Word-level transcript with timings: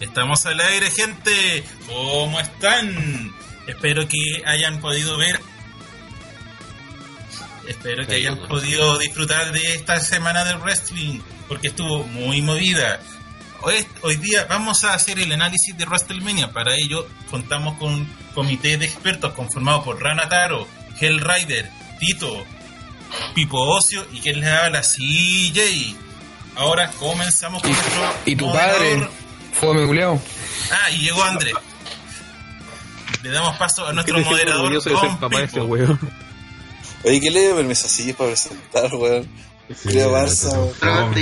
Estamos 0.00 0.46
al 0.46 0.60
aire, 0.60 0.90
gente. 0.90 1.64
¿Cómo 1.88 2.38
están? 2.38 3.34
Espero 3.66 4.06
que 4.06 4.42
hayan 4.46 4.80
podido 4.80 5.18
ver. 5.18 5.40
Espero 7.68 8.06
que 8.06 8.16
hayan 8.16 8.38
podido 8.46 8.98
disfrutar 8.98 9.52
de 9.52 9.74
esta 9.74 9.98
semana 10.00 10.44
del 10.44 10.58
wrestling, 10.58 11.20
porque 11.48 11.68
estuvo 11.68 12.04
muy 12.04 12.42
movida. 12.42 13.00
Hoy, 13.62 13.86
hoy 14.02 14.16
día 14.16 14.46
vamos 14.48 14.84
a 14.84 14.92
hacer 14.92 15.18
el 15.18 15.32
análisis 15.32 15.76
de 15.76 15.86
WrestleMania. 15.86 16.52
Para 16.52 16.74
ello 16.74 17.06
contamos 17.30 17.78
con 17.78 17.94
un 17.94 18.12
comité 18.34 18.76
de 18.76 18.84
expertos 18.84 19.32
conformado 19.32 19.82
por 19.82 20.02
Rana 20.02 20.28
Taro, 20.28 20.68
Hell 21.00 21.20
Rider, 21.20 21.70
Tito, 21.98 22.44
Pipo 23.34 23.58
Ocio 23.58 24.04
y 24.12 24.20
quien 24.20 24.40
les 24.40 24.50
habla, 24.50 24.82
CJ. 24.82 25.96
Ahora 26.56 26.90
comenzamos 26.98 27.62
con 27.62 27.72
nuestro 27.72 28.14
¿Y 28.26 28.36
tu 28.36 28.46
moderador. 28.46 28.78
padre? 28.78 29.08
Fue 29.54 29.86
culiao. 29.86 30.20
Ah, 30.70 30.90
y 30.90 30.98
llegó 30.98 31.22
André. 31.22 31.52
Le 33.22 33.30
damos 33.30 33.56
paso 33.56 33.86
a 33.86 33.92
nuestro 33.92 34.18
moderador. 34.18 34.82
Don 34.82 35.30
de. 35.30 35.98
Oye, 37.04 37.20
¿qué 37.20 37.30
le 37.30 37.54
permiso 37.54 37.86
así 37.86 38.12
para 38.12 38.30
presentar, 38.30 38.94
weón? 38.94 39.28
Creo 39.82 40.12
Barça, 40.12 40.52
a. 40.80 41.14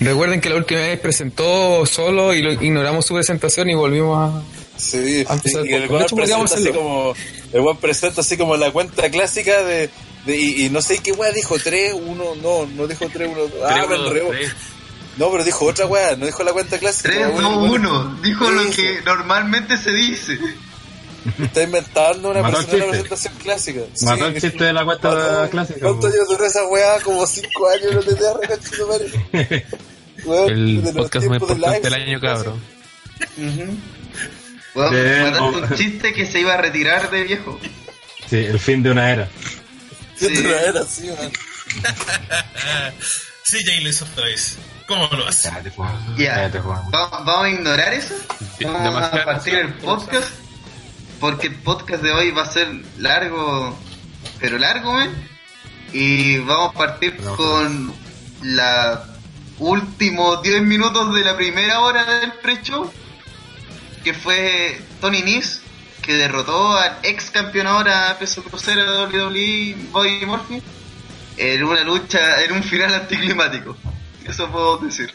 Recuerden 0.00 0.40
que 0.40 0.48
la 0.48 0.56
última 0.56 0.80
vez 0.80 0.98
presentó 0.98 1.84
solo 1.86 2.32
y 2.32 2.42
lo, 2.42 2.52
ignoramos 2.52 3.04
su 3.04 3.14
presentación 3.14 3.70
y 3.70 3.74
volvimos 3.74 4.18
a... 4.18 4.42
Sí, 4.76 5.24
Ah, 5.28 5.36
pues, 5.40 5.54
y 5.64 5.72
el 5.72 5.88
podríamos 5.88 6.50
presenta 6.50 6.54
así 6.54 6.72
como. 6.72 7.14
El 7.52 7.60
weón 7.60 7.76
presenta 7.76 8.20
así 8.22 8.36
como 8.36 8.56
la 8.56 8.72
cuenta 8.72 9.08
clásica 9.08 9.62
de. 9.62 9.88
de 10.26 10.36
y, 10.36 10.66
y 10.66 10.70
no 10.70 10.82
sé 10.82 10.98
qué 10.98 11.12
weá 11.12 11.30
dijo, 11.30 11.56
3, 11.62 11.94
1, 11.94 12.24
no, 12.42 12.66
no 12.66 12.86
dijo 12.88 13.06
3, 13.12 13.28
1, 13.30 13.40
ah, 13.64 13.84
Tres, 13.86 14.00
me 14.00 14.10
tres. 14.10 14.52
No, 15.16 15.30
pero 15.30 15.44
dijo 15.44 15.64
otra 15.66 15.86
weá, 15.86 16.16
no 16.16 16.26
dijo 16.26 16.42
la 16.42 16.52
cuenta 16.52 16.78
clásica. 16.78 17.08
3, 17.08 17.26
weón, 17.28 17.42
2, 17.42 17.70
weón, 17.70 17.86
1. 17.86 18.18
Dijo 18.22 18.50
lo 18.50 18.70
que 18.70 19.00
normalmente 19.04 19.78
se 19.78 19.92
dice. 19.92 20.38
Está 21.42 21.62
inventando 21.62 22.30
una 22.30 22.42
persona 22.42 22.58
una 22.62 22.68
chiste. 22.68 22.88
presentación 22.90 23.34
clásica. 23.42 23.80
Mató 24.02 24.26
el 24.26 24.40
chiste 24.40 24.64
de 24.64 24.72
la 24.72 24.84
cuenta 24.84 25.08
Mató- 25.10 25.50
clásica. 25.50 25.80
¿Cuántos 25.80 26.04
weón. 26.04 26.14
años 26.16 26.28
duró 26.28 26.44
esa 26.46 26.64
weá? 26.66 27.00
Como 27.00 27.26
5 27.26 27.68
años, 27.70 27.94
no 27.94 28.00
te 28.02 28.14
da 28.22 28.34
recachito, 28.40 28.86
madre. 28.88 29.66
Weón, 30.24 30.48
El 30.50 30.82
de 30.84 30.92
podcast 30.92 31.26
más 31.26 31.38
de 31.40 31.44
importante 31.46 31.80
del 31.90 31.94
año, 32.02 32.20
cabrón. 32.20 32.62
Ujú. 33.36 33.76
Weón, 34.74 34.90
Bien, 34.94 35.22
mataste 35.24 35.38
oh. 35.40 35.48
un 35.48 35.74
chiste 35.76 36.12
que 36.14 36.26
se 36.26 36.40
iba 36.40 36.54
a 36.54 36.56
retirar 36.56 37.10
de 37.10 37.22
viejo. 37.24 37.58
Sí, 38.30 38.36
el 38.36 38.58
fin 38.58 38.82
de 38.82 38.90
una 38.92 39.10
era. 39.10 39.28
Sí, 40.16 40.34
Sí. 40.34 40.42
no 40.42 40.50
era 40.50 40.80
así, 40.80 41.06
man. 41.08 41.30
Sí, 43.42 43.58
Jay 43.64 43.80
lo 43.82 43.90
hizo 43.90 44.04
otra 44.06 44.24
vez. 44.24 44.56
¿Cómo 44.86 45.06
lo 45.08 45.26
hace? 45.28 45.48
Cállate, 45.48 45.70
Juan. 45.70 46.16
Ya. 46.16 46.34
Cállate, 46.34 46.60
Juan. 46.60 46.82
Va- 46.94 47.08
Vamos 47.24 47.44
a 47.44 47.48
ignorar 47.50 47.92
eso. 47.94 48.14
De- 48.58 48.66
Vamos 48.66 49.02
a 49.02 49.24
partir 49.24 49.54
el 49.54 49.74
podcast. 49.74 50.28
Porque 51.24 51.46
el 51.46 51.54
podcast 51.54 52.02
de 52.02 52.12
hoy 52.12 52.32
va 52.32 52.42
a 52.42 52.52
ser 52.52 52.68
largo, 52.98 53.74
pero 54.40 54.58
largo, 54.58 54.92
man. 54.92 55.10
Y 55.90 56.36
vamos 56.40 56.74
a 56.74 56.78
partir 56.78 57.18
No, 57.18 57.34
con 57.34 57.94
la 58.42 59.06
últimos 59.58 60.42
10 60.42 60.64
minutos 60.64 61.14
de 61.14 61.24
la 61.24 61.34
primera 61.34 61.80
hora 61.80 62.04
del 62.20 62.30
pre-show. 62.32 62.92
Que 64.04 64.12
fue 64.12 64.78
Tony 65.00 65.22
Nese, 65.22 65.62
que 66.02 66.12
derrotó 66.12 66.76
al 66.76 66.98
ex 67.02 67.30
campeón 67.30 67.68
ahora 67.68 68.18
peso 68.18 68.44
crucero 68.44 68.82
de 69.08 69.16
WWE, 69.16 69.76
Bobby 69.92 70.26
Murphy. 70.26 70.62
En 71.38 71.64
una 71.64 71.84
lucha, 71.84 72.44
en 72.44 72.52
un 72.52 72.62
final 72.62 72.92
anticlimático. 72.92 73.78
Eso 74.26 74.50
puedo 74.50 74.76
decir. 74.76 75.10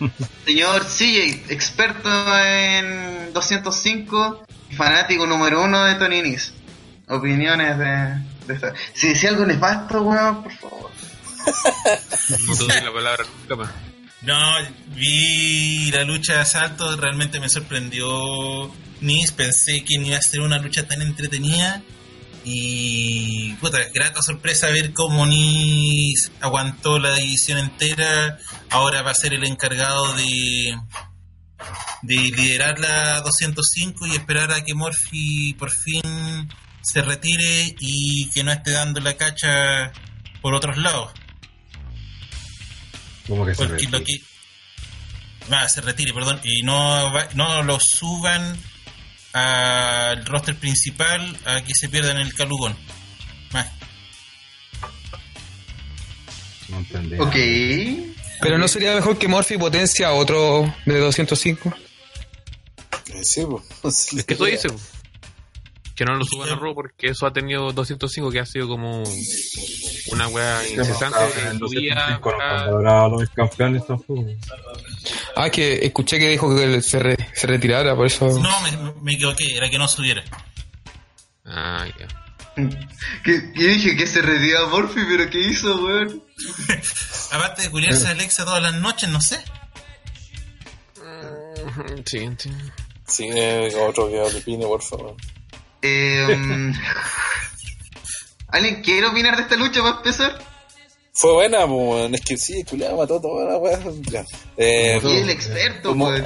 Señor 0.44 0.84
CJ, 0.84 1.50
experto 1.50 2.10
en 2.44 3.32
205 3.32 4.44
y 4.44 4.57
fanático 4.76 5.26
número 5.26 5.62
uno 5.62 5.84
de 5.84 5.94
Tony 5.96 6.22
Nese. 6.22 6.52
Opiniones 7.08 7.78
de, 7.78 8.22
de 8.46 8.54
esta. 8.54 8.74
Si 8.94 9.08
decía 9.08 9.30
algo 9.30 9.46
nefasto, 9.46 10.02
weón, 10.02 10.42
por 10.42 10.52
favor. 10.52 10.90
No 12.46 12.66
te 12.66 12.82
la 12.82 12.92
palabra 12.92 13.24
nunca 13.40 13.56
más. 13.56 13.70
No, 14.20 14.36
vi 14.94 15.90
la 15.92 16.02
lucha 16.02 16.34
de 16.34 16.40
asalto, 16.40 16.96
realmente 16.96 17.38
me 17.38 17.48
sorprendió 17.48 18.70
Nis, 19.00 19.30
pensé 19.30 19.84
que 19.84 19.96
no 19.98 20.08
iba 20.08 20.18
a 20.18 20.22
ser 20.22 20.40
una 20.40 20.58
lucha 20.58 20.86
tan 20.88 21.02
entretenida 21.02 21.82
y 22.44 23.52
puta, 23.54 23.78
grata 23.94 24.20
sorpresa 24.22 24.68
ver 24.68 24.92
cómo 24.92 25.24
Nis 25.24 26.32
aguantó 26.40 26.98
la 26.98 27.14
división 27.14 27.58
entera, 27.58 28.38
ahora 28.70 29.02
va 29.02 29.12
a 29.12 29.14
ser 29.14 29.34
el 29.34 29.44
encargado 29.44 30.12
de 30.14 30.76
de 32.02 32.14
liderar 32.14 32.78
la 32.78 33.20
205 33.22 34.06
y 34.06 34.12
esperar 34.12 34.52
a 34.52 34.62
que 34.64 34.74
Morphy 34.74 35.54
por 35.54 35.70
fin 35.70 36.48
se 36.82 37.02
retire 37.02 37.74
y 37.80 38.30
que 38.30 38.44
no 38.44 38.52
esté 38.52 38.70
dando 38.72 39.00
la 39.00 39.16
cacha 39.16 39.92
por 40.40 40.54
otros 40.54 40.76
lados. 40.78 41.10
¿Cómo 43.26 43.44
que 43.44 43.54
se 43.54 43.66
retira? 43.66 43.98
lo 43.98 44.04
que. 44.04 44.20
Va, 45.52 45.68
se 45.68 45.80
retire, 45.80 46.12
perdón. 46.14 46.40
Y 46.44 46.62
no, 46.62 47.12
va- 47.12 47.28
no 47.34 47.62
lo 47.62 47.78
suban 47.80 48.56
al 49.32 50.24
roster 50.26 50.56
principal 50.56 51.36
a 51.44 51.60
que 51.62 51.74
se 51.74 51.88
pierdan 51.88 52.18
el 52.18 52.32
calugón. 52.34 52.76
Más. 53.52 53.66
No 56.68 56.78
entendí. 56.78 57.16
Ok. 57.18 57.36
Pero 58.40 58.58
no 58.58 58.68
sería 58.68 58.94
mejor 58.94 59.18
que 59.18 59.28
Morphy 59.28 59.58
potencia 59.58 60.08
a 60.08 60.12
otro 60.12 60.72
de 60.86 60.98
205. 60.98 61.72
Eh, 63.12 63.20
Sí, 63.22 63.42
pues. 63.82 64.12
Es 64.18 64.24
que 64.24 64.34
eso 64.34 64.44
dice, 64.44 64.68
po. 64.68 64.76
que 65.96 66.04
no 66.04 66.14
lo 66.14 66.24
suban 66.24 66.50
a 66.50 66.54
Raw 66.54 66.74
porque 66.74 67.08
eso 67.08 67.26
ha 67.26 67.32
tenido 67.32 67.72
205 67.72 68.30
que 68.30 68.38
ha 68.40 68.46
sido 68.46 68.68
como 68.68 69.02
una 70.12 70.28
wea 70.28 70.60
incesante 70.68 71.18
En 71.42 71.46
en 71.52 71.58
su 71.58 71.68
vida. 71.68 71.94
205 72.20 72.32
no 72.36 72.42
han 72.44 72.70
logrado 72.70 73.08
los 73.20 73.30
campeones 73.30 73.86
tampoco. 73.86 74.24
Ah, 75.34 75.50
que 75.50 75.84
escuché 75.84 76.18
que 76.18 76.28
dijo 76.30 76.54
que 76.54 76.80
se, 76.82 76.98
re- 77.00 77.28
se 77.34 77.46
retirara, 77.46 77.96
por 77.96 78.06
eso... 78.06 78.26
No, 78.38 78.60
me, 78.60 78.92
me 79.02 79.12
equivoqué, 79.14 79.56
era 79.56 79.68
que 79.68 79.78
no 79.78 79.88
subiera. 79.88 80.22
Ah, 81.44 81.86
ya. 81.98 82.06
Que, 83.24 83.40
dije 83.54 83.96
que 83.96 84.06
se 84.06 84.22
retiraba 84.22 84.68
Morphy, 84.68 85.00
pero 85.08 85.28
¿qué 85.30 85.40
hizo, 85.40 85.76
weón? 85.84 86.22
Aparte 87.32 87.62
de 87.62 87.70
culiarse 87.70 88.06
a 88.06 88.10
Alexa 88.10 88.44
todas 88.44 88.62
las 88.62 88.74
noches, 88.74 89.08
no 89.08 89.20
sé. 89.20 89.38
Sí, 92.06 92.28
sí. 92.38 92.50
Sí, 93.06 93.28
eh, 93.32 93.70
otro 93.76 94.08
que 94.10 94.20
opine, 94.20 94.64
por 94.66 94.82
favor. 94.82 95.16
Eh, 95.82 96.26
¿Alguien 98.48 98.82
quiere 98.82 99.06
opinar 99.06 99.36
de 99.36 99.42
esta 99.42 99.56
lucha 99.56 99.80
para 99.82 99.96
empezar? 99.96 100.38
Fue 101.12 101.32
buena, 101.32 101.66
pues, 101.66 101.70
weón. 101.70 102.14
es 102.14 102.20
que 102.20 102.36
sí, 102.36 102.62
culiado 102.64 102.96
mató 102.96 103.20
toda 103.20 103.52
la 103.52 103.58
weá. 103.58 103.78
Ya. 104.10 104.24
Eh, 104.56 105.00
Y 105.02 105.16
el 105.18 105.30
experto, 105.30 105.94
pues. 105.96 106.22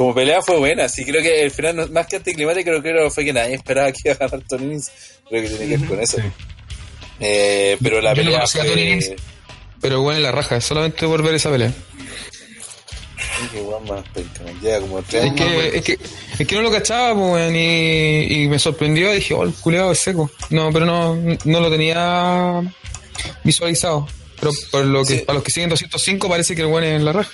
Como 0.00 0.14
pelea 0.14 0.40
fue 0.40 0.56
buena, 0.56 0.88
sí, 0.88 1.04
creo 1.04 1.20
que 1.22 1.42
el 1.42 1.50
final, 1.50 1.76
no- 1.76 1.86
más 1.88 2.06
que 2.06 2.16
anticlimático, 2.16 2.70
creo 2.80 3.04
que 3.04 3.10
fue 3.10 3.22
que 3.26 3.34
nadie 3.34 3.54
esperaba 3.56 3.92
que 3.92 3.98
iba 4.06 4.14
a 4.14 4.16
ganar 4.28 4.42
Tony. 4.48 4.78
Creo 5.28 5.42
que 5.42 5.48
tiene 5.50 5.66
que 5.68 5.76
ver 5.76 5.88
con 5.88 6.00
eso. 6.00 6.16
Sí. 6.16 6.22
Eh, 7.20 7.76
pero 7.82 8.00
la 8.00 8.14
Yo 8.14 8.22
no 8.24 8.30
pelea 8.30 8.44
a 8.44 8.46
fue... 8.46 9.16
Pero 9.82 10.00
bueno, 10.00 10.16
en 10.16 10.22
la 10.22 10.32
raja, 10.32 10.58
solamente 10.62 11.06
por 11.06 11.22
ver 11.22 11.34
esa 11.34 11.50
pelea. 11.50 11.70
Ay, 13.18 13.48
qué 13.52 13.60
weón 13.60 13.84
más 13.84 14.02
penca, 14.14 14.42
man. 14.42 14.58
Lleva 14.62 14.80
como 14.80 15.02
tres 15.02 15.24
Es 15.24 15.32
que, 15.34 15.76
es 15.76 15.82
que, 15.84 15.98
es 16.38 16.46
que 16.46 16.54
no 16.54 16.62
lo 16.62 16.70
cachaba, 16.70 17.14
pues, 17.14 17.52
y, 17.54 18.26
y 18.44 18.48
me 18.48 18.58
sorprendió. 18.58 19.12
Dije, 19.12 19.34
oh, 19.34 19.42
el 19.44 19.52
culeado 19.52 19.92
es 19.92 19.98
seco. 19.98 20.30
No, 20.48 20.70
pero 20.72 20.86
no, 20.86 21.14
no 21.44 21.60
lo 21.60 21.70
tenía 21.70 22.62
visualizado. 23.44 24.08
Pero 24.40 24.50
por 24.70 24.84
lo 24.86 25.04
que, 25.04 25.18
Sí. 25.18 25.24
para 25.26 25.34
los 25.34 25.44
que 25.44 25.50
siguen 25.50 25.68
205 25.68 26.26
parece 26.28 26.54
que 26.54 26.62
el 26.62 26.68
weón 26.68 26.84
es 26.84 26.96
en 26.96 27.04
la 27.04 27.12
raja. 27.12 27.30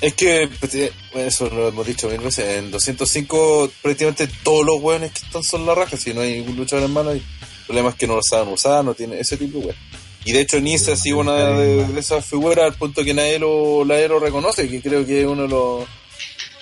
Es 0.00 0.14
que, 0.14 0.48
pues, 0.60 0.74
eh, 0.76 0.92
eso 1.14 1.48
lo 1.50 1.68
hemos 1.68 1.86
dicho 1.86 2.08
mil 2.08 2.20
veces, 2.20 2.56
en 2.58 2.70
205 2.70 3.70
prácticamente 3.82 4.28
todos 4.42 4.64
los 4.64 4.80
weones 4.80 5.12
que 5.12 5.18
están 5.26 5.42
son 5.42 5.66
la 5.66 5.74
raja, 5.74 5.96
si 5.98 6.14
no 6.14 6.22
hay 6.22 6.38
ningún 6.38 6.56
luchador 6.56 6.86
en 6.86 6.92
mano, 6.92 7.10
hay 7.10 7.22
problemas 7.66 7.94
que 7.96 8.06
no 8.06 8.16
lo 8.16 8.22
saben 8.22 8.48
usar, 8.52 8.82
no 8.84 8.94
tiene 8.94 9.20
ese 9.20 9.36
tipo 9.36 9.58
de 9.58 9.66
weón. 9.66 9.76
Y 10.24 10.32
de 10.32 10.40
hecho 10.40 10.60
Nice 10.60 10.90
ha 10.92 10.96
sido 10.96 11.18
una 11.18 11.34
de, 11.58 11.86
de 11.86 12.00
esas 12.00 12.24
figuras 12.24 12.64
al 12.66 12.74
punto 12.74 13.04
que 13.04 13.14
nadie 13.14 13.38
lo, 13.38 13.84
nadie 13.86 14.08
lo 14.08 14.18
reconoce, 14.18 14.68
que 14.68 14.80
creo 14.80 15.04
que 15.06 15.20
es 15.22 15.26
uno 15.26 15.42
de 15.42 15.48
los, 15.48 15.84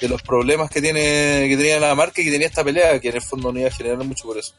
de 0.01 0.09
los 0.09 0.23
problemas 0.23 0.71
que 0.71 0.81
tiene 0.81 1.47
que 1.49 1.57
tenía 1.57 1.79
la 1.81 1.95
marca 1.95 2.21
y 2.21 2.25
que 2.25 2.31
tenía 2.33 2.47
esta 2.49 2.63
pelea, 2.65 3.01
que 3.01 3.09
en 3.09 3.17
el 3.17 3.23
fondo 3.23 3.53
no 3.53 3.59
iba 3.61 3.69
a 3.69 3.73
generar 3.73 3.99
mucho 4.05 4.25
por 4.25 4.39
eso. 4.39 4.55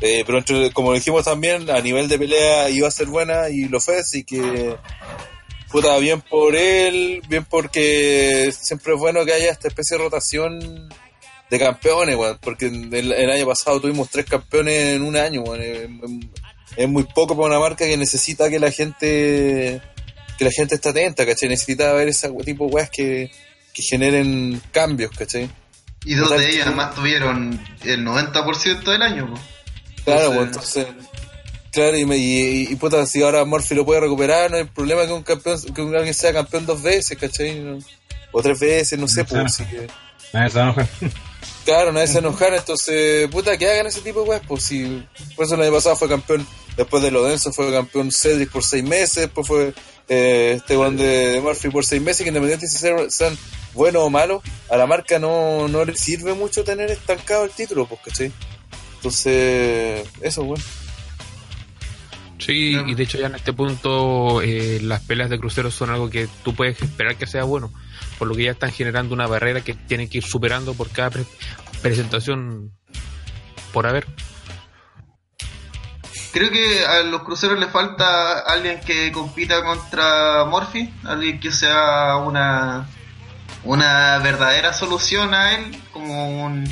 Eh, 0.00 0.22
pero 0.26 0.38
entre- 0.38 0.72
como 0.72 0.92
dijimos 0.92 1.24
también, 1.24 1.70
a 1.70 1.80
nivel 1.80 2.08
de 2.08 2.18
pelea 2.18 2.68
iba 2.70 2.86
a 2.88 2.92
ser 2.92 3.06
buena 3.06 3.48
y 3.50 3.64
lo 3.68 3.80
fue, 3.80 3.98
así 3.98 4.24
que 4.24 4.74
puta, 5.74 5.98
bien 5.98 6.20
por 6.20 6.54
él, 6.54 7.20
bien 7.28 7.44
porque 7.44 8.54
siempre 8.56 8.94
es 8.94 8.98
bueno 9.00 9.24
que 9.24 9.32
haya 9.32 9.50
esta 9.50 9.66
especie 9.66 9.96
de 9.98 10.04
rotación 10.04 10.88
de 11.50 11.58
campeones, 11.58 12.14
weón, 12.14 12.38
porque 12.40 12.66
el, 12.66 13.12
el 13.12 13.28
año 13.28 13.44
pasado 13.44 13.80
tuvimos 13.80 14.08
tres 14.08 14.24
campeones 14.24 14.94
en 14.94 15.02
un 15.02 15.16
año, 15.16 15.40
weón, 15.42 15.60
es, 15.60 15.88
es 16.76 16.88
muy 16.88 17.02
poco 17.12 17.34
para 17.36 17.48
una 17.48 17.58
marca 17.58 17.84
que 17.86 17.96
necesita 17.96 18.48
que 18.48 18.60
la 18.60 18.70
gente 18.70 19.82
que 20.38 20.44
la 20.44 20.52
gente 20.52 20.76
esté 20.76 20.90
atenta, 20.90 21.26
¿cachai? 21.26 21.48
Necesita 21.48 21.92
ver 21.92 22.06
ese 22.06 22.30
tipo 22.44 22.66
de 22.68 22.72
weas 22.72 22.90
que, 22.90 23.32
que 23.72 23.82
generen 23.82 24.62
cambios, 24.70 25.10
¿cachai? 25.10 25.50
Y 26.04 26.14
dos 26.14 26.30
de 26.30 26.50
ellas 26.50 26.68
además 26.68 26.94
tuvieron 26.94 27.60
el 27.82 28.04
90% 28.06 28.84
del 28.84 29.02
año. 29.02 29.34
po. 29.34 29.40
Claro, 30.04 30.34
Entonces- 30.40 30.84
pues, 30.84 30.86
entonces. 30.86 31.13
Claro, 31.74 31.96
y, 31.98 32.04
me- 32.04 32.16
y, 32.16 32.68
y, 32.70 32.76
puta, 32.76 33.04
si 33.04 33.20
ahora 33.22 33.44
Murphy 33.44 33.74
lo 33.74 33.84
puede 33.84 34.00
recuperar, 34.00 34.48
no 34.50 34.58
hay 34.58 34.64
problema 34.64 35.04
que 35.06 35.12
un 35.12 35.22
campeón, 35.24 35.60
que 35.74 35.82
un- 35.82 35.94
alguien 35.96 36.14
sea 36.14 36.32
campeón 36.32 36.64
dos 36.66 36.80
veces, 36.82 37.18
¿cachai? 37.18 37.58
No- 37.58 37.78
O 38.32 38.42
tres 38.42 38.58
veces, 38.60 38.98
no 38.98 39.08
sé, 39.08 39.24
pues. 39.24 39.44
así 39.44 39.64
que- 39.64 39.88
Nadie 40.32 40.50
se 40.50 40.58
va 40.58 40.64
a 40.64 40.66
enojar. 40.68 40.88
claro, 41.64 41.92
nadie 41.92 42.06
se 42.06 42.18
enojar, 42.18 42.54
entonces, 42.54 43.28
puta, 43.28 43.56
que 43.56 43.68
hagan 43.68 43.86
ese 43.88 44.00
tipo 44.02 44.22
de 44.22 44.28
weas, 44.30 44.42
pues 44.46 44.62
si. 44.64 45.04
Por 45.34 45.46
eso 45.46 45.56
el 45.56 45.62
año 45.62 45.72
pasado 45.72 45.96
fue 45.96 46.08
campeón, 46.08 46.46
después 46.76 47.02
de 47.02 47.10
Lodenso 47.10 47.52
fue 47.52 47.72
campeón 47.72 48.10
Cedric 48.12 48.50
por 48.50 48.62
seis 48.64 48.84
meses, 48.84 49.16
después 49.16 49.46
fue 49.46 49.74
eh, 50.08 50.54
este 50.58 50.76
one 50.76 50.96
de, 51.02 51.32
de 51.32 51.40
Murphy 51.40 51.70
por 51.70 51.84
seis 51.84 52.00
meses, 52.02 52.22
que 52.22 52.28
independientemente 52.28 52.68
si 52.76 52.80
sean, 52.80 53.10
sean 53.10 53.36
buenos 53.72 54.02
o 54.02 54.10
malos, 54.10 54.42
a 54.70 54.76
la 54.76 54.86
marca 54.86 55.18
no, 55.18 55.66
no 55.66 55.84
le 55.84 55.96
sirve 55.96 56.34
mucho 56.34 56.62
tener 56.62 56.90
estancado 56.90 57.44
el 57.44 57.50
título, 57.50 57.86
pues, 57.86 58.00
¿cachai? 58.04 58.30
Entonces, 58.96 60.06
eso, 60.20 60.44
bueno. 60.44 60.62
Sí, 62.44 62.76
y 62.86 62.94
de 62.94 63.02
hecho 63.02 63.16
ya 63.18 63.26
en 63.26 63.36
este 63.36 63.52
punto 63.54 64.42
eh, 64.42 64.78
las 64.82 65.00
peleas 65.00 65.30
de 65.30 65.38
cruceros 65.38 65.74
son 65.74 65.88
algo 65.90 66.10
que 66.10 66.28
tú 66.42 66.54
puedes 66.54 66.80
esperar 66.82 67.16
que 67.16 67.26
sea 67.26 67.44
bueno, 67.44 67.72
por 68.18 68.28
lo 68.28 68.34
que 68.34 68.44
ya 68.44 68.50
están 68.50 68.70
generando 68.70 69.14
una 69.14 69.26
barrera 69.26 69.62
que 69.62 69.72
tienen 69.72 70.08
que 70.10 70.18
ir 70.18 70.24
superando 70.24 70.74
por 70.74 70.90
cada 70.90 71.08
pre- 71.10 71.24
presentación 71.80 72.72
por 73.72 73.86
haber. 73.86 74.06
Creo 76.32 76.50
que 76.50 76.84
a 76.84 77.02
los 77.04 77.22
cruceros 77.22 77.58
le 77.58 77.66
falta 77.68 78.40
alguien 78.40 78.80
que 78.80 79.10
compita 79.12 79.64
contra 79.64 80.44
Morphy, 80.44 80.92
alguien 81.04 81.40
que 81.40 81.50
sea 81.50 82.16
una 82.16 82.88
una 83.62 84.18
verdadera 84.18 84.74
solución 84.74 85.32
a 85.32 85.54
él, 85.54 85.80
como 85.92 86.44
un 86.44 86.64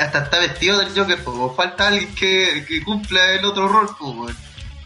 hasta 0.00 0.24
está 0.24 0.38
vestido 0.40 0.78
del 0.78 0.88
Joker, 0.98 1.22
pues, 1.22 1.56
falta 1.56 1.88
alguien 1.88 2.12
que, 2.14 2.64
que 2.66 2.82
cumpla 2.82 3.32
el 3.34 3.44
otro 3.44 3.68
rol, 3.68 3.88
pues. 3.98 4.34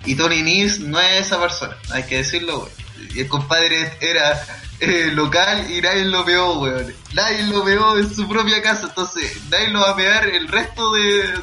Y 0.05 0.14
Tony 0.14 0.43
Nese 0.43 0.81
no 0.81 1.00
es 1.00 1.26
esa 1.26 1.41
persona, 1.41 1.76
hay 1.93 2.05
que 2.05 2.19
decirlo, 2.19 2.61
weón. 2.61 2.70
El 3.17 3.29
compadre 3.29 3.97
era 4.00 4.44
eh, 4.79 5.11
local 5.12 5.70
y 5.70 5.81
nadie 5.81 6.05
lo 6.05 6.25
veó, 6.25 6.61
weón. 6.61 6.94
Nadie 7.12 7.44
lo 7.44 7.64
veó 7.64 7.99
en 7.99 8.14
su 8.14 8.29
propia 8.29 8.62
casa, 8.62 8.87
entonces 8.88 9.37
nadie 9.50 9.69
lo 9.69 9.81
va 9.81 9.91
a 9.91 9.97
pegar 9.97 10.29
el 10.29 10.49
resto 10.49 10.93
de, 10.93 11.35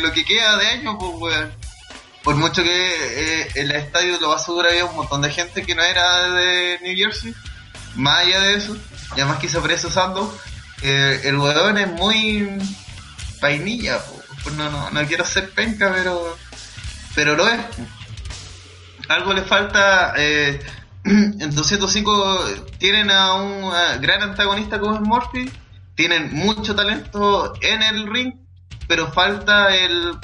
lo 0.00 0.12
que 0.12 0.24
queda 0.24 0.56
de 0.58 0.66
año, 0.66 0.98
pues, 0.98 1.12
weón 1.16 1.68
por 2.28 2.36
mucho 2.36 2.62
que 2.62 3.40
eh, 3.40 3.48
el 3.54 3.70
estadio 3.70 4.20
lo 4.20 4.28
va 4.28 4.34
a 4.34 4.36
asegurar 4.36 4.72
había 4.72 4.84
un 4.84 4.96
montón 4.96 5.22
de 5.22 5.30
gente 5.30 5.62
que 5.62 5.74
no 5.74 5.82
era 5.82 6.28
de 6.28 6.78
New 6.82 6.94
Jersey, 6.94 7.34
más 7.94 8.18
allá 8.18 8.40
de 8.40 8.54
eso, 8.54 8.76
y 9.16 9.20
además 9.20 9.38
que 9.38 9.48
se 9.48 9.56
aparece 9.56 9.86
usando, 9.86 10.38
eh, 10.82 11.22
el 11.24 11.38
weón 11.38 11.78
es 11.78 11.88
muy 11.88 12.58
vainilla. 13.40 13.98
Pues 14.42 14.54
no, 14.56 14.70
no, 14.70 14.90
no 14.90 15.06
quiero 15.06 15.24
ser 15.24 15.50
penca, 15.50 15.90
pero 15.94 16.36
pero 17.14 17.34
lo 17.34 17.48
es. 17.48 17.60
Algo 19.08 19.32
le 19.32 19.42
falta, 19.42 20.14
eh, 20.16 20.60
en 21.04 21.54
205 21.54 22.44
tienen 22.78 23.10
a 23.10 23.34
un 23.34 23.70
gran 24.00 24.22
antagonista 24.22 24.78
como 24.78 24.94
es 24.94 25.00
Murphy, 25.00 25.50
tienen 25.94 26.32
mucho 26.32 26.74
talento 26.74 27.54
en 27.60 27.82
el 27.82 28.06
ring, 28.06 28.34
pero 28.86 29.10
falta 29.10 29.74
el 29.74 30.18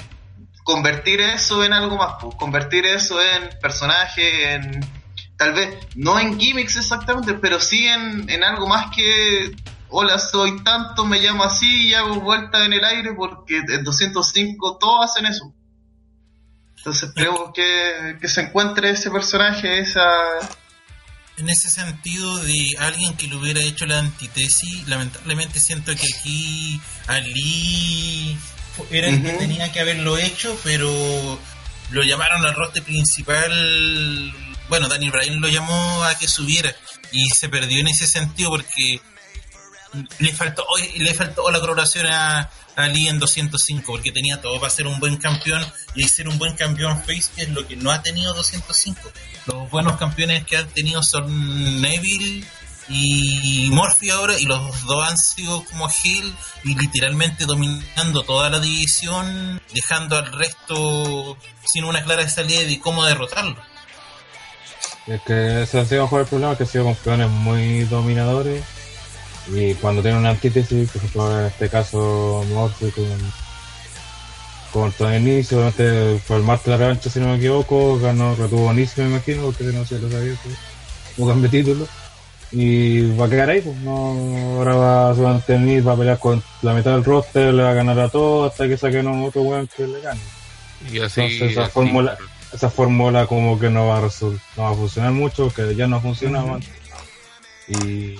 convertir 0.62 1.20
eso 1.20 1.64
en 1.64 1.72
algo 1.72 1.96
más, 1.96 2.14
pues, 2.20 2.34
convertir 2.36 2.86
eso 2.86 3.20
en 3.20 3.50
personaje, 3.60 4.54
en 4.54 4.80
tal 5.36 5.52
vez 5.52 5.76
no 5.96 6.18
en 6.18 6.38
gimmicks 6.38 6.76
exactamente, 6.76 7.34
pero 7.34 7.60
sí 7.60 7.86
en, 7.86 8.28
en 8.30 8.44
algo 8.44 8.66
más 8.66 8.94
que 8.94 9.54
hola 9.88 10.18
soy 10.18 10.62
tanto, 10.64 11.04
me 11.04 11.20
llamo 11.20 11.44
así 11.44 11.88
y 11.88 11.94
hago 11.94 12.20
vueltas 12.20 12.66
en 12.66 12.72
el 12.72 12.84
aire 12.84 13.14
porque 13.14 13.58
en 13.58 13.84
205 13.84 14.78
todos 14.78 15.10
hacen 15.10 15.26
eso. 15.26 15.52
Entonces 16.84 17.08
esperemos 17.08 17.50
que, 17.54 18.18
que 18.20 18.28
se 18.28 18.42
encuentre 18.42 18.90
ese 18.90 19.10
personaje, 19.10 19.80
esa... 19.80 20.04
En 21.38 21.48
ese 21.48 21.70
sentido 21.70 22.36
de 22.40 22.62
alguien 22.78 23.16
que 23.16 23.26
le 23.26 23.36
hubiera 23.36 23.60
hecho 23.60 23.86
la 23.86 24.00
antítesis, 24.00 24.86
lamentablemente 24.86 25.60
siento 25.60 25.92
que 25.96 26.06
aquí 26.14 26.78
Ali 27.06 28.36
era 28.90 29.08
el 29.08 29.22
que 29.22 29.32
tenía 29.32 29.72
que 29.72 29.80
haberlo 29.80 30.18
hecho, 30.18 30.56
pero 30.62 31.40
lo 31.90 32.02
llamaron 32.02 32.44
al 32.44 32.54
roster 32.54 32.82
principal. 32.82 34.34
Bueno, 34.68 34.86
Daniel 34.86 35.12
Bryan 35.12 35.40
lo 35.40 35.48
llamó 35.48 36.04
a 36.04 36.18
que 36.18 36.28
subiera 36.28 36.76
y 37.12 37.30
se 37.30 37.48
perdió 37.48 37.80
en 37.80 37.88
ese 37.88 38.06
sentido 38.06 38.50
porque 38.50 39.00
le 40.18 40.34
faltó 40.34 40.66
le 40.96 41.14
faltó 41.14 41.50
la 41.50 41.60
colaboración 41.60 42.06
a 42.06 42.50
Ali 42.76 43.08
en 43.08 43.18
205 43.18 43.92
porque 43.92 44.12
tenía 44.12 44.40
todo 44.40 44.58
para 44.60 44.70
ser 44.70 44.86
un 44.86 44.98
buen 45.00 45.16
campeón 45.16 45.64
y 45.94 46.04
ser 46.08 46.28
un 46.28 46.38
buen 46.38 46.54
campeón 46.56 46.98
face 47.00 47.30
que 47.34 47.42
es 47.42 47.48
lo 47.50 47.66
que 47.66 47.76
no 47.76 47.90
ha 47.90 48.02
tenido 48.02 48.34
205 48.34 49.00
los 49.46 49.70
buenos 49.70 49.96
campeones 49.96 50.44
que 50.44 50.56
han 50.56 50.68
tenido 50.68 51.02
son 51.02 51.80
Neville 51.80 52.44
y 52.88 53.68
Murphy 53.70 54.10
ahora 54.10 54.38
y 54.38 54.44
los 54.44 54.84
dos 54.84 55.08
han 55.08 55.16
sido 55.16 55.64
como 55.64 55.88
heel 55.88 56.34
y 56.64 56.76
literalmente 56.76 57.46
dominando 57.46 58.22
toda 58.24 58.50
la 58.50 58.60
división 58.60 59.60
dejando 59.72 60.18
al 60.18 60.32
resto 60.32 61.38
sin 61.66 61.84
una 61.84 62.02
clara 62.04 62.28
salida 62.28 62.60
de 62.60 62.80
cómo 62.80 63.04
derrotarlo 63.04 63.56
Es 65.06 65.20
que 65.22 65.62
ese 65.62 65.80
ha 65.80 65.86
sido 65.86 66.02
mejor 66.02 66.22
el 66.22 66.26
problema, 66.26 66.56
que 66.56 66.64
han 66.64 66.68
sido 66.68 66.84
campeones 66.84 67.30
muy 67.30 67.84
dominadores. 67.84 68.62
Y 69.52 69.74
cuando 69.74 70.00
tienen 70.02 70.20
una 70.20 70.30
antítesis, 70.30 70.88
por 70.90 70.96
ejemplo, 70.96 71.40
en 71.40 71.46
este 71.46 71.68
caso, 71.68 72.44
Morphy 72.52 72.90
con, 72.90 73.04
con 74.72 74.92
Tony 74.92 75.20
Nese, 75.20 75.54
obviamente 75.56 76.18
fue 76.26 76.36
el 76.38 76.42
martes 76.42 76.64
de 76.66 76.70
la 76.72 76.76
revancha, 76.78 77.10
si 77.10 77.20
no 77.20 77.28
me 77.28 77.36
equivoco, 77.36 77.98
ganó, 77.98 78.34
retuvo 78.34 78.72
Nese, 78.72 79.02
me 79.02 79.10
imagino, 79.10 79.42
porque 79.44 79.64
no 79.64 79.84
sé, 79.84 79.98
lo 79.98 80.10
sabía, 80.10 80.34
pues, 80.42 80.56
un 81.18 81.28
cambio 81.28 81.50
de 81.50 81.58
título. 81.62 81.86
Y 82.52 83.10
va 83.16 83.26
a 83.26 83.28
quedar 83.28 83.50
ahí, 83.50 83.60
pues, 83.60 83.76
no, 83.78 84.56
ahora 84.58 84.74
va 84.76 85.14
seguramente 85.14 85.58
Nese, 85.58 85.80
va 85.82 85.92
a 85.92 85.96
pelear 85.96 86.18
con 86.18 86.42
la 86.62 86.72
mitad 86.72 86.92
del 86.92 87.04
roster, 87.04 87.52
le 87.52 87.62
va 87.62 87.70
a 87.70 87.74
ganar 87.74 87.98
a 88.00 88.08
todos 88.08 88.50
hasta 88.50 88.66
que 88.66 88.76
saquen 88.76 89.06
a 89.08 89.22
otro 89.24 89.42
weón 89.42 89.68
que 89.76 89.86
le 89.86 90.00
gane. 90.00 90.20
Y 90.90 90.98
así, 91.00 91.20
Entonces, 91.20 91.50
esa 91.52 91.62
así- 91.64 91.72
fórmula- 91.72 92.16
esa 92.52 92.70
fórmula 92.70 93.26
como 93.26 93.58
que 93.58 93.68
no 93.68 93.88
va 93.88 93.98
a 93.98 94.00
no 94.00 94.62
va 94.62 94.70
a 94.70 94.74
funcionar 94.74 95.12
mucho, 95.12 95.50
que 95.52 95.74
ya 95.74 95.86
no 95.86 96.00
funcionaba. 96.00 96.58
Y 97.68 98.16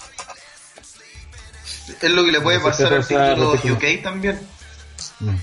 Es 2.00 2.10
lo 2.10 2.24
que 2.24 2.32
le 2.32 2.40
puede 2.40 2.60
pasar 2.60 2.92
al 2.92 3.06
título. 3.06 3.52
UK 3.52 4.02
también. 4.02 4.40
mm, 5.20 5.36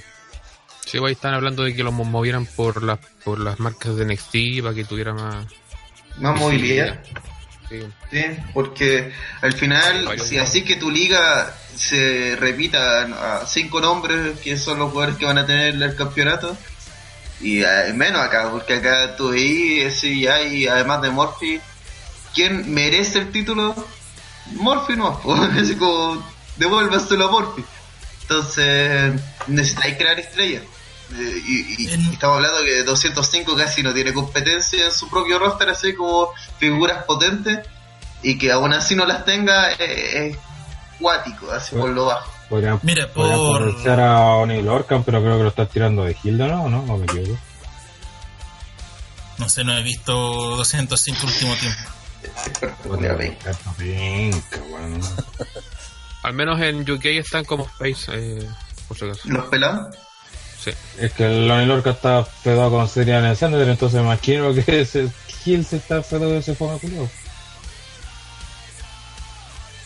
Sí, 0.86 0.98
pues 1.00 1.10
ahí 1.10 1.14
están 1.14 1.34
hablando 1.34 1.64
de 1.64 1.74
que 1.74 1.84
los 1.84 1.94
movieran 1.94 2.46
por 2.46 2.84
las 2.84 3.00
por 3.24 3.40
las 3.40 3.60
marcas 3.60 3.96
de 3.96 4.06
NXT 4.06 4.62
para 4.62 4.74
que 4.74 4.84
tuviera 4.84 5.14
más 5.14 5.46
Más 6.18 6.38
movilidad. 6.38 7.02
Sí. 7.70 7.80
Sí, 8.12 8.24
porque 8.54 9.14
al 9.42 9.54
final, 9.54 10.20
si 10.20 10.38
así 10.38 10.64
que 10.64 10.76
tu 10.76 10.92
liga 10.92 11.56
se 11.74 12.36
repita 12.36 13.40
a 13.42 13.46
cinco 13.46 13.80
nombres 13.80 14.38
que 14.40 14.58
son 14.58 14.80
los 14.80 14.92
jugadores 14.92 15.18
que 15.18 15.26
van 15.26 15.38
a 15.38 15.46
tener 15.46 15.76
el 15.76 15.96
campeonato, 15.96 16.58
y 17.40 17.64
eh, 17.64 17.94
menos 17.96 18.22
acá, 18.22 18.50
porque 18.52 18.76
acá 18.76 19.16
tú 19.16 19.32
ahí, 19.32 19.90
sí, 19.92 20.28
hay, 20.28 20.68
además 20.68 21.02
de 21.02 21.10
Morphy, 21.10 21.62
¿quién 22.34 22.74
merece 22.74 23.20
el 23.20 23.32
título? 23.32 23.74
Morphy 24.54 24.96
no, 24.96 25.20
pues, 25.22 25.40
así 25.58 25.76
como 25.76 26.22
devuélvaselo 26.58 27.28
a 27.28 27.32
Morphy. 27.32 27.64
Entonces, 28.24 29.14
necesitáis 29.48 29.98
crear 29.98 30.20
estrellas. 30.20 30.64
Eh, 31.14 31.42
y, 31.46 31.84
y- 31.84 32.14
estamos 32.14 32.38
hablando 32.38 32.64
que 32.64 32.84
205 32.84 33.56
casi 33.58 33.84
no 33.84 33.94
tiene 33.94 34.14
competencia 34.14 34.86
en 34.86 34.92
su 34.92 35.10
propio 35.10 35.38
roster, 35.40 35.70
así 35.70 35.94
como 35.94 36.30
figuras 36.58 37.04
potentes, 37.04 37.60
y 38.24 38.38
que 38.38 38.52
aún 38.52 38.72
así 38.74 38.96
no 38.96 39.06
las 39.06 39.26
tenga, 39.26 39.72
eh, 39.74 40.28
es 40.30 40.38
cuático, 41.00 41.52
así 41.52 41.76
por 41.76 41.90
lo 41.90 42.06
bajo. 42.06 42.32
podrían, 42.48 42.80
Mira, 42.84 43.08
podrían 43.12 43.38
por- 43.40 44.00
a 44.00 44.22
O'Neill 44.36 44.68
Orcan, 44.70 45.04
pero 45.04 45.22
creo 45.22 45.38
que 45.38 45.44
lo 45.44 45.50
estás 45.50 45.70
tirando 45.70 46.06
de 46.06 46.16
Hilda, 46.24 46.48
¿no? 46.48 46.64
¿O 46.64 46.70
¿No? 46.70 46.80
¿O 46.94 46.98
me 46.98 47.06
equivoco? 47.06 47.38
no 49.38 49.50
sé 49.50 49.64
no 49.64 49.76
he 49.76 49.82
visto 49.82 50.14
205 50.14 51.26
último 51.26 51.56
tiempo 51.56 51.80
bueno. 54.70 55.00
Al 56.24 56.34
menos 56.34 56.60
en 56.62 56.90
UK 56.90 57.06
están 57.06 57.46
como 57.46 57.66
Face, 57.66 58.12
eh, 58.14 58.48
por 58.88 58.98
si 58.98 59.06
acaso. 59.06 59.22
¿Los 59.26 59.46
pelados? 59.46 59.96
Sí. 60.64 60.72
Es 61.00 61.14
que 61.14 61.26
el 61.26 61.48
Lonnie 61.48 61.66
Lorca 61.66 61.92
está 61.92 62.24
fedado 62.24 62.70
con 62.70 62.88
Serial 62.88 63.26
Alexander, 63.26 63.68
entonces 63.68 64.00
me 64.00 64.06
imagino 64.06 64.54
que 64.54 64.64
ese 64.82 65.10
Gil 65.44 65.66
se 65.66 65.78
está 65.78 66.04
fedado 66.04 66.32
de 66.32 66.40
ese 66.40 66.54
forma 66.54 66.78
culiao. 66.78 67.10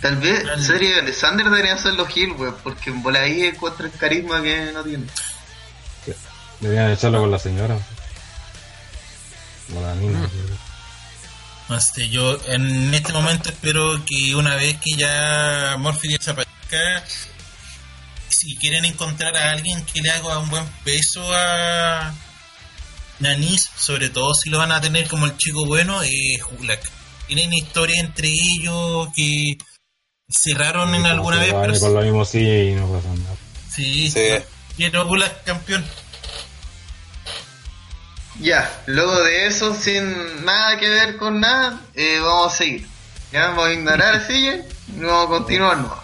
Tal 0.02 0.18
vez 0.18 0.44
serie 0.60 1.00
Alexander 1.00 1.46
debería 1.46 1.78
ser 1.78 1.94
los 1.94 2.16
Hill, 2.16 2.34
wey, 2.34 2.52
porque 2.64 2.90
en 2.90 3.02
bola 3.02 3.22
ahí 3.22 3.44
encuentra 3.44 3.88
el 3.88 3.92
carisma 3.94 4.42
que 4.42 4.72
no 4.74 4.84
tiene. 4.84 5.06
Deberían 6.60 6.92
echarlo 6.92 7.22
con 7.22 7.32
la 7.32 7.40
señora. 7.40 7.78
Con 9.74 9.82
la 9.82 9.96
niña. 9.96 10.20
No 10.20 10.28
sé, 11.80 12.10
yo 12.10 12.38
en 12.48 12.94
este 12.94 13.12
momento 13.12 13.50
espero 13.50 14.04
que 14.06 14.36
una 14.36 14.56
vez 14.56 14.78
que 14.84 14.96
ya 14.98 15.76
Morphy 15.80 16.10
desaparezca, 16.10 17.04
si 18.30 18.56
quieren 18.58 18.86
encontrar 18.86 19.36
a 19.36 19.52
alguien 19.52 19.84
que 19.86 20.02
le 20.02 20.12
haga 20.12 20.38
un 20.40 20.50
buen 20.50 20.66
peso 20.84 21.24
a 21.34 22.14
Nanis, 23.20 23.70
sobre 23.76 24.10
todo 24.10 24.34
si 24.36 24.50
lo 24.50 24.60
van 24.60 24.72
a 24.72 24.82
tener 24.82 25.08
como 25.08 25.26
el 25.26 25.38
chico 25.38 25.66
bueno, 25.66 26.02
es 26.02 26.40
Hulak. 26.60 26.82
Tienen 27.28 27.54
historia 27.54 28.00
entre 28.00 28.30
ellos 28.30 29.08
que 29.16 29.58
cerraron 30.30 30.94
en 30.94 31.06
alguna 31.06 31.40
vez, 31.40 31.54
pero 31.54 31.80
con 31.80 31.94
lo 31.94 32.02
mismo 32.02 32.26
sí 32.26 32.40
y 32.40 32.72
no 32.76 32.88
pasa 32.92 33.08
nada. 33.10 33.36
sí, 33.74 34.10
Sí. 34.12 34.22
quiero 34.78 35.08
Hulak 35.08 35.44
campeón. 35.44 35.84
Ya, 38.40 38.84
luego 38.88 39.22
de 39.24 39.48
eso, 39.48 39.74
sin 39.74 40.44
nada 40.46 40.78
que 40.78 40.90
ver 40.90 41.18
con 41.18 41.40
nada, 41.40 41.80
eh, 41.94 42.20
vamos 42.22 42.54
a 42.54 42.58
seguir. 42.58 42.86
Ya, 43.32 43.48
vamos 43.48 43.68
a 43.68 43.74
ignorar 43.74 44.16
a 44.16 44.26
Sigel 44.28 44.64
y 44.96 45.00
vamos 45.02 45.26
a 45.26 45.30
continuar. 45.30 45.78
¿no? 45.78 45.96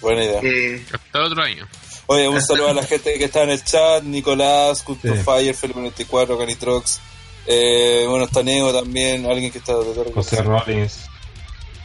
Buena 0.00 0.24
idea. 0.24 0.40
Eh, 0.42 0.84
Hasta 0.92 1.20
otro 1.22 1.42
año. 1.42 1.66
Oye, 2.06 2.28
un 2.28 2.42
saludo 2.42 2.68
a 2.68 2.74
la 2.74 2.84
gente 2.84 3.14
que 3.18 3.24
está 3.24 3.42
en 3.44 3.50
el 3.50 3.64
chat, 3.64 4.02
Nicolás, 4.02 4.82
Culto 4.82 5.08
Sí. 5.14 5.22
Fire, 5.24 5.54
Felipe 5.54 5.78
94, 5.80 6.38
Canitrox, 6.38 7.00
eh, 7.46 8.04
bueno, 8.08 8.26
está 8.26 8.42
Neo 8.42 8.72
también, 8.74 9.24
alguien 9.24 9.50
que 9.50 9.58
está 9.58 9.72
de 9.74 10.12
José 10.12 10.42
Rollins. 10.42 11.06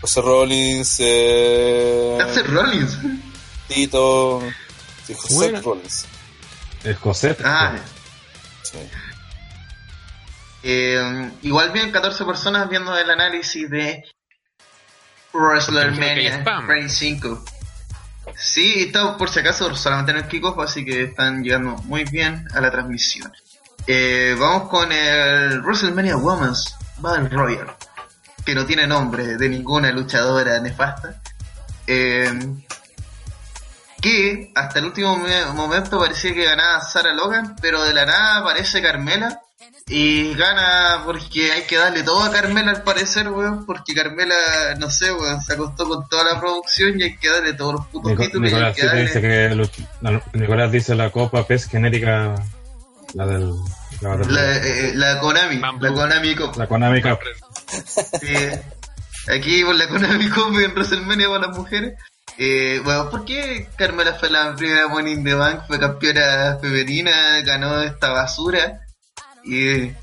José 0.02 0.22
Rollins, 0.22 0.96
eh, 1.00 2.18
hace 2.22 2.44
Rollins. 2.44 2.98
Tito, 3.68 4.42
sí, 5.06 5.14
José. 5.14 5.52
Rollins. 5.62 6.06
El 6.84 6.96
José. 6.96 7.38
Ah, 7.46 7.76
Sí. 8.64 8.78
Eh, 10.64 11.32
igual 11.42 11.72
bien 11.72 11.92
14 11.92 12.26
personas 12.26 12.70
viendo 12.70 12.98
el 12.98 13.10
análisis 13.10 13.70
de 13.70 14.04
WrestleMania 15.34 16.40
spam. 16.42 16.68
35. 16.68 17.44
Sí, 18.36 18.84
está 18.84 19.18
por 19.18 19.30
si 19.30 19.40
acaso 19.40 19.74
solamente 19.76 20.12
en 20.12 20.18
el 20.18 20.28
kickoff, 20.28 20.60
así 20.60 20.86
que 20.86 21.04
están 21.04 21.44
llegando 21.44 21.72
muy 21.84 22.04
bien 22.06 22.46
a 22.54 22.62
la 22.62 22.72
transmisión. 22.72 23.32
Eh, 23.88 24.36
vamos 24.40 24.70
con 24.70 24.92
el 24.92 25.62
WrestleMania 25.62 26.18
Women's 26.18 26.76
Battle 26.98 27.30
Royale, 27.30 27.72
que 28.46 28.54
no 28.56 28.66
tiene 28.66 28.86
nombre 28.88 29.38
de 29.38 29.50
ninguna 29.50 29.92
luchadora 29.92 30.60
nefasta. 30.60 31.22
Eh, 31.88 32.32
que 34.02 34.52
hasta 34.56 34.80
el 34.80 34.86
último 34.86 35.18
me- 35.18 35.46
momento 35.48 36.00
parecía 36.00 36.34
que 36.34 36.46
ganaba 36.46 36.80
Sarah 36.82 37.14
Logan, 37.14 37.56
pero 37.62 37.84
de 37.84 37.94
la 37.94 38.06
nada 38.06 38.38
aparece 38.38 38.82
Carmela 38.82 39.42
y 39.90 40.34
gana 40.36 41.02
porque 41.06 41.52
hay 41.52 41.64
que 41.64 41.78
darle 41.78 42.04
todo 42.04 42.24
a 42.24 42.32
Carmela 42.32 42.72
al 42.72 42.84
parecer, 42.84 43.30
weón, 43.30 43.66
porque 43.66 43.94
Carmela, 43.94 44.36
no 44.78 44.90
sé, 44.90 45.12
weón, 45.12 45.42
se 45.42 45.54
acostó 45.54 45.88
con 45.88 46.08
toda 46.08 46.24
la 46.34 46.40
producción 46.40 47.00
y 47.00 47.04
hay 47.04 47.18
que 47.18 47.30
darle 47.30 47.54
todos 47.54 47.74
los 47.74 47.88
putos 47.88 48.12
Nico- 48.12 48.24
títulos 48.24 48.52
y 48.52 48.54
hay 48.56 48.60
Nicolás 48.60 48.76
que 48.76 48.86
darle 48.86 49.02
dice 49.02 49.22
que 49.22 50.38
Nicolás 50.38 50.72
dice 50.72 50.96
la 50.96 51.10
copa 51.10 51.46
PES 51.48 51.68
genérica, 51.68 52.36
la 53.16 53.26
del 53.26 53.52
la, 54.02 54.16
la, 54.16 54.58
eh, 54.58 54.92
la 54.96 55.20
Konami, 55.20 55.58
la 55.58 55.92
Konami 55.92 56.36
Cup. 56.36 56.56
la 56.58 56.68
Konami 56.68 57.02
Cup. 57.02 57.20
Sí. 58.22 58.36
Aquí 59.30 59.64
por 59.64 59.76
la 59.76 59.88
Konami 59.88 60.30
Cup 60.30 60.58
en 60.60 60.72
WrestleMania 60.74 61.28
para 61.28 61.48
las 61.48 61.58
mujeres. 61.58 61.96
Eh, 62.38 62.80
bueno, 62.86 63.10
¿por 63.10 63.26
qué 63.26 63.68
Carmela 63.76 64.14
fue 64.14 64.30
la 64.30 64.56
primera 64.56 64.88
Money 64.88 65.14
in 65.14 65.24
the 65.26 65.34
Bank? 65.34 65.64
Fue 65.68 65.78
campeona 65.80 66.58
femenina, 66.62 67.42
ganó 67.44 67.82
esta 67.82 68.10
basura. 68.12 68.80
Y, 69.50 69.94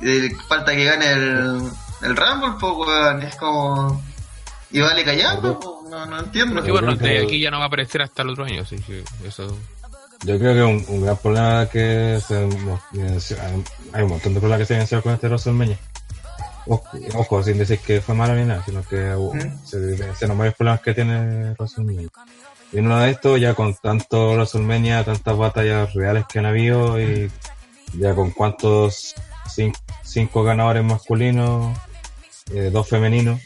y 0.00 0.30
falta 0.48 0.74
que 0.74 0.84
gane 0.84 1.12
el, 1.12 1.60
el 2.02 2.16
Rumble, 2.16 2.54
pues, 2.58 2.72
weón. 2.76 3.22
Es 3.22 3.36
como. 3.36 4.02
Y 4.70 4.80
vale 4.80 5.04
callado, 5.04 5.60
pues, 5.60 5.90
no, 5.90 6.06
no 6.06 6.18
entiendo. 6.18 6.54
Porque 6.54 6.72
bueno, 6.72 6.96
de 6.96 7.22
aquí 7.22 7.38
ya 7.38 7.50
no 7.50 7.58
va 7.58 7.64
a 7.64 7.66
aparecer 7.68 8.02
hasta 8.02 8.22
el 8.22 8.30
otro 8.30 8.44
año, 8.44 8.62
así 8.62 8.76
que 8.78 9.04
eso. 9.24 9.56
Yo 10.24 10.38
creo 10.38 10.54
que 10.54 10.62
un, 10.62 10.84
un 10.88 11.04
gran 11.04 11.16
problema 11.18 11.68
que 11.68 12.18
se 12.26 12.34
hay 13.92 14.02
un 14.02 14.08
montón 14.08 14.32
de 14.32 14.40
problemas 14.40 14.60
que 14.60 14.66
se 14.66 14.72
evidenciaron 14.72 15.02
con 15.02 15.12
este 15.12 15.28
WrestleMania. 15.28 15.78
Ojo, 16.66 16.98
ojo, 17.14 17.42
sin 17.42 17.58
decir 17.58 17.78
que 17.80 18.00
fue 18.00 18.14
malo 18.14 18.34
ni 18.34 18.44
nada, 18.44 18.62
sino 18.64 18.82
que 18.82 19.14
uh, 19.14 19.34
¿Mm? 19.34 19.66
se 19.66 19.76
evidenciaron 19.76 20.38
varios 20.38 20.54
problemas 20.56 20.80
que 20.80 20.94
tiene 20.94 21.52
WrestleMania. 21.58 22.08
Y 22.72 22.78
en 22.78 22.86
uno 22.86 23.00
de 23.00 23.10
estos, 23.10 23.38
ya 23.38 23.54
con 23.54 23.74
tanto 23.74 24.32
WrestleMania, 24.32 25.04
tantas 25.04 25.36
batallas 25.36 25.92
reales 25.92 26.24
que 26.26 26.38
han 26.38 26.46
habido 26.46 26.98
y 26.98 27.30
ya 27.98 28.14
con 28.14 28.30
cuántos 28.30 29.14
cin- 29.46 29.76
cinco 30.02 30.42
ganadores 30.42 30.84
masculinos, 30.84 31.76
eh, 32.52 32.70
dos 32.72 32.88
femeninos, 32.88 33.40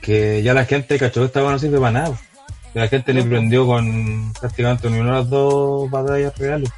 que 0.00 0.42
ya 0.42 0.54
la 0.54 0.64
gente 0.64 0.98
cachó 0.98 1.20
que 1.20 1.26
esta 1.26 1.40
no 1.40 1.58
sirve 1.58 1.78
para 1.78 1.92
nada. 1.92 2.18
Que 2.72 2.80
la 2.80 2.88
gente 2.88 3.12
le 3.14 3.22
prendió 3.24 3.66
con 3.66 4.32
prácticamente 4.34 4.88
una 4.88 4.96
de 4.96 5.04
las 5.04 5.30
dos 5.30 5.90
batallas 5.90 6.36
reales. 6.38 6.70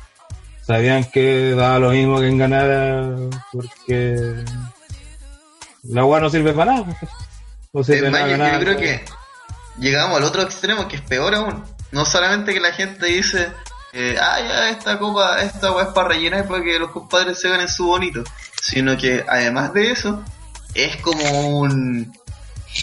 Sabían 0.62 1.04
que 1.04 1.50
daba 1.56 1.78
lo 1.78 1.90
mismo 1.90 2.20
que 2.20 2.28
en 2.28 2.38
ganara 2.38 3.16
porque 3.52 4.44
la 5.84 6.04
weá 6.04 6.20
no 6.20 6.30
sirve 6.30 6.52
para 6.52 6.72
nada. 6.74 7.00
No 7.72 7.82
sirve 7.84 8.10
más, 8.10 8.38
nada 8.38 8.52
yo 8.54 8.60
creo 8.60 8.76
que 8.76 9.04
llegamos 9.78 10.18
al 10.18 10.24
otro 10.24 10.42
extremo 10.42 10.86
que 10.88 10.96
es 10.96 11.02
peor 11.02 11.34
aún. 11.34 11.64
No 11.90 12.04
solamente 12.04 12.52
que 12.52 12.60
la 12.60 12.72
gente 12.72 13.06
dice, 13.06 13.48
eh, 14.00 14.16
ah, 14.16 14.38
ya 14.40 14.70
esta 14.70 14.96
copa, 14.96 15.42
esta 15.42 15.72
weá 15.72 15.86
es 15.86 15.90
para 15.90 16.10
rellenar 16.10 16.46
para 16.46 16.62
que 16.62 16.78
los 16.78 16.92
compadres 16.92 17.40
se 17.40 17.48
ganen 17.48 17.68
su 17.68 17.84
bonito, 17.84 18.22
sino 18.62 18.96
que 18.96 19.24
además 19.26 19.72
de 19.72 19.90
eso, 19.90 20.22
es 20.72 20.96
como 20.98 21.58
un. 21.58 22.16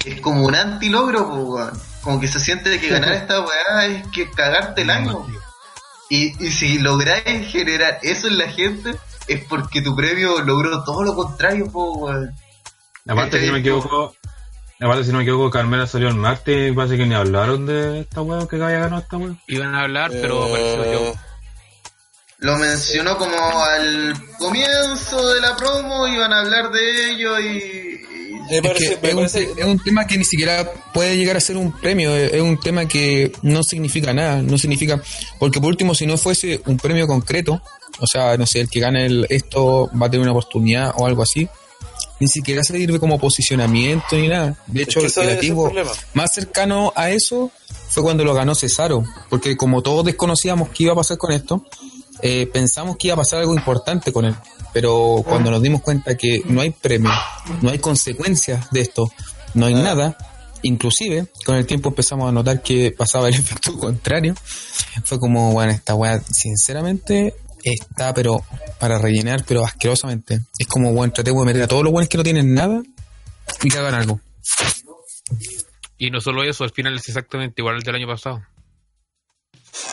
Es 0.03 0.19
como 0.19 0.43
un 0.43 0.55
antilogro, 0.55 1.21
weón. 1.21 1.71
Como 2.01 2.19
que 2.19 2.27
se 2.27 2.41
siente 2.41 2.81
que 2.81 2.89
ganar 2.89 3.13
esta 3.13 3.39
weá 3.39 3.85
es 3.85 4.05
que 4.09 4.29
cagarte 4.29 4.81
el 4.81 4.89
año. 4.89 5.25
Y, 6.09 6.45
y 6.45 6.51
si 6.51 6.79
lográis 6.79 7.49
generar 7.49 7.99
eso 8.01 8.27
en 8.27 8.37
la 8.37 8.49
gente, 8.49 8.93
es 9.29 9.41
porque 9.45 9.81
tu 9.81 9.95
premio 9.95 10.41
logró 10.41 10.83
todo 10.83 11.01
lo 11.03 11.15
contrario, 11.15 11.67
weón. 11.67 12.35
Aparte, 13.07 13.39
si 13.39 13.45
no 13.45 13.53
me 13.53 13.59
equivoco, 13.59 14.13
aparte, 14.79 15.03
si 15.05 15.11
no 15.11 15.17
me 15.17 15.23
equivoco, 15.23 15.49
Carmela 15.49 15.87
salió 15.87 16.09
el 16.09 16.15
martes 16.15 16.71
y 16.71 16.73
parece 16.75 16.97
que 16.97 17.05
ni 17.05 17.15
hablaron 17.15 17.65
de 17.65 18.01
esta 18.01 18.21
weá 18.21 18.47
que 18.47 18.55
había 18.57 18.79
ganado 18.79 19.01
esta 19.01 19.17
weá. 19.17 19.35
Iban 19.47 19.75
a 19.75 19.81
hablar, 19.83 20.11
pero 20.11 20.43
apareció 20.43 20.83
Eh, 20.83 20.91
yo. 20.93 21.13
Lo 22.39 22.57
mencionó 22.57 23.17
como 23.17 23.35
al 23.63 24.13
comienzo 24.37 25.33
de 25.33 25.41
la 25.41 25.55
promo, 25.55 26.05
iban 26.07 26.33
a 26.33 26.41
hablar 26.41 26.69
de 26.71 27.11
ello 27.11 27.39
y... 27.39 28.01
me 28.51 28.57
Es, 28.57 28.61
parece, 28.61 28.89
que 28.95 29.01
me 29.01 29.07
es, 29.09 29.15
un, 29.15 29.19
parece- 29.21 29.51
es 29.57 29.65
un 29.65 29.79
tema 29.79 30.05
que 30.05 30.17
ni 30.17 30.25
siquiera 30.25 30.69
puede 30.93 31.15
llegar 31.17 31.37
a 31.37 31.39
ser 31.39 31.55
un 31.57 31.71
premio, 31.71 32.13
es 32.15 32.33
es 32.33 32.41
un 32.41 32.59
tema 32.59 32.85
que 32.87 33.31
no 33.41 33.63
significa 33.63 34.13
nada, 34.13 34.41
no 34.41 34.57
significa, 34.57 35.01
porque 35.39 35.59
por 35.61 35.69
último 35.69 35.95
si 35.95 36.05
no 36.05 36.17
fuese 36.17 36.61
un 36.65 36.77
premio 36.77 37.07
concreto, 37.07 37.61
o 37.99 38.05
sea, 38.05 38.35
no 38.37 38.45
sé, 38.45 38.59
el 38.61 38.69
que 38.69 38.81
gane 38.81 39.05
el, 39.05 39.25
esto 39.29 39.89
va 39.99 40.07
a 40.07 40.09
tener 40.11 40.23
una 40.23 40.31
oportunidad 40.37 40.91
o 40.97 41.07
algo 41.07 41.23
así, 41.23 41.47
ni 42.19 42.27
siquiera 42.27 42.63
se 42.63 42.73
sirve 42.77 42.99
como 42.99 43.19
posicionamiento 43.19 44.15
ni 44.15 44.27
nada. 44.27 44.57
De 44.67 44.83
hecho, 44.83 45.01
que 45.01 45.07
eso 45.07 45.21
el 45.21 45.29
es 45.29 45.43
el 45.43 45.53
problema. 45.53 45.91
más 46.13 46.33
cercano 46.33 46.93
a 46.95 47.09
eso 47.09 47.51
fue 47.89 48.03
cuando 48.03 48.23
lo 48.23 48.33
ganó 48.33 48.55
Cesaro, 48.55 49.03
porque 49.29 49.55
como 49.57 49.81
todos 49.81 50.05
desconocíamos 50.05 50.69
qué 50.69 50.83
iba 50.83 50.93
a 50.93 50.97
pasar 50.97 51.17
con 51.17 51.31
esto, 51.31 51.65
eh, 52.21 52.47
pensamos 52.51 52.97
que 52.97 53.07
iba 53.07 53.15
a 53.15 53.17
pasar 53.17 53.39
algo 53.39 53.53
importante 53.53 54.11
con 54.11 54.25
él, 54.25 54.35
pero 54.73 55.23
cuando 55.25 55.51
nos 55.51 55.61
dimos 55.61 55.81
cuenta 55.81 56.15
que 56.15 56.41
no 56.45 56.61
hay 56.61 56.71
premio, 56.71 57.11
no 57.61 57.69
hay 57.69 57.79
consecuencias 57.79 58.69
de 58.71 58.81
esto, 58.81 59.11
no 59.53 59.65
hay 59.65 59.73
nada, 59.73 60.17
inclusive 60.61 61.27
con 61.45 61.55
el 61.55 61.65
tiempo 61.65 61.89
empezamos 61.89 62.27
a 62.27 62.31
notar 62.31 62.61
que 62.61 62.91
pasaba 62.91 63.27
el 63.27 63.35
efecto 63.39 63.77
contrario, 63.77 64.35
fue 65.03 65.19
como, 65.19 65.51
bueno, 65.51 65.71
esta 65.71 65.95
weá, 65.95 66.21
sinceramente, 66.21 67.35
está 67.73 68.13
pero 68.13 68.43
para 68.79 68.97
rellenar, 68.97 69.43
pero 69.47 69.65
asquerosamente. 69.65 70.39
Es 70.57 70.67
como, 70.67 70.93
bueno, 70.93 71.13
tratemos 71.13 71.41
de 71.41 71.45
meter 71.45 71.63
a 71.63 71.67
todos 71.67 71.83
los 71.83 71.91
buenos 71.91 72.09
que 72.09 72.17
no 72.17 72.23
tienen 72.23 72.53
nada 72.53 72.81
y 73.63 73.69
que 73.69 73.77
hagan 73.77 73.95
algo. 73.95 74.19
Y 75.97 76.11
no 76.11 76.19
solo 76.21 76.43
eso, 76.43 76.63
al 76.63 76.71
final 76.71 76.95
es 76.95 77.07
exactamente 77.07 77.61
igual 77.61 77.75
al 77.75 77.83
del 77.83 77.95
año 77.95 78.07
pasado. 78.07 78.41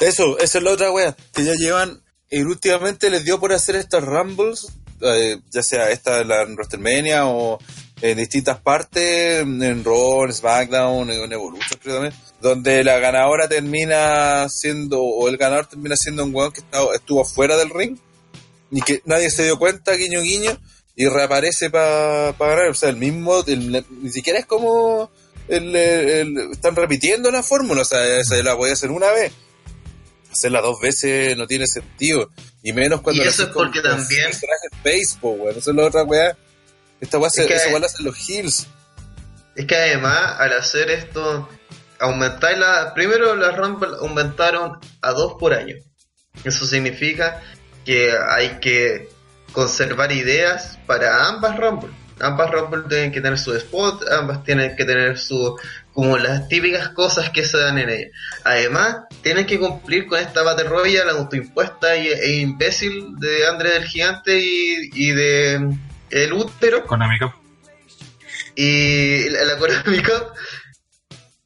Eso, 0.01 0.39
esa 0.39 0.59
es 0.59 0.65
la 0.65 0.73
otra 0.73 0.91
wea. 0.91 1.17
Que 1.33 1.45
ya 1.45 1.55
llevan. 1.55 2.03
Y 2.31 2.43
últimamente 2.43 3.11
les 3.11 3.25
dio 3.25 3.39
por 3.39 3.53
hacer 3.53 3.77
estas 3.77 4.03
Rumbles. 4.03 4.67
eh, 5.01 5.41
ya 5.51 5.63
sea 5.63 5.91
esta 5.91 6.19
de 6.19 6.25
la 6.25 6.45
WrestleMania 6.45 7.27
o 7.27 7.59
en 8.03 8.19
distintas 8.19 8.59
partes, 8.61 9.41
en 9.43 9.85
Raw, 9.85 10.25
en 10.25 10.33
SmackDown, 10.35 11.09
en 11.11 11.33
Evolution, 11.33 11.79
creo 11.81 11.95
también, 12.01 12.15
donde 12.41 12.83
la 12.83 12.99
ganadora 12.99 13.49
termina 13.49 14.49
siendo, 14.49 15.01
o 15.01 15.29
el 15.29 15.37
ganador 15.37 15.67
termina 15.67 15.97
siendo 15.97 16.25
un 16.25 16.35
weón 16.35 16.51
que 16.53 16.61
estaba- 16.61 16.95
estuvo 16.95 17.25
fuera 17.25 17.57
del 17.57 17.71
ring 17.71 17.97
y 18.73 18.81
que 18.83 19.03
nadie 19.05 19.31
se 19.31 19.45
dio 19.45 19.57
cuenta, 19.59 19.93
guiño 19.95 20.21
guiño, 20.21 20.51
y 20.97 21.07
reaparece 21.09 21.71
para 21.71 22.33
ganar. 22.33 22.69
O 22.69 22.75
sea, 22.75 22.89
el 22.91 22.97
mismo, 22.97 23.43
el- 23.47 23.85
ni 24.03 24.11
siquiera 24.11 24.41
es 24.41 24.47
como 24.47 25.11
el, 25.49 25.75
están 26.53 26.75
repitiendo 26.75 27.31
la 27.31 27.43
fórmula, 27.43 27.83
o 27.83 27.85
sea, 27.85 28.19
esa 28.19 28.35
la 28.43 28.55
voy 28.55 28.71
a 28.71 28.73
hacer 28.75 28.91
una 28.91 29.11
vez. 29.13 29.33
Hacerla 30.33 30.61
dos 30.61 30.81
veces 30.81 31.37
no 31.37 31.47
tiene 31.47 31.67
sentido. 31.67 32.31
Y 32.63 32.73
menos 32.73 33.01
cuando 33.03 33.23
Y 33.23 33.29
eso 33.29 33.45
es 33.45 33.49
porque 33.51 33.81
también- 33.81 34.33
face, 34.83 35.19
po, 35.21 35.31
weón. 35.33 35.59
Eso 35.59 35.71
es 35.71 35.77
la 35.77 35.85
otra 35.87 36.05
weá. 36.05 36.37
Esta 37.03 37.19
weá 37.19 37.29
se, 37.29 37.43
Es 37.43 37.49
que- 37.49 37.79
la 37.79 37.85
hacen 37.87 38.07
los 38.07 38.17
heels. 38.31 38.67
Es 39.57 39.67
que 39.67 39.77
además, 39.77 40.37
al 40.39 40.53
hacer 40.55 40.91
esto, 40.91 41.49
aumentar 41.99 42.57
la. 42.57 42.95
Primero, 42.95 43.37
las 43.37 43.55
Rumble 43.57 43.91
aumentaron 44.01 44.79
a 45.03 45.11
dos 45.11 45.35
por 45.39 45.53
año. 45.53 45.77
Eso 46.45 46.65
significa 46.65 47.43
que 47.85 48.15
hay 48.31 48.59
que 48.61 49.09
conservar 49.53 50.13
ideas 50.13 50.79
para 50.87 51.27
ambas 51.29 51.59
Rumble. 51.59 51.91
Ambas 52.21 52.51
Rumble 52.53 52.85
tienen 52.89 53.11
que 53.13 53.21
tener 53.21 53.39
su 53.39 53.55
spot, 53.57 54.05
ambas 54.11 54.45
tienen 54.45 54.75
que 54.77 54.85
tener 54.85 55.19
su. 55.19 55.59
como 55.93 56.17
las 56.17 56.49
típicas 56.49 56.89
cosas 56.91 57.29
que 57.29 57.45
se 57.45 57.59
dan 57.59 57.77
en 57.77 57.91
ella. 57.91 58.07
Además, 58.45 58.97
tienen 59.23 59.45
que 59.45 59.59
cumplir 59.59 60.07
con 60.07 60.19
esta 60.21 60.43
Battle 60.43 60.65
Royale 60.71 61.11
autoimpuesta 61.11 61.95
y- 61.97 62.09
e 62.09 62.37
imbécil 62.41 63.17
de 63.19 63.47
André 63.47 63.73
del 63.75 63.85
Gigante 63.85 64.39
y, 64.41 64.89
y 64.95 65.11
de 65.11 65.77
El 66.13 66.33
Útero 66.35 66.87
Konami 66.87 67.19
Cup. 67.19 67.33
y 68.55 69.29
la, 69.31 69.45
la 69.45 69.59
Konami 69.59 70.03
Cup. 70.03 70.33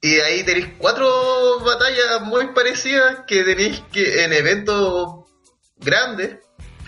Y 0.02 0.20
ahí 0.20 0.42
tenéis 0.42 0.68
cuatro 0.78 1.60
batallas 1.60 2.20
muy 2.22 2.48
parecidas 2.48 3.20
que 3.26 3.44
tenéis 3.44 3.82
que 3.92 4.24
en 4.24 4.32
eventos 4.32 5.24
grandes, 5.78 6.36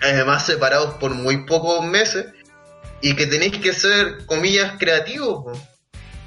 además 0.01 0.45
separados 0.45 0.95
por 0.95 1.13
muy 1.13 1.45
pocos 1.45 1.83
meses, 1.85 2.27
y 3.01 3.15
que 3.15 3.27
tenéis 3.27 3.57
que 3.57 3.73
ser, 3.73 4.25
comillas, 4.25 4.73
creativos. 4.77 5.57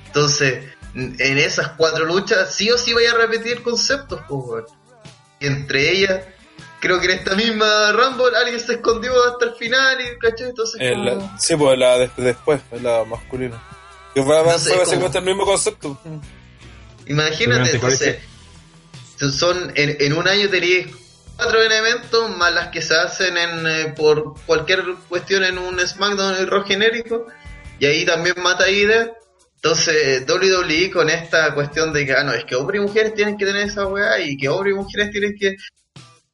Entonces, 0.06 0.64
en 0.94 1.38
esas 1.38 1.68
cuatro 1.78 2.04
luchas, 2.04 2.54
sí 2.54 2.70
o 2.70 2.78
sí 2.78 2.92
vais 2.92 3.12
a 3.12 3.16
repetir 3.16 3.62
conceptos. 3.62 4.20
Y 5.40 5.46
entre 5.46 5.90
ellas, 5.90 6.24
creo 6.82 6.98
que 7.00 7.06
en 7.06 7.12
esta 7.12 7.36
misma 7.36 7.92
Rumble 7.92 8.36
alguien 8.36 8.58
se 8.58 8.72
escondió 8.74 9.12
hasta 9.30 9.44
el 9.46 9.54
final, 9.54 9.98
y 10.00 10.18
¿cachai? 10.18 10.48
Entonces, 10.48 10.80
como- 10.94 11.38
sí, 11.38 11.54
pues 11.56 11.78
la 11.78 11.96
de- 11.96 12.10
después, 12.16 12.60
es 12.72 12.82
la 12.82 13.04
masculina. 13.04 13.62
Que 14.12 14.22
fue, 14.22 14.34
No 14.42 14.50
sé, 14.58 14.58
fue 14.58 14.70
como- 14.70 14.78
básicamente 14.80 15.18
el 15.18 15.24
mismo 15.24 15.44
concepto. 15.46 15.98
Imagínate, 17.06 17.70
entonces, 17.70 18.18
son 19.38 19.72
en, 19.76 19.96
en 20.00 20.12
un 20.12 20.26
año 20.26 20.48
tenéis 20.48 20.88
cuatro 21.36 21.62
eventos 21.62 22.36
más 22.36 22.52
las 22.52 22.68
que 22.68 22.82
se 22.82 22.94
hacen 22.96 23.36
en 23.36 23.66
eh, 23.66 23.94
por 23.96 24.34
cualquier 24.46 24.82
cuestión 25.08 25.44
en 25.44 25.58
un 25.58 25.78
SmackDown 25.80 26.42
y 26.42 26.44
Raw 26.46 26.64
genérico 26.64 27.26
y 27.78 27.86
ahí 27.86 28.04
también 28.04 28.34
mata 28.42 28.68
ida. 28.68 29.12
Entonces 29.56 30.26
WWE 30.26 30.90
con 30.90 31.08
esta 31.08 31.54
cuestión 31.54 31.92
de 31.92 32.04
que 32.04 32.12
ah, 32.12 32.24
no, 32.24 32.32
es 32.32 32.44
que 32.44 32.56
hombres 32.56 32.80
y 32.80 32.84
mujeres 32.84 33.14
tienen 33.14 33.36
que 33.36 33.46
tener 33.46 33.68
esa 33.68 33.86
weá 33.86 34.18
y 34.20 34.36
que 34.36 34.48
hombres 34.48 34.72
y 34.74 34.76
mujeres 34.76 35.10
tienen 35.12 35.36
que 35.38 35.56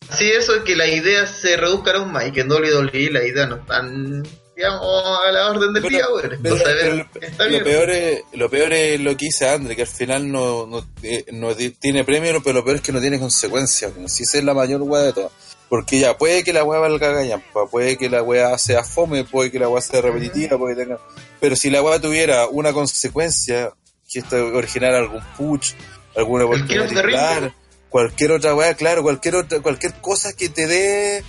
así 0.09 0.31
eso 0.31 0.65
que 0.65 0.77
las 0.77 0.89
ideas 0.89 1.31
se 1.31 1.57
reduzcan 1.57 1.97
aún 1.97 2.13
más 2.13 2.27
y 2.27 2.33
que 2.33 2.41
en 2.41 2.51
WWE 2.51 3.11
las 3.11 3.25
ideas 3.25 3.49
no 3.49 3.57
están 3.57 4.25
digamos 4.59 4.81
a 5.25 5.31
la 5.31 5.51
orden 5.51 5.73
del 5.73 5.85
día, 5.85 6.05
Entonces, 6.33 6.65
ver, 6.67 7.07
pero 7.13 7.27
está 7.27 7.45
lo, 7.45 7.51
bien. 7.51 7.63
peor 7.63 7.91
es, 7.91 8.23
lo 8.33 8.51
peor 8.51 8.73
es 8.73 9.01
lo 9.01 9.17
que 9.17 9.27
dice 9.27 9.49
Andre, 9.49 9.77
que 9.77 9.83
al 9.83 9.89
final 9.89 10.33
no, 10.33 10.67
no, 10.67 10.85
eh, 11.05 11.25
no 11.31 11.55
tiene 11.55 12.03
premio, 12.05 12.43
pero 12.43 12.59
lo 12.59 12.65
peor 12.65 12.77
es 12.79 12.83
que 12.83 12.91
no 12.91 13.01
tiene 13.01 13.21
consecuencias. 13.21 13.93
weón. 13.95 14.09
Si 14.09 14.25
esa 14.25 14.39
es 14.39 14.45
la 14.45 14.55
mayor 14.55 14.83
weá 14.83 15.05
de 15.05 15.13
todas. 15.13 15.31
Porque 15.69 16.01
ya 16.01 16.19
puede 16.19 16.43
que 16.43 16.53
la 16.53 16.65
weá 16.65 16.81
valga 16.81 17.13
gallampa, 17.13 17.69
puede 17.71 17.97
que 17.97 18.11
la 18.11 18.21
weá 18.25 18.59
sea 18.59 18.83
fome, 18.83 19.23
puede 19.23 19.53
que 19.53 19.61
la 19.61 19.69
weá 19.69 19.81
sea 19.81 20.01
repetitiva, 20.01 20.59
puede 20.59 20.75
que 20.75 20.83
tenga... 20.83 20.99
Pero 21.41 21.55
si 21.55 21.71
la 21.71 21.81
weá 21.81 22.01
tuviera 22.01 22.49
una 22.49 22.73
consecuencia, 22.73 23.73
que 24.13 24.19
esto 24.19 24.45
originara 24.47 24.99
algún 24.99 25.23
push, 25.37 25.75
alguna 26.17 26.47
oportunidad 26.47 27.53
Cualquier 27.89 28.33
otra 28.33 28.55
weá, 28.55 28.75
claro, 28.75 29.03
cualquier 29.03 29.37
otra, 29.37 29.61
cualquier 29.61 29.95
cosa 29.95 30.33
que 30.35 30.49
te 30.49 30.67
dé 30.67 31.25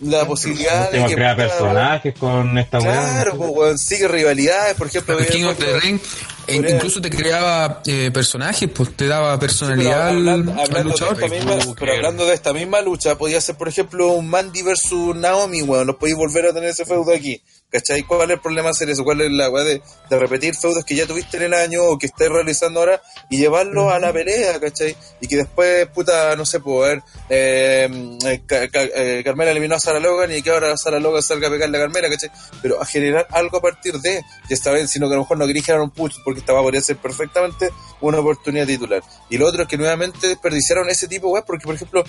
la 0.00 0.26
posibilidad 0.26 0.90
de 0.90 1.04
que 1.06 1.14
crea 1.14 1.36
personajes 1.36 2.14
con 2.18 2.58
esta 2.58 2.78
weá. 2.80 2.92
Claro, 2.92 3.36
pues, 3.36 3.50
weón, 3.52 3.78
sigue 3.78 4.08
rivalidades, 4.08 4.74
por 4.74 4.88
ejemplo. 4.88 5.18
El 5.18 5.26
King 5.26 5.44
of 5.44 5.56
the 5.58 5.78
Ring 5.80 6.00
eh, 6.48 6.56
incluso 6.74 7.00
te 7.00 7.08
creaba 7.08 7.82
eh, 7.86 8.10
personajes, 8.12 8.68
pues 8.74 8.96
te 8.96 9.06
daba 9.06 9.34
Sí, 9.34 9.38
pero 9.38 9.40
personalidad 9.40 10.08
al- 10.08 10.16
hablando, 10.16 10.52
al, 10.52 10.58
hablando 10.60 10.76
de 10.78 10.84
luchador. 10.84 11.14
esta 11.22 11.28
misma, 11.28 11.74
pero 11.78 11.92
hablando 11.92 12.26
de 12.26 12.34
esta 12.34 12.52
misma 12.52 12.80
lucha, 12.80 13.16
podía 13.16 13.40
ser, 13.40 13.54
por 13.56 13.68
ejemplo, 13.68 14.08
un 14.08 14.28
Mandy 14.28 14.62
versus 14.62 15.14
Naomi, 15.14 15.62
weón. 15.62 15.86
Los 15.86 15.96
podéis 15.96 16.16
volver 16.16 16.46
a 16.46 16.52
tener 16.52 16.70
ese 16.70 16.84
feudo 16.84 17.14
aquí. 17.14 17.40
¿Cachai? 17.72 18.02
¿Cuál 18.02 18.30
es 18.30 18.34
el 18.34 18.40
problema 18.40 18.68
eso? 18.70 19.02
¿Cuál 19.02 19.22
es 19.22 19.30
la 19.32 19.48
weá 19.48 19.64
de, 19.64 19.80
de 20.10 20.18
repetir 20.18 20.54
feudos 20.54 20.84
que 20.84 20.94
ya 20.94 21.06
tuviste 21.06 21.38
en 21.38 21.44
el 21.44 21.54
año 21.54 21.82
o 21.84 21.98
que 21.98 22.04
estáis 22.04 22.30
realizando 22.30 22.80
ahora 22.80 23.00
y 23.30 23.38
llevarlo 23.38 23.88
a 23.90 23.98
la 23.98 24.12
pelea, 24.12 24.60
¿cachai? 24.60 24.94
Y 25.22 25.26
que 25.26 25.36
después, 25.36 25.86
puta, 25.88 26.36
no 26.36 26.44
sé, 26.44 26.60
puedo 26.60 26.80
ver, 26.80 27.02
eh, 27.30 27.88
eh, 28.26 28.42
Ca- 28.46 28.68
Ca- 28.68 28.82
eh, 28.94 29.22
Carmela 29.24 29.52
eliminó 29.52 29.76
a 29.76 29.80
Sarah 29.80 30.00
Logan 30.00 30.30
y 30.36 30.42
que 30.42 30.50
ahora 30.50 30.76
Sarah 30.76 31.00
Logan 31.00 31.22
salga 31.22 31.48
a 31.48 31.50
pegarle 31.50 31.78
a 31.78 31.80
Carmela, 31.80 32.10
¿cachai? 32.10 32.30
Pero 32.60 32.80
a 32.80 32.84
generar 32.84 33.26
algo 33.30 33.56
a 33.56 33.62
partir 33.62 33.98
de, 34.00 34.16
ya 34.20 34.54
está 34.54 34.70
bien, 34.72 34.86
sino 34.86 35.08
que 35.08 35.14
a 35.14 35.16
lo 35.16 35.22
mejor 35.22 35.38
no 35.38 35.46
quería 35.46 35.62
generar 35.62 35.82
un 35.84 35.90
push 35.92 36.16
porque 36.22 36.40
estaba 36.40 36.60
podría 36.60 36.82
ser 36.82 36.98
perfectamente 36.98 37.70
una 38.02 38.18
oportunidad 38.20 38.66
titular. 38.66 39.02
Y 39.30 39.38
lo 39.38 39.46
otro 39.46 39.62
es 39.62 39.68
que 39.68 39.78
nuevamente 39.78 40.28
desperdiciaron 40.28 40.90
ese 40.90 41.08
tipo 41.08 41.28
weas 41.30 41.46
porque, 41.46 41.64
por 41.64 41.74
ejemplo, 41.74 42.04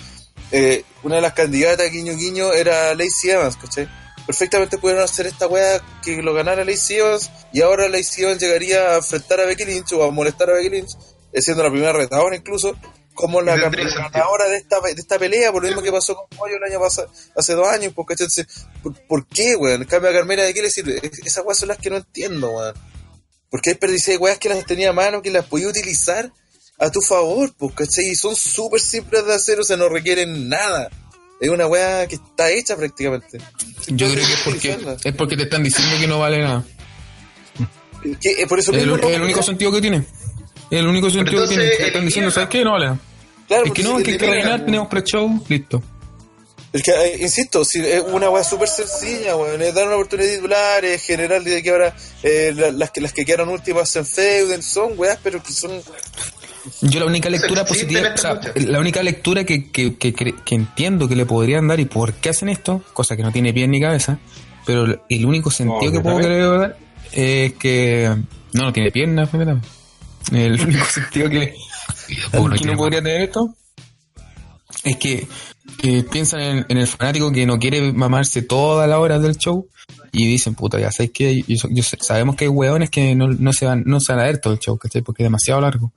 eh, 0.52 0.84
una 1.04 1.16
de 1.16 1.22
las 1.22 1.32
candidatas 1.32 1.90
guiño 1.90 2.14
guiño 2.16 2.52
era 2.52 2.94
Lacey 2.94 3.30
Evans, 3.30 3.56
¿cachai? 3.56 3.88
Perfectamente 4.26 4.78
pudieron 4.78 5.04
hacer 5.04 5.26
esta 5.26 5.46
wea 5.46 5.82
que 6.02 6.22
lo 6.22 6.32
ganara 6.32 6.64
Lacey 6.64 6.96
Evans 6.96 7.30
y 7.52 7.60
ahora 7.60 7.88
Lacey 7.88 8.24
Evans 8.24 8.40
llegaría 8.40 8.92
a 8.92 8.96
enfrentar 8.96 9.40
a 9.40 9.44
Becky 9.44 9.64
Lynch 9.64 9.92
o 9.92 10.02
a 10.02 10.10
molestar 10.10 10.48
a 10.50 10.54
Becky 10.54 10.70
Lynch, 10.70 10.92
eh, 11.32 11.42
siendo 11.42 11.62
la 11.62 11.70
primera 11.70 11.92
retadora 11.92 12.34
incluso, 12.34 12.74
como 13.12 13.42
la, 13.42 13.56
ganadora 13.94 14.48
de 14.48 14.56
esta, 14.56 14.80
de 14.80 14.92
esta 14.92 15.18
pelea, 15.18 15.52
por 15.52 15.62
lo 15.62 15.68
mismo 15.68 15.82
que 15.82 15.92
pasó 15.92 16.14
con 16.16 16.26
Pollo 16.36 16.56
el 16.56 16.64
año 16.72 16.80
pasado, 16.80 17.10
hace 17.36 17.52
dos 17.54 17.68
años. 17.68 17.92
Entonces, 17.96 18.46
¿por, 18.82 18.94
por 19.06 19.26
qué, 19.28 19.54
weón? 19.56 19.82
En 19.82 19.88
cambio 19.88 20.10
a 20.10 20.12
Carmela, 20.14 20.42
¿de 20.42 20.54
qué 20.54 20.62
le 20.62 20.70
sirve? 20.70 20.98
Es- 21.02 21.20
Esas 21.24 21.44
weas 21.44 21.58
son 21.58 21.68
las 21.68 21.78
que 21.78 21.90
no 21.90 21.96
entiendo, 21.96 22.50
weón. 22.50 22.74
Porque 23.50 23.70
hay 23.70 23.74
desperdicié 23.74 24.16
weas 24.16 24.38
que 24.38 24.48
las 24.48 24.64
tenía 24.66 24.90
a 24.90 24.92
mano, 24.94 25.22
que 25.22 25.30
las 25.30 25.44
podía 25.46 25.68
utilizar 25.68 26.32
a 26.78 26.90
tu 26.90 27.00
favor, 27.02 27.52
pues, 27.56 27.72
¿cachai? 27.74 28.06
Y 28.06 28.16
son 28.16 28.34
súper 28.34 28.80
simples 28.80 29.24
de 29.26 29.34
hacer, 29.34 29.60
o 29.60 29.64
sea, 29.64 29.76
no 29.76 29.88
requieren 29.88 30.48
nada. 30.48 30.90
Es 31.44 31.50
una 31.50 31.66
wea 31.66 32.06
que 32.06 32.14
está 32.14 32.50
hecha 32.50 32.74
prácticamente. 32.74 33.38
Yo 33.88 34.10
creo 34.10 34.26
que 34.26 34.32
es 34.32 34.40
porque, 34.44 34.78
es 35.04 35.14
porque 35.14 35.36
te 35.36 35.42
están 35.42 35.62
diciendo 35.62 35.94
que 36.00 36.06
no 36.06 36.18
vale 36.18 36.38
nada. 36.40 36.64
Que, 38.20 38.30
eh, 38.42 38.46
por 38.46 38.58
eso 38.58 38.72
Es 38.72 38.78
el, 38.82 38.90
mismo, 38.90 39.08
es 39.08 39.16
el 39.16 39.22
único 39.22 39.42
sentido 39.42 39.70
que 39.72 39.80
tiene. 39.80 39.98
Es 40.70 40.78
el 40.78 40.86
único 40.86 41.10
sentido 41.10 41.42
que 41.42 41.48
tiene. 41.48 41.68
Te 41.68 41.86
están 41.88 42.04
diciendo, 42.06 42.30
¿sabes 42.30 42.48
qué? 42.48 42.64
No 42.64 42.72
vale 42.72 42.86
nada. 42.86 42.98
Claro, 43.46 43.64
Es 43.66 43.72
que 43.72 43.82
porque 43.82 43.82
no, 43.82 43.98
es 43.98 44.04
que 44.04 44.10
hay 44.12 44.18
que 44.18 44.26
rellenar, 44.26 44.64
tenemos 44.64 44.88
pre-show, 44.88 45.44
listo. 45.48 45.82
Es 46.72 46.82
que, 46.82 46.90
eh, 46.92 47.18
insisto, 47.20 47.64
si 47.64 47.80
es 47.86 48.02
una 48.08 48.30
weá 48.30 48.42
súper 48.42 48.68
sencilla, 48.68 49.36
weón, 49.36 49.60
es 49.62 49.74
dar 49.74 49.86
una 49.86 49.96
oportunidad 49.96 50.28
de 50.30 50.36
titular, 50.36 50.84
es 50.84 51.02
generar 51.02 51.42
de 51.44 51.62
que 51.62 51.70
ahora 51.70 51.94
eh, 52.22 52.52
la- 52.56 52.72
las, 52.72 52.90
que, 52.90 53.00
las 53.02 53.12
que 53.12 53.24
quedaron 53.24 53.50
últimas 53.50 53.94
en 53.96 54.04
feuden, 54.06 54.62
son 54.62 54.94
weas, 54.98 55.18
pero 55.22 55.42
que 55.42 55.52
son... 55.52 55.70
Yo 56.82 57.00
la 57.00 57.06
única 57.06 57.28
lectura 57.28 57.64
positiva, 57.64 58.12
o 58.14 58.18
sea, 58.18 58.40
la 58.54 58.80
única 58.80 59.02
lectura 59.02 59.44
que, 59.44 59.70
que, 59.70 59.96
que, 59.96 60.54
entiendo 60.54 61.08
que 61.08 61.16
le 61.16 61.26
podrían 61.26 61.68
dar 61.68 61.80
y 61.80 61.84
por 61.84 62.14
qué 62.14 62.30
hacen 62.30 62.48
esto, 62.48 62.82
cosa 62.92 63.16
que 63.16 63.22
no 63.22 63.32
tiene 63.32 63.52
pie 63.52 63.68
ni 63.68 63.80
cabeza, 63.80 64.18
pero 64.64 65.04
el 65.08 65.26
único 65.26 65.50
sentido 65.50 65.92
No, 65.92 65.92
que 65.92 66.00
puedo 66.00 66.18
querer 66.18 66.58
dar 66.58 66.76
es 67.12 67.52
que 67.54 68.10
no, 68.52 68.62
no 68.62 68.72
tiene 68.72 68.90
piernas, 68.90 69.30
fíjate. 69.30 69.58
El 70.32 70.60
único 70.60 70.84
sentido 70.86 71.28
que, 71.28 71.54
que 72.32 72.66
no 72.66 72.76
podría 72.76 73.02
tener 73.02 73.22
esto 73.22 73.54
es 74.84 74.96
que 74.96 75.26
eh, 75.82 76.04
piensan 76.10 76.40
en, 76.40 76.66
en 76.68 76.78
el 76.78 76.86
fanático 76.86 77.30
que 77.30 77.46
no 77.46 77.58
quiere 77.58 77.92
mamarse 77.92 78.42
todas 78.42 78.88
las 78.88 78.98
horas 78.98 79.22
del 79.22 79.36
show 79.36 79.68
y 80.12 80.26
dicen, 80.26 80.54
puta, 80.54 80.78
ya 80.78 80.92
sabes 80.92 81.10
que 81.12 81.42
yo, 81.42 81.68
yo 81.70 81.82
sabemos 81.82 82.36
que 82.36 82.44
hay 82.44 82.48
hueones 82.48 82.88
que 82.88 83.14
no, 83.14 83.28
no 83.28 83.52
se 83.52 83.66
van, 83.66 83.82
no 83.84 84.00
se 84.00 84.12
van 84.12 84.22
a 84.22 84.26
ver 84.26 84.38
todo 84.38 84.52
el 84.52 84.60
show, 84.60 84.78
¿cachai? 84.78 85.02
Porque 85.02 85.22
es 85.22 85.26
demasiado 85.26 85.60
largo. 85.60 85.92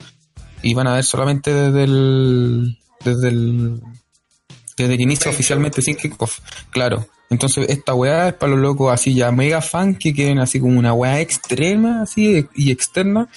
Y 0.62 0.74
van 0.74 0.88
a 0.88 0.94
ver 0.96 1.04
solamente 1.04 1.54
desde 1.54 1.84
el, 1.84 2.78
desde 3.04 3.28
el, 3.30 3.82
desde 4.78 4.98
que 4.98 5.04
inicia 5.04 5.32
oficialmente 5.32 5.82
sin 5.82 5.96
kickoff. 5.96 6.40
Claro. 6.70 7.08
Entonces 7.30 7.70
esta 7.70 7.94
weá 7.94 8.30
es 8.30 8.34
para 8.36 8.52
los 8.54 8.62
locos 8.62 8.92
así 8.94 9.14
ya 9.14 9.32
mega 9.32 9.62
fan 9.62 9.96
que 9.96 10.14
quieren 10.14 10.40
así 10.40 10.62
como 10.62 10.80
una 10.80 10.94
weá 10.94 11.20
extrema 11.20 12.04
así 12.04 12.48
y 12.56 12.72
externa. 12.72 13.28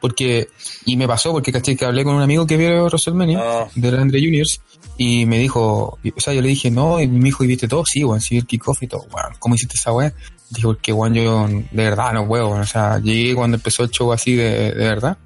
Porque, 0.00 0.48
y 0.84 0.98
me 0.98 1.08
pasó 1.08 1.32
porque 1.32 1.50
caché 1.50 1.76
que 1.76 1.84
hablé 1.86 2.04
con 2.04 2.14
un 2.14 2.20
amigo 2.20 2.46
que 2.46 2.58
vio 2.58 2.84
WrestleMania, 2.84 3.38
Ah. 3.42 3.68
de 3.74 3.90
la 3.90 4.02
Andre 4.02 4.20
Juniors, 4.20 4.60
y 4.98 5.24
me 5.24 5.38
dijo, 5.38 5.98
o 6.14 6.20
sea, 6.20 6.34
yo 6.34 6.42
le 6.42 6.48
dije, 6.48 6.70
no, 6.70 7.00
y 7.00 7.08
me 7.08 7.24
dijo, 7.24 7.42
¿y 7.42 7.46
viste 7.46 7.66
todo? 7.66 7.84
Sí, 7.86 8.04
weón, 8.04 8.20
sí, 8.20 8.36
el 8.36 8.46
kickoff 8.46 8.82
y 8.82 8.86
todo, 8.86 9.06
weón, 9.10 9.32
¿cómo 9.38 9.54
hiciste 9.54 9.76
esa 9.76 9.92
weá? 9.92 10.12
Dije, 10.50 10.66
porque, 10.66 10.92
weón, 10.92 11.14
yo 11.14 11.48
de 11.48 11.66
verdad 11.84 12.12
no 12.12 12.28
puedo, 12.28 12.50
o 12.50 12.66
sea, 12.66 12.98
llegué 12.98 13.34
cuando 13.34 13.56
empezó 13.56 13.82
el 13.84 13.90
show 13.90 14.12
así 14.12 14.34
de, 14.34 14.74
de 14.74 14.84
verdad, 14.84 15.16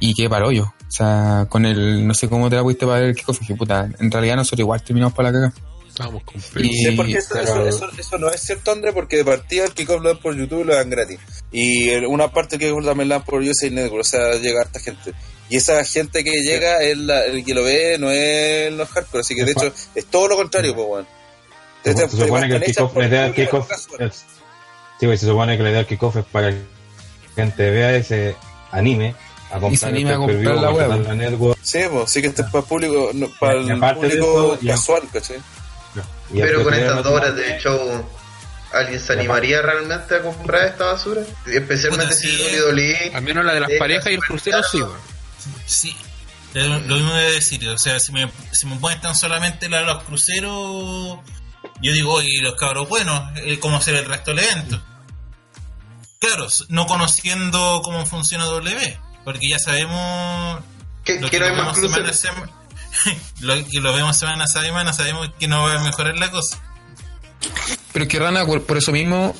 y 0.00 0.14
qué 0.14 0.28
paró 0.28 0.50
yo. 0.50 0.64
O 0.64 0.90
sea, 0.92 1.46
con 1.48 1.64
el, 1.66 2.04
no 2.06 2.14
sé 2.14 2.28
cómo 2.28 2.50
te 2.50 2.56
la 2.56 2.62
pudiste 2.62 2.84
para 2.86 3.04
el 3.06 3.14
kickoff, 3.14 3.38
dije, 3.38 3.54
puta, 3.54 3.88
en 4.00 4.10
realidad 4.10 4.36
nosotros 4.36 4.60
igual 4.60 4.82
terminamos 4.82 5.14
para 5.14 5.30
la 5.30 5.38
caga. 5.38 5.52
Estábamos 5.88 6.22
con 6.24 6.36
Y- 6.64 6.68
Sí, 6.84 6.90
porque 6.96 7.12
eso, 7.18 7.28
pero- 7.32 7.68
eso, 7.68 7.86
eso- 7.86 7.90
eso 8.00 8.18
no 8.18 8.30
es 8.30 8.40
cierto, 8.40 8.72
André, 8.72 8.92
porque 8.92 9.16
de 9.18 9.24
partida 9.24 9.64
el 9.66 9.72
kickoff 9.72 10.00
lo 10.02 10.08
dan 10.08 10.18
por 10.22 10.34
YouTube 10.36 10.64
lo 10.64 10.74
dan 10.74 10.88
gratis. 10.90 11.18
Y 11.52 11.90
el- 11.90 12.06
una 12.06 12.32
parte 12.32 12.58
que 12.58 12.72
también 12.84 13.08
la 13.08 13.16
dan 13.16 13.24
por 13.24 13.40
USA 13.40 13.70
Network, 13.70 14.00
o 14.00 14.04
sea, 14.04 14.34
llega 14.36 14.62
harta 14.62 14.80
gente. 14.80 15.12
Y 15.48 15.56
esa 15.56 15.84
gente 15.84 16.22
que 16.24 16.30
llega, 16.42 16.80
es 16.82 16.96
la- 16.96 17.24
el 17.24 17.44
que 17.44 17.54
lo 17.54 17.64
ve, 17.64 17.96
no 17.98 18.10
es 18.10 18.72
los 18.72 18.88
hardcore, 18.88 19.20
así 19.20 19.34
que 19.34 19.44
de 19.44 19.50
hecho 19.52 19.72
es 19.94 20.06
todo 20.06 20.28
lo 20.28 20.36
contrario, 20.36 20.74
pues, 20.74 20.86
weón. 20.88 21.06
Se, 21.84 22.08
supone 22.08 22.48
que 22.48 22.56
el 22.56 22.62
kickoff, 22.62 22.96
idea 22.96 23.22
del 23.22 23.32
por 23.32 23.44
kickoff 23.44 23.68
sí, 25.00 25.06
se 25.06 25.26
supone 25.26 25.56
que 25.56 25.62
la 25.62 25.68
idea 25.70 25.78
del 25.78 25.86
kickoff 25.86 26.16
es 26.16 26.24
para 26.26 26.50
que 26.50 26.56
la 26.56 27.44
gente 27.44 27.70
vea 27.70 27.96
ese 27.96 28.36
anime 28.70 29.14
a 29.50 29.60
comprar 29.60 29.72
Y 29.72 29.76
se 29.76 29.86
anime 29.86 30.10
el 30.10 30.16
a 30.16 30.18
comprar 30.18 30.56
la 30.56 30.70
web. 30.70 31.02
la 31.06 31.14
network. 31.14 31.58
Sí, 31.62 31.80
pues, 31.90 32.10
sí 32.10 32.20
que 32.20 32.28
esto 32.28 32.42
es 32.42 32.48
para 32.50 32.62
el 32.62 32.68
público, 32.68 33.10
no, 33.14 33.28
para 33.38 33.60
Y 33.60 33.70
el 33.70 33.78
público 33.78 34.54
eso, 34.54 34.66
casual, 34.66 35.02
¿cachai? 35.12 35.38
Pero 36.32 36.62
con 36.62 36.74
estas 36.74 37.02
dos 37.02 37.12
horas 37.12 37.34
de 37.34 37.58
show, 37.58 38.04
¿alguien 38.72 39.00
se 39.00 39.12
animaría 39.12 39.62
realmente 39.62 40.14
a 40.14 40.22
comprar 40.22 40.66
esta 40.66 40.84
basura? 40.92 41.22
Especialmente 41.46 42.14
Puta, 42.14 42.20
si 42.20 42.28
sí. 42.28 42.56
WWE. 42.60 43.12
Al 43.14 43.22
menos 43.22 43.44
la 43.44 43.54
de 43.54 43.60
las 43.60 43.70
parejas 43.78 44.06
y 44.06 44.14
el 44.14 44.20
crucero 44.20 44.62
sí. 44.62 44.80
Sí, 45.66 45.96
lo 46.54 46.78
lo 46.78 46.96
mismo 46.96 47.14
de 47.14 47.32
decir, 47.32 47.66
o 47.68 47.78
sea, 47.78 47.98
si 47.98 48.12
me, 48.12 48.30
si 48.52 48.66
me 48.66 48.76
ponen 48.76 49.00
tan 49.00 49.14
solamente 49.16 49.68
la 49.68 49.78
de 49.78 49.86
los 49.86 50.04
cruceros, 50.04 51.18
yo 51.82 51.92
digo, 51.92 52.22
y 52.22 52.38
los 52.38 52.54
cabros 52.56 52.88
buenos, 52.88 53.22
eh, 53.36 53.58
¿cómo 53.58 53.80
será 53.80 53.98
el 54.00 54.04
resto 54.04 54.32
del 54.32 54.44
evento? 54.44 54.80
Claro, 56.20 56.46
no 56.68 56.86
conociendo 56.86 57.80
cómo 57.82 58.04
funciona 58.04 58.44
W, 58.44 58.98
porque 59.24 59.48
ya 59.48 59.58
sabemos 59.58 60.60
¿Qué, 61.04 61.20
lo 61.20 61.30
que 61.30 61.38
lo 61.38 61.46
vemos 61.46 61.76
semana 61.78 62.10
a 62.10 62.12
semana, 62.12 62.50
lo 63.40 63.54
que 63.66 63.80
lo 63.80 63.92
vemos 63.94 64.16
semana 64.18 64.44
a 64.44 64.46
semana, 64.46 64.92
sabemos 64.92 65.30
que 65.38 65.48
no 65.48 65.62
va 65.64 65.74
a 65.80 65.84
mejorar 65.84 66.16
la 66.18 66.30
cosa. 66.30 66.58
Pero 67.92 68.04
es 68.04 68.08
que 68.08 68.18
Rana, 68.18 68.44
por, 68.46 68.62
por 68.64 68.76
eso 68.76 68.92
mismo, 68.92 69.34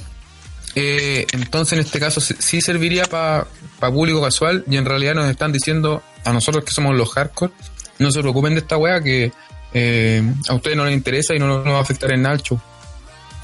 eh, 0.74 1.26
entonces 1.32 1.74
en 1.74 1.80
este 1.80 2.00
caso 2.00 2.20
sí- 2.20 2.60
serviría 2.60 3.04
para 3.04 3.46
público 3.80 4.20
casual 4.22 4.64
y 4.68 4.76
en 4.76 4.84
realidad 4.84 5.14
nos 5.14 5.28
están 5.30 5.52
diciendo 5.52 6.02
a 6.24 6.32
nosotros 6.32 6.64
que 6.64 6.70
somos 6.72 6.94
los 6.96 7.10
hardcore, 7.12 7.52
no 7.98 8.10
se 8.10 8.20
preocupen 8.20 8.54
de 8.54 8.60
esta 8.60 8.76
wea 8.76 9.00
que 9.02 9.32
eh, 9.72 10.22
a 10.48 10.54
ustedes 10.54 10.76
no 10.76 10.84
les 10.84 10.94
interesa 10.94 11.34
y 11.34 11.38
no, 11.38 11.62
no 11.62 11.72
va 11.72 11.78
a 11.78 11.82
afectar 11.82 12.10
en 12.12 12.22
show. 12.42 12.60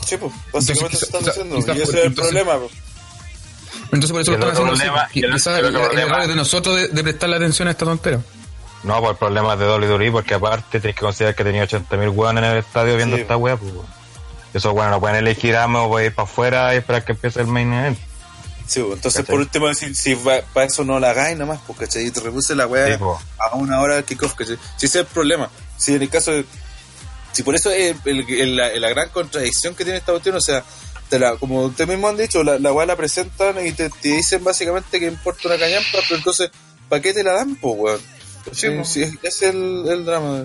Sí, 0.04 0.16
pues, 0.16 0.32
básicamente 0.52 0.96
Entonces, 0.96 1.02
eso 1.02 1.06
están 1.06 1.24
diciendo. 1.24 1.56
y 1.56 1.60
ese 1.60 1.82
es 1.82 1.88
el 1.90 2.06
entonces- 2.06 2.32
problema, 2.34 2.58
pues. 2.58 2.72
Entonces 3.92 4.10
por 4.12 4.20
eso 4.20 4.32
Y 4.32 4.36
lo 4.36 4.42
el 4.46 4.52
están 4.52 4.66
haciendo 4.68 4.72
problema- 4.74 5.02
así. 5.02 5.20
y 5.20 5.24
el- 5.24 5.32
el 5.34 5.74
el- 5.76 5.90
el 5.92 5.98
error 5.98 6.26
de 6.26 6.34
nosotros 6.34 6.76
de, 6.76 6.88
de 6.88 7.02
prestarle 7.02 7.36
atención 7.36 7.68
a 7.68 7.70
esta 7.70 7.84
tontera. 7.84 8.20
No, 8.82 9.00
por 9.00 9.16
problemas 9.16 9.58
de 9.58 9.66
WWE, 9.66 10.10
porque 10.12 10.34
aparte 10.34 10.80
tienes 10.80 10.94
que 10.96 11.00
considerar 11.00 11.34
que 11.34 11.44
tenía 11.44 11.64
80.000 11.64 12.08
weones 12.10 12.44
en 12.44 12.50
el 12.50 12.58
estadio 12.58 12.96
viendo 12.96 13.16
Sí. 13.16 13.22
esta 13.22 13.36
wea, 13.36 13.56
pues. 13.56 13.72
Esos 14.54 14.72
weones 14.72 14.92
no 14.92 15.00
pueden 15.00 15.16
elegir 15.16 15.56
amo 15.56 15.84
o 15.84 15.88
voy 15.88 16.04
a 16.04 16.06
ir 16.06 16.14
para 16.14 16.28
afuera 16.28 16.74
y 16.74 16.78
esperar 16.78 17.04
que 17.04 17.12
empiece 17.12 17.40
el 17.40 17.46
main 17.46 17.72
event. 17.72 17.98
Sí, 18.66 18.80
pues, 18.80 18.94
entonces 18.94 19.20
¿Cachai? 19.22 19.32
por 19.32 19.40
último, 19.40 19.74
si, 19.74 19.94
si 19.94 20.16
para 20.16 20.66
eso 20.66 20.84
no 20.84 20.98
la 20.98 21.10
hagáis 21.10 21.36
nomás, 21.36 21.60
pues, 21.66 21.78
¿cachai? 21.78 22.06
Y 22.06 22.10
te 22.10 22.20
reduce 22.20 22.54
la 22.54 22.66
weá 22.66 22.92
Sí, 22.92 22.98
po. 22.98 23.20
a 23.38 23.54
una 23.56 23.80
hora 23.80 23.96
del 23.96 24.04
kickoff. 24.04 24.34
Si 24.38 24.52
ese 24.52 24.58
es 24.86 24.94
el 24.96 25.06
problema. 25.06 25.48
Si 25.76 25.94
en 25.94 26.02
el 26.02 26.08
caso 26.08 26.32
de. 26.32 26.44
Si 27.32 27.42
por 27.42 27.54
eso 27.54 27.70
es 27.70 27.96
el- 28.06 28.24
el- 28.28 28.56
la, 28.56 28.70
la 28.80 28.88
gran 28.88 29.08
contradicción 29.10 29.74
que 29.74 29.84
tiene 29.84 29.98
esta 29.98 30.12
cuestión, 30.12 30.36
o 30.36 30.40
sea, 30.40 30.64
te 31.08 31.18
la, 31.18 31.36
como 31.36 31.64
ustedes 31.64 31.88
mismos 31.88 32.10
han 32.10 32.16
dicho, 32.16 32.42
la, 32.42 32.58
la 32.58 32.72
weá 32.72 32.86
la 32.86 32.96
presentan 32.96 33.64
y 33.64 33.72
te, 33.72 33.90
te 33.90 34.08
dicen 34.08 34.42
básicamente 34.44 34.98
que 35.00 35.06
importa 35.06 35.48
una 35.48 35.58
cañampa, 35.58 35.98
pero 36.02 36.16
entonces, 36.16 36.50
¿para 36.88 37.02
qué 37.02 37.12
te 37.12 37.22
la 37.22 37.32
dan, 37.32 37.56
po, 37.56 37.72
weón? 37.72 38.00
Sí. 38.52 38.68
Sí, 38.84 39.18
es 39.22 39.42
el, 39.42 39.84
el 39.88 40.04
drama. 40.04 40.44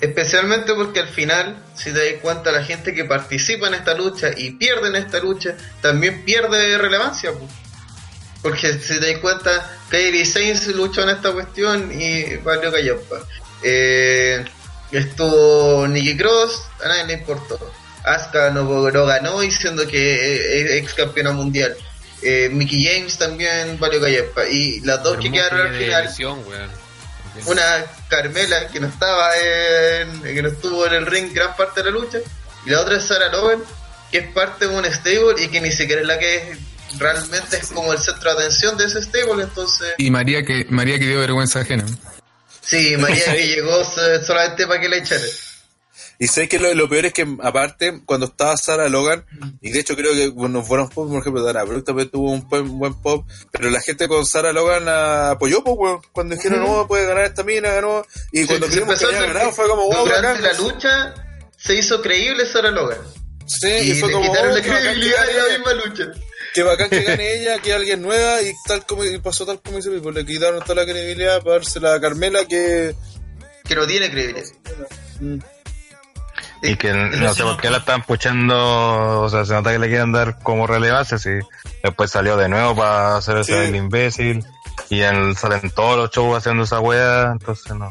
Especialmente 0.00 0.72
porque 0.74 1.00
al 1.00 1.08
final, 1.08 1.62
si 1.74 1.92
te 1.92 2.12
das 2.12 2.22
cuenta, 2.22 2.50
la 2.50 2.64
gente 2.64 2.94
que 2.94 3.04
participa 3.04 3.68
en 3.68 3.74
esta 3.74 3.94
lucha 3.94 4.30
y 4.34 4.52
pierde 4.52 4.88
en 4.88 4.96
esta 4.96 5.18
lucha, 5.18 5.54
también 5.82 6.24
pierde 6.24 6.78
relevancia. 6.78 7.32
po. 7.32 7.46
Porque 8.40 8.72
si 8.72 8.98
te 8.98 9.12
das 9.12 9.20
cuenta, 9.20 9.70
Kairi 9.90 10.24
Sainz 10.24 10.66
luchó 10.68 11.02
en 11.02 11.10
esta 11.10 11.32
cuestión 11.32 11.92
y 11.92 12.36
valió 12.36 12.72
callampa. 12.72 13.20
Eh, 13.62 14.44
estuvo 14.90 15.86
Nikki 15.86 16.16
Cross, 16.16 16.62
a 16.82 16.88
nadie 16.88 17.04
le 17.04 17.12
importó. 17.14 17.58
Asuka 18.04 18.50
no, 18.50 18.64
no 18.90 19.06
ganó 19.06 19.40
diciendo 19.40 19.86
que 19.86 20.60
es 20.62 20.70
ex 20.82 20.94
campeona 20.94 21.32
mundial. 21.32 21.76
Eh, 22.22 22.48
Mickey 22.52 22.84
James 22.84 23.18
también 23.18 23.78
valió 23.80 24.00
callampa. 24.00 24.46
Y 24.48 24.80
las 24.80 25.02
dos 25.02 25.16
que 25.18 25.30
quedaron 25.30 25.66
al 25.68 25.74
final, 25.76 26.04
lesión, 26.04 26.44
una 27.46 27.84
Carmela 28.08 28.68
que 28.68 28.78
no 28.80 28.86
estaba 28.88 29.30
en, 29.38 30.22
que 30.22 30.42
no 30.42 30.48
estuvo 30.48 30.86
en 30.86 30.94
el 30.94 31.06
ring 31.06 31.32
gran 31.32 31.56
parte 31.56 31.82
de 31.82 31.90
la 31.90 31.98
lucha 31.98 32.18
y 32.66 32.70
la 32.70 32.80
otra 32.82 32.98
es 32.98 33.04
Sarah 33.04 33.28
Logan 33.30 33.60
que 34.10 34.18
es 34.18 34.32
parte 34.32 34.66
de 34.68 34.76
un 34.76 34.84
stable 34.84 35.42
y 35.42 35.48
que 35.48 35.60
ni 35.62 35.72
siquiera 35.72 36.02
es 36.02 36.06
la 36.06 36.18
que 36.18 36.36
es, 36.36 36.58
realmente 36.98 37.56
es 37.56 37.68
como 37.68 37.90
el 37.94 37.98
centro 37.98 38.34
de 38.34 38.44
atención 38.44 38.76
de 38.76 38.84
ese 38.84 39.00
stable 39.02 39.44
entonces 39.44 39.94
Y 39.96 40.10
María 40.10 40.42
que 40.44 40.66
María 40.68 40.98
que 40.98 41.06
dio 41.06 41.20
vergüenza 41.20 41.60
ajena. 41.60 41.86
sí 42.60 42.98
María 42.98 43.24
que 43.34 43.46
llegó 43.54 43.82
so- 43.82 44.22
solamente 44.22 44.66
para 44.66 44.78
que 44.80 44.88
la 44.90 44.96
echaran 44.96 45.24
Y 46.22 46.28
sé 46.28 46.48
que 46.48 46.60
lo, 46.60 46.72
lo 46.74 46.88
peor 46.88 47.06
es 47.06 47.12
que, 47.12 47.26
aparte, 47.42 48.00
cuando 48.06 48.26
estaba 48.26 48.56
Sarah 48.56 48.88
Logan, 48.88 49.26
y 49.60 49.72
de 49.72 49.80
hecho 49.80 49.96
creo 49.96 50.12
que 50.12 50.28
bueno, 50.28 50.62
fueron 50.62 50.88
pop, 50.88 51.10
por 51.10 51.20
ejemplo, 51.20 51.42
Dana 51.42 51.64
Brooke 51.64 51.84
también 51.84 52.10
tuvo 52.10 52.30
un 52.30 52.48
buen, 52.48 52.78
buen 52.78 52.94
pop, 52.94 53.26
pero 53.50 53.70
la 53.70 53.80
gente 53.80 54.06
con 54.06 54.24
Sarah 54.24 54.52
Logan 54.52 54.84
la 54.84 55.32
apoyó, 55.32 55.64
pues, 55.64 55.76
weón. 55.76 56.00
Cuando 56.12 56.36
dijeron, 56.36 56.60
no, 56.60 56.86
puede 56.86 57.06
ganar 57.06 57.24
esta 57.24 57.42
mina, 57.42 57.70
ganó. 57.70 58.06
Y 58.30 58.46
cuando 58.46 58.68
creímos 58.68 59.00
que 59.00 59.04
había 59.04 59.22
ganado, 59.22 59.50
fue 59.50 59.66
como, 59.66 59.82
wow, 59.82 60.04
durante 60.04 60.28
bacán. 60.28 60.42
la 60.42 60.52
lucha 60.52 61.14
se 61.56 61.74
hizo 61.74 62.00
creíble 62.00 62.46
Sarah 62.46 62.70
Logan 62.70 63.00
Sí, 63.44 63.66
y, 63.66 63.90
y, 63.90 63.94
fue 63.96 64.06
le 64.06 64.14
como, 64.14 64.30
quitaron 64.30 64.52
oh, 64.52 64.54
la 64.54 64.62
que 64.62 64.68
credibilidad 64.68 65.26
de 65.26 65.34
la 65.34 65.58
misma 65.58 65.72
lucha 65.72 66.04
qué 66.54 66.62
bacán 66.62 66.88
que 66.88 67.02
gane 67.02 67.32
ella, 67.40 67.58
que 67.58 67.72
alguien 67.72 68.00
nueva, 68.00 68.40
y 68.42 68.52
tal 68.68 68.86
como 68.86 69.04
y 69.04 69.18
pasó 69.18 69.44
tal 69.44 69.60
como 69.60 69.78
dice, 69.78 69.90
pues 69.90 70.14
le 70.14 70.24
quitaron 70.24 70.62
toda 70.62 70.76
la 70.76 70.84
credibilidad 70.84 71.42
para 71.42 71.56
dársela 71.56 71.94
a 71.94 72.00
Carmela, 72.00 72.46
que. 72.46 72.94
que 73.64 73.74
no 73.74 73.88
tiene 73.88 74.08
credibilidad 74.08 74.46
mm, 75.18 75.38
Y 76.62 76.76
que 76.76 76.92
no 76.92 77.34
sé 77.34 77.42
por 77.42 77.56
qué 77.60 77.70
la 77.70 77.78
están 77.78 78.02
puchando, 78.04 79.22
o 79.22 79.28
sea, 79.28 79.44
se 79.44 79.52
nota 79.52 79.72
que 79.72 79.78
le 79.80 79.88
quieren 79.88 80.12
dar 80.12 80.38
como 80.42 80.66
relevancia, 80.66 81.18
si 81.18 81.30
después 81.82 82.10
salió 82.10 82.36
de 82.36 82.48
nuevo 82.48 82.76
para 82.76 83.16
hacer 83.16 83.44
Sí. 83.44 83.52
el 83.52 83.74
imbécil, 83.74 84.44
y 84.88 85.02
en, 85.02 85.34
salen 85.34 85.70
todos 85.70 85.96
los 85.96 86.10
shows 86.10 86.38
haciendo 86.38 86.62
esa 86.62 86.78
wea, 86.80 87.30
entonces 87.32 87.74
no. 87.74 87.90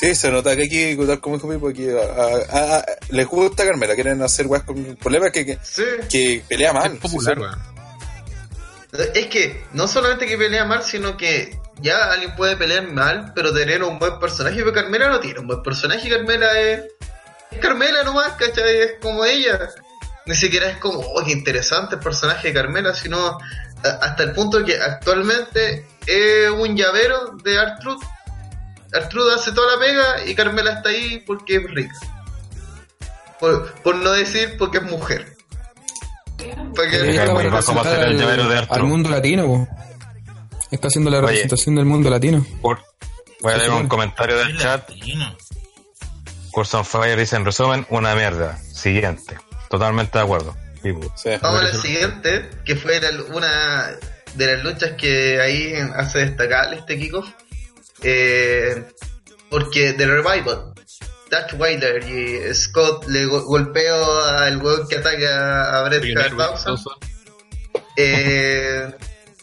Sí, 0.00 0.14
se 0.14 0.30
nota 0.30 0.54
que 0.54 0.64
aquí, 0.64 0.96
como 1.20 1.36
dijo 1.36 1.48
Pipo, 1.50 1.68
aquí 1.70 1.88
a, 1.90 2.56
a- 2.56 2.76
a- 2.78 2.84
les 3.08 3.26
gusta 3.26 3.64
Carmela, 3.66 3.96
quieren 3.96 4.22
hacer 4.22 4.46
weas 4.46 4.62
con. 4.62 4.76
El 4.78 4.96
problema 4.96 5.26
es 5.26 5.32
que, 5.32 5.44
que, 5.44 5.58
sí 5.60 5.82
que 6.08 6.44
pelea 6.48 6.72
mal. 6.72 6.92
Es 6.92 7.00
popular, 7.00 7.34
sí, 7.34 7.40
weón. 7.40 7.58
Es 9.14 9.26
que 9.26 9.64
no 9.72 9.88
solamente 9.88 10.26
que 10.26 10.38
pelea 10.38 10.64
mal, 10.64 10.82
sino 10.84 11.16
que 11.16 11.58
ya 11.80 12.12
alguien 12.12 12.34
puede 12.36 12.56
pelear 12.56 12.86
mal, 12.92 13.32
pero 13.34 13.52
tener 13.52 13.82
un 13.82 13.98
buen 13.98 14.18
personaje. 14.20 14.56
Pero 14.56 14.72
Carmela 14.72 15.08
no 15.08 15.20
tiene 15.20 15.40
un 15.40 15.46
buen 15.48 15.62
personaje. 15.64 16.08
Carmela 16.08 16.58
es 16.60 16.82
Carmela 17.60 18.02
nomás, 18.04 18.32
¿cachai? 18.32 18.78
Es 18.78 18.92
como 19.00 19.24
ella. 19.24 19.58
Ni 20.26 20.34
siquiera 20.34 20.68
es 20.70 20.76
como, 20.78 21.00
oh, 21.00 21.24
qué 21.24 21.32
interesante 21.32 21.94
el 21.96 22.00
personaje 22.00 22.48
de 22.48 22.54
Carmela, 22.54 22.94
sino 22.94 23.38
hasta 23.82 24.22
el 24.24 24.32
punto 24.32 24.62
que 24.64 24.76
actualmente 24.76 25.86
es 26.06 26.50
un 26.50 26.76
llavero 26.76 27.32
de 27.42 27.58
Artruth. 27.58 28.02
Artruth 28.92 29.30
hace 29.34 29.52
toda 29.52 29.74
la 29.76 29.80
pega 29.80 30.24
y 30.26 30.34
Carmela 30.34 30.72
está 30.72 30.90
ahí 30.90 31.22
porque 31.26 31.56
es 31.56 31.62
rica. 31.70 31.94
Por, 33.40 33.72
por 33.82 33.94
no 33.96 34.10
decir 34.12 34.56
porque 34.58 34.78
es 34.78 34.84
mujer. 34.84 35.36
Para 36.74 36.90
que- 36.90 36.98
representar 36.98 38.08
el 38.08 38.18
llavero 38.18 38.44
de 38.48 38.52
al, 38.52 38.58
Arturo. 38.64 38.74
al 38.80 38.82
mundo 38.84 39.10
latino, 39.10 39.46
po. 39.46 39.68
Está 40.70 40.88
haciendo 40.88 41.10
la 41.10 41.18
Oye. 41.18 41.26
representación 41.28 41.74
del 41.76 41.84
mundo 41.86 42.10
latino. 42.10 42.44
Por- 42.60 42.80
voy 43.40 43.52
a 43.52 43.56
leer 43.56 43.70
un 43.70 43.88
comentario 43.88 44.36
del 44.36 44.58
chat. 44.58 44.88
latino. 44.90 45.36
Curse 46.52 46.76
on 46.76 46.84
Fire 46.84 47.16
dice 47.18 47.36
en 47.36 47.44
resumen, 47.44 47.86
una 47.90 48.14
mierda. 48.14 48.56
Siguiente. 48.58 49.36
Totalmente 49.68 50.18
de 50.18 50.24
acuerdo. 50.24 50.56
Sí. 50.82 51.30
Vamos 51.42 51.60
a 51.60 51.64
la 51.64 51.72
siguiente, 51.74 52.48
que 52.64 52.76
fue 52.76 53.00
la- 53.00 53.22
una 53.34 53.90
de 54.34 54.54
las 54.54 54.64
luchas 54.64 54.92
que 54.92 55.40
ahí 55.40 55.74
hace 55.96 56.20
destacar 56.20 56.72
este 56.74 56.98
kickoff. 56.98 57.26
Eh, 58.02 58.84
porque 59.50 59.92
The 59.94 60.06
Revival, 60.06 60.72
Dutch 61.30 61.54
Wilder 61.58 62.02
y 62.08 62.54
Scott 62.54 63.06
le 63.08 63.26
go- 63.26 63.44
golpeó 63.44 64.22
al 64.24 64.58
weón 64.62 64.86
que 64.88 64.96
ataca 64.96 65.78
a 65.78 65.82
Bret 65.88 66.00
Soy 66.02 66.12
un 66.12 66.18
Hart 66.18 66.34
Eh, 67.96 68.88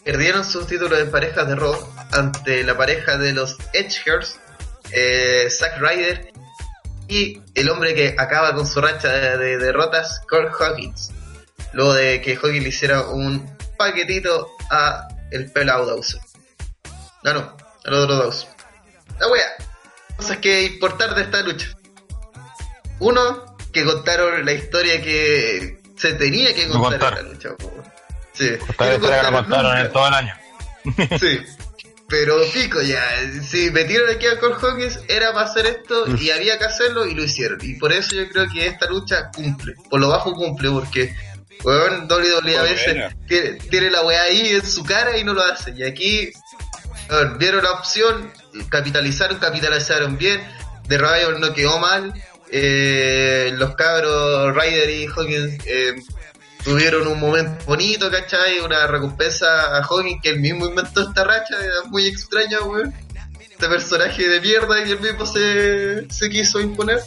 perdieron 0.04 0.44
sus 0.44 0.66
títulos 0.66 0.98
de 0.98 1.06
parejas 1.06 1.46
de 1.48 1.54
Raw 1.56 1.76
ante 2.12 2.62
la 2.64 2.76
pareja 2.76 3.18
de 3.18 3.32
los 3.32 3.56
Edgehurst, 3.74 4.36
eh, 4.92 5.48
Zack 5.50 5.78
Ryder 5.80 6.32
y 7.08 7.40
el 7.54 7.68
hombre 7.70 7.94
que 7.94 8.14
acaba 8.18 8.54
con 8.54 8.66
su 8.66 8.80
racha 8.80 9.08
de, 9.08 9.36
de 9.38 9.58
derrotas, 9.58 10.20
Kurt 10.28 10.52
Hawkins. 10.60 11.10
Luego 11.72 11.94
de 11.94 12.20
que 12.20 12.36
Hawkins 12.36 12.62
le 12.62 12.68
hiciera 12.70 13.02
un 13.08 13.48
paquetito 13.76 14.48
a 14.70 15.06
el 15.30 15.50
pelado 15.52 15.86
Dawson. 15.86 16.20
No, 17.22 17.34
no, 17.34 17.56
al 17.84 17.94
otro 17.94 18.16
Dawson. 18.16 18.48
La 19.18 19.28
wea. 19.28 19.46
Cosas 20.16 20.38
que 20.38 20.62
importar 20.64 21.14
de 21.14 21.22
esta 21.22 21.42
lucha. 21.42 21.68
Uno, 23.00 23.56
que 23.72 23.84
contaron 23.84 24.44
la 24.44 24.52
historia 24.52 25.02
que 25.02 25.80
se 25.96 26.14
tenía 26.14 26.54
que 26.54 26.66
No 26.68 26.80
contar 26.80 27.18
en 27.18 27.26
esta 27.26 27.48
lucha. 27.50 27.56
po. 27.56 27.72
Sí. 28.32 28.46
Y 28.46 28.58
no 28.68 29.00
contaron 29.00 29.34
contaron 29.34 29.78
en 29.78 29.92
todo 29.92 30.08
el 30.08 30.14
año. 30.14 30.34
Sí. 31.20 31.40
Pero 32.08 32.40
pico 32.52 32.80
ya, 32.82 33.02
si 33.42 33.70
metieron 33.72 34.08
aquí 34.14 34.26
a 34.26 34.38
Cole 34.38 34.54
Hawkins 34.60 35.00
era 35.08 35.32
para 35.32 35.46
hacer 35.46 35.66
esto 35.66 36.06
y 36.16 36.30
había 36.30 36.56
que 36.56 36.64
hacerlo 36.64 37.04
y 37.04 37.14
lo 37.14 37.24
hicieron. 37.24 37.58
Y 37.62 37.74
por 37.74 37.92
eso 37.92 38.14
yo 38.14 38.28
creo 38.28 38.46
que 38.52 38.66
esta 38.66 38.86
lucha 38.86 39.30
cumple. 39.34 39.74
Por 39.90 40.00
lo 40.00 40.08
bajo 40.08 40.32
cumple, 40.32 40.70
porque 40.70 41.14
weón, 41.64 42.06
WWE 42.08 42.58
a 42.58 42.62
veces 42.62 43.14
tiene, 43.26 43.52
tiene 43.70 43.90
la 43.90 44.02
weá 44.02 44.22
ahí 44.22 44.50
en 44.50 44.64
su 44.64 44.84
cara 44.84 45.18
y 45.18 45.24
no 45.24 45.34
lo 45.34 45.42
hace. 45.42 45.72
Y 45.76 45.82
aquí 45.82 46.30
weón, 47.10 47.38
vieron 47.38 47.64
la 47.64 47.72
opción, 47.72 48.32
capitalizaron, 48.68 49.38
capitalizaron 49.38 50.16
bien. 50.16 50.40
De 50.86 50.98
Revival 50.98 51.40
no 51.40 51.52
quedó 51.52 51.80
mal. 51.80 52.14
Eh, 52.52 53.50
los 53.54 53.74
cabros 53.74 54.54
Ryder 54.54 54.90
y 54.90 55.06
Hawkins 55.06 55.58
eh, 55.66 55.96
tuvieron 56.66 57.06
un 57.06 57.20
momento 57.20 57.64
bonito, 57.64 58.10
¿cachai? 58.10 58.58
Una 58.58 58.88
recompensa 58.88 59.76
a 59.76 59.84
Hawkins 59.84 60.20
que 60.20 60.30
él 60.30 60.40
mismo 60.40 60.66
inventó 60.66 61.00
esta 61.00 61.22
racha, 61.22 61.54
era 61.62 61.84
muy 61.84 62.06
extraña, 62.06 62.60
weón. 62.62 62.92
Este 63.40 63.68
personaje 63.68 64.28
de 64.28 64.40
mierda 64.40 64.82
que 64.82 64.90
él 64.90 65.00
mismo 65.00 65.24
se, 65.24 66.10
se 66.10 66.28
quiso 66.28 66.60
imponer. 66.60 67.00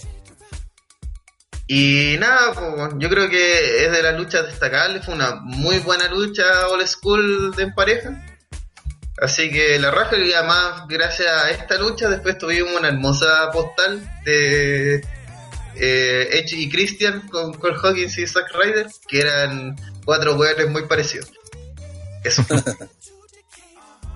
Y 1.67 2.15
nada, 2.19 2.53
pues, 2.53 2.93
yo 2.99 3.09
creo 3.09 3.29
que 3.29 3.85
es 3.85 3.91
de 3.91 4.01
las 4.01 4.17
luchas 4.17 4.45
destacables, 4.45 5.05
fue 5.05 5.13
una 5.13 5.35
muy 5.35 5.77
buena 5.79 6.07
lucha 6.07 6.67
old 6.69 6.87
school 6.87 7.53
de 7.55 7.67
pareja. 7.73 8.25
Así 9.21 9.51
que 9.51 9.77
la 9.77 9.91
raja 9.91 10.15
y 10.17 10.31
además 10.31 10.83
gracias 10.87 11.27
a 11.27 11.51
esta 11.51 11.77
lucha 11.77 12.07
después 12.07 12.37
tuvimos 12.37 12.79
una 12.79 12.87
hermosa 12.87 13.51
postal 13.51 14.01
de 14.23 15.05
eh, 15.79 16.27
Edge 16.33 16.55
y 16.57 16.69
Christian 16.69 17.27
con 17.29 17.53
Cole 17.53 17.77
Hawkins 17.81 18.17
y 18.17 18.27
Zack 18.27 18.45
Ryder, 18.53 18.87
que 19.07 19.19
eran 19.19 19.75
cuatro 20.05 20.35
weones 20.35 20.69
muy 20.69 20.87
parecidos. 20.87 21.31
Eso. 22.23 22.43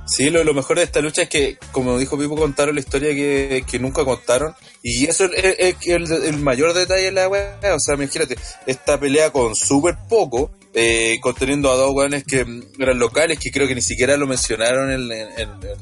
Sí, 0.05 0.29
lo, 0.29 0.43
lo 0.43 0.53
mejor 0.53 0.77
de 0.77 0.83
esta 0.83 0.99
lucha 0.99 1.21
es 1.23 1.29
que, 1.29 1.57
como 1.71 1.97
dijo 1.97 2.17
Pipo, 2.19 2.35
contaron 2.35 2.75
la 2.75 2.81
historia 2.81 3.15
que, 3.15 3.63
que 3.65 3.79
nunca 3.79 4.03
contaron. 4.03 4.53
Y 4.83 5.05
eso 5.05 5.23
es, 5.25 5.31
es- 5.45 5.55
es 5.79 5.87
el, 5.87 6.11
el 6.11 6.37
mayor 6.39 6.73
detalle 6.73 7.03
de 7.05 7.11
la 7.13 7.29
weá. 7.29 7.57
O 7.73 7.79
sea, 7.79 7.95
imagínate, 7.95 8.37
esta 8.67 8.99
pelea 8.99 9.31
con 9.31 9.55
súper 9.55 9.95
poco, 10.09 10.51
eh, 10.73 11.17
conteniendo 11.21 11.71
a 11.71 11.77
dos 11.77 11.91
weones 11.93 12.25
que 12.25 12.43
mm, 12.43 12.63
eran 12.79 12.99
locales, 12.99 13.39
que 13.39 13.49
creo 13.49 13.65
que 13.65 13.75
ni 13.75 13.81
siquiera 13.81 14.17
lo 14.17 14.27
mencionaron 14.27 14.91
en, 14.91 15.09
en, 15.09 15.29
en- 15.39 15.77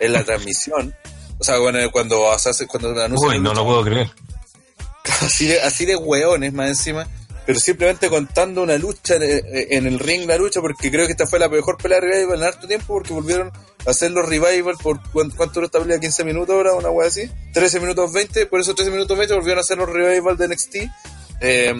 en 0.00 0.12
la 0.12 0.24
transmisión. 0.24 0.92
O 1.38 1.44
sea, 1.44 1.58
bueno, 1.58 1.78
cuando, 1.92 2.36
se 2.40 2.50
hace- 2.50 2.66
cuando 2.66 2.88
anuncian 3.00 3.30
Uy, 3.30 3.38
no 3.40 3.54
lo 3.54 3.64
puedo 3.64 3.84
creer. 3.84 4.10
así 5.22 5.46
de, 5.46 5.60
así 5.60 5.84
de 5.86 5.96
hueones 5.96 6.52
más 6.52 6.68
encima, 6.68 7.06
pero 7.44 7.58
simplemente 7.60 8.08
contando 8.08 8.62
una 8.62 8.76
lucha 8.76 9.16
en, 9.16 9.44
en 9.70 9.86
el 9.86 9.98
ring, 9.98 10.26
la 10.26 10.36
lucha, 10.36 10.60
porque 10.60 10.90
creo 10.90 11.06
que 11.06 11.12
esta 11.12 11.26
fue 11.26 11.38
la 11.38 11.48
mejor 11.48 11.76
pelea 11.76 12.00
de 12.00 12.08
Revival 12.08 12.38
en 12.38 12.44
harto 12.44 12.66
tiempo, 12.66 12.86
porque 12.94 13.12
volvieron 13.12 13.50
a 13.86 13.90
hacer 13.90 14.10
los 14.10 14.28
Revival 14.28 14.76
por 14.82 15.00
cuán- 15.12 15.30
cuánto 15.30 15.54
duró 15.54 15.66
esta 15.66 15.78
pelea, 15.80 16.00
15 16.00 16.24
minutos 16.24 16.54
ahora, 16.54 16.74
una 16.74 16.90
wea 16.90 17.08
así, 17.08 17.30
13 17.52 17.78
minutos 17.80 18.12
20, 18.12 18.46
por 18.46 18.60
esos 18.60 18.74
13 18.74 18.90
minutos 18.90 19.16
20 19.16 19.34
volvieron 19.34 19.58
a 19.58 19.60
hacer 19.62 19.78
los 19.78 19.88
Revival 19.88 20.36
de 20.36 20.48
NXT, 20.48 20.76
eh, 21.40 21.74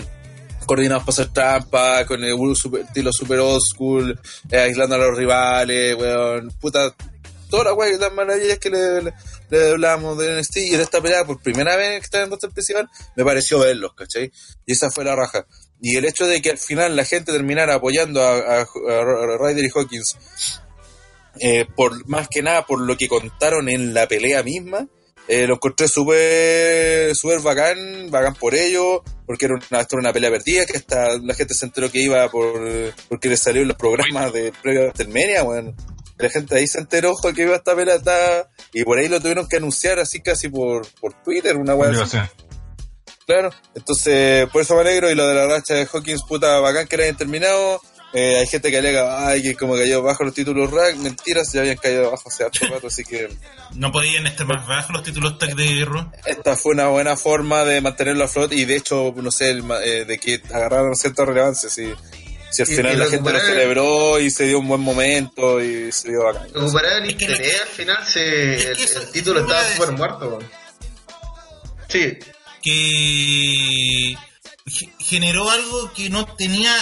coordinados 0.67 1.03
para 1.05 1.13
hacer 1.13 1.33
trampa, 1.33 2.05
con 2.07 2.23
el 2.25 2.37
super- 2.57 2.83
estilo 2.83 3.13
super 3.13 3.39
old 3.41 3.61
school, 3.63 4.21
eh, 4.51 4.59
aislando 4.59 4.95
a 4.95 4.99
los 4.99 5.17
rivales, 5.17 5.95
weón, 5.97 6.51
puta, 6.61 6.95
todas 7.51 7.67
las 7.67 7.75
weas, 7.77 7.99
las 8.01 8.13
maravillas 8.13 8.59
que 8.59 8.71
le 8.71 9.13
hablábamos 9.51 10.19
de 10.19 10.39
NXT 10.39 10.57
y 10.59 10.75
en 10.75 10.81
esta 10.81 11.01
pelea 11.01 11.25
por 11.25 11.41
primera 11.41 11.77
vez 11.77 12.01
que 12.01 12.05
estaba 12.05 12.25
en 12.25 12.31
roster 12.31 12.51
principal, 12.51 12.89
me 13.15 13.25
pareció 13.25 13.59
verlos, 13.61 13.95
¿cachai? 13.95 14.31
Y 14.65 14.73
esa 14.73 14.91
fue 14.91 15.05
la 15.05 15.15
raja. 15.15 15.47
Y 15.81 15.97
el 15.97 16.05
hecho 16.05 16.27
de 16.27 16.41
que 16.41 16.51
al 16.51 16.59
final 16.59 16.97
la 16.97 17.05
gente 17.05 17.33
terminara 17.33 17.75
apoyando 17.75 18.23
a, 18.23 18.65
Ryder 18.65 19.65
y 19.65 19.71
Hawkins, 19.75 20.17
eh, 21.41 21.67
por 21.77 22.07
más 22.09 22.29
que 22.29 22.43
nada 22.43 22.65
por 22.65 22.81
lo 22.81 22.97
que 22.97 23.09
contaron 23.09 23.69
en 23.69 23.93
la 23.93 24.09
pelea 24.09 24.43
misma, 24.43 24.89
eh, 25.29 25.47
lo 25.47 25.55
encontré 25.55 25.89
súper 25.89 27.15
súper 27.17 27.41
bacán, 27.41 28.11
bacán 28.11 28.35
por 28.35 28.55
ello, 28.55 29.03
porque 29.27 29.47
era 29.47 29.57
una, 29.99 30.13
pelea 30.13 30.31
perdida, 30.31 30.67
que 30.67 30.77
hasta 30.77 31.19
la 31.19 31.35
gente 31.35 31.55
se 31.55 31.67
enteró 31.67 31.91
que 31.91 32.01
iba 32.01 32.29
por 32.31 32.95
porque 33.09 33.29
le 33.29 33.37
salió 33.37 33.63
en 33.63 33.69
los 33.69 33.77
programas 33.77 34.33
de 34.33 34.53
previo 34.63 34.83
a 34.83 34.87
Intermedia, 34.87 35.43
bueno. 35.43 35.75
La 36.19 36.31
gente 36.31 36.57
ahí 36.57 36.67
se 36.67 36.79
enteró 36.79 37.15
que 37.35 37.43
iba 37.43 37.57
esta 37.57 37.75
pelea 37.77 37.97
está- 37.97 38.49
y 38.73 38.85
por 38.85 38.99
ahí 38.99 39.09
lo 39.09 39.21
tuvieron 39.21 39.47
que 39.49 39.57
anunciar 39.57 39.99
así 39.99 40.21
casi 40.21 40.49
por, 40.49 40.87
por 41.01 41.13
Twitter, 41.23 41.57
una 41.57 41.75
así. 42.03 42.19
Claro, 43.27 43.51
entonces 43.75 44.49
por 44.51 44.63
eso 44.63 44.75
me 44.77 44.83
alegro 44.83 45.11
y 45.11 45.15
lo 45.15 45.27
de 45.27 45.35
la 45.35 45.47
racha 45.47 45.75
de 45.75 45.89
Hawkins, 45.93 46.23
puta 46.29 46.61
bacán 46.61 46.87
que 46.87 46.97
hayan 46.97 47.17
terminado. 47.17 47.81
Eh, 48.13 48.39
hay 48.39 48.47
gente 48.47 48.71
que 48.71 48.79
alega, 48.79 49.27
ay, 49.29 49.43
que 49.43 49.55
como 49.57 49.75
cayó 49.77 50.01
bajo 50.01 50.23
los 50.25 50.33
títulos 50.33 50.71
rack, 50.71 50.97
mentiras, 50.97 51.53
ya 51.53 51.61
habían 51.61 51.77
caído 51.77 52.07
abajo 52.07 52.29
hace 52.29 52.45
harto 52.45 52.67
rato, 52.69 52.87
así 52.87 53.05
que 53.05 53.29
No 53.75 53.91
podían 53.93 54.27
estar 54.27 54.47
más 54.47 54.67
bajos 54.67 54.93
los 54.95 55.03
títulos 55.03 55.37
tag 55.39 55.55
de 55.57 55.85
Raw. 55.85 56.11
esta 56.25 56.57
fue 56.57 56.73
una 56.73 56.87
buena 56.89 57.17
forma 57.17 57.65
de 57.65 57.81
mantenerlo 57.81 58.25
a 58.25 58.29
flote 58.29 58.55
y 58.55 58.65
de 58.65 58.77
hecho, 58.77 59.13
no 59.17 59.31
sé, 59.31 59.51
el 59.51 59.65
eh, 59.85 60.05
de 60.07 60.19
que 60.19 60.41
agarraron 60.55 60.95
cierta 60.95 61.25
relevancia, 61.27 61.69
si, 61.69 61.93
si 62.57 62.63
al 62.63 62.69
final 62.69 62.99
la 62.99 63.07
gente 63.07 63.33
lo 63.33 63.39
celebró 63.41 64.19
y 64.21 64.31
se 64.31 64.45
dio 64.45 64.59
un 64.59 64.69
buen 64.69 64.81
momento 64.81 65.61
y 65.63 65.93
se 65.93 66.09
dio 66.11 66.25
bacán. 66.25 66.49
Recuperar 66.55 67.03
el 67.03 67.11
Es 67.11 67.17
que- 67.17 67.25
interés 67.25 67.61
al 67.61 67.69
final, 67.69 68.07
se, 68.07 68.55
es 68.57 68.65
que 68.65 68.71
el, 68.73 68.79
eso- 68.81 69.01
el 69.03 69.11
título 69.13 69.41
estaba 69.41 69.63
súper 69.75 69.93
muerto. 69.93 70.39
Sí, 71.89 72.19
que 72.63 74.17
ge- 74.67 74.93
generó 74.99 75.49
algo 75.51 75.93
que 75.95 76.11
no 76.11 76.27
tenía 76.35 76.75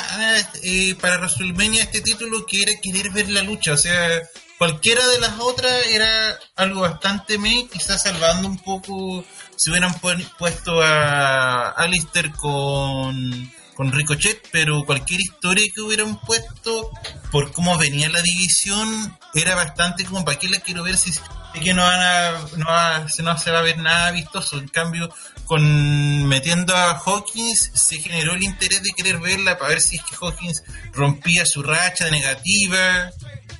eh, 0.62 0.94
para 1.00 1.18
WrestleMania 1.18 1.82
este 1.82 2.00
título, 2.00 2.46
que 2.46 2.62
era 2.62 2.72
querer 2.82 3.10
ver 3.10 3.28
la 3.30 3.42
lucha. 3.42 3.72
O 3.74 3.76
sea, 3.76 4.22
cualquiera 4.58 5.06
de 5.08 5.20
las 5.20 5.38
otras 5.40 5.86
era 5.88 6.38
algo 6.56 6.80
bastante 6.82 7.38
me, 7.38 7.68
quizás 7.68 8.02
salvando 8.02 8.48
un 8.48 8.58
poco. 8.58 9.24
Si 9.56 9.70
hubieran 9.70 9.94
pu- 10.00 10.28
puesto 10.38 10.80
a 10.82 11.70
Alistair 11.70 12.30
con, 12.32 13.52
con 13.74 13.92
Ricochet, 13.92 14.48
pero 14.52 14.84
cualquier 14.84 15.20
historia 15.20 15.66
que 15.74 15.80
hubieran 15.80 16.18
puesto, 16.20 16.90
por 17.30 17.52
cómo 17.52 17.76
venía 17.78 18.08
la 18.08 18.22
división, 18.22 19.16
era 19.34 19.54
bastante 19.54 20.04
como 20.04 20.24
para 20.24 20.38
qué 20.38 20.48
la 20.48 20.60
quiero 20.60 20.82
ver 20.82 20.96
si 20.96 21.12
sé 21.12 21.20
que 21.62 21.72
no 21.72 21.82
van 21.84 22.00
a, 22.00 22.32
no, 22.56 22.66
va- 22.66 23.06
no 23.22 23.38
se 23.38 23.50
va 23.52 23.58
a 23.60 23.62
ver 23.62 23.78
nada 23.78 24.10
vistoso. 24.10 24.58
En 24.58 24.66
cambio, 24.66 25.08
con 25.44 26.26
metiendo 26.26 26.76
a 26.76 26.98
Hawkins 26.98 27.70
se 27.74 27.98
generó 27.98 28.32
el 28.34 28.42
interés 28.42 28.82
de 28.82 28.90
querer 28.90 29.20
verla 29.20 29.56
para 29.56 29.68
ver 29.70 29.80
si 29.80 29.96
es 29.96 30.02
que 30.02 30.16
Hawkins 30.20 30.64
rompía 30.92 31.46
su 31.46 31.62
racha 31.62 32.10
negativa. 32.10 33.10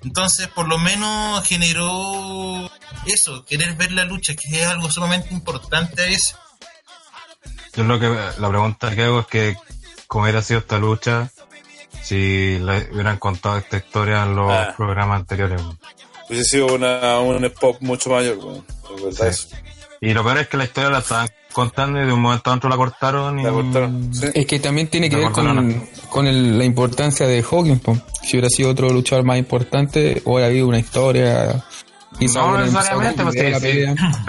Entonces, 0.02 0.48
por 0.48 0.66
lo 0.66 0.76
menos 0.78 1.46
generó 1.46 2.68
eso, 3.06 3.44
querer 3.44 3.74
ver 3.74 3.92
la 3.92 4.04
lucha, 4.04 4.34
que 4.34 4.60
es 4.60 4.66
algo 4.66 4.90
sumamente 4.90 5.32
importante 5.32 6.02
a 6.02 6.06
eso. 6.06 6.36
Yo 7.76 7.84
lo 7.84 7.98
que 8.00 8.08
la 8.08 8.48
pregunta 8.48 8.94
que 8.94 9.02
hago 9.04 9.20
es 9.20 9.26
que 9.26 9.56
cómo 10.06 10.24
hubiera 10.24 10.42
sido 10.42 10.60
esta 10.60 10.78
lucha 10.78 11.30
si 12.02 12.58
le 12.58 12.90
hubieran 12.92 13.18
contado 13.18 13.56
esta 13.58 13.76
historia 13.78 14.22
en 14.24 14.36
los 14.36 14.50
Ah. 14.52 14.74
programas 14.76 15.20
anteriores. 15.20 15.60
Hubiese 16.28 16.44
sido 16.44 16.74
una, 16.74 17.18
un 17.20 17.50
pop 17.60 17.76
mucho 17.80 18.10
mayor, 18.10 18.38
weón. 18.38 18.64
Es 18.96 19.02
verdad 19.02 19.32
Sí. 19.32 19.46
eso. 19.48 19.56
Y 20.00 20.12
lo 20.12 20.22
peor 20.22 20.38
es 20.38 20.48
que 20.48 20.56
la 20.56 20.64
historia 20.64 20.90
la 20.90 20.98
estaban 20.98 21.28
contando 21.52 22.02
y 22.02 22.06
de 22.06 22.12
un 22.12 22.20
momento 22.20 22.50
a 22.50 22.54
otro 22.54 22.68
la 22.68 22.76
cortaron 22.76 23.38
y 23.38 23.42
La 23.44 23.50
cortaron. 23.50 24.12
Sí. 24.14 24.26
Es 24.34 24.46
que 24.46 24.58
también 24.58 24.88
tiene 24.88 25.08
que 25.08 25.16
ver 25.16 25.30
con, 25.30 25.86
con 26.10 26.26
el- 26.26 26.58
la 26.58 26.64
importancia 26.64 27.26
de 27.26 27.42
Hawkins. 27.42 27.80
po. 27.80 27.96
Si 28.22 28.32
hubiera 28.36 28.48
sido 28.50 28.70
otro 28.70 28.90
luchador 28.90 29.24
más 29.24 29.38
importante, 29.38 30.20
hubiera 30.24 30.46
habido 30.48 30.66
una 30.68 30.78
historia. 30.78 31.64
Quizá 32.18 32.40
No 32.40 32.58
necesariamente, 32.58 33.22
pues, 33.22 33.34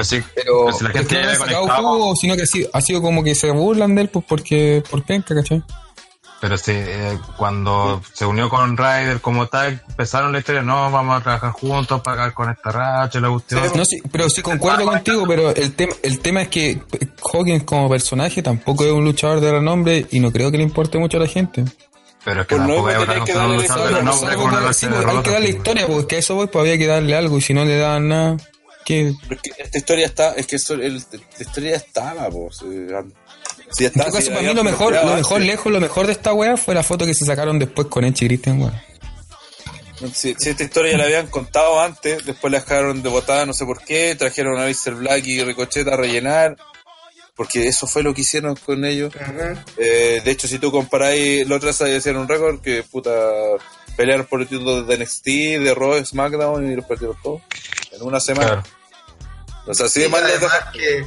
sí, 0.08 0.18
sí, 0.18 0.24
Pero 0.36 0.64
pues 0.66 0.78
si 0.78 0.84
la 0.84 0.90
gente 0.92 1.22
no 1.22 1.30
han 1.30 1.36
sacado 1.36 1.68
jugo, 1.68 2.16
sino 2.16 2.36
que 2.36 2.44
ha 2.44 2.48
sido, 2.48 2.70
ha 2.74 2.82
sido 2.82 3.02
como 3.02 3.24
que 3.24 3.36
se 3.36 3.52
burlan 3.52 3.96
de 3.96 4.04
él 4.04 4.10
pues 4.10 4.26
porque 4.28 4.84
por 4.90 5.04
penca, 5.04 5.36
¿cachai? 5.36 5.64
pero 6.46 6.60
sí, 6.60 6.74
eh, 6.76 7.18
cuando 7.38 8.04
se 8.14 8.24
unió 8.24 8.50
con 8.50 8.78
Ryder 8.78 9.20
como 9.20 9.48
tal, 9.48 9.82
empezaron 9.90 10.32
la 10.32 10.38
historia, 10.38 10.62
no, 10.62 10.92
vamos 10.92 11.18
a 11.18 11.24
trabajar 11.24 11.52
juntos 11.52 12.02
para 12.02 12.14
acabar 12.14 12.34
con 12.36 12.50
esta 12.52 12.72
racha, 12.72 13.20
la 13.20 13.30
cuestión. 13.30 13.64
Sí, 13.64 13.72
No, 13.76 13.84
sí, 13.84 14.02
pero 14.12 14.30
sí 14.30 14.44
concuerdo 14.44 14.86
contigo, 14.86 15.24
pero 15.28 15.56
el 15.56 15.74
tema 15.74 15.94
el 16.04 16.20
tema 16.20 16.44
es 16.44 16.50
que 16.50 16.82
Hawkins 17.34 17.64
como 17.64 17.90
personaje 17.90 18.44
tampoco 18.44 18.86
es 18.86 18.92
un 18.92 19.04
luchador 19.04 19.40
de 19.40 19.54
renombre 19.54 20.06
y 20.12 20.20
no 20.20 20.32
creo 20.32 20.52
que 20.52 20.58
le 20.58 20.64
importe 20.64 21.00
mucho 21.00 21.18
a 21.18 21.22
la 21.22 21.28
gente. 21.28 21.66
Pero 22.26 22.42
es 22.42 22.48
que 22.48 22.56
lo 22.56 22.62
tampoco 22.62 22.88
hay 22.88 22.96
que 23.24 23.34
darle 23.34 23.56
pues, 23.56 23.68
pues, 23.72 24.24
hay 24.24 25.22
que 25.22 25.32
darle 25.32 25.48
pues. 25.48 25.56
historia, 25.56 25.88
porque 25.88 26.16
a 26.16 26.20
eso 26.20 26.36
voy, 26.36 26.48
pues 26.48 26.62
había 26.64 26.78
que 26.78 26.88
darle 26.88 27.16
algo, 27.16 27.38
y 27.38 27.42
si 27.42 27.54
no 27.54 27.64
le 27.64 27.78
daban 27.78 28.08
nada, 28.10 28.38
que 28.84 29.14
Pero 29.30 29.36
es 29.36 29.42
que 29.54 29.64
esta 29.64 29.78
historia 29.78 30.06
está, 30.08 30.34
es 30.34 30.48
que 30.48 30.56
eso, 30.58 30.74
el- 30.74 30.96
la 30.98 31.20
historia 31.40 31.76
estaba, 31.76 32.30
pues. 32.30 32.62
eh, 32.64 32.88
Si 33.72 33.84
ya 33.84 33.88
En 33.90 33.94
estaba, 33.94 34.10
todo 34.10 34.22
si 34.22 34.28
caso, 34.28 34.30
la 34.30 34.36
para 34.36 34.42
mí 34.42 34.48
habían 34.50 34.56
lo 34.58 34.64
mejor, 34.64 34.94
lo 34.94 35.16
mejor 35.16 35.42
lejos, 35.42 35.72
lo 35.72 35.80
mejor 35.82 36.06
de 36.08 36.12
esta 36.14 36.34
weá 36.34 36.58
fue 36.58 36.74
la 36.76 36.84
foto 36.84 37.06
que 37.06 37.14
se 37.14 37.26
sacaron 37.26 37.58
después 37.60 37.88
con 37.88 38.06
y 38.06 38.12
Christian, 38.12 38.62
weón. 38.62 38.74
Si, 40.14 40.36
si 40.38 40.50
esta 40.50 40.64
historia 40.64 40.92
ya 40.92 40.98
la 40.98 41.04
habían 41.06 41.28
contado 41.28 41.80
antes, 41.82 42.26
después 42.26 42.52
la 42.52 42.60
dejaron 42.60 43.02
de 43.02 43.10
botada, 43.10 43.46
no 43.46 43.54
sé 43.54 43.66
por 43.66 43.82
qué, 43.84 44.16
trajeron 44.16 44.60
a 44.60 44.66
Mr. 44.68 44.96
Black 44.96 45.26
y 45.26 45.42
Ricochet 45.44 45.88
a 45.88 45.96
rellenar, 45.96 46.58
porque 47.36 47.68
eso 47.68 47.86
fue 47.88 48.02
lo 48.04 48.14
que 48.14 48.22
hicieron 48.22 48.56
con 48.56 48.86
ellos. 48.86 49.14
Eh, 49.78 50.22
de 50.24 50.32
hecho, 50.32 50.48
si 50.48 50.58
tú 50.60 50.72
comparáis, 50.72 51.48
la 51.48 51.58
otra 51.58 51.72
vez 51.72 51.98
hicieron 51.98 52.22
un 52.24 52.28
récord 52.28 52.62
que 52.62 52.84
puta 52.84 53.12
pelearon 53.98 54.26
por 54.26 54.42
el 54.42 54.48
título 54.48 54.84
de 54.84 54.98
NXT, 54.98 55.26
de 55.26 55.74
Raw, 55.76 56.04
SmackDown 56.04 56.72
y 56.72 56.76
los 56.76 56.86
perdieron 56.86 57.18
todos 57.22 57.42
en 57.92 58.02
una 58.04 58.20
semana. 58.20 58.48
Claro. 58.62 58.64
O 59.68 59.74
sea, 59.74 59.88
así 59.88 60.02
de 60.02 60.08
Sí, 60.08 60.14
además, 60.16 60.42
deja- 60.42 60.72
que, 60.72 61.06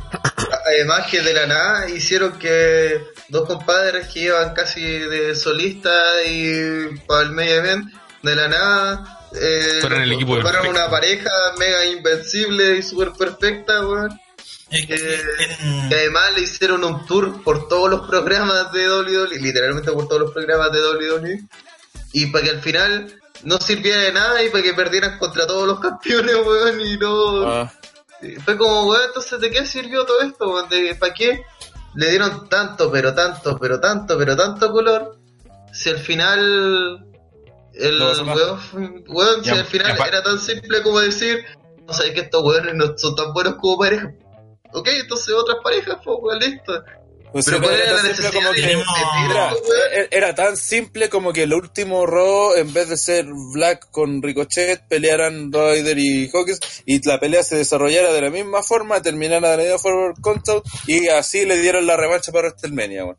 además 0.66 1.06
que 1.10 1.20
de 1.20 1.32
la 1.32 1.46
nada 1.46 1.88
hicieron 1.90 2.38
que 2.38 3.00
dos 3.28 3.46
compadres 3.46 4.08
que 4.08 4.20
iban 4.20 4.52
casi 4.52 4.82
de 4.82 5.36
solista 5.36 5.92
y 6.26 6.96
para 7.06 7.22
el 7.22 7.30
medio 7.32 7.56
event, 7.56 7.86
de 8.22 8.34
la 8.34 8.48
nada, 8.48 9.28
eh, 9.40 9.78
Fueron 9.80 10.02
el 10.02 10.12
equipo 10.12 10.32
una 10.34 10.90
pareja 10.90 11.30
mega 11.58 11.84
invencible 11.84 12.78
y 12.78 12.82
súper 12.82 13.12
perfecta, 13.12 13.86
weón. 13.86 14.18
Es 14.70 14.86
que 14.86 14.94
Eh, 14.94 15.20
en- 15.60 15.88
Que 15.88 15.94
además 15.94 16.32
le 16.36 16.42
hicieron 16.42 16.84
un 16.84 17.06
tour 17.06 17.42
por 17.42 17.68
todos 17.68 17.88
los 17.90 18.06
programas 18.06 18.70
de 18.72 18.88
WWE, 18.88 19.38
literalmente 19.40 19.90
por 19.92 20.06
todos 20.08 20.22
los 20.22 20.32
programas 20.32 20.70
de 20.72 20.80
WWE, 20.80 21.42
y 22.12 22.26
para 22.26 22.44
que 22.44 22.50
al 22.50 22.60
final 22.60 23.14
no 23.44 23.58
sirviera 23.58 24.02
de 24.02 24.12
nada 24.12 24.42
y 24.42 24.50
para 24.50 24.62
que 24.62 24.74
perdieran 24.74 25.18
contra 25.18 25.46
todos 25.46 25.66
los 25.66 25.80
campeones, 25.80 26.34
weón, 26.46 26.80
y 26.80 26.96
no... 26.98 27.46
Ah, 27.48 27.72
Fue 28.44 28.58
como, 28.58 28.86
weón, 28.88 29.02
entonces 29.06 29.40
¿de 29.40 29.50
qué 29.50 29.64
sirvió 29.64 30.04
todo 30.04 30.20
esto? 30.22 30.48
weón? 30.52 30.68
¿De, 30.68 30.94
¿Para 30.96 31.14
qué 31.14 31.42
le 31.94 32.10
dieron 32.10 32.48
tanto, 32.48 32.90
pero 32.90 33.14
tanto, 33.14 33.56
pero 33.58 33.80
tanto, 33.80 34.18
pero 34.18 34.36
tanto 34.36 34.70
color? 34.72 35.16
Si 35.72 35.88
al 35.90 35.98
final... 35.98 37.04
El 37.74 37.98
No 38.00 38.10
weón, 38.10 39.04
weón, 39.06 39.44
si 39.44 39.50
Ya, 39.50 39.60
al 39.60 39.64
final 39.66 39.96
ya 39.96 40.04
era 40.04 40.22
tan 40.22 40.38
simple 40.40 40.82
como 40.82 40.98
decir, 40.98 41.44
no 41.86 41.92
sabes 41.94 42.12
que 42.12 42.20
estos 42.22 42.42
weones 42.42 42.74
no 42.74 42.98
son 42.98 43.14
tan 43.14 43.32
buenos 43.32 43.54
como 43.54 43.78
pareja. 43.78 44.10
Ok, 44.72 44.88
entonces 45.00 45.34
otras 45.34 45.58
parejas, 45.62 45.96
pues, 46.04 46.38
listo. 46.46 46.84
Pero 47.30 47.42
sí, 47.42 47.50
¿cuál 47.60 47.74
era 47.74 47.84
era 47.84 47.96
tan 47.96 48.32
como 48.32 48.52
que- 48.52 48.62
repetir 48.62 50.08
Era, 50.10 50.34
tan 50.34 50.56
simple 50.56 51.10
como 51.10 51.32
que 51.34 51.42
el 51.42 51.52
último 51.52 52.06
Raw, 52.06 52.54
en 52.56 52.72
vez 52.72 52.88
de 52.88 52.96
ser 52.96 53.26
Black 53.52 53.90
con 53.90 54.22
Ricochet, 54.22 54.88
pelearan 54.88 55.52
Ryder 55.52 55.98
y 55.98 56.30
Hawkins 56.32 56.58
y 56.86 57.06
la 57.06 57.20
pelea 57.20 57.42
se 57.42 57.56
desarrollara 57.56 58.14
de 58.14 58.20
la 58.22 58.30
misma 58.30 58.62
forma, 58.62 59.02
terminara 59.02 59.50
de 59.50 59.56
la 59.58 59.62
misma 59.64 59.78
forma 59.78 60.06
el 60.16 60.22
Contact 60.22 60.66
y 60.86 61.08
así 61.08 61.44
le 61.44 61.58
dieron 61.58 61.86
la 61.86 61.98
revancha 61.98 62.32
para 62.32 62.48
WrestleMania. 62.48 63.04
weón. 63.04 63.16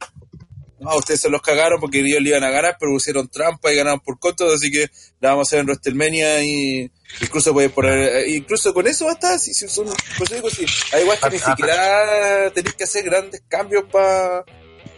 No, 0.80 0.96
ustedes 0.96 1.22
se 1.22 1.30
los 1.30 1.42
cagaron 1.42 1.80
porque 1.80 2.00
ellos 2.00 2.22
le 2.22 2.30
iban 2.30 2.44
a 2.44 2.50
ganar, 2.50 2.78
pero 2.80 2.92
pusieron 2.92 3.28
trampa 3.28 3.72
y 3.72 3.76
ganaron 3.76 4.00
por 4.00 4.18
Contact, 4.18 4.52
así 4.52 4.72
que 4.72 4.89
la 5.20 5.32
vamos 5.32 5.48
a 5.48 5.50
hacer 5.50 5.60
en 5.60 5.65
WrestleMania 5.65 6.44
y 6.44 6.92
incluso 7.22 7.54
pueden 7.54 7.72
poner, 7.72 7.98
eh, 7.98 8.30
incluso 8.30 8.74
con 8.74 8.88
eso 8.88 9.06
basta, 9.06 9.38
si, 9.38 9.54
si 9.54 9.68
son, 9.68 9.88
pues 10.18 10.30
digo, 10.30 10.50
si 10.50 10.65
hay 10.94 11.02
igual 11.02 11.18
que 11.20 11.30
ni 11.32 11.39
siquiera 11.39 12.52
tenéis 12.54 12.76
que 12.76 12.84
hacer 12.86 13.04
grandes 13.04 13.42
cambios 13.50 13.84
para 13.92 14.46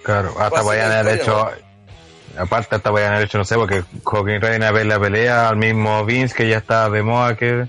Claro, 0.03 0.35
hasta 0.39 0.61
podían 0.61 0.89
la 0.89 0.99
haber 0.99 1.21
hecho. 1.21 1.49
Aparte, 2.37 2.75
hasta 2.75 2.91
podían 2.91 3.13
haber 3.13 3.25
hecho, 3.25 3.37
no 3.37 3.45
sé, 3.45 3.55
porque 3.55 3.83
Hawking 4.05 4.39
Reina 4.39 4.71
ve 4.71 4.85
la 4.85 4.99
pelea 4.99 5.49
al 5.49 5.57
mismo 5.57 6.05
Vince 6.05 6.33
que 6.33 6.47
ya 6.47 6.57
está 6.57 6.89
de 6.89 7.03
moda, 7.03 7.35
que, 7.35 7.67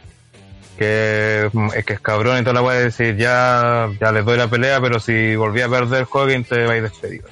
que, 0.78 1.50
es 1.74 1.84
que 1.84 1.92
es 1.94 2.00
cabrón 2.00 2.38
y 2.38 2.42
toda 2.42 2.54
la 2.54 2.62
weá 2.62 2.78
de 2.78 2.84
decir 2.84 3.16
ya, 3.16 3.88
ya 4.00 4.12
les 4.12 4.24
doy 4.24 4.38
la 4.38 4.48
pelea, 4.48 4.80
pero 4.80 5.00
si 5.00 5.34
volví 5.34 5.62
a 5.62 5.68
perder 5.68 6.06
Hawking 6.06 6.44
te 6.44 6.64
vais 6.64 6.82
despedido. 6.82 7.28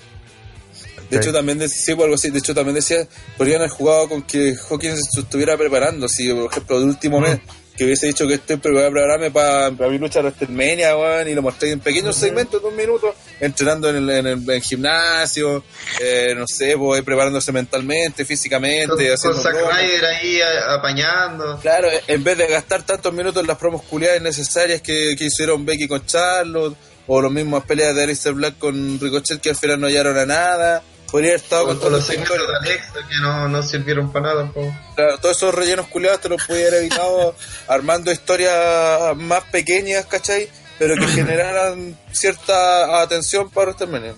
De 1.11 1.17
hecho, 1.17 1.33
también 1.33 1.59
decía 1.59 1.95
algo 1.95 2.15
así. 2.15 2.31
De 2.31 2.39
hecho, 2.39 2.55
también 2.55 2.77
decía, 2.77 3.07
podrían 3.37 3.61
haber 3.61 3.71
jugado 3.71 4.09
con 4.09 4.23
que 4.23 4.55
Hawkins 4.69 5.11
se 5.13 5.21
estuviera 5.21 5.57
preparando. 5.57 6.09
Si, 6.09 6.33
por 6.33 6.51
ejemplo, 6.51 6.79
de 6.79 6.87
último 6.87 7.21
mes, 7.21 7.41
que 7.77 7.85
hubiese 7.85 8.07
dicho 8.07 8.29
que 8.29 8.35
estoy 8.35 8.59
prepararme 8.59 9.31
para 9.31 9.71
mi 9.71 9.99
lucha 9.99 10.21
de 10.21 10.29
WrestleMania, 10.29 10.97
weón, 10.97 11.29
y 11.29 11.35
lo 11.35 11.41
mostré 11.41 11.71
en 11.71 11.81
pequeños 11.81 12.15
segmentos 12.15 12.61
de 12.61 12.69
un 12.69 12.77
minuto, 12.77 13.15
entrenando 13.41 13.89
en 13.89 13.97
el, 13.97 14.11
en 14.11 14.27
el, 14.27 14.51
en 14.51 14.61
gimnasio, 14.61 15.65
eh, 15.99 16.35
no 16.37 16.45
sé, 16.47 16.77
pues, 16.77 17.03
preparándose 17.03 17.53
mentalmente, 17.53 18.25
físicamente, 18.27 18.87
Con, 18.87 18.99
con 18.99 19.07
haciendo 19.07 19.43
Zack. 19.43 19.55
Ryder 19.55 20.05
ahí 20.05 20.41
apañando. 20.69 21.59
Claro, 21.61 21.89
en 22.07 22.23
vez 22.23 22.37
de 22.37 22.47
gastar 22.49 22.83
tantos 22.83 23.13
minutos 23.15 23.41
en 23.41 23.47
las 23.47 23.57
promos 23.57 23.83
culiadas 23.83 24.21
innecesarias 24.21 24.83
que, 24.83 25.15
que 25.17 25.25
hicieron 25.25 25.65
Becky 25.65 25.89
con 25.89 26.05
Charlotte, 26.05 26.77
o 27.07 27.21
las 27.23 27.33
mismas 27.33 27.65
peleas 27.65 27.97
de 27.97 28.05
Alistair 28.05 28.35
Black 28.35 28.59
con 28.59 29.01
Ricochet 29.01 29.41
que 29.41 29.51
al 29.51 29.57
final 29.57 29.81
no 29.81 29.87
hallaron 29.87 30.17
a 30.17 30.27
nada, 30.27 30.83
podría 31.11 31.31
haber 31.31 31.43
estado 31.43 31.65
Con 31.67 31.79
con 31.79 31.81
todos 31.81 31.93
los 31.93 32.09
de 32.09 32.17
Alexa 32.17 32.93
que 33.09 33.17
no, 33.21 33.49
no 33.49 33.63
sirvieron 33.63 34.13
para 34.13 34.35
nada. 34.35 34.53
Claro, 34.95 35.19
todos 35.19 35.37
esos 35.37 35.55
rellenos 35.55 35.87
culiados 35.89 36.21
te 36.21 36.29
los 36.29 36.45
pudiera 36.45 36.69
haber 36.71 36.81
evitado 36.83 37.35
armando 37.69 38.11
historias 38.13 39.17
más 39.17 39.43
pequeñas, 39.45 40.07
¿cachai? 40.07 40.49
Pero 40.79 40.95
que 40.97 41.07
generaran 41.09 41.99
cierta 42.13 43.03
atención 43.03 43.51
para 43.51 43.67
WrestleMania. 43.73 44.15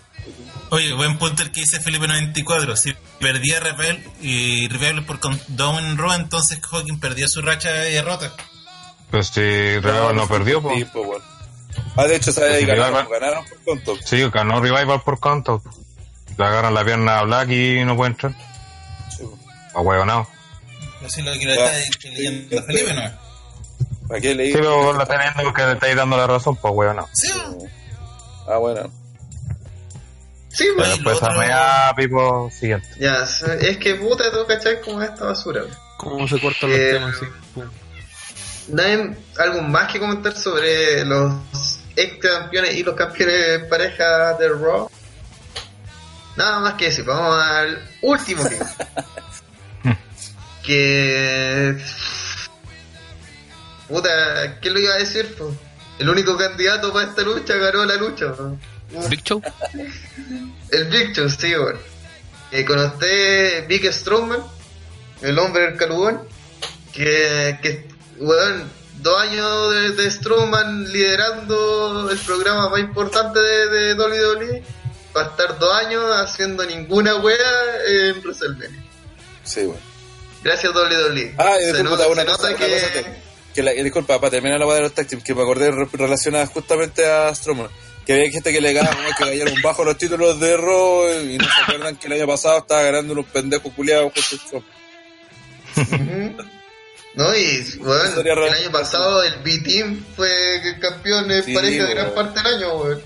Oye, 0.71 0.95
buen 0.95 1.19
punto 1.19 1.43
el 1.43 1.53
que 1.53 1.61
dice 1.61 1.81
Felipe 1.81 2.07
94. 2.09 2.77
Si 2.77 2.95
perdía 3.21 3.61
Rebel 3.61 4.03
y 4.23 4.69
Rebel 4.69 5.05
por 5.05 5.19
en 5.79 5.99
Raw, 5.99 6.13
entonces 6.15 6.61
Hawking 6.63 6.99
perdía 6.99 7.29
su 7.29 7.43
racha 7.43 7.71
de 7.71 7.91
derrota. 7.91 8.33
Pues 9.11 9.27
si 9.29 9.41
Revival 9.41 10.17
no 10.17 10.27
perdió, 10.27 10.61
Sí, 10.61 10.65
pues. 10.69 10.87
pues 10.93 11.07
bueno. 11.07 11.25
Ah, 11.97 12.05
de 12.07 12.17
hecho, 12.17 12.33
¿sabes? 12.33 12.53
Ahí 12.53 12.61
Sí, 12.61 12.67
ganaron, 12.67 13.07
ganaron 13.11 13.45
por 13.45 13.65
conto. 13.65 13.97
Sí, 14.03 14.23
ganó 14.33 14.61
Revival 14.61 15.03
por 15.03 15.21
contact. 15.21 15.67
Le 16.39 16.45
agarran 16.45 16.75
la 16.75 16.85
pierna 16.85 17.19
a 17.19 17.23
Black 17.25 17.49
y 17.51 17.85
no 17.85 17.97
puede 17.97 18.11
entrar. 18.13 18.33
Sí, 19.11 19.23
pues. 19.25 19.41
A 19.75 19.81
huevo, 19.81 20.05
no. 20.05 20.27
Así 21.05 21.23
lo 21.23 21.33
que 21.33 21.47
le 21.47 21.55
está 21.55 21.73
leyendo 22.11 22.59
a 22.59 22.63
Felipe, 22.63 22.95
¿no? 22.95 23.03
¿Para 24.09 24.21
qué 24.21 24.35
leí? 24.35 24.49
Sí, 24.53 24.55
pero 24.59 24.77
vos 24.83 24.97
la 24.97 25.07
teniendo 25.07 25.43
porque 25.43 25.65
le 25.67 25.73
estáis 25.73 25.97
dando 25.97 26.17
la 26.17 26.27
razón, 26.27 26.57
pues 26.57 26.75
huevo, 26.75 26.95
no. 26.95 27.09
Sí, 27.13 27.31
Ah, 28.49 28.57
bueno. 28.59 28.91
Sí, 30.49 30.65
Pero 30.65 30.77
pues. 30.77 30.89
Después 30.91 31.21
lo 31.23 31.29
otro- 31.29 31.43
a 31.55 31.95
Pipo 31.97 32.51
siguiente. 32.51 32.89
Ya, 32.99 33.23
es 33.61 33.79
que 33.79 33.95
puta, 33.95 34.31
tú 34.31 34.45
cachai 34.47 34.81
como 34.83 35.01
esta 35.03 35.25
basura. 35.27 35.63
¿Cómo 35.97 36.27
se 36.29 36.41
cortan 36.41 36.69
los 36.71 36.79
Eh, 36.79 36.91
temas? 36.93 37.17
Sí. 37.19 37.27
Pum. 37.55 37.65
¿Nadie, 38.69 39.17
algo 39.39 39.63
más 39.63 39.91
que 39.93 39.99
comentar 40.01 40.37
sobre 40.37 41.05
los 41.05 41.33
ex 41.97 42.19
campeones 42.21 42.75
y 42.75 42.83
los 42.83 42.95
campeones 42.95 43.65
pareja 43.71 44.35
de 44.35 44.49
Raw? 44.49 44.91
Nada 46.37 46.61
más 46.61 46.75
que 46.75 46.87
decir, 46.87 47.05
vamos 47.05 47.43
al 47.43 47.83
último 48.03 48.45
que. 48.49 48.59
que. 50.65 51.83
Puta, 53.89 54.61
¿qué 54.61 54.71
lo 54.71 54.81
iba 54.81 54.95
a 54.95 54.99
decir? 54.99 55.35
po? 55.35 55.55
El 55.99 56.09
único 56.09 56.37
candidato 56.37 56.93
para 56.93 57.09
esta 57.09 57.23
lucha 57.23 57.55
ganó 57.57 57.85
la 57.85 57.97
lucha. 57.97 58.33
po. 58.33 58.57
Big 59.09 59.23
Show. 59.23 59.43
El 60.71 60.85
Big 60.87 61.13
Show, 61.15 61.29
sí, 61.29 61.55
weón. 61.55 61.79
Eh, 62.51 62.65
con 62.65 62.79
usted, 62.79 63.67
Big 63.67 63.91
Strowman, 63.91 64.41
el 65.23 65.39
hombre 65.39 65.63
del 65.63 65.77
calugón, 65.77 66.21
que, 66.93 67.59
que, 67.63 67.89
weón, 68.19 68.71
dos 69.01 69.21
años 69.23 69.75
de, 69.75 69.91
de 69.93 70.11
Strowman 70.11 70.93
liderando 70.93 72.11
el 72.11 72.19
programa 72.19 72.69
más 72.69 72.81
importante 72.81 73.41
de, 73.41 73.69
de 73.69 73.95
WWE, 73.95 74.63
va 75.17 75.23
a 75.23 75.27
estar 75.31 75.59
dos 75.59 75.73
años 75.75 76.05
haciendo 76.17 76.65
ninguna 76.67 77.17
wea 77.17 77.37
en 77.87 78.19
WrestleMania. 78.23 78.83
Sí, 79.45 79.65
bueno. 79.65 79.81
Gracias 80.43 80.73
WWE. 80.75 81.35
Ah, 81.39 81.53
y 81.59 81.65
Se 81.65 81.67
disculpa, 81.73 81.91
nota- 81.91 82.09
una 82.09 82.25
cosa, 82.25 82.51
nota 82.51 82.65
una 82.65 82.75
cosa 82.75 82.93
que... 82.93 83.03
te- 83.03 83.33
que 83.55 83.63
la, 83.63 83.73
disculpa, 83.73 84.19
para 84.19 84.31
terminar 84.31 84.59
la 84.59 84.67
weá 84.67 84.77
de 84.77 84.83
los 84.83 84.95
tag 84.95 85.07
que 85.07 85.35
me 85.35 85.43
acordé 85.43 85.71
re- 85.71 85.87
relacionada 85.93 86.47
justamente 86.47 87.05
a 87.07 87.35
Strowman, 87.35 87.69
que 88.07 88.15
había 88.15 88.31
gente 88.31 88.51
que 88.51 88.61
le 88.63 88.73
ganaba 88.73 88.97
que 89.17 89.25
cayeron 89.25 89.61
bajo 89.63 89.85
los 89.85 89.99
títulos 89.99 90.41
de 90.41 90.57
Raw 90.57 91.11
y 91.23 91.37
no 91.37 91.45
se 91.45 91.61
acuerdan 91.63 91.97
que 91.97 92.07
el 92.07 92.15
año 92.15 92.27
pasado 92.27 92.59
estaba 92.59 92.83
ganando 92.83 93.13
unos 93.13 93.27
pendejos 93.27 93.71
culiados. 93.75 94.11
Ujú. 95.77 96.37
No, 97.15 97.37
y 97.37 97.63
bueno, 97.81 98.21
el 98.23 98.55
año 98.55 98.71
pasado 98.73 99.23
el 99.23 99.35
B-Team 99.43 100.03
fue 100.17 100.31
campeón 100.81 101.31
en 101.31 101.45
Sí, 101.45 101.53
pareja 101.55 101.85
de 101.85 101.95
gran 101.95 102.15
parte 102.15 102.43
del 102.43 102.55
año, 102.55 102.75
weón. 102.79 103.03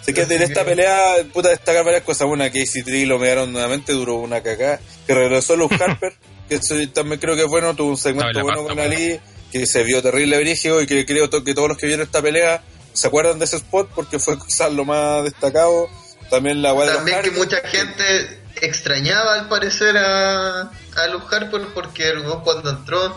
Así 0.00 0.12
que 0.12 0.22
en 0.22 0.42
esta 0.42 0.64
pelea, 0.64 1.16
puta, 1.32 1.48
destacar 1.48 1.84
varias 1.84 2.02
cosas. 2.02 2.28
Una, 2.28 2.50
que 2.50 2.62
AC 2.62 2.84
Tree 2.84 3.06
lo 3.06 3.18
mearon 3.18 3.52
nuevamente, 3.52 3.92
duró 3.92 4.16
una 4.16 4.42
cagada. 4.42 4.80
Que 5.06 5.14
regresó 5.14 5.56
Luke 5.56 5.76
Harper, 5.82 6.14
que 6.48 6.56
eso 6.56 6.74
también 6.92 7.20
creo 7.20 7.36
que 7.36 7.42
es 7.42 7.48
bueno, 7.48 7.74
tuvo 7.74 7.90
un 7.90 7.96
segmento 7.96 8.38
No, 8.38 8.44
bueno 8.44 8.64
pasta, 8.66 8.74
con 8.74 8.92
Ali, 8.92 9.20
que 9.50 9.66
se 9.66 9.82
vio 9.82 10.02
terrible 10.02 10.38
brígido 10.38 10.82
y 10.82 10.86
que 10.86 11.06
creo 11.06 11.30
que 11.30 11.54
todos 11.54 11.68
los 11.68 11.78
que 11.78 11.86
vieron 11.86 12.04
esta 12.04 12.20
pelea 12.20 12.62
se 12.92 13.08
acuerdan 13.08 13.38
de 13.38 13.44
ese 13.44 13.56
spot 13.56 13.90
porque 13.94 14.18
fue 14.18 14.38
quizás 14.38 14.72
lo 14.72 14.84
más 14.84 15.24
destacado. 15.24 15.88
También 16.30 16.62
la 16.62 16.74
También 16.74 17.22
que 17.22 17.30
mucha 17.32 17.58
gente 17.68 18.40
extrañaba 18.60 19.34
al 19.34 19.48
parecer 19.48 19.96
a, 19.96 20.62
a 20.62 21.06
Luke 21.12 21.26
Harper 21.30 21.68
porque 21.74 22.08
el 22.08 22.22
cuando 22.42 22.70
entró 22.70 23.14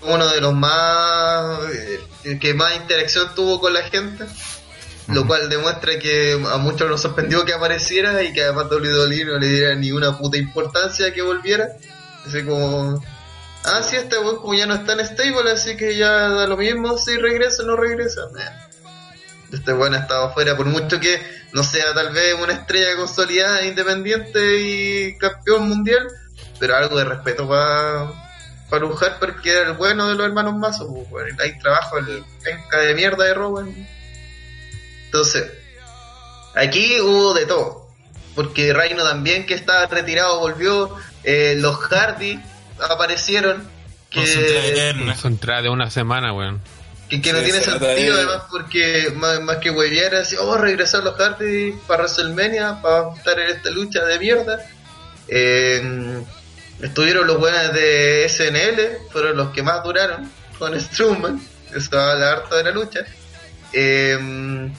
fue 0.00 0.14
uno 0.14 0.28
de 0.28 0.40
los 0.40 0.54
más 0.54 1.58
eh, 2.24 2.38
que 2.40 2.54
más 2.54 2.76
interacción 2.76 3.34
tuvo 3.34 3.60
con 3.60 3.74
la 3.74 3.82
gente 3.82 4.24
lo 5.08 5.26
cual 5.26 5.48
demuestra 5.48 5.98
que 5.98 6.32
a 6.32 6.58
muchos 6.58 6.88
nos 6.88 7.00
sorprendió 7.00 7.44
que 7.44 7.54
apareciera 7.54 8.22
y 8.22 8.32
que 8.32 8.42
además 8.42 8.66
WWE 8.70 9.24
no 9.24 9.38
le 9.38 9.46
diera 9.46 9.74
ni 9.74 9.92
una 9.92 10.16
puta 10.16 10.36
importancia 10.36 11.12
que 11.12 11.22
volviera. 11.22 11.68
Así 12.26 12.44
como 12.44 13.02
ah 13.64 13.82
sí 13.82 13.96
este 13.96 14.18
weón 14.18 14.36
como 14.36 14.54
ya 14.54 14.66
no 14.66 14.74
está 14.74 14.92
en 14.92 15.04
stable 15.04 15.50
así 15.50 15.76
que 15.76 15.96
ya 15.96 16.28
da 16.28 16.46
lo 16.46 16.56
mismo 16.56 16.96
si 16.96 17.16
regresa 17.16 17.64
o 17.64 17.66
no 17.66 17.76
regresa 17.76 18.22
este 19.52 19.72
weón 19.72 19.94
ha 19.94 19.98
estado 19.98 20.26
afuera 20.26 20.56
por 20.56 20.66
mucho 20.66 21.00
que 21.00 21.20
no 21.52 21.64
sea 21.64 21.94
tal 21.94 22.12
vez 22.12 22.34
una 22.34 22.52
estrella 22.52 22.96
consolidada, 22.96 23.64
independiente 23.64 24.60
y 24.60 25.16
campeón 25.16 25.68
mundial, 25.68 26.06
pero 26.58 26.76
algo 26.76 26.98
de 26.98 27.04
respeto 27.04 27.48
para 27.48 28.12
para 28.68 28.82
Luke 28.82 29.02
Harper 29.02 29.36
que 29.36 29.50
era 29.50 29.70
el 29.70 29.76
bueno 29.76 30.08
de 30.08 30.14
los 30.14 30.26
hermanos 30.26 30.54
Mazos, 30.56 30.88
pues, 31.08 31.34
hay 31.40 31.58
trabajo 31.58 31.96
el 31.98 32.22
penca 32.44 32.78
de 32.78 32.94
mierda 32.94 33.24
de 33.24 33.34
Rowan. 33.34 33.88
Entonces, 35.08 35.50
aquí 36.54 37.00
hubo 37.00 37.32
de 37.32 37.46
todo, 37.46 37.88
porque 38.34 38.74
Reino 38.74 39.02
también 39.04 39.46
que 39.46 39.54
estaba 39.54 39.86
retirado 39.86 40.38
volvió, 40.38 40.94
eh, 41.24 41.54
los 41.56 41.76
Hardy 41.78 42.38
aparecieron, 42.90 43.66
que 44.10 44.22
eterna. 44.22 45.16
Su 45.16 45.28
entrada 45.28 45.62
de 45.62 45.70
una 45.70 45.90
semana, 45.90 46.34
weón. 46.34 46.60
que, 47.08 47.22
que 47.22 47.32
no 47.32 47.38
Sí, 47.38 47.44
tiene 47.46 47.62
sentido 47.62 48.16
además 48.16 48.42
porque 48.50 49.12
más, 49.16 49.40
más 49.40 49.56
que 49.56 49.70
huevear 49.70 50.14
así, 50.14 50.36
oh 50.38 50.58
regresar 50.58 51.02
los 51.04 51.16
Hardy 51.16 51.72
para 51.86 52.02
WrestleMania, 52.02 52.82
para 52.82 53.14
estar 53.16 53.40
en 53.40 53.48
esta 53.48 53.70
lucha 53.70 54.04
de 54.04 54.18
mierda. 54.18 54.60
Eh, 55.26 56.22
estuvieron 56.82 57.26
los 57.26 57.38
buenos 57.38 57.72
de 57.72 58.28
SNL, 58.28 59.10
fueron 59.10 59.38
los 59.38 59.52
que 59.52 59.62
más 59.62 59.82
duraron 59.82 60.30
con 60.58 60.78
Strowman, 60.78 61.40
eso 61.74 61.98
habla 61.98 62.32
harto 62.32 62.56
de 62.56 62.64
la 62.64 62.70
lucha. 62.72 63.00
Eh, 63.72 64.70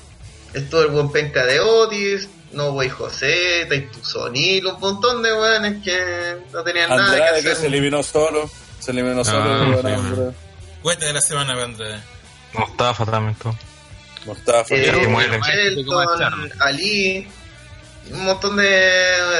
estuvo 0.54 0.82
el 0.82 0.88
buen 0.88 1.12
penca 1.12 1.46
de 1.46 1.60
Otis, 1.60 2.28
No 2.52 2.72
Way 2.72 2.90
José, 2.90 3.68
Titus 3.70 4.16
O'Neill, 4.16 4.66
un 4.68 4.80
montón 4.80 5.22
de 5.22 5.34
weones 5.34 5.84
que 5.84 6.38
no 6.52 6.64
tenían 6.64 6.90
nada 6.90 7.04
que 7.06 7.12
Andrade 7.12 7.42
que 7.42 7.48
hacer. 7.50 7.56
se 7.62 7.68
eliminó 7.68 8.04
solo. 8.04 8.50
Se 8.80 8.92
eliminó 8.92 9.24
solo. 9.24 9.44
Ah, 9.44 9.64
Andrade. 9.64 10.32
Cuenta 10.82 11.06
de 11.06 11.14
la 11.14 11.22
semana, 11.22 11.62
Andrés. 11.62 12.02
Mustafa 12.54 13.06
también, 13.06 13.36
todo. 13.36 13.56
Mustafa. 14.26 14.76
Eh, 14.76 14.92
que 14.92 15.08
muere. 15.08 15.40
Shelton, 15.42 16.52
Ali, 16.60 17.28
un 18.12 18.24
montón 18.26 18.56
de, 18.58 18.66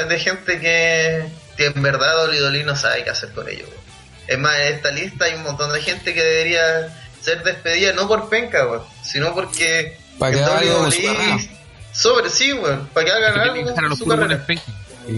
de 0.08 0.18
gente 0.18 0.60
que, 0.60 1.26
que 1.56 1.66
en 1.66 1.82
verdad 1.82 2.14
Dolly 2.26 2.38
Dolly 2.38 2.64
no 2.64 2.76
sabe 2.76 3.04
qué 3.04 3.10
hacer 3.10 3.32
con 3.32 3.48
ellos. 3.48 3.68
weón. 3.68 3.80
Es 4.28 4.38
más, 4.38 4.56
en 4.58 4.74
esta 4.74 4.90
lista 4.92 5.24
hay 5.24 5.34
un 5.34 5.42
montón 5.42 5.72
de 5.72 5.80
gente 5.82 6.14
que 6.14 6.22
debería 6.22 6.94
ser 7.20 7.42
despedida 7.42 7.92
no 7.94 8.06
por 8.06 8.28
penca, 8.28 8.66
weón, 8.66 8.84
sino 9.02 9.34
porque 9.34 9.98
Para 10.20 10.32
que 10.32 10.38
el 10.38 10.44
haga 10.44 10.58
algo 10.58 10.78
con 10.78 10.92
su 10.92 10.98
WWE 11.00 11.06
carrera. 11.16 11.38
sobre 11.92 12.30
sí, 12.30 12.52
weón, 12.52 12.88
para 12.94 13.06
que 13.06 13.12
hagan 13.12 13.38
algo 13.40 13.74
con 13.74 13.96
su 13.96 14.04
carrera. 14.06 14.46
Y 15.08 15.12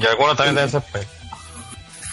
Y 0.00 0.06
algunos 0.08 0.36
también 0.38 0.54
deben 0.54 0.70
ser 0.70 0.80
pe- 0.82 1.06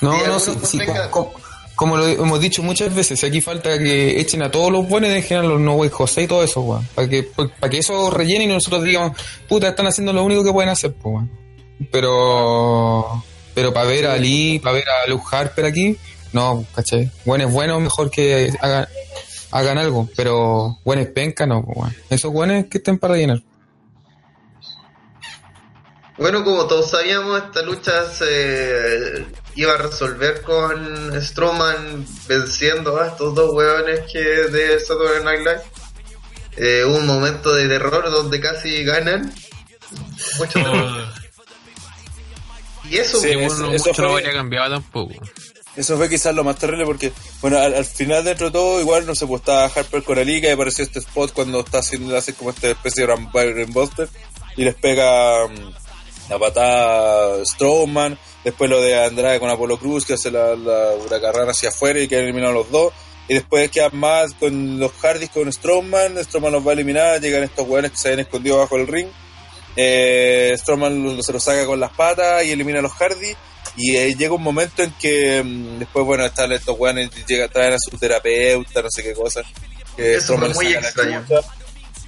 No, 0.02 0.28
no, 0.28 0.40
sí, 0.40 0.80
como, 1.12 1.32
como 1.76 1.96
lo 1.98 2.06
hemos 2.08 2.40
dicho 2.42 2.62
muchas 2.62 2.94
veces, 2.94 3.24
aquí 3.24 3.40
falta 3.40 3.78
que 3.80 4.20
echen 4.20 4.42
a 4.44 4.52
todos 4.52 4.72
los 4.72 4.86
buenos 4.90 5.10
y 5.10 5.14
dejen 5.14 5.38
a 5.38 5.44
los 5.44 5.60
no 5.62 5.76
way 5.76 5.90
José 5.90 6.24
y 6.24 6.28
todo 6.28 6.44
eso, 6.44 6.60
weón. 6.62 6.86
Para 6.94 7.08
que, 7.08 7.24
para 7.24 7.70
que 7.70 7.78
eso 7.78 8.10
rellene 8.12 8.44
y 8.44 8.48
nosotros 8.48 8.84
digamos, 8.84 9.18
puta, 9.48 9.70
están 9.70 9.88
haciendo 9.88 10.12
lo 10.12 10.24
único 10.26 10.44
que 10.44 10.52
pueden 10.52 10.70
hacer, 10.70 10.92
pues, 10.94 11.14
weón. 11.16 11.32
Pero, 11.92 13.24
pero 13.54 13.74
para 13.74 13.86
ver 13.88 14.08
a 14.08 14.14
Ali, 14.14 14.60
para 14.60 14.74
ver 14.76 14.86
a 14.90 15.08
Luke 15.10 15.24
Harper 15.32 15.66
aquí, 15.66 15.98
no, 16.34 16.66
¿cachai? 16.76 17.10
Bueno, 17.26 17.48
es 17.48 17.54
bueno, 17.54 17.80
mejor 17.80 18.10
que 18.10 18.52
hagan, 18.60 18.88
hagan 19.54 19.78
algo, 19.78 20.10
pero 20.16 20.80
bueno 20.84 21.02
es 21.02 21.08
penca, 21.10 21.46
no, 21.46 21.64
pues. 21.64 21.94
Esos 22.10 22.32
buenos 22.34 22.66
que 22.66 22.80
estén 22.80 22.98
para 22.98 23.14
rellenar. 23.14 23.42
Bueno, 26.18 26.44
como 26.44 26.66
todos 26.68 26.92
sabíamos, 26.92 27.42
esta 27.44 27.62
lucha 27.64 28.08
se 28.10 29.26
iba 29.56 29.74
a 29.74 29.78
resolver 29.78 30.42
con 30.44 31.12
Strowman 31.22 32.06
venciendo 32.28 33.00
a 33.00 33.08
estos 33.08 33.34
dos 33.34 33.52
hueones 33.54 34.02
que 34.12 34.20
de 34.20 34.80
Saturday 34.80 35.24
Night 35.24 35.40
Live. 35.40 35.62
Eh, 36.56 36.84
hubo 36.86 36.98
un 36.98 37.08
momento 37.08 37.54
de 37.56 37.68
terror 37.68 38.12
donde 38.12 38.40
casi 38.40 38.84
ganan. 38.84 39.34
Mucho 40.38 40.54
terror. 40.64 41.08
Y 42.92 42.98
eso, 42.98 43.18
Sí, 43.20 43.30
que 43.30 43.46
eso- 43.46 43.66
mucho 43.72 44.02
no 44.04 44.12
habría 44.14 44.34
cambiado 44.34 44.70
tampoco. 44.72 45.14
Eso 45.76 45.98
fue 45.98 46.08
quizás 46.08 46.36
lo 46.36 46.44
más 46.44 46.58
terrible 46.58 46.86
porque, 46.86 47.12
bueno, 47.42 47.58
al, 47.58 47.74
al 47.74 47.86
final 47.86 48.24
dentro 48.24 48.48
de 48.48 48.52
todo, 48.52 48.80
igual 48.80 49.06
no 49.06 49.16
se 49.16 49.26
pues 49.26 49.42
estaba 49.42 49.66
Harper 49.66 50.04
con 50.04 50.20
Ali, 50.20 50.40
que 50.40 50.52
apareció 50.52 50.84
este 50.84 51.00
spot 51.00 51.34
cuando 51.34 51.62
está 51.62 51.80
haciendo, 51.80 52.16
hace 52.16 52.34
como 52.34 52.52
esta 52.52 52.70
especie 52.70 53.02
de 53.02 53.08
Rampire 53.08 53.66
Buster 53.66 54.08
y 54.56 54.66
les 54.66 54.76
pega 54.76 55.48
mm, 55.48 56.30
la 56.30 56.38
patada 56.38 57.44
Strowman, 57.44 58.20
después 58.44 58.70
lo 58.70 58.82
de 58.82 59.04
Andrade 59.04 59.40
con 59.40 59.50
Apolo 59.50 59.78
Cruz, 59.78 60.06
que 60.06 60.14
hace 60.14 60.30
la, 60.30 60.56
la 60.56 60.92
huracarrana 61.04 61.52
hacia 61.52 61.70
afuera 61.70 62.00
y 62.00 62.08
que 62.08 62.20
eliminaron 62.20 62.54
los 62.54 62.70
dos, 62.70 62.94
y 63.28 63.34
después 63.34 63.72
quedan 63.72 63.98
más 63.98 64.34
con 64.36 64.80
los 64.80 64.92
Hardys 65.02 65.32
con 65.32 65.52
Strowman, 65.52 66.24
Strowman 66.24 66.52
los 66.52 66.68
va 66.68 66.72
a 66.72 66.74
eliminar, 66.74 67.20
llegan 67.20 67.42
estos 67.42 67.68
hueones 67.68 67.92
que 67.92 67.98
se 67.98 68.10
habían 68.10 68.28
escondido 68.28 68.60
bajo 68.60 68.76
el 68.76 68.86
ring, 68.86 69.08
eh, 69.76 70.54
Strowman 70.58 71.24
se 71.24 71.34
lo 71.34 71.40
saca 71.40 71.66
con 71.66 71.80
las 71.80 71.92
patas 71.92 72.46
y 72.46 72.52
elimina 72.52 72.80
a 72.80 72.82
los 72.84 72.94
Hardy. 72.94 73.36
Y 73.76 73.96
eh, 73.98 74.16
llega 74.16 74.34
un 74.36 74.44
momento 74.44 74.84
en 74.84 74.92
que 75.00 75.42
mm, 75.44 75.80
después, 75.80 76.06
bueno, 76.06 76.26
están 76.26 76.52
estos 76.52 76.78
weones, 76.78 77.10
llega, 77.26 77.48
traen 77.48 77.74
a 77.74 77.78
su 77.80 77.98
terapeuta, 77.98 78.82
no 78.82 78.90
sé 78.92 79.02
qué 79.04 79.14
cosa. 79.14 79.42
Que 79.96 80.16
Eso 80.16 80.38
fue 80.38 80.50
muy 80.50 80.68
extraño. 80.74 81.22
chucha, 81.28 81.42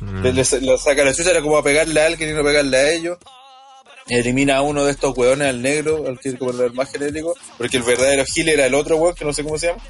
Mm. 0.01 0.23
le, 0.23 0.33
le- 0.33 0.61
le 0.61 0.77
saca 0.77 1.05
la 1.05 1.13
chucha, 1.13 1.31
era 1.31 1.41
como 1.41 1.57
a 1.57 1.63
pegarle 1.63 2.01
a 2.01 2.05
alguien 2.07 2.29
y 2.29 2.33
no 2.33 2.43
pegarle 2.43 2.77
a 2.77 2.91
ellos. 2.91 3.17
Elimina 4.07 4.57
a 4.57 4.61
uno 4.61 4.83
de 4.85 4.91
estos 4.91 5.17
weones, 5.17 5.47
al 5.47 5.61
negro, 5.61 6.05
al 6.07 6.19
que 6.19 6.29
es 6.29 6.35
como 6.37 6.51
el 6.51 6.73
más 6.73 6.91
genérico, 6.91 7.33
porque 7.57 7.77
el 7.77 7.83
verdadero 7.83 8.23
Gil 8.25 8.49
era 8.49 8.65
el 8.67 8.75
otro 8.75 8.97
weón, 8.97 9.15
que 9.15 9.25
no 9.25 9.33
sé 9.33 9.43
cómo 9.43 9.57
se 9.57 9.67
llama. 9.67 9.81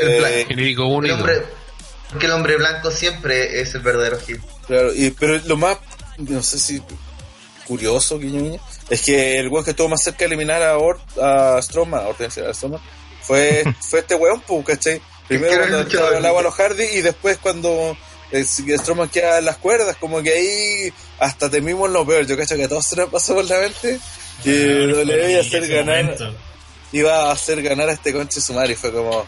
El 0.00 0.24
Eh, 0.24 0.46
el 0.48 0.58
único. 0.58 0.84
hombre, 0.86 1.42
porque 2.10 2.26
el 2.26 2.32
hombre 2.32 2.56
blanco 2.56 2.90
siempre 2.90 3.60
es 3.60 3.74
el 3.74 3.82
verdadero 3.82 4.18
Gil. 4.20 4.40
Claro, 4.66 4.94
y, 4.94 5.10
pero 5.10 5.36
lo 5.44 5.56
más, 5.58 5.76
no 6.18 6.42
sé 6.42 6.58
si 6.58 6.80
curioso, 7.66 8.18
guiño, 8.18 8.40
guiño, 8.42 8.60
es 8.88 9.02
que 9.02 9.38
el 9.38 9.48
weón 9.48 9.64
que 9.64 9.70
estuvo 9.72 9.88
más 9.88 10.02
cerca 10.02 10.20
de 10.20 10.26
eliminar 10.26 10.62
a, 10.62 10.78
Or, 10.78 10.98
a 11.20 11.58
Strowman, 11.60 12.00
a 12.04 12.08
Hortensia, 12.08 12.48
a 12.48 12.54
Strowman, 12.54 12.80
fue, 13.22 13.64
fue 13.80 14.00
este 14.00 14.14
weón, 14.14 14.40
pues, 14.46 14.64
¿cachai? 14.64 15.00
Primero 15.28 15.52
el 15.54 15.58
cuando 15.58 15.80
entraba 15.80 16.16
al 16.16 16.24
agua 16.24 16.40
a 16.40 16.44
los 16.44 16.54
Hardy 16.54 16.84
y 16.84 17.00
después 17.02 17.38
cuando 17.38 17.96
eh, 18.30 18.44
Strowman 18.44 19.08
queda 19.08 19.38
en 19.38 19.44
las 19.44 19.56
cuerdas, 19.56 19.96
como 19.96 20.22
que 20.22 20.30
ahí 20.30 20.92
hasta 21.18 21.50
temimos 21.50 21.90
lo 21.90 22.06
peor. 22.06 22.24
Yo 22.26 22.36
cacho 22.36 22.54
que 22.56 22.64
a 22.64 22.68
todos 22.68 22.86
se 22.86 22.94
nos 22.96 23.08
pasó 23.10 23.34
por 23.34 23.44
la 23.44 23.58
mente 23.58 23.98
que 24.44 24.50
WWE 24.86 25.30
iba 25.32 25.38
a 25.38 25.42
hacer 25.42 25.66
ganar, 25.68 26.04
momento. 26.04 26.34
iba 26.92 27.28
a 27.28 27.32
hacer 27.32 27.60
ganar 27.62 27.88
a 27.88 27.92
este 27.94 28.12
conche 28.12 28.40
sumar 28.40 28.70
y 28.70 28.76
fue 28.76 28.92
como, 28.92 29.26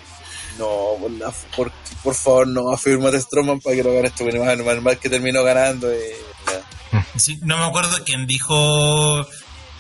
no, 0.58 0.96
por, 1.00 1.10
la- 1.10 1.32
por, 1.56 1.72
por 2.04 2.14
favor, 2.14 2.46
no, 2.46 2.72
afírmate 2.72 3.20
Strowman 3.20 3.60
para 3.60 3.74
que 3.74 3.82
lo 3.82 3.92
gane 3.94 4.06
este. 4.08 4.22
Y 4.24 4.38
más- 4.38 4.56
más 4.58 4.80
mal 4.82 4.98
que 5.00 5.08
terminó 5.08 5.42
ganando 5.42 5.92
y 5.92 5.98
ya. 5.98 6.27
Sí, 7.16 7.38
no 7.42 7.58
me 7.58 7.64
acuerdo 7.64 8.02
quién 8.04 8.26
dijo 8.26 9.26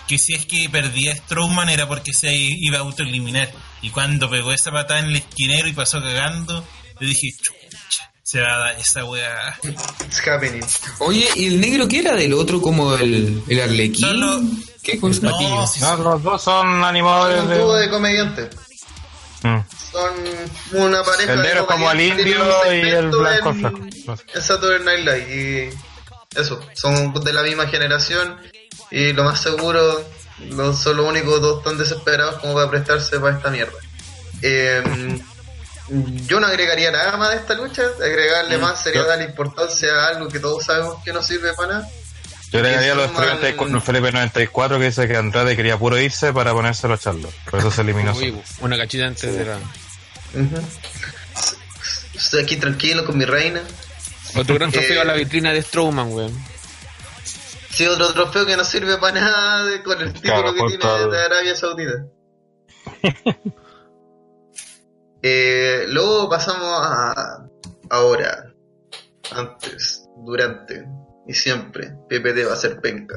que 0.06 0.18
si 0.18 0.34
es 0.34 0.44
que 0.46 0.68
perdía 0.68 1.14
Strowman 1.16 1.68
era 1.68 1.86
porque 1.86 2.12
se 2.12 2.34
iba 2.34 2.78
a 2.78 2.80
autoeliminar. 2.80 3.50
Y 3.82 3.90
cuando 3.90 4.28
pegó 4.28 4.52
esa 4.52 4.70
patada 4.72 5.00
en 5.00 5.06
el 5.06 5.16
esquinero 5.16 5.68
y 5.68 5.72
pasó 5.72 6.00
cagando, 6.02 6.64
le 6.98 7.06
dije, 7.06 7.28
chucha, 7.40 8.10
se 8.22 8.40
va 8.40 8.54
a 8.54 8.58
dar 8.58 8.76
esa 8.80 9.04
weá. 9.04 9.56
It's 10.04 10.26
happening. 10.26 10.62
Oye, 11.00 11.28
¿y 11.36 11.46
el 11.46 11.60
negro 11.60 11.86
qué 11.88 12.00
era 12.00 12.14
del 12.14 12.32
otro 12.34 12.60
como 12.60 12.94
el, 12.96 13.42
el 13.48 13.60
arlequín? 13.60 14.04
Solo- 14.04 14.40
¿Qué 14.82 14.98
cosa? 14.98 15.20
No, 15.22 15.66
si 15.66 15.80
No, 15.80 15.96
los 15.96 16.22
dos 16.22 16.42
son 16.42 16.78
Es 16.80 16.84
animadores 16.86 17.42
un 17.42 17.48
dúo 17.58 17.74
de... 17.74 17.82
de 17.82 17.90
comediantes. 17.90 18.48
Mm. 19.42 19.58
Son 19.92 20.14
una 20.72 21.02
pareja 21.04 21.34
El 21.34 21.42
de 21.42 21.66
como 21.66 21.90
el 21.92 22.00
indio 22.00 22.46
y 22.66 22.88
el 22.88 23.08
blanco 23.10 23.50
en- 23.50 23.60
flaco. 23.60 23.78
en 24.34 24.42
Saturday 24.42 24.84
Night 24.84 25.04
Live. 25.04 25.70
Y 25.74 25.88
eso, 26.34 26.60
son 26.74 27.12
de 27.14 27.32
la 27.32 27.42
misma 27.42 27.66
generación. 27.68 28.36
Y 28.90 29.12
lo 29.12 29.24
más 29.24 29.40
seguro, 29.40 30.04
no 30.50 30.72
son 30.74 30.96
los 30.96 31.06
únicos 31.06 31.40
dos 31.40 31.62
tan 31.62 31.76
desesperados 31.78 32.36
como 32.40 32.54
para 32.54 32.70
prestarse 32.70 33.18
para 33.20 33.36
esta 33.36 33.50
mierda. 33.50 33.76
Eh, 34.42 34.82
yo 36.26 36.38
no 36.40 36.46
agregaría 36.46 36.90
nada 36.90 37.16
más 37.16 37.30
de 37.30 37.36
esta 37.36 37.54
lucha. 37.54 37.82
Agregarle 38.02 38.58
más 38.58 38.82
sería 38.82 39.02
darle 39.04 39.24
importancia 39.24 39.88
a 39.94 40.08
algo 40.08 40.28
que 40.28 40.38
todos 40.38 40.64
sabemos 40.64 41.02
que 41.04 41.12
no 41.12 41.22
sirve 41.22 41.52
para 41.54 41.74
nada. 41.78 41.88
Yo 42.50 42.62
le 42.62 42.70
daría 42.70 42.94
los 42.94 43.10
Strowman- 43.10 43.40
34, 43.40 43.80
Felipe 43.82 44.10
94 44.12 44.78
que 44.78 44.84
dice 44.86 45.06
que 45.06 45.16
Andrade 45.16 45.54
quería 45.54 45.76
puro 45.78 45.98
irse 45.98 46.32
para 46.32 46.52
ponérselo 46.54 46.94
a 46.94 46.98
Charlo. 46.98 47.30
Por 47.50 47.58
eso 47.60 47.70
se 47.70 47.82
eliminó. 47.82 48.14
Uy, 48.14 48.34
una 48.60 48.76
cachita 48.78 49.04
antes 49.06 49.34
de 49.34 49.44
la. 49.44 49.58
Estoy 52.14 52.42
aquí 52.42 52.56
tranquilo 52.56 53.04
con 53.04 53.18
mi 53.18 53.24
reina. 53.26 53.60
Otro 54.36 54.54
gran 54.56 54.70
trofeo 54.70 54.96
Eh, 54.98 55.00
a 55.00 55.04
la 55.04 55.14
vitrina 55.14 55.52
de 55.52 55.62
Strowman, 55.62 56.12
weón. 56.12 56.32
Sí, 57.70 57.86
otro 57.86 58.12
trofeo 58.12 58.44
que 58.46 58.56
no 58.56 58.64
sirve 58.64 58.98
para 58.98 59.20
nada 59.20 59.64
de- 59.66 59.82
con 59.82 60.00
el 60.00 60.12
título 60.12 60.34
Claro, 60.34 60.52
que 60.54 60.60
tiene 60.66 60.78
todo. 60.78 61.10
de 61.10 61.22
Arabia 61.22 61.54
Saudita. 61.54 62.06
Eh, 65.22 65.84
luego 65.88 66.28
pasamos 66.28 66.80
a 66.86 67.44
ahora, 67.90 68.52
antes, 69.32 70.04
durante 70.24 70.84
y 71.26 71.34
siempre. 71.34 71.90
PPT 72.08 72.46
va 72.48 72.52
a 72.52 72.56
ser 72.56 72.80
penca. 72.80 73.16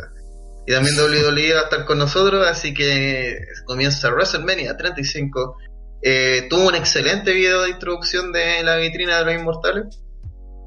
Y 0.65 0.71
también 0.73 0.95
WWE 0.99 1.53
va 1.53 1.61
a 1.61 1.63
estar 1.65 1.85
con 1.85 1.99
nosotros, 1.99 2.45
así 2.47 2.73
que 2.73 3.37
comienza 3.65 4.09
WrestleMania 4.09 4.75
35. 4.77 5.57
Eh, 6.01 6.47
tuvo 6.49 6.69
un 6.69 6.75
excelente 6.75 7.31
video 7.33 7.61
de 7.61 7.69
introducción 7.69 8.31
de 8.31 8.63
la 8.63 8.77
vitrina 8.77 9.19
de 9.19 9.25
los 9.25 9.35
inmortales. 9.35 9.99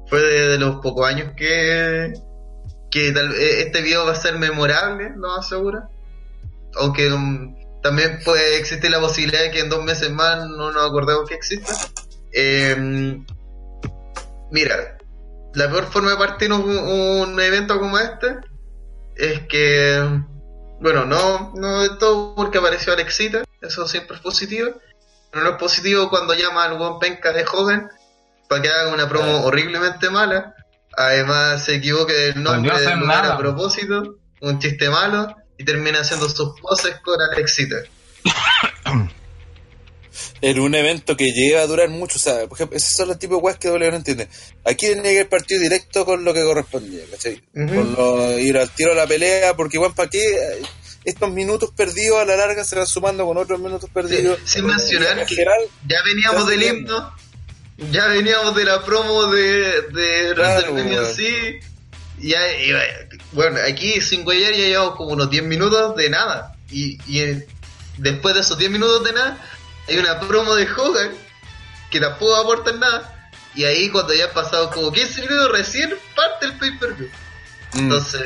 Fue 0.07 0.19
de, 0.21 0.47
de 0.49 0.57
los 0.59 0.81
pocos 0.81 1.07
años 1.07 1.33
que, 1.35 2.13
que 2.91 3.11
tal- 3.11 3.33
eh, 3.33 3.61
este 3.61 3.81
video 3.81 4.05
va 4.05 4.11
a 4.11 4.15
ser 4.15 4.37
memorable, 4.37 5.11
lo 5.15 5.35
más 5.35 5.47
seguro. 5.47 5.89
Aunque 6.75 7.11
um, 7.11 7.55
también 7.81 8.19
puede 8.23 8.57
existir 8.57 8.91
la 8.91 8.99
posibilidad 8.99 9.41
de 9.41 9.51
que 9.51 9.61
en 9.61 9.69
dos 9.69 9.83
meses 9.83 10.11
más 10.11 10.47
no 10.47 10.71
nos 10.71 10.85
acordemos 10.85 11.27
que 11.27 11.35
exista. 11.35 11.73
Eh, 12.31 13.23
mira, 14.51 14.97
la 15.53 15.69
peor 15.69 15.85
forma 15.85 16.11
de 16.11 16.17
partir 16.17 16.51
un, 16.51 16.69
un 16.69 17.39
evento 17.39 17.79
como 17.79 17.97
este 17.97 18.35
es 19.15 19.47
que, 19.47 20.03
bueno, 20.81 21.05
no, 21.05 21.53
no 21.55 21.83
es 21.83 21.97
todo 21.97 22.35
porque 22.35 22.57
apareció 22.57 22.93
Alexita, 22.93 23.43
eso 23.61 23.87
siempre 23.87 24.17
es 24.17 24.21
positivo. 24.21 24.71
Pero 25.31 25.43
no 25.43 25.51
es 25.51 25.57
positivo 25.57 26.09
cuando 26.09 26.33
llama 26.33 26.63
al 26.63 26.77
buen 26.77 26.97
penca 26.99 27.33
de 27.33 27.43
joven 27.43 27.89
para 28.47 28.61
que 28.61 28.69
haga 28.69 28.93
una 28.93 29.07
promo 29.09 29.43
horriblemente 29.45 30.09
mala. 30.09 30.55
Además 30.97 31.63
se 31.65 31.75
equivoque 31.75 32.13
del 32.13 32.41
nombre 32.43 32.71
a 32.71 32.75
hacer 32.75 32.89
del 32.89 32.99
lugar 32.99 33.23
nada. 33.23 33.35
a 33.35 33.37
propósito, 33.37 34.17
un 34.41 34.59
chiste 34.59 34.89
malo, 34.89 35.35
y 35.57 35.65
termina 35.65 35.99
haciendo 36.01 36.29
sus 36.29 36.59
poses 36.61 36.95
con 37.03 37.17
Alexita. 37.21 37.75
en 40.41 40.59
un 40.59 40.75
evento 40.75 41.17
que 41.17 41.31
lleva 41.31 41.61
a 41.61 41.67
durar 41.67 41.89
mucho, 41.89 42.17
o 42.17 42.19
sea, 42.21 42.47
por 42.47 42.57
ejemplo, 42.57 42.77
esos 42.77 42.91
son 42.95 43.07
los 43.09 43.19
tipos 43.19 43.37
de 43.37 43.43
weas 43.43 43.57
que 43.57 43.67
W 43.67 43.89
no 43.91 43.97
entiende. 43.97 44.29
Aquí 44.63 44.87
tenía 44.87 45.03
que 45.03 45.19
ir 45.21 45.29
partido 45.29 45.61
directo 45.61 46.05
con 46.05 46.23
lo 46.23 46.33
que 46.33 46.43
correspondía, 46.43 47.01
¿cachai? 47.11 47.41
Con 47.53 47.93
lo- 47.93 48.39
ir 48.39 48.57
al 48.57 48.69
tiro 48.69 48.91
a 48.93 48.95
la 48.95 49.07
pelea, 49.07 49.55
porque 49.55 49.77
igual, 49.77 49.93
¿para 49.93 50.09
qué? 50.09 50.61
Estos 51.03 51.29
minutos 51.31 51.71
perdidos 51.75 52.19
a 52.19 52.25
la 52.25 52.35
larga 52.35 52.63
se 52.63 52.75
van 52.75 52.87
sumando 52.87 53.25
con 53.25 53.37
otros 53.37 53.59
minutos 53.59 53.89
perdidos. 53.93 54.39
Sí, 54.45 54.53
sin 54.59 54.65
mencionar 54.65 55.19
En 55.19 55.25
que- 55.25 55.35
general, 55.35 55.59
Ya 55.87 55.97
veníamos 56.03 56.47
del 56.47 56.63
himno, 56.63 57.13
ya 57.77 58.07
veníamos 58.07 58.55
de 58.55 58.63
la 58.63 58.83
promo 58.83 59.27
de, 59.27 59.81
de 59.81 60.33
Claro, 60.35 60.75
sí. 61.13 61.59
Ya, 62.19 62.39
y, 62.53 62.73
bueno, 63.33 63.59
aquí 63.67 63.99
sin 63.99 64.25
huellar 64.25 64.53
ya 64.53 64.65
llevamos 64.67 64.95
como 64.95 65.11
unos 65.11 65.29
10 65.29 65.43
minutos 65.43 65.95
de 65.95 66.09
nada. 66.09 66.55
Y, 66.71 66.97
y 67.05 67.19
eh, 67.19 67.47
después 67.97 68.33
de 68.35 68.41
esos 68.41 68.57
10 68.57 68.71
minutos 68.71 69.03
de 69.03 69.13
nada, 69.13 69.37
hay 69.87 69.97
una 69.97 70.19
promo 70.21 70.55
de 70.55 70.67
Hogan 70.71 71.11
que 71.91 71.99
tampoco 71.99 72.35
aporta 72.35 72.71
nada. 72.71 73.29
Y 73.53 73.65
ahí 73.65 73.89
cuando 73.89 74.13
ya 74.13 74.25
han 74.25 74.33
pasado 74.33 74.69
como 74.71 74.91
15 74.91 75.21
minutos 75.21 75.51
recién 75.51 75.93
parte 76.15 76.45
el 76.45 76.57
pay-per-view. 76.57 77.09
mm, 77.73 77.79
Entonces, 77.79 78.21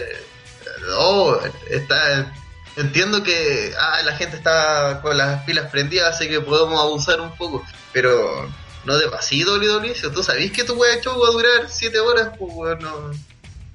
oh, 0.98 1.40
está, 1.70 2.32
entiendo 2.78 3.24
que 3.24 3.74
ah, 3.80 4.02
la 4.04 4.16
gente 4.16 4.38
está 4.38 5.00
con 5.02 5.18
las 5.18 5.44
pilas 5.44 5.70
prendidas, 5.72 6.16
así 6.16 6.28
que 6.28 6.40
podemos 6.42 6.80
abusar 6.80 7.20
un 7.22 7.36
poco, 7.36 7.64
pero 7.92 8.50
no 8.86 8.98
de 8.98 9.08
pasito, 9.10 9.56
WWE. 9.58 9.94
Si 9.96 10.10
tú 10.12 10.24
sabés 10.24 10.52
que 10.52 10.64
tu 10.64 10.74
wea 10.74 11.00
show 11.02 11.20
va 11.20 11.28
a 11.30 11.32
durar 11.32 11.68
7 11.70 12.00
horas, 12.00 12.30
pues 12.38 12.52
weón, 12.54 12.80
no, 12.80 13.12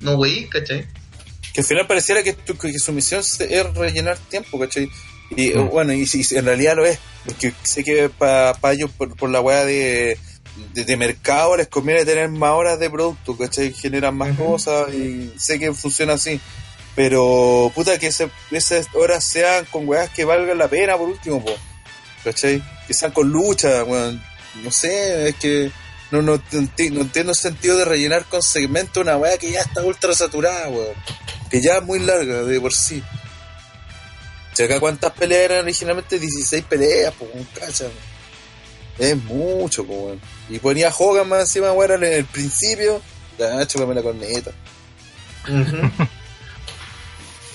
no 0.01 0.13
wey, 0.17 0.47
¿cachai? 0.49 0.87
que 1.53 1.61
al 1.61 1.67
final 1.67 1.87
pareciera 1.87 2.21
que, 2.25 2.33
tu- 2.33 2.59
que 2.59 2.77
su 2.81 2.93
misión 2.93 3.21
es 3.21 3.75
rellenar 3.75 4.19
tiempo, 4.19 4.59
¿cachai? 4.59 4.91
Y 5.37 5.51
Mm. 5.51 5.69
bueno, 5.71 5.93
y, 5.93 6.05
si 6.05 6.37
en 6.37 6.45
realidad 6.47 6.75
lo 6.75 6.85
es, 6.85 6.99
porque 7.25 7.55
sé 7.63 7.85
que 7.85 8.09
para 8.11 8.57
ellos, 8.73 8.91
por, 8.99 9.15
por 9.17 9.31
la 9.31 9.41
weá 9.41 9.65
de, 9.65 10.19
de, 10.73 10.85
de 10.85 10.97
mercado, 10.97 11.57
les 11.57 11.69
conviene 11.69 12.05
tener 12.05 12.29
más 12.29 12.51
horas 12.51 12.81
de 12.81 12.91
producto, 12.91 13.37
¿cachai? 13.37 13.73
Generan 13.73 14.17
más 14.17 14.37
cosas 14.37 14.93
y 14.93 15.33
sé 15.39 15.61
que 15.61 15.73
funciona 15.73 16.15
así. 16.15 16.41
Pero, 16.97 17.71
puta, 17.75 17.99
que 17.99 18.09
ese- 18.09 18.31
esas 18.51 18.89
horas 18.95 19.23
sean 19.25 19.65
con 19.67 19.87
weas 19.89 20.11
que 20.11 20.25
valgan 20.25 20.59
la 20.59 20.69
pena 20.69 20.97
por 20.97 21.09
último, 21.09 21.45
po. 21.45 21.53
¿cachai? 22.25 22.61
Que 22.87 22.95
sean 22.95 23.13
con 23.13 23.29
lucha, 23.31 23.85
weón. 23.85 24.21
No 24.63 24.71
sé, 24.71 25.29
es 25.29 25.35
que 25.37 25.71
no, 26.11 26.23
no, 26.23 26.37
enti- 26.53 26.91
no 26.93 27.01
entiendo 27.01 27.33
el 27.33 27.39
sentido 27.39 27.77
de 27.79 27.85
rellenar 27.85 28.25
con 28.27 28.43
segmento 28.43 29.01
una 29.01 29.17
wea 29.17 29.37
que 29.39 29.51
ya 29.51 29.61
está 29.63 29.83
ultra 29.83 30.15
saturada, 30.15 30.69
weón. 30.69 30.95
Que 31.51 31.61
ya 31.61 31.79
es 31.79 31.83
muy 31.83 31.99
larga 31.99 32.43
de 32.43 32.61
por 32.61 32.73
sí. 32.73 33.03
Si 34.53 34.63
acá 34.63 34.79
cuántas 34.79 35.11
peleas 35.13 35.43
eran 35.51 35.65
originalmente 35.65 36.19
16 36.19 36.65
peleas, 36.65 37.13
pues, 37.19 37.31
un 37.35 37.45
cacha. 37.59 37.87
Es 38.99 39.17
mucho, 39.17 39.85
pues, 39.85 39.99
weón. 39.99 40.21
Y 40.49 40.59
ponía 40.61 40.93
Hogan 40.97 41.29
más 41.29 41.41
encima, 41.41 41.73
weón, 41.73 42.05
en 42.05 42.13
el 42.13 42.25
principio. 42.27 43.03
Ya, 43.39 43.67
chúpame 43.67 43.95
la 43.95 44.03
corneta. 44.03 44.53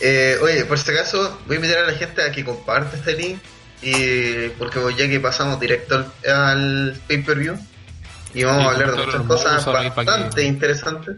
Eh, 0.02 0.38
oye, 0.42 0.64
por 0.66 0.80
si 0.80 0.90
acaso, 0.92 1.40
voy 1.46 1.56
a 1.56 1.60
invitar 1.60 1.80
a 1.80 1.92
la 1.92 1.98
gente 1.98 2.22
a 2.24 2.32
que 2.32 2.46
comparte 2.46 2.96
este 2.96 3.14
link. 3.14 3.40
Y 3.82 4.50
porque 4.58 4.80
ya 4.98 5.08
que 5.08 5.20
pasamos 5.20 5.60
directo 5.60 5.96
al, 5.96 6.32
al 6.32 7.02
pay-per-view 7.08 7.58
y 8.34 8.44
vamos 8.44 8.62
Sí, 8.62 8.68
a 8.68 8.72
hablar 8.72 8.92
de 8.96 9.06
muchas 9.06 9.22
cosas 9.24 9.66
bastante 9.66 10.44
interesantes. 10.44 11.16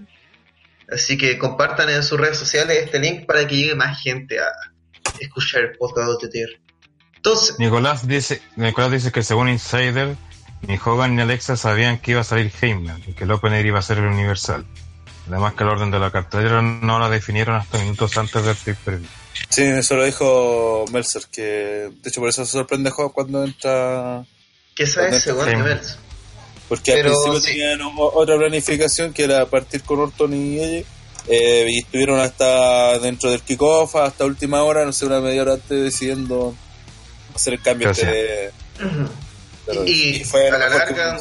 Así 0.92 1.18
que 1.18 1.38
compartan 1.38 1.90
en 1.90 2.04
sus 2.04 2.20
redes 2.20 2.38
sociales 2.38 2.78
este 2.84 3.00
link 3.00 3.26
para 3.26 3.48
que 3.48 3.56
llegue 3.56 3.76
más 3.76 4.02
gente 4.02 4.40
a 4.40 4.48
escuchar 5.20 5.62
el 5.62 5.78
podcast 5.78 6.22
de 6.22 6.28
TTR. 6.28 6.62
Entonces, 7.16 7.60
Nicolás 7.60 8.08
dice, 8.08 8.42
Nicolás 8.56 8.92
dice 8.92 9.12
que 9.12 9.24
según 9.24 9.48
Insider, 9.48 10.16
ni 10.64 10.80
Hogan 10.84 11.16
ni 11.16 11.22
Alexa 11.22 11.56
sabían 11.56 12.00
que 12.00 12.12
iba 12.12 12.22
a 12.22 12.26
salir 12.26 12.52
Heyman 12.62 13.02
y 13.08 13.14
que 13.14 13.24
el 13.24 13.32
opener 13.32 13.66
iba 13.66 13.80
a 13.80 13.84
ser 13.84 14.00
el 14.00 14.06
Universal. 14.06 14.66
Además 15.28 15.54
que 15.54 15.64
el 15.64 15.70
orden 15.70 15.92
de 15.92 16.00
la 16.00 16.12
cartelera 16.12 16.62
no 16.62 17.00
la 17.00 17.10
definieron 17.10 17.56
hasta 17.56 17.78
minutos 17.78 18.18
antes 18.18 18.44
del 18.44 18.56
pay-per-view. 18.56 19.08
Sí, 19.50 19.64
eso 19.64 19.96
lo 19.96 20.06
dijo 20.06 20.86
Meltzer, 20.92 21.24
que 21.32 21.42
de 21.42 22.10
hecho 22.10 22.22
por 22.22 22.30
eso 22.30 22.46
se 22.46 22.52
sorprende 22.54 22.90
Hogan 22.96 23.10
cuando 23.10 23.44
entra. 23.44 24.24
¿qué 24.76 24.88
sabes 24.88 25.24
Correcto. 25.26 25.30
según 25.32 25.50
Sí. 25.50 25.56
niveles? 25.58 25.98
Porque 26.70 26.92
Pero 26.94 27.10
al 27.10 27.16
principio 27.16 27.40
sí. 27.42 27.48
tenían 27.48 27.80
otra 27.98 28.38
planificación 28.38 29.12
que 29.14 29.24
era 29.26 29.46
partir 29.46 29.82
con 29.84 30.00
Orton 30.00 30.34
y 30.34 30.60
ella. 30.60 30.86
eh, 31.28 31.68
y 31.70 31.80
estuvieron 31.80 32.20
hasta 32.20 32.98
dentro 32.98 33.30
del 33.30 33.42
kickoff, 33.42 33.96
hasta 33.98 34.26
última 34.26 34.64
hora, 34.64 34.84
no 34.86 34.92
sé, 34.92 35.06
una 35.06 35.20
media 35.20 35.44
hora 35.44 35.54
antes 35.54 35.70
decidiendo 35.84 36.56
hacer 37.36 37.54
el 37.54 37.62
cambio 37.62 37.92
este 37.92 38.52
pero- 39.68 39.86
Y 39.86 40.24
fue 40.24 40.50
a 40.50 40.58
la 40.58 40.68
que 40.70 40.94
larga- 40.96 41.20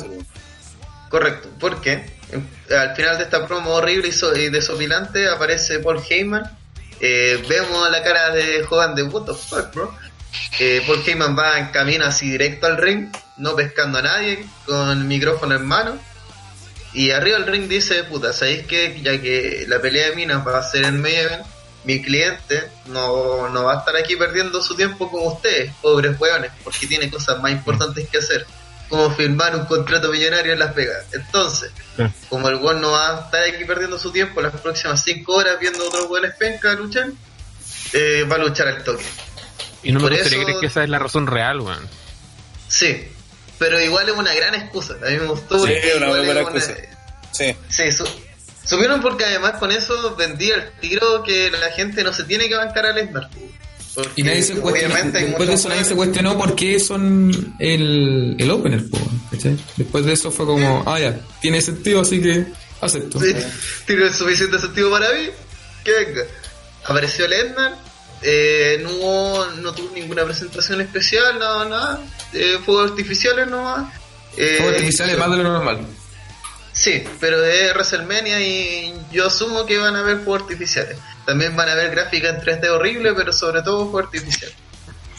Correcto, 1.11 1.49
porque 1.61 1.93
eh, 2.33 2.75
al 2.75 2.97
final 2.97 3.19
de 3.19 3.25
esta 3.25 3.47
promo 3.47 3.73
horrible 3.73 4.09
y, 4.09 4.13
so- 4.13 4.35
y 4.35 4.49
desopilante 4.49 5.29
aparece 5.29 5.81
Paul 5.81 6.01
Heyman. 6.09 6.45
Eh, 7.01 7.43
vemos 7.49 7.91
la 7.91 8.03
cara 8.03 8.31
de 8.31 8.63
Hogan 8.69 8.95
de 8.95 9.05
what 9.05 9.25
the 9.25 9.33
bro. 9.73 9.95
Eh, 10.59 10.83
Paul 10.87 11.03
Heyman 11.05 11.37
va 11.37 11.59
en 11.59 11.69
camino 11.69 12.05
así 12.05 12.31
directo 12.31 12.67
al 12.67 12.77
ring, 12.77 13.09
no 13.39 13.57
pescando 13.57 13.99
a 13.99 14.03
nadie, 14.03 14.47
con 14.67 14.91
el 14.91 15.05
micrófono 15.05 15.55
en 15.57 15.67
mano. 15.67 15.99
Y 16.93 17.11
arriba 17.11 17.39
del 17.39 17.47
ring 17.47 17.69
dice, 17.69 18.05
puta, 18.05 18.33
¿sabéis 18.33 18.67
que 18.67 19.01
ya 19.03 19.21
que 19.21 19.65
la 19.69 19.81
pelea 19.81 20.11
de 20.11 20.17
minas 20.17 20.47
va 20.47 20.59
a 20.59 20.63
ser 20.63 20.85
en 20.85 21.05
event, 21.05 21.47
mi 21.85 22.03
cliente 22.03 22.69
no, 22.87 23.49
no 23.49 23.65
va 23.65 23.75
a 23.75 23.79
estar 23.79 23.97
aquí 23.97 24.17
perdiendo 24.17 24.63
su 24.63 24.77
tiempo 24.77 25.11
como 25.11 25.33
ustedes, 25.33 25.73
pobres 25.81 26.19
hueones, 26.21 26.51
porque 26.63 26.87
tiene 26.87 27.11
cosas 27.11 27.41
más 27.41 27.53
importantes 27.53 28.09
que 28.09 28.19
hacer, 28.19 28.47
como 28.91 29.11
firmar 29.15 29.57
un 29.57 29.65
contrato 29.65 30.11
millonario 30.11 30.53
en 30.53 30.59
Las 30.59 30.75
Vegas. 30.75 31.07
Entonces, 31.13 31.71
Sí. 31.97 32.03
como 32.29 32.49
el 32.51 32.57
weón 32.57 32.81
no 32.83 32.91
va 32.91 33.17
a 33.17 33.21
estar 33.25 33.43
aquí 33.45 33.65
perdiendo 33.65 33.99
su 33.99 34.11
tiempo 34.13 34.41
las 34.43 34.53
próximas 34.61 35.03
5 35.03 35.33
horas 35.35 35.59
viendo 35.61 35.87
otros 35.87 36.11
weones 36.11 36.35
penca 36.39 36.73
luchar, 36.75 37.09
eh, 37.95 38.27
va 38.31 38.35
a 38.37 38.39
luchar 38.41 38.69
al 38.69 38.85
toque. 38.85 39.05
Y 39.83 39.93
no 39.93 40.01
me 40.01 40.09
gustaría 40.11 40.27
eso- 40.37 40.45
creer 40.45 40.61
que 40.61 40.67
esa 40.67 40.83
es 40.85 40.91
la 40.91 40.99
razón 40.99 41.27
real, 41.27 41.61
weón. 41.61 41.89
Sí, 42.69 43.09
pero 43.59 43.81
igual 43.81 44.09
es 44.09 44.15
una 44.17 44.35
gran 44.35 44.55
excusa. 44.55 44.95
A 45.03 45.09
mí 45.11 45.17
me 45.19 45.27
gustó. 45.27 45.65
Sí, 45.67 45.73
una 45.97 46.09
buena 46.09 46.41
excusa. 46.41 46.75
Sí, 47.33 47.57
Sí, 47.69 47.93
su- 47.93 48.09
subieron 48.65 49.01
porque 49.01 49.25
además 49.25 49.53
con 49.59 49.73
eso 49.73 50.15
vendía 50.17 50.57
el 50.57 50.71
tiro 50.81 51.23
que 51.23 51.51
la 51.51 51.71
gente 51.73 52.03
no 52.05 52.13
se 52.13 52.25
tiene 52.25 52.49
que 52.49 52.57
bancar 52.57 52.87
a 52.87 52.93
Lesnar. 52.93 53.29
Porque 53.95 54.13
Y 54.17 54.23
nadie 54.23 54.43
se 54.43 54.55
cuestionó, 54.55 54.95
después 55.13 55.49
de 55.49 55.55
eso 55.55 55.69
nadie 55.69 55.85
se 55.85 55.95
cuestionó 55.97 56.39
por 56.39 56.55
qué 56.55 56.79
son 56.79 57.55
el, 57.59 58.37
el 58.39 58.51
opener, 58.51 58.85
¿cachai? 59.31 59.57
Después 59.77 60.05
de 60.05 60.13
eso 60.13 60.31
fue 60.31 60.47
como, 60.47 60.85
ah, 60.87 60.99
ya, 61.01 61.21
tiene 61.41 61.61
sentido, 61.61 62.01
así 62.03 62.21
que 62.23 62.47
acepto. 62.81 63.19
Sí, 63.21 63.35
tiene 63.87 64.05
el 64.07 64.15
suficiente 64.15 64.59
sentido 64.59 64.91
para 64.91 65.09
mí. 65.13 65.29
Que 65.85 65.93
venga. 65.93 66.23
Apareció 66.85 67.27
Lesnar. 67.27 67.77
eh, 68.23 68.79
no, 68.83 68.91
hubo- 68.91 69.47
no 69.63 69.73
tuvo 69.73 69.93
ninguna 69.95 70.25
presentación 70.25 70.81
especial, 70.83 71.39
nada, 71.39 71.65
nada. 71.69 72.01
Eh, 72.33 72.59
fuegos 72.65 72.91
artificiales 72.91 73.49
nomás. 73.49 73.93
Eh, 74.37 74.57
Fuegos 74.59 74.75
artificiales 74.77 75.19
más 75.19 75.31
de 75.31 75.37
lo 75.39 75.43
normal. 75.45 75.87
Sí, 76.73 77.05
pero 77.19 77.45
es 77.45 77.73
WrestleMania 77.75 78.41
y 78.41 78.95
yo 79.13 79.27
asumo 79.27 79.67
que 79.67 79.79
van 79.79 79.97
a 79.97 80.01
haber 80.01 80.19
fuegos 80.21 80.43
artificiales. 80.43 80.97
También 81.27 81.55
van 81.57 81.69
a 81.69 81.75
ver 81.75 81.91
gráfica 81.91 82.29
en 82.31 82.41
3D 82.41 82.69
horrible, 82.69 83.13
pero 83.15 83.33
sobre 83.33 83.63
todo 83.63 83.91
fuego 83.91 83.99
artificial. 84.07 84.51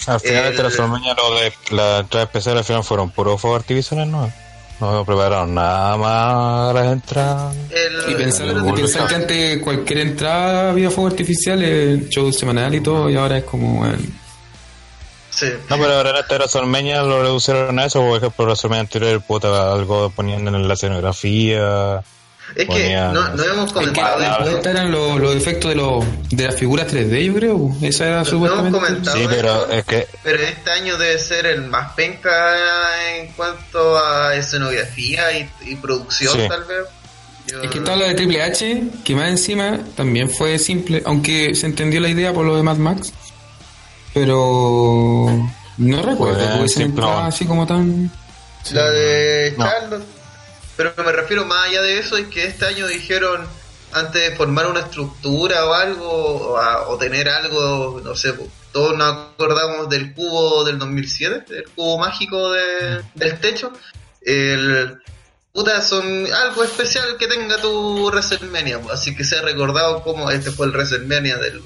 Al 0.08 0.20
final 0.20 0.45
El- 0.45 0.56
de 0.58 0.64
WrestleMania 0.64 1.14
lo 1.14 1.36
de 1.36 1.54
la 1.72 1.99
entrada 1.99 2.24
especial 2.26 2.58
al 2.58 2.64
final 2.64 2.84
fueron 2.84 3.12
puros 3.12 3.39
fuegos 3.39 3.62
artificiales, 3.62 4.08
¿no? 4.08 4.32
No 4.80 5.06
prepararon 5.06 5.54
nada 5.54 5.95
más 5.95 6.74
las 6.74 6.91
entradas. 6.91 7.56
El, 7.70 8.12
Y 8.12 8.16
pensar, 8.16 8.47
el- 8.47 9.08
que 9.08 9.16
antes 9.16 9.62
cualquier 9.62 9.99
entrada 9.99 10.72
había 10.72 10.89
fuego 10.89 11.08
artificial, 11.10 11.62
el 11.62 12.10
show 12.10 12.32
semanal 12.34 12.74
y 12.74 12.82
todo, 12.82 13.08
y 13.08 13.16
ahora 13.16 13.38
es 13.38 13.43
como, 13.43 13.76
bueno, 13.78 13.97
Sí. 15.41 15.53
No, 15.69 15.77
pero 15.77 15.93
ahora 15.93 16.11
en 16.11 16.15
este 16.17 16.35
WrestleMania 16.35 17.01
lo 17.03 17.21
reducieron 17.21 17.77
a 17.79 17.85
eso, 17.85 17.99
por 18.01 18.17
ejemplo, 18.17 18.45
WrestleMania 18.45 18.81
anterior, 18.81 19.21
puta, 19.21 19.73
algo 19.73 20.09
poniendo 20.15 20.55
en 20.55 20.67
la 20.67 20.73
escenografía. 20.75 22.03
Es 22.53 22.55
que 22.57 22.65
ponía- 22.65 23.11
no, 23.13 23.29
no 23.29 23.43
hemos 23.45 23.65
Es 23.67 23.71
que 23.71 23.73
comentado 23.79 24.21
esto. 24.21 24.41
vuelta 24.43 24.71
eran 24.71 24.91
los, 24.91 25.19
los 25.21 25.35
efectos 25.35 25.69
de, 25.69 25.75
los, 25.75 26.03
de 26.29 26.43
las 26.47 26.55
figuras 26.55 26.87
3D, 26.93 27.25
yo 27.25 27.33
creo. 27.33 27.71
Esa 27.81 28.07
era 28.07 28.17
No 28.19 28.25
supuestamente. 28.25 28.77
hemos 28.77 28.89
comentado 28.89 29.17
Sí, 29.17 29.25
pero 29.29 29.71
es 29.71 29.85
que 29.85 30.07
pero 30.21 30.43
este 30.43 30.71
año 30.71 30.97
debe 30.97 31.17
ser 31.17 31.45
el 31.45 31.61
más 31.61 31.93
penca 31.93 32.31
en 33.15 33.31
cuanto 33.33 33.97
a 33.97 34.35
escenografía 34.35 35.31
y, 35.37 35.49
y 35.65 35.75
producción, 35.77 36.33
Sí. 36.33 36.47
tal 36.49 36.63
vez. 36.65 36.77
Yo- 37.47 37.61
Es 37.63 37.71
que 37.71 37.77
estaba 37.79 37.97
la 37.97 38.07
de 38.09 38.13
Triple 38.15 38.43
H, 38.43 38.83
que 39.05 39.15
más 39.15 39.29
encima 39.29 39.79
también 39.95 40.29
fue 40.29 40.59
simple, 40.59 41.01
aunque 41.05 41.55
se 41.55 41.65
entendió 41.67 41.99
la 42.01 42.09
idea 42.09 42.33
por 42.33 42.45
lo 42.45 42.55
de 42.57 42.63
Mad 42.63 42.77
Max. 42.77 43.13
Pero 44.14 45.28
no 45.78 46.01
recuerdo 46.01 46.38
Pues, 46.38 46.49
que 46.51 46.57
hubiesen 46.59 46.82
entrado 46.84 47.12
no. 47.22 47.28
así 47.28 47.45
como 47.45 47.66
tan. 47.66 48.12
La 48.72 48.89
de 48.91 49.55
No. 49.57 49.66
Charlotte. 49.66 50.03
Pero 50.78 50.93
me 50.97 51.12
refiero 51.12 51.45
más 51.45 51.68
allá 51.68 51.82
de 51.82 51.99
eso, 51.99 52.18
es 52.18 52.28
que 52.28 52.45
este 52.45 52.66
año 52.66 52.88
dijeron, 52.88 53.45
antes 53.93 54.22
de 54.30 54.36
formar 54.36 54.68
una 54.68 54.80
estructura 54.82 55.66
o 55.66 55.74
algo, 55.74 56.09
o, 56.09 56.57
a- 56.57 56.88
o 56.88 56.97
tener 56.97 57.30
algo, 57.30 58.01
no 58.03 58.16
sé, 58.16 58.34
todos 58.72 58.97
nos 58.97 59.07
acordamos 59.34 59.89
del 59.89 60.14
cubo 60.14 60.64
del 60.64 60.80
2007, 60.80 61.53
del 61.53 61.66
cubo 61.70 61.97
mágico 61.99 62.51
de- 62.51 63.01
del 63.16 63.39
techo. 63.39 63.72
El, 64.22 64.97
puta, 65.53 65.82
son 65.82 66.28
algo 66.32 66.64
especial 66.64 67.18
que 67.18 67.28
tenga 67.28 67.57
tu 67.59 68.05
WrestleMania, 68.09 68.80
así 68.93 69.16
que 69.16 69.24
sea 69.24 69.41
recordado 69.41 70.01
como 70.03 70.30
este 70.32 70.51
fue 70.51 70.68
el 70.68 70.72
WrestleMania 70.72 71.38
del, 71.38 71.62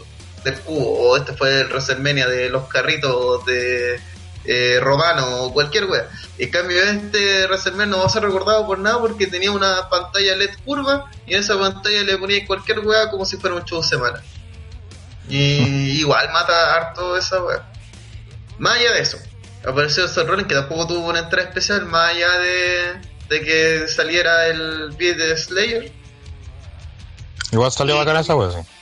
del 0.45 0.61
cubo, 0.61 1.09
o 1.09 1.17
este 1.17 1.33
fue 1.33 1.61
el 1.61 1.67
WrestleMania 1.67 2.27
de 2.27 2.49
los 2.49 2.67
carritos 2.69 3.45
de 3.45 3.99
eh, 4.45 4.79
Romano, 4.79 5.43
o 5.43 5.53
cualquier 5.53 5.85
wea. 5.85 6.07
En 6.37 6.51
cambio, 6.51 6.81
este 6.81 7.47
WrestleMania 7.47 7.87
no 7.87 7.99
va 7.99 8.05
a 8.05 8.09
ser 8.09 8.21
recordado 8.21 8.65
por 8.65 8.77
nada 8.79 8.99
porque 8.99 9.27
tenía 9.27 9.51
una 9.51 9.89
pantalla 9.89 10.35
LED 10.35 10.51
curva 10.63 11.09
y 11.25 11.33
en 11.33 11.39
esa 11.39 11.59
pantalla 11.59 12.03
le 12.03 12.17
ponía 12.17 12.45
cualquier 12.45 12.79
wea 12.79 13.09
como 13.09 13.25
si 13.25 13.37
fuera 13.37 13.55
un 13.55 13.65
show 13.65 13.83
semana. 13.83 14.21
Y 15.27 15.97
igual 15.99 16.31
mata 16.31 16.75
harto 16.75 17.17
esa 17.17 17.43
wea. 17.43 17.65
Más 18.59 18.77
allá 18.77 18.93
de 18.93 19.01
eso, 19.01 19.17
apareció 19.67 20.07
Seth 20.07 20.27
Rollins 20.27 20.47
que 20.47 20.55
tampoco 20.55 20.87
tuvo 20.87 21.07
una 21.09 21.19
entrada 21.19 21.49
especial, 21.49 21.85
más 21.87 22.11
allá 22.11 22.31
de, 22.37 23.01
de 23.29 23.41
que 23.41 23.87
saliera 23.87 24.47
el 24.47 24.91
beat 24.91 25.17
de 25.17 25.35
Slayer. 25.35 25.91
igual 27.51 27.71
salió 27.71 27.97
bacana 27.97 28.19
esa 28.19 28.35
wea, 28.35 28.51
sí. 28.51 28.74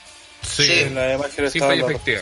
Sí, 0.44 0.66
Sí. 0.66 0.80
En 0.80 0.96
la 0.96 1.14
imagen 1.14 1.52
sí 1.52 1.60
efectiva. 1.60 2.22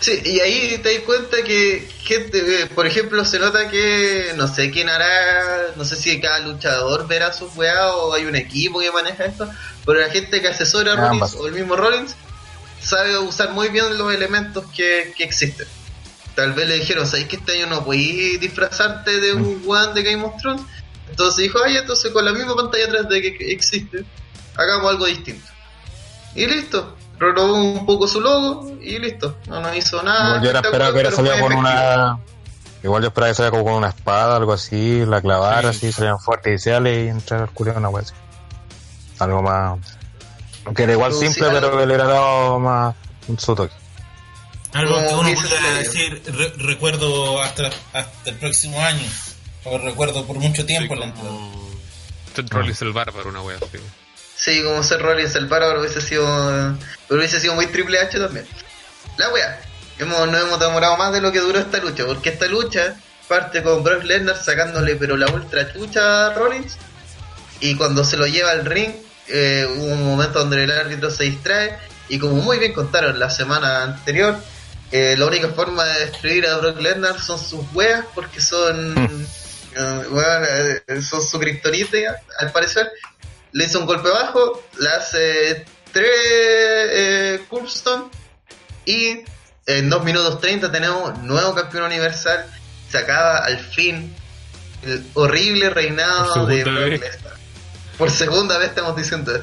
Sí, 0.00 0.20
y 0.24 0.40
ahí 0.40 0.78
te 0.82 0.94
das 0.94 1.02
cuenta 1.04 1.36
que 1.44 1.88
gente, 2.02 2.62
eh, 2.62 2.66
por 2.66 2.86
ejemplo, 2.86 3.24
se 3.24 3.38
nota 3.38 3.68
que 3.68 4.32
no 4.36 4.52
sé 4.52 4.70
quién 4.70 4.88
hará, 4.88 5.72
no 5.76 5.84
sé 5.84 5.96
si 5.96 6.20
cada 6.20 6.40
luchador 6.40 7.06
verá 7.06 7.32
sus 7.32 7.54
weas 7.56 7.92
o 7.94 8.12
hay 8.12 8.26
un 8.26 8.34
equipo 8.34 8.80
que 8.80 8.90
maneja 8.90 9.24
esto, 9.24 9.48
pero 9.86 10.00
la 10.00 10.10
gente 10.10 10.40
que 10.40 10.48
asesora 10.48 10.94
a 10.94 10.96
Rollins 10.96 11.34
o 11.34 11.46
el 11.46 11.54
mismo 11.54 11.76
Rollins 11.76 12.14
sabe 12.80 13.18
usar 13.18 13.52
muy 13.52 13.68
bien 13.68 13.96
los 13.96 14.12
elementos 14.12 14.64
que, 14.74 15.12
que 15.16 15.24
existen. 15.24 15.66
Tal 16.34 16.52
vez 16.52 16.68
le 16.68 16.78
dijeron, 16.78 17.06
¿sabes 17.06 17.26
que 17.26 17.36
este 17.36 17.52
año 17.52 17.66
no 17.66 17.84
podéis 17.84 18.40
disfrazarte 18.40 19.20
de 19.20 19.32
un 19.32 19.62
weón 19.64 19.94
de 19.94 20.02
Game 20.02 20.24
of 20.24 20.40
Thrones? 20.40 20.62
Entonces 21.08 21.44
dijo, 21.44 21.58
ay, 21.64 21.76
entonces 21.76 22.12
con 22.12 22.24
la 22.24 22.32
misma 22.32 22.54
pantalla 22.54 22.88
3D 22.88 23.22
que 23.22 23.38
que 23.38 23.52
existe, 23.52 24.04
hagamos 24.56 24.90
algo 24.90 25.06
distinto. 25.06 25.46
Y 26.34 26.46
listo. 26.46 26.96
Renovó 27.18 27.54
un 27.54 27.84
poco 27.86 28.06
su 28.06 28.20
logo 28.20 28.70
y 28.80 28.98
listo. 28.98 29.36
No 29.48 29.60
nos 29.60 29.74
hizo 29.76 30.02
nada. 30.02 30.28
Igual 30.36 30.42
yo 30.44 30.50
era 30.50 30.60
esperaba 30.60 30.90
que 30.90 30.94
hubiera 30.94 31.10
salido 31.10 31.34
con 31.34 31.52
efectivo. 31.52 31.60
una. 31.60 32.18
Igual 32.84 33.02
yo 33.02 33.08
esperaba 33.08 33.30
que 33.30 33.34
saliera 33.34 33.50
como 33.50 33.64
con 33.64 33.74
una 33.74 33.88
espada, 33.88 34.36
algo 34.36 34.52
así, 34.52 35.04
la 35.04 35.20
clavara, 35.20 35.72
Sí. 35.72 35.78
así, 35.86 35.92
salían 35.92 36.18
fuertes 36.20 36.52
iniciales 36.52 37.06
y 37.06 37.08
entrar 37.08 37.42
al 37.42 37.50
culo 37.50 37.74
una 37.76 37.88
wea 37.88 38.02
así. 38.04 38.14
Algo 39.18 39.42
más. 39.42 39.78
Que 40.76 40.82
era 40.84 40.92
igual 40.92 41.12
Sí, 41.12 41.26
simple, 41.26 41.48
pero 41.50 41.70
que 41.72 41.76
le 41.78 41.84
hubiera 41.86 42.04
dado 42.04 42.58
más 42.60 42.94
un 43.26 43.38
su 43.38 43.54
toque. 43.54 43.74
Algo 44.74 44.96
que 44.98 45.14
uno 45.14 45.30
pueda 45.34 45.74
decir, 45.78 46.22
re- 46.26 46.52
recuerdo 46.58 47.42
hasta, 47.42 47.70
hasta 47.94 48.30
el 48.30 48.36
próximo 48.36 48.78
año, 48.80 49.02
o 49.64 49.78
recuerdo 49.78 50.24
por 50.26 50.36
mucho 50.38 50.64
tiempo 50.66 50.94
la 50.94 51.06
entrada. 51.06 51.28
como 51.30 51.68
Seth 52.36 52.50
Rollins 52.52 52.82
el 52.82 52.92
bárbaro, 52.92 53.30
una 53.30 53.40
wea 53.40 53.56
así. 53.56 53.78
Sí, 54.38 54.62
como 54.62 54.84
ser 54.84 55.02
Rollins 55.02 55.34
el 55.34 55.46
bárbaro 55.46 55.80
hubiese 55.80 56.00
sido. 56.00 56.24
Pero 57.08 57.18
hubiese 57.18 57.40
sido 57.40 57.54
muy 57.54 57.66
triple 57.66 57.98
H 57.98 58.18
también. 58.18 58.46
La 59.16 59.30
wea. 59.30 59.60
Hemos, 59.98 60.30
no 60.30 60.38
hemos 60.38 60.60
demorado 60.60 60.96
más 60.96 61.12
de 61.12 61.20
lo 61.20 61.32
que 61.32 61.40
duró 61.40 61.58
esta 61.58 61.78
lucha. 61.78 62.06
Porque 62.06 62.28
esta 62.30 62.46
lucha 62.46 62.94
parte 63.26 63.62
con 63.64 63.82
Brock 63.82 64.04
Lesnar 64.04 64.36
sacándole 64.36 64.96
pero 64.96 65.16
la 65.16 65.26
ultra 65.26 65.72
chucha 65.72 66.28
a 66.28 66.34
Rollins. 66.34 66.76
Y 67.60 67.74
cuando 67.74 68.04
se 68.04 68.16
lo 68.16 68.28
lleva 68.28 68.52
al 68.52 68.64
ring, 68.64 68.92
eh, 69.26 69.66
hubo 69.76 69.86
un 69.86 70.04
momento 70.04 70.38
donde 70.38 70.62
el 70.62 70.70
árbitro 70.70 71.10
se 71.10 71.24
distrae. 71.24 71.76
Y 72.08 72.20
como 72.20 72.34
muy 72.36 72.60
bien 72.60 72.72
contaron 72.72 73.18
la 73.18 73.30
semana 73.30 73.82
anterior, 73.82 74.38
eh, 74.92 75.16
la 75.18 75.26
única 75.26 75.48
forma 75.48 75.84
de 75.84 76.06
destruir 76.06 76.46
a 76.46 76.58
Brock 76.58 76.80
Lesnar 76.80 77.20
son 77.20 77.40
sus 77.40 77.60
weas, 77.74 78.04
porque 78.14 78.40
son. 78.40 78.94
eh, 79.76 81.02
son 81.02 81.22
su 81.22 81.38
kriptonita, 81.40 82.22
al 82.38 82.52
parecer. 82.52 82.88
Le 83.52 83.64
hizo 83.64 83.80
un 83.80 83.86
golpe 83.86 84.08
bajo, 84.10 84.62
le 84.78 84.88
hace 84.88 85.64
tres 85.92 86.06
eh, 86.12 87.40
Curbstone 87.48 88.04
y 88.84 89.20
en 89.66 89.90
2 89.90 90.04
minutos 90.04 90.40
30 90.40 90.70
tenemos 90.72 91.18
nuevo 91.18 91.54
campeón 91.54 91.84
universal. 91.84 92.46
Se 92.90 92.98
acaba 92.98 93.38
al 93.38 93.58
fin 93.58 94.14
el 94.82 95.04
horrible 95.14 95.70
reinado 95.70 96.34
Por 96.34 96.46
de 96.46 96.64
Brock. 96.64 97.00
Lesnar. 97.02 97.34
Por 97.98 98.10
segunda 98.10 98.58
vez 98.58 98.68
estamos 98.68 98.96
diciendo 98.96 99.34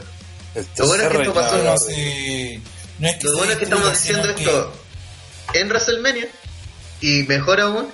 esto. 0.55 0.83
Lo 0.83 0.87
bueno 0.87 1.03
es 1.03 1.09
que 1.09 1.17
esto 1.17 1.33
pasó, 1.33 1.57
No, 1.63 1.73
es 3.09 3.17
que 3.17 3.23
Lo 3.25 3.31
se 3.31 3.35
bueno 3.37 3.51
es 3.51 3.57
que 3.59 3.65
destruya, 3.65 3.91
estamos 3.91 3.91
diciendo 4.01 4.35
que- 4.35 4.43
esto 4.43 4.73
en 5.53 5.67
WrestleMania 5.67 6.27
y 7.01 7.23
mejor 7.23 7.59
aún 7.59 7.87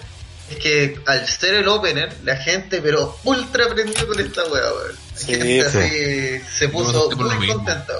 es 0.51 0.57
que 0.57 0.99
al 1.07 1.27
ser 1.27 1.55
el 1.55 1.67
opener 1.67 2.15
la 2.23 2.35
gente 2.37 2.81
pero 2.81 3.17
ultra 3.23 3.67
prendió 3.69 4.07
con 4.07 4.19
esta 4.19 4.43
wea 4.45 4.61
weón. 4.71 4.95
Sí, 5.25 5.33
gente 5.33 5.69
sí. 5.69 5.77
así 5.77 6.57
se 6.57 6.69
puso 6.69 7.09
lo 7.11 7.17
muy 7.17 7.47
contenta 7.47 7.93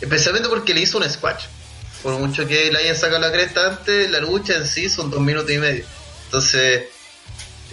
especialmente 0.00 0.48
porque 0.48 0.74
le 0.74 0.80
hizo 0.80 0.98
un 0.98 1.08
squash. 1.08 1.44
Por 2.02 2.14
mucho 2.14 2.46
que 2.46 2.70
le 2.70 2.78
hayan 2.78 2.94
sacado 2.94 3.18
la 3.18 3.32
cresta 3.32 3.66
antes 3.66 4.10
la 4.10 4.20
lucha 4.20 4.54
en 4.54 4.66
sí 4.66 4.88
son 4.88 5.10
dos 5.10 5.20
minutos 5.20 5.50
y 5.50 5.58
medio. 5.58 5.84
Entonces 6.26 6.84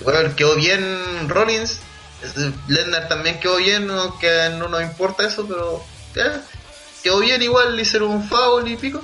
bueno, 0.03 0.35
quedó 0.35 0.55
bien 0.55 1.29
Rollins. 1.29 1.79
Lesnar 2.67 3.07
también 3.07 3.39
quedó 3.39 3.57
bien 3.57 3.89
aunque 3.91 4.49
no 4.57 4.67
nos 4.67 4.81
importa 4.81 5.27
eso 5.27 5.45
pero 5.47 5.85
quedó 7.03 7.19
bien 7.19 7.41
igual 7.43 7.75
le 7.75 7.83
hicieron 7.83 8.09
un 8.09 8.27
foul 8.27 8.67
y 8.67 8.77
pico. 8.77 9.01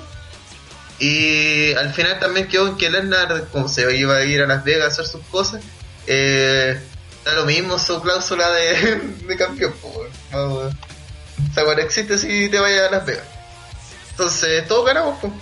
Y 0.98 1.72
al 1.74 1.92
final 1.92 2.18
también 2.18 2.48
quedó 2.48 2.68
en 2.68 2.76
que 2.76 2.90
Lesnar, 2.90 3.48
como 3.50 3.68
se 3.68 3.96
iba 3.96 4.16
a 4.16 4.24
ir 4.24 4.40
a 4.42 4.46
Las 4.46 4.62
Vegas 4.62 4.84
a 4.84 4.88
hacer 4.88 5.06
sus 5.06 5.26
cosas, 5.26 5.60
eh, 6.06 6.80
da 7.24 7.34
lo 7.34 7.44
mismo 7.44 7.78
su 7.78 8.00
cláusula 8.00 8.50
de, 8.50 8.96
de 9.26 9.36
campeón. 9.36 9.72
po, 9.80 9.88
weón. 9.88 10.10
No, 10.32 10.54
weón. 10.54 10.78
o 11.50 11.54
sea, 11.54 11.64
bueno, 11.64 11.82
existe 11.82 12.18
si 12.18 12.48
te 12.48 12.58
vayas 12.58 12.88
a 12.88 12.90
Las 12.90 13.06
Vegas. 13.06 13.26
Entonces, 14.10 14.66
todos 14.66 14.86
ganamos. 14.86 15.18
po. 15.20 15.32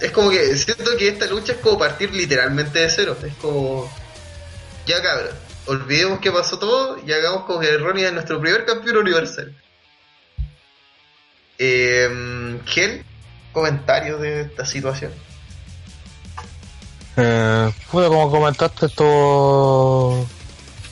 Es 0.00 0.12
como 0.12 0.30
que 0.30 0.56
siento 0.56 0.96
que 0.96 1.08
esta 1.08 1.26
lucha 1.26 1.52
es 1.52 1.58
como 1.58 1.78
partir 1.78 2.14
literalmente 2.14 2.78
de 2.78 2.88
cero. 2.88 3.16
Es 3.24 3.34
como, 3.34 3.92
ya 4.86 5.02
cabrón, 5.02 5.34
olvidemos 5.66 6.20
que 6.20 6.30
pasó 6.30 6.58
todo 6.58 6.98
y 7.04 7.12
hagamos 7.12 7.44
como 7.44 7.60
que 7.60 7.76
Ronnie 7.76 8.06
es 8.06 8.12
nuestro 8.12 8.40
primer 8.40 8.64
campeón 8.64 8.98
universal. 8.98 9.54
Eh, 11.58 12.60
Gel, 12.66 13.04
comentario 13.52 14.18
de 14.18 14.42
esta 14.42 14.64
situación. 14.64 15.12
Eh, 17.16 17.72
pude, 17.90 18.06
como 18.06 18.30
comentaste, 18.30 18.86
estuvo 18.86 20.24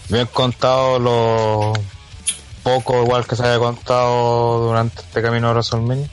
bien 0.08 0.26
contado 0.26 0.98
lo 0.98 1.72
poco 2.62 3.02
igual 3.02 3.26
que 3.26 3.36
se 3.36 3.44
había 3.44 3.58
contado 3.58 4.66
durante 4.66 5.00
este 5.02 5.22
camino 5.22 5.48
a 5.48 5.52
WrestleMania. 5.52 6.08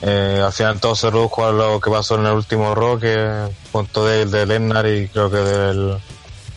Eh, 0.00 0.42
al 0.44 0.52
final 0.52 0.80
todo 0.80 0.96
se 0.96 1.10
redujo 1.10 1.46
a 1.46 1.52
lo 1.52 1.80
que 1.80 1.90
pasó 1.90 2.16
en 2.16 2.26
el 2.26 2.32
último 2.32 2.74
Raw, 2.74 2.98
que 2.98 3.48
punto 3.70 4.04
débil 4.04 4.30
de 4.32 4.46
Lennar 4.46 4.86
y 4.86 5.08
creo 5.08 5.30
que 5.30 5.36
del 5.36 5.98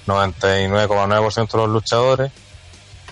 99,9% 0.08 1.52
de 1.52 1.58
los 1.58 1.70
luchadores, 1.70 2.32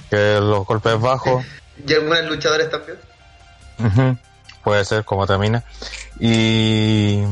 que 0.09 0.39
los 0.39 0.65
golpes 0.65 0.99
bajos. 0.99 1.45
Y 1.85 1.93
algunos 1.93 2.25
luchadores 2.25 2.69
también. 2.71 4.19
Puede 4.63 4.85
ser 4.85 5.03
como 5.03 5.27
termina. 5.27 5.63
Y, 6.19 7.23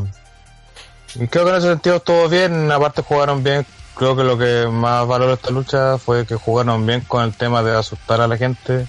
y 1.15 1.27
creo 1.29 1.45
que 1.45 1.51
en 1.51 1.55
ese 1.55 1.67
sentido 1.69 1.95
estuvo 1.95 2.27
bien, 2.27 2.71
aparte 2.71 3.01
jugaron 3.01 3.43
bien. 3.43 3.65
Creo 4.01 4.15
que 4.15 4.23
lo 4.23 4.35
que 4.35 4.65
más 4.65 5.05
valoró 5.05 5.33
esta 5.33 5.51
lucha 5.51 5.99
fue 5.99 6.25
que 6.25 6.33
jugaron 6.33 6.83
bien 6.87 7.01
con 7.01 7.23
el 7.23 7.35
tema 7.35 7.61
de 7.61 7.77
asustar 7.77 8.19
a 8.19 8.27
la 8.27 8.35
gente, 8.35 8.73
en 8.77 8.87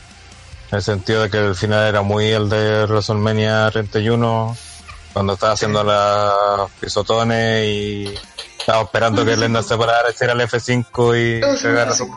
el 0.70 0.82
sentido 0.82 1.20
de 1.20 1.28
que 1.28 1.36
el 1.36 1.54
final 1.54 1.86
era 1.86 2.00
muy 2.00 2.28
el 2.28 2.48
de 2.48 2.86
WrestleMania 2.86 3.70
31, 3.70 4.56
cuando 5.12 5.34
estaba 5.34 5.52
haciendo 5.52 5.84
las 5.84 6.70
pisotones 6.80 7.66
y 7.66 8.14
estaba 8.58 8.84
esperando 8.84 9.22
que 9.22 9.36
Lenda 9.36 9.62
se 9.62 9.76
parara, 9.76 10.08
echara 10.08 10.32
el 10.32 10.40
F5 10.40 11.14
y 11.14 11.62
cagara 11.62 11.94
su 11.94 12.08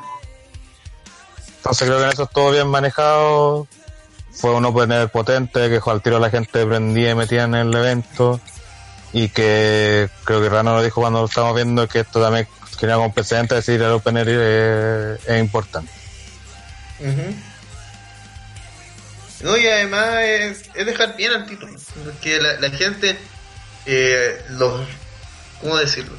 entonces 1.58 1.86
creo 1.90 1.98
que 1.98 2.06
en 2.06 2.12
eso 2.12 2.24
estuvo 2.24 2.52
bien 2.52 2.68
manejado. 2.70 3.68
Fue 4.32 4.54
un 4.54 4.64
opener 4.64 5.10
potente 5.10 5.68
que 5.68 5.82
al 5.86 6.02
tiro 6.02 6.16
a 6.16 6.20
la 6.22 6.30
gente 6.30 6.66
prendía 6.66 7.12
y 7.12 7.16
metía 7.16 7.44
en 7.44 7.56
el 7.56 7.74
evento. 7.74 8.40
Y 9.12 9.28
que 9.28 10.10
creo 10.24 10.42
que 10.42 10.48
Rano 10.48 10.76
lo 10.76 10.84
dijo 10.84 11.02
cuando 11.02 11.20
lo 11.20 11.26
estábamos 11.26 11.56
viendo 11.58 11.88
que 11.90 12.02
esto 12.02 12.22
también 12.22 12.48
tenía 12.78 12.96
como 12.96 13.14
precedente 13.14 13.56
decir 13.56 13.82
el 13.82 13.92
opener 13.92 14.28
eh, 14.30 15.18
es 15.26 15.40
importante. 15.40 15.92
No, 19.42 19.58
y 19.58 19.68
además 19.68 20.16
es, 20.24 20.64
es 20.74 20.86
dejar 20.86 21.16
bien 21.16 21.34
al 21.34 21.46
título. 21.46 21.74
Que 22.22 22.40
la, 22.42 22.60
la 22.60 22.70
gente, 22.70 23.18
eh, 23.86 24.44
los, 24.52 24.88
¿cómo 25.62 25.78
decirlo? 25.78 26.16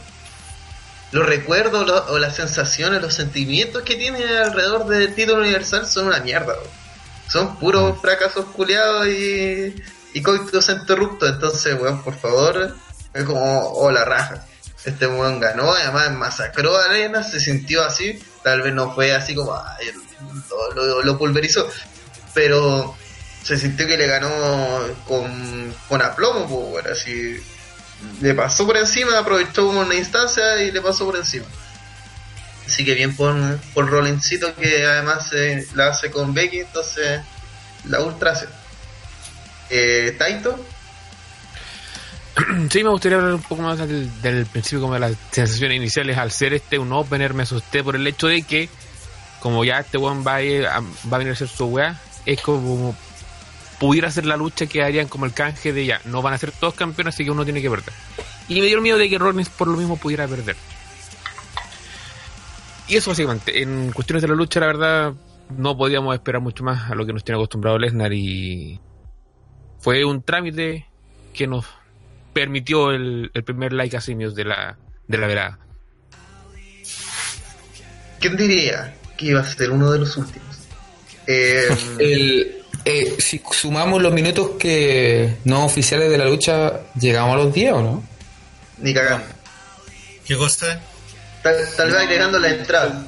Los 1.12 1.26
recuerdos 1.26 2.04
o 2.08 2.18
las 2.18 2.36
sensaciones, 2.36 3.00
los 3.00 3.14
sentimientos 3.14 3.82
que 3.82 3.96
tiene 3.96 4.22
alrededor 4.38 4.86
del 4.86 5.14
título 5.14 5.40
universal 5.40 5.86
son 5.86 6.08
una 6.08 6.20
mierda. 6.20 6.54
bro. 6.54 6.68
Son 7.28 7.58
puros 7.58 8.00
fracasos 8.00 8.44
culiados 8.46 9.06
y, 9.08 9.74
y 10.14 10.22
coitos 10.22 10.68
interruptos. 10.68 11.30
Entonces, 11.30 11.80
weón, 11.80 12.02
por 12.02 12.18
favor, 12.18 12.76
es 13.14 13.24
como, 13.24 13.70
oh, 13.70 13.90
la 13.90 14.04
raja. 14.04 14.44
Este 14.86 15.06
weón 15.08 15.40
ganó, 15.40 15.72
además 15.72 16.12
masacró 16.12 16.76
a 16.76 16.84
Arena, 16.84 17.22
se 17.24 17.40
sintió 17.40 17.84
así. 17.84 18.22
Tal 18.44 18.62
vez 18.62 18.72
no 18.72 18.94
fue 18.94 19.12
así 19.12 19.34
como, 19.34 19.60
lo, 21.04 21.18
pulverizó. 21.18 21.68
Pero 22.32 22.96
se 23.42 23.58
sintió 23.58 23.86
que 23.86 23.96
le 23.96 24.06
ganó 24.06 24.28
con, 25.06 25.74
con 25.88 26.00
aplomo, 26.02 26.46
pues, 26.48 26.70
bueno, 26.70 26.90
así 26.92 27.36
le 28.20 28.34
pasó 28.34 28.66
por 28.66 28.76
encima, 28.76 29.18
aprovechó 29.18 29.68
una 29.68 29.94
instancia 29.94 30.62
y 30.62 30.70
le 30.70 30.80
pasó 30.80 31.04
por 31.04 31.16
encima. 31.16 31.46
Así 32.66 32.84
que 32.84 32.94
bien 32.94 33.14
por, 33.16 33.34
por 33.74 33.88
Rollincito 33.88 34.54
que 34.54 34.86
además 34.86 35.28
se 35.28 35.66
la 35.74 35.88
hace 35.88 36.10
con 36.10 36.34
Becky, 36.34 36.60
entonces 36.60 37.20
la 37.84 38.00
ultra 38.00 38.32
hace. 38.32 38.46
Eh, 39.70 40.14
Taito, 40.18 40.64
Sí, 42.70 42.84
me 42.84 42.90
gustaría 42.90 43.18
hablar 43.18 43.34
un 43.34 43.42
poco 43.42 43.62
más 43.62 43.78
del, 43.78 44.46
principio, 44.46 44.80
como 44.80 44.94
de 44.94 45.00
las 45.00 45.16
sensaciones 45.30 45.76
iniciales. 45.76 46.18
Al 46.18 46.30
ser 46.30 46.54
este 46.54 46.78
un 46.78 46.92
opener, 46.92 47.34
me 47.34 47.44
asusté 47.44 47.82
por 47.82 47.96
el 47.96 48.06
hecho 48.06 48.26
de 48.28 48.42
que, 48.42 48.68
como 49.40 49.64
ya 49.64 49.80
este 49.80 49.98
weón 49.98 50.24
va 50.26 50.36
a, 50.36 50.38
venir 50.38 51.28
a 51.28 51.32
hacer 51.32 51.48
su 51.48 51.66
weá, 51.66 52.00
es 52.26 52.40
como 52.40 52.94
pudiera 53.78 54.10
ser 54.10 54.24
la 54.24 54.36
lucha 54.36 54.66
que 54.66 54.82
harían 54.82 55.06
como 55.06 55.26
el 55.26 55.34
canje 55.34 55.72
de 55.72 55.84
ya, 55.84 56.00
no 56.06 56.22
van 56.22 56.32
a 56.32 56.38
ser 56.38 56.50
todos 56.50 56.74
campeones, 56.74 57.14
así 57.14 57.24
que 57.24 57.30
uno 57.30 57.44
tiene 57.44 57.60
que 57.60 57.70
perder. 57.70 57.92
Y 58.48 58.60
me 58.60 58.66
dio 58.66 58.80
miedo 58.80 58.96
de 58.96 59.08
que 59.08 59.18
Rollins 59.18 59.50
por 59.50 59.68
lo 59.68 59.76
mismo 59.76 59.96
pudiera 59.96 60.26
perder. 60.26 60.56
Y 62.88 62.96
eso 62.96 63.10
básicamente, 63.10 63.62
en 63.62 63.92
cuestiones 63.92 64.22
de 64.22 64.28
la 64.28 64.34
lucha, 64.34 64.60
la 64.60 64.66
verdad, 64.66 65.14
no 65.56 65.76
podíamos 65.76 66.14
esperar 66.14 66.40
mucho 66.40 66.64
más 66.64 66.90
a 66.90 66.94
lo 66.94 67.04
que 67.04 67.12
nos 67.12 67.24
tiene 67.24 67.36
acostumbrado 67.38 67.78
Lesnar 67.78 68.12
y 68.12 68.80
fue 69.78 70.04
un 70.04 70.22
trámite 70.22 70.86
que 71.34 71.46
nos 71.46 71.66
permitió 72.40 72.90
el, 72.90 73.30
el 73.32 73.44
primer 73.44 73.72
like 73.72 73.96
a 73.96 74.00
simios 74.02 74.34
de 74.34 74.44
la, 74.44 74.76
de 75.08 75.16
la 75.18 75.26
velada. 75.26 75.58
¿quién 78.20 78.36
diría 78.36 78.94
que 79.16 79.26
iba 79.26 79.40
a 79.40 79.44
ser 79.44 79.70
uno 79.70 79.90
de 79.90 79.98
los 80.00 80.16
últimos? 80.18 80.56
Eh, 81.26 81.68
El, 81.98 82.62
eh, 82.84 83.16
si 83.18 83.40
sumamos 83.52 84.02
los 84.02 84.12
minutos 84.12 84.50
que 84.58 85.36
no 85.44 85.64
oficiales 85.64 86.10
de 86.10 86.18
la 86.18 86.26
lucha, 86.26 86.80
¿llegamos 87.00 87.34
a 87.34 87.38
los 87.44 87.54
10 87.54 87.72
o 87.72 87.82
no? 87.82 88.04
ni 88.78 88.92
cagando. 88.92 89.24
¿Qué 90.26 90.36
cosa? 90.36 90.78
Tal, 91.42 91.54
tal 91.76 91.88
vez 91.90 91.96
agregando 92.00 92.38
la 92.38 92.48
entrada. 92.50 93.06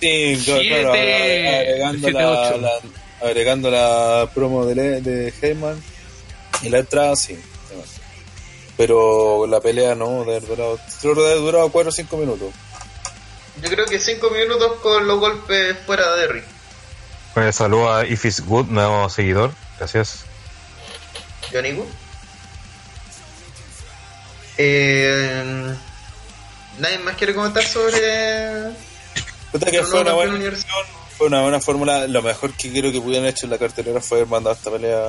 Sí, 0.00 0.40
claro, 0.44 0.92
agregando, 0.92 1.98
siete, 1.98 2.12
la, 2.12 2.56
la- 2.56 3.26
agregando 3.28 3.70
la 3.72 4.30
promo 4.32 4.64
de, 4.64 5.00
de 5.00 5.34
Heyman 5.42 5.82
y 6.62 6.68
la 6.68 6.78
entrada, 6.78 7.16
sí. 7.16 7.36
Pero 8.78 9.46
la 9.46 9.60
pelea 9.60 9.94
no, 9.94 10.24
de 10.24 10.36
haber 10.36 10.46
durado, 10.46 10.78
creo 11.02 11.14
que 11.14 11.20
de 11.20 11.26
haber 11.32 11.40
durado 11.40 11.70
4 11.70 11.88
o 11.90 11.92
5 11.92 12.16
minutos. 12.16 12.54
Yo 13.60 13.68
creo 13.68 13.84
que 13.84 13.98
5 13.98 14.30
minutos 14.30 14.80
con 14.80 15.06
los 15.06 15.18
golpes 15.18 15.76
fuera 15.84 16.14
de 16.14 16.28
ring. 16.28 16.44
Pues 17.34 17.56
saludo 17.56 17.92
a 17.92 18.06
If 18.06 18.24
It's 18.24 18.40
Good, 18.40 18.68
nuevo 18.68 19.10
seguidor. 19.10 19.52
Gracias. 19.78 20.24
Johnny 21.52 21.72
Wood. 21.72 21.88
Eh, 24.58 25.74
¿Nadie 26.78 26.98
más 26.98 27.16
quiere 27.16 27.34
comentar 27.34 27.64
sobre 27.64 28.72
Puta 29.52 29.70
que 29.70 29.82
fue 29.82 30.00
una 30.00 30.12
buena 30.12 30.56
fue 31.16 31.26
una 31.26 31.42
buena 31.42 31.60
fórmula. 31.60 32.06
Lo 32.06 32.22
mejor 32.22 32.52
que 32.52 32.70
creo 32.70 32.92
que 32.92 33.00
pudieran 33.00 33.26
hecho 33.26 33.46
en 33.46 33.50
la 33.50 33.58
cartelera 33.58 34.00
fue 34.00 34.18
haber 34.18 34.28
mandado 34.28 34.54
esta 34.54 34.70
pelea 34.70 35.00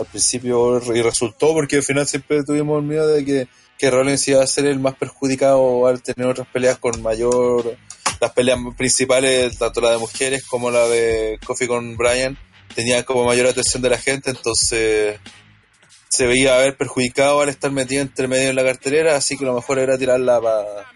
al 0.00 0.06
principio 0.06 0.80
y 0.94 1.02
resultó 1.02 1.52
porque 1.52 1.76
al 1.76 1.82
final 1.82 2.06
siempre 2.06 2.42
tuvimos 2.44 2.80
el 2.80 2.88
miedo 2.88 3.08
de 3.08 3.24
que, 3.24 3.48
que 3.78 3.90
Rollins 3.90 4.26
iba 4.28 4.42
a 4.42 4.46
ser 4.46 4.66
el 4.66 4.78
más 4.80 4.94
perjudicado 4.94 5.86
al 5.86 6.02
tener 6.02 6.26
otras 6.26 6.48
peleas 6.48 6.78
con 6.78 7.00
mayor 7.02 7.76
las 8.20 8.32
peleas 8.32 8.58
principales, 8.76 9.56
tanto 9.58 9.80
la 9.80 9.92
de 9.92 9.98
mujeres 9.98 10.44
como 10.44 10.70
la 10.70 10.86
de 10.88 11.38
Kofi 11.44 11.66
con 11.66 11.96
Bryan, 11.96 12.36
tenían 12.74 13.02
como 13.04 13.24
mayor 13.24 13.46
atención 13.46 13.82
de 13.82 13.90
la 13.90 13.98
gente, 13.98 14.30
entonces 14.30 15.18
se 16.08 16.26
veía 16.26 16.56
haber 16.56 16.76
perjudicado 16.76 17.40
al 17.40 17.48
estar 17.48 17.70
metido 17.70 18.02
entre 18.02 18.28
medio 18.28 18.50
en 18.50 18.56
la 18.56 18.64
cartelera, 18.64 19.16
así 19.16 19.38
que 19.38 19.44
lo 19.44 19.54
mejor 19.54 19.78
era 19.78 19.96
tirarla 19.96 20.40
para 20.40 20.90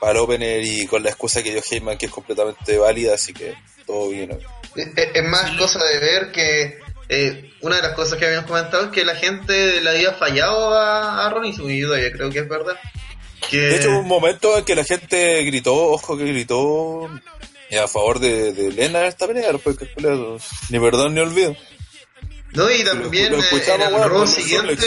para 0.00 0.12
el 0.12 0.18
opener 0.18 0.62
y 0.62 0.86
con 0.86 1.02
la 1.02 1.08
excusa 1.08 1.42
que 1.42 1.52
dio 1.52 1.62
Heyman 1.68 1.98
que 1.98 2.06
es 2.06 2.12
completamente 2.12 2.76
válida, 2.78 3.14
así 3.14 3.32
que 3.32 3.54
todo 3.86 4.10
bien. 4.10 4.28
¿no? 4.28 4.38
Es, 4.76 4.88
es 4.96 5.24
más 5.24 5.56
cosa 5.56 5.82
de 5.84 5.98
ver 5.98 6.32
que 6.32 6.78
eh, 7.08 7.52
una 7.60 7.76
de 7.76 7.82
las 7.82 7.92
cosas 7.92 8.18
que 8.18 8.26
habíamos 8.26 8.46
comentado 8.48 8.84
es 8.84 8.90
que 8.90 9.04
la 9.04 9.14
gente 9.14 9.80
le 9.80 9.90
había 9.90 10.12
fallado 10.12 10.74
a, 10.74 11.26
a 11.26 11.30
Ronnie 11.30 11.54
y 11.58 11.80
yo 11.80 11.88
todavía 11.88 12.12
creo 12.12 12.30
que 12.30 12.40
es 12.40 12.48
verdad. 12.48 12.76
Que, 13.48 13.58
De 13.58 13.76
hecho, 13.76 13.90
hubo 13.90 14.00
un 14.00 14.08
momento 14.08 14.58
en 14.58 14.64
que 14.64 14.74
la 14.74 14.84
gente 14.84 15.42
gritó, 15.44 15.74
ojo 15.74 16.16
que 16.16 16.24
gritó 16.24 17.08
eh, 17.70 17.78
a 17.78 17.86
favor 17.86 18.18
de, 18.18 18.52
de 18.52 18.72
Lena 18.72 19.00
en 19.00 19.06
esta 19.06 19.26
pelea, 19.26 19.52
después 19.52 19.76
que 19.76 19.86
pelea, 19.86 20.16
ni 20.70 20.80
perdón 20.80 21.14
ni 21.14 21.20
olvido. 21.20 21.56
no, 22.52 22.70
y 22.70 22.82
también 22.84 23.32
lo 23.32 23.38
eh, 23.38 23.62
en 23.66 23.82
el 23.82 24.10
por 24.10 24.28
siguiente 24.28 24.86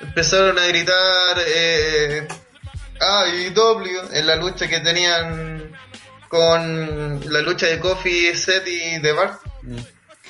empezaron 0.00 0.58
a 0.58 0.66
gritar 0.66 1.36
eh, 1.46 2.26
ah, 3.00 3.24
y 3.28 3.50
W 3.50 4.00
en 4.12 4.26
la 4.26 4.36
lucha 4.36 4.68
que 4.68 4.80
tenían 4.80 5.72
con 6.28 7.20
la 7.32 7.40
lucha 7.40 7.66
de 7.66 7.80
Kofi, 7.80 8.34
Seth 8.34 8.66
y 8.66 9.02
The 9.02 9.12
Bar. 9.12 9.38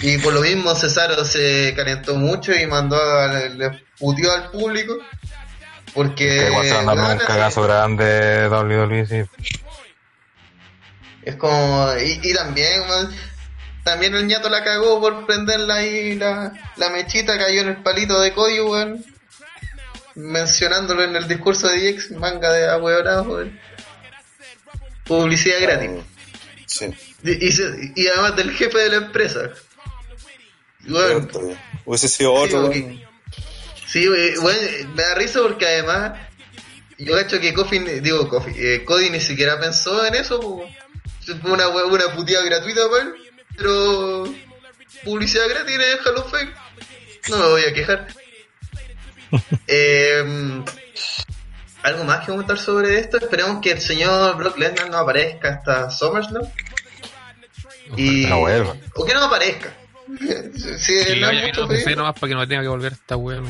Y 0.03 0.19
por 0.19 0.33
lo 0.33 0.41
mismo 0.41 0.75
Cesaro 0.75 1.25
se 1.25 1.73
calentó 1.77 2.15
mucho 2.17 2.53
y 2.53 2.67
mandó 2.67 2.97
a, 2.97 3.29
le 3.49 3.83
puteó 3.99 4.33
al 4.33 4.51
público. 4.51 4.99
Porque 5.93 6.49
un 7.13 7.19
cagazo 7.27 7.63
grande 7.63 8.49
WWE, 8.49 9.07
sí. 9.07 9.23
Es 11.23 11.37
como. 11.37 11.93
Y, 12.03 12.21
y 12.23 12.33
también, 12.35 12.83
también 13.85 14.15
el 14.15 14.27
ñato 14.27 14.49
la 14.49 14.63
cagó 14.65 15.01
por 15.01 15.27
prenderla 15.27 15.75
ahí, 15.75 16.15
la, 16.15 16.53
la 16.77 16.91
mechita 16.91 17.37
cayó 17.37 17.61
en 17.63 17.69
el 17.69 17.77
palito 17.83 18.21
de 18.21 18.33
Cody, 18.33 18.61
weón. 18.61 19.05
Mencionándolo 20.15 21.05
en 21.05 21.17
el 21.17 21.29
discurso 21.29 21.69
de 21.69 21.93
DX, 21.93 22.13
manga 22.13 22.53
de 22.53 22.69
ahueonado, 22.71 23.23
weón. 23.25 23.59
Publicidad 25.05 25.61
gratis. 25.61 25.91
Sí, 26.67 26.87
Y, 27.25 27.47
y 27.49 27.53
se- 27.53 27.93
y 27.97 28.07
además 28.07 28.37
del 28.37 28.53
jefe 28.53 28.79
de 28.79 28.89
la 28.91 28.97
empresa. 28.97 29.51
Cierto. 30.91 31.57
Hubiese 31.85 32.09
sido 32.09 32.33
otro. 32.33 32.71
Sí, 33.87 34.05
eh, 34.05 34.35
bueno, 34.41 34.61
me 34.95 35.03
da 35.03 35.15
risa 35.15 35.41
porque 35.43 35.67
además 35.67 36.19
yo 36.99 37.17
cacho 37.17 37.41
que 37.41 37.55
Kofi, 37.55 37.79
digo 37.79 38.29
Kofi, 38.29 38.53
eh, 38.57 38.85
Cody 38.85 39.11
ni 39.11 39.21
siquiera 39.21 39.59
pensó 39.59 40.05
en 40.07 40.15
eso, 40.15 40.41
fue 40.41 41.51
una, 41.53 41.69
una 41.69 42.15
puteada 42.15 42.45
gratuita 42.45 42.83
pero 43.57 44.25
publicidad 45.05 45.49
gratis 45.49 45.75
en 45.75 45.81
el 45.81 45.99
Hall 46.05 46.17
of 46.19 46.31
Fame. 46.31 46.53
No 47.29 47.37
me 47.39 47.47
voy 47.47 47.63
a 47.63 47.75
quejar. 47.75 48.07
Eh, 49.69 50.25
¿Algo 51.83 52.03
más 52.05 52.21
que 52.21 52.33
comentar 52.33 52.59
sobre 52.59 52.99
esto? 52.99 53.17
Esperemos 53.17 53.61
que 53.63 53.71
el 53.71 53.81
señor 53.81 54.37
Brock 54.37 54.59
Lesnar 54.59 54.91
no 54.91 54.99
aparezca 54.99 55.51
hasta 55.51 55.89
SummerSlam. 55.91 56.43
Y, 57.97 58.27
No 58.27 58.41
vuelva. 58.41 58.77
o 58.97 59.05
que 59.05 59.15
no 59.15 59.23
aparezca. 59.23 59.73
Sí, 60.19 60.93
Que 61.07 61.17
no 61.17 61.31
es 61.31 61.47
mucho 61.47 61.67
UFC 61.67 61.97
nomás 61.97 62.15
para 62.15 62.29
que 62.29 62.35
no 62.35 62.49
tenga 62.49 62.63
que 62.63 62.69
volver 62.69 62.93
esta 62.93 63.17
weá. 63.17 63.41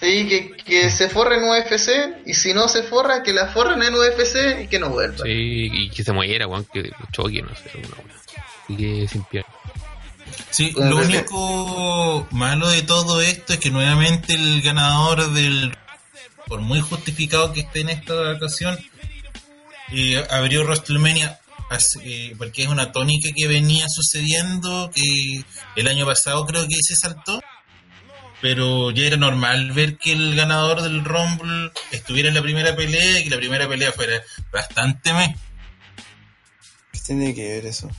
Sí, 0.00 0.28
que, 0.28 0.56
que 0.56 0.90
se 0.90 1.08
forre 1.08 1.36
en 1.36 1.44
UFC 1.44 2.26
y 2.26 2.34
si 2.34 2.52
no 2.52 2.68
se 2.68 2.82
forra, 2.82 3.22
que 3.22 3.32
la 3.32 3.48
forren 3.48 3.82
en 3.82 3.94
UFC 3.94 4.62
y 4.64 4.66
que 4.66 4.78
no 4.78 4.90
vuelva. 4.90 5.24
Sí, 5.24 5.70
y 5.72 5.90
que 5.90 6.02
se 6.02 6.12
muera, 6.12 6.46
weón, 6.46 6.66
que 6.72 6.90
choque, 7.12 7.42
no 7.42 7.54
sé, 7.54 7.70
alguna. 7.74 8.14
Y 8.68 8.76
que 8.76 9.08
sin 9.08 9.24
pierna. 9.24 9.52
Sí, 10.50 10.72
lo 10.76 10.96
único 10.98 12.26
malo 12.30 12.68
de 12.68 12.82
todo 12.82 13.20
esto 13.20 13.54
es 13.54 13.58
que 13.58 13.70
nuevamente 13.70 14.34
el 14.34 14.62
ganador 14.62 15.32
del, 15.32 15.76
por 16.46 16.60
muy 16.60 16.80
justificado 16.80 17.52
que 17.52 17.60
esté 17.60 17.80
en 17.80 17.90
esta 17.90 18.32
ocasión, 18.32 18.78
eh, 19.92 20.24
abrió 20.30 20.62
WrestleMania 20.64 21.38
eh, 22.02 22.34
porque 22.38 22.62
es 22.62 22.68
una 22.68 22.92
tónica 22.92 23.30
que 23.34 23.48
venía 23.48 23.86
sucediendo, 23.88 24.90
que 24.94 25.44
el 25.76 25.88
año 25.88 26.06
pasado 26.06 26.46
creo 26.46 26.66
que 26.68 26.76
se 26.82 26.94
saltó, 26.94 27.40
pero 28.40 28.90
ya 28.90 29.06
era 29.06 29.16
normal 29.16 29.72
ver 29.72 29.96
que 29.96 30.12
el 30.12 30.36
ganador 30.36 30.82
del 30.82 31.04
Rumble 31.04 31.72
estuviera 31.90 32.28
en 32.28 32.34
la 32.34 32.42
primera 32.42 32.76
pelea 32.76 33.20
y 33.20 33.24
que 33.24 33.30
la 33.30 33.38
primera 33.38 33.68
pelea 33.68 33.92
fuera 33.92 34.22
bastante 34.52 35.12
meh. 35.12 35.36
¿Qué 36.92 37.00
tiene 37.00 37.34
que 37.34 37.48
ver 37.48 37.66
eso? 37.66 37.90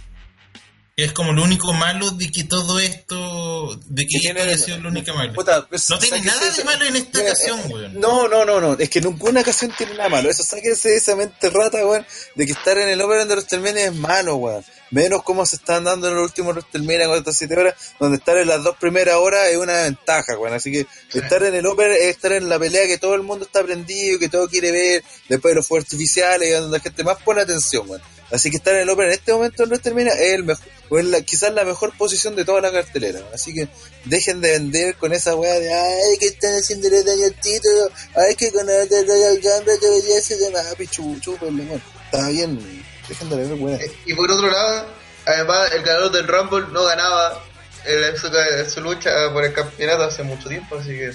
Es 0.97 1.11
como 1.11 1.33
lo 1.33 1.43
único 1.43 1.73
malo 1.73 2.09
de 2.11 2.31
que 2.31 2.45
todo 2.45 2.79
esto, 2.79 3.77
de 3.87 4.07
que 4.07 4.17
¿Qué 4.17 4.29
esto 4.29 4.41
haya 4.41 4.57
sido 4.57 4.77
lo 4.77 4.87
único 4.87 5.13
malo. 5.13 5.33
Puta, 5.33 5.67
pues, 5.67 5.89
No 5.89 5.99
tiene 5.99 6.21
nada 6.21 6.49
de 6.49 6.63
malo 6.63 6.85
en 6.85 6.95
esta 6.95 7.19
ocasión, 7.19 7.59
eh, 7.59 7.73
weón. 7.73 7.99
No, 7.99 8.29
no, 8.29 8.45
no, 8.45 8.61
no. 8.61 8.77
Es 8.79 8.89
que 8.89 9.01
ninguna 9.01 9.41
ocasión 9.41 9.73
tiene 9.77 9.95
nada 9.95 10.07
malo. 10.07 10.29
Eso, 10.29 10.43
sáquense 10.43 10.87
de 10.87 10.95
esa 10.95 11.17
mente 11.17 11.49
rata, 11.49 11.85
weón. 11.85 12.05
De 12.35 12.45
que 12.45 12.53
estar 12.53 12.77
en 12.77 12.87
el 12.87 13.01
Open 13.01 13.27
de 13.27 13.35
WrestleMania 13.35 13.87
es 13.87 13.93
malo, 13.93 14.37
weón. 14.37 14.63
Menos 14.91 15.23
como 15.23 15.45
se 15.45 15.57
están 15.57 15.83
dando 15.83 16.07
en 16.07 16.15
los 16.15 16.23
últimos 16.23 16.53
WrestleMania 16.55 17.07
con 17.07 17.17
estas 17.17 17.37
7 17.39 17.59
horas, 17.59 17.75
donde 17.99 18.15
estar 18.15 18.37
en 18.37 18.47
las 18.47 18.63
dos 18.63 18.77
primeras 18.77 19.15
horas 19.15 19.49
es 19.49 19.57
una 19.57 19.73
ventaja, 19.81 20.37
weón. 20.37 20.53
Así 20.53 20.71
que 20.71 20.87
estar 21.13 21.43
en 21.43 21.55
el 21.55 21.65
Open 21.65 21.91
es 21.91 22.03
estar 22.03 22.31
en 22.31 22.47
la 22.47 22.57
pelea 22.57 22.87
que 22.87 22.97
todo 22.97 23.15
el 23.15 23.23
mundo 23.23 23.43
está 23.43 23.61
prendido, 23.65 24.17
que 24.17 24.29
todo 24.29 24.47
quiere 24.47 24.71
ver, 24.71 25.03
después 25.27 25.51
de 25.51 25.55
los 25.55 25.67
fuegos 25.67 25.87
artificiales, 25.87 26.57
donde 26.57 26.77
la 26.77 26.81
gente 26.81 27.03
más 27.03 27.21
pone 27.21 27.41
atención, 27.41 27.89
weón. 27.89 28.14
Así 28.35 28.51
que 28.51 28.57
estar 28.57 28.75
en 28.75 28.81
el 28.81 28.89
Open 28.89 29.05
en 29.05 29.13
este 29.13 29.31
momento 29.31 29.63
en 29.63 29.69
WrestleMania 29.69 30.11
es 30.11 30.33
el 30.33 30.43
mejor, 30.43 30.65
o 30.89 30.99
es 30.99 31.05
la, 31.05 31.21
quizás 31.21 31.53
la 31.53 31.63
mejor 31.63 31.97
posición 31.97 32.35
de 32.35 32.43
toda 32.43 32.59
la 32.59 32.69
cartelera. 32.69 33.21
Así 33.33 33.53
que 33.53 33.69
dejen 34.03 34.41
de 34.41 34.51
vender 34.51 34.95
con 34.95 35.13
esa 35.13 35.35
weá 35.35 35.57
de 35.57 35.73
ay 35.73 36.17
que 36.19 36.27
están 36.27 36.53
haciendo 36.53 36.89
daño 36.89 37.25
al 37.27 37.33
título, 37.35 37.89
ay 38.13 38.35
que 38.35 38.51
con 38.51 38.69
el 38.69 38.89
de 38.89 39.05
Royal 39.05 39.39
Rumble 39.41 39.77
debería 39.77 40.19
ser 40.19 40.37
de 40.39 40.51
más 40.51 40.75
pichu, 40.75 41.17
chúpenle, 41.21 41.63
weón. 41.63 41.81
Está 42.11 42.27
bien, 42.27 42.83
dejen 43.07 43.29
de 43.29 43.35
vender 43.37 43.57
weá. 43.57 43.79
Y 44.05 44.13
por 44.13 44.29
otro 44.29 44.51
lado, 44.51 44.85
además, 45.25 45.71
el 45.71 45.83
ganador 45.83 46.11
del 46.11 46.27
Rumble 46.27 46.65
no 46.73 46.83
ganaba 46.83 47.41
en 47.85 48.17
su, 48.17 48.27
en 48.27 48.69
su 48.69 48.81
lucha 48.81 49.11
por 49.31 49.45
el 49.45 49.53
campeonato 49.53 50.03
hace 50.03 50.23
mucho 50.23 50.49
tiempo, 50.49 50.75
así 50.75 50.89
que. 50.89 51.13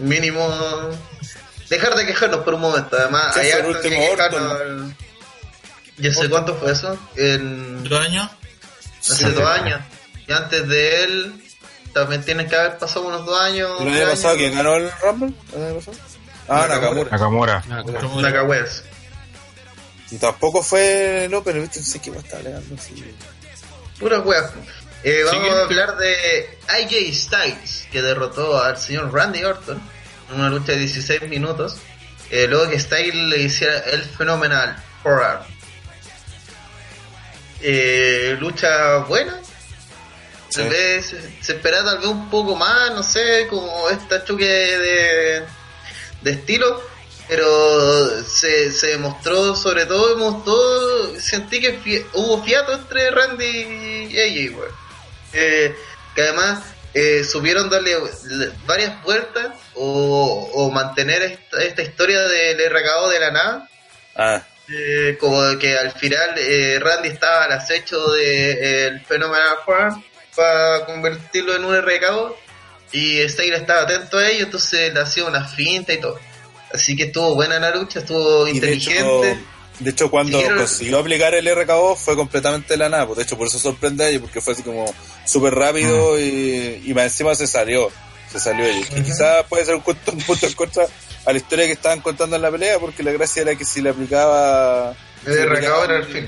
Mínimo. 0.00 0.48
Dejar 1.70 1.94
de 1.94 2.06
quejarnos 2.06 2.40
por 2.40 2.54
un 2.54 2.60
momento. 2.60 2.96
Además, 2.96 3.34
Sí, 3.34 3.40
hay 3.40 3.50
el 3.50 3.52
harto 3.54 3.80
que 3.80 3.86
último 3.86 4.10
quejarnos. 4.10 4.94
¿Y 5.98 6.08
hace 6.08 6.28
cuánto 6.28 6.54
fue 6.56 6.72
eso? 6.72 6.98
En, 7.16 7.84
¿Dos 7.84 8.00
años? 8.06 8.30
hace 9.00 9.30
dos 9.30 9.48
años. 9.48 9.80
Y 10.26 10.32
antes 10.32 10.66
de 10.68 11.04
él, 11.04 11.42
también 11.92 12.24
tienen 12.24 12.48
que 12.48 12.56
haber 12.56 12.78
pasado 12.78 13.06
unos 13.06 13.24
dos 13.26 13.40
años. 13.40 13.70
¿El 13.80 13.88
año 13.88 14.10
pasado 14.10 14.30
años. 14.30 14.38
quién 14.38 14.54
ganó 14.54 14.76
el 14.76 14.90
Rumble? 15.02 15.34
¿El 15.54 15.62
año 15.64 15.74
pasado? 15.76 15.96
Ah, 16.48 16.66
Nakamura. 16.68 17.10
Nakamura. 17.10 17.64
Nakamura. 17.68 18.22
Nacahueas. 18.22 18.84
Y 20.10 20.16
tampoco 20.18 20.62
fue 20.62 21.24
el 21.24 21.34
Open, 21.34 21.60
¿viste? 21.60 21.80
No 21.80 21.86
sé 21.86 21.98
qué 22.00 22.10
va 22.10 22.16
a 22.18 22.20
estar 22.20 22.38
hablando 22.38 22.74
así. 22.74 22.94
Pura 23.98 24.20
wea. 24.20 24.50
Eh, 25.02 25.22
vamos 25.24 25.30
Siguiente. 25.42 25.60
a 25.60 25.62
hablar 25.64 25.96
de 25.96 26.58
AJ 26.68 27.14
Styles, 27.14 27.86
que 27.92 28.00
derrotó 28.02 28.62
al 28.62 28.76
señor 28.78 29.12
Randy 29.12 29.44
Orton 29.44 29.80
en 30.30 30.40
una 30.40 30.50
lucha 30.50 30.72
de 30.72 30.78
16 30.78 31.28
minutos. 31.28 31.76
Eh, 32.30 32.46
luego 32.48 32.70
que 32.70 32.80
Styles 32.80 33.14
le 33.14 33.42
hiciera 33.42 33.78
el 33.80 34.02
fenomenal 34.02 34.76
forearm. 35.02 35.42
Eh, 37.66 38.36
lucha 38.38 38.98
buena. 38.98 39.40
Tal 40.52 40.68
vez 40.68 41.06
se, 41.40 41.52
esperaba 41.52 41.92
tal 41.92 41.98
vez 41.98 42.06
un 42.08 42.28
poco 42.30 42.54
más, 42.54 42.92
no 42.92 43.02
sé, 43.02 43.46
como 43.48 43.88
esta 43.90 44.22
choque 44.24 44.44
de, 44.44 45.42
de 46.20 46.30
estilo. 46.30 46.80
Pero 47.26 48.22
se, 48.22 48.70
se 48.70 48.88
demostró, 48.88 49.56
sobre 49.56 49.86
todo, 49.86 50.10
demostró, 50.14 51.18
sentí 51.18 51.58
que 51.58 51.80
fie- 51.80 52.04
hubo 52.12 52.44
fiato 52.44 52.74
entre 52.74 53.10
Randy 53.10 54.08
y 54.10 54.18
AJ. 54.50 54.58
Eh, 55.32 55.74
que 56.14 56.22
además 56.22 56.62
eh, 56.92 57.24
supieron 57.24 57.70
darle 57.70 57.96
le- 58.28 58.52
varias 58.66 59.02
vueltas 59.02 59.46
o, 59.74 60.50
o 60.52 60.70
mantener 60.70 61.22
esta, 61.22 61.62
esta 61.62 61.80
historia 61.82 62.20
del 62.20 62.58
RKO 62.70 63.08
de 63.08 63.20
la 63.20 63.30
nada. 63.30 63.68
Ah, 64.14 64.42
Eh, 64.68 65.16
como 65.20 65.58
que 65.58 65.76
al 65.76 65.92
final 65.92 66.30
eh, 66.38 66.78
Randy 66.80 67.08
estaba 67.08 67.44
al 67.44 67.52
acecho 67.52 68.06
del 68.12 68.98
fenómeno 69.04 69.44
Farm 69.66 70.02
para 70.34 70.86
convertirlo 70.86 71.54
en 71.54 71.64
un 71.66 71.76
RKO 71.82 72.36
y 72.92 73.28
Styles 73.28 73.60
estaba 73.60 73.82
atento 73.82 74.18
a 74.18 74.26
ello, 74.28 74.44
entonces 74.44 74.92
le 74.94 75.00
hacía 75.00 75.24
una 75.26 75.46
finta 75.46 75.92
y 75.92 76.00
todo. 76.00 76.18
Así 76.72 76.96
que 76.96 77.04
estuvo 77.04 77.34
buena 77.34 77.58
la 77.58 77.74
lucha, 77.74 77.98
estuvo 78.00 78.48
y 78.48 78.58
de 78.58 78.72
hecho, 78.72 78.90
inteligente. 78.90 79.38
de 79.80 79.90
hecho, 79.90 80.10
cuando 80.10 80.40
consiguió 80.56 80.98
aplicar 80.98 81.34
el 81.34 81.46
RKO 81.54 81.94
fue 81.96 82.16
completamente 82.16 82.68
de 82.74 82.76
la 82.78 82.88
nada. 82.88 83.06
pues, 83.06 83.18
De 83.18 83.24
hecho, 83.24 83.36
por 83.36 83.46
eso 83.48 83.58
sorprende 83.58 84.04
a 84.04 84.08
ellos, 84.08 84.22
porque 84.22 84.40
fue 84.40 84.54
así 84.54 84.62
como 84.62 84.92
súper 85.26 85.54
rápido 85.54 86.18
y, 86.18 86.82
y 86.86 86.94
más 86.94 87.04
encima 87.04 87.34
se 87.34 87.46
salió. 87.46 87.90
Se 88.32 88.40
salió 88.40 88.64
ellos. 88.64 88.88
Que 88.88 89.02
quizás 89.02 89.44
puede 89.48 89.64
ser 89.64 89.74
un, 89.76 89.82
punto- 89.82 90.10
un 90.12 90.22
punto 90.22 90.46
en 90.46 90.52
contra 90.54 90.86
a 91.26 91.32
la 91.32 91.38
historia 91.38 91.66
que 91.66 91.72
estaban 91.72 92.00
contando 92.00 92.36
en 92.36 92.42
la 92.42 92.50
pelea, 92.50 92.78
porque 92.78 93.02
la 93.02 93.12
gracia 93.12 93.42
era 93.42 93.54
que 93.56 93.64
si 93.64 93.80
le 93.82 93.90
aplicaba. 93.90 94.94
Le 95.26 95.42
aplicaba- 95.42 95.84
era 95.84 95.96
el 95.98 96.04
fin. 96.04 96.26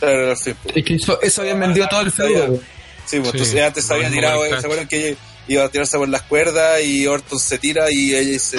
Claro, 0.00 0.20
era 0.20 0.30
el 0.32 0.36
fin. 0.36 0.56
pues. 0.62 0.76
Es 0.76 0.84
que 0.84 0.94
eso, 0.94 1.20
eso 1.22 1.42
habían 1.42 1.60
vendido 1.60 1.86
todo 1.88 2.00
el 2.00 2.10
feudo. 2.12 2.58
Sí, 3.06 3.20
pues 3.20 3.32
Sí, 3.32 3.36
entonces 3.38 3.62
antes 3.62 3.90
había 3.90 4.10
tirado, 4.10 4.44
¿se 4.48 4.54
acuerdan 4.66 4.88
que 4.88 5.16
iba 5.46 5.64
a 5.64 5.68
tirarse 5.68 5.98
por 5.98 6.08
las 6.08 6.22
cuerdas 6.22 6.80
y 6.82 7.06
Orton 7.06 7.38
se 7.38 7.58
tira 7.58 7.90
y 7.90 8.14
ella 8.14 8.38
se, 8.38 8.56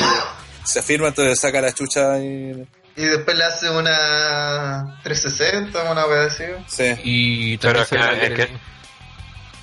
se 0.63 0.79
afirma, 0.79 1.07
entonces 1.07 1.39
saca 1.39 1.59
la 1.61 1.73
chucha 1.73 2.19
y... 2.19 2.65
Y 2.97 3.03
después 3.05 3.35
le 3.35 3.43
hace 3.43 3.69
una 3.69 4.99
360, 5.03 5.91
una 5.91 6.05
wea 6.05 6.25
así. 6.27 6.43
Sí. 6.67 6.95
Y 7.03 7.57
Pero 7.57 7.81
es 7.81 7.89
que- 7.89 7.95
es 7.97 8.33
que-. 8.33 8.47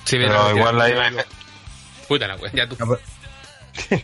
Sí, 0.05 0.17
Pero 0.17 0.27
pero 0.47 0.57
igual 0.57 0.77
la 0.77 1.25
Puta 2.07 2.27
la 2.27 2.35
wea, 2.35 2.51
ya 2.53 2.67
tú. 2.67 2.75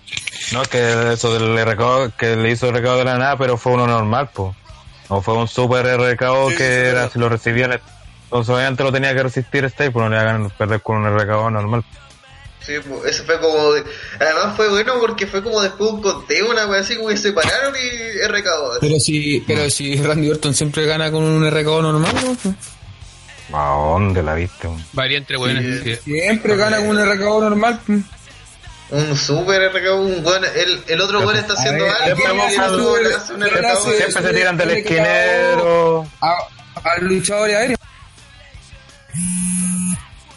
No, 0.52 0.64
que 0.64 1.14
eso 1.14 1.34
del 1.38 1.58
RKO, 1.66 2.12
que 2.18 2.36
le 2.36 2.52
hizo 2.52 2.70
el 2.70 2.76
RKO 2.78 2.98
de 2.98 3.06
la 3.06 3.18
nada, 3.18 3.38
pero 3.38 3.58
fue 3.58 3.74
uno 3.74 3.86
normal, 3.88 4.30
pues. 4.34 4.56
No 5.10 5.22
fue 5.22 5.34
un 5.36 5.48
super 5.48 5.86
RKO 5.86 6.50
Sí, 6.52 6.56
que 6.58 6.64
sí, 6.64 6.88
era, 6.90 7.10
si 7.10 7.18
lo 7.20 7.30
recibían, 7.30 7.80
entonces 8.26 8.54
obviamente 8.54 8.84
lo 8.84 8.92
tenía 8.92 9.14
que 9.16 9.24
resistir 9.24 9.66
este, 9.66 9.90
pues 9.92 10.04
no 10.04 10.10
le 10.10 10.18
hagan 10.18 10.50
perder 10.52 10.82
con 10.82 10.98
un 10.98 11.20
RKO 11.20 11.50
normal. 11.50 11.84
Sí, 12.62 12.74
pues, 12.88 13.06
ese 13.16 13.24
fue 13.24 13.40
como. 13.40 13.72
de- 13.74 13.84
Además 14.20 14.56
fue 14.56 14.70
bueno 14.70 14.94
porque 15.00 15.26
fue 15.26 15.42
como 15.42 15.62
después 15.62 15.90
de 15.90 15.96
un 15.96 16.02
conteo, 16.04 16.52
una 16.52 16.68
wea 16.68 16.82
así, 16.82 16.96
como 16.98 17.08
que 17.10 17.18
se 17.18 17.32
pararon 17.34 17.74
y 17.76 18.28
RKO. 18.28 18.72
así. 18.74 18.80
Pero 18.82 19.00
si, 19.00 19.44
pero 19.48 19.70
si 19.70 19.96
Randy 19.96 20.30
Orton 20.30 20.54
siempre 20.54 20.86
gana 20.86 21.10
con 21.12 21.24
un 21.24 21.50
RKO 21.50 21.82
normal, 21.82 22.14
¿no? 22.24 22.56
¿A 23.58 23.70
dónde 23.94 24.22
la 24.22 24.36
viste? 24.36 24.70
Varía 24.94 25.18
entre 25.18 25.38
weones. 25.38 25.82
Sí. 25.84 25.96
sí. 25.96 26.02
Siempre 26.12 26.56
gana 26.56 26.78
con 26.78 26.90
un 26.90 27.04
RKO 27.04 27.42
normal. 27.42 27.80
Un 28.92 29.16
super 29.16 29.72
RKO, 29.72 29.96
un 29.98 30.24
buen. 30.24 30.44
El, 30.44 30.84
el 30.88 31.02
otro 31.02 31.20
weón 31.20 31.38
está 31.38 31.54
haciendo 31.54 31.86
algo 31.86 32.16
¿quién 32.24 32.36
y 32.38 32.42
hace 32.42 32.56
el 32.56 32.62
otro 32.64 32.98
el 32.98 33.06
weón 33.06 33.14
super- 33.14 33.16
hace 33.22 33.34
un 33.34 33.40
quién 33.42 33.54
RKO. 33.64 33.68
hace- 33.78 33.98
Siempre 33.98 34.22
se 34.24 34.34
tiran 34.34 34.58
del 34.58 34.72
esquinero. 34.72 36.08
Al 36.22 37.04
luchador 37.06 37.50
aéreo. 37.52 37.78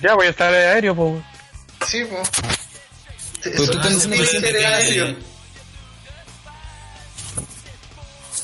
Ya 0.03 0.14
voy 0.14 0.26
a 0.26 0.30
estar 0.30 0.53
aéreo, 0.53 0.94
pues. 0.96 1.22
Sí, 1.86 2.05
pues. 2.11 2.28
Pero 3.42 3.70
tú. 3.70 5.16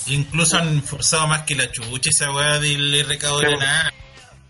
Incluso 0.07 0.57
han 0.57 0.83
forzado 0.83 1.27
más 1.27 1.43
que 1.43 1.55
la 1.55 1.71
chucha 1.71 2.09
esa 2.11 2.31
weá 2.33 2.59
del 2.59 3.05
RKO 3.07 3.41
de 3.41 3.57
la. 3.59 3.93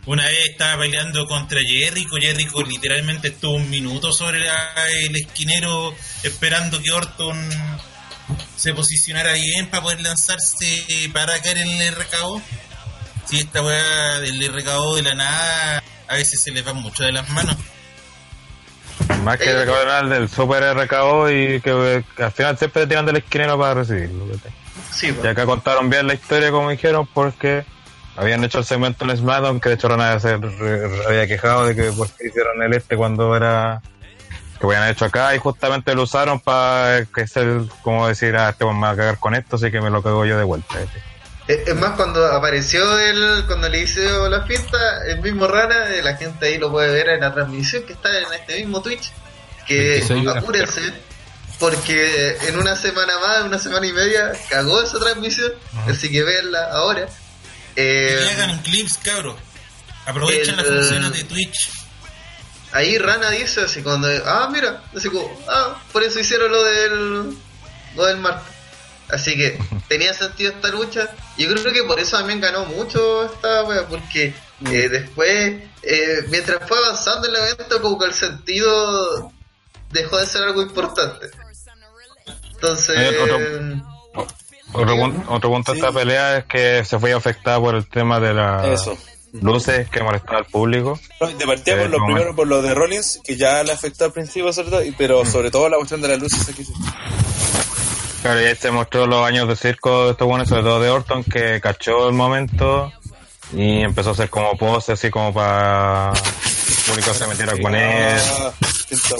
Una 0.06 0.24
vez 0.24 0.38
estaba 0.50 0.82
peleando 0.82 1.26
contra 1.26 1.60
Jericho, 1.60 2.16
Jericho 2.20 2.62
literalmente 2.62 3.28
estuvo 3.28 3.56
un 3.56 3.68
minuto 3.68 4.12
sobre 4.12 4.40
la- 4.40 4.72
el 5.02 5.14
esquinero 5.16 5.94
esperando 6.22 6.80
que 6.82 6.90
Orton 6.92 7.36
se 8.56 8.72
posicionara 8.74 9.32
bien 9.34 9.68
para 9.68 9.82
poder 9.82 10.00
lanzarse 10.00 10.84
para 11.12 11.40
caer 11.42 11.58
en 11.58 11.68
el 11.68 11.94
RKO. 11.94 12.40
Si 13.26 13.38
esta 13.38 13.60
weá 13.62 14.18
del 14.20 14.42
RKO 14.42 14.96
de 14.96 15.02
la 15.02 15.14
nada 15.14 15.82
a 16.08 16.14
veces 16.14 16.42
se 16.42 16.52
les 16.52 16.66
va 16.66 16.72
mucho 16.72 17.04
de 17.04 17.12
las 17.12 17.28
manos. 17.28 17.56
Más 19.24 19.36
que 19.38 19.50
el 19.50 19.62
RKO 19.66 19.76
normal, 19.76 20.08
del 20.08 20.28
super 20.30 20.62
RKO 20.74 21.30
y 21.30 21.60
que, 21.60 22.02
que 22.16 22.22
al 22.22 22.32
final 22.32 22.56
siempre 22.56 22.82
te 22.82 22.88
tiran 22.88 23.04
del 23.04 23.16
esquinero 23.16 23.58
para 23.58 23.74
recibirlo. 23.74 24.24
Sí, 24.90 25.14
Y 25.22 25.26
acá 25.26 25.44
contaron 25.44 25.90
bien 25.90 26.06
la 26.06 26.14
historia 26.14 26.50
como 26.50 26.70
dijeron 26.70 27.06
porque 27.12 27.64
habían 28.18 28.42
hecho 28.42 28.58
el 28.58 28.64
segmento 28.64 29.04
en 29.04 29.16
SmackDown, 29.16 29.60
que 29.60 29.68
de 29.68 29.74
hecho 29.76 29.88
Rana 29.88 30.18
se 30.18 30.30
había 31.06 31.26
quejado 31.28 31.66
de 31.66 31.76
que 31.76 31.92
por 31.92 32.08
qué 32.10 32.26
hicieron 32.26 32.60
el 32.62 32.74
este 32.74 32.96
cuando 32.96 33.36
era 33.36 33.80
que 34.58 34.66
habían 34.66 34.88
hecho 34.88 35.04
acá 35.04 35.36
y 35.36 35.38
justamente 35.38 35.94
lo 35.94 36.02
usaron 36.02 36.40
para 36.40 37.04
que 37.04 37.28
ser 37.28 37.62
como 37.82 38.08
decir, 38.08 38.36
ah, 38.36 38.48
este 38.48 38.64
me 38.64 38.80
va 38.80 38.90
a 38.90 38.96
cagar 38.96 39.18
con 39.18 39.36
esto, 39.36 39.54
así 39.54 39.70
que 39.70 39.80
me 39.80 39.90
lo 39.90 40.02
cago 40.02 40.26
yo 40.26 40.36
de 40.36 40.42
vuelta. 40.42 40.80
Es 40.80 40.88
es 41.68 41.76
más, 41.76 41.92
cuando 41.92 42.26
apareció 42.26 42.98
él, 42.98 43.44
cuando 43.46 43.68
le 43.68 43.80
hizo 43.80 44.28
la 44.28 44.42
fiesta, 44.42 44.76
el 45.06 45.22
mismo 45.22 45.46
Rana, 45.46 45.94
eh, 45.94 46.02
la 46.02 46.16
gente 46.16 46.44
ahí 46.44 46.58
lo 46.58 46.70
puede 46.70 46.92
ver 46.92 47.08
en 47.08 47.20
la 47.20 47.32
transmisión 47.32 47.84
que 47.84 47.94
está 47.94 48.10
en 48.18 48.24
este 48.34 48.58
mismo 48.58 48.82
Twitch. 48.82 49.12
Que 49.66 49.92
26 49.92 50.26
horas. 50.26 50.42
apúrense, 50.42 50.80
porque 51.58 52.36
en 52.48 52.58
una 52.58 52.76
semana 52.76 53.18
más, 53.20 53.44
una 53.44 53.58
semana 53.58 53.86
y 53.86 53.92
media, 53.92 54.32
cagó 54.50 54.82
esa 54.82 54.98
transmisión. 54.98 55.52
Así 55.86 56.10
que 56.10 56.22
verla 56.22 56.70
ahora. 56.72 57.06
Eh, 57.80 58.16
Que 58.24 58.30
hagan 58.30 58.58
clips, 58.62 58.98
cabros. 58.98 59.36
Aprovechen 60.04 60.56
las 60.56 60.66
funciones 60.66 61.12
de 61.12 61.24
Twitch. 61.24 61.70
ahí 62.72 62.98
Rana 62.98 63.30
dice 63.30 63.60
así 63.62 63.82
cuando, 63.82 64.08
ah, 64.26 64.48
mira, 64.50 64.82
así 64.96 65.08
como, 65.10 65.30
ah, 65.48 65.80
por 65.92 66.02
eso 66.02 66.18
hicieron 66.18 66.50
lo 66.50 66.62
del, 66.64 67.36
lo 67.94 68.06
del 68.06 68.16
martes. 68.18 68.52
Así 69.10 69.36
que 69.36 69.58
tenía 69.88 70.12
sentido 70.12 70.50
esta 70.52 70.68
lucha. 70.68 71.10
Y 71.36 71.44
yo 71.46 71.54
creo 71.54 71.72
que 71.72 71.84
por 71.84 72.00
eso 72.00 72.16
también 72.16 72.40
ganó 72.40 72.64
mucho 72.66 73.24
esta 73.26 73.62
wea, 73.64 73.86
porque 73.86 74.34
eh, 74.66 74.88
después, 74.88 75.62
eh, 75.82 76.24
mientras 76.30 76.66
fue 76.66 76.78
avanzando 76.78 77.28
el 77.28 77.36
evento, 77.36 77.80
como 77.80 77.98
que 77.98 78.06
el 78.06 78.14
sentido 78.14 79.30
dejó 79.92 80.18
de 80.18 80.26
ser 80.26 80.42
algo 80.42 80.62
importante. 80.62 81.30
Entonces, 82.54 82.96
Eh, 82.98 83.82
otro- 84.72 84.82
Otro, 84.82 84.96
pun- 84.96 85.24
otro 85.28 85.50
punto 85.50 85.72
de 85.72 85.78
esta 85.78 85.92
pelea 85.92 86.38
es 86.38 86.44
que 86.44 86.84
se 86.84 86.98
fue 86.98 87.12
afectada 87.12 87.58
por 87.60 87.74
el 87.74 87.86
tema 87.86 88.20
de 88.20 88.34
las 88.34 88.88
luces 89.32 89.88
que 89.90 90.02
molestaba 90.02 90.38
al 90.38 90.44
público. 90.46 90.98
No, 91.20 91.26
de 91.28 91.46
partida 91.46 91.74
Eh, 91.76 91.78
por 91.80 91.90
lo 91.90 91.98
como- 91.98 92.06
primero 92.14 92.36
por 92.36 92.46
lo 92.46 92.62
de 92.62 92.74
Rollins, 92.74 93.20
que 93.24 93.36
ya 93.36 93.62
le 93.62 93.72
afectó 93.72 94.06
al 94.06 94.12
principio, 94.12 94.52
sobre 94.52 94.70
todo, 94.70 94.84
y- 94.84 94.92
pero 94.92 95.24
sobre 95.26 95.50
todo 95.50 95.68
la 95.68 95.76
cuestión 95.76 96.00
de 96.00 96.08
las 96.08 96.18
luces 96.18 96.48
aquí. 96.48 96.64
Claro, 98.22 98.40
y 98.42 98.44
ahí 98.46 98.56
se 98.56 98.70
mostró 98.70 99.06
los 99.06 99.24
años 99.26 99.46
de 99.48 99.54
circo 99.56 100.06
de 100.06 100.10
estos 100.12 100.26
buenos, 100.26 100.48
sobre 100.48 100.62
todo 100.62 100.80
de 100.80 100.90
Orton, 100.90 101.22
que 101.24 101.60
cachó 101.60 102.08
el 102.08 102.14
momento 102.14 102.92
y 103.52 103.80
empezó 103.82 104.10
a 104.10 104.12
hacer 104.12 104.28
como 104.28 104.56
pose, 104.58 104.92
así 104.92 105.08
como 105.10 105.32
para 105.32 106.12
el 106.12 106.84
público 106.86 107.14
se 107.14 107.26
metiera 107.28 107.52
con 107.60 107.74
él. 107.74 108.18
Ah, 108.40 108.52
¿quién 108.88 109.00
está? 109.00 109.14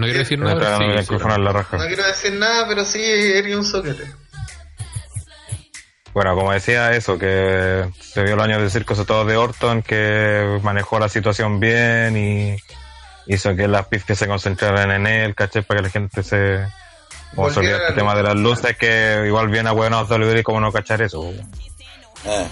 No 0.00 0.06
quiero 0.06 0.20
decir 0.20 0.38
nada. 0.38 0.56
pero 0.58 0.76
el 0.76 0.98
sí, 0.98 1.00
micrófono 1.00 1.34
en 1.34 1.44
la 1.44 1.52
no 1.52 1.58
raja. 1.58 1.86
quiero 1.86 2.06
decir 2.06 2.32
nada, 2.32 2.66
pero 2.66 2.84
sí 2.84 3.00
hería 3.02 3.56
un 3.58 3.64
soquete. 3.64 4.04
Bueno, 6.12 6.34
como 6.34 6.52
decía 6.52 6.92
eso, 6.92 7.18
que 7.18 7.88
se 8.00 8.22
vio 8.24 8.34
los 8.34 8.44
años 8.44 8.62
de 8.62 8.70
circo, 8.70 8.94
sobre 8.94 9.06
todo 9.06 9.24
de 9.26 9.36
Orton, 9.36 9.82
que 9.82 10.58
manejó 10.62 10.98
la 10.98 11.08
situación 11.08 11.60
bien 11.60 12.16
y 12.16 12.56
hizo 13.26 13.54
que 13.54 13.68
las 13.68 13.86
pifias 13.86 14.18
se 14.18 14.26
concentraran 14.26 14.90
en 14.90 15.06
él, 15.06 15.34
caché, 15.36 15.62
para 15.62 15.78
que 15.80 15.84
la 15.84 15.90
gente 15.90 16.22
se... 16.22 16.66
Como 17.36 17.48
se 17.50 17.60
este 17.60 17.92
tema 17.92 18.16
de 18.16 18.24
las 18.24 18.34
luces, 18.34 18.76
que 18.76 19.22
igual 19.24 19.48
viene 19.50 19.68
a 19.68 19.72
buenos 19.72 20.10
WWE 20.10 20.42
como 20.42 20.58
no 20.60 20.72
cachar 20.72 21.00
eso. 21.02 21.32
Ah. 22.26 22.44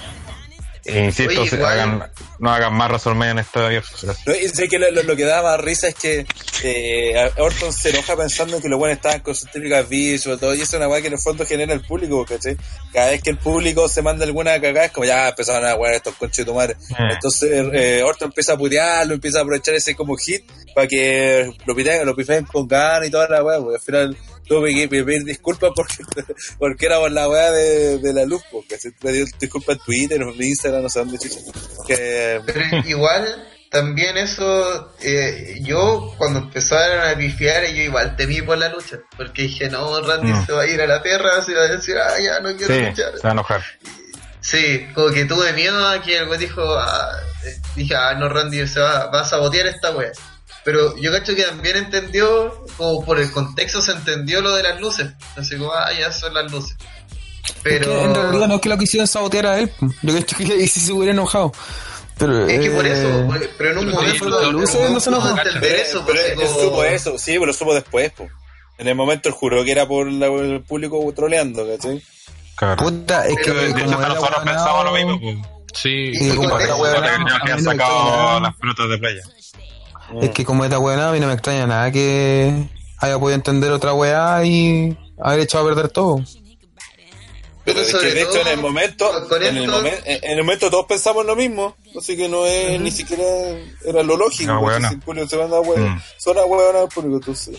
E 0.88 1.04
insisto, 1.04 1.42
Oye, 1.42 1.64
hagan, 1.64 2.10
no 2.38 2.50
hagan 2.50 2.72
más 2.74 2.88
WrestleMania 2.88 3.30
en 3.30 3.36
gracias. 3.52 4.26
No, 4.26 4.32
sé 4.54 4.68
que 4.68 4.78
lo, 4.78 4.90
lo- 4.90 5.02
lo 5.02 5.16
que 5.16 5.24
da 5.24 5.42
más 5.42 5.60
risa 5.60 5.88
es 5.88 5.94
que 5.94 6.26
eh, 6.62 7.30
Orton 7.38 7.72
se 7.72 7.90
enoja 7.90 8.16
pensando 8.16 8.56
en 8.56 8.62
que 8.62 8.68
los 8.68 8.78
buenos 8.78 8.96
estaban 8.96 9.20
con 9.20 9.34
sus 9.34 9.50
típicas 9.50 9.88
visuals 9.88 10.40
todo, 10.40 10.54
y 10.54 10.60
eso 10.60 10.76
es 10.76 10.80
una 10.80 10.88
weá 10.88 11.00
que 11.00 11.08
en 11.08 11.12
el 11.14 11.18
fondo 11.18 11.44
genera 11.46 11.72
el 11.72 11.80
público, 11.82 12.24
¿cachai? 12.24 12.56
Cada 12.92 13.10
vez 13.10 13.22
que 13.22 13.30
el 13.30 13.38
público 13.38 13.88
se 13.88 14.02
manda 14.02 14.24
alguna 14.24 14.60
cagada 14.60 14.86
es 14.86 14.92
como 14.92 15.06
ya 15.06 15.28
empezaron 15.28 15.68
a 15.68 15.74
wear 15.76 15.94
estos 15.94 16.14
conches 16.16 16.38
de 16.38 16.44
tu 16.44 16.54
madre. 16.54 16.76
Mm. 16.90 17.10
Entonces 17.12 17.50
eh, 17.72 18.02
Orton 18.02 18.28
empieza 18.28 18.54
a 18.54 18.56
putearlo, 18.58 19.14
empieza 19.14 19.38
a 19.38 19.42
aprovechar 19.42 19.74
ese 19.74 19.94
como 19.94 20.16
hit 20.16 20.44
para 20.74 20.86
que 20.88 21.52
lo 21.66 21.74
piten, 21.74 22.04
lo 22.06 22.14
pifeen 22.16 22.44
con 22.44 22.66
ganas 22.66 23.08
y 23.08 23.10
toda 23.10 23.28
la 23.28 23.42
weá, 23.42 23.58
porque 23.58 23.76
al 23.76 23.80
final 23.82 24.16
tuve 24.48 24.74
que 24.74 24.88
pedir 24.88 25.24
disculpas 25.24 25.70
porque, 25.74 25.96
porque 26.58 26.86
era 26.86 26.98
por 26.98 27.12
la 27.12 27.28
weá 27.28 27.50
de, 27.52 27.98
de 27.98 28.12
la 28.12 28.24
luz, 28.24 28.42
porque 28.50 28.76
me 29.02 29.12
dio 29.12 29.24
disculpas 29.38 29.76
en 29.76 29.82
Twitter, 29.84 30.20
en 30.22 30.42
Instagram, 30.42 30.82
no 30.82 30.88
sé 30.88 30.98
dónde 31.00 31.18
chucha. 31.18 31.40
Que 31.86 32.40
Pero 32.46 32.60
igual, 32.88 33.48
también 33.70 34.16
eso, 34.16 34.94
eh, 35.02 35.58
yo 35.62 36.14
cuando 36.16 36.38
empezaron 36.40 37.06
a 37.06 37.16
pifiar, 37.16 37.66
yo 37.66 37.82
igual 37.82 38.16
temí 38.16 38.40
por 38.42 38.56
la 38.58 38.68
lucha, 38.70 38.98
porque 39.16 39.42
dije, 39.42 39.68
no, 39.68 40.00
Randy 40.00 40.32
Mm. 40.32 40.46
se 40.46 40.52
va 40.52 40.62
a 40.62 40.66
ir 40.66 40.80
a 40.80 40.86
la 40.86 41.02
tierra, 41.02 41.42
se 41.42 41.54
va 41.54 41.62
a 41.62 41.68
decir, 41.68 41.96
ah, 41.98 42.14
ya 42.18 42.40
no 42.40 42.56
quiero 42.56 42.74
Sí, 42.74 42.80
luchar. 42.80 43.12
se 43.16 43.22
va 43.22 43.28
a 43.28 43.32
enojar. 43.32 43.62
Sí, 44.40 44.86
como 44.94 45.10
que 45.10 45.24
tuve 45.26 45.52
miedo 45.52 45.86
a 45.88 46.00
que 46.00 46.16
el 46.16 46.26
güey 46.26 46.38
dijo, 46.38 46.62
ah, 46.78 47.10
eh, 47.44 47.56
dije, 47.76 47.94
ah, 47.94 48.14
no, 48.14 48.28
Randy 48.28 48.66
se 48.66 48.80
va, 48.80 49.06
va 49.10 49.20
a 49.20 49.24
sabotear 49.24 49.66
esta 49.66 49.90
wea. 49.94 50.12
Pero 50.64 50.96
yo 50.98 51.10
cacho 51.12 51.34
que 51.34 51.44
también 51.44 51.76
entendió, 51.76 52.64
como 52.76 53.04
por 53.04 53.18
el 53.18 53.30
contexto 53.30 53.80
se 53.80 53.92
entendió 53.92 54.40
lo 54.42 54.54
de 54.54 54.62
las 54.62 54.80
luces. 54.80 55.08
Así 55.36 55.56
como, 55.56 55.72
ah, 55.72 55.90
ya 55.98 56.12
son 56.12 56.34
las 56.34 56.50
luces. 56.52 56.76
Pero... 57.62 57.90
Es 57.92 57.98
que 57.98 58.04
en 58.04 58.14
realidad 58.14 58.48
no 58.48 58.54
es 58.56 58.60
que 58.60 58.68
lo 58.68 58.78
quisieran 58.78 59.06
sabotear 59.06 59.46
a 59.46 59.58
él. 59.58 59.68
po. 59.70 59.86
Yo 60.02 60.12
creo 60.12 60.24
que 60.48 60.52
ahí 60.54 60.68
sí 60.68 60.80
se 60.80 60.92
hubiera 60.92 61.12
enojado. 61.12 61.52
Pero, 62.18 62.46
Es 62.46 62.60
que 62.60 62.70
por 62.72 62.84
eh, 62.84 62.92
eso, 62.92 63.26
porque- 63.28 63.48
pero 63.56 63.70
en 63.70 63.78
un 63.78 63.84
pero 63.86 63.96
momento 63.96 64.52
luces 64.52 64.90
no 64.90 65.00
se 65.00 65.08
enojan. 65.10 65.38
entender 65.38 65.74
eso, 65.76 66.02
pero 66.04 66.18
pues, 66.18 66.30
él 66.30 66.36
como- 66.36 66.60
supo 66.60 66.84
eso, 66.84 67.18
sí, 67.18 67.32
pero 67.34 67.46
lo 67.46 67.52
supo 67.52 67.74
después, 67.74 68.10
po. 68.12 68.28
En 68.76 68.88
el 68.88 68.94
momento 68.96 69.28
él 69.28 69.34
juró 69.36 69.64
que 69.64 69.70
era 69.72 69.86
por 69.86 70.10
la- 70.10 70.26
el 70.26 70.62
público 70.62 71.00
troleando, 71.14 71.64
¿cachai? 71.66 72.02
Claro. 72.56 72.76
Puta, 72.84 73.24
es 73.26 73.36
que 73.36 73.42
Pero, 73.44 73.54
de 73.60 73.72
De 73.72 73.80
hecho, 73.82 73.86
nosotros 73.98 74.44
pensamos 74.44 74.84
lo 74.84 74.92
mismo. 74.92 75.20
pues. 75.20 75.36
Sí, 75.74 76.12
Sí, 76.14 76.30
como 76.34 76.56
era 76.58 76.64
eso- 76.64 76.76
huevonao, 76.76 76.78
Nosotros 76.78 76.98
a 76.98 77.02
teníamos 77.02 77.32
que 77.32 77.44
mí 77.44 77.50
haber 77.52 77.62
no 77.62 77.70
me 77.70 77.74
extraña 77.76 77.86
sacado 77.86 78.40
las 78.40 78.56
pelotas 78.56 78.88
de 78.88 78.98
playa. 78.98 79.22
Es 80.22 80.30
que 80.30 80.44
como 80.44 80.64
esta 80.64 80.78
weá, 80.78 81.08
a 81.08 81.12
mí 81.12 81.20
no 81.20 81.26
me 81.26 81.34
extraña 81.34 81.66
nada 81.66 81.90
que 81.92 82.68
haya 82.98 83.18
podido 83.18 83.34
entender 83.36 83.70
otra 83.72 83.92
weá 83.94 84.44
y 84.44 84.96
haber 85.20 85.40
echado 85.40 85.64
a 85.64 85.68
perder 85.68 85.88
todo. 85.90 86.20
Pero 87.64 87.80
es 87.82 87.94
que 87.94 88.06
de 88.14 88.22
hecho 88.22 88.40
en 88.40 88.46
el 88.48 88.56
momento, 88.58 89.10
en 89.36 89.56
el, 89.58 89.68
momen- 89.70 90.00
en 90.06 90.38
el 90.38 90.42
momento 90.44 90.70
todos 90.70 90.86
pensamos 90.86 91.26
lo 91.26 91.36
mismo, 91.36 91.76
así 91.98 92.16
que 92.16 92.26
no 92.28 92.46
es 92.46 92.80
ni 92.80 92.90
siquiera 92.90 93.22
era 93.84 94.02
lo 94.02 94.16
lógico, 94.16 94.50
No, 94.54 94.60
porque 94.62 94.80
si 94.86 94.94
el 94.94 95.00
público 95.00 95.28
se 95.28 95.36
manda 95.36 95.58
a 95.58 95.60
huevo, 95.60 95.86
Mm. 95.86 96.00
son 96.16 96.38
a 96.38 96.40
al 96.40 96.88
público, 96.88 97.16
entonces. 97.16 97.58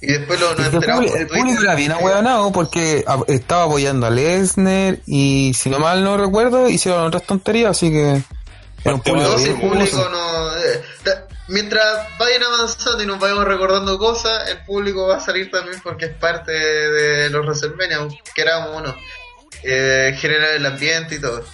Y 0.00 0.06
después 0.06 0.40
lo, 0.40 0.50
El 0.56 0.64
enteramos 0.74 1.14
el 1.14 1.28
público 1.28 1.62
era 1.62 1.76
bien 1.76 1.92
ahueonado 1.92 2.50
porque 2.50 3.04
estaba 3.28 3.64
apoyando 3.64 4.06
a 4.06 4.10
Lesnar 4.10 4.98
y 5.06 5.52
si 5.54 5.70
no 5.70 5.78
mal 5.78 6.02
no 6.02 6.16
recuerdo 6.16 6.68
hicieron 6.68 7.04
otras 7.06 7.22
tonterías, 7.22 7.70
así 7.70 7.88
que 7.92 8.20
era 8.84 8.94
un 8.96 9.00
Parte 9.00 9.12
público 9.12 9.22
No, 9.22 9.28
bueno, 9.28 9.38
si 9.38 9.48
el 9.50 9.60
público 9.60 10.08
no... 10.10 10.50
mientras 11.52 12.18
vayan 12.18 12.42
avanzando 12.42 13.02
y 13.02 13.06
nos 13.06 13.18
vayamos 13.18 13.44
recordando 13.44 13.98
cosas, 13.98 14.48
el 14.48 14.64
público 14.64 15.06
va 15.06 15.16
a 15.16 15.20
salir 15.20 15.50
también 15.50 15.80
porque 15.82 16.06
es 16.06 16.14
parte 16.14 16.50
de 16.50 17.30
los 17.30 17.44
WrestleMania, 17.44 17.98
aunque 17.98 18.18
queramos 18.34 18.70
o 18.70 18.80
no. 18.80 18.96
Eh, 19.62 20.16
generar 20.18 20.54
el 20.54 20.66
ambiente 20.66 21.16
y 21.16 21.20
todo. 21.20 21.44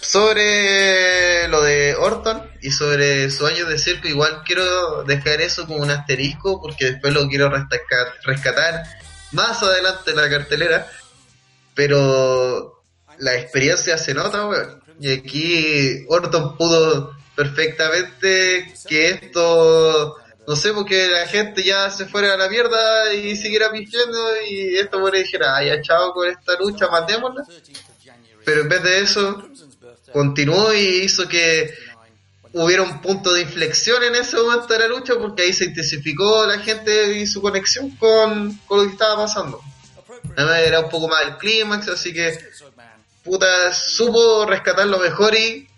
Sobre 0.00 1.48
lo 1.48 1.62
de 1.62 1.94
Orton 1.96 2.42
y 2.60 2.70
sobre 2.70 3.30
sus 3.30 3.50
años 3.50 3.68
de 3.68 3.78
circo, 3.78 4.06
igual 4.06 4.42
quiero 4.44 5.02
dejar 5.04 5.40
eso 5.40 5.66
como 5.66 5.80
un 5.80 5.90
asterisco 5.90 6.60
porque 6.60 6.92
después 6.92 7.12
lo 7.14 7.26
quiero 7.26 7.50
rescatar 8.24 8.84
más 9.32 9.62
adelante 9.62 10.10
en 10.10 10.16
la 10.16 10.28
cartelera. 10.28 10.86
Pero 11.74 12.82
la 13.18 13.34
experiencia 13.34 13.96
se 13.96 14.12
nota, 14.12 14.46
weón. 14.46 14.82
Y 15.00 15.12
aquí 15.12 16.04
Orton 16.08 16.58
pudo 16.58 17.19
perfectamente 17.40 18.70
que 18.86 19.08
esto, 19.08 20.14
no 20.46 20.56
sé, 20.56 20.74
porque 20.74 21.08
la 21.08 21.26
gente 21.26 21.62
ya 21.62 21.90
se 21.90 22.04
fuera 22.04 22.34
a 22.34 22.36
la 22.36 22.50
mierda 22.50 23.14
y 23.14 23.34
siguiera 23.34 23.72
pifiando 23.72 24.18
y 24.46 24.76
esto 24.76 25.00
bueno 25.00 25.16
dijera, 25.16 25.56
ay, 25.56 25.70
chao 25.80 26.12
con 26.12 26.28
esta 26.28 26.58
lucha, 26.58 26.88
matémosla. 26.88 27.42
Pero 28.44 28.60
en 28.60 28.68
vez 28.68 28.82
de 28.82 29.00
eso, 29.00 29.48
continuó 30.12 30.74
y 30.74 31.04
hizo 31.04 31.26
que 31.26 31.72
hubiera 32.52 32.82
un 32.82 33.00
punto 33.00 33.32
de 33.32 33.40
inflexión 33.40 34.02
en 34.02 34.16
ese 34.16 34.36
momento 34.36 34.66
de 34.74 34.80
la 34.80 34.88
lucha 34.88 35.14
porque 35.18 35.44
ahí 35.44 35.54
se 35.54 35.64
intensificó 35.64 36.44
la 36.44 36.58
gente 36.58 37.16
y 37.16 37.26
su 37.26 37.40
conexión 37.40 37.96
con, 37.96 38.54
con 38.66 38.80
lo 38.80 38.84
que 38.84 38.92
estaba 38.92 39.24
pasando. 39.24 39.62
Era 40.36 40.80
un 40.80 40.90
poco 40.90 41.08
más 41.08 41.22
el 41.22 41.38
clímax, 41.38 41.88
así 41.88 42.12
que 42.12 42.38
puta 43.24 43.72
supo 43.72 44.44
rescatar 44.44 44.86
lo 44.86 44.98
mejor 44.98 45.34
y 45.34 45.69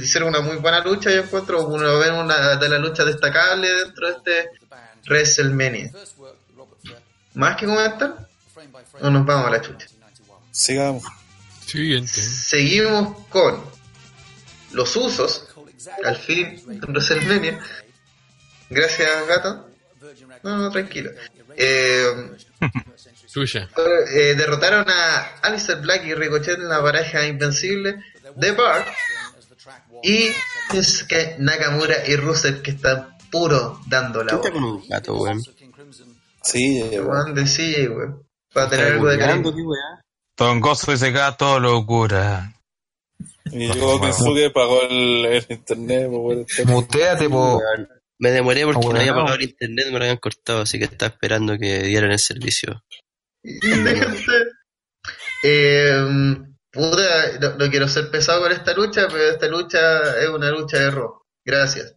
hicieron 0.00 0.30
una 0.30 0.40
muy 0.40 0.56
buena 0.56 0.80
lucha, 0.80 1.10
yo 1.10 1.22
encuentro, 1.22 1.66
una, 1.66 1.92
una 2.20 2.56
de 2.56 2.68
las 2.68 2.80
luchas 2.80 3.06
destacables 3.06 3.70
dentro 3.84 4.08
de 4.08 4.12
este 4.14 4.50
WrestleMania. 5.06 5.90
¿Más 7.34 7.56
que 7.56 7.66
comentar? 7.66 8.28
O 9.00 9.10
nos 9.10 9.24
vamos 9.24 9.46
a 9.46 9.50
la 9.50 9.60
chucha. 9.60 9.86
Sigamos. 10.50 11.04
siguiente. 11.66 12.12
Seguimos 12.12 13.26
con 13.28 13.62
los 14.72 14.96
usos, 14.96 15.46
al 16.04 16.16
fin, 16.16 16.62
en 16.68 16.92
WrestleMania. 16.92 17.60
Gracias, 18.68 19.26
gato. 19.26 19.68
No, 20.42 20.56
no, 20.56 20.70
tranquilo. 20.70 21.10
Eh, 21.56 22.30
Chucha. 23.32 23.68
Eh, 24.12 24.34
derrotaron 24.34 24.88
a 24.88 25.38
Alistair 25.42 25.78
Black 25.78 26.04
y 26.04 26.14
Ricochet 26.14 26.58
en 26.58 26.68
la 26.68 26.82
pareja 26.82 27.26
invencible 27.26 28.02
de 28.34 28.50
Bart. 28.52 28.88
Y 30.02 30.28
es 30.74 31.04
que 31.04 31.36
Nakamura 31.38 32.06
y 32.06 32.16
Rusev 32.16 32.62
que 32.62 32.72
están 32.72 33.16
puro 33.30 33.80
dando 33.86 34.22
la 34.24 34.30
¿Qué 34.30 34.36
está 34.36 34.50
bola. 34.50 34.60
con 34.60 34.64
un 34.64 34.88
gato, 34.88 35.14
weón? 35.14 35.40
Sí, 36.42 36.82
weón. 36.82 37.06
Weón 37.06 37.34
de 37.34 37.44
CJ, 37.44 37.88
weón. 37.90 38.22
Para 38.52 38.70
tener 38.70 38.92
algo 38.92 39.08
de 39.08 39.18
cariño. 39.18 39.52
Gozo 40.60 40.92
ese 40.92 41.10
gato 41.12 41.60
locura. 41.60 42.54
Y 43.52 43.66
yo 43.68 44.00
Kensuke 44.00 44.50
pagó 44.52 44.82
el, 44.82 45.24
el 45.26 45.46
internet, 45.48 46.08
pues, 46.10 46.20
weón. 46.20 46.46
Muteate, 46.68 47.28
po. 47.28 47.58
Weón, 47.58 47.88
Me 48.18 48.30
demoré 48.30 48.64
porque 48.64 48.86
no 48.86 48.96
había 48.98 49.14
pagado 49.14 49.34
el 49.34 49.42
internet, 49.42 49.86
me 49.86 49.98
lo 49.98 50.04
habían 50.04 50.16
cortado, 50.16 50.62
así 50.62 50.78
que 50.78 50.84
estaba 50.84 51.12
esperando 51.12 51.58
que 51.58 51.82
dieran 51.82 52.12
el 52.12 52.18
servicio. 52.18 52.82
Déjense. 53.42 54.32
Eh, 55.42 55.96
puta, 56.72 57.38
no, 57.40 57.50
no 57.56 57.70
quiero 57.70 57.88
ser 57.88 58.10
pesado 58.10 58.42
con 58.42 58.52
esta 58.52 58.72
lucha, 58.74 59.06
pero 59.10 59.30
esta 59.30 59.46
lucha 59.48 59.78
es 60.22 60.28
una 60.28 60.50
lucha 60.50 60.78
de 60.78 60.90
rock. 60.90 61.22
Gracias. 61.44 61.94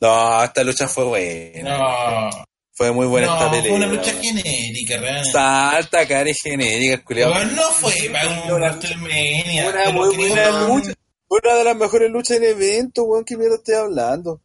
No, 0.00 0.42
esta 0.44 0.64
lucha 0.64 0.88
fue 0.88 1.04
buena. 1.04 1.76
No, 1.78 2.30
Fue 2.72 2.90
muy 2.92 3.06
buena 3.06 3.26
no, 3.26 3.34
esta 3.34 3.48
fue 3.50 3.58
pelea. 3.62 3.76
una 3.76 3.86
lucha 3.86 4.12
genérica, 4.14 4.96
realmente. 4.96 5.30
Salta, 5.32 6.08
cara 6.08 6.30
y 6.30 6.34
genérica, 6.34 7.04
culiao. 7.04 7.30
Weón, 7.32 7.54
no 7.54 7.62
fue 7.72 7.92
para 8.10 8.28
un 8.28 8.50
WrestleMania. 8.62 9.68
Una 9.68 9.90
muy 9.90 10.16
buena 10.16 10.66
lucha. 10.66 10.92
Fue 11.28 11.38
una 11.44 11.54
de 11.54 11.64
las 11.64 11.76
mejores 11.76 12.10
luchas 12.10 12.40
del 12.40 12.50
evento, 12.50 13.04
weón. 13.04 13.24
¿Qué 13.24 13.36
mierda 13.36 13.56
estoy 13.56 13.74
hablando? 13.74 14.40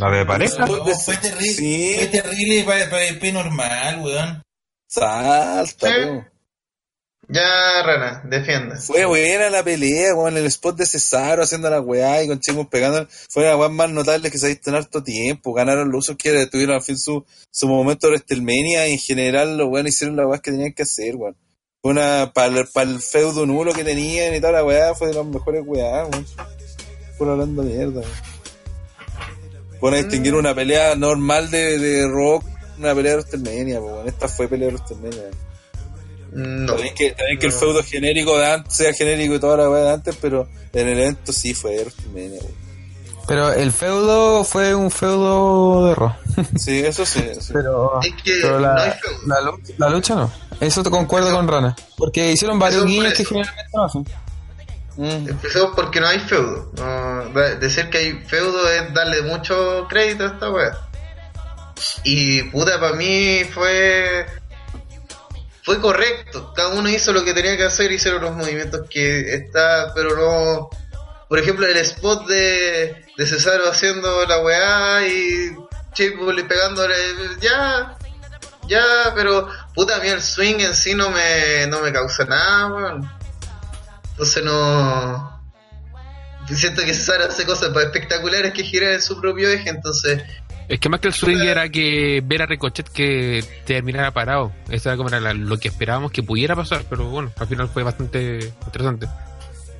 ¿La 0.00 0.10
de 0.10 0.26
pareja? 0.26 0.66
No, 0.66 0.84
fue 0.94 1.16
terrible, 1.16 1.54
Sí. 1.54 1.94
fue 1.96 2.06
terrible 2.06 2.62
para, 2.64 2.84
para 2.90 3.04
el 3.04 3.18
P 3.18 3.32
normal, 3.32 4.00
weón. 4.02 4.42
Salta, 4.86 5.88
Sí. 5.88 5.94
weón. 5.98 6.28
Ya, 7.30 7.82
Rana, 7.84 8.22
defienda. 8.24 8.76
Fue 8.76 9.04
buena 9.04 9.50
la 9.50 9.62
pelea, 9.62 10.14
weón. 10.14 10.38
El 10.38 10.46
spot 10.46 10.78
de 10.78 10.86
Cesaro 10.86 11.42
haciendo 11.42 11.68
la 11.68 11.78
weá 11.78 12.22
y 12.22 12.26
con 12.26 12.40
chingos 12.40 12.68
pegando. 12.68 13.06
Fue 13.28 13.42
una 13.42 13.54
weá 13.54 13.68
más 13.68 13.90
notable 13.90 14.30
que 14.30 14.38
se 14.38 14.46
ha 14.46 14.48
visto 14.48 14.70
en 14.70 14.76
harto 14.76 15.02
tiempo. 15.02 15.52
Ganaron 15.52 15.90
los 15.90 16.06
usos 16.06 16.16
que 16.16 16.46
tuvieron 16.46 16.76
al 16.76 16.82
fin 16.82 16.96
su, 16.96 17.26
su 17.50 17.68
momento 17.68 18.06
de 18.06 18.14
WrestleMania 18.14 18.88
y 18.88 18.92
en 18.92 18.98
general 18.98 19.58
los 19.58 19.68
weones 19.68 19.94
hicieron 19.94 20.16
la 20.16 20.26
weá 20.26 20.38
que 20.38 20.52
tenían 20.52 20.72
que 20.72 20.84
hacer, 20.84 21.16
weón. 21.16 21.36
Fue 21.82 21.90
una, 21.90 22.32
para 22.34 22.48
el 22.82 23.00
feudo 23.00 23.44
nulo 23.44 23.74
que 23.74 23.84
tenían 23.84 24.34
y 24.34 24.40
toda 24.40 24.54
la 24.54 24.64
weá, 24.64 24.94
fue 24.94 25.08
de 25.08 25.14
las 25.14 25.26
mejores 25.26 25.62
weá, 25.66 26.06
weón. 26.06 26.26
Por 27.18 27.28
hablando 27.28 27.62
mierda, 27.62 28.00
weón. 29.82 29.94
A 29.94 29.96
distinguir 29.98 30.34
una 30.34 30.54
pelea 30.54 30.94
normal 30.94 31.50
de, 31.50 31.78
de 31.78 32.08
rock, 32.08 32.42
una 32.78 32.94
pelea 32.94 33.16
de 33.16 33.18
WrestleMania, 33.18 33.80
weón. 33.82 34.08
Esta 34.08 34.28
fue 34.28 34.48
pelea 34.48 34.68
de 34.68 34.76
WrestleMania, 34.76 35.20
weón. 35.24 35.47
No. 36.32 36.74
También 36.74 36.94
que, 36.94 37.12
también 37.12 37.38
que 37.38 37.46
el 37.46 37.52
feudo 37.52 37.82
genérico 37.82 38.38
de 38.38 38.46
antes 38.52 38.76
sea 38.76 38.92
genérico 38.92 39.34
y 39.34 39.40
toda 39.40 39.56
la 39.56 39.70
weá 39.70 39.84
de 39.84 39.90
antes, 39.92 40.16
pero 40.20 40.48
en 40.72 40.88
el 40.88 40.98
evento 40.98 41.32
sí 41.32 41.54
fue 41.54 41.76
WrestleMania, 41.78 42.40
weón. 42.40 42.68
Pero 43.26 43.52
el 43.52 43.72
feudo 43.72 44.42
fue 44.42 44.74
un 44.74 44.90
feudo 44.90 45.86
de 45.86 45.94
Raw. 45.94 46.12
Sí, 46.56 46.80
eso 46.80 47.04
sí. 47.04 47.22
sí. 47.38 47.52
Pero, 47.52 48.00
Es 48.02 48.14
que 48.22 48.32
pero 48.40 48.58
no 48.60 48.68
hay 48.70 48.88
la, 48.88 48.92
feudo. 48.94 49.18
la, 49.26 49.52
la 49.76 49.88
lucha 49.90 50.14
no. 50.14 50.32
Eso 50.60 50.82
te 50.82 50.90
concuerdo 50.90 51.30
con 51.30 51.46
Rana. 51.46 51.76
Porque 51.96 52.32
hicieron 52.32 52.58
varios 52.58 52.86
guiños 52.86 53.12
que 53.12 53.24
generalmente 53.26 53.70
no 53.74 53.84
hacen. 53.84 54.06
Mm. 54.96 55.28
Empezamos 55.28 55.72
porque 55.76 56.00
no 56.00 56.06
hay 56.08 56.18
feudo. 56.20 56.72
No, 56.78 57.40
decir 57.60 57.90
que 57.90 57.98
hay 57.98 58.12
feudo 58.26 58.68
es 58.70 58.92
darle 58.94 59.22
mucho 59.22 59.86
crédito 59.90 60.24
a 60.24 60.28
esta 60.28 60.50
wea. 60.50 60.72
Y 62.04 62.42
puta, 62.44 62.80
para 62.80 62.96
mí 62.96 63.42
fue. 63.52 64.26
Fue 65.68 65.82
correcto. 65.82 66.54
Cada 66.56 66.70
uno 66.70 66.88
hizo 66.88 67.12
lo 67.12 67.22
que 67.22 67.34
tenía 67.34 67.54
que 67.58 67.64
hacer, 67.64 67.92
hicieron 67.92 68.22
los 68.22 68.34
movimientos 68.34 68.88
que 68.88 69.34
está, 69.34 69.92
pero 69.94 70.16
no. 70.16 70.70
Por 71.28 71.38
ejemplo, 71.38 71.66
el 71.66 71.76
spot 71.76 72.26
de, 72.26 73.04
de 73.14 73.26
Cesaro 73.26 73.68
haciendo 73.68 74.24
la 74.24 74.38
weá 74.38 75.06
y 75.06 75.54
Chapel 75.92 76.46
pegándole. 76.48 76.94
Ya, 77.42 77.98
ya, 78.66 79.12
pero 79.14 79.46
puta, 79.74 79.96
a 79.96 79.98
mí 79.98 80.08
el 80.08 80.22
swing 80.22 80.60
en 80.60 80.74
sí 80.74 80.94
no 80.94 81.10
me, 81.10 81.66
no 81.66 81.82
me 81.82 81.92
causa 81.92 82.24
nada, 82.24 82.68
weón. 82.68 83.12
Entonces 84.12 84.42
no. 84.42 85.38
Siento 86.50 86.80
que 86.80 86.94
Cesaro 86.94 87.24
hace 87.26 87.44
cosas 87.44 87.76
espectaculares 87.76 88.54
que 88.54 88.62
girar 88.62 88.92
en 88.92 89.02
su 89.02 89.20
propio 89.20 89.50
eje, 89.50 89.68
entonces. 89.68 90.22
Es 90.68 90.80
que 90.80 90.90
más 90.90 91.00
que 91.00 91.08
el 91.08 91.14
swing 91.14 91.38
era 91.38 91.70
que 91.70 92.22
ver 92.22 92.42
a 92.42 92.46
Ricochet 92.46 92.88
que 92.90 93.42
terminara 93.64 94.12
parado. 94.12 94.52
Eso 94.68 94.90
era 94.90 94.98
como 94.98 95.08
era 95.08 95.32
lo 95.32 95.58
que 95.58 95.68
esperábamos 95.68 96.12
que 96.12 96.22
pudiera 96.22 96.54
pasar, 96.54 96.84
pero 96.90 97.06
bueno, 97.06 97.32
al 97.38 97.46
final 97.46 97.68
fue 97.68 97.82
bastante 97.82 98.52
interesante. 98.66 99.08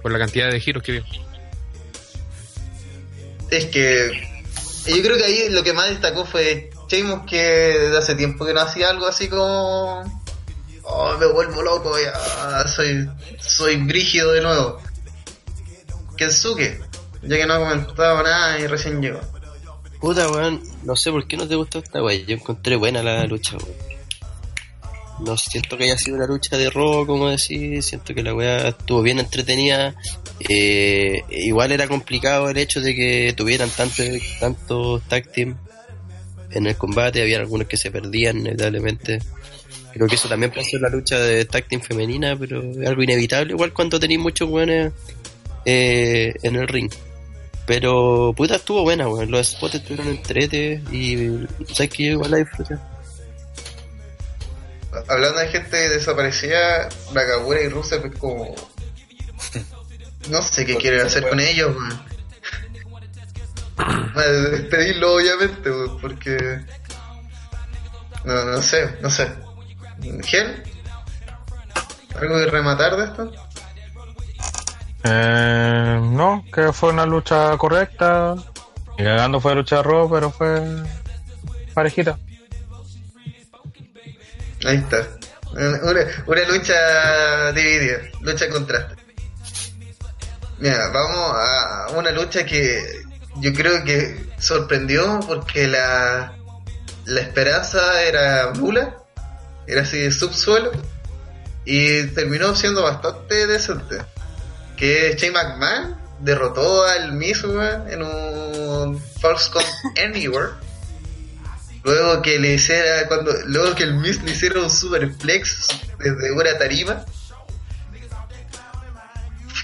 Por 0.01 0.13
la 0.13 0.19
cantidad 0.19 0.51
de 0.51 0.61
giros 0.61 0.83
que 0.83 0.93
dio. 0.93 1.05
Es 3.51 3.67
que. 3.67 4.27
Yo 4.87 5.03
creo 5.03 5.19
que 5.19 5.25
ahí 5.25 5.49
lo 5.51 5.63
que 5.63 5.75
más 5.75 5.91
destacó 5.91 6.25
fue 6.25 6.71
Sheamus 6.89 7.27
que 7.29 7.37
desde 7.37 7.99
hace 7.99 8.15
tiempo 8.15 8.47
que 8.47 8.55
no 8.55 8.61
hacía 8.61 8.89
algo 8.89 9.07
así 9.07 9.29
como. 9.29 10.03
Oh, 10.85 11.19
me 11.19 11.27
vuelvo 11.27 11.63
loco, 11.63 11.95
ya 11.99 12.67
soy, 12.67 13.07
soy 13.39 13.77
brígido 13.77 14.33
de 14.33 14.41
nuevo. 14.41 14.81
Kensuke, 16.17 16.81
ya 17.23 17.37
que 17.37 17.47
no 17.47 17.55
ha 17.55 17.59
comentado 17.59 18.23
nada 18.23 18.59
y 18.59 18.67
recién 18.67 19.03
llegó. 19.03 19.21
Puta, 20.01 20.31
weón, 20.31 20.63
no 20.85 20.95
sé 20.95 21.11
por 21.11 21.27
qué 21.27 21.37
no 21.37 21.49
te 21.49 21.57
gustó 21.57 21.81
esta 21.81 22.03
weá. 22.03 22.17
Yo 22.17 22.35
encontré 22.35 22.77
buena 22.77 23.03
la 23.03 23.25
lucha, 23.27 23.57
weón. 23.57 23.99
No 25.21 25.37
siento 25.37 25.77
que 25.77 25.85
haya 25.85 25.99
sido 25.99 26.17
una 26.17 26.27
lucha 26.27 26.57
de 26.57 26.71
robo, 26.71 27.07
como 27.07 27.29
decir. 27.29 27.83
Siento 27.83 28.15
que 28.15 28.23
la 28.23 28.35
weá 28.35 28.69
estuvo 28.69 29.03
bien 29.03 29.19
entretenida. 29.19 29.97
Eh, 30.49 31.23
igual 31.31 31.73
era 31.73 31.89
complicado 31.89 32.49
el 32.49 32.57
hecho 32.57 32.81
de 32.81 32.95
que 32.95 33.35
tuvieran 33.37 33.69
tantos 33.71 34.07
tanto 34.39 35.01
tag 35.09 35.33
team 35.33 35.57
en 36.53 36.67
el 36.67 36.77
combate. 36.77 37.21
Había 37.21 37.39
algunos 37.39 37.67
que 37.67 37.77
se 37.77 37.91
perdían, 37.91 38.39
inevitablemente. 38.39 39.19
Creo 39.93 40.07
que 40.07 40.15
eso 40.15 40.29
también 40.29 40.53
pasó 40.53 40.77
en 40.77 40.83
la 40.83 40.91
lucha 40.91 41.19
de 41.19 41.45
tag 41.45 41.67
team 41.67 41.83
femenina, 41.83 42.37
pero 42.39 42.63
es 42.63 42.87
algo 42.87 43.03
inevitable. 43.03 43.55
Igual 43.55 43.73
cuando 43.73 43.99
tenéis 43.99 44.21
muchos 44.21 44.49
weones 44.49 44.93
eh, 45.65 46.33
en 46.45 46.55
el 46.55 46.69
ring. 46.69 46.91
Pero 47.69 48.33
puta 48.35 48.57
estuvo 48.57 48.83
buena, 48.83 49.07
weón. 49.09 49.31
Los 49.31 49.49
spots 49.49 49.75
estuvieron 49.75 50.09
entrete 50.09 50.83
y 50.91 51.47
sabes 51.75 51.91
que 51.91 52.07
yo 52.07 52.13
igual 52.13 52.31
la 52.31 52.39
disfruté. 52.39 52.79
Hablando 55.07 55.39
de 55.39 55.49
gente 55.49 55.77
desaparecida, 55.91 56.89
Nakamura 57.13 57.61
y 57.61 57.69
Rusev 57.69 58.07
es 58.07 58.19
como. 58.19 58.55
No 60.31 60.41
sé 60.41 60.65
qué 60.65 60.77
quieren 60.77 61.03
hacer 61.03 61.29
con 61.29 61.41
ellos, 61.41 61.77
weón. 61.77 62.09
Despedirlo, 64.51 65.17
obviamente, 65.17 65.71
weón, 65.71 66.01
porque. 66.01 66.65
No, 68.25 68.45
no 68.45 68.63
sé, 68.63 68.97
no 69.03 69.11
sé. 69.11 69.31
¿Gel? 70.25 70.63
¿Algo 72.19 72.39
que 72.39 72.47
rematar 72.47 72.97
de 72.97 73.05
esto? 73.05 73.31
Eh, 75.05 76.01
no, 76.03 76.45
que 76.53 76.73
fue 76.73 76.91
una 76.91 77.07
lucha 77.07 77.57
correcta. 77.57 78.35
Y 78.99 79.05
cagando 79.05 79.41
fue 79.41 79.55
lucha 79.55 79.83
robo, 79.83 80.15
pero 80.15 80.31
fue 80.31 80.61
parejita. 81.75 82.19
Ahí 84.65 84.77
está. 84.77 85.07
Una, 85.53 86.43
lucha 86.49 87.53
dividida, 87.53 87.99
lucha 88.21 88.49
contraste. 88.49 88.97
Mira, 90.59 90.89
vamos 90.89 91.33
a 91.35 91.87
una 91.97 92.11
lucha 92.11 92.45
que 92.45 92.83
yo 93.37 93.53
creo 93.53 93.85
que 93.85 94.27
sorprendió 94.39 95.21
porque 95.27 95.69
la, 95.69 96.35
la 97.07 97.21
esperanza 97.21 98.03
era 98.03 98.53
nula, 98.53 98.97
era 99.67 99.83
así 99.83 99.99
de 99.99 100.11
subsuelo, 100.11 100.73
y 101.65 102.05
terminó 102.09 102.55
siendo 102.55 102.83
bastante 102.83 103.47
decente. 103.47 103.99
Que 104.79 105.17
Shane 105.19 105.33
McMahon 105.33 105.97
derrotó 106.21 106.85
al 106.85 107.13
Miz 107.13 107.43
weón, 107.45 107.91
en 107.91 108.03
un 108.03 109.01
False 109.21 109.51
Count 109.51 109.67
Anywhere. 110.05 110.51
Luego 111.85 112.23
que 112.23 112.39
le 112.39 112.55
hiciera, 112.55 113.07
cuando, 113.09 113.33
luego 113.47 113.75
que 113.75 113.85
el 113.85 113.95
Miz 113.95 114.23
le 114.23 114.33
hiciera 114.33 114.61
un 114.61 114.71
superplex 114.71 115.69
desde 115.99 116.33
una 116.33 116.59
tarima. 116.59 117.05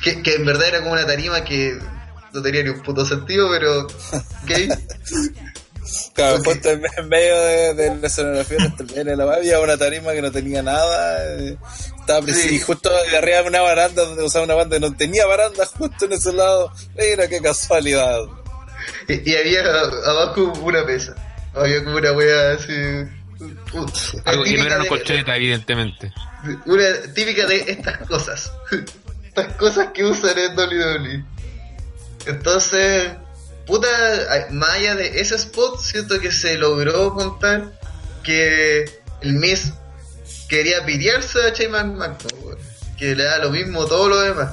Que, 0.02 0.22
que 0.22 0.34
en 0.34 0.44
verdad 0.44 0.68
era 0.68 0.78
como 0.80 0.92
una 0.92 1.06
tarima 1.06 1.42
que 1.44 1.78
no 2.32 2.42
tenía 2.42 2.62
ni 2.62 2.70
un 2.70 2.82
puto 2.82 3.04
sentido, 3.04 3.48
pero. 3.50 3.86
¿ok? 3.86 4.50
Claro, 6.14 6.36
Ok. 6.36 6.44
puesto 6.44 6.70
en, 6.70 6.80
medio 7.08 7.38
de, 7.40 7.74
de 7.74 7.96
la 7.96 8.06
escenografía 8.06 8.56
de 9.04 9.16
la 9.16 9.34
había 9.34 9.60
una 9.60 9.76
tarima 9.76 10.12
que 10.12 10.22
no 10.22 10.32
tenía 10.32 10.62
nada. 10.62 11.22
eh, 11.38 11.56
estaba 12.04 12.26
Sí. 12.32 12.56
y 12.56 12.60
justo 12.60 12.90
de 13.10 13.16
arriba 13.16 13.42
de 13.42 13.48
una 13.48 13.60
baranda 13.62 14.04
donde 14.04 14.22
usaba 14.22 14.44
una 14.44 14.54
banda 14.54 14.76
que 14.76 14.80
no 14.80 14.96
tenía 14.96 15.26
baranda 15.26 15.66
justo 15.66 16.04
en 16.04 16.12
ese 16.12 16.32
lado. 16.32 16.72
Mira 16.96 17.28
qué 17.28 17.40
casualidad. 17.40 18.20
Y, 19.08 19.30
y 19.30 19.36
había 19.36 19.60
abajo 20.06 20.52
una 20.62 20.84
mesa. 20.84 21.14
Había 21.54 21.82
como 21.84 21.96
una 21.96 22.12
wea 22.12 22.52
así 22.52 22.72
Uh, 23.74 23.84
Algo 24.26 24.44
que 24.44 24.56
no 24.56 24.64
era 24.64 24.76
una 24.76 24.84
de- 24.84 24.88
colchoneta, 24.88 25.36
evidentemente. 25.36 26.12
Una 26.66 26.84
típica 27.14 27.44
de 27.46 27.56
estas 27.68 27.98
cosas. 28.06 28.52
estas 29.24 29.52
cosas 29.54 29.88
que 29.92 30.04
usan 30.04 30.38
en 30.38 30.56
WWE. 30.56 31.24
Entonces, 32.26 33.10
puta, 33.66 33.88
más 34.50 34.70
allá 34.70 34.94
de 34.94 35.20
ese 35.20 35.34
spot, 35.34 35.80
siento 35.80 36.20
que 36.20 36.30
se 36.32 36.56
logró 36.56 37.12
contar 37.12 37.72
que 38.22 38.84
el 39.20 39.32
Miz 39.34 39.72
quería 40.54 40.84
pitearse 40.86 41.38
a 41.40 41.50
Shane 41.52 41.68
McMahon, 41.70 42.16
que 42.98 43.14
le 43.14 43.24
da 43.24 43.38
lo 43.38 43.50
mismo 43.50 43.86
todo 43.86 44.08
lo 44.08 44.20
demás. 44.20 44.52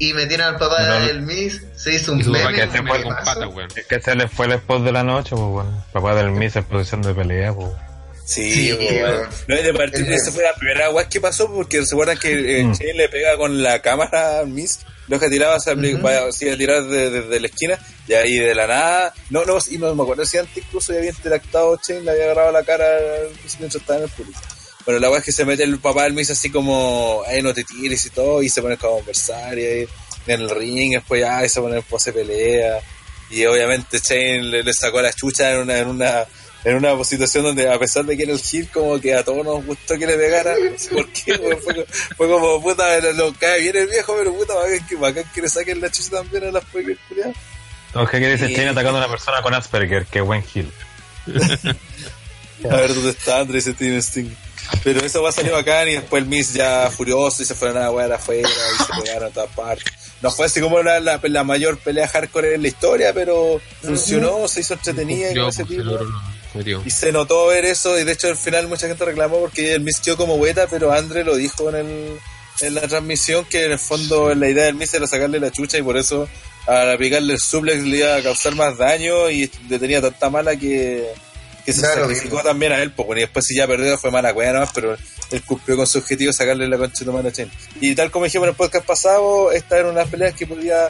Y 0.00 0.12
metieron 0.12 0.46
al 0.54 0.58
papá 0.58 0.80
No, 0.86 1.06
del 1.06 1.22
Miz, 1.22 1.60
se 1.76 1.92
hizo 1.94 2.12
un 2.12 2.18
meme, 2.30 2.54
que 2.54 2.70
se 2.70 2.82
fue 2.82 3.02
con 3.02 3.14
pata. 3.16 3.48
Es 3.74 3.86
que 3.86 3.96
ese 3.96 4.14
le 4.14 4.28
fue 4.28 4.46
el 4.46 4.52
spot 4.52 4.84
de 4.84 4.92
la 4.92 5.02
noche, 5.02 5.30
pues 5.30 5.42
bueno. 5.42 5.84
Papá 5.92 6.14
del 6.14 6.30
Miss 6.30 6.54
en 6.54 6.64
posición 6.64 7.02
de 7.02 7.14
pelea, 7.14 7.52
pues. 7.52 7.68
Sí, 8.24 8.52
Sí, 8.52 8.72
weón. 8.74 9.02
weón. 9.10 9.28
No, 9.48 9.58
y 9.58 9.62
de 9.62 9.74
partir, 9.74 10.06
El- 10.06 10.12
esa 10.12 10.30
fue 10.30 10.44
la 10.44 10.54
primera 10.54 10.90
weá 10.90 11.08
que 11.08 11.20
pasó 11.20 11.52
porque 11.52 11.84
se 11.84 11.94
acuerdan 11.94 12.16
que 12.18 12.60
eh, 12.60 12.64
Mm. 12.64 12.72
Shane 12.74 12.94
le 12.94 13.08
pega 13.08 13.36
con 13.36 13.60
la 13.62 13.80
cámara 13.82 14.38
al 14.40 14.48
Miss, 14.48 14.80
lo 15.08 15.18
que 15.18 15.28
tiraba, 15.30 15.58
se 15.58 15.72
apli- 15.74 15.94
Ujú. 15.94 16.02
vaya, 16.02 16.26
así 16.28 16.48
a 16.48 16.56
tirar 16.56 16.84
de- 16.84 17.10
desde 17.10 17.40
la 17.40 17.46
esquina, 17.48 17.78
y 18.06 18.12
ahí 18.14 18.38
de 18.38 18.54
la 18.54 18.66
nada, 18.68 19.14
no, 19.30 19.44
no, 19.46 19.58
y 19.68 19.78
no 19.78 19.94
me 19.96 20.02
acuerdo 20.02 20.24
si 20.26 20.36
antes 20.38 20.58
incluso 20.58 20.92
ya 20.92 20.98
había 20.98 21.10
interactuado 21.10 21.80
Shane, 21.82 22.02
le 22.02 22.10
había 22.12 22.24
agarrado 22.24 22.52
la 22.52 22.62
cara 22.62 22.86
mientras 23.58 23.80
estaba 23.82 23.98
en 23.98 24.04
el 24.04 24.10
público. 24.10 24.40
Bueno, 24.88 25.00
la 25.00 25.10
weá 25.10 25.18
es 25.18 25.24
que 25.26 25.32
se 25.32 25.44
mete 25.44 25.64
el 25.64 25.78
papá 25.80 26.04
del 26.04 26.14
Miss 26.14 26.30
así 26.30 26.48
como, 26.48 27.22
ay, 27.26 27.42
no 27.42 27.52
te 27.52 27.62
tires 27.62 28.06
y 28.06 28.08
todo, 28.08 28.42
y 28.42 28.48
se 28.48 28.62
pone 28.62 28.78
como 28.78 28.94
a 28.94 28.96
conversar 28.96 29.58
y 29.58 29.66
ahí 29.66 29.88
en 30.26 30.40
el 30.40 30.48
ring, 30.48 30.94
después 30.94 31.20
ya, 31.20 31.46
se 31.46 31.60
pone 31.60 31.76
en 31.76 31.82
pose 31.82 32.10
pelea. 32.10 32.80
Y 33.28 33.44
obviamente 33.44 33.98
Shane 33.98 34.44
le, 34.44 34.62
le 34.62 34.72
sacó 34.72 35.02
la 35.02 35.12
chucha 35.12 35.52
en 35.52 35.58
una, 35.58 35.78
en 35.78 35.88
una, 35.88 36.24
en 36.64 36.76
una 36.76 37.04
situación 37.04 37.44
donde 37.44 37.70
a 37.70 37.78
pesar 37.78 38.06
de 38.06 38.16
que 38.16 38.22
era 38.22 38.32
el 38.32 38.38
hit, 38.38 38.70
como 38.70 38.98
que 38.98 39.12
a 39.12 39.22
todos 39.22 39.44
nos 39.44 39.62
gustó 39.66 39.98
que 39.98 40.06
le 40.06 40.16
pegara, 40.16 40.54
no 40.58 40.78
sé 40.78 40.88
por 40.88 41.06
qué, 41.10 41.34
fue, 41.62 41.86
fue 42.16 42.26
como 42.26 42.62
puta, 42.62 42.98
lo 43.12 43.34
cae 43.34 43.60
bien 43.60 43.76
el 43.76 43.88
viejo, 43.88 44.16
pero 44.16 44.34
puta, 44.34 44.54
bacán 44.54 44.86
que, 44.86 44.96
bacán 44.96 45.24
que 45.34 45.42
le 45.42 45.50
saquen 45.50 45.82
la 45.82 45.90
chucha 45.90 46.12
también 46.12 46.44
a 46.44 46.50
las 46.50 46.64
pocas 46.64 46.96
culiadas. 47.06 47.36
Entonces, 47.88 48.20
¿qué 48.20 48.46
dice 48.46 48.68
atacando 48.68 48.96
a 48.96 49.02
una 49.02 49.10
persona 49.10 49.42
con 49.42 49.52
Asperger? 49.52 50.06
Qué 50.06 50.22
buen 50.22 50.42
kill. 50.42 50.72
A 52.64 52.74
ver 52.74 52.94
dónde 52.94 53.10
está 53.10 53.40
Andrés 53.40 53.66
Steven 53.66 53.98
Sting. 53.98 54.47
Pero 54.84 55.00
eso 55.00 55.22
va 55.22 55.30
a 55.30 55.32
salir 55.32 55.52
bacán 55.52 55.88
y 55.88 55.92
después 55.92 56.22
el 56.22 56.28
Miss 56.28 56.52
ya 56.52 56.90
furioso 56.90 57.42
y 57.42 57.46
se 57.46 57.54
fueron 57.54 57.82
a 57.82 57.90
wear 57.90 58.12
afuera 58.12 58.48
y 58.48 58.84
se 58.84 59.02
pegaron 59.02 59.30
a 59.30 59.32
todas 59.32 59.50
partes. 59.50 59.92
No 60.20 60.30
fue 60.30 60.46
así 60.46 60.60
como 60.60 60.82
la, 60.82 60.98
la, 61.00 61.20
la 61.22 61.44
mayor 61.44 61.78
pelea 61.78 62.08
hardcore 62.08 62.54
en 62.54 62.62
la 62.62 62.68
historia, 62.68 63.12
pero 63.12 63.60
funcionó, 63.80 64.48
se 64.48 64.60
hizo 64.60 64.74
entretenida 64.74 65.28
y 65.32 65.48
ese 65.48 65.64
pues, 65.64 65.78
tipo. 65.78 65.98
Y 66.84 66.90
se 66.90 67.12
notó 67.12 67.46
ver 67.48 67.64
eso, 67.64 67.98
y 67.98 68.04
de 68.04 68.12
hecho 68.12 68.28
al 68.28 68.36
final 68.36 68.66
mucha 68.66 68.88
gente 68.88 69.04
reclamó 69.04 69.38
porque 69.38 69.74
el 69.74 69.82
Miss 69.82 70.00
quedó 70.00 70.16
como 70.16 70.40
beta, 70.40 70.66
pero 70.68 70.92
Andre 70.92 71.22
lo 71.22 71.36
dijo 71.36 71.68
en, 71.68 71.76
el, 71.76 72.18
en 72.60 72.74
la 72.74 72.80
transmisión 72.82 73.44
que 73.44 73.66
en 73.66 73.72
el 73.72 73.78
fondo 73.78 74.34
la 74.34 74.48
idea 74.48 74.64
del 74.64 74.74
Miss 74.74 74.92
era 74.94 75.06
sacarle 75.06 75.38
la 75.38 75.52
chucha 75.52 75.78
y 75.78 75.82
por 75.82 75.96
eso 75.96 76.28
al 76.66 76.90
aplicarle 76.90 77.34
el 77.34 77.40
suplex 77.40 77.84
le 77.84 77.98
iba 77.98 78.16
a 78.16 78.22
causar 78.22 78.54
más 78.56 78.76
daño 78.76 79.30
y 79.30 79.50
le 79.68 79.78
tenía 79.78 80.00
tanta 80.00 80.30
mala 80.30 80.56
que, 80.56 81.06
que 81.68 81.74
se 81.74 81.80
Claro, 81.82 82.02
sacrificó 82.02 82.36
bien. 82.36 82.44
también 82.46 82.72
a 82.72 82.82
él, 82.82 82.92
pues, 82.92 83.06
bueno, 83.06 83.20
y 83.20 83.24
después 83.24 83.44
si 83.44 83.54
ya 83.54 83.66
perdió 83.66 83.98
fue 83.98 84.10
mala 84.10 84.32
cueva 84.32 84.52
nomás, 84.54 84.70
pero 84.74 84.94
él 85.30 85.42
cumplió 85.44 85.76
con 85.76 85.86
su 85.86 85.98
objetivo 85.98 86.32
sacarle 86.32 86.66
la 86.66 86.78
concha 86.78 87.00
de 87.00 87.04
tu 87.04 87.12
madre 87.12 87.28
a 87.28 87.32
Shane. 87.32 87.50
Y 87.80 87.94
tal 87.94 88.10
como 88.10 88.24
dijimos 88.24 88.46
en 88.46 88.50
el 88.50 88.56
podcast 88.56 88.86
pasado, 88.86 89.52
esta 89.52 89.76
era 89.78 89.88
una 89.88 89.98
de 89.98 90.04
las 90.04 90.10
peleas 90.10 90.34
que 90.34 90.46
podía 90.46 90.88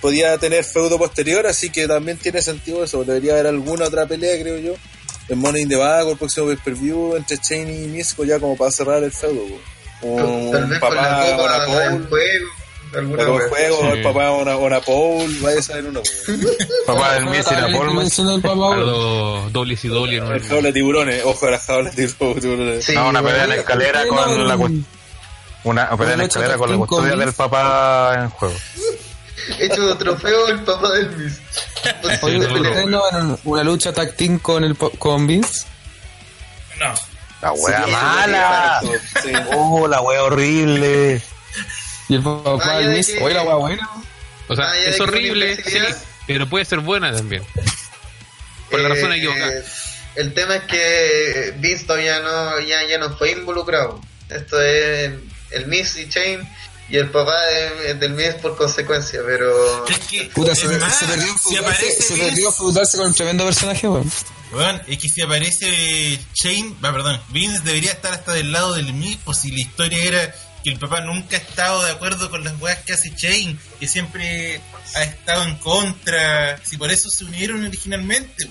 podía 0.00 0.36
tener 0.38 0.64
feudo 0.64 0.98
posterior, 0.98 1.46
así 1.46 1.70
que 1.70 1.86
también 1.86 2.18
tiene 2.18 2.42
sentido 2.42 2.82
eso. 2.84 3.04
Debería 3.04 3.32
haber 3.34 3.46
alguna 3.48 3.86
otra 3.86 4.06
pelea, 4.06 4.40
creo 4.40 4.58
yo, 4.58 4.74
en 5.28 5.38
Money 5.38 5.62
in 5.62 5.68
the 5.68 5.76
Bank 5.76 6.06
o 6.06 6.10
el 6.12 6.18
próximo 6.18 6.46
pay-per-view 6.46 7.16
entre 7.16 7.36
Shane 7.36 7.72
y 7.84 7.86
Misko 7.88 8.24
ya 8.24 8.38
como 8.40 8.56
para 8.56 8.70
cerrar 8.72 9.02
el 9.04 9.12
feudo. 9.12 9.44
po. 10.00 10.06
Un 10.06 10.50
Tal 10.52 10.66
vez 10.66 10.78
con 10.80 10.94
la 10.94 11.36
copa 11.36 11.64
juego, 11.66 12.08
alguna 12.96 13.24
del 13.24 13.48
juego, 13.48 13.78
Sí. 13.80 13.86
el 13.88 14.02
papá 14.02 14.30
una, 14.32 14.56
una 14.56 14.80
pole, 14.80 15.38
vaya 15.40 15.58
a 15.58 15.62
saber 15.62 15.86
uno. 15.86 16.00
Papá 16.86 17.14
del 17.14 17.26
Miss 17.26 17.46
y 17.50 17.54
la 17.54 17.68
Polma. 17.76 18.02
del 18.04 18.40
papá, 18.42 18.52
A 18.52 18.54
weón. 18.56 18.86
los 18.86 19.52
dobles 19.52 19.84
y 19.84 19.88
dobles. 19.88 20.22
¿no? 20.22 20.32
El 20.34 20.42
jaula 20.42 20.62
de 20.68 20.72
tiburones, 20.72 21.22
ojo 21.24 21.46
a 21.46 21.50
la 21.50 21.58
jaula 21.58 21.90
de 21.90 22.06
tiburones. 22.08 22.84
Sí, 22.84 22.94
No, 22.94 23.08
una 23.10 23.22
pelea 23.22 23.44
en 23.44 23.48
la 23.50 23.56
escalera 23.56 24.06
con 24.06 24.48
la 24.48 24.56
una 25.64 25.96
pelea 25.96 26.12
en 26.14 26.18
la 26.20 26.24
escalera 26.24 26.56
con 26.56 26.70
la 26.70 26.76
custodia 26.78 27.16
del 27.16 27.32
papá 27.32 28.14
en 28.22 28.30
juego. 28.30 28.54
Hecho 29.58 29.96
trofeo 29.96 30.48
el 30.48 30.60
papá 30.62 30.90
del 30.92 31.10
Miss. 31.16 31.40
Pues, 32.02 32.22
Oye, 32.22 32.38
Sí, 32.46 32.54
¿ustedes 32.54 32.86
no 32.86 33.00
van 33.10 33.38
una 33.44 33.64
lucha 33.64 33.92
tag 33.92 34.14
team 34.14 34.38
con, 34.38 34.62
el, 34.64 34.74
po- 34.74 34.90
con 34.98 35.26
Vince? 35.26 35.66
No. 36.80 36.92
La 37.40 37.52
wea 37.52 37.84
Sí, 37.84 37.90
mala. 37.90 38.80
Sí. 39.22 39.32
Oh, 39.56 39.86
la 39.88 40.00
wea 40.02 40.22
horrible. 40.24 41.22
Y 42.08 42.14
el 42.14 42.22
papá 42.22 42.58
Ah, 42.62 42.78
del 42.78 42.90
de 42.90 42.96
Miss, 42.96 43.06
que- 43.08 43.22
oye 43.22 43.34
la 43.34 43.42
buena. 43.42 43.88
O 44.48 44.56
sea, 44.56 44.70
Ah, 44.70 44.78
es 44.78 44.98
horrible, 45.00 45.56
sí, 45.62 45.78
pero 46.26 46.48
puede 46.48 46.64
ser 46.64 46.80
buena 46.80 47.14
también. 47.14 47.42
Por 48.70 48.80
la 48.80 48.88
razón 48.88 49.12
Eh, 49.12 49.16
equivocada. 49.16 49.52
El 50.14 50.34
tema 50.34 50.56
es 50.56 50.62
que 50.64 51.54
Vince 51.58 51.84
todavía 51.84 52.20
no, 52.20 52.58
ya, 52.60 52.78
ya 52.88 52.98
no 52.98 53.16
fue 53.16 53.32
involucrado. 53.32 54.00
Esto 54.28 54.60
es 54.60 55.12
el 55.52 55.66
Miss 55.68 55.96
y 55.96 56.08
Chain 56.08 56.40
y 56.90 56.96
el 56.96 57.10
papá 57.10 57.36
de- 57.46 57.94
del 57.94 58.12
Miss 58.14 58.34
por 58.42 58.56
consecuencia, 58.56 59.20
pero 59.24 59.86
Es 59.86 59.98
que, 60.00 60.24
Puta, 60.34 60.52
es 60.52 60.58
se, 60.58 60.68
más, 60.78 60.98
se 60.98 61.06
perdió 61.06 61.34
si 61.48 61.56
aparece 61.56 62.02
se 62.02 62.16
perdió 62.16 62.50
feudarse 62.52 62.96
con 62.96 63.06
un 63.08 63.14
tremendo 63.14 63.44
personaje, 63.44 63.86
weón. 63.88 64.10
Weón, 64.52 64.82
es 64.88 64.98
que 64.98 65.08
si 65.08 65.20
aparece 65.22 66.18
Shane, 66.34 66.74
va, 66.82 66.90
perdón, 66.92 67.20
Vince 67.28 67.60
debería 67.64 67.92
estar 67.92 68.12
hasta 68.14 68.32
del 68.32 68.50
lado 68.50 68.74
del 68.74 68.92
mismo 68.94 69.34
si 69.34 69.50
la 69.52 69.60
historia 69.60 70.02
era 70.02 70.34
que 70.64 70.70
el 70.70 70.78
papá 70.78 71.00
nunca 71.00 71.36
ha 71.36 71.40
estado 71.40 71.84
de 71.84 71.92
acuerdo 71.92 72.30
con 72.30 72.42
las 72.44 72.60
weas 72.60 72.78
que 72.84 72.92
hace 72.92 73.10
Shane, 73.16 73.56
que 73.78 73.86
siempre 73.86 74.60
ha 74.96 75.02
estado 75.04 75.44
en 75.44 75.56
contra, 75.56 76.58
si 76.64 76.76
por 76.76 76.90
eso 76.90 77.08
se 77.10 77.24
unieron 77.24 77.64
originalmente. 77.64 78.48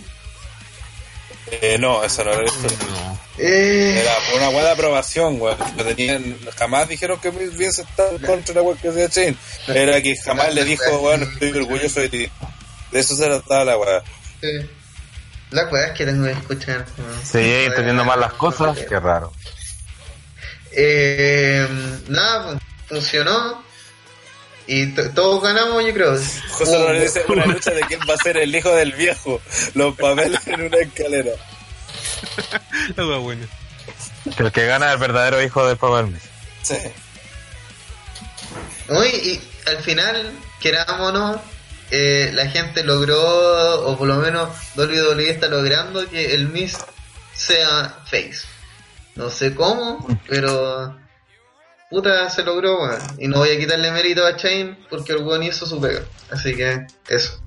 Eh, 1.49 1.77
no, 1.79 2.03
eso 2.03 2.23
no 2.25 2.31
era 2.34 2.41
la 2.41 2.47
historia. 2.47 2.77
No. 2.89 3.19
eh, 3.38 4.01
Era 4.01 4.13
por 4.29 4.39
una 4.41 4.49
buena 4.49 4.71
aprobación, 4.71 5.39
tenían, 5.77 6.38
jamás 6.57 6.89
dijeron 6.89 7.19
que 7.21 7.29
Vince 7.29 7.84
estaba 7.84 8.09
en 8.09 8.17
contra 8.19 8.53
de 8.53 8.53
la 8.55 8.61
weá 8.63 8.77
que 8.81 8.89
hacía 8.89 9.07
Shane. 9.07 9.38
Era 9.67 10.01
que 10.01 10.15
jamás 10.17 10.53
le 10.53 10.65
dijo, 10.65 10.84
weón, 10.99 11.23
estoy 11.23 11.51
orgulloso 11.51 12.01
de 12.01 12.09
ti. 12.09 12.31
De 12.91 12.99
eso 12.99 13.15
se 13.15 13.25
trataba 13.25 13.63
la 13.65 13.77
weá. 13.77 14.03
la 15.51 15.65
weá 15.69 15.88
es 15.88 15.91
que 15.97 16.05
tengo 16.05 16.25
que 16.25 16.31
escuchar. 16.31 16.85
Sí, 17.23 17.39
entendiendo 17.39 18.03
mal 18.03 18.19
las 18.19 18.34
cosas. 18.34 18.77
Qué 18.88 18.99
raro. 18.99 19.31
Eh, 20.80 21.68
nada, 22.08 22.44
pues, 22.44 22.60
funcionó. 22.88 23.66
Y 24.68 24.94
todos 24.94 25.41
ganamos, 25.41 25.84
yo 25.84 25.94
creo. 25.94 26.20
José 26.52 26.99
dice 26.99 27.26
una 27.30 27.45
lucha 27.45 27.72
de 27.72 27.82
quién 27.82 27.99
va 28.02 28.14
a 28.14 28.18
ser 28.18 28.38
el 28.38 28.56
hijo 28.56 28.70
del 28.76 28.94
viejo. 28.94 29.41
Los 29.74 29.95
papeles 29.95 30.45
en 30.45 30.62
una 30.62 30.78
escalera. 30.78 31.32
Buena. 33.22 33.48
Que 34.36 34.44
el 34.44 34.52
que 34.52 34.66
gana 34.68 34.88
es 34.88 34.94
el 34.94 34.99
verdadero 34.99 35.41
hijo 35.41 35.66
del 35.66 36.08
Miss. 36.08 36.22
Sí. 36.62 36.76
Uy, 38.90 39.08
y 39.08 39.41
al 39.70 39.78
final, 39.78 40.32
queramos 40.60 41.10
o 41.10 41.12
no, 41.12 41.41
eh, 41.90 42.30
la 42.34 42.48
gente 42.48 42.84
logró, 42.84 43.86
o 43.86 43.98
por 43.98 44.08
lo 44.08 44.18
menos 44.18 44.49
WWE 44.76 45.30
está 45.30 45.48
logrando 45.48 46.08
que 46.10 46.36
el 46.36 46.49
Miss 46.49 46.78
sea 47.34 47.99
face. 48.06 48.56
No 49.18 49.31
sé 49.31 49.56
cómo, 49.56 50.06
pero 50.30 50.95
puta 51.89 52.30
se 52.30 52.44
logró, 52.44 52.84
weón. 52.84 53.02
Y 53.18 53.27
no 53.27 53.39
voy 53.39 53.49
a 53.49 53.57
quitarle 53.57 53.91
mérito 53.91 54.26
a 54.26 54.35
Chain 54.38 54.77
porque 54.89 55.14
el 55.14 55.23
weón 55.23 55.44
hizo 55.44 55.65
su 55.65 55.81
pega. 55.81 56.02
Así 56.31 56.56
que 56.56 56.85
eso. 57.10 57.41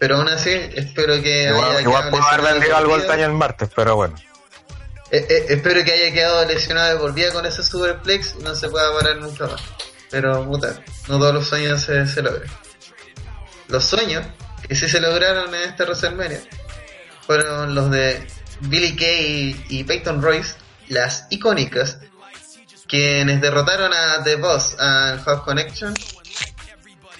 Pero 0.00 0.16
aún 0.16 0.28
así, 0.28 0.50
espero 0.50 1.20
que 1.22 1.48
Igual, 1.48 1.70
haya 1.70 1.80
igual 1.82 2.10
puedo 2.10 2.22
haber 2.24 2.52
vendido 2.52 2.76
algo 2.76 2.96
el 2.96 3.06
daño 3.06 3.26
el 3.26 3.32
martes, 3.32 3.70
pero 3.74 3.96
bueno. 3.96 4.16
Eh, 5.10 5.24
eh, 5.28 5.46
espero 5.48 5.82
que 5.84 5.92
haya 5.92 6.12
quedado 6.12 6.44
lesionado 6.44 6.94
de 6.94 7.00
por 7.00 7.14
vida 7.14 7.32
con 7.32 7.46
ese 7.46 7.62
superplex 7.62 8.34
y 8.38 8.42
no 8.42 8.54
se 8.54 8.68
pueda 8.68 8.92
parar 8.92 9.16
nunca 9.16 9.46
más. 9.46 9.62
Pero, 10.10 10.44
puta, 10.44 10.82
no 11.08 11.18
todos 11.18 11.34
los 11.34 11.48
sueños 11.48 11.80
se, 11.82 12.06
se 12.06 12.22
logran. 12.22 12.48
Los 13.68 13.84
sueños 13.84 14.26
que 14.66 14.74
sí 14.74 14.88
se 14.88 15.00
lograron 15.00 15.54
en 15.54 15.62
este 15.62 15.84
WrestleMania 15.84 16.40
fueron 17.26 17.74
los 17.74 17.90
de 17.90 18.26
Billy 18.60 18.96
Kay 18.96 19.64
y 19.68 19.84
Peyton 19.84 20.22
Royce, 20.22 20.54
las 20.88 21.26
icónicas, 21.30 21.98
quienes 22.86 23.40
derrotaron 23.40 23.92
a 23.92 24.22
The 24.24 24.36
Boss, 24.36 24.76
a 24.78 25.18
House 25.24 25.42
Connection 25.42 25.94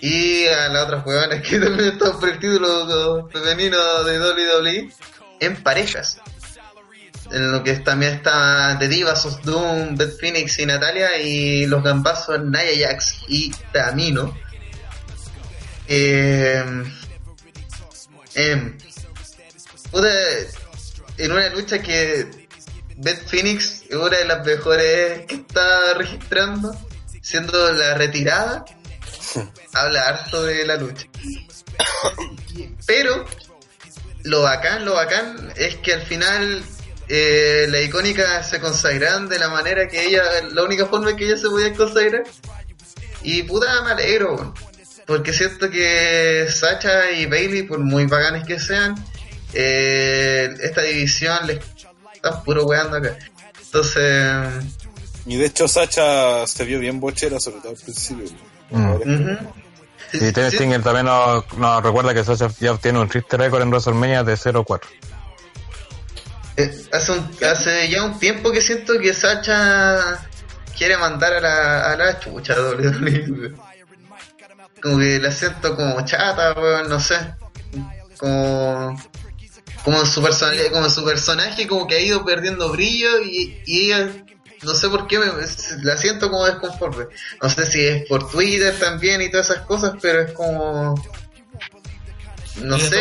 y 0.00 0.46
a 0.46 0.68
las 0.68 0.84
otras 0.84 1.06
huevonas 1.06 1.42
que 1.42 1.58
también 1.60 1.90
están 1.90 2.18
por 2.18 2.28
el 2.28 2.38
título 2.38 3.28
femenino 3.30 4.04
de 4.04 4.20
WWE 4.20 4.92
en 5.40 5.62
parejas 5.62 6.20
en 7.30 7.52
lo 7.52 7.62
que 7.62 7.74
también 7.74 8.14
está 8.14 8.76
The 8.78 8.88
Divas 8.88 9.26
of 9.26 9.42
Doom, 9.42 9.96
Beth 9.96 10.18
Phoenix 10.18 10.58
y 10.58 10.66
Natalia, 10.66 11.18
y 11.18 11.66
los 11.66 11.82
gambazos 11.82 12.40
Nia 12.42 12.88
Jax 12.88 13.24
y 13.28 13.50
Tamino. 13.72 14.36
Eh, 15.86 16.64
puta, 19.90 20.08
en 21.16 21.32
una 21.32 21.48
lucha 21.50 21.80
que 21.80 22.37
Beth 23.00 23.28
Phoenix 23.28 23.84
es 23.88 23.94
una 23.96 24.18
de 24.18 24.24
las 24.24 24.44
mejores 24.44 25.24
que 25.26 25.36
está 25.36 25.94
registrando, 25.94 26.76
siendo 27.22 27.72
la 27.72 27.94
retirada, 27.94 28.64
habla 29.72 30.08
harto 30.08 30.42
de 30.42 30.66
la 30.66 30.76
lucha. 30.76 31.06
Pero 32.86 33.24
lo 34.24 34.42
bacán, 34.42 34.84
lo 34.84 34.94
bacán 34.94 35.52
es 35.54 35.76
que 35.76 35.94
al 35.94 36.02
final 36.02 36.64
eh, 37.08 37.66
la 37.68 37.80
icónica 37.80 38.42
se 38.42 38.58
consagran 38.58 39.28
de 39.28 39.38
la 39.38 39.48
manera 39.48 39.86
que 39.86 40.06
ella, 40.06 40.24
la 40.52 40.64
única 40.64 40.86
forma 40.86 41.14
que 41.14 41.26
ella 41.26 41.36
se 41.36 41.48
podía 41.48 41.72
consagrar. 41.74 42.24
Y 43.22 43.44
puta, 43.44 43.80
me 43.84 43.92
alegro, 43.92 44.34
weón. 44.34 44.54
porque 45.06 45.32
siento 45.32 45.70
que 45.70 46.48
Sacha 46.50 47.12
y 47.12 47.26
Bailey, 47.26 47.62
por 47.62 47.78
muy 47.78 48.06
bacanes 48.06 48.44
que 48.44 48.58
sean, 48.58 48.96
eh, 49.54 50.52
esta 50.60 50.82
división 50.82 51.46
les 51.46 51.60
está 52.18 52.42
puro 52.42 52.64
weando 52.66 52.96
acá. 52.98 53.16
Entonces, 53.60 54.64
Y 55.26 55.36
de 55.36 55.46
hecho 55.46 55.68
Sacha 55.68 56.46
se 56.46 56.64
vio 56.64 56.78
bien 56.78 57.00
bochera, 57.00 57.38
sobre 57.40 57.60
todo 57.60 57.70
al 57.70 57.76
principio. 57.76 58.26
Mm. 58.70 59.36
Sí, 60.10 60.18
Y 60.26 60.32
Terence 60.32 60.56
sí, 60.58 60.82
también 60.82 61.04
nos, 61.06 61.52
nos 61.58 61.82
recuerda 61.82 62.14
que 62.14 62.24
Sasha 62.24 62.48
ya 62.60 62.72
obtiene 62.72 62.98
un 62.98 63.08
triste 63.08 63.36
récord 63.36 63.60
en 63.62 63.68
WrestleMania 63.70 64.22
de 64.24 64.34
0-4. 64.34 64.80
Eh, 66.56 66.86
hace, 66.92 67.12
un- 67.12 67.30
hace 67.46 67.88
ya 67.88 68.02
un 68.04 68.18
tiempo 68.18 68.50
que 68.50 68.60
siento 68.62 68.98
que 68.98 69.12
Sacha 69.14 70.18
quiere 70.76 70.96
mandar 70.96 71.34
a 71.34 71.40
la, 71.40 71.92
a 71.92 71.96
la 71.96 72.18
chucha 72.20 72.54
WWE. 72.60 73.52
Como 74.82 74.98
que 74.98 75.18
la 75.20 75.30
siento 75.30 75.76
como 75.76 76.04
chata, 76.04 76.52
weón, 76.54 76.88
no 76.88 76.98
sé. 77.00 77.16
Como, 78.18 78.96
como 79.84 80.04
su 80.04 80.22
personalidad, 80.22 80.72
como 80.72 80.88
su 80.90 81.04
personaje 81.04 81.66
como 81.66 81.86
que 81.86 81.96
ha 81.96 82.00
ido 82.00 82.24
perdiendo 82.24 82.70
brillo 82.70 83.22
y, 83.22 83.62
y 83.66 83.86
ella 83.86 84.24
no 84.62 84.74
sé 84.74 84.88
por 84.88 85.06
qué 85.06 85.18
me, 85.18 85.26
la 85.82 85.96
siento 85.96 86.30
como 86.30 86.44
desconforme. 86.44 87.06
No 87.40 87.48
sé 87.48 87.66
si 87.66 87.80
es 87.84 88.06
por 88.08 88.28
Twitter 88.28 88.76
también 88.78 89.22
y 89.22 89.30
todas 89.30 89.50
esas 89.50 89.64
cosas, 89.66 89.94
pero 90.00 90.22
es 90.22 90.32
como 90.32 90.94
no 92.62 92.78
sé. 92.78 92.96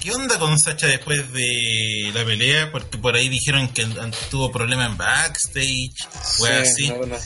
¿Qué 0.00 0.12
onda 0.12 0.38
con 0.38 0.58
Sacha 0.58 0.86
después 0.86 1.32
de 1.32 2.12
la 2.14 2.24
pelea? 2.24 2.70
Porque 2.70 2.98
por 2.98 3.16
ahí 3.16 3.28
dijeron 3.28 3.68
que 3.68 3.84
tuvo 4.30 4.52
problemas 4.52 4.90
en 4.90 4.96
backstage, 4.96 6.08
Sí, 6.22 6.46
así. 6.46 6.88
no, 6.88 7.06
no. 7.06 7.16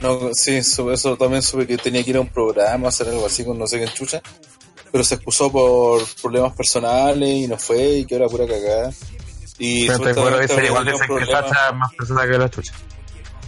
No, 0.00 0.30
sí, 0.34 0.62
sobre 0.62 0.96
eso 0.96 1.16
también 1.16 1.42
supe 1.42 1.66
que 1.66 1.78
tenía 1.78 2.04
que 2.04 2.10
ir 2.10 2.16
a 2.16 2.20
un 2.20 2.28
programa, 2.28 2.88
hacer 2.88 3.08
algo 3.08 3.24
así 3.24 3.44
con 3.44 3.58
no 3.58 3.66
sé 3.66 3.78
qué 3.78 3.88
chucha. 3.88 4.20
Pero 4.96 5.04
se 5.04 5.16
excusó 5.16 5.52
por 5.52 6.02
problemas 6.22 6.54
personales 6.54 7.28
y 7.28 7.46
no 7.46 7.58
fue, 7.58 7.98
y 7.98 8.06
que 8.06 8.14
era 8.14 8.28
pura 8.28 8.46
cagada. 8.46 8.90
Y 9.58 9.86
Pero 9.86 10.00
te 10.00 10.10
igual 10.10 10.34
un 10.34 11.00
que 11.00 11.06
problema. 11.06 11.42
Sasha 11.42 11.68
es 11.68 11.74
más 11.74 11.92
persona 11.92 12.22
que 12.26 12.38
la 12.38 12.48
chucha. 12.48 12.72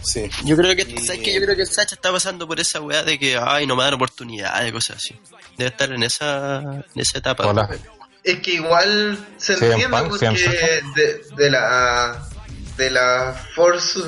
Sí. 0.03 0.29
Yo 0.45 0.55
creo 0.55 0.75
que, 0.75 0.83
Y- 0.83 0.97
¿sabes 0.99 1.21
qué? 1.23 1.33
Yo 1.33 1.41
creo 1.41 1.55
que 1.55 1.65
Sacha 1.65 1.95
está 1.95 2.11
pasando 2.11 2.47
por 2.47 2.59
esa 2.59 2.81
weá 2.81 3.01
de 3.01 3.17
que, 3.17 3.35
ay, 3.35 3.65
no 3.65 3.75
me 3.75 3.83
dan 3.83 3.95
oportunidades, 3.95 4.71
cosas 4.71 4.97
así. 4.97 5.19
Debe 5.57 5.71
estar 5.71 5.91
en 5.91 6.03
esa, 6.03 6.59
en 6.61 7.01
esa 7.01 7.17
etapa. 7.17 7.47
Hola. 7.47 7.67
Es 8.23 8.39
que 8.41 8.53
igual 8.53 9.27
se 9.37 9.53
entiende 9.53 9.89
Punk, 9.89 10.09
porque 10.09 10.27
de, 10.95 11.21
de 11.35 11.49
la 11.49 12.29
de 12.77 12.91
la 12.91 13.33
Force 13.55 13.99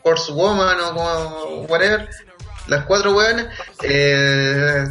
Force 0.00 0.30
Woman 0.30 0.78
o 0.80 0.94
como 0.94 1.46
whatever, 1.62 2.08
las 2.68 2.84
cuatro 2.84 3.16
weones, 3.16 3.46
eh, 3.82 4.84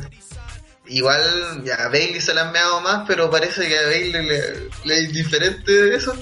igual 0.88 1.64
ya 1.66 1.76
a 1.76 1.88
Bailey 1.90 2.22
se 2.22 2.34
la 2.34 2.42
han 2.42 2.52
meado 2.52 2.82
más, 2.82 3.06
pero 3.08 3.30
parece 3.30 3.68
que 3.68 3.78
a 3.78 3.84
Bailey 3.84 4.26
le, 4.26 4.42
le 4.84 5.00
es 5.04 5.14
diferente 5.14 5.72
de 5.72 5.96
eso. 5.98 6.16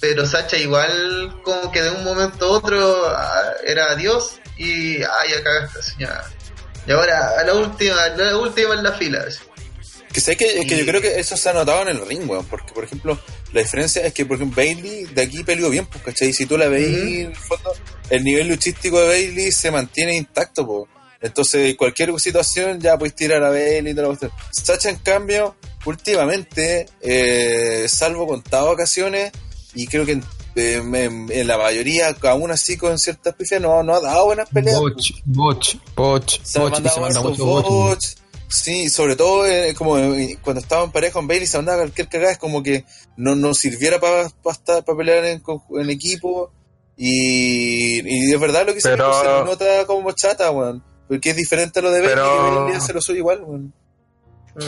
Pero 0.00 0.26
Sacha 0.26 0.56
igual 0.56 1.40
como 1.42 1.70
que 1.72 1.80
de 1.82 1.90
un 1.90 2.04
momento 2.04 2.46
a 2.46 2.48
otro 2.50 3.06
ah, 3.08 3.52
era 3.66 3.94
Dios 3.96 4.38
y 4.58 5.02
ah 5.02 5.08
ya 5.28 5.42
cagaste 5.42 5.82
señora. 5.82 6.24
Y 6.86 6.92
ahora 6.92 7.40
a 7.40 7.44
la 7.44 7.54
última, 7.54 8.02
a 8.02 8.08
la 8.10 8.36
última 8.36 8.74
en 8.74 8.82
la 8.82 8.92
fila. 8.92 9.24
así. 9.26 9.38
Que 10.12 10.20
sé 10.20 10.36
que, 10.36 10.60
es 10.60 10.66
que 10.66 10.74
Y- 10.74 10.78
yo 10.80 10.86
creo 10.86 11.00
que 11.00 11.20
eso 11.20 11.36
se 11.36 11.48
ha 11.48 11.52
notado 11.52 11.82
en 11.82 11.88
el 11.88 12.06
ring, 12.06 12.28
weón. 12.28 12.44
Porque, 12.46 12.72
por 12.72 12.82
ejemplo, 12.84 13.18
la 13.52 13.60
diferencia 13.60 14.04
es 14.04 14.12
que, 14.12 14.26
por 14.26 14.36
ejemplo, 14.36 14.56
Bailey 14.56 15.04
de 15.04 15.22
aquí 15.22 15.44
peleó 15.44 15.70
bien, 15.70 15.86
pues, 15.86 16.02
¿cachai? 16.02 16.32
Si 16.32 16.46
tú 16.46 16.58
la 16.58 16.66
veis, 16.68 16.88
Ujú. 16.88 17.06
en 17.06 17.26
el 17.26 17.36
fondo, 17.36 17.72
el 18.10 18.24
nivel 18.24 18.48
luchístico 18.48 19.00
de 19.00 19.06
Bailey 19.08 19.52
se 19.52 19.70
mantiene 19.70 20.16
intacto, 20.16 20.66
pues. 20.66 20.88
Entonces, 21.20 21.76
cualquier 21.76 22.18
situación 22.18 22.80
ya 22.80 22.96
puedes 22.98 23.14
tirar 23.14 23.42
a 23.44 23.50
Bailey 23.50 23.92
y 23.92 23.94
toda 23.94 24.02
la 24.02 24.16
cuestión. 24.16 24.32
Sacha, 24.50 24.88
en 24.90 24.96
cambio, 24.96 25.54
últimamente, 25.84 26.86
eh, 27.00 27.86
salvo 27.88 28.26
contadas 28.26 28.68
ocasiones, 28.68 29.30
y 29.74 29.86
creo 29.86 30.06
que 30.06 30.12
en, 30.12 30.24
en- 30.94 31.30
en 31.30 31.46
la 31.46 31.58
mayoría, 31.58 32.16
aún 32.22 32.50
así 32.50 32.76
con 32.76 32.98
ciertas 32.98 33.34
pifias, 33.34 33.60
no, 33.60 33.82
no 33.82 33.94
ha 33.96 34.00
dado 34.00 34.26
buenas 34.26 34.48
peleas. 34.48 34.78
Botch, 34.78 35.12
botch, 35.24 35.76
botch, 35.94 36.40
Se 36.42 36.58
botch, 36.58 36.76
se 36.88 37.00
manda 37.00 37.20
mucho 37.22 37.44
botch. 37.44 37.66
bots. 37.66 38.16
Sí, 38.48 38.88
sobre 38.90 39.14
todo 39.14 39.46
eh, 39.46 39.74
como 39.74 39.96
eh, 39.96 40.36
cuando 40.42 40.60
estaba 40.60 40.82
en 40.82 40.90
pareja 40.90 41.12
con 41.12 41.28
Bailey 41.28 41.46
se 41.46 41.56
mandaba 41.58 41.78
cualquier 41.82 42.08
cagada, 42.08 42.32
es 42.32 42.38
como 42.38 42.64
que 42.64 42.84
no 43.16 43.36
nos 43.36 43.58
sirviera 43.58 44.00
para 44.00 44.22
estar 44.22 44.84
para 44.84 44.98
pelear 44.98 45.24
en, 45.26 45.40
en 45.78 45.90
equipo. 45.90 46.50
Y, 46.96 48.00
y 48.04 48.32
es 48.34 48.40
verdad 48.40 48.62
lo 48.62 48.66
que 48.68 48.74
dice 48.74 48.90
Pero- 48.90 49.22
se 49.22 49.44
nota 49.44 49.86
como 49.86 50.10
chata, 50.12 50.50
weón. 50.50 50.82
Porque 51.10 51.30
es 51.30 51.36
diferente 51.36 51.80
a 51.80 51.82
lo 51.82 51.90
de 51.90 52.00
Bailey, 52.00 52.14
Pero- 52.16 52.66
que 52.70 52.76
hace 52.76 52.92
lo 52.94 53.02
suyo 53.02 53.18
igual, 53.18 53.42
weón. 53.44 53.74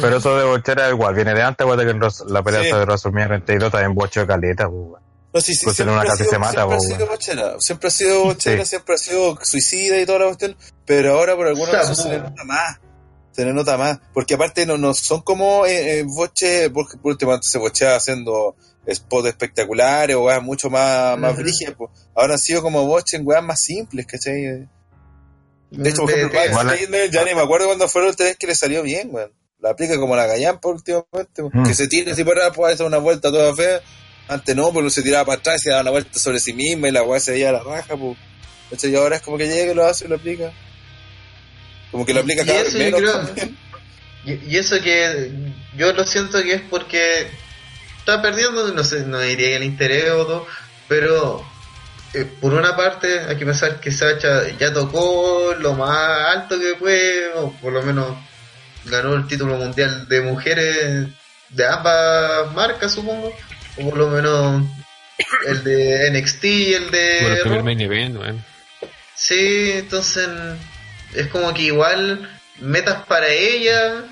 Pero 0.01 0.17
eso 0.17 0.37
de 0.37 0.45
bochera 0.45 0.89
igual, 0.91 1.15
viene 1.15 1.33
de 1.35 1.43
antes, 1.43 1.65
acuérdate 1.65 1.87
que 1.87 1.93
en 1.93 2.01
Ros- 2.01 2.25
la 2.29 2.43
pelea 2.43 2.63
Sí. 2.63 2.67
de 2.73 2.85
WrestleMania 2.85 3.29
32 3.29 3.71
también 3.73 3.95
bocho 3.95 4.21
de 4.21 4.27
caleta, 4.27 4.69
pues. 4.69 5.01
No, 5.35 5.41
sí, 5.41 5.55
sí, 5.55 5.65
Pues 5.65 5.81
en 5.81 5.87
siempre 5.87 5.95
una 6.05 6.13
ha 6.13 6.17
sido- 6.17 6.31
se 6.31 6.39
mata, 6.39 6.53
siempre 6.53 6.75
ha 6.75 6.79
po, 6.79 6.81
sido 6.85 7.07
bochera, 7.07 7.55
siempre 7.61 7.89
ha 7.89 7.91
sido 7.91 8.25
bochera, 8.25 8.65
Sí. 8.65 8.69
siempre 8.71 8.95
ha 8.95 8.99
sido 8.99 9.39
suicida 9.43 9.99
y 10.01 10.05
toda 10.07 10.19
la 10.19 10.25
cuestión, 10.27 10.57
pero 10.85 11.15
ahora 11.19 11.37
por 11.37 11.47
alguna 11.47 11.73
razón 11.73 11.97
se 11.97 12.09
le 12.11 12.19
nota 12.19 12.45
más, 12.45 12.79
se 13.31 13.45
le 13.45 13.53
nota 13.55 13.79
más, 13.79 13.99
porque 14.13 14.35
aparte 14.35 14.67
no, 14.67 14.77
no 14.79 14.93
son 14.95 15.23
como 15.23 15.65
eh, 15.65 16.01
eh, 16.01 16.05
boche, 16.07 16.69
porque 16.71 16.97
por 16.99 17.13
último 17.13 17.33
antes 17.33 17.51
se 17.51 17.59
bochea 17.59 17.97
haciendo 17.97 18.57
spots 18.93 19.29
espectaculares 19.29 20.17
o 20.17 20.25
weas 20.25 20.43
mucho 20.43 20.69
más, 20.71 21.17
más 21.19 21.33
Ujú. 21.33 21.43
brígidas, 21.43 21.75
po. 21.77 21.91
ahora 22.15 22.35
han 22.35 22.39
sido 22.41 22.63
como 22.63 22.85
boche 22.87 23.17
en 23.17 23.27
weas 23.27 23.43
más 23.43 23.59
simples, 23.61 24.07
¿cachai? 24.07 24.69
De 25.73 25.91
hecho, 25.91 26.03
por 26.03 26.13
De- 26.15 26.23
ejemplo, 26.23 26.65
de- 26.99 27.11
ya 27.11 27.25
ni 27.25 27.35
me 27.35 27.41
acuerdo 27.41 27.67
cuando 27.67 27.89
fue 27.89 28.03
la 28.03 28.09
última 28.09 28.29
vez 28.29 28.37
que 28.37 28.47
le 28.47 28.55
salió 28.55 28.83
bien, 28.83 29.09
weón. 29.11 29.33
La 29.61 29.71
aplica 29.71 29.97
como 29.99 30.17
la 30.17 30.27
gallampa 30.27 30.69
últimamente, 30.69 31.43
weón. 31.43 31.51
Mm. 31.55 31.67
que 31.67 31.75
se 31.75 31.89
tira 31.89 32.13
así 32.13 32.25
para 32.25 32.53
puede 32.53 32.75
hacer 32.75 32.85
una 32.87 32.99
vuelta 32.99 33.31
toda 33.31 33.55
fea. 33.55 33.81
Antes 34.29 34.55
no, 34.57 34.73
pero 34.73 34.89
se 34.91 35.03
tiraba 35.03 35.25
para 35.25 35.39
atrás 35.41 35.61
y 35.61 35.65
se 35.65 35.71
daba 35.71 35.83
una 35.83 35.91
vuelta 35.93 36.19
sobre 36.19 36.39
sí 36.41 36.53
misma 36.53 36.89
y 36.89 36.93
la 36.93 37.03
weá 37.03 37.21
se 37.21 37.33
veía 37.33 37.49
a 37.51 37.53
la 37.53 37.63
raja, 37.63 37.97
pues. 37.97 38.17
Y 38.85 38.95
ahora 38.97 39.17
es 39.17 39.23
como 39.23 39.37
que 39.39 39.47
llega 39.49 39.73
y 39.73 39.75
lo 39.75 39.85
hace 39.85 40.05
y 40.07 40.09
lo 40.09 40.17
aplica. 40.17 40.53
Como 41.91 42.07
que 42.07 42.15
lo 42.15 42.21
aplica 42.21 42.43
Y 42.43 42.47
cada 42.47 42.63
vez 42.63 42.75
menos. 42.75 43.01
creo- 43.01 43.49
y 44.49 44.57
eso 44.57 44.81
que 44.81 45.31
yo 45.77 45.93
lo 45.93 46.05
siento 46.07 46.43
que 46.43 46.55
es 46.55 46.63
porque 46.71 47.27
está 47.99 48.23
perdiendo, 48.23 48.73
no 48.73 48.85
sé, 48.85 49.01
no 49.05 49.21
diría 49.21 49.49
que 49.49 49.57
el 49.57 49.65
interés 49.65 50.11
o 50.13 50.25
todo, 50.27 50.47
pero 50.89 51.45
eh, 52.15 52.27
por 52.41 52.53
una 52.53 52.77
parte 52.77 53.21
hay 53.21 53.37
que 53.37 53.47
pensar 53.47 53.81
que 53.81 53.91
Sacha 53.91 54.49
ya 54.59 54.73
tocó 54.73 55.55
lo 55.59 55.75
más 55.75 56.37
alto 56.37 56.59
que 56.59 56.75
puede, 56.75 57.33
o 57.35 57.53
por 57.53 57.73
lo 57.73 57.83
menos 57.83 58.17
ganó 58.85 59.15
el 59.15 59.27
título 59.27 59.57
mundial 59.57 60.09
de 60.09 60.21
mujeres 60.21 61.09
de 61.49 61.67
ambas 61.67 62.53
marcas, 62.55 62.93
supongo, 62.93 63.35
o 63.79 63.91
por 63.91 63.97
lo 63.97 64.09
menos 64.09 64.63
el 65.47 65.65
de 65.65 66.11
NXT 66.11 66.45
y 66.45 66.75
el 66.75 66.91
de... 66.91 67.19
Por 67.23 67.33
el 67.33 67.41
primer 67.41 67.63
main 67.63 67.81
event. 67.81 68.41
Sí, 69.15 69.73
entonces 69.75 70.29
es 71.15 71.27
como 71.29 71.53
que 71.55 71.63
igual 71.63 72.29
metas 72.59 73.05
para 73.07 73.29
ella, 73.29 74.05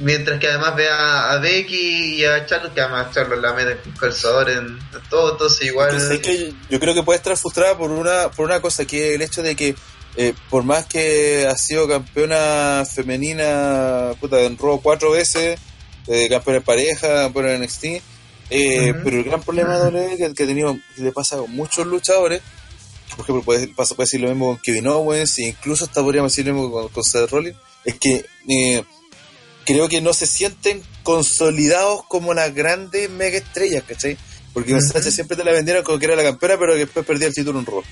mientras 0.00 0.38
que 0.38 0.48
además 0.48 0.76
ve 0.76 0.88
a, 0.88 1.32
a 1.32 1.38
Becky 1.38 2.16
y 2.16 2.24
a 2.24 2.46
Charlotte, 2.46 2.74
que 2.74 2.80
además 2.80 3.12
Charlotte 3.12 3.40
la 3.40 3.52
mete 3.52 3.76
con 3.78 3.92
calzador 3.92 4.50
en, 4.50 4.66
en 4.66 5.08
todo, 5.10 5.32
entonces 5.32 5.66
igual... 5.66 6.20
Que 6.20 6.52
yo 6.70 6.80
creo 6.80 6.94
que 6.94 7.02
puede 7.02 7.16
estar 7.16 7.36
frustrada 7.36 7.76
por 7.76 7.90
una, 7.90 8.30
por 8.30 8.46
una 8.46 8.60
cosa, 8.60 8.84
que 8.84 9.10
es 9.10 9.14
el 9.16 9.22
hecho 9.22 9.42
de 9.42 9.56
que 9.56 9.74
eh, 10.16 10.34
por 10.50 10.64
más 10.64 10.86
que 10.86 11.46
ha 11.46 11.56
sido 11.56 11.86
campeona 11.86 12.84
femenina 12.84 14.12
puta, 14.20 14.40
en 14.40 14.58
Raw 14.58 14.80
cuatro 14.82 15.12
veces, 15.12 15.58
eh, 16.06 16.28
campeona 16.28 16.58
en 16.58 16.64
pareja, 16.64 17.08
campeona 17.22 17.52
en 17.52 17.62
NXT, 17.62 17.84
eh, 18.50 18.94
pero 19.04 19.18
el 19.18 19.24
gran 19.24 19.42
problema 19.42 19.78
de 19.78 19.90
WWE 19.90 20.16
que, 20.16 20.34
que 20.34 20.42
ha 20.42 20.46
tenido, 20.46 20.76
que 20.96 21.02
le 21.02 21.12
pasa 21.12 21.36
con 21.36 21.50
muchos 21.52 21.86
luchadores, 21.86 22.42
por 23.10 23.20
ejemplo, 23.20 23.44
puede, 23.44 23.68
pasa, 23.68 23.94
puede 23.94 24.06
decir 24.06 24.20
lo 24.20 24.28
mismo 24.28 24.46
con 24.46 24.58
Kevin 24.58 24.88
Owens, 24.88 25.38
e 25.38 25.48
incluso 25.48 25.84
hasta 25.84 26.02
podríamos 26.02 26.32
decir 26.32 26.46
lo 26.46 26.54
mismo 26.54 26.72
con, 26.72 26.88
con 26.88 27.04
Seth 27.04 27.30
Rollins, 27.30 27.56
es 27.84 27.94
que 27.98 28.24
eh, 28.48 28.84
creo 29.68 29.86
que 29.86 30.00
no 30.00 30.14
se 30.14 30.26
sienten 30.26 30.82
consolidados 31.02 32.02
como 32.08 32.32
las 32.32 32.54
grandes 32.54 33.10
mega 33.10 33.36
estrellas, 33.36 33.84
¿cachai? 33.86 34.16
Porque 34.54 34.72
Ujú. 34.72 34.80
Sacha 34.80 35.10
siempre 35.10 35.36
te 35.36 35.44
la 35.44 35.52
vendieron 35.52 35.84
como 35.84 35.98
que 35.98 36.06
era 36.06 36.16
la 36.16 36.22
campeona, 36.22 36.58
pero 36.58 36.72
que 36.72 36.78
después 36.78 37.04
perdía 37.04 37.28
el 37.28 37.34
título 37.34 37.58
en 37.58 37.66
Raw. 37.66 37.82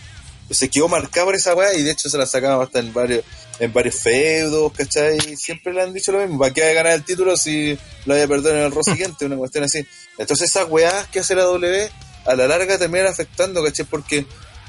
Se 0.51 0.71
quedó 0.71 0.89
marcado 0.89 1.27
por 1.27 1.35
esa 1.35 1.55
weá 1.55 1.75
y 1.75 1.83
de 1.83 1.91
hecho 1.91 2.09
se 2.09 2.17
la 2.17 2.25
sacaban 2.25 2.63
hasta 2.63 2.79
en 2.79 2.95
varios, 2.95 3.25
en 3.59 3.75
varios 3.75 3.97
feudos, 3.97 4.73
¿cachai? 4.73 5.19
Siempre 5.37 5.75
le 5.75 5.83
han 5.83 5.93
dicho 5.93 6.13
lo 6.13 6.21
mismo, 6.21 6.39
¿para 6.39 6.55
qué 6.55 6.73
ganar 6.73 6.95
el 6.95 7.05
título 7.05 7.37
si 7.37 7.75
lo 8.07 8.15
vaya 8.15 8.25
a 8.25 8.29
perder 8.29 8.57
en 8.57 8.63
el 8.63 8.73
Raw 8.73 8.83
siguiente? 8.83 9.27
Una 9.27 9.37
cuestión 9.37 9.65
así. 9.65 9.87
Entonces 10.17 10.49
esas 10.49 10.71
weás 10.71 11.09
que 11.09 11.19
hace 11.19 11.35
la 11.35 11.43
W 11.43 11.91
a 12.25 12.35
la 12.35 12.49
larga 12.49 12.79
terminan 12.79 13.09
afectando, 13.09 13.63
¿cachai? 13.63 13.85
Porque 13.85 14.25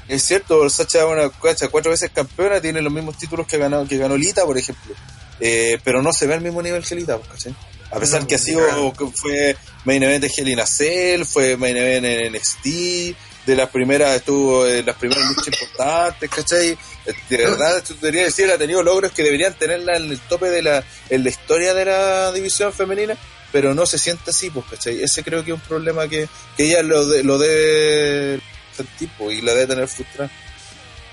es 0.08 0.22
cierto, 0.22 0.66
es 0.66 0.78
una 0.78 1.30
cacha, 1.30 1.68
cuatro 1.68 1.90
veces 1.90 2.10
campeona, 2.14 2.60
tiene 2.60 2.82
los 2.82 2.92
mismos 2.92 3.16
títulos 3.16 3.46
que 3.46 3.56
ganó, 3.56 3.88
que 3.88 3.96
ganó 3.96 4.14
Lita, 4.14 4.44
por 4.44 4.58
ejemplo. 4.58 4.94
Eh, 5.40 5.78
pero 5.84 6.02
no 6.02 6.12
se 6.12 6.26
ve 6.26 6.34
al 6.34 6.40
mismo 6.40 6.60
nivel 6.62 6.84
que 6.84 6.94
Lita, 6.94 7.16
pues, 7.18 7.28
¿cachai? 7.30 7.54
A 7.90 7.98
pesar 7.98 8.26
que 8.26 8.34
ha 8.34 8.38
sido, 8.38 8.92
fue 9.14 9.56
main 9.84 10.02
event 10.02 10.22
de 10.22 10.30
Hell 10.36 10.48
in 10.48 10.60
a 10.60 10.66
Cell, 10.66 11.24
fue 11.24 11.56
main 11.56 11.76
event 11.76 12.04
en 12.04 12.32
NXT, 12.34 13.16
de 13.46 13.56
las 13.56 13.70
primeras, 13.70 14.14
estuvo 14.16 14.66
en 14.66 14.84
las 14.84 14.96
primeras 14.96 15.24
luchas 15.26 15.46
importantes, 15.62 16.28
¿cachai? 16.28 16.76
De 17.30 17.36
verdad, 17.38 17.78
esto 17.78 17.94
debería 17.94 18.24
decir, 18.24 18.50
ha 18.50 18.58
tenido 18.58 18.82
logros 18.82 19.12
que 19.12 19.22
deberían 19.22 19.54
tenerla 19.54 19.96
en 19.96 20.10
el 20.10 20.20
tope 20.20 20.50
de 20.50 20.60
la, 20.62 20.84
en 21.08 21.24
la 21.24 21.30
historia 21.30 21.72
de 21.72 21.86
la 21.86 22.30
división 22.32 22.74
femenina, 22.74 23.16
pero 23.50 23.72
no 23.74 23.86
se 23.86 23.98
siente 23.98 24.32
así, 24.32 24.50
pues, 24.50 24.66
¿cachai? 24.70 25.02
Ese 25.02 25.22
creo 25.24 25.42
que 25.42 25.52
es 25.52 25.54
un 25.54 25.62
problema 25.62 26.06
que, 26.08 26.28
que 26.58 26.64
ella 26.64 26.82
lo, 26.82 27.06
de- 27.06 27.24
lo 27.24 27.38
debe 27.38 28.40
sentir, 28.76 29.08
pues, 29.16 29.38
y 29.38 29.40
la 29.40 29.54
debe 29.54 29.66
tener 29.66 29.88
frustrada. 29.88 30.30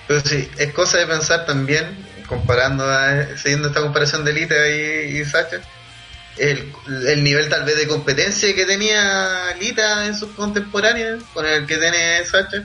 Pero 0.09 0.19
sí, 0.19 0.49
es 0.57 0.73
cosa 0.73 0.97
de 0.97 1.07
pensar 1.07 1.45
también, 1.45 1.95
comparando, 2.25 2.83
a- 2.89 3.37
siguiendo 3.37 3.67
esta 3.69 3.81
comparación 3.81 4.25
de 4.25 4.33
Lita 4.33 4.55
y, 4.69 5.17
y 5.19 5.25
Sacha, 5.25 5.57
el, 6.37 6.71
el 7.07 7.23
nivel 7.23 7.47
tal 7.49 7.63
vez 7.63 7.77
de 7.77 7.87
competencia 7.87 8.53
que 8.53 8.65
tenía 8.65 9.55
Lita 9.59 10.05
en 10.05 10.15
sus 10.17 10.31
contemporáneas 10.31 11.23
con 11.33 11.45
el 11.45 11.65
que 11.65 11.77
tiene 11.77 12.23
Sacha, 12.25 12.63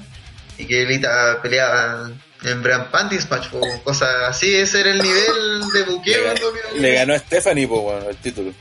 y 0.58 0.66
que 0.66 0.84
Lita 0.84 1.40
peleaba 1.42 2.10
en 2.42 2.62
Brand 2.62 2.90
Panties 2.90 3.30
Match 3.30 3.48
o 3.52 3.60
cosas 3.82 4.08
así, 4.28 4.54
ese 4.56 4.80
era 4.80 4.90
el 4.90 4.98
nivel 5.02 5.62
de 5.72 5.82
buqueo. 5.84 6.18
Le, 6.18 6.22
cuando 6.24 6.52
vio- 6.52 6.80
le 6.80 6.94
ganó 6.94 7.14
a 7.14 7.18
Stephanie, 7.18 7.66
bueno, 7.66 8.08
el 8.08 8.16
título. 8.16 8.52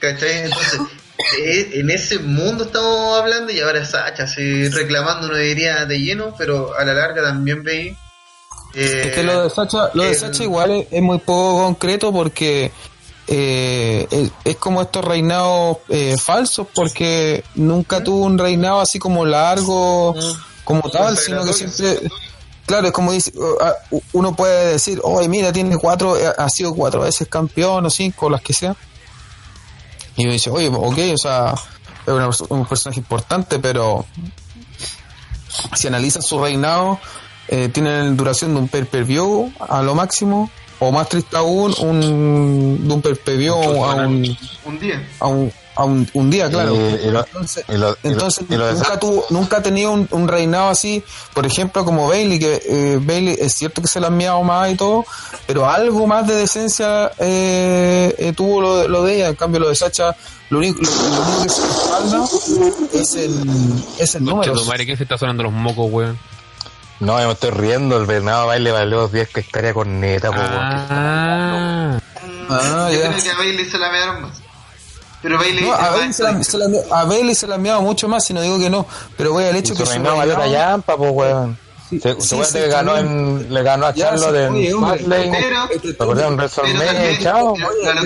¿Cachai? 0.00 0.38
Entonces, 0.44 0.80
eh, 1.40 1.70
en 1.74 1.90
ese 1.90 2.18
mundo 2.18 2.64
estamos 2.64 3.20
hablando 3.20 3.52
y 3.52 3.60
ahora 3.60 3.84
Sacha, 3.84 4.24
así 4.24 4.68
reclamando, 4.68 5.28
uno 5.28 5.36
diría 5.36 5.84
de 5.86 6.00
lleno, 6.00 6.34
pero 6.36 6.76
a 6.76 6.84
la 6.84 6.94
larga 6.94 7.22
también 7.22 7.62
veí. 7.62 7.96
Eh, 8.74 9.02
Es 9.06 9.14
que 9.14 9.22
lo 9.22 9.44
de 9.44 9.50
Sacha, 9.50 9.90
lo 9.94 10.04
de 10.04 10.14
Sacha 10.14 10.42
igual 10.42 10.70
es, 10.70 10.86
es 10.90 11.02
muy 11.02 11.18
poco 11.18 11.64
concreto 11.64 12.12
porque 12.12 12.72
eh, 13.28 14.06
es, 14.10 14.30
es 14.44 14.56
como 14.56 14.82
estos 14.82 15.04
reinados 15.04 15.78
eh, 15.88 16.16
falsos 16.22 16.66
porque 16.74 17.44
nunca 17.54 18.02
tuvo 18.02 18.24
un 18.24 18.38
reinado 18.38 18.80
así 18.80 18.98
como 18.98 19.24
largo 19.24 20.14
como 20.64 20.90
tal, 20.90 21.16
sino 21.16 21.44
que 21.44 21.52
siempre 21.52 22.00
claro, 22.66 22.86
es 22.86 22.92
como 22.92 23.12
dice, 23.12 23.32
uno 24.12 24.34
puede 24.34 24.72
decir, 24.72 25.00
oye 25.02 25.28
mira, 25.28 25.52
tiene 25.52 25.76
cuatro, 25.76 26.16
eh, 26.16 26.32
ha 26.36 26.48
sido 26.48 26.74
cuatro 26.74 27.02
veces 27.02 27.28
campeón 27.28 27.86
o 27.86 27.90
cinco, 27.90 28.30
las 28.30 28.42
que 28.42 28.52
sea. 28.52 28.74
Y 30.16 30.24
uno 30.24 30.32
dice, 30.32 30.50
oye, 30.50 30.68
ok, 30.68 30.98
o 31.14 31.18
sea, 31.18 31.54
es 32.06 32.40
un 32.48 32.66
personaje 32.66 33.00
importante, 33.00 33.58
pero 33.58 34.04
si 35.74 35.86
analizas 35.86 36.26
su 36.26 36.40
reinado, 36.42 36.98
eh, 37.48 37.68
tienen 37.68 38.16
duración 38.16 38.54
de 38.54 38.60
un 38.60 38.68
pay-per-view 38.68 39.52
a 39.60 39.82
lo 39.82 39.94
máximo, 39.94 40.50
o 40.78 40.90
más 40.90 41.08
triste 41.08 41.36
aún, 41.36 41.74
un, 41.80 42.88
de 42.88 42.94
un 42.94 43.02
pay-per-view 43.02 43.54
a 43.54 43.94
un, 44.06 44.36
un 44.64 44.78
día. 44.80 45.08
a 45.20 45.26
un, 45.28 45.52
a 45.76 45.84
un, 45.84 46.08
un 46.12 46.28
día, 46.30 46.50
claro. 46.50 46.74
Y- 46.74 47.06
y 47.06 47.10
lo- 47.10 47.20
entonces, 47.24 47.64
y 47.68 47.76
lo- 47.76 47.96
lo 48.66 48.72
nunca, 48.74 48.98
tuvo, 48.98 49.24
nunca 49.30 49.56
ha 49.58 49.62
tenido 49.62 49.92
un, 49.92 50.08
un 50.10 50.26
reinado 50.28 50.70
así, 50.70 51.02
por 51.34 51.46
ejemplo, 51.46 51.84
como 51.84 52.08
Bailey, 52.08 52.38
que 52.40 52.62
eh, 52.66 52.98
Bailey 53.00 53.36
es 53.38 53.52
cierto 53.54 53.80
que 53.80 53.86
se 53.88 54.00
la 54.00 54.08
han 54.08 54.16
miado 54.16 54.42
más 54.42 54.70
y 54.72 54.74
todo, 54.74 55.04
pero 55.46 55.68
algo 55.68 56.06
más 56.06 56.26
de 56.26 56.34
decencia 56.34 57.12
eh, 57.18 58.14
eh, 58.18 58.32
tuvo 58.34 58.60
lo, 58.60 58.76
de- 58.78 58.88
lo 58.88 59.02
de 59.04 59.14
ella, 59.16 59.28
en 59.28 59.36
cambio 59.36 59.60
lo 59.60 59.68
de 59.68 59.76
Sacha, 59.76 60.16
lo 60.50 60.58
único, 60.58 60.80
lo, 60.82 60.90
lo 60.90 61.22
único 61.22 61.42
que 61.44 61.48
se 61.48 61.62
respalda 61.62 62.24
es 62.92 63.14
el, 63.14 63.84
es 63.98 64.14
el 64.16 64.24
número. 64.24 64.54
Madre, 64.66 64.84
¿quién 64.84 64.96
se 64.96 65.04
está 65.04 65.16
sonando 65.16 65.44
los 65.44 65.52
mocos, 65.52 65.86
weón? 65.90 66.18
No, 67.04 67.20
yo 67.20 67.26
me 67.26 67.32
estoy 67.32 67.50
riendo, 67.50 67.96
el 67.96 68.06
Bernardo 68.06 68.46
Baile 68.46 68.70
valió 68.70 69.08
10 69.08 69.28
que 69.28 69.40
estaría 69.40 69.74
con 69.74 70.00
neta, 70.00 70.30
po, 70.30 70.36
weón. 70.36 70.50
Ah, 70.52 71.98
Ah, 72.48 72.88
Yo 72.92 73.00
ya. 73.00 73.08
creo 73.10 73.22
que 73.22 73.30
a 73.30 73.36
Bailey 73.36 73.64
se 73.64 73.78
la 73.78 73.90
mearon 73.90 74.22
más. 74.22 74.32
Pero 75.22 75.38
Bailey. 75.38 75.64
No, 75.64 75.72
a, 75.72 75.90
Bailey 75.90 76.06
más 76.08 76.16
se 76.16 76.22
la, 76.22 76.44
se 76.44 76.58
la- 76.58 77.00
a 77.00 77.04
Bailey 77.04 77.34
se 77.34 77.46
la 77.46 77.58
miado 77.58 77.80
mucho 77.82 78.08
más, 78.08 78.24
si 78.24 78.34
no 78.34 78.40
digo 78.42 78.58
que 78.58 78.68
no, 78.70 78.86
pero 79.16 79.32
voy 79.32 79.44
al 79.44 79.56
Y 79.56 79.60
hecho 79.60 79.74
su 79.74 79.80
que 79.80 79.86
su 79.86 79.92
reinado 79.92 80.16
valió 80.16 80.36
la 80.38 80.46
llampa, 80.48 80.96
pues, 80.96 81.10
weón. 81.12 81.58
Sí, 81.88 82.00
Se, 82.00 82.20
sí, 82.20 82.36
se 82.38 82.44
sí, 82.44 82.52
que 82.54 82.68
ganó 82.68 82.96
en, 82.96 83.52
le 83.52 83.62
ganó 83.62 83.86
a 83.86 83.94
Ya, 83.94 84.10
Charlotte 84.10 84.48
sí, 84.50 84.66
en 84.66 84.72
chao. 87.22 87.54
El 87.56 87.98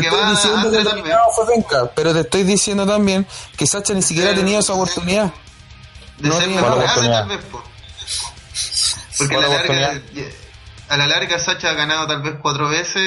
pero 1.95 2.13
te 2.13 2.21
estoy 2.21 2.43
diciendo 2.43 2.87
también 2.87 3.27
que 3.57 3.67
Sacha 3.67 3.95
ni 3.95 4.03
siquiera 4.03 4.33
ha 4.33 4.35
tenido 4.35 4.61
esa 4.61 4.75
oportunidad. 4.75 5.33
de 6.19 6.29
no 6.29 6.39
ser 6.39 6.51
grande, 6.51 6.69
oportunidad. 6.69 7.19
tal 7.21 7.29
vez, 7.29 7.39
po. 7.51 7.63
Porque 9.19 9.37
a 9.37 9.41
la, 9.41 9.49
la 9.49 9.55
larga, 9.55 9.89
oportunidad. 9.89 10.29
a 10.89 10.97
la 10.97 11.07
larga 11.07 11.39
Sacha 11.39 11.71
ha 11.71 11.75
ganado 11.75 12.07
tal 12.07 12.23
vez 12.23 12.35
cuatro 12.43 12.69
veces 12.69 13.03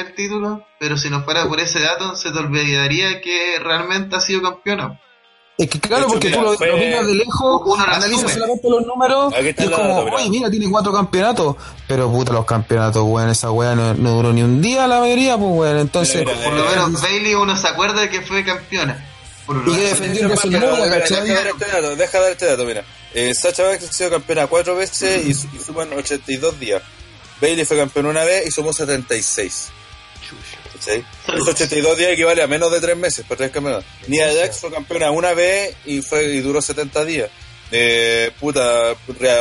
el 0.00 0.14
título, 0.14 0.64
pero 0.80 0.96
si 0.96 1.08
no 1.10 1.22
fuera 1.24 1.46
por 1.46 1.60
ese 1.60 1.80
dato 1.80 2.16
se 2.16 2.30
te 2.30 2.38
olvidaría 2.38 3.20
que 3.20 3.58
realmente 3.60 4.16
ha 4.16 4.20
sido 4.20 4.42
campeona. 4.42 4.98
Es 5.58 5.68
que 5.68 5.78
claro, 5.78 6.04
hecho, 6.04 6.12
porque 6.14 6.28
mira, 6.30 6.40
tú 6.40 6.44
lo, 6.46 6.54
fue- 6.56 6.66
lo 6.68 6.76
miras 6.78 7.06
de 7.06 7.14
lejos, 7.14 7.62
Uno 7.66 7.76
lo 7.86 7.92
analizas 7.92 8.18
asume. 8.24 8.32
solamente 8.32 8.70
los 8.70 8.86
números 8.86 9.34
y 9.40 9.48
es 9.48 9.70
como, 9.70 9.98
oye, 10.00 10.30
mira, 10.30 10.50
tiene 10.50 10.68
cuatro 10.70 10.92
campeonatos. 10.92 11.56
Pero 11.86 12.10
puta, 12.10 12.32
los 12.32 12.46
campeonatos, 12.46 13.02
weón, 13.04 13.28
esa 13.28 13.50
weá 13.50 13.74
no, 13.74 13.92
no 13.94 14.10
duró 14.12 14.32
ni 14.32 14.42
un 14.42 14.62
día 14.62 14.86
la 14.88 15.00
mayoría, 15.00 15.36
pues 15.36 15.50
weón. 15.52 15.78
Entonces, 15.78 16.24
Mira, 16.24 16.32
Por 16.42 16.54
lo 16.54 16.64
menos 16.64 17.02
Bailey 17.02 17.34
uno 17.34 17.54
se 17.56 17.68
acuerda 17.68 18.00
de 18.00 18.08
que 18.08 18.22
fue 18.22 18.42
campeona. 18.44 19.06
Por 19.46 19.62
y 19.68 19.74
que 19.74 19.80
defendió 19.82 20.26
que 20.28 20.34
este 20.34 20.48
dato, 21.70 21.96
deja 21.96 22.20
dar 22.20 22.32
este 22.32 22.46
dato, 22.46 22.64
mira. 22.64 22.82
Eh, 23.14 23.34
Sacha 23.34 23.64
Banks 23.64 23.88
ha 23.88 23.92
sido 23.92 24.10
campeona 24.10 24.46
cuatro 24.46 24.74
veces 24.76 25.24
y, 25.26 25.30
y 25.30 25.60
suman 25.60 25.92
82 25.92 26.58
días. 26.58 26.82
Bailey 27.40 27.64
fue 27.64 27.76
campeón 27.76 28.06
una 28.06 28.24
vez 28.24 28.46
y 28.46 28.50
sumó 28.50 28.72
76. 28.72 29.70
¿Cachai? 30.72 31.04
Esos 31.34 31.48
82 31.48 31.98
días 31.98 32.12
equivale 32.12 32.42
a 32.42 32.46
menos 32.46 32.70
de 32.72 32.80
tres 32.80 32.96
meses 32.96 33.24
para 33.26 33.38
tres 33.38 33.50
campeonatos. 33.50 33.84
Nia 34.06 34.32
Jax 34.32 34.58
fue 34.60 34.70
campeona 34.70 35.10
una 35.10 35.34
vez 35.34 35.74
y 35.84 36.02
fue 36.02 36.24
y 36.34 36.40
duró 36.40 36.62
70 36.62 37.04
días. 37.04 37.30
Eh, 37.72 38.30
puta, 38.38 38.94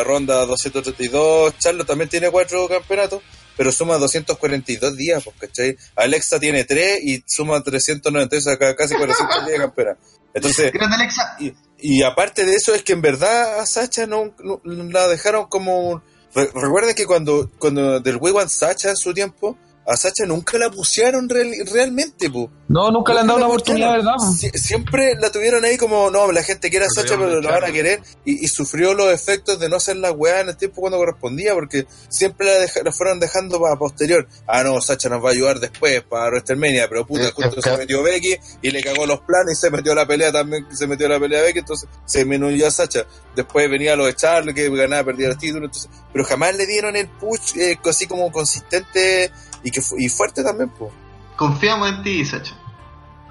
Ronda 0.03 0.45
232. 0.45 1.57
Charlo 1.57 1.85
también 1.85 2.09
tiene 2.09 2.29
cuatro 2.31 2.67
campeonatos, 2.67 3.21
pero 3.57 3.71
suma 3.71 3.97
242 3.97 4.95
días, 4.95 5.23
pues, 5.23 5.35
¿cachai? 5.37 5.77
Alexa 5.95 6.39
tiene 6.39 6.63
tres 6.63 6.99
y 7.03 7.23
suma 7.27 7.61
396, 7.61 8.47
o 8.47 8.57
sea, 8.57 8.75
casi 8.75 8.95
400 8.95 9.45
días 9.45 9.51
de 9.51 9.57
campeona. 9.57 9.97
Entonces, 10.33 10.71
Grande 10.71 10.95
Alexa. 10.95 11.35
y, 11.39 11.53
y 11.81 12.03
aparte 12.03 12.45
de 12.45 12.53
eso 12.53 12.73
es 12.73 12.83
que 12.83 12.93
en 12.93 13.01
verdad 13.01 13.59
a 13.59 13.65
Sacha 13.65 14.05
no, 14.07 14.33
la 14.63 15.07
dejaron 15.07 15.47
como 15.47 16.01
re- 16.33 16.49
recuerden 16.53 16.95
que 16.95 17.05
cuando 17.05 17.49
cuando 17.59 17.99
del 17.99 18.17
Want 18.17 18.49
Sacha 18.49 18.89
en 18.89 18.97
su 18.97 19.13
tiempo 19.13 19.57
a 19.91 19.97
Sacha 19.97 20.25
nunca 20.25 20.57
la 20.57 20.69
pusieron 20.69 21.27
real- 21.29 21.53
realmente 21.71 22.29
po. 22.29 22.49
No, 22.67 22.89
nunca 22.89 23.13
le 23.13 23.19
han 23.19 23.27
dado 23.27 23.37
una 23.39 23.47
la 23.47 23.53
oportunidad. 23.53 23.91
¿verdad? 23.97 24.13
Sie- 24.39 24.51
siempre 24.57 25.15
la 25.19 25.29
tuvieron 25.31 25.65
ahí 25.65 25.77
como 25.77 26.09
no 26.09 26.31
la 26.31 26.41
gente 26.43 26.69
quiere 26.69 26.85
a 26.85 26.89
Sacha 26.89 27.17
pero 27.17 27.41
la 27.41 27.51
van 27.51 27.63
a 27.65 27.71
querer 27.73 28.01
y, 28.25 28.45
y 28.45 28.47
sufrió 28.47 28.93
los 28.93 29.11
efectos 29.13 29.59
de 29.59 29.67
no 29.69 29.75
hacer 29.75 29.97
la 29.97 30.11
weá 30.11 30.39
en 30.41 30.49
el 30.49 30.57
tiempo 30.57 30.79
cuando 30.81 30.97
correspondía 30.97 31.53
porque 31.53 31.85
siempre 32.09 32.45
la, 32.47 32.59
deja- 32.59 32.81
la 32.83 32.91
fueron 32.91 33.19
dejando 33.19 33.59
para 33.59 33.75
posterior 33.75 34.27
ah 34.47 34.63
no 34.63 34.79
Sacha 34.81 35.09
nos 35.09 35.23
va 35.23 35.29
a 35.29 35.31
ayudar 35.33 35.59
después 35.59 36.01
para 36.03 36.27
WrestleMania 36.27 36.87
pero 36.87 37.05
puta 37.05 37.27
Eh, 37.27 37.31
justo 37.35 37.59
es 37.59 37.63
se 37.65 37.71
que- 37.71 37.77
metió 37.77 38.03
Becky 38.03 38.35
y 38.61 38.71
le 38.71 38.81
cagó 38.81 39.05
los 39.05 39.19
planes 39.21 39.57
y 39.57 39.61
se 39.61 39.69
metió 39.69 39.91
a 39.91 39.95
la 39.95 40.05
pelea 40.07 40.31
también, 40.31 40.65
se 40.75 40.87
metió 40.87 41.07
a 41.07 41.09
la 41.09 41.19
pelea 41.19 41.41
Becky, 41.41 41.59
entonces 41.59 41.89
se 42.05 42.19
disminuyó 42.19 42.67
a 42.67 42.71
Sacha. 42.71 43.05
Después 43.35 43.69
venía 43.69 43.95
los 43.95 44.05
de 44.07 44.15
Charles 44.15 44.53
que 44.55 44.69
ganaba, 44.69 45.03
perdía 45.05 45.27
el 45.29 45.37
título, 45.37 45.65
entonces, 45.65 45.89
pero 46.11 46.25
jamás 46.25 46.55
le 46.55 46.65
dieron 46.65 46.95
el 46.95 47.07
push 47.07 47.57
eh, 47.57 47.77
así 47.85 48.05
como 48.05 48.31
consistente 48.31 49.31
y 49.63 49.71
que 49.71 49.81
fu- 49.81 49.97
y 49.97 50.09
fuerte 50.09 50.43
también, 50.43 50.69
pues. 50.69 50.91
Confiamos 51.35 51.89
en 51.89 52.03
ti, 52.03 52.23
Sacha. 52.25 52.53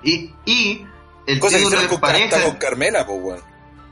Y, 0.03 0.33
y 0.47 0.87
el 1.27 1.39
Cosa 1.41 1.59
título 1.59 1.81
de 1.81 1.89
con, 1.89 2.01
pareja. 2.01 2.43
con 2.43 2.57
Carmela, 2.57 3.07
pues, 3.07 3.19
weón. 3.23 3.41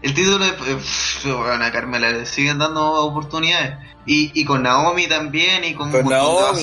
El 0.02 0.14
título 0.14 0.38
de. 0.38 0.48
eh, 0.48 0.76
pff, 0.76 1.24
bueno, 1.26 1.64
a 1.64 1.70
Carmela 1.72 2.10
le 2.10 2.24
siguen 2.26 2.58
dando 2.58 2.92
oportunidades. 3.04 3.76
Y, 4.06 4.30
y 4.40 4.44
con 4.44 4.62
Naomi 4.62 5.06
también, 5.06 5.64
y 5.64 5.74
con, 5.74 5.90
Con 5.90 6.06
Naomi, 6.08 6.62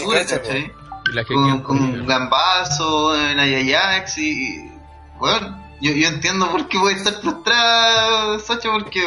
la 1.14 1.24
que 1.24 1.34
Con, 1.34 1.62
con 1.62 2.08
Gambazo, 2.08 3.16
Naya 3.36 3.60
Jax 3.64 4.18
y. 4.18 4.30
y- 4.32 4.72
Bueno, 5.20 5.64
yo, 5.82 5.92
yo 5.92 6.08
entiendo 6.08 6.50
por 6.50 6.68
qué 6.68 6.80
puede 6.80 6.96
estar 6.96 7.14
frustrada 7.22 8.40
Sacha, 8.40 8.70
porque. 8.72 9.02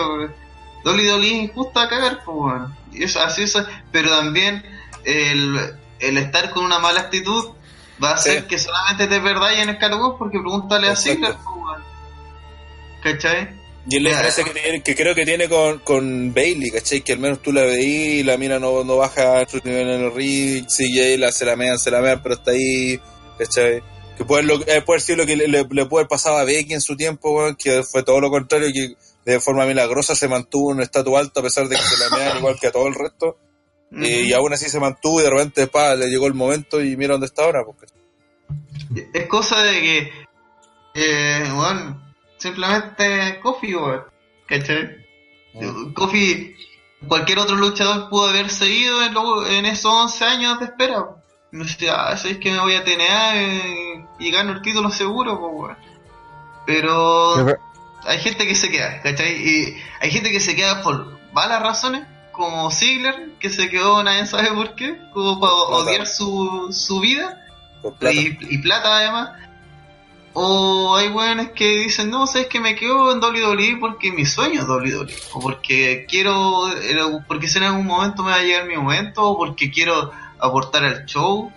Dolly 0.85 1.07
Dolly 1.07 1.29
es 1.29 1.35
injusta 1.51 1.83
a 1.83 1.89
cagar, 1.89 2.23
pues, 2.25 2.37
bueno. 2.37 2.77
Y 2.93 3.03
eso, 3.05 3.21
así 3.21 3.43
es. 3.43 3.57
Pero 3.91 4.11
también 4.17 4.63
el, 5.05 5.75
el 6.01 6.19
estar 6.19 6.51
con 6.51 6.65
una 6.65 6.79
mala 6.79 7.01
actitud 7.01 7.51
va 8.03 8.11
a 8.11 8.15
hacer 8.15 8.43
Sí. 8.43 8.47
que 8.49 8.59
solamente 8.59 9.07
te 9.09 9.21
perdáis 9.21 9.59
en 9.61 9.71
el 9.71 9.79
porque 10.19 10.39
pregúntale 10.39 10.89
a 10.89 10.91
Exacto. 10.91 11.11
Ziggler, 11.13 11.35
pues. 11.45 11.83
¿Cachai? 13.03 13.59
Y 13.91 13.97
es 13.97 14.03
la 14.03 14.11
diferencia 14.11 14.45
que, 14.45 14.51
tiene- 14.51 14.83
que 14.83 14.95
creo 14.95 15.15
que 15.15 15.25
tiene 15.25 15.49
con, 15.49 15.79
con 15.79 16.35
Bailey, 16.35 16.71
¿cachai? 16.71 17.01
Que 17.01 17.15
al 17.15 17.21
menos 17.21 17.41
tú 17.41 17.53
la 17.53 17.63
veís 17.63 18.21
y 18.21 18.23
la 18.23 18.37
mina 18.37 18.59
no, 18.59 18.85
no 18.85 18.97
baja 18.99 19.41
a 19.41 19.49
su 19.49 19.59
nivel 19.65 19.89
en 19.89 20.05
el 20.05 20.13
ring, 20.15 20.67
CJ 20.67 21.17
la 21.19 21.33
se 21.33 21.45
la 21.47 21.57
mean, 21.57 21.79
se 21.79 21.91
la 21.91 22.01
mean, 22.01 22.21
pero 22.23 22.35
está 22.35 22.51
ahí, 22.51 23.01
¿cachai? 23.39 23.83
Que 24.19 24.25
puede, 24.25 24.43
lo, 24.43 24.61
eh, 24.67 24.83
puede 24.83 25.01
ser 25.01 25.17
lo 25.17 25.25
que 25.25 25.37
le, 25.37 25.49
le, 25.49 25.65
le 25.71 25.87
puede 25.87 26.03
haber 26.03 26.09
pasado 26.09 26.37
a 26.39 26.45
Becky 26.45 26.75
en 26.75 26.81
su 26.83 26.97
tiempo, 26.97 27.55
que 27.57 27.83
fue 27.83 28.03
todo 28.03 28.21
lo 28.21 28.31
contrario, 28.31 28.69
que 28.75 28.95
de 29.25 29.41
forma 29.41 29.65
milagrosa 29.65 30.15
se 30.15 30.29
mantuvo 30.29 30.73
en 30.73 30.79
un 30.79 30.83
estatus 30.83 31.17
alto 31.17 31.41
a 31.41 31.45
pesar 31.45 31.69
de 31.69 31.77
que 31.77 31.83
se 31.83 31.97
la 31.99 32.11
mean 32.17 32.39
igual 32.39 32.59
que 32.61 32.67
a 32.67 32.73
todo 32.73 32.89
el 32.89 32.95
resto. 32.95 33.39
Eh, 33.91 34.23
y 34.27 34.33
aún 34.35 34.53
así 34.53 34.69
se 34.69 34.79
mantuvo 34.81 35.21
y 35.21 35.25
de 35.25 35.31
repente 35.31 35.67
pa, 35.67 35.95
le 35.95 36.09
llegó 36.09 36.27
el 36.27 36.35
momento 36.35 36.83
y 36.83 36.97
mira 36.97 37.13
dónde 37.13 37.27
está 37.27 37.45
ahora. 37.45 37.61
Porque... 37.65 37.87
Es 39.15 39.27
cosa 39.27 39.63
de 39.63 39.81
que, 39.81 40.13
eh, 40.95 41.51
bueno, 41.55 42.13
simplemente 42.37 43.41
Kofi. 43.41 43.75
¿Cachai? 44.47 45.07
Kofi, 45.95 46.55
cualquier 47.07 47.39
otro 47.39 47.57
luchador 47.57 48.09
pudo 48.11 48.29
haber 48.29 48.51
seguido 48.51 49.03
en, 49.05 49.15
lo- 49.15 49.47
en 49.47 49.65
esos 49.67 49.93
11 49.93 50.25
años 50.25 50.59
de 50.59 50.67
espera. 50.67 51.05
No 51.51 51.65
sé, 51.65 51.89
ah, 51.91 52.15
¿sabes 52.17 52.37
que 52.39 52.51
me 52.53 52.61
voy 52.61 52.75
a 52.75 52.85
tener 52.85 53.09
eh, 53.37 54.05
y 54.19 54.31
gano 54.31 54.53
el 54.53 54.61
título 54.63 54.91
seguro, 54.91 55.39
pues, 55.41 55.53
weón. 55.55 55.77
Pero 56.67 57.35
hay 58.05 58.19
gente 58.19 58.47
que 58.47 58.55
se 58.55 58.69
queda, 58.71 59.01
¿cachai? 59.01 59.33
Y 59.35 59.77
hay 60.01 60.11
gente 60.11 60.31
que 60.31 60.41
se 60.41 60.55
queda 60.55 60.83
por 60.83 61.19
malas 61.33 61.63
razones, 61.63 62.07
como 62.39 62.71
Ziggler, 62.71 63.33
que 63.41 63.51
se 63.51 63.69
quedó 63.69 64.01
nadie 64.05 64.25
sabe 64.25 64.53
por 64.53 64.77
qué, 64.77 64.97
como 65.13 65.41
para 65.41 65.53
odiar 65.53 66.07
su, 66.07 66.69
su 66.71 67.01
vida 67.01 67.45
plata. 67.99 68.13
y, 68.13 68.39
y 68.41 68.59
plata 68.59 68.97
además. 68.97 69.31
O 70.35 70.97
hay 70.97 71.09
weones 71.09 71.51
que 71.51 71.79
dicen, 71.79 72.11
no, 72.11 72.29
sabes 72.29 72.47
que 72.47 72.61
me 72.61 72.77
quedo 72.77 73.11
en 73.11 73.19
WWE 73.19 73.79
porque 73.81 74.13
mi 74.13 74.25
sueño 74.25 74.61
es 74.61 74.69
WWE. 74.69 75.13
O 75.33 75.41
porque 75.41 76.07
quiero, 76.09 76.71
porque 77.27 77.49
sé 77.49 77.59
en 77.59 77.65
algún 77.65 77.87
momento 77.87 78.23
me 78.23 78.31
va 78.31 78.37
a 78.37 78.43
llegar 78.43 78.67
mi 78.67 78.77
momento, 78.77 79.25
o 79.25 79.37
porque 79.37 79.69
quiero 79.73 80.13
aportar 80.39 80.85
al 80.85 81.07
show. 81.07 81.53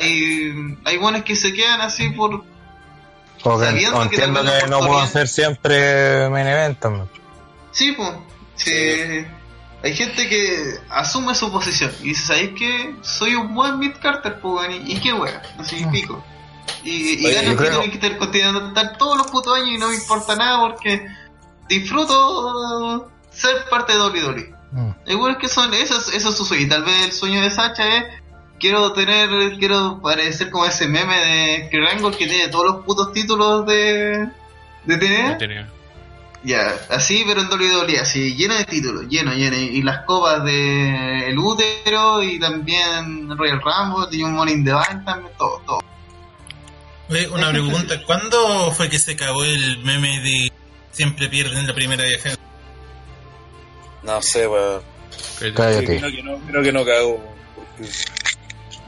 Hay, 0.00 0.52
hay 0.84 0.98
weones 0.98 1.22
que 1.22 1.36
se 1.36 1.52
quedan 1.52 1.80
así 1.80 2.10
por... 2.10 2.42
O 3.44 3.60
que 3.60 3.68
entiendo 3.68 4.10
que 4.10 4.26
la 4.26 4.66
no 4.66 4.80
puedo 4.80 4.98
hacer 4.98 5.28
siempre 5.28 6.28
main 6.28 6.48
event. 6.48 6.84
Sí, 7.70 7.92
pues. 7.92 8.10
Hay 9.84 9.94
gente 9.94 10.28
que 10.28 10.78
asume 10.90 11.34
su 11.34 11.52
posición 11.52 11.92
y 12.00 12.08
dice, 12.08 12.26
¿sabes 12.26 12.50
qué? 12.58 12.96
Soy 13.02 13.34
un 13.34 13.54
buen 13.54 13.78
mid 13.78 13.92
Carter, 14.00 14.40
pues, 14.40 14.68
y, 14.70 14.92
y 14.94 15.00
qué 15.00 15.12
wea, 15.12 15.42
así 15.58 15.84
pico. 15.92 16.24
Y, 16.82 17.20
y 17.22 17.26
Oye, 17.26 17.34
gano 17.34 17.50
el 17.50 17.56
creo- 17.58 17.70
título 17.80 17.84
Intercontinental 17.94 18.96
todos 18.98 19.18
los 19.18 19.26
putos 19.30 19.54
años 19.56 19.68
y 19.68 19.78
no 19.78 19.88
me 19.90 19.94
importa 19.96 20.34
nada 20.36 20.60
porque 20.60 21.06
disfruto 21.68 23.10
ser 23.30 23.64
parte 23.70 23.92
de 23.92 23.98
WWE. 24.00 24.54
Mm. 24.72 24.90
Igual 25.06 25.38
que 25.38 25.48
son, 25.48 25.72
eso 25.74 25.98
es, 25.98 26.08
eso 26.08 26.28
es 26.30 26.34
su 26.36 26.44
sueño. 26.44 26.64
Y 26.64 26.68
tal 26.68 26.84
vez 26.84 27.04
el 27.04 27.12
sueño 27.12 27.40
de 27.42 27.50
Sacha 27.50 27.86
es 27.96 28.04
quiero 28.58 28.92
tener, 28.92 29.58
quiero 29.58 30.00
parecer 30.00 30.50
como 30.50 30.64
ese 30.66 30.88
meme 30.88 31.16
de 31.18 31.68
Kurt 31.70 31.88
Angle 31.92 32.16
que 32.16 32.26
tiene 32.26 32.48
todos 32.48 32.64
los 32.66 32.84
putos 32.84 33.12
títulos 33.12 33.66
de, 33.66 34.28
de 34.84 34.96
TNA. 34.96 35.38
Ya, 36.44 36.78
así 36.90 37.24
pero 37.26 37.40
en 37.40 37.48
WWE, 37.48 37.98
así 37.98 38.34
lleno 38.36 38.54
de 38.54 38.64
títulos, 38.64 39.08
lleno, 39.08 39.32
lleno. 39.32 39.56
Y 39.56 39.82
las 39.82 40.04
copas 40.04 40.44
de 40.44 41.30
El 41.30 41.38
Útero 41.38 42.22
y 42.22 42.38
también 42.38 43.30
Royal 43.36 43.62
Rumble 43.62 44.16
y 44.16 44.22
un 44.22 44.34
Morning 44.34 44.62
the 44.62 44.72
Bank 44.72 45.04
también, 45.06 45.32
todo, 45.38 45.62
todo. 45.64 45.80
Oye, 47.08 47.28
una 47.28 47.50
pregunta, 47.50 48.02
¿cuándo 48.04 48.70
fue 48.72 48.90
que 48.90 48.98
se 48.98 49.16
cagó 49.16 49.42
el 49.42 49.78
meme 49.84 50.20
de 50.20 50.52
siempre 50.90 51.28
pierden 51.28 51.66
la 51.66 51.74
primera 51.74 52.04
viaje? 52.04 52.34
No 54.02 54.20
sé, 54.20 54.46
weón. 54.46 54.82
Cállate. 55.54 55.98
Creo 55.98 56.10
que 56.10 56.22
no, 56.22 56.38
creo 56.46 56.62
que 56.62 56.72
no 56.72 56.84
cago. 56.84 57.24
Porque... 57.56 57.90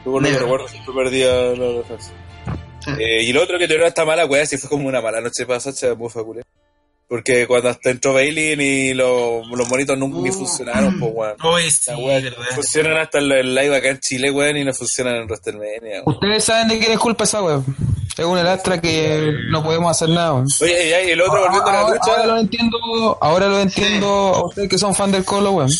Luego 0.04 0.20
no 0.20 0.28
recuerdo, 0.28 0.68
siempre 0.68 0.94
perdía 0.94 1.32
la 1.56 1.66
defensa. 1.78 2.12
Eh, 2.98 3.22
y 3.24 3.32
lo 3.32 3.42
otro 3.42 3.58
que 3.58 3.66
tuvieron 3.66 3.88
esta 3.88 4.04
mala 4.04 4.26
weá, 4.26 4.46
si 4.46 4.58
fue 4.58 4.70
como 4.70 4.86
una 4.86 5.00
mala 5.00 5.20
noche 5.20 5.44
para 5.46 5.58
Sacha, 5.58 5.94
mufa 5.94 6.22
culé. 6.22 6.42
Porque 7.08 7.46
cuando 7.46 7.68
hasta 7.68 7.90
entró 7.90 8.14
Bailey 8.14 8.56
ni 8.56 8.92
los, 8.94 9.46
los 9.48 9.68
monitos 9.68 9.96
nunca 9.96 10.18
ni 10.20 10.32
funcionaron, 10.32 10.98
pues 10.98 11.12
weón. 11.14 11.36
Sí, 11.70 11.90
weá 11.92 12.20
verdad. 12.20 12.42
funcionan 12.54 12.96
hasta 12.96 13.18
en 13.20 13.30
el 13.30 13.54
live 13.54 13.76
acá 13.76 13.90
en 13.90 14.00
Chile, 14.00 14.30
weón, 14.32 14.56
y 14.56 14.64
no 14.64 14.74
funcionan 14.74 15.14
en 15.16 15.26
WrestleMania, 15.26 16.02
weón. 16.02 16.02
Ustedes 16.06 16.42
saben 16.44 16.66
de 16.68 16.78
quién 16.80 16.90
es 16.92 16.98
culpa 16.98 17.22
esa 17.24 17.42
weón. 17.42 17.64
Es 18.18 18.24
una 18.24 18.42
lastra 18.42 18.80
que 18.80 19.32
no 19.50 19.62
podemos 19.62 19.88
hacer 19.90 20.08
nada, 20.08 20.32
weón. 20.34 20.46
Oye, 20.60 21.06
y 21.06 21.10
el 21.10 21.20
otro 21.20 21.42
volviendo 21.42 21.68
a 21.68 21.72
la 21.72 21.80
ahora, 21.80 22.00
ahora 22.02 22.26
lo 22.26 22.32
lucha, 22.32 22.40
entiendo, 22.40 23.18
ahora 23.20 23.48
lo 23.48 23.60
entiendo 23.60 24.08
a 24.08 24.46
ustedes 24.46 24.68
que 24.68 24.78
son 24.78 24.92
fan 24.94 25.12
del 25.12 25.24
Colo, 25.24 25.52
weón. 25.52 25.70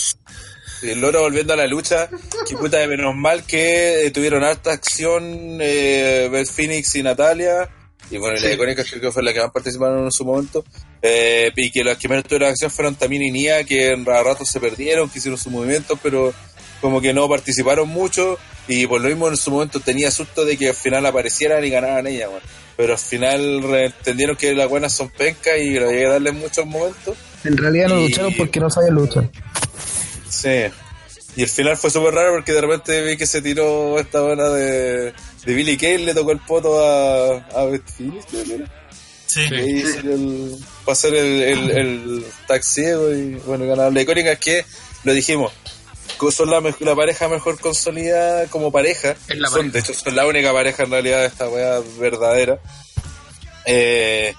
el 0.82 1.04
otro 1.04 1.22
volviendo 1.22 1.54
a 1.54 1.56
la 1.56 1.66
lucha, 1.66 2.08
que 2.48 2.56
puta 2.56 2.76
de 2.78 2.86
menos 2.86 3.16
mal 3.16 3.42
que 3.42 4.06
eh, 4.06 4.10
tuvieron 4.12 4.44
harta 4.44 4.70
acción 4.70 5.58
eh, 5.60 6.28
Beth 6.30 6.48
Phoenix 6.48 6.94
y 6.94 7.02
Natalia, 7.02 7.68
y 8.12 8.18
bueno, 8.18 8.36
y 8.36 8.40
la 8.42 8.48
Sí. 8.48 8.54
icónica 8.54 8.84
creo 8.84 9.00
que 9.00 9.10
fue 9.10 9.24
la 9.24 9.32
que 9.32 9.40
más 9.40 9.50
participaron 9.50 10.04
en 10.04 10.12
su 10.12 10.24
momento, 10.24 10.64
eh, 11.02 11.52
y 11.56 11.70
que 11.70 11.84
las 11.84 11.98
que 11.98 12.08
menos 12.08 12.24
tuvieron 12.24 12.48
acción 12.50 12.70
fueron 12.70 12.94
también 12.94 13.22
y 13.22 13.30
Nia, 13.30 13.64
que 13.64 13.90
en 13.90 14.08
a 14.08 14.22
ratos 14.22 14.48
se 14.48 14.60
perdieron, 14.60 15.08
que 15.08 15.18
hicieron 15.18 15.38
sus 15.38 15.52
movimientos, 15.52 15.98
pero 16.02 16.32
como 16.80 17.00
que 17.00 17.12
no 17.14 17.28
participaron 17.28 17.88
mucho, 17.88 18.38
y 18.68 18.86
por 18.86 19.00
lo 19.00 19.08
mismo 19.08 19.28
en 19.28 19.36
su 19.36 19.50
momento 19.50 19.80
tenía 19.80 20.10
susto 20.10 20.44
de 20.44 20.56
que 20.56 20.68
al 20.68 20.74
final 20.74 21.04
aparecieran 21.06 21.64
y 21.64 21.70
ganaran 21.70 22.06
ellas, 22.06 22.28
weón. 22.28 22.42
pero 22.76 22.92
al 22.94 22.98
final 22.98 23.64
entendieron 23.74 24.36
que 24.36 24.54
las 24.54 24.68
buenas 24.68 24.92
son 24.92 25.08
pencas 25.08 25.58
y 25.58 25.78
lo 25.78 25.90
llegué 25.90 26.06
a 26.06 26.10
darle 26.10 26.32
muchos 26.32 26.66
momentos. 26.66 27.16
En 27.44 27.56
realidad 27.56 27.88
no 27.88 28.00
Y- 28.00 28.08
lucharon 28.08 28.34
porque 28.36 28.60
no 28.60 28.68
sabían 28.70 28.94
luchar. 28.94 29.30
Sí. 30.28 30.66
Y 31.36 31.42
el 31.42 31.48
final 31.48 31.76
fue 31.76 31.90
súper 31.90 32.14
raro 32.14 32.32
porque 32.34 32.52
de 32.52 32.60
repente 32.62 33.02
vi 33.02 33.16
que 33.16 33.26
se 33.26 33.42
tiró 33.42 33.98
esta 33.98 34.22
buena 34.22 34.48
de, 34.50 35.12
de 35.44 35.54
Billy 35.54 35.76
Kane, 35.76 35.98
le 35.98 36.14
tocó 36.14 36.32
el 36.32 36.40
poto 36.40 36.82
a, 36.84 37.36
a 37.54 37.64
Beth 37.66 37.88
Phoenix. 37.96 38.24
Sí. 39.26 39.40
Y 39.50 39.54
ahí 39.54 39.82
salió 39.82 40.12
el, 40.14 40.56
para 40.86 40.94
hacer 40.94 41.14
el, 41.14 41.42
el, 41.42 41.70
el 41.70 42.26
tag 42.46 42.64
ciego 42.64 43.12
y 43.12 43.34
bueno, 43.44 43.66
ganar. 43.66 43.92
La 43.92 44.00
icónica 44.00 44.32
es 44.32 44.38
que, 44.38 44.64
lo 45.04 45.12
dijimos, 45.12 45.52
son 46.30 46.50
la, 46.50 46.60
la 46.80 46.96
pareja 46.96 47.28
mejor 47.28 47.60
consolidada 47.60 48.46
como 48.46 48.72
pareja. 48.72 49.16
Son, 49.28 49.40
pareja. 49.50 49.72
De 49.72 49.78
hecho, 49.80 49.92
son 49.92 50.16
la 50.16 50.26
única 50.26 50.52
pareja 50.52 50.84
en 50.84 50.90
realidad 50.90 51.20
de 51.20 51.26
esta 51.26 51.48
weá 51.48 51.80
verdadera. 51.98 52.58
Eh, 53.66 54.32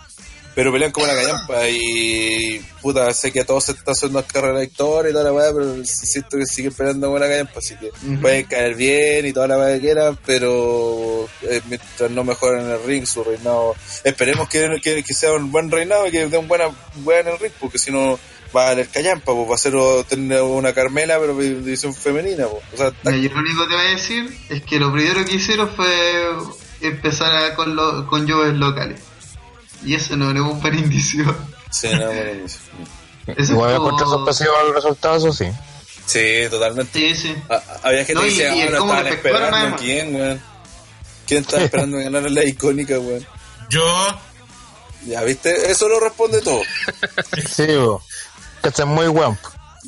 pero 0.57 0.71
pelean 0.71 0.91
como 0.91 1.05
la 1.05 1.13
callampa 1.13 1.69
y 1.69 2.59
puta, 2.81 3.13
sé 3.13 3.31
que 3.31 3.41
a 3.41 3.45
todos 3.45 3.65
se 3.65 3.73
está 3.73 3.91
haciendo 3.91 4.25
carrera 4.25 4.59
victoria 4.61 5.11
y 5.11 5.13
toda 5.13 5.25
la 5.25 5.31
weá, 5.31 5.53
pero 5.53 5.85
siento 5.85 6.35
que 6.35 6.47
siguen 6.47 6.73
peleando 6.73 7.05
como 7.07 7.19
la 7.19 7.27
callampa, 7.27 7.59
así 7.59 7.75
que 7.77 7.89
Ujú. 7.89 8.21
pueden 8.21 8.45
caer 8.45 8.73
bien 8.75 9.27
y 9.27 9.33
toda 9.33 9.47
la 9.49 9.59
weá 9.59 9.75
que 9.75 9.81
quieran, 9.81 10.17
pero 10.25 11.29
eh, 11.43 11.61
mientras 11.69 12.09
no 12.09 12.23
mejoren 12.23 12.65
en 12.65 12.71
el 12.71 12.83
ring, 12.85 13.05
su 13.05 13.23
reinado, 13.23 13.75
esperemos 14.03 14.49
que, 14.49 14.67
que, 14.81 15.03
que 15.03 15.13
sea 15.13 15.33
un 15.33 15.51
buen 15.51 15.69
reinado 15.69 16.07
y 16.07 16.11
que 16.11 16.25
dé 16.27 16.37
un 16.39 16.47
buena 16.47 16.69
weá 17.03 17.19
en 17.19 17.27
el 17.27 17.37
ring, 17.37 17.53
porque 17.59 17.77
si 17.77 17.91
no 17.91 18.17
va 18.55 18.63
a 18.63 18.69
valer 18.69 18.87
callampa, 18.87 19.33
pues 19.35 19.51
va 19.51 19.53
a 19.53 19.57
ser 19.59 19.73
tener 20.09 20.41
una 20.41 20.73
Carmela, 20.73 21.19
pero 21.19 21.35
de 21.35 21.53
división 21.53 21.93
femenina, 21.93 22.47
pues. 22.47 22.63
o 22.73 22.77
sea, 22.77 22.89
yo 23.15 23.29
lo 23.29 23.39
único 23.41 23.61
que 23.61 23.67
te 23.69 23.75
voy 23.75 23.85
a 23.85 23.89
decir 23.91 24.37
es 24.49 24.63
que 24.63 24.79
lo 24.79 24.91
primero 24.91 25.23
que 25.23 25.35
hicieron 25.35 25.69
fue 25.75 25.85
empezar 26.81 27.31
a- 27.31 27.53
con, 27.53 27.75
lo, 27.75 28.07
con 28.07 28.25
locales. 28.59 29.01
Y 29.83 29.95
eso 29.95 30.15
no 30.17 30.31
es 30.31 30.39
un 30.39 30.59
buen 30.61 30.77
indicio. 30.77 31.35
sí, 31.69 31.87
no, 31.91 32.07
bueno, 32.07 32.45
Eso 32.45 33.53
Igual 33.53 33.71
es 33.71 33.77
como- 33.77 33.87
encontré 33.89 34.05
sorpresivo 34.07 34.51
el 34.67 34.73
resultado, 34.73 35.15
eso 35.17 35.33
sí. 35.33 35.45
sí, 36.05 36.49
totalmente. 36.49 36.97
Sí, 36.99 37.15
sí. 37.15 37.35
Ah, 37.49 37.61
Había 37.83 37.99
gente 38.05 38.13
No, 38.15 38.21
que 38.21 38.27
y- 38.27 38.29
decía, 38.31 38.55
y 38.55 38.61
ah, 38.61 38.65
estaban 38.65 39.07
esperando 39.07 39.57
además. 39.57 39.81
quién, 39.81 40.15
weón. 40.15 40.41
¿Quién 41.25 41.41
estaba 41.41 41.63
esperando 41.63 41.97
ganar 41.97 42.25
en 42.25 42.33
la 42.33 42.43
icónica, 42.45 42.97
weón? 42.99 43.25
Yo, 43.69 43.83
Ya, 45.05 45.23
¿viste? 45.23 45.71
Eso 45.71 45.87
lo 45.87 45.99
responde 45.99 46.41
todo. 46.41 46.61
Sí, 47.49 47.67
bo. 47.77 48.01
que 48.61 48.69
está 48.69 48.85
muy 48.85 49.07
guapo. 49.07 49.37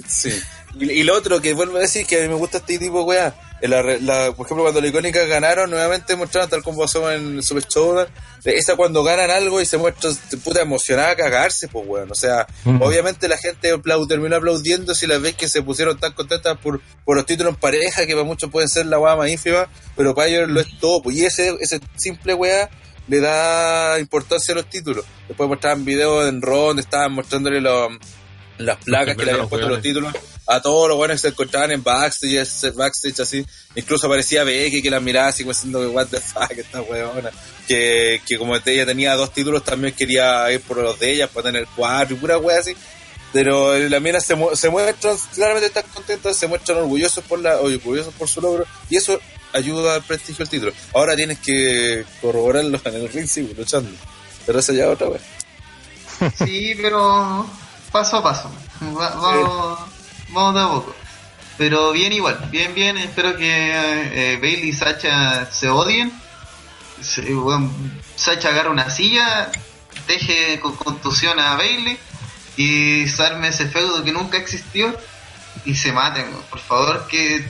Sí. 0.08 0.32
Y, 0.80 0.92
y 0.92 1.04
lo 1.04 1.16
otro 1.18 1.42
que 1.42 1.54
vuelvo 1.54 1.78
a 1.78 1.82
decir 1.82 2.06
que 2.06 2.20
a 2.20 2.22
mí 2.22 2.28
me 2.30 2.36
gusta 2.36 2.60
este 2.60 2.78
tipo. 2.78 3.12
En 3.14 3.34
La, 3.62 3.82
re- 3.82 4.00
la- 4.02 4.32
por 4.32 4.46
ejemplo, 4.46 4.64
cuando 4.64 4.80
la 4.82 4.88
icónica 4.88 5.26
ganaron, 5.26 5.70
nuevamente 5.70 6.16
mostraron 6.16 6.50
tal 6.50 6.64
como 6.64 6.80
pasó 6.80 7.12
en 7.12 7.44
Super 7.44 7.64
Showdown. 7.68 8.08
Esa 8.46 8.76
cuando 8.76 9.04
ganan 9.04 9.30
algo 9.32 9.60
y 9.60 9.66
se 9.66 9.78
muestra 9.78 10.12
puta 10.44 10.62
emocionada 10.62 11.10
a 11.12 11.16
cagarse, 11.16 11.68
pues 11.68 11.86
weón. 11.88 12.10
O 12.12 12.16
sea, 12.16 12.48
Mm. 12.64 12.82
obviamente 12.82 13.28
la 13.28 13.38
gente 13.38 13.74
aplau- 13.74 14.08
terminó 14.08 14.38
aplaudiendo 14.38 14.96
si 14.96 15.08
las 15.08 15.22
ves 15.22 15.36
que 15.36 15.50
se 15.50 15.62
pusieron 15.62 16.00
tan 16.00 16.14
contentas 16.14 16.58
por, 16.58 16.80
por 17.04 17.18
los 17.18 17.26
títulos 17.26 17.54
en 17.54 17.60
pareja, 17.60 18.06
que 18.06 18.14
para 18.14 18.24
muchos 18.24 18.50
pueden 18.50 18.70
ser 18.70 18.86
la 18.86 18.98
weá 19.00 19.16
más 19.16 19.30
ínfima, 19.30 19.68
pero 19.98 20.16
para 20.16 20.28
ellos 20.30 20.48
lo 20.50 20.62
es 20.62 20.68
todo. 20.80 21.02
Pues, 21.02 21.18
y 21.18 21.26
ese, 21.26 21.58
ese 21.60 21.82
simple 21.98 22.34
weá 22.34 22.70
le 23.10 23.20
da 23.20 24.00
importancia 24.00 24.54
a 24.54 24.56
los 24.56 24.70
títulos. 24.70 25.04
Después 25.28 25.50
mostraban 25.50 25.84
videos 25.84 26.30
en 26.30 26.40
donde 26.40 26.82
estaban 26.84 27.12
mostrándole 27.12 27.60
los 27.60 27.90
las 28.60 28.78
placas 28.84 29.16
que 29.16 29.26
le 29.26 29.32
habían 29.32 29.42
los 29.42 29.50
puesto 29.50 29.68
los 29.68 29.82
títulos 29.82 30.14
a 30.46 30.62
todos 30.62 30.88
los 30.90 30.98
buenos 30.98 31.16
que 31.16 31.22
se 31.22 31.28
encontraban 31.30 31.72
en 31.72 31.84
backstage, 31.84 32.74
backstage 32.76 33.20
así. 33.20 33.46
Incluso 33.76 34.08
aparecía 34.08 34.44
Becky 34.44 34.82
que 34.82 34.90
la 34.90 35.00
miraba 35.00 35.28
así 35.28 35.44
como 35.44 35.54
diciendo 35.54 35.80
que 35.80 35.88
what 35.88 36.08
the 36.08 36.20
fuck 36.20 36.52
esta 36.52 36.82
weona. 36.82 37.30
Que, 37.68 38.22
que 38.26 38.38
como 38.38 38.56
ella 38.56 38.86
tenía 38.86 39.16
dos 39.16 39.32
títulos 39.34 39.64
también 39.64 39.94
quería 39.94 40.52
ir 40.52 40.62
por 40.62 40.78
los 40.78 41.00
de 41.00 41.12
ellas 41.12 41.30
para 41.30 41.52
tener 41.52 41.68
cuatro 41.76 42.16
y 42.16 42.20
pura 42.20 42.38
wea 42.38 42.60
así. 42.60 42.76
Pero 43.32 43.78
la 43.78 44.00
mina 44.00 44.20
se, 44.20 44.34
mu- 44.34 44.56
se 44.56 44.70
muestran, 44.72 45.16
claramente 45.36 45.68
están 45.68 45.84
contentas, 45.94 46.36
se 46.36 46.48
muestran 46.48 46.80
orgullosos 46.80 47.24
por 47.26 47.38
la, 47.40 47.58
orgullosos 47.58 48.12
por 48.16 48.28
su 48.28 48.42
logro, 48.42 48.66
y 48.90 48.98
eso 48.98 49.20
ayuda 49.54 49.94
al 49.94 50.02
prestigio 50.04 50.44
del 50.46 50.50
título. 50.50 50.74
Ahora 50.96 51.16
tienes 51.16 51.38
que 51.38 52.06
corroborarlo 52.22 52.82
en 52.86 52.96
el 52.96 53.08
ring, 53.10 53.28
sí, 53.28 53.48
luchando. 53.56 53.92
Pero 54.48 54.58
esa 54.58 54.74
ya 54.74 54.90
otra 54.90 55.10
vez. 55.10 55.22
Sí, 56.44 56.74
pero 56.82 57.48
paso 57.92 58.18
a 58.18 58.24
paso. 58.24 58.52
Va- 58.82 59.10
vamos, 59.16 59.80
vamos 60.30 60.54
de 60.56 60.62
a 60.62 60.68
poco. 60.68 60.96
Pero 61.58 61.92
bien 61.92 62.14
igual, 62.14 62.40
bien, 62.52 62.74
bien. 62.74 62.98
Espero 62.98 63.36
que 63.36 63.44
eh, 64.34 64.38
Bailey 64.38 64.70
y 64.70 64.74
Sacha 64.74 65.46
se 65.52 65.70
odien. 65.70 66.12
Se- 67.02 67.34
bueno, 67.34 67.72
Sacha 68.16 68.50
agarra 68.50 68.70
una 68.70 68.90
silla, 68.90 69.52
deje 70.08 70.60
con 70.60 70.76
contusión 70.76 71.40
a 71.40 71.56
Bailey 71.56 71.98
y 72.58 73.08
se 73.08 73.24
arme 73.24 73.50
ese 73.50 73.68
feudo 73.68 74.04
que 74.04 74.12
nunca 74.12 74.38
existió 74.38 74.96
y 75.66 75.76
se 75.76 75.92
maten. 75.92 76.26
Por 76.50 76.60
favor, 76.60 77.08
que 77.08 77.46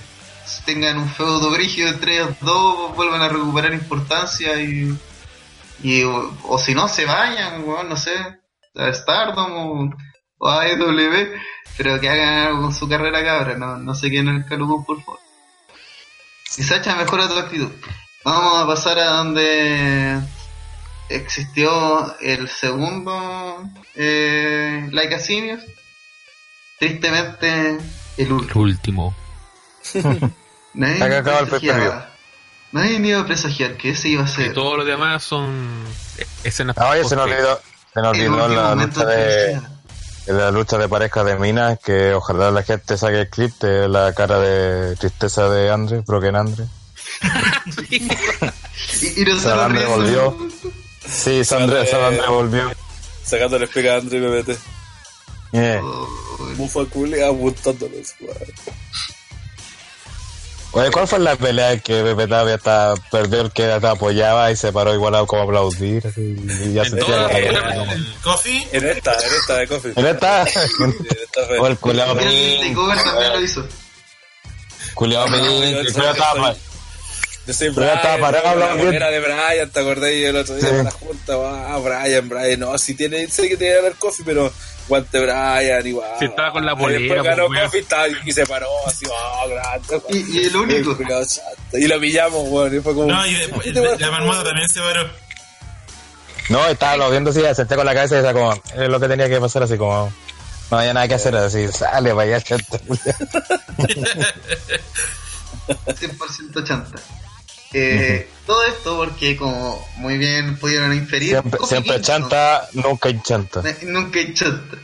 tengan 0.65 0.97
un 0.97 1.09
feudo 1.09 1.51
brígido 1.51 1.89
entre 1.89 2.15
ellos 2.15 2.31
dos, 2.41 2.95
vuelvan 2.95 3.21
a 3.21 3.29
recuperar 3.29 3.73
importancia 3.73 4.59
y, 4.61 4.97
y 5.83 6.03
o, 6.03 6.35
o 6.43 6.57
si 6.57 6.73
no 6.73 6.87
se 6.87 7.05
vayan, 7.05 7.63
weón, 7.63 7.89
no 7.89 7.95
sé, 7.97 8.13
a 8.75 8.91
Stardom 8.93 9.51
o, 9.53 9.93
o 10.39 10.47
a 10.49 10.63
AEW, 10.63 11.31
pero 11.77 11.99
que 11.99 12.09
hagan 12.09 12.47
algo 12.47 12.61
con 12.63 12.73
su 12.73 12.89
carrera 12.89 13.23
cabra, 13.23 13.55
no, 13.55 13.77
no 13.77 13.93
se 13.93 14.09
queden 14.09 14.29
en 14.29 14.35
el 14.37 14.45
calugón, 14.45 14.83
por 14.83 15.01
favor. 15.03 15.19
Y 16.57 16.63
Sacha 16.63 16.95
mejora 16.95 17.27
tu 17.27 17.37
actitud. 17.37 17.69
Vamos 18.23 18.63
a 18.63 18.67
pasar 18.67 18.99
a 18.99 19.11
donde 19.11 20.19
existió 21.09 22.17
el 22.19 22.49
segundo 22.49 23.63
eh, 23.95 24.87
Like 24.91 25.15
a 25.15 25.19
Simios. 25.19 25.61
Tristemente, 26.79 27.77
el 28.17 28.31
último. 28.31 28.61
último. 28.61 29.15
Nadie 30.73 31.03
Acá 31.03 31.17
acaba 31.19 31.39
el. 31.39 32.09
Nadie 32.71 32.99
ni 32.99 33.09
iba 33.09 33.21
a 33.21 33.25
presagiar 33.25 33.77
que 33.77 33.91
ese 33.91 34.09
iba 34.09 34.23
a 34.23 34.27
Y 34.27 34.29
ser 34.29 34.53
todos 34.53 34.77
los 34.77 34.85
demás 34.85 35.23
son 35.23 35.83
escenas 36.43 36.77
Ah, 36.77 36.89
oye, 36.89 37.03
se 37.03 37.15
nos 37.15 37.25
olvidó, 37.25 37.59
se 37.93 38.01
nos 38.01 38.17
el 38.17 38.27
olvidó 38.29 38.47
la 38.49 38.69
momento 38.69 38.99
lucha 38.99 39.11
de 39.11 39.61
felicidad. 40.25 40.37
la 40.45 40.51
lucha 40.51 40.77
de 40.77 40.87
pareja 40.89 41.23
de 41.23 41.35
minas, 41.37 41.79
que 41.79 42.13
ojalá 42.13 42.51
la 42.51 42.63
gente 42.63 42.97
saque 42.97 43.21
el 43.21 43.29
clip 43.29 43.53
de 43.61 43.87
la 43.89 44.13
cara 44.13 44.39
de 44.39 44.95
tristeza 44.95 45.49
de 45.49 45.71
Andre, 45.71 46.01
Broken 46.05 46.35
Andre. 46.35 46.65
Y, 47.89 47.95
y 49.21 49.25
nosotros 49.25 49.41
Salambre 49.41 49.85
riendo. 49.85 49.95
volvió. 49.97 50.37
Sí, 51.07 51.43
Sandra, 51.43 51.85
Sandra 51.85 52.29
volvió. 52.29 52.71
Sacándole 53.23 53.67
pega 53.67 53.95
a 53.95 53.97
Andre 53.97 54.43
PPT. 54.43 54.59
Yeah. 55.51 55.81
Oh, 55.83 56.07
Bufa 56.57 56.85
culé 56.85 57.25
apuntándolos, 57.25 58.13
weón. 58.21 58.37
Oye, 60.71 60.91
¿cuál 60.91 61.07
fue 61.07 61.17
la 61.19 61.35
pelea 61.35 61.79
que 61.79 62.03
Pepe 62.03 62.27
Tapia 62.27 62.55
está, 62.55 62.93
perdió 63.11 63.41
el 63.41 63.51
que 63.51 63.63
te 63.63 63.87
apoyaba 63.87 64.51
y 64.51 64.55
se 64.55 64.71
paró 64.71 64.93
igual 64.93 65.15
a 65.15 65.25
como 65.25 65.41
a 65.41 65.45
aplaudir? 65.45 66.05
Así, 66.05 66.35
y 66.65 66.73
ya 66.73 66.83
En 66.83 66.89
se 66.91 66.97
sentía 66.97 67.25
el, 67.25 67.53
la 67.53 67.93
el 67.93 68.15
coffee, 68.23 68.67
En 68.71 68.85
esta, 68.85 69.13
en 69.13 69.33
esta 69.33 69.55
de 69.55 69.67
Coffee. 69.67 69.93
En 69.95 70.05
esta, 70.05 70.45
o 71.59 71.67
el 71.67 71.77
culeado 71.79 72.13
Mira, 72.15 72.29
el 72.29 72.35
Pelín, 72.35 72.67
Takeover 72.67 73.03
también 73.03 73.31
lo 73.33 73.41
hizo. 73.41 73.67
culeado 74.93 75.25
Pelín, 75.25 75.75
estaba 75.87 76.55
ya 77.53 77.93
estaba 77.93 78.17
parado, 78.19 78.59
la 78.59 78.76
manera 78.76 79.09
de 79.11 79.19
Brian, 79.19 79.69
¿te 79.69 79.80
acordás? 79.80 80.11
Y 80.11 80.23
el 80.26 80.35
otro 80.35 80.55
día 80.55 80.69
Sí. 80.69 80.76
la 80.84 80.91
junta, 80.91 81.34
ah, 81.35 81.77
Brian, 81.84 82.30
Brian, 82.30 82.59
no, 82.59 82.77
si 82.77 82.95
tiene, 82.95 83.27
sé 83.27 83.49
que 83.49 83.57
tiene 83.57 83.73
que 83.76 83.81
ganar 83.81 83.97
Coffee, 83.97 84.26
pero 84.26 84.51
guante 84.88 85.19
Brian, 85.19 85.85
igual. 85.88 86.09
Sí, 86.19 86.26
estaba 86.26 86.51
con 86.51 86.65
la 86.65 86.73
Y 86.73 86.76
después 86.76 86.93
polera, 86.97 87.23
ganó 87.23 87.47
pues, 87.47 87.57
weón. 87.57 87.65
Coffee 87.65 87.81
estaba- 87.81 88.07
y 88.26 88.31
se 88.31 88.45
paró 88.45 88.67
así, 88.88 89.05
oh, 89.07 89.47
grande. 89.49 90.01
Y, 90.09 90.38
y 90.39 90.45
el 90.45 90.55
único. 90.55 90.97
Y 91.73 91.88
lo 91.88 91.99
pillamos, 91.99 92.43
weón, 92.49 92.76
y 92.76 92.80
fue 92.80 92.93
como... 92.93 93.07
no, 93.11 93.26
y 93.26 93.34
después 93.35 93.99
la 93.99 94.11
marmota 94.11 94.43
también 94.43 94.67
se 94.69 94.80
paró. 94.81 95.09
No, 96.49 96.67
estaba 96.67 96.93
aplaudiendo 96.93 97.30
así, 97.30 97.41
senté 97.55 97.76
con 97.76 97.85
la 97.85 97.93
cabeza 97.93 98.15
y 98.15 98.17
decía 98.17 98.34
como, 98.34 98.51
es 98.53 98.89
lo 98.89 98.99
que 98.99 99.07
tenía 99.07 99.30
que 99.30 99.39
pasar 99.39 99.61
así 99.63 99.77
como, 99.77 100.11
no 100.71 100.77
había 100.80 100.93
nada 100.95 101.07
que 101.07 101.13
hacer, 101.13 101.35
así, 101.35 101.67
sale 101.67 102.09
para 102.09 102.21
allá, 102.23 102.41
chato. 102.41 102.80
100% 105.67 106.63
chanta. 106.67 106.99
Eh, 107.73 108.27
Todo 108.45 108.65
esto 108.65 108.97
porque, 108.97 109.37
como 109.37 109.87
muy 109.97 110.17
bien 110.17 110.57
pudieron 110.57 110.93
inferir, 110.93 111.41
Siempre, 111.67 112.01
chanta, 112.01 112.67
nunca 112.73 113.09
hay 113.09 113.21
chanta. 113.21 113.61
Eh, 113.67 113.77
Nunca 113.83 114.19
hay 114.19 114.33
chanta. 114.33 114.77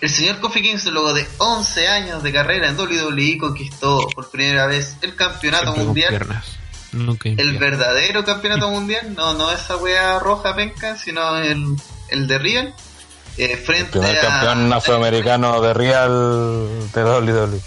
El 0.00 0.10
señor 0.10 0.40
Kofi 0.40 0.62
Kingston, 0.62 0.94
luego 0.94 1.12
de 1.14 1.24
11 1.38 1.88
años 1.88 2.22
de 2.22 2.32
carrera 2.32 2.68
en 2.68 2.76
WWE, 2.76 3.38
conquistó 3.38 4.08
por 4.14 4.30
primera 4.30 4.66
vez 4.66 4.96
el 5.02 5.14
campeonato 5.14 5.74
Siempre 5.74 5.84
mundial. 5.84 6.42
Nunca 6.92 7.28
El 7.28 7.58
verdadero 7.58 8.24
campeonato 8.24 8.68
mundial, 8.70 9.14
no, 9.14 9.34
no 9.34 9.52
esa 9.52 9.76
wea 9.76 10.18
roja 10.18 10.56
penca, 10.56 10.96
sino 10.98 11.38
el, 11.38 11.76
el 12.08 12.26
de 12.26 12.38
Real. 12.38 12.74
eh, 13.38 13.56
frente 13.56 13.92
Primer 13.92 14.16
a. 14.18 14.20
campeón 14.20 14.72
afroamericano 14.72 15.60
de 15.62 15.72
Real 15.72 16.68
de 16.92 17.04
WWE. 17.04 17.60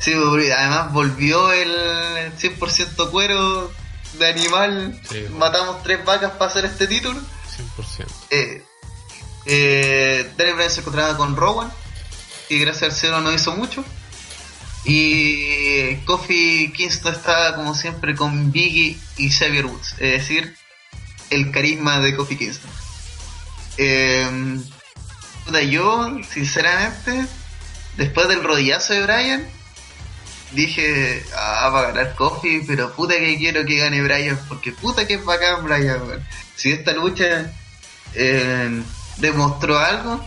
Sí, 0.00 0.12
además 0.14 0.92
volvió 0.92 1.52
el 1.52 2.32
100% 2.38 3.10
cuero 3.10 3.70
de 4.18 4.28
animal. 4.28 5.00
Sí. 5.08 5.26
Matamos 5.38 5.82
tres 5.82 6.04
vacas 6.04 6.32
para 6.32 6.50
hacer 6.50 6.64
este 6.64 6.86
título. 6.86 7.20
100%. 7.76 8.06
Eh, 8.30 8.64
eh, 9.46 10.32
Daniel 10.36 10.56
Bryan 10.56 10.70
se 10.70 10.80
encontraba 10.80 11.16
con 11.16 11.36
Rowan, 11.36 11.70
y 12.48 12.58
gracias 12.58 12.92
al 12.92 12.98
cielo 12.98 13.20
no 13.20 13.32
hizo 13.32 13.54
mucho. 13.54 13.84
Y 14.84 15.96
Kofi 16.06 16.72
Kingston 16.74 17.14
estaba 17.14 17.54
como 17.54 17.74
siempre 17.74 18.14
con 18.14 18.50
Biggie 18.50 18.98
y 19.18 19.30
Xavier 19.30 19.66
Woods, 19.66 19.92
es 19.98 20.12
decir, 20.22 20.56
el 21.28 21.50
carisma 21.50 22.00
de 22.00 22.16
Kofi 22.16 22.36
Kingston. 22.36 22.70
Eh, 23.76 24.58
yo, 25.70 26.18
sinceramente, 26.32 27.26
después 27.96 28.28
del 28.28 28.42
rodillazo 28.42 28.94
de 28.94 29.02
Bryan, 29.02 29.59
dije, 30.52 31.24
ah, 31.36 31.68
va 31.72 31.80
a 31.80 31.92
ganar 31.92 32.14
Kofi, 32.14 32.62
pero 32.66 32.92
puta 32.92 33.14
que 33.14 33.36
quiero 33.38 33.64
que 33.64 33.76
gane 33.78 34.02
Bryan, 34.02 34.38
porque 34.48 34.72
puta 34.72 35.06
que 35.06 35.14
es 35.14 35.24
bacán 35.24 35.64
Bryan, 35.64 36.02
weón. 36.08 36.26
Si 36.56 36.70
esta 36.72 36.92
lucha 36.92 37.50
eh, 38.14 38.82
demostró 39.18 39.78
algo, 39.78 40.24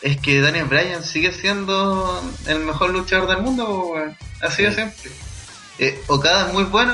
es 0.00 0.16
que 0.20 0.40
Daniel 0.40 0.66
Bryan 0.66 1.02
sigue 1.02 1.32
siendo 1.32 2.22
el 2.46 2.60
mejor 2.60 2.90
luchador 2.90 3.28
del 3.28 3.42
mundo, 3.42 3.94
ha 4.40 4.50
sido 4.50 4.72
siempre. 4.72 5.10
Eh, 5.78 6.00
Okada 6.06 6.46
es 6.48 6.52
muy 6.52 6.64
bueno, 6.64 6.92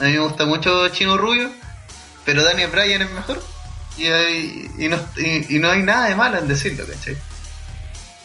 a 0.00 0.04
mí 0.04 0.12
me 0.12 0.18
gusta 0.20 0.44
mucho 0.46 0.88
Chino 0.90 1.16
Rubio, 1.16 1.50
pero 2.24 2.42
Daniel 2.44 2.70
Bryan 2.70 3.02
es 3.02 3.10
mejor. 3.10 3.42
Y, 3.96 4.04
hay- 4.08 4.70
y, 4.78 4.88
no, 4.88 4.98
y, 5.16 5.56
y 5.56 5.58
no 5.58 5.70
hay 5.70 5.82
nada 5.82 6.08
de 6.08 6.14
malo 6.14 6.36
en 6.38 6.48
decirlo, 6.48 6.84
¿cachai? 6.86 7.16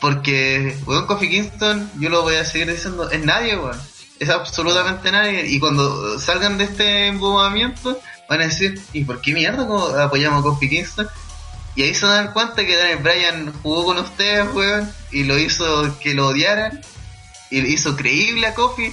Porque, 0.02 0.76
weón, 0.88 1.06
Kofi 1.06 1.30
Kingston, 1.30 1.90
yo 2.00 2.10
lo 2.10 2.24
voy 2.24 2.36
a 2.36 2.44
seguir 2.44 2.72
diciendo, 2.72 3.10
es 3.12 3.24
nadie, 3.24 3.56
weón. 3.56 3.80
Es 4.20 4.30
absolutamente 4.30 5.12
nadie. 5.12 5.48
Y 5.48 5.60
cuando 5.60 6.20
salgan 6.20 6.58
de 6.58 6.66
este 6.66 7.08
embobamiento, 7.08 8.00
van 8.28 8.42
a 8.42 8.46
decir, 8.46 8.82
¿y 8.94 9.04
por 9.04 9.22
qué 9.22 9.34
mierda 9.34 9.64
apoyamos 10.04 10.40
a 10.40 10.44
Kofi 10.44 10.68
Kingston? 10.68 11.08
Y 11.76 11.84
ahí 11.84 11.94
se 11.94 12.08
dan 12.08 12.34
cuenta 12.34 12.66
que 12.66 12.76
Daniel 12.76 12.98
Bryan 12.98 13.54
jugó 13.62 13.86
con 13.86 14.00
ustedes, 14.00 14.52
weón, 14.54 14.92
y 15.12 15.24
lo 15.24 15.38
hizo 15.38 15.98
que 16.00 16.16
lo 16.16 16.28
odiaran, 16.28 16.82
y 17.52 17.62
le 17.62 17.70
hizo 17.70 17.96
creíble 17.96 18.48
a 18.48 18.56
Kofi, 18.56 18.92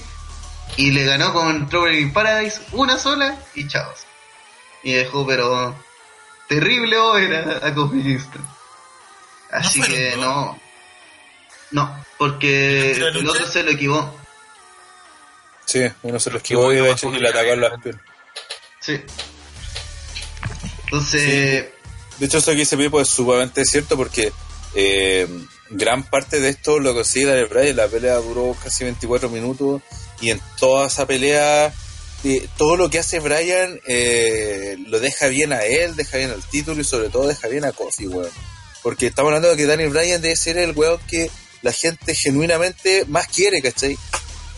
y 0.76 0.90
le 0.90 1.04
ganó 1.04 1.32
con 1.32 1.68
Trouble 1.68 1.98
in 1.98 2.12
Paradise 2.12 2.60
una 2.72 2.98
sola, 2.98 3.36
y 3.54 3.66
chao. 3.66 3.90
Y 4.82 4.92
dejó, 4.92 5.26
pero 5.26 5.74
terrible 6.48 6.98
over 6.98 7.60
a, 7.64 7.74
Kofi 7.74 8.02
Kingston. 8.02 8.46
Así 9.50 9.80
¿No 9.80 9.86
fueron 9.86 10.10
que 10.10 10.16
no. 10.18 10.67
No, 11.70 12.04
porque 12.16 12.96
¿La 12.98 13.08
el 13.08 13.28
otro 13.28 13.46
se 13.46 13.62
lo 13.62 13.70
equivocó. 13.70 14.14
Sí, 15.66 15.80
uno 16.02 16.18
se 16.18 16.30
lo 16.30 16.38
esquivó 16.38 16.72
y 16.72 16.76
de 16.76 16.90
hecho 16.90 17.14
y 17.14 17.20
le 17.20 17.28
atacó 17.28 17.50
en 17.50 17.60
las 17.60 17.80
piernas. 17.80 18.04
Sí. 18.80 19.00
Entonces, 20.84 21.66
De 22.18 22.26
hecho, 22.26 22.38
eso 22.38 22.52
que 22.52 22.56
dice 22.56 22.76
Pipo 22.78 23.00
es 23.02 23.08
sumamente 23.08 23.66
cierto 23.66 23.96
porque 23.96 24.32
eh, 24.74 25.28
gran 25.68 26.04
parte 26.04 26.40
de 26.40 26.48
esto 26.48 26.78
lo 26.78 26.94
consigue 26.94 27.26
Daniel 27.26 27.48
Bryan. 27.48 27.76
La 27.76 27.88
pelea 27.88 28.16
duró 28.16 28.56
casi 28.62 28.84
24 28.84 29.28
minutos 29.28 29.82
y 30.22 30.30
en 30.30 30.40
toda 30.58 30.86
esa 30.86 31.06
pelea, 31.06 31.72
eh, 32.24 32.48
todo 32.56 32.76
lo 32.78 32.88
que 32.88 33.00
hace 33.00 33.20
Bryan 33.20 33.78
eh, 33.86 34.76
lo 34.86 35.00
deja 35.00 35.26
bien 35.26 35.52
a 35.52 35.64
él, 35.64 35.96
deja 35.96 36.16
bien 36.16 36.30
al 36.30 36.42
título 36.42 36.80
y 36.80 36.84
sobre 36.84 37.10
todo 37.10 37.28
deja 37.28 37.46
bien 37.48 37.66
a 37.66 37.72
Kofi, 37.72 38.06
weón. 38.06 38.30
Porque 38.82 39.08
estamos 39.08 39.28
hablando 39.28 39.50
de 39.50 39.56
que 39.56 39.66
Daniel 39.66 39.90
Bryan 39.90 40.22
debe 40.22 40.36
ser 40.36 40.56
el 40.56 40.72
weón 40.72 40.98
que 41.06 41.30
la 41.62 41.72
gente 41.72 42.14
genuinamente 42.14 43.04
más 43.06 43.26
quiere, 43.28 43.60
¿cachai? 43.62 43.96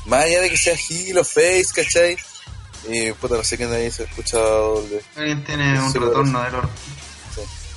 Más 0.07 0.25
allá 0.25 0.41
de 0.41 0.51
que 0.51 0.57
sea 0.57 0.75
heel 0.75 1.19
o 1.19 1.25
face, 1.25 1.67
¿cachai? 1.75 2.17
Y 2.89 3.13
puta, 3.13 3.37
no 3.37 3.45
sé 3.45 3.57
quién 3.57 3.73
ahí 3.73 3.91
se 3.91 4.05
escucha 4.05 4.39
doble. 4.39 5.01
alguien 5.17 5.45
tiene 5.45 5.79
un 5.81 5.93
Sí, 5.93 5.99
retorno 5.99 6.43
del 6.43 6.55
orto. 6.55 6.71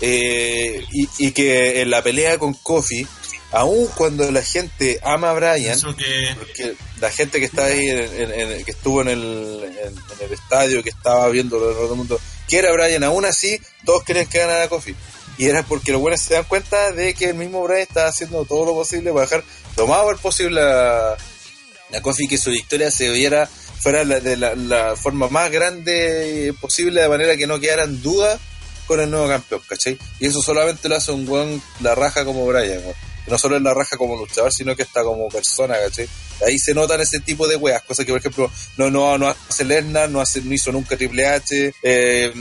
Eh, 0.01 0.83
y, 0.91 1.07
y 1.17 1.31
que 1.31 1.81
en 1.81 1.89
la 1.89 2.01
pelea 2.03 2.37
con 2.37 2.53
Kofi, 2.53 3.07
aun 3.51 3.87
cuando 3.95 4.29
la 4.31 4.41
gente 4.41 4.99
ama 5.03 5.29
a 5.29 5.33
Brian, 5.33 5.79
que 5.97 6.35
porque 6.37 6.73
la 6.99 7.09
gente 7.11 7.39
que 7.39 7.45
está 7.45 7.65
ahí, 7.65 7.87
en, 7.89 8.31
en- 8.31 8.51
en- 8.51 8.65
que 8.65 8.71
estuvo 8.71 9.01
en 9.01 9.09
el, 9.09 9.63
en, 9.63 9.87
en 9.93 10.25
el 10.25 10.33
estadio, 10.33 10.83
que 10.83 10.89
estaba 10.89 11.29
viendo 11.29 11.57
lo 11.59 11.87
del 11.87 11.95
mundo, 11.97 12.19
que 12.49 12.57
era 12.57 12.73
Brian, 12.73 13.03
aún 13.03 13.25
así, 13.25 13.59
todos 13.85 14.03
querían 14.03 14.25
que 14.25 14.39
ganara 14.39 14.67
Kofi. 14.67 14.93
Y 15.37 15.47
era 15.47 15.63
porque 15.63 15.91
los 15.91 16.01
buenos 16.01 16.21
se 16.21 16.33
dan 16.35 16.43
cuenta 16.43 16.91
de 16.91 17.13
que 17.13 17.25
el 17.29 17.35
mismo 17.35 17.63
Brian 17.63 17.81
estaba 17.81 18.07
haciendo 18.09 18.45
todo 18.45 18.65
lo 18.65 18.73
posible 18.73 19.11
para 19.11 19.21
dejar 19.25 19.43
lo 19.77 19.87
más 19.87 20.05
ver 20.05 20.17
posible 20.17 20.61
a, 20.61 21.13
a 21.13 22.01
Kofi 22.01 22.27
que 22.27 22.37
su 22.37 22.51
victoria 22.51 22.91
se 22.91 23.09
viera 23.09 23.47
fuera 23.79 24.03
la- 24.03 24.19
de 24.19 24.37
la, 24.37 24.55
la 24.55 24.95
forma 24.95 25.27
más 25.29 25.51
grande 25.51 26.53
posible 26.61 27.01
de 27.01 27.09
manera 27.09 27.35
que 27.35 27.47
no 27.47 27.59
quedaran 27.59 28.01
dudas 28.01 28.39
con 28.87 28.99
el 28.99 29.09
nuevo 29.09 29.27
campeón, 29.27 29.61
¿cachai? 29.67 29.97
Y 30.19 30.27
eso 30.27 30.41
solamente 30.41 30.89
lo 30.89 30.95
hace 30.97 31.11
un 31.11 31.25
buen 31.25 31.61
la 31.79 31.95
raja 31.95 32.25
como 32.25 32.45
Brian, 32.45 32.79
weón. 32.83 32.95
no 33.27 33.37
solo 33.37 33.55
es 33.55 33.61
la 33.61 33.73
raja 33.73 33.95
como 33.97 34.17
luchador, 34.17 34.51
sino 34.53 34.75
que 34.75 34.83
está 34.83 35.03
como 35.03 35.29
persona, 35.29 35.75
¿cachai? 35.83 36.07
Ahí 36.45 36.59
se 36.59 36.73
notan 36.73 36.99
ese 37.01 37.19
tipo 37.21 37.47
de 37.47 37.55
weas, 37.55 37.81
cosas 37.83 38.05
que 38.05 38.11
por 38.11 38.19
ejemplo 38.19 38.51
no 38.77 38.91
no, 38.91 39.17
no 39.17 39.29
hace 39.29 39.63
Lesnar, 39.63 40.09
no, 40.09 40.19
hace, 40.19 40.41
no 40.41 40.53
hizo 40.53 40.71
nunca 40.73 40.97
Triple 40.97 41.25
H, 41.27 41.73
eh, 41.81 42.31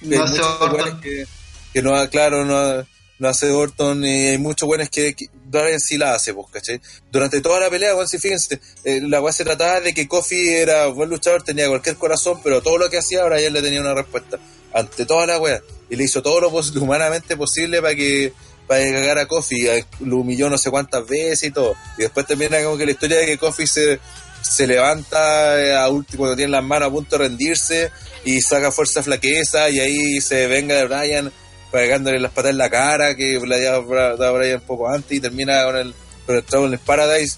No 0.00 0.16
hay 0.24 0.30
hace 0.30 0.40
Orton. 0.40 1.00
que, 1.02 1.26
que 1.72 1.82
no, 1.82 2.08
claro, 2.10 2.44
no, 2.44 2.86
no 3.18 3.28
hace 3.28 3.50
Orton, 3.50 4.04
y 4.04 4.28
hay 4.28 4.38
muchos 4.38 4.66
buenos 4.66 4.88
que, 4.88 5.14
que 5.14 5.26
Brian 5.46 5.78
sí 5.80 5.98
la 5.98 6.14
hace, 6.14 6.32
pues, 6.34 6.46
¿cachai? 6.52 6.80
Durante 7.12 7.40
toda 7.40 7.60
la 7.60 7.68
pelea, 7.70 7.94
weón, 7.94 8.08
si 8.08 8.18
fíjense, 8.18 8.60
eh, 8.84 9.00
la 9.02 9.20
wea 9.20 9.32
se 9.32 9.44
trataba 9.44 9.80
de 9.80 9.92
que 9.92 10.08
Kofi 10.08 10.48
era 10.48 10.86
buen 10.86 11.10
luchador, 11.10 11.42
tenía 11.42 11.68
cualquier 11.68 11.96
corazón, 11.96 12.40
pero 12.42 12.62
todo 12.62 12.78
lo 12.78 12.88
que 12.88 12.98
hacía, 12.98 13.24
Brian 13.24 13.52
le 13.52 13.62
tenía 13.62 13.80
una 13.80 13.94
respuesta 13.94 14.38
ante 14.72 15.04
toda 15.04 15.26
la 15.26 15.38
wea, 15.38 15.60
y 15.90 15.96
le 15.96 16.04
hizo 16.04 16.22
todo 16.22 16.40
lo 16.40 16.50
pos- 16.50 16.74
humanamente 16.76 17.36
posible 17.36 17.82
para 17.82 17.94
que 17.94 18.32
para 18.66 18.84
cagara 18.92 19.22
a 19.22 19.26
Kofi, 19.26 19.68
a- 19.68 19.84
lo 20.00 20.18
humilló 20.18 20.48
no 20.48 20.56
sé 20.56 20.70
cuántas 20.70 21.06
veces 21.06 21.44
y 21.44 21.50
todo, 21.50 21.74
y 21.98 22.02
después 22.02 22.24
termina 22.26 22.62
como 22.62 22.78
que 22.78 22.86
la 22.86 22.92
historia 22.92 23.18
de 23.18 23.26
que 23.26 23.36
Kofi 23.38 23.66
se, 23.66 23.98
se 24.42 24.66
levanta 24.66 25.60
eh, 25.60 25.74
a 25.76 25.88
último 25.88 26.20
cuando 26.20 26.36
tiene 26.36 26.52
las 26.52 26.64
manos 26.64 26.88
a 26.88 26.92
punto 26.92 27.18
de 27.18 27.24
rendirse 27.24 27.90
y 28.24 28.40
saca 28.40 28.70
fuerza 28.70 29.02
flaqueza 29.02 29.68
y 29.68 29.80
ahí 29.80 30.20
se 30.20 30.46
venga 30.46 30.76
de 30.76 30.86
Brian 30.86 31.32
pegándole 31.70 32.18
las 32.18 32.32
patas 32.32 32.50
en 32.50 32.58
la 32.58 32.70
cara 32.70 33.14
que 33.14 33.36
había 33.36 33.72
dado 33.72 34.34
Brian 34.34 34.60
un 34.60 34.66
poco 34.66 34.88
antes 34.88 35.12
y 35.12 35.20
termina 35.20 35.64
con 35.64 35.76
el, 35.76 35.94
con 36.26 36.36
el 36.36 36.42
Trouble 36.44 36.78
Paradise 36.78 37.36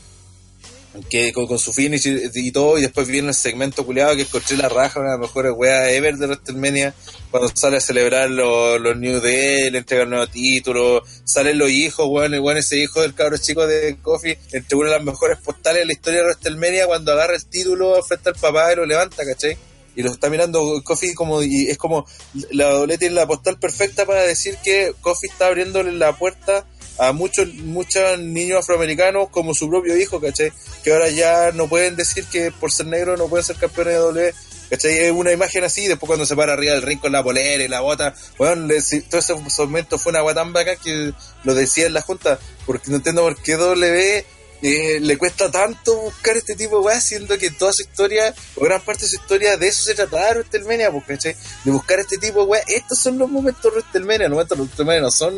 que 1.09 1.33
con, 1.33 1.59
su 1.59 1.73
finish 1.73 2.31
y, 2.35 2.53
todo 2.53 2.79
y 2.79 2.83
después 2.83 3.09
viene 3.09 3.29
el 3.29 3.35
segmento 3.35 3.87
culiado 3.87 4.15
que 4.15 4.23
es 4.23 4.29
Coché 4.29 4.57
la 4.57 4.69
raja 4.69 5.01
una 5.01 5.13
de 5.13 5.19
las 5.19 5.27
mejores 5.29 5.53
weas 5.57 5.91
ever 5.91 6.17
de 6.17 6.27
WrestleMania 6.27 6.95
cuando 7.31 7.51
sale 7.55 7.79
a 7.79 7.81
celebrar 7.81 8.29
los, 8.29 8.79
los 8.79 8.97
New 8.99 9.21
Day 9.21 9.71
le 9.71 9.79
entrega 9.79 10.03
el 10.03 10.11
nuevo 10.11 10.27
título 10.27 11.03
salen 11.25 11.57
los 11.59 11.71
hijos 11.71 12.07
weón, 12.09 12.35
weón 12.35 12.59
ese 12.59 12.77
hijo 12.79 13.01
del 13.01 13.15
cabro 13.15 13.39
chico 13.39 13.67
de 13.67 13.97
Kofi 14.03 14.37
entre 14.53 14.77
una 14.77 14.91
de 14.91 14.97
las 14.97 15.05
mejores 15.05 15.39
postales 15.39 15.81
de 15.81 15.87
la 15.87 15.93
historia 15.93 16.21
de 16.21 16.27
WrestleMania 16.27 16.87
cuando 16.87 17.13
agarra 17.13 17.37
el 17.37 17.47
título 17.47 18.03
frente 18.03 18.29
al 18.29 18.35
papá 18.35 18.73
y 18.73 18.77
lo 18.77 18.85
levanta 18.85 19.25
¿cachai? 19.25 19.57
Y 19.95 20.03
lo 20.03 20.11
está 20.11 20.31
mirando 20.31 20.83
Kofi 20.85 21.15
como 21.15 21.43
y 21.43 21.69
es 21.69 21.79
como 21.79 22.07
la 22.51 22.67
doblete 22.71 22.99
tiene 23.01 23.15
la 23.17 23.27
postal 23.27 23.59
perfecta 23.59 24.07
para 24.07 24.23
decir 24.23 24.57
que 24.63 24.95
Kofi 25.01 25.27
está 25.27 25.49
abriéndole 25.49 25.93
la 25.93 26.17
puerta 26.17 26.67
a 26.99 27.13
muchos 27.13 27.49
muchos 27.55 28.19
niños 28.19 28.61
afroamericanos 28.61 29.29
como 29.31 29.55
su 29.55 29.69
propio 29.69 29.97
hijo, 29.97 30.21
¿cachai? 30.21 30.53
Que 30.85 30.93
ahora 30.93 31.09
ya 31.11 31.51
no 31.53 31.67
pueden 31.69 31.97
decir 31.97 32.25
que 32.27 32.51
por 32.53 32.71
ser 32.71 32.87
negro 32.87 33.17
no 33.17 33.29
pueden 33.29 33.45
ser 33.45 33.57
campeones 33.57 33.95
de 33.95 33.99
W, 34.01 34.35
¿cachai? 34.71 34.99
Es 34.99 35.13
una 35.13 35.33
imagen 35.33 35.65
así, 35.65 35.89
después 35.89 36.07
cuando 36.07 36.27
se 36.27 36.37
para 36.37 36.53
arriba 36.53 36.75
del 36.75 36.83
ring 36.83 37.01
con 37.01 37.13
la 37.13 37.23
polera 37.23 37.65
y 37.65 37.69
la 37.69 37.81
bota, 37.81 38.15
bueno, 38.39 38.67
le- 38.67 38.83
todo 39.09 39.21
ese 39.21 39.35
momento 39.35 39.99
fue 39.99 40.11
una 40.11 40.21
guatán 40.21 40.53
bacán 40.53 40.77
que 40.85 41.13
lo 41.45 41.55
decía 41.55 41.87
en 41.87 41.95
la 41.95 42.03
junta, 42.03 42.39
porque 42.67 42.91
no 42.91 42.97
entiendo 42.97 43.23
por 43.23 43.37
qué 43.43 43.53
W 43.57 44.25
eh, 44.63 44.99
le 45.01 45.19
cuesta 45.19 45.51
tanto 45.51 45.95
buscar 45.97 46.37
este 46.37 46.55
tipo 46.55 46.79
de 46.79 46.85
weas, 46.87 47.03
siendo 47.03 47.37
que 47.37 47.51
toda 47.51 47.73
su 47.73 47.83
historia, 47.83 48.33
o 48.57 48.65
gran 48.65 48.81
parte 48.81 49.03
de 49.03 49.09
su 49.09 49.17
historia, 49.17 49.57
de 49.57 49.69
eso 49.69 49.83
se 49.83 49.95
trataba 49.95 50.27
de 50.27 50.35
WrestleMania, 50.41 50.91
pues, 50.93 51.05
¿cachai? 51.07 51.37
De 51.65 51.71
buscar 51.73 51.99
este 52.01 52.17
tipo 52.19 52.41
de 52.41 52.47
weas. 52.47 52.65
Estos 52.69 52.99
son 53.01 53.19
los 53.19 53.29
momentos 53.29 53.63
de 53.65 53.71
WrestleMania, 53.71 54.29
los 54.29 54.37
momentos 54.37 54.57
de 54.59 54.63
WrestleMania 54.65 55.01
no 55.03 55.11
son 55.11 55.35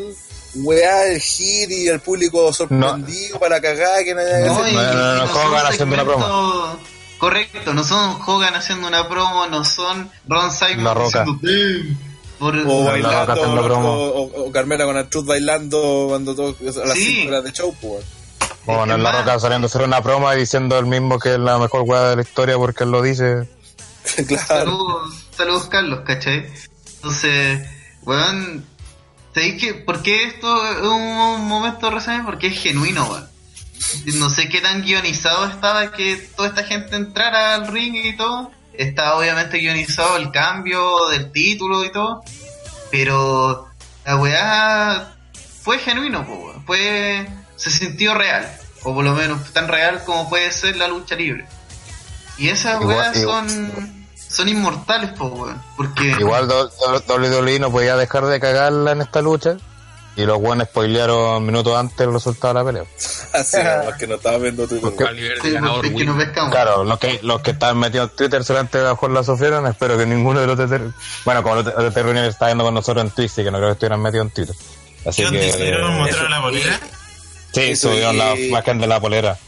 weá, 0.57 1.07
el 1.09 1.21
hit 1.21 1.71
y 1.71 1.89
el 1.89 2.01
público 2.01 2.53
sorprendido 2.53 3.39
para 3.41 3.57
la 3.57 3.61
cagada 3.63 4.05
que 4.05 4.15
nadie 4.15 4.47
No, 4.47 4.55
no, 4.55 4.55
no, 4.55 4.63
no, 4.63 4.71
y 4.71 4.75
no, 4.75 5.27
son 5.33 5.47
Hogan 5.49 5.67
haciendo 5.67 5.95
una 5.95 6.05
segmentos- 6.05 6.79
Correcto, 7.19 7.73
no 7.75 7.85
son 7.85 8.19
Hogan 8.27 8.55
haciendo 8.55 8.87
una 8.89 9.09
promo, 9.09 9.47
no 9.47 9.65
son 9.65 10.11
Ron 10.29 10.51
Simon 10.53 10.85
La 10.85 10.95
Roca. 10.95 11.25
diciendo 11.25 11.39
"Damn", 11.43 11.99
por- 12.39 12.55
O 12.57 12.59
La 12.59 12.67
Roca 12.67 12.91
bailando, 12.93 13.33
haciendo 13.33 13.61
o, 13.61 13.65
promo. 13.65 13.93
o- 13.95 14.47
o 14.49 14.53
Carmela 14.53 14.85
con 14.85 14.97
Artruth 14.97 15.25
bailando 15.25 16.07
cuando 16.11 16.35
todo, 16.35 16.55
a 16.61 16.87
las 16.87 16.99
Sí. 16.99 17.05
5 17.21 17.29
horas 17.31 17.45
de 17.45 17.53
show, 17.53 17.75
pues. 17.81 18.05
Es 18.67 18.91
el 18.91 19.03
La 19.03 19.13
Roca 19.13 19.39
saliendo 19.39 19.67
a 19.67 19.69
hacer 19.69 19.83
una 19.83 20.01
broma 20.01 20.35
y 20.35 20.39
diciendo 20.39 20.79
el 20.79 20.87
mismo 20.87 21.19
que 21.19 21.35
es 21.35 21.39
la 21.39 21.59
mejor 21.59 21.83
weá 21.83 22.09
de 22.09 22.17
la 22.17 22.23
historia 22.23 22.57
porque 22.57 22.85
él 22.85 22.91
lo 22.91 23.03
dice. 23.03 23.47
claro. 24.27 24.47
Saludos, 24.47 25.27
saludos 25.37 25.67
Carlos, 25.67 26.01
¿cachai? 26.07 26.47
Entonces, 26.97 27.69
weón, 28.03 28.65
¿sabéis 29.35 29.61
que 29.61 29.75
por 29.75 30.03
qué 30.03 30.25
esto 30.25 30.71
es 30.71 30.81
un 30.81 31.47
momento 31.47 31.91
recién? 31.91 32.25
Porque 32.25 32.47
es 32.47 32.59
genuino, 32.59 33.05
weón. 33.05 33.29
No 34.17 34.31
sé 34.31 34.49
qué 34.49 34.63
tan 34.63 34.83
guionizado 34.83 35.47
estaba 35.47 35.93
que 35.93 36.17
toda 36.35 36.49
esta 36.49 36.65
gente 36.65 36.97
entrara 36.97 37.55
al 37.55 37.69
ring 37.69 37.97
y 37.97 38.17
todo. 38.17 38.51
Está 38.73 39.17
obviamente 39.17 39.59
guionizado 39.59 40.17
el 40.17 40.31
cambio 40.31 41.09
del 41.09 41.31
título 41.33 41.85
y 41.85 41.93
todo. 41.93 42.23
Pero 42.91 43.69
la 44.07 44.17
weá 44.17 45.17
fue 45.63 45.79
genuino, 45.79 46.25
po, 46.25 46.35
weón. 46.35 46.65
Fue, 46.65 47.27
se 47.57 47.71
sintió 47.71 48.15
real. 48.15 48.51
O 48.83 48.95
por 48.95 49.05
lo 49.05 49.15
menos 49.15 49.53
tan 49.53 49.69
real 49.69 50.03
como 50.05 50.29
puede 50.29 50.53
ser 50.53 50.77
la 50.77 50.89
lucha 50.89 51.15
libre. 51.17 51.47
Y 52.37 52.49
esas 52.49 52.81
Igual- 52.81 52.97
weas 52.97 53.21
son, 53.21 54.07
son 54.17 54.49
inmortales, 54.49 55.11
po, 55.13 55.27
weón. 55.27 55.63
Porque 55.77 56.09
Igual 56.19 56.49
WWE 56.49 57.59
no 57.61 57.71
podía 57.71 57.97
dejar 57.97 58.27
de 58.27 58.41
cagarla 58.41 58.93
en 58.93 59.01
esta 59.01 59.23
lucha. 59.23 59.57
Y 60.17 60.27
los 60.27 60.39
buenos 60.39 60.69
spoilearon 60.69 61.45
minutos 61.45 61.77
antes 61.77 61.99
el 62.01 62.13
resultado 62.13 62.55
de 62.55 62.61
la 62.61 62.67
pelea. 62.67 62.85
Así, 63.33 63.57
los 63.87 63.95
que 63.97 64.07
no 64.07 64.15
estaban 64.15 64.43
viendo 64.43 64.69
Twitter. 64.69 64.93
Claro, 66.51 66.85
los 66.85 66.99
que, 66.99 67.19
los 67.23 67.41
que 67.41 67.51
estaban 67.51 67.79
metidos 67.79 68.11
en 68.11 68.17
Twitter 68.17 68.45
solamente 68.45 68.81
mejor 68.81 69.11
la 69.11 69.25
sufrieron. 69.25 69.67
Espero 69.67 69.99
que 69.99 70.07
ninguno 70.07 70.41
de 70.41 70.47
los 70.47 70.59
OTT... 70.59 70.95
Bueno, 71.25 71.43
como 71.43 71.57
los 71.57 71.95
Reunion 71.95 72.27
está 72.27 72.47
viendo 72.47 72.63
con 72.65 72.75
nosotros 72.75 73.05
en 73.05 73.11
Twitch, 73.11 73.39
y 73.39 73.45
que 73.45 73.51
no 73.51 73.59
creo 73.59 73.71
que 73.71 73.73
estuvieran 73.73 74.03
metidos 74.03 74.27
en 74.27 74.33
Twitter. 74.33 74.57
Así 75.07 75.25
que... 75.31 75.49
¿Hicieron 75.49 75.93
eh, 75.95 75.99
mostrar 75.99 76.31
la 76.31 76.41
bolera? 76.41 76.81
Sí, 77.55 77.61
Eso, 77.63 77.91
subieron 77.91 78.19
la 78.19 78.39
imagen 78.39 78.79
de 78.79 78.87
la 78.87 79.01
polera. 79.01 79.39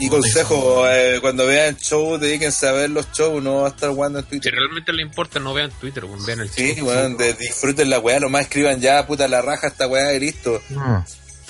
Y 0.00 0.08
consejo, 0.08 0.88
eh, 0.88 1.18
cuando 1.20 1.44
vean 1.44 1.76
show, 1.76 2.18
dedíquense 2.18 2.68
a 2.68 2.72
ver 2.72 2.88
los 2.90 3.10
shows, 3.12 3.42
no 3.42 3.62
va 3.62 3.66
a 3.66 3.70
estar 3.70 3.90
jugando 3.90 4.20
en 4.20 4.24
Si 4.26 4.30
Twitter. 4.30 4.52
realmente 4.54 4.92
les 4.92 5.04
importa, 5.04 5.40
no 5.40 5.52
vean 5.52 5.72
Twitter, 5.80 6.04
vean 6.24 6.38
el 6.40 6.48
Sí, 6.50 6.76
show. 6.76 6.88
de- 7.16 7.32
disfruten 7.34 7.90
la 7.90 7.98
weá, 7.98 8.20
nomás 8.20 8.42
escriban 8.42 8.80
ya, 8.80 9.04
puta, 9.08 9.26
la 9.26 9.42
raja 9.42 9.66
esta 9.66 9.88
weá 9.88 10.14
y 10.14 10.20
listo. 10.20 10.62
Mm. 10.68 10.98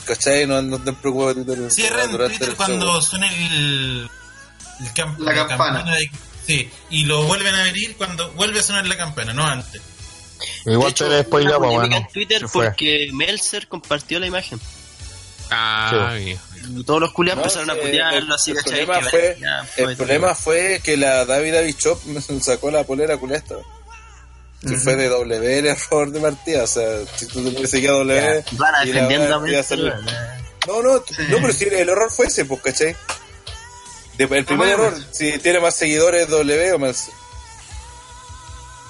¿Cachai? 0.07 0.47
No, 0.47 0.63
no 0.63 0.79
te 0.83 0.95
preocupes 0.95 1.37
de 1.37 1.45
Twitter. 1.45 1.71
Cierren 1.71 2.11
durante 2.11 2.39
Twitter 2.39 2.49
el 2.49 2.57
show. 2.57 2.67
cuando 2.67 3.03
suene 3.03 3.27
el, 3.29 4.09
el 4.81 4.93
camp- 4.95 5.19
La 5.21 5.35
campana. 5.35 5.95
de- 5.97 6.11
sí, 6.47 6.71
y 6.89 7.05
lo 7.05 7.25
vuelven 7.25 7.55
a 7.55 7.65
abrir 7.67 7.97
cuando 7.97 8.33
vuelve 8.33 8.61
a 8.61 8.63
sonar 8.63 8.87
la 8.87 8.97
campana, 8.97 9.35
no 9.35 9.45
antes. 9.45 9.83
Igual 10.65 10.81
De 10.81 10.89
hecho, 10.93 11.09
te 11.11 11.23
spoileamos, 11.25 11.59
polémica 11.59 11.81
bueno. 11.81 11.97
en 12.07 12.13
Twitter 12.15 12.47
porque 12.51 13.09
Meltzer 13.13 13.69
compartió 13.69 14.19
la 14.21 14.27
imagen. 14.29 14.59
Ah, 15.51 16.15
todos 16.85 17.01
los 17.01 17.13
culiados 17.13 17.39
No, 17.39 17.45
empezaron 17.63 17.71
a 17.71 17.75
putearlo 17.83 18.19
el- 18.19 18.33
así, 18.33 18.51
el 18.51 18.57
¿cachai? 18.59 18.85
problema 18.85 19.09
fue- 19.11 19.37
ya, 19.41 19.69
El 19.77 19.97
problema 19.97 20.35
fue 20.35 20.81
que 20.85 20.97
la 20.97 21.25
David 21.25 21.55
Bishop 21.65 21.99
sacó 22.43 22.71
la 22.71 22.85
polera 22.85 23.17
culesta. 23.17 23.55
Que 24.61 24.77
fue 24.77 24.97
de 24.97 25.09
W 25.09 25.59
el 25.61 25.67
error 25.67 26.11
de 26.11 26.21
partida. 26.21 26.65
O 26.65 26.67
sea, 26.67 26.85
si 27.17 27.27
tú 27.29 27.49
te 27.53 27.67
seguido 27.69 27.99
W. 28.05 28.45
Van 28.53 28.85
defendiendo 28.85 29.33
a 29.35 29.39
weón. 29.39 30.07
No, 30.67 30.83
no, 30.83 30.95
no, 30.97 31.03
pero 31.41 31.53
si 31.53 31.65
el 31.65 31.89
error 31.89 32.11
fue 32.11 32.27
ese, 32.27 32.45
pues, 32.45 32.61
¿cachai? 32.63 32.97
De- 34.17 34.25
el 34.25 34.45
primer 34.45 34.69
error, 34.71 34.93
si 35.13 35.39
tiene 35.39 35.61
más 35.61 35.77
seguidores 35.77 36.29
W 36.29 36.73
o 36.73 36.79
más. 36.81 37.09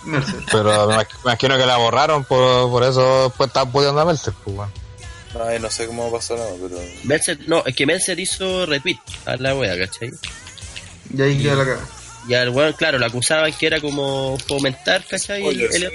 Mercer. 0.04 0.40
Pero 0.50 0.86
me 0.88 1.06
imagino 1.24 1.58
que 1.58 1.66
la 1.66 1.76
borraron, 1.76 2.24
por, 2.24 2.70
por 2.70 2.82
eso 2.84 3.32
pues 3.36 3.48
estaban 3.48 3.70
pudiendo 3.70 4.00
a 4.00 4.04
Meltzer, 4.06 4.32
pues, 4.44 4.56
bueno. 4.56 4.72
Ay, 5.40 5.58
no 5.60 5.70
sé 5.70 5.86
cómo 5.86 6.10
pasó 6.10 6.36
nada, 6.36 6.50
pero. 6.60 6.80
Meltzer, 7.04 7.38
no, 7.46 7.62
es 7.64 7.74
que 7.74 7.86
Meltzer 7.86 8.18
hizo 8.18 8.66
retweet 8.66 8.98
a 9.26 9.36
la 9.36 9.54
wea, 9.54 9.78
¿cachai? 9.78 10.10
Y 11.14 11.22
ahí 11.22 11.42
queda 11.42 11.54
la 11.54 11.64
cara. 11.64 11.80
Y 12.28 12.34
al 12.34 12.50
weón, 12.50 12.72
claro, 12.74 12.98
lo 12.98 13.06
acusaban 13.06 13.52
que 13.52 13.66
era 13.66 13.80
como 13.80 14.38
fomentar, 14.46 15.04
¿cachai? 15.04 15.46
El. 15.46 15.90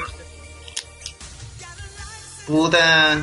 Puta, 2.47 3.21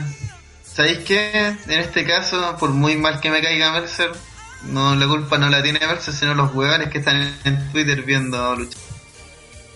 ¿sabéis 0.64 1.00
qué? 1.00 1.56
En 1.66 1.80
este 1.80 2.04
caso, 2.06 2.56
por 2.58 2.70
muy 2.70 2.96
mal 2.96 3.20
que 3.20 3.30
me 3.30 3.42
caiga 3.42 3.72
Mercer, 3.72 4.12
no 4.64 4.94
la 4.94 5.06
culpa 5.06 5.38
no 5.38 5.48
la 5.50 5.62
tiene 5.62 5.80
Mercer, 5.80 6.14
sino 6.14 6.34
los 6.34 6.54
huevones 6.54 6.88
que 6.88 6.98
están 6.98 7.34
en 7.44 7.72
Twitter 7.72 8.02
viendo 8.02 8.56
lucha. 8.56 8.78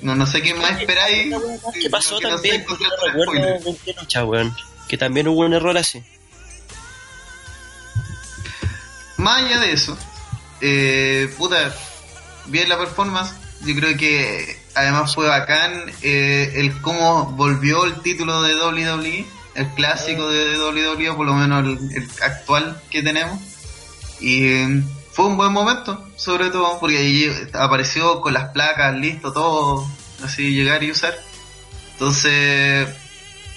No, 0.00 0.14
no 0.14 0.26
sé 0.26 0.42
qué 0.42 0.54
más 0.54 0.78
esperáis. 0.80 1.34
¿Qué 1.80 1.90
pasó 1.90 2.18
que 2.18 2.24
no 2.24 2.34
también? 2.34 2.62
sé, 2.62 2.66
no 2.68 2.76
recuerdo 3.06 3.32
spoilers. 3.32 3.64
con 3.64 3.76
qué 3.76 3.94
lucha, 3.98 4.24
weón. 4.24 4.54
Que 4.88 4.98
también 4.98 5.28
hubo 5.28 5.40
un 5.40 5.54
error 5.54 5.76
así. 5.78 6.02
Más 9.24 9.42
allá 9.42 9.59
de 9.59 9.72
eso, 9.72 9.96
eh, 10.60 11.34
puta, 11.38 11.74
bien 12.44 12.68
la 12.68 12.76
performance. 12.76 13.32
Yo 13.62 13.74
creo 13.74 13.96
que 13.96 14.60
además 14.74 15.14
fue 15.14 15.26
bacán 15.26 15.72
eh, 16.02 16.52
el 16.56 16.78
cómo 16.82 17.32
volvió 17.32 17.86
el 17.86 18.02
título 18.02 18.42
de 18.42 18.55
WWE. 18.55 19.24
el 19.55 19.68
clásico 19.68 20.28
de 20.28 20.59
WWE, 20.59 21.14
por 21.14 21.24
lo 21.24 21.32
menos 21.32 21.64
el, 21.94 22.06
actual 22.20 22.78
que 22.90 23.02
tenemos. 23.02 23.40
Y 24.20 24.46
eh, 24.46 24.82
fue 25.12 25.24
un 25.24 25.38
buen 25.38 25.55
momento, 25.55 26.06
sobre 26.16 26.51
todo 26.51 26.78
porque 26.78 26.98
ahí 26.98 27.48
apareció 27.55 28.20
con 28.20 28.34
las 28.34 28.51
placas, 28.51 28.94
listo, 28.94 29.32
todo, 29.32 29.88
así 30.22 30.55
llegar 30.55 30.84
y 30.84 30.90
usar. 30.90 31.14
Entonces, 31.92 32.90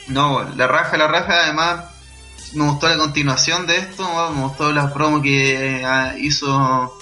no, 0.07 0.45
la 0.56 0.65
raja, 0.65 0.95
la 0.95 1.07
raja, 1.10 1.44
además 1.44 1.97
me 2.53 2.65
gustó 2.65 2.88
la 2.88 2.98
continuación 2.98 3.68
de 3.68 3.78
esto, 3.78 4.07
me 4.34 4.41
gustó 4.41 4.72
la 4.72 4.94
promo 4.94 5.22
que 5.22 5.84
ah, 5.86 6.15
hizo 6.18 6.98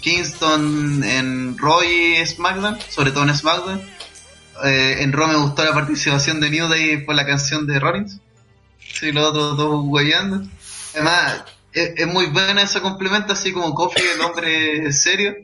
Kingston 0.00 1.02
en 1.04 1.58
Raw 1.58 1.82
y 1.82 2.24
SmackDown, 2.26 2.78
sobre 2.88 3.12
todo 3.12 3.24
en 3.24 3.34
SmackDown. 3.34 3.82
Eh, 4.64 4.96
en 5.00 5.12
Raw 5.12 5.28
me 5.28 5.36
gustó 5.36 5.64
la 5.64 5.72
participación 5.72 6.40
de 6.40 6.50
New 6.50 6.68
Day 6.68 7.04
por 7.04 7.14
la 7.14 7.26
canción 7.26 7.66
de 7.66 7.78
Rollins. 7.78 8.20
Sí, 8.78 9.12
los 9.12 9.30
otros 9.30 9.56
dos 9.56 9.84
huellando. 9.86 10.42
Además, 10.94 11.44
es, 11.72 12.06
muy 12.06 12.26
buena 12.26 12.62
ese 12.62 12.80
complemento, 12.80 13.32
así 13.32 13.52
como 13.52 13.74
Kofi, 13.74 14.02
el 14.14 14.20
hombre 14.20 14.92
serio, 14.92 15.34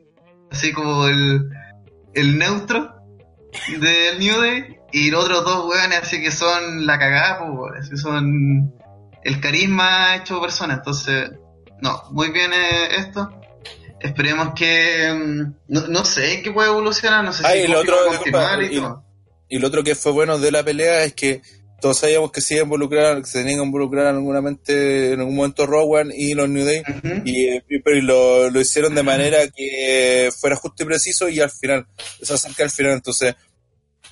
así 0.51 0.73
como 0.73 1.07
el, 1.07 1.49
el 2.15 2.39
neutro 2.39 2.95
del 3.79 4.19
New 4.19 4.41
Day, 4.41 4.77
y 4.93 5.11
los 5.11 5.25
otros 5.25 5.45
dos 5.45 5.67
weones 5.67 6.01
así 6.03 6.21
que 6.21 6.31
son 6.31 6.87
la 6.87 6.99
cagada, 6.99 7.39
pues, 7.39 7.85
así 7.85 7.97
son 7.97 8.73
el 9.27 9.41
carisma 9.41 10.17
hecho 10.17 10.41
persona, 10.41 10.75
entonces, 10.75 11.31
no, 11.83 12.05
muy 12.13 12.31
bien 12.31 12.53
eh, 12.53 12.97
esto. 12.99 13.29
Esperemos 14.01 14.53
que, 14.55 15.13
mm, 15.13 15.55
no, 15.69 15.89
no 15.89 16.05
sé 16.05 16.43
qué 16.43 16.53
puede 16.53 16.69
evolucionar, 16.69 17.25
no 17.25 17.33
sé 17.33 17.43
Ah, 17.45 17.53
si 17.53 17.63
Kofi 17.63 17.75
otro, 17.75 17.97
continuar 18.07 18.63
y 18.63 18.69
disculpa, 18.69 18.89
todo. 18.89 19.05
Y 19.49 19.59
lo 19.59 19.69
otro 19.69 19.83
que 19.83 19.97
fue 19.97 20.13
bueno 20.13 20.39
de 20.39 20.53
la 20.53 20.63
pelea 20.63 21.03
es 21.03 21.15
que 21.15 21.43
todos 21.81 21.99
sabíamos 21.99 22.31
que 22.31 22.41
se 22.41 22.55
iba 22.55 22.63
a 22.63 22.65
involucrar, 22.65 23.19
que 23.19 23.27
se 23.27 23.41
tenían 23.41 23.59
que 23.59 23.65
involucrar 23.65 24.07
en 24.07 24.17
algún 24.17 25.37
momento 25.37 25.67
Rowan 25.67 26.13
y 26.15 26.35
los 26.35 26.49
New 26.49 26.65
Day, 26.65 26.83
y, 27.25 27.49
eh, 27.49 27.65
y 27.69 28.01
lo, 28.01 28.49
lo 28.49 28.61
hicieron 28.61 28.95
de 28.95 29.03
manera 29.03 29.39
que 29.49 30.31
fuera 30.39 30.55
justo 30.55 30.85
y 30.85 30.87
preciso 30.87 31.29
y 31.29 31.41
al 31.41 31.51
final, 31.51 31.87
se 32.23 32.33
acerca 32.33 32.63
al 32.63 32.71
final, 32.71 32.93
entonces 32.93 33.35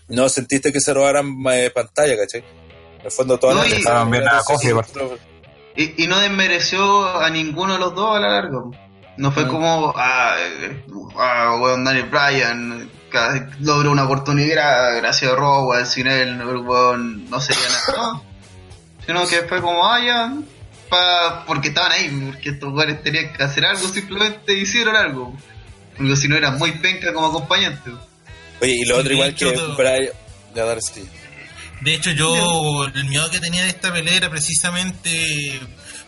no 0.08 0.28
sentiste 0.28 0.72
que 0.72 0.80
se 0.80 0.92
robaran 0.92 1.36
eh, 1.52 1.70
pantalla, 1.70 2.16
¿cachai? 2.16 2.44
En 3.04 3.08
el 3.08 3.12
fondo 3.12 3.38
todas 3.38 3.56
No, 3.56 3.62
las 3.64 3.70
y- 3.72 3.76
Estaban 3.76 4.10
bien 4.10 4.26
a 4.26 4.40
Y, 5.76 6.04
y 6.04 6.06
no 6.06 6.18
desmereció 6.20 7.18
a 7.20 7.28
ninguno 7.28 7.74
de 7.74 7.78
los 7.78 7.94
dos 7.94 8.16
a 8.16 8.20
la 8.20 8.28
larga. 8.30 8.60
No 9.18 9.30
fue 9.30 9.46
como, 9.46 9.92
ah, 9.94 10.36
eh, 10.38 10.84
ah, 11.18 11.58
weón, 11.60 11.84
Daniel 11.84 12.06
Bryan 12.08 12.90
ca- 13.10 13.50
logró 13.60 13.90
una 13.92 14.04
oportunidad 14.04 14.96
gracias 14.96 15.30
a 15.32 15.36
Rowan, 15.36 15.86
sin 15.86 16.06
él, 16.06 16.40
el 16.40 16.56
weón 16.56 17.28
no 17.28 17.40
sería 17.42 17.62
nada. 17.68 17.94
No. 18.14 18.24
Sino 19.04 19.26
que 19.28 19.42
fue 19.42 19.60
como, 19.60 19.86
ah, 19.86 20.00
ya, 20.00 20.32
pa- 20.88 21.44
porque 21.46 21.68
estaban 21.68 21.92
ahí, 21.92 22.08
porque 22.32 22.48
estos 22.50 22.72
weones 22.72 23.02
tenían 23.02 23.34
que 23.34 23.42
hacer 23.42 23.66
algo, 23.66 23.86
simplemente 23.86 24.54
hicieron 24.54 24.96
algo. 24.96 25.36
Porque 25.94 26.16
si 26.16 26.26
no 26.26 26.36
eran 26.36 26.56
muy 26.58 26.72
penca 26.72 27.12
como 27.12 27.26
acompañante. 27.26 27.90
Oye, 28.62 28.76
y 28.78 28.84
lo 28.86 28.96
otro 28.96 29.12
igual 29.12 29.34
que 29.34 29.44
Brian... 29.76 30.08
Ya, 30.54 30.80
sí. 30.80 31.06
De 31.80 31.94
hecho, 31.94 32.10
yo 32.12 32.84
el 32.86 33.04
miedo 33.04 33.30
que 33.30 33.40
tenía 33.40 33.62
de 33.62 33.68
esta 33.68 33.92
pelea 33.92 34.16
era 34.16 34.30
precisamente 34.30 35.60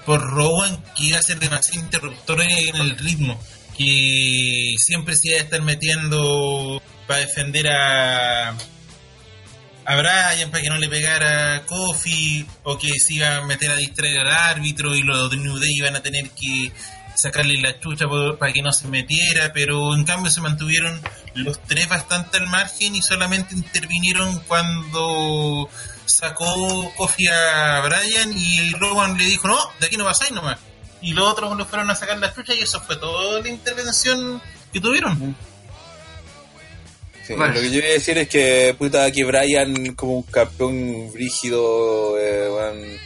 por 0.05 0.21
Rowan, 0.21 0.83
que 0.97 1.05
iba 1.05 1.19
a 1.19 1.23
ser 1.23 1.39
demasiado 1.39 1.85
interruptor 1.85 2.41
en 2.43 2.77
el 2.77 2.97
ritmo, 2.97 3.41
que 3.77 4.75
siempre 4.79 5.17
se 5.17 5.29
iba 5.29 5.39
a 5.39 5.43
estar 5.43 5.63
metiendo 5.63 6.81
para 7.07 7.21
defender 7.21 7.69
a 7.69 8.57
a 9.87 9.95
Brian 9.97 10.51
para 10.51 10.63
que 10.63 10.69
no 10.69 10.79
le 10.79 10.89
pegara 10.89 11.57
a 11.57 11.63
Kofi 11.63 12.45
o 12.65 12.77
que 12.77 12.99
se 12.99 13.15
iba 13.15 13.37
a 13.37 13.47
meter 13.47 13.71
a 13.71 13.77
distraer 13.77 14.19
al 14.19 14.29
árbitro 14.29 14.95
y 14.97 15.03
los 15.03 15.37
New 15.37 15.59
Day 15.59 15.71
iban 15.77 15.95
a 15.95 16.03
tener 16.03 16.29
que 16.31 16.73
sacarle 17.17 17.61
la 17.61 17.79
chucha 17.81 18.07
por- 18.07 18.39
para 18.39 18.53
que 18.53 18.63
no 18.63 18.73
se 18.73 18.87
metiera, 18.89 19.53
pero 19.53 19.95
en 19.95 20.05
cambio 20.05 20.31
se 20.31 20.41
mantuvieron 20.41 21.01
los 21.35 21.61
tres 21.63 21.89
bastante 21.89 22.37
al 22.39 22.47
margen 22.47 22.95
y 22.95 23.03
solamente 23.03 23.55
intervinieron 23.55 24.39
cuando 24.41 25.69
sacó 26.05 26.93
Kofi 26.97 27.27
a 27.29 27.81
Brian 27.81 28.33
y 28.37 28.73
Rowan 28.75 29.19
le 29.19 29.25
dijo, 29.25 29.49
no, 29.49 29.59
de 29.81 29.87
aquí 29.87 29.97
no 29.97 30.05
pasáis 30.05 30.31
nomás. 30.33 30.59
Y 31.03 31.13
los 31.13 31.29
otros 31.31 31.57
lo 31.57 31.65
fueron 31.67 31.91
a 31.91 31.95
sacar 31.95 32.19
la 32.19 32.33
chucha 32.35 32.55
y 32.55 32.61
eso 32.61 32.81
fue 32.81 32.97
toda 32.97 33.41
la 33.41 33.49
intervención 33.49 34.41
que 34.73 34.81
tuvieron. 34.81 35.37
Sí. 37.27 37.35
Lo 37.35 37.53
que 37.53 37.71
yo 37.71 37.79
iba 37.79 37.87
a 37.89 37.91
decir 37.91 38.17
es 38.19 38.29
que, 38.29 38.75
puta, 38.79 39.05
aquí 39.05 39.25
Brian, 39.25 39.95
como 39.95 40.19
un 40.19 40.23
campeón 40.23 41.13
brígido, 41.13 42.17
eh, 42.21 42.99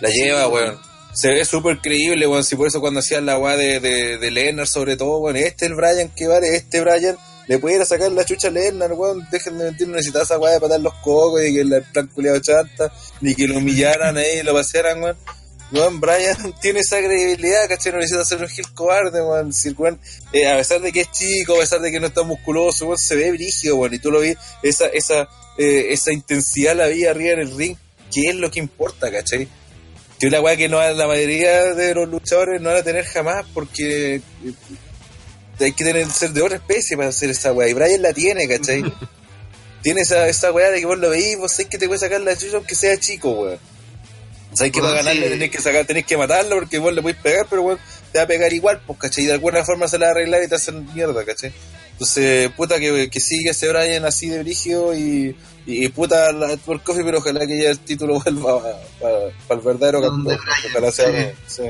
la 0.00 0.08
lleva, 0.08 0.46
weón. 0.48 0.78
Se 1.14 1.28
ve 1.28 1.44
súper 1.44 1.78
creíble, 1.78 2.26
weón. 2.26 2.42
Si 2.42 2.56
por 2.56 2.66
eso 2.66 2.80
cuando 2.80 3.00
hacían 3.00 3.24
la 3.24 3.38
weá 3.38 3.56
de, 3.56 3.78
de, 3.78 4.18
de 4.18 4.66
sobre 4.66 4.96
todo, 4.96 5.18
weón, 5.18 5.36
este 5.36 5.66
es 5.66 5.70
el 5.70 5.76
Brian 5.76 6.08
que 6.08 6.26
vale, 6.26 6.56
este 6.56 6.80
Brian, 6.80 7.16
le 7.46 7.58
puede 7.58 7.76
ir 7.76 7.82
a 7.82 7.84
sacar 7.84 8.10
la 8.10 8.24
chucha 8.24 8.48
a 8.48 8.50
Lennart, 8.50 8.94
weón. 8.96 9.26
Dejen 9.30 9.56
de 9.58 9.64
mentir, 9.64 9.86
no 9.86 9.94
necesitas 9.94 10.22
esa 10.22 10.38
weá 10.38 10.54
de 10.54 10.60
patar 10.60 10.80
los 10.80 10.94
cocos 10.94 11.40
y 11.44 11.54
que 11.54 11.60
el 11.60 11.82
plan 11.92 12.08
culiado 12.08 12.40
chanta, 12.40 12.92
ni 13.20 13.34
que 13.34 13.46
lo 13.46 13.58
humillaran 13.58 14.16
ahí 14.16 14.40
y 14.40 14.42
lo 14.42 14.54
pasearan, 14.54 15.02
weón. 15.02 15.16
Weón, 15.70 16.00
Brian 16.00 16.36
tiene 16.60 16.80
esa 16.80 16.98
credibilidad, 16.98 17.68
¿cachai? 17.68 17.92
No 17.92 17.98
necesita 17.98 18.24
ser 18.24 18.42
un 18.42 18.48
gil 18.48 18.66
cobarde, 18.74 19.22
weón. 19.22 19.52
Si 19.52 19.68
el 19.68 19.76
weón, 19.78 20.00
eh, 20.32 20.48
a 20.48 20.56
pesar 20.56 20.80
de 20.80 20.92
que 20.92 21.02
es 21.02 21.12
chico, 21.12 21.54
a 21.54 21.60
pesar 21.60 21.80
de 21.80 21.92
que 21.92 22.00
no 22.00 22.08
está 22.08 22.24
musculoso, 22.24 22.86
weón, 22.86 22.98
se 22.98 23.14
ve 23.14 23.30
brígido, 23.30 23.76
weón. 23.76 23.94
Y 23.94 24.00
tú 24.00 24.10
lo 24.10 24.18
vi, 24.18 24.34
esa, 24.64 24.86
esa, 24.86 25.28
eh, 25.58 25.86
esa 25.90 26.12
intensidad 26.12 26.74
la 26.74 26.88
vi 26.88 27.06
arriba 27.06 27.34
en 27.34 27.40
el 27.40 27.56
ring, 27.56 27.76
que 28.12 28.30
es 28.30 28.34
lo 28.34 28.50
que 28.50 28.58
importa, 28.58 29.12
¿cachai? 29.12 29.48
Que 30.24 30.30
la 30.30 30.40
weá 30.40 30.56
que 30.56 30.70
no, 30.70 30.80
la 30.80 31.06
mayoría 31.06 31.74
de 31.74 31.94
los 31.94 32.08
luchadores 32.08 32.58
no 32.58 32.70
van 32.70 32.78
a 32.78 32.82
tener 32.82 33.04
jamás, 33.04 33.44
porque 33.52 34.14
eh, 34.16 34.22
hay 35.60 35.72
que 35.72 35.84
tener, 35.84 36.10
ser 36.10 36.30
de 36.30 36.40
otra 36.40 36.56
especie 36.56 36.96
para 36.96 37.10
hacer 37.10 37.28
esa 37.28 37.52
weá. 37.52 37.68
Y 37.68 37.74
Brian 37.74 38.00
la 38.00 38.14
tiene, 38.14 38.48
¿cachai? 38.48 38.82
tiene 39.82 40.00
esa, 40.00 40.26
esa 40.26 40.50
weá 40.50 40.70
de 40.70 40.80
que 40.80 40.86
vos 40.86 40.96
lo 40.96 41.10
veís, 41.10 41.36
vos 41.36 41.52
sabés 41.52 41.66
que 41.66 41.76
te 41.76 41.88
puede 41.88 42.00
sacar 42.00 42.22
la 42.22 42.38
chucha 42.38 42.56
aunque 42.56 42.74
sea 42.74 42.98
chico, 42.98 43.32
weón. 43.32 43.58
Sabés 44.54 44.72
que 44.72 44.80
Weón, 44.80 44.92
para 44.92 45.02
ganarle 45.02 45.26
sí. 45.26 45.32
tenés 45.34 45.50
que 45.50 45.60
sacar, 45.60 45.84
tenés 45.84 46.06
que 46.06 46.16
matarlo 46.16 46.56
porque 46.56 46.78
vos 46.78 46.94
le 46.94 47.02
podés 47.02 47.18
pegar, 47.18 47.46
pero 47.50 47.60
weón, 47.60 47.78
te 48.10 48.18
va 48.18 48.24
a 48.24 48.26
pegar 48.26 48.50
igual, 48.50 48.80
pues, 48.86 48.98
¿cachai? 48.98 49.24
Y 49.24 49.26
de 49.26 49.34
alguna 49.34 49.62
forma 49.62 49.88
se 49.88 49.98
la 49.98 50.06
va 50.06 50.12
a 50.12 50.14
arreglar 50.14 50.42
y 50.42 50.48
te 50.48 50.54
hacen 50.54 50.88
mierda, 50.94 51.22
¿cachai? 51.26 51.52
Entonces, 51.94 52.50
puta, 52.50 52.78
que, 52.78 53.08
que 53.08 53.20
siga 53.20 53.52
ese 53.52 53.68
Brian 53.68 54.04
así 54.04 54.28
de 54.28 54.42
brígido 54.42 54.94
y, 54.94 55.36
y, 55.64 55.84
y 55.84 55.88
puta 55.88 56.32
la, 56.32 56.56
por 56.58 56.82
Coffee, 56.82 57.04
pero 57.04 57.18
ojalá 57.18 57.46
que 57.46 57.62
ya 57.62 57.70
el 57.70 57.78
título 57.78 58.20
vuelva 58.20 58.60
para 59.00 59.60
el 59.60 59.64
verdadero 59.66 60.02
campeón. 60.02 60.38
Ojalá 60.70 60.90
sea, 60.90 61.06
sí. 61.06 61.36
sí. 61.46 61.62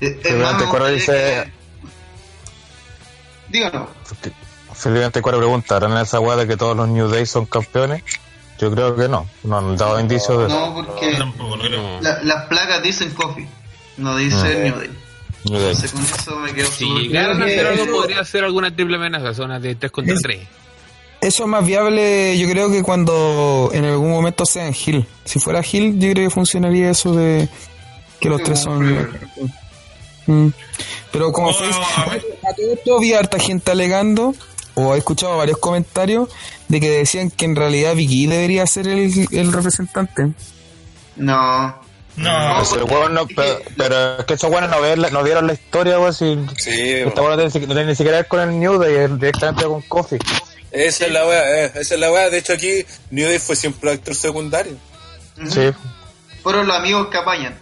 Eh, 0.00 0.20
eh, 0.22 0.34
gustaría 0.34 0.88
dice- 0.88 1.52
Díganos. 3.48 3.88
Felipe 4.74 5.22
Cuero 5.22 5.38
pregunta, 5.38 5.76
¿harán 5.76 5.96
esa 5.96 6.20
weá 6.20 6.36
de 6.36 6.46
que 6.46 6.56
todos 6.56 6.76
los 6.76 6.86
New 6.88 7.08
Day 7.08 7.26
son 7.26 7.46
campeones? 7.46 8.02
Yo 8.60 8.70
creo 8.70 8.94
que 8.94 9.08
no, 9.08 9.26
no 9.44 9.58
han 9.58 9.76
dado 9.76 9.98
indicios 9.98 10.38
de 10.40 10.46
eso. 10.46 10.60
No, 10.60 10.74
porque 10.74 11.16
Tampoco 11.16 11.56
lo 11.56 11.62
creo. 11.64 12.00
la- 12.02 12.22
las 12.22 12.46
placas 12.46 12.82
dicen 12.82 13.10
coffee, 13.12 13.48
no 13.96 14.16
dicen 14.16 14.64
New 14.64 14.76
Day. 14.78 14.90
Entonces 15.44 15.92
con 15.92 16.02
eso 16.02 16.36
me 16.40 16.52
quedo 16.52 16.66
Si 16.70 16.84
súper 16.86 17.02
llegaran 17.04 17.42
a 17.42 17.44
hacer 17.46 17.66
algo, 17.66 17.86
podría 17.86 18.24
ser 18.24 18.44
alguna 18.44 18.74
triple 18.74 18.96
amenaza, 18.96 19.32
zona 19.34 19.58
de 19.60 19.74
3 19.74 19.90
contra 19.92 20.14
Es- 20.14 20.22
3. 20.22 20.40
Eso 21.20 21.42
es 21.42 21.48
más 21.48 21.66
viable, 21.66 22.38
yo 22.38 22.48
creo 22.48 22.70
que 22.70 22.82
cuando 22.84 23.70
en 23.72 23.84
algún 23.84 24.10
momento 24.10 24.46
sean 24.46 24.72
Hill. 24.72 25.04
Si 25.24 25.40
fuera 25.40 25.62
Hill, 25.68 25.98
yo 25.98 26.12
creo 26.12 26.28
que 26.28 26.34
funcionaría 26.34 26.90
eso 26.90 27.12
de 27.12 27.48
que 28.20 28.28
los 28.28 28.40
tres 28.44 28.60
son. 28.60 29.08
Mm. 30.26 30.48
Pero 31.10 31.32
como 31.32 31.48
Oh, 31.48 31.54
face, 31.54 31.74
a 31.76 32.54
todo 32.54 32.72
esto 32.72 32.96
había 32.98 33.18
harta 33.18 33.38
gente 33.40 33.70
alegando, 33.72 34.32
o 34.74 34.94
he 34.94 34.98
escuchado 34.98 35.36
varios 35.38 35.58
comentarios, 35.58 36.28
de 36.68 36.78
que 36.80 36.90
decían 36.90 37.30
que 37.32 37.46
en 37.46 37.56
realidad 37.56 37.96
Vicky 37.96 38.26
debería 38.28 38.64
ser 38.68 38.86
el, 38.86 39.26
el 39.32 39.52
representante. 39.52 40.32
No. 41.16 41.80
No, 42.18 43.08
no- 43.08 43.26
pero, 43.34 43.58
pero 43.76 44.18
es 44.18 44.24
que 44.24 44.34
esos 44.34 44.50
weones 44.50 44.70
no, 44.70 45.10
no 45.10 45.22
vieron 45.22 45.46
la 45.46 45.52
historia, 45.54 45.98
weón. 45.98 46.12
Si, 46.12 46.36
Sí, 46.58 46.70
esta 46.92 47.22
weón 47.22 47.38
no 47.38 47.50
tiene, 47.50 47.84
ni 47.84 47.94
siquiera 47.94 48.18
que 48.18 48.22
ver 48.22 48.26
con 48.28 48.40
el 48.40 48.58
New 48.58 48.78
Day, 48.78 48.94
es 48.96 49.14
directamente 49.20 49.64
con 49.64 49.82
Coffee. 49.82 50.18
esa 50.70 51.06
es 51.06 51.12
la 51.12 51.26
weá, 51.26 51.64
eh, 51.64 51.72
esa 51.74 51.94
es 51.94 52.00
la 52.00 52.10
weá. 52.12 52.28
De 52.30 52.38
hecho, 52.38 52.52
aquí 52.54 52.84
New 53.10 53.28
Day 53.28 53.38
fue 53.38 53.56
siempre 53.56 53.90
actor 53.92 54.14
secundario. 54.14 54.76
Sí, 55.48 55.70
Fueron 56.42 56.66
los 56.66 56.76
amigos 56.76 57.08
que 57.08 57.18
apañan. 57.18 57.58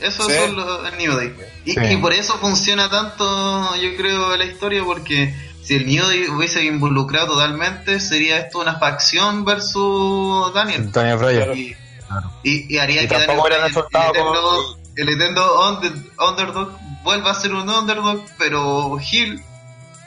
Esos 0.00 0.26
Sí. 0.26 0.32
son 0.38 0.54
los 0.56 0.92
New 0.96 1.16
Day. 1.16 1.34
Y, 1.64 1.72
Sí. 1.72 1.80
y 1.90 1.96
por 1.96 2.12
eso 2.12 2.34
funciona 2.38 2.88
tanto, 2.88 3.74
yo 3.76 3.96
creo, 3.96 4.36
la 4.36 4.44
historia, 4.44 4.84
porque 4.84 5.34
si 5.62 5.74
el 5.74 5.86
New 5.86 6.06
Day 6.06 6.28
hubiese 6.28 6.62
involucrado 6.64 7.26
totalmente, 7.34 7.98
sería 8.00 8.38
esto 8.38 8.60
una 8.60 8.78
facción 8.78 9.44
versus 9.44 10.54
Daniel. 10.54 10.90
Daniel 10.92 11.16
Bryan. 11.18 11.76
Y, 12.42 12.50
y, 12.50 12.74
y 12.74 12.78
haría 12.78 13.02
Y 13.02 13.08
que 13.08 13.14
tampoco 13.14 13.48
el, 13.48 13.72
como- 13.72 14.10
eterno, 14.10 14.76
el 14.96 15.08
under- 15.08 15.92
underdog 16.18 16.78
vuelva 17.02 17.30
a 17.30 17.34
ser 17.34 17.54
un 17.54 17.68
underdog, 17.68 18.22
pero 18.38 18.98
Hill, 19.00 19.42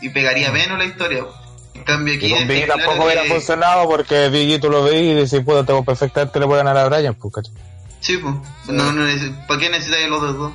y 0.02 0.10
pegaría 0.10 0.52
menos 0.52 0.78
la 0.78 0.86
historia. 0.86 1.26
En 1.74 1.84
cambio 1.84 2.14
aquí 2.16 2.28
Y 2.28 2.32
con 2.36 2.48
Biggie 2.48 2.66
claro 2.66 2.82
tampoco 2.84 3.06
hubiera 3.06 3.24
que- 3.24 3.30
funcionado 3.30 3.88
porque 3.88 4.30
Biggie 4.30 4.60
tú 4.60 4.70
lo 4.70 4.84
veis 4.84 5.12
y 5.12 5.14
decís, 5.14 5.40
puta, 5.46 5.66
tengo 5.66 5.84
perfectamente 5.86 6.40
le 6.40 6.46
puede 6.46 6.64
ganar 6.64 6.78
a 6.78 6.88
Bryan, 6.90 7.16
pues, 7.16 7.34
¿cachai? 7.34 7.54
Sí, 8.02 8.18
pues. 8.18 8.34
No, 8.68 8.92
no 8.92 9.06
¿Para 9.48 9.60
qué 9.60 9.70
necesitáis 9.70 10.10
los 10.10 10.22
dos? 10.38 10.52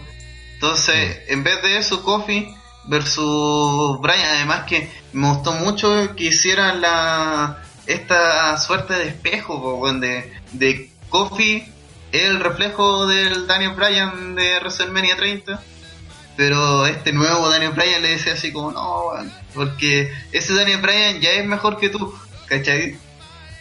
Entonces, 0.54 1.20
en 1.28 1.44
vez 1.44 1.62
de 1.62 1.78
eso, 1.78 2.02
Kofi 2.02 2.54
versus 3.10 4.00
Brian, 4.00 4.26
además 4.36 4.64
que 4.66 4.90
me 5.12 5.28
gustó 5.28 5.52
mucho 5.52 6.14
que 6.16 6.24
hicieran 6.24 6.80
la 6.80 7.62
esta 7.86 8.56
suerte 8.58 8.94
de 8.94 9.08
espejo, 9.08 9.60
po, 9.62 9.92
de, 9.92 10.32
de 10.52 10.90
Kofi 11.16 11.64
es 12.12 12.24
el 12.24 12.40
reflejo 12.40 13.06
del 13.06 13.46
Daniel 13.46 13.72
Bryan 13.72 14.34
de 14.34 14.58
WrestleMania 14.60 15.16
30. 15.16 15.62
Pero 16.36 16.84
este 16.86 17.12
nuevo 17.12 17.48
Daniel 17.48 17.72
Bryan 17.72 18.02
le 18.02 18.10
decía 18.10 18.34
así 18.34 18.52
como, 18.52 18.70
no, 18.70 19.04
porque 19.54 20.12
ese 20.32 20.52
Daniel 20.54 20.82
Bryan 20.82 21.18
ya 21.20 21.30
es 21.30 21.46
mejor 21.46 21.78
que 21.78 21.88
tú, 21.88 22.14
¿cachai? 22.46 22.98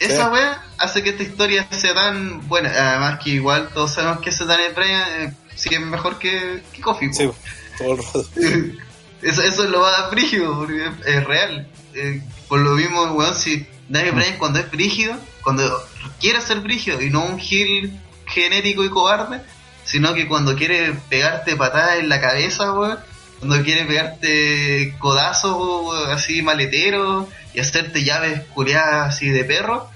Esa 0.02 0.26
Sí. 0.26 0.32
wea 0.34 0.62
hace 0.78 1.02
que 1.02 1.12
esta 1.12 1.24
historia 1.24 1.66
sea 1.72 1.94
tan 1.94 2.46
buena. 2.50 2.70
Además 2.70 3.20
que 3.24 3.30
igual 3.30 3.70
todos 3.74 3.94
sabemos 3.94 4.20
que 4.20 4.30
ese 4.32 4.44
Daniel 4.44 4.74
Bryan 4.76 5.04
eh, 5.22 5.34
sí 5.56 5.70
es 5.74 5.80
mejor 5.80 6.20
que, 6.20 6.62
que 6.74 6.82
Kofi. 6.82 7.14
Sí, 7.14 7.30
todo 7.78 7.94
el 7.94 7.98
rato. 8.00 8.26
eso, 9.22 9.42
eso 9.42 9.64
es 9.64 9.70
lo 9.70 9.80
más 9.80 10.12
brígido, 10.12 10.58
porque 10.58 10.86
es, 10.86 10.92
es 11.16 11.24
real. 11.24 11.70
Eh, 11.94 12.22
por 12.50 12.60
lo 12.60 12.72
mismo, 12.72 13.04
weón, 13.14 13.34
si 13.36 13.66
Daniel 13.88 14.16
Bryan 14.16 14.38
cuando 14.38 14.60
es 14.60 14.70
brígido, 14.70 15.16
cuando 15.46 15.82
quiere 16.20 16.42
ser 16.42 16.60
brígido 16.60 17.02
y 17.02 17.10
no 17.10 17.24
un 17.24 17.40
heel 17.40 17.98
genérico 18.28 18.84
y 18.84 18.90
cobarde, 18.90 19.40
sino 19.86 20.14
que 20.14 20.28
cuando 20.28 20.56
quiere 20.56 20.94
pegarte 21.10 21.56
patadas 21.56 22.00
en 22.00 22.10
la 22.10 22.20
cabeza, 22.20 22.74
weón, 22.74 23.00
cuando 23.40 23.64
quiere 23.64 23.86
pegarte 23.86 24.96
codazos 25.00 25.56
weón, 25.56 26.12
así 26.12 26.42
maleteros 26.42 27.28
y 27.54 27.60
hacerte 27.62 28.04
llaves 28.04 28.42
culiadas 28.54 29.16
así 29.16 29.30
de 29.30 29.44
perro, 29.46 29.88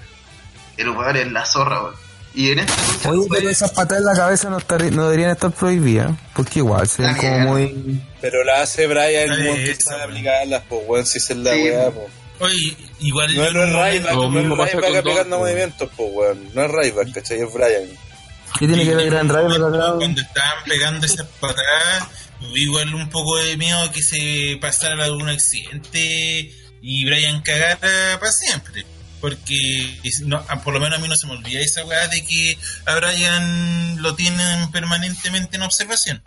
el 0.76 0.88
weón 0.90 1.16
es 1.16 1.30
la 1.32 1.44
zorra, 1.44 1.82
weón. 1.82 1.94
Y 2.32 2.52
en 2.52 2.58
lucha 2.60 2.74
Oye, 3.08 3.26
fue- 3.26 3.38
pero 3.38 3.50
esas 3.50 3.72
patadas 3.72 4.02
en 4.02 4.06
la 4.06 4.14
cabeza 4.14 4.50
no, 4.50 4.58
estar- 4.58 4.92
no 4.92 5.02
deberían 5.06 5.32
estar 5.32 5.50
prohibidas, 5.50 6.12
porque 6.36 6.60
igual 6.60 6.86
se 6.86 7.02
ven 7.02 7.16
como 7.16 7.38
muy... 7.40 8.00
Pero 8.20 8.44
la 8.44 8.62
hace 8.62 8.86
Brian, 8.86 9.30
weón, 9.30 9.56
que 9.56 9.74
sabe 9.74 10.04
aplicarlas, 10.04 10.62
pues, 10.68 10.80
weón, 10.86 11.04
si 11.06 11.18
es 11.18 11.28
la 11.36 11.52
Sí, 11.54 11.62
weá, 11.64 11.88
weón. 11.88 12.19
Oye, 12.40 12.76
igual. 13.00 13.34
No, 13.36 13.50
no 13.52 13.64
es 13.64 13.72
Ryback, 13.72 14.14
Lo 14.14 14.30
no 14.30 14.40
es 14.40 14.72
Ryback 14.74 14.96
aplicando 14.96 15.38
movimientos, 15.38 15.90
pues, 15.96 16.08
weón. 16.12 16.50
No 16.54 16.62
es 16.64 16.70
Ryback, 16.70 17.12
¿cachai? 17.12 17.40
Es 17.40 17.52
Brian. 17.52 17.88
¿Qué 18.58 18.66
tiene 18.66 18.84
que 18.84 18.94
ver 18.94 19.10
Gran 19.10 19.30
acá? 19.30 19.94
Cuando 19.96 20.20
estaban 20.20 20.64
pegando 20.64 21.06
esas 21.06 21.26
patadas, 21.38 22.08
tuve 22.40 22.60
igual 22.60 22.94
un 22.94 23.08
poco 23.10 23.36
de 23.38 23.56
miedo 23.56 23.90
que 23.92 24.02
se 24.02 24.58
pasara 24.60 25.04
algún 25.04 25.28
accidente 25.28 26.50
y 26.82 27.04
Brian 27.04 27.42
cagara 27.42 28.18
para 28.18 28.32
siempre. 28.32 28.84
Porque 29.20 29.98
es- 30.02 30.22
no, 30.22 30.42
a- 30.48 30.62
por 30.62 30.72
lo 30.72 30.80
menos 30.80 30.98
a 30.98 31.02
mí 31.02 31.06
no 31.08 31.14
se 31.14 31.26
me 31.26 31.34
olvida 31.34 31.60
esa 31.60 31.84
weá 31.84 32.08
de 32.08 32.24
que 32.24 32.56
a 32.86 32.94
Brian 32.96 34.02
lo 34.02 34.14
tienen 34.14 34.70
permanentemente 34.72 35.56
en 35.56 35.62
observación. 35.62 36.22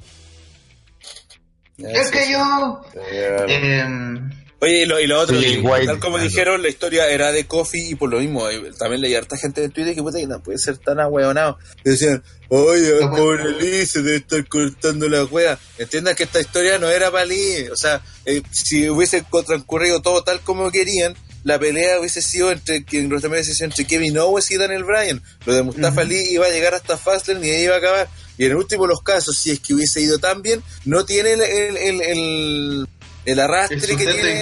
Es 1.80 2.11
que 2.11 2.31
yo... 2.31 2.81
Eh, 3.48 3.84
Oye, 4.64 4.84
y 4.84 4.85
lo, 4.85 4.99
y 4.99 5.07
lo 5.07 5.19
otro, 5.19 5.40
Sí, 5.40 5.56
y 5.56 5.60
White, 5.60 5.85
tal 5.88 5.99
como 5.99 6.15
claro. 6.15 6.30
dijeron, 6.30 6.61
la 6.61 6.69
historia 6.69 7.10
era 7.10 7.31
de 7.31 7.45
Kofi 7.45 7.90
y 7.90 7.95
por 7.95 8.10
lo 8.10 8.19
mismo, 8.19 8.49
eh, 8.49 8.72
también 8.80 9.02
leí 9.02 9.14
harta 9.14 9.35
gente 9.38 9.64
en 9.64 9.72
Twitter 9.72 9.94
que 9.94 10.02
puta 10.02 10.19
que 10.19 10.27
no 10.27 10.41
puede 10.41 10.57
ser 10.57 10.77
tan 10.77 10.99
ahueonado. 10.99 11.57
Decían, 11.84 12.23
oye, 12.48 12.94
No, 13.02 13.11
pobre. 13.14 13.52
Lee, 13.60 13.85
se 13.85 14.02
debe 14.02 14.18
estar 14.18 14.48
cortando 14.48 15.10
la 15.10 15.26
wea. 15.26 15.60
Entiendan 15.77 16.15
que 16.15 16.23
esta 16.23 16.40
historia 16.40 16.80
no 16.80 16.90
era 16.90 17.11
para 17.11 17.26
Lee, 17.26 17.68
o 17.72 17.76
sea, 17.76 18.02
eh, 18.26 18.41
si 18.52 18.90
hubiese 18.90 19.26
transcurrido 19.45 20.02
todo 20.02 20.23
tal 20.23 20.40
como 20.41 20.72
querían, 20.72 21.15
la 21.44 21.60
pelea 21.60 21.99
hubiese 21.99 22.22
sido 22.22 22.52
entre, 22.52 22.85
que 22.85 22.99
entre 22.99 23.85
Kevin 23.85 24.18
Owens 24.18 24.49
y 24.52 24.57
Daniel 24.57 24.85
Bryan. 24.85 25.22
Lo 25.45 25.53
de 25.53 25.64
Mustafa 25.64 26.03
Lee 26.03 26.30
iba 26.31 26.45
a 26.45 26.49
llegar 26.49 26.73
hasta 26.73 26.98
Fastlane 26.98 27.45
y 27.45 27.52
ahí 27.52 27.64
iba 27.64 27.76
a 27.76 27.80
acabar. 27.80 28.07
Y 28.38 28.45
en 28.45 28.52
el 28.52 28.57
último 28.57 28.84
de 28.84 28.90
los 28.90 29.02
casos, 29.03 29.38
si 29.38 29.52
es 29.52 29.60
que 29.60 29.73
hubiese 29.73 30.02
ido 30.02 30.18
tan 30.19 30.41
bien, 30.41 30.64
no 30.85 31.06
tiene 31.06 31.34
el, 31.34 31.41
el, 31.41 31.77
el, 31.77 32.02
el, 32.02 32.88
el 33.25 33.39
arrastre 33.39 33.77
El 33.77 33.85
que 33.97 34.05
tiene, 34.05 34.33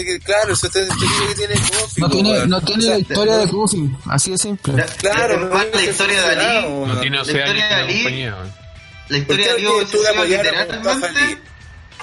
histórico. 0.00 0.24
claro, 0.26 0.50
el 0.50 0.56
sustento 0.56 0.94
histórico 0.94 1.28
que 1.28 1.34
tiene 1.34 1.54
Kofi. 1.54 2.00
No 2.00 2.10
tiene, 2.10 2.46
no 2.46 2.60
tiene 2.62 2.82
O 2.82 2.86
sea, 2.86 2.92
la 2.94 2.98
historia 3.00 3.36
de 3.36 3.48
Kofi, 3.48 3.90
así 4.10 4.30
de 4.30 4.38
simple. 4.38 4.72
la- 4.74 4.86
Claro, 4.86 5.40
la- 5.40 5.46
no 5.46 5.54
la 5.54 5.70
tiene 5.70 5.90
historia 5.90 6.22
de 6.22 6.28
Ali, 6.36 6.68
No 6.68 7.00
tiene 7.00 7.16
La 7.16 7.22
11 7.22 7.32
años 7.42 7.48
historia 7.48 7.64
de 7.64 7.70
la 7.70 7.76
Ali-. 7.78 8.02
La 9.08 9.18
historia 9.18 9.26
¿Por 9.26 9.36
de 9.36 9.42
qué 9.56 9.62
Leo 9.62 9.72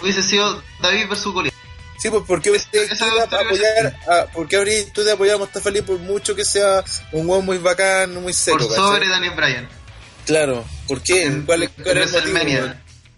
hubiese 0.02 0.24
sido 0.24 0.64
David 0.82 1.08
versus 1.10 1.34
Goliat. 1.34 1.54
Sí, 2.00 2.10
pues 2.12 2.24
de 2.44 2.60
historia 2.94 3.24
apoyar 3.24 3.96
a, 4.08 4.26
porque 4.32 4.56
habrías 4.56 4.94
tú 4.94 5.04
de 5.04 5.14
apoyar 5.14 5.36
a 5.36 5.40
Mustafa 5.40 5.70
Ali 5.70 5.82
por 5.82 5.98
mucho 5.98 6.36
que 6.36 6.46
sea 6.46 6.84
un 7.12 7.28
weón 7.28 7.44
muy 7.46 7.58
bacán, 7.58 8.14
muy 8.22 8.34
seco, 8.34 8.58
Por 8.60 8.70
¿cachai? 8.70 8.86
sobre 8.86 9.08
Daniel 9.10 9.34
Bryan. 9.36 9.68
Claro, 10.26 10.64
¿por 10.88 11.02
qué? 11.02 11.24
En- 11.24 11.44
¿Cuál 11.44 11.70
cuál 11.84 11.98
es 11.98 12.14
el 12.14 12.34
motivo? 12.34 12.68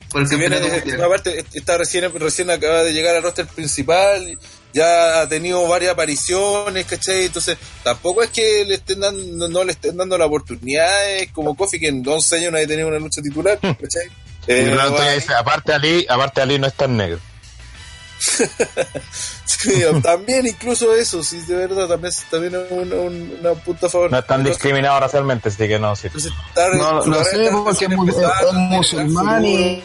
Por 0.10 0.22
el 0.22 0.27
Si 0.27 0.36
viene 0.36 0.56
campeonato 0.56 0.86
de- 0.86 0.91
mundial. 0.91 1.07
aparte 1.07 1.45
está 1.53 1.77
recién 1.77 2.11
recién 2.19 2.49
acaba 2.49 2.84
de 2.84 2.94
llegar 2.94 3.15
al 3.15 3.23
roster 3.23 3.45
principal 3.48 4.38
ya 4.73 5.22
ha 5.22 5.30
tenido 5.30 5.68
varias 5.68 5.94
apariciones 5.94 6.86
¿cachai? 6.86 7.26
entonces 7.26 7.57
tampoco 7.84 8.22
es 8.23 8.30
que 8.30 8.65
le 8.65 8.76
estén 8.76 8.99
dando 8.99 9.23
no, 9.23 9.48
no 9.48 9.64
le 9.64 9.72
estén 9.72 9.98
dando 9.98 10.18
la 10.18 10.26
oportunidad 10.26 11.11
es 11.11 11.31
como 11.31 11.56
Kofi 11.56 11.80
que 11.80 11.88
en 11.88 12.07
11 12.07 12.36
años 12.38 12.52
no 12.52 12.57
ha 12.57 12.65
tenido 12.68 12.88
una 12.88 12.99
lucha 12.99 13.22
titular 13.22 13.60
¿cachai? 13.60 14.07
Y 14.48 14.52
Eh, 14.52 14.69
Ronaldo 14.69 14.98
ya 14.98 15.03
bueno, 15.03 15.15
dice, 15.15 15.34
aparte 15.34 15.73
Ali, 15.73 16.06
aparte 16.10 16.41
Ali 16.41 16.57
no 16.57 16.65
es 16.68 16.73
tan 16.73 16.98
negro. 16.98 17.19
sí, 19.45 19.81
también 20.03 20.47
incluso 20.47 20.93
eso 20.95 21.23
sí 21.23 21.39
de 21.41 21.55
verdad 21.55 21.87
también, 21.87 22.13
también 22.29 22.55
es 22.55 22.71
un, 22.71 22.93
un, 22.93 23.37
una 23.39 23.53
punta 23.53 23.87
a 23.87 23.89
favor 23.89 24.11
No 24.11 24.19
es 24.19 24.27
tan 24.27 24.39
Entonces, 24.41 24.61
discriminado 24.61 24.99
racialmente, 24.99 25.49
así 25.49 25.57
que 25.67 25.79
no, 25.79 25.95
sí. 25.95 26.07
entonces, 26.07 26.31
No, 26.55 27.01
carrera 27.01 27.23
sé, 27.23 27.49
porque 27.51 27.85
es, 27.85 28.53
musulmán 28.53 29.45
y, 29.45 29.83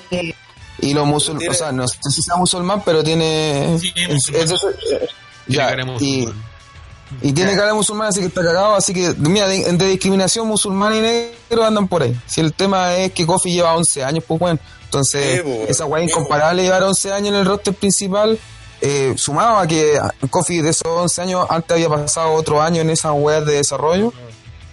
y 0.80 0.94
los 0.94 1.06
musulmanes, 1.06 1.48
o 1.50 1.54
sea, 1.54 1.72
no 1.72 1.86
sé 1.88 1.98
si 2.10 2.22
sea 2.22 2.36
musulmán, 2.36 2.82
pero 2.84 3.02
tiene... 3.04 3.78
Sí, 3.80 3.92
es- 3.96 4.28
eh, 4.30 5.08
Tiene 5.46 5.58
ya, 5.58 5.76
y, 6.00 7.32
tiene 7.32 7.54
cara 7.54 7.68
de 7.68 7.74
musulmán, 7.74 8.08
así 8.08 8.20
que 8.20 8.26
está 8.26 8.42
cagado, 8.42 8.74
así 8.74 8.92
que, 8.94 9.14
mira, 9.18 9.46
de, 9.46 9.62
de 9.72 9.86
discriminación 9.86 10.48
musulmán 10.48 10.94
y 10.94 11.00
negro 11.00 11.64
andan 11.64 11.86
por 11.86 12.02
ahí. 12.02 12.18
Si 12.26 12.40
el 12.40 12.52
tema 12.54 12.96
es 12.96 13.12
que 13.12 13.24
Kofi 13.26 13.52
lleva 13.52 13.76
11 13.76 14.02
años, 14.04 14.24
pues 14.26 14.40
bueno, 14.40 14.58
entonces 14.94 15.42
pues, 15.42 15.56
bueno. 15.56 15.70
esa 15.70 15.84
weá 15.86 16.02
incomparable 16.04 16.62
llevar 16.62 16.82
11 16.84 17.12
años 17.12 17.28
en 17.30 17.34
el 17.34 17.44
roster 17.44 17.74
principal, 17.74 18.38
eh, 18.80 19.14
sumado 19.16 19.56
a 19.58 19.66
que 19.66 19.98
Kofi 20.30 20.60
de 20.60 20.70
esos 20.70 20.86
11 20.86 21.22
años 21.22 21.46
antes 21.48 21.72
había 21.72 21.88
pasado 21.88 22.32
otro 22.32 22.62
año 22.62 22.80
en 22.80 22.90
esa 22.90 23.12
weá 23.12 23.40
de 23.40 23.54
desarrollo, 23.54 24.12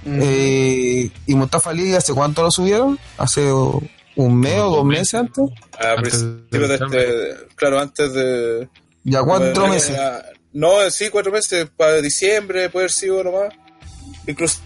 eh, 0.06 1.10
y 1.26 1.36
Mustafa 1.36 1.72
Ali, 1.72 1.94
¿hace 1.96 2.14
cuánto 2.14 2.44
lo 2.44 2.52
subieron? 2.52 3.00
¿Hace 3.18 3.52
un 3.52 4.40
mes 4.40 4.60
o 4.60 4.70
dos 4.70 4.86
meses 4.86 5.14
antes? 5.16 5.46
a 5.80 5.96
principios 5.96 6.70
de 6.70 6.76
este 6.76 7.56
claro 7.56 7.80
antes 7.80 8.14
de 8.14 8.70
Ya 9.04 9.24
cuatro 9.24 9.54
Bueno, 9.54 9.74
meses. 9.74 9.98
No, 10.54 10.90
sí, 10.92 11.10
cuatro 11.10 11.32
meses, 11.32 11.70
para 11.76 12.02
diciembre, 12.02 12.70
puede 12.70 12.84
haber 12.84 12.92
sido 12.92 13.24
nomás. 13.24 13.54
Incluso, 14.28 14.60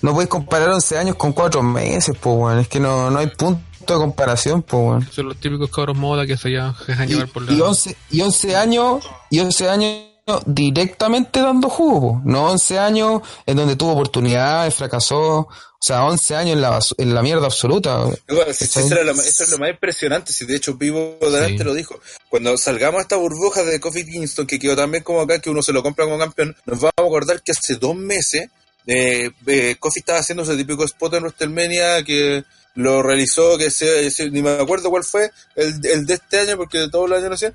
No 0.00 0.12
podéis 0.12 0.30
comparar 0.30 0.70
11 0.70 0.98
años 0.98 1.16
con 1.16 1.32
4 1.34 1.62
meses, 1.62 2.16
pues, 2.18 2.36
weón. 2.36 2.58
Es 2.58 2.68
que 2.68 2.80
no, 2.80 3.10
no 3.10 3.18
hay 3.18 3.26
punto 3.26 3.60
de 3.94 4.00
comparación, 4.00 4.62
pues, 4.62 4.82
weón. 4.82 5.08
Son 5.12 5.26
los 5.28 5.36
típicos 5.38 5.70
cabros 5.70 5.96
moda 5.96 6.26
que 6.26 6.36
se 6.36 6.48
dejan 6.50 7.08
Y, 7.08 7.12
llevar 7.12 7.28
por 7.28 7.42
la... 7.42 7.52
y 7.52 7.60
11, 7.60 7.96
y 8.10 8.20
11 8.20 8.56
años, 8.56 9.04
y 9.30 9.40
11 9.40 9.68
años 9.68 10.00
directamente 10.46 11.40
dando 11.40 11.68
jugo, 11.68 12.00
po. 12.00 12.22
no 12.24 12.50
11 12.50 12.78
años 12.78 13.22
en 13.46 13.56
donde 13.56 13.76
tuvo 13.76 13.92
oportunidades, 13.92 14.74
fracasó, 14.74 15.38
o 15.40 15.48
sea, 15.80 16.04
11 16.04 16.36
años 16.36 16.52
en 16.54 16.60
la, 16.60 16.78
en 16.98 17.14
la 17.14 17.22
mierda 17.22 17.46
absoluta. 17.46 18.04
Igual, 18.28 18.54
si- 18.54 18.66
si 18.66 18.68
¿Cachai? 18.68 18.84
eso, 18.86 18.94
era 18.94 19.04
lo 19.04 19.14
más, 19.14 19.26
eso 19.26 19.44
es 19.44 19.50
lo 19.50 19.58
más 19.58 19.70
impresionante. 19.70 20.32
Si 20.32 20.44
de 20.44 20.56
hecho 20.56 20.74
Vivo 20.74 21.16
delante 21.20 21.58
Sí. 21.58 21.64
lo 21.64 21.74
dijo. 21.74 21.98
Cuando 22.28 22.56
salgamos 22.58 22.98
a 22.98 23.02
esta 23.02 23.16
burbuja 23.16 23.64
de 23.64 23.80
Kofi 23.80 24.04
Kingston, 24.04 24.46
que 24.46 24.58
quedó 24.58 24.76
también 24.76 25.02
como 25.02 25.22
acá, 25.22 25.38
que 25.40 25.50
uno 25.50 25.62
se 25.62 25.72
lo 25.72 25.82
compra 25.82 26.04
como 26.04 26.18
campeón, 26.18 26.54
nos 26.66 26.78
vamos 26.78 26.92
a 26.98 27.02
acordar 27.02 27.42
que 27.42 27.52
hace 27.52 27.76
dos 27.76 27.96
meses 27.96 28.48
eh, 28.86 29.30
eh, 29.46 29.76
Kofi 29.78 30.00
estaba 30.00 30.18
haciendo 30.20 30.42
ese 30.42 30.56
típico 30.56 30.84
spot 30.84 31.14
en 31.14 31.22
WrestleMania 31.24 32.02
que 32.04 32.44
lo 32.74 33.02
realizó, 33.02 33.58
que 33.58 33.70
se, 33.70 34.10
se- 34.10 34.30
ni 34.30 34.42
me 34.42 34.50
acuerdo 34.50 34.90
cuál 34.90 35.04
fue, 35.04 35.30
el, 35.56 35.74
el 35.84 36.06
de 36.06 36.14
este 36.14 36.40
año, 36.40 36.56
porque 36.56 36.88
todos 36.90 37.08
los 37.08 37.18
años 37.18 37.28
lo 37.30 37.34
hacían. 37.34 37.54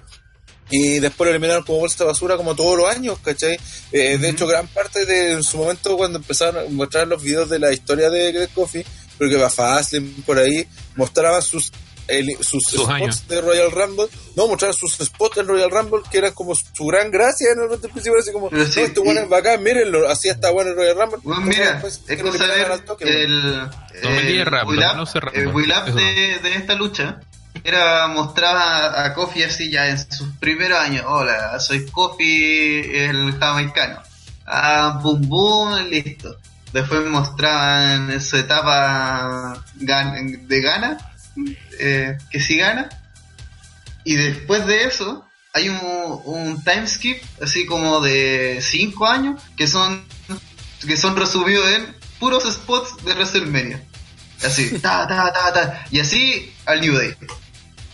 Y 0.72 1.00
después 1.00 1.28
lo 1.28 1.32
eliminaron 1.32 1.64
como 1.64 1.80
bolsa 1.80 2.00
de 2.04 2.06
basura 2.08 2.38
como 2.38 2.56
todos 2.56 2.76
los 2.78 2.90
años, 2.90 3.20
¿cachai? 3.24 3.56
Eh, 3.92 4.18
De 4.18 4.30
hecho, 4.30 4.48
gran 4.48 4.68
parte 4.68 5.06
de 5.06 5.34
en 5.34 5.44
su 5.44 5.58
momento 5.58 5.96
cuando 5.96 6.18
empezaron 6.18 6.66
a 6.66 6.70
mostrar 6.70 7.08
los 7.08 7.22
videos 7.22 7.50
de 7.52 7.60
la 7.60 7.72
historia 7.72 8.10
de, 8.10 8.32
de 8.32 8.48
Kofi, 8.48 8.84
creo 9.18 9.30
que 9.30 9.38
va 9.38 9.50
fácil 9.52 10.24
por 10.26 10.40
ahí, 10.40 10.68
mostraban 10.96 11.42
sus 11.44 11.72
el- 12.08 12.36
sus, 12.38 12.64
Sus 12.64 12.82
spots 12.82 12.90
años. 12.90 13.28
de 13.28 13.42
Royal 13.42 13.72
Rumble, 13.72 14.08
no, 14.36 14.48
mostraban 14.48 14.76
sus 14.76 14.94
spots 14.98 15.38
en 15.38 15.48
Royal 15.48 15.72
Rumble 15.72 16.02
que 16.12 16.18
eran 16.20 16.34
como 16.34 16.54
su 16.56 16.86
gran 16.86 17.10
gracia 17.12 17.48
en 17.54 17.62
el 17.64 17.70
roster 17.70 17.90
principal, 17.92 18.20
así 18.20 18.32
como, 18.32 18.50
Pero 18.50 18.64
no, 18.64 18.70
sí, 18.70 18.82
este 18.82 19.00
bueno 19.00 19.22
es 19.22 19.30
bacán, 19.30 19.62
mírenlo, 19.64 20.08
así 20.10 20.30
está 20.30 20.52
bueno 20.52 20.72
el 20.72 20.76
Royal 20.78 20.96
Rumble. 20.98 21.20
Bueno, 21.24 21.42
mira, 21.42 21.72
después 21.74 22.02
es 22.08 22.22
cosa 22.22 22.46
ver 22.48 22.80
toque, 22.86 23.06
el, 23.06 23.16
el 23.94 24.04
no 24.04 24.10
el 24.10 24.26
Eso. 25.88 25.96
de, 25.98 26.40
de 26.40 26.56
esta 26.56 26.76
lucha 26.76 27.20
era 27.64 28.08
mostrar 28.08 28.56
a, 28.56 29.06
Kofi 29.14 29.42
así 29.44 29.72
ya 29.72 29.88
en 29.88 29.98
sus 29.98 30.28
primeros 30.40 30.78
años. 30.78 31.06
Hola, 31.08 31.60
soy 31.60 31.86
Kofi 31.86 32.82
el 32.94 33.36
jamaicano. 33.40 34.00
Ah, 34.46 35.00
boom 35.02 35.28
boom, 35.28 35.90
listo. 35.90 36.36
Después 36.72 37.06
mostraban 37.06 38.20
su 38.22 38.36
etapa 38.38 39.56
gan- 39.80 40.46
de 40.46 40.62
gana, 40.62 40.98
eh, 41.80 42.18
que 42.32 42.40
sí 42.40 42.58
gana. 42.58 42.90
Y 44.04 44.16
después 44.16 44.66
de 44.68 44.84
eso, 44.86 45.26
hay 45.54 45.70
un, 45.70 45.80
un 46.26 46.64
time 46.64 46.88
skip, 46.88 47.22
así 47.42 47.66
como 47.66 48.02
de 48.02 48.60
5 48.62 49.06
años, 49.08 49.42
que 49.58 49.68
son, 49.68 50.06
que 50.86 50.96
son 50.98 51.16
resumidos 51.16 51.68
en 51.70 51.96
puros 52.20 52.44
spots 52.52 53.04
de 53.04 53.14
WrestleMania. 53.14 53.84
Así, 54.44 54.80
ta, 54.82 55.08
ta, 55.08 55.32
ta, 55.34 55.54
ta. 55.54 55.86
Y 55.92 56.00
así 56.00 56.54
al 56.66 56.82
New 56.82 56.96
Day. 56.96 57.16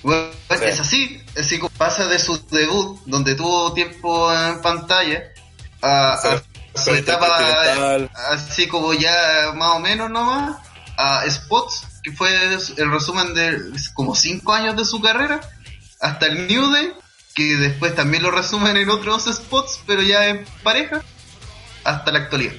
Bueno, 0.03 0.31
Sí. 0.49 0.65
es 0.65 0.79
así, 0.79 1.23
así 1.39 1.59
como 1.59 1.69
pasa 1.77 2.07
de 2.07 2.19
su 2.19 2.37
debut, 2.47 2.99
donde 3.05 3.35
tuvo 3.35 3.71
tiempo 3.73 4.33
en 4.33 4.59
pantalla, 4.61 5.23
a, 5.81 6.13
a 6.13 6.41
su 6.75 6.91
etapa 6.93 7.37
así 8.31 8.67
como 8.67 8.93
ya 8.93 9.51
más 9.55 9.75
o 9.75 9.79
menos 9.79 10.09
nomás, 10.09 10.57
a 11.01 11.29
Spots, 11.29 11.87
que 12.03 12.11
fue 12.11 12.29
el 12.77 12.91
resumen 12.91 13.33
de 13.33 13.59
como 13.93 14.15
5 14.15 14.53
años 14.53 14.75
de 14.75 14.85
su 14.85 15.01
carrera, 15.01 15.41
hasta 15.99 16.27
el 16.27 16.47
New 16.47 16.71
Day, 16.71 16.93
que 17.33 17.55
después 17.55 17.95
también 17.95 18.23
lo 18.23 18.31
resumen 18.31 18.75
en 18.77 18.89
otros 18.89 19.25
spots, 19.25 19.81
pero 19.85 20.01
ya 20.01 20.27
en 20.27 20.45
pareja, 20.63 21.01
hasta 21.83 22.11
la 22.11 22.19
actualidad. 22.19 22.53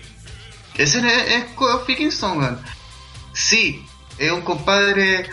Ese 0.75 1.01
es, 1.37 1.45
Kofi 1.55 1.97
Kingston, 1.97 2.39
weón. 2.39 2.61
Sí, 3.35 3.85
es 4.19 4.33
un 4.33 4.43
compadre. 4.43 5.29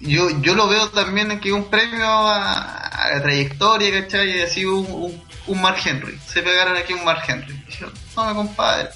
Yo, 0.00 0.28
yo 0.40 0.54
lo 0.54 0.68
veo 0.68 0.90
también 0.90 1.38
que 1.40 1.52
un 1.52 1.70
premio 1.70 2.06
a, 2.06 3.10
la 3.12 3.22
trayectoria, 3.22 4.02
¿cachai? 4.02 4.38
Y 4.38 4.42
así 4.42 4.64
un, 4.64 5.22
un, 5.46 5.62
Mark 5.62 5.78
Henry. 5.84 6.18
Se 6.26 6.42
pegaron 6.42 6.76
aquí 6.76 6.92
un 6.92 7.04
Mark 7.04 7.22
Henry. 7.26 7.54
Dijeron, 7.66 7.94
no, 8.16 8.34
compadre, 8.34 8.90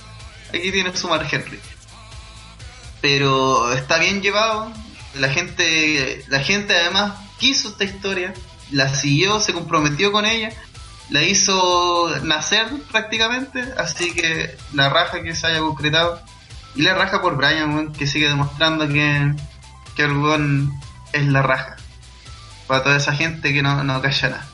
aquí 0.48 0.72
tiene 0.72 0.94
su 0.96 1.08
Mark 1.08 1.28
Henry. 1.30 1.60
Pero 3.00 3.72
está 3.72 3.98
bien 3.98 4.22
llevado. 4.22 4.70
La 5.14 5.28
gente, 5.28 6.24
la 6.28 6.40
gente 6.40 6.76
además 6.76 7.14
quiso 7.38 7.68
esta 7.68 7.84
historia, 7.84 8.34
la 8.70 8.94
siguió, 8.94 9.40
se 9.40 9.52
comprometió 9.52 10.12
con 10.12 10.26
ella, 10.26 10.50
la 11.10 11.22
hizo 11.22 12.10
nacer 12.22 12.68
prácticamente, 12.90 13.62
así 13.78 14.12
que 14.12 14.56
la 14.74 14.88
raja 14.88 15.22
que 15.22 15.34
se 15.34 15.46
haya 15.46 15.60
concretado. 15.60 16.20
Y 16.74 16.82
la 16.82 16.94
raja 16.94 17.20
por 17.22 17.36
Brian, 17.36 17.92
que 17.92 18.06
sigue 18.06 18.28
demostrando 18.28 18.86
que, 18.86 19.32
que 19.96 20.02
el 20.02 20.68
es 21.12 21.26
la 21.26 21.42
raja. 21.42 21.76
Para 22.66 22.84
toda 22.84 22.96
esa 22.96 23.14
gente 23.14 23.52
que 23.52 23.62
no, 23.62 23.82
no 23.82 24.00
calla 24.02 24.28
nada. 24.28 24.46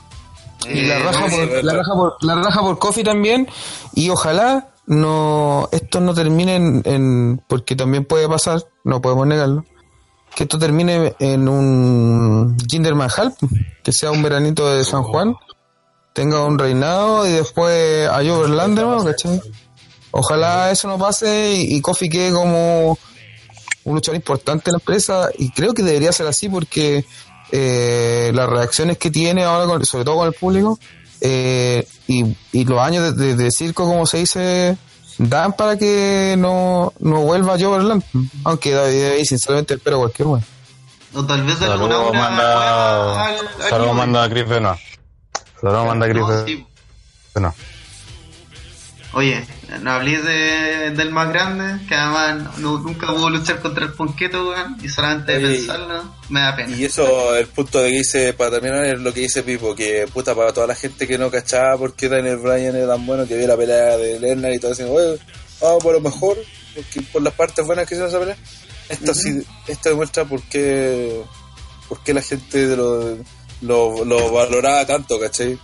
Y 0.67 0.79
Eh, 0.79 0.87
la 0.87 0.99
raja, 1.01 1.21
no, 1.21 1.37
por, 1.37 1.65
la, 1.65 1.73
raja 1.75 1.93
por, 1.93 2.17
la 2.21 2.35
raja 2.37 2.61
por 2.61 2.79
Coffee 2.79 3.05
también. 3.05 3.49
Y 3.95 4.09
ojalá 4.09 4.69
no 4.87 5.69
esto 5.73 6.01
no 6.01 6.15
termine 6.15 6.57
en, 6.85 7.43
porque 7.49 7.77
también 7.77 8.05
puede 8.05 8.29
pasar, 8.29 8.65
no 8.85 9.01
podemos 9.01 9.27
negarlo, 9.27 9.65
que 10.35 10.45
esto 10.45 10.59
termine 10.59 11.15
en 11.21 11.49
un 11.49 12.57
Jinder 12.69 12.95
Mahal, 12.95 13.35
que 13.83 13.93
sea 13.93 14.11
un 14.11 14.23
veranito 14.23 14.69
de 14.75 14.85
San 14.85 15.03
Juan, 15.05 15.37
tenga 16.13 16.45
un 16.45 16.59
reinado 16.59 17.27
y 17.27 17.33
después 17.33 18.09
a 18.09 18.19
Overlander, 18.19 18.85
¿no? 18.87 19.05
¿cachai? 19.05 19.41
Ojalá 20.11 20.71
eso 20.71 20.87
no 20.89 20.99
pase 20.99 21.55
y, 21.55 21.75
y 21.77 21.81
Kofi 21.81 22.09
quede 22.09 22.33
como 22.33 22.99
un 23.85 23.95
luchador 23.95 24.17
importante 24.17 24.71
en 24.71 24.75
la 24.75 24.79
empresa 24.79 25.29
y 25.39 25.51
creo 25.51 25.75
que 25.75 25.83
debería 25.83 26.13
ser 26.13 26.27
así 26.27 26.49
porque 26.49 27.05
eh, 27.53 28.31
las 28.35 28.49
reacciones 28.49 28.97
que 28.99 29.11
tiene 29.11 29.45
ahora, 29.45 29.67
con- 29.67 29.85
sobre 29.85 30.05
todo 30.05 30.17
con 30.19 30.27
el 30.29 30.33
público, 30.35 30.79
eh, 31.27 31.89
y, 32.07 32.37
y 32.53 32.65
los 32.67 32.79
años 32.81 33.17
de, 33.17 33.25
de- 33.27 33.35
de 33.37 33.51
circo, 33.51 33.87
como 33.87 34.05
se 34.07 34.19
dice, 34.19 34.77
dan 35.17 35.55
para 35.55 35.79
que 35.79 36.35
no, 36.39 36.93
no 37.01 37.23
vuelva 37.23 37.57
Joe 37.59 37.79
Verland. 37.79 38.03
Aunque 38.45 38.73
David 38.73 39.05
ahí 39.05 39.25
sinceramente 39.25 39.75
espero 39.75 39.99
cualquier 40.01 40.29
bueno. 40.29 40.45
O 41.15 41.25
tal 41.25 41.43
vez 41.45 41.57
Saludos 41.59 41.93
aura 41.95 42.19
manda, 42.21 42.37
nueva 42.55 43.27
al- 43.27 43.37
al 43.63 43.69
saludos 43.71 43.95
manda 43.97 44.25
a 44.25 44.29
Chris 44.29 44.49
Benoit. 44.49 44.79
Saludos 45.61 45.87
manda 45.87 46.07
a 46.07 46.09
Chris 46.11 46.23
No, 46.23 46.47
sí. 46.47 46.67
Benoit. 47.35 47.55
Oye, 49.15 49.47
no 49.81 49.91
hablé 49.93 50.21
de, 50.23 50.91
del 50.91 51.11
más 51.11 51.29
grande, 51.31 51.87
que 51.87 51.95
además 51.95 52.59
no- 52.59 52.79
nunca 52.79 53.07
pudo 53.09 53.31
luchar 53.31 53.61
contra 53.61 53.85
el 53.87 53.93
Ponqueto, 53.93 54.49
weón, 54.51 54.77
y 54.83 54.89
solamente 54.89 55.39
de 55.39 55.57
pensarlo 55.59 56.15
me 56.29 56.41
da 56.41 56.57
pena. 56.57 56.77
Y 56.77 56.85
eso, 56.85 57.35
el 57.37 57.47
punto 57.49 57.81
de 57.81 57.91
que 57.91 57.97
dice, 57.99 58.33
para 58.33 58.51
terminar, 58.53 58.85
es 58.87 59.01
lo 59.01 59.13
que 59.13 59.21
dice 59.21 59.43
Pipo, 59.43 59.75
que 59.75 60.07
puta, 60.13 60.35
para 60.35 60.53
toda 60.53 60.67
la 60.67 60.75
gente 60.75 61.07
que 61.07 61.19
no 61.19 61.31
cachaba 61.31 61.77
por 61.79 61.95
qué 61.95 62.09
Daniel 62.09 62.39
Bryan 62.39 62.77
era 62.77 62.89
tan 62.89 63.05
bueno, 63.07 63.27
que 63.27 63.37
vio 63.37 63.47
la 63.47 63.57
pelea 63.57 63.97
de 63.97 64.19
Lerner 64.21 64.53
y 64.55 64.59
todo 64.59 64.73
eso, 64.73 64.91
oye, 64.93 65.19
vamos 65.61 65.83
por 65.83 65.95
lo 65.95 66.01
mejor, 66.01 66.37
porque 66.75 67.03
por 67.13 67.23
las 67.23 67.35
partes 67.35 67.65
buenas 67.67 67.87
que 67.87 67.95
hicieron 67.95 68.11
esa 68.11 68.19
pelea. 68.21 68.37
Esto 68.89 69.15
sí, 69.15 69.43
esto 69.67 69.89
demuestra 69.89 70.25
por 70.27 70.43
qué, 70.43 71.23
por 71.89 72.03
qué 72.03 72.13
la 72.13 72.21
gente 72.23 72.67
de 72.69 72.77
lo, 72.77 73.17
lo, 73.63 74.05
lo 74.05 74.31
valoraba 74.33 74.85
tanto, 74.87 75.19
¿cachai? 75.19 75.59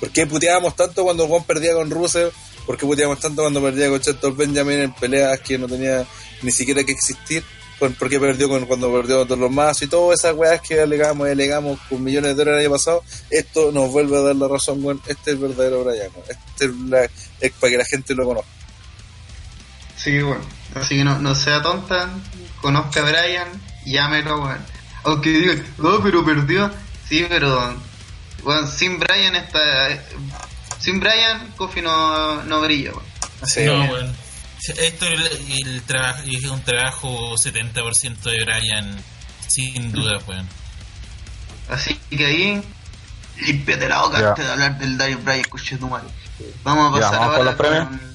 ¿Por 0.00 0.10
qué 0.10 0.26
puteábamos 0.26 0.74
tanto 0.74 1.04
cuando 1.04 1.26
Juan 1.26 1.44
perdía 1.44 1.74
con 1.74 1.90
Rusev? 1.90 2.32
¿Por 2.66 2.76
qué 2.78 2.86
puteábamos 2.86 3.20
tanto 3.20 3.42
cuando 3.42 3.60
perdía 3.62 3.88
con 3.88 4.00
Shelton 4.00 4.36
Benjamin 4.36 4.80
en 4.80 4.92
peleas 4.94 5.38
que 5.40 5.58
no 5.58 5.66
tenía 5.68 6.04
ni 6.42 6.50
siquiera 6.50 6.82
que 6.84 6.92
existir? 6.92 7.44
¿Por, 7.78 7.92
por 7.96 8.08
qué 8.08 8.18
perdió 8.20 8.48
con, 8.48 8.64
cuando 8.66 8.90
perdió 8.92 9.18
contra 9.18 9.36
los 9.36 9.50
más 9.50 9.82
y 9.82 9.88
todas 9.88 10.20
esas 10.20 10.34
weas 10.34 10.60
que 10.60 10.80
alegamos 10.80 11.26
y 11.28 11.32
alegamos 11.32 11.78
con 11.88 12.02
millones 12.02 12.30
de 12.30 12.34
dólares 12.36 12.60
el 12.60 12.66
año 12.66 12.74
pasado? 12.76 13.02
Esto 13.30 13.72
nos 13.72 13.90
vuelve 13.90 14.16
a 14.16 14.20
dar 14.20 14.36
la 14.36 14.48
razón, 14.48 14.82
weón. 14.84 15.00
Este 15.06 15.32
es 15.32 15.36
el 15.36 15.38
verdadero 15.38 15.84
Brian, 15.84 16.08
weón. 16.14 16.26
Este 16.30 16.64
es, 16.66 16.70
la- 16.88 17.10
es 17.40 17.52
para 17.52 17.70
que 17.72 17.78
la 17.78 17.84
gente 17.84 18.14
lo 18.14 18.24
conozca. 18.24 18.48
Sí, 19.96 20.20
bueno. 20.22 20.42
Así 20.74 20.96
que 20.96 21.04
no, 21.04 21.18
no 21.18 21.34
sea 21.34 21.62
tonta, 21.62 22.10
conozca 22.60 23.00
a 23.00 23.10
Brian, 23.10 23.48
llámelo, 23.84 24.42
weón. 24.42 24.58
Aunque 25.04 25.30
digan, 25.30 25.66
no, 25.78 26.02
pero 26.02 26.24
perdió. 26.24 26.70
Sí, 27.08 27.26
pero, 27.28 27.74
bueno, 28.42 28.66
sin 28.66 28.98
Brian 28.98 29.36
está... 29.36 29.88
Sin 30.84 31.00
Brian, 31.00 31.50
Kofi 31.56 31.80
no, 31.80 32.42
no 32.42 32.60
brilla, 32.60 32.90
weón. 32.92 33.04
Así 33.40 33.64
No, 33.64 33.86
bueno. 33.86 34.12
Esto 34.78 35.06
el, 35.06 35.66
el 35.66 35.82
trabajo, 35.82 36.22
es 36.26 36.44
un 36.44 36.62
trabajo 36.62 37.34
70% 37.36 38.20
de 38.22 38.44
Brian, 38.44 38.96
sin 39.46 39.92
duda, 39.92 40.18
weón. 40.26 40.46
Así 41.70 41.94
que 42.10 42.26
ahí, 42.26 42.62
límpiate 43.40 43.88
la 43.88 44.02
boca 44.02 44.28
antes 44.30 44.44
de 44.44 44.52
hablar 44.52 44.78
del 44.78 44.98
Daniel 44.98 45.18
Bryan, 45.18 45.44
coche 45.44 45.76
tu 45.78 45.88
madre. 45.88 46.08
Vamos 46.62 46.94
a 46.94 47.00
Ya, 47.00 47.06
pasar 47.06 47.20
vamos 47.20 47.36
con 47.36 47.44
los 47.46 47.54
premios. 47.54 47.86
con- 47.88 48.14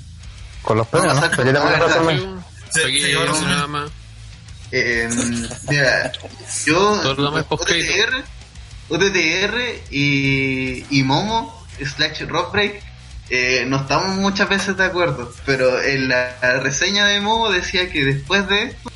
Con 0.62 0.78
los 0.78 0.88
premios, 0.88 1.16
¿no? 1.16 2.44
Sí, 2.72 3.14
ahora 3.14 3.34
sí. 3.34 3.46
nada 3.46 3.68
más. 3.68 3.91
Eh, 4.72 5.10
mira, 5.68 6.12
yo, 6.66 7.02
es. 7.40 7.46
OTTR, 7.50 8.24
OTTR 8.90 9.82
y, 9.90 10.86
y 11.00 11.04
Momo, 11.04 11.59
slash 11.86 12.22
Rock 12.28 12.52
Break, 12.52 12.82
eh, 13.30 13.66
no 13.68 13.78
estamos 13.78 14.16
muchas 14.18 14.50
veces 14.50 14.76
de 14.76 14.86
acuerdo, 14.86 15.32
pero 15.46 15.82
en 15.82 16.10
la, 16.10 16.36
reseña 16.62 17.06
de 17.06 17.22
Momo 17.22 17.50
decía 17.50 17.92
que 17.92 18.04
después 18.04 18.48
de 18.48 18.64
esto, 18.64 18.92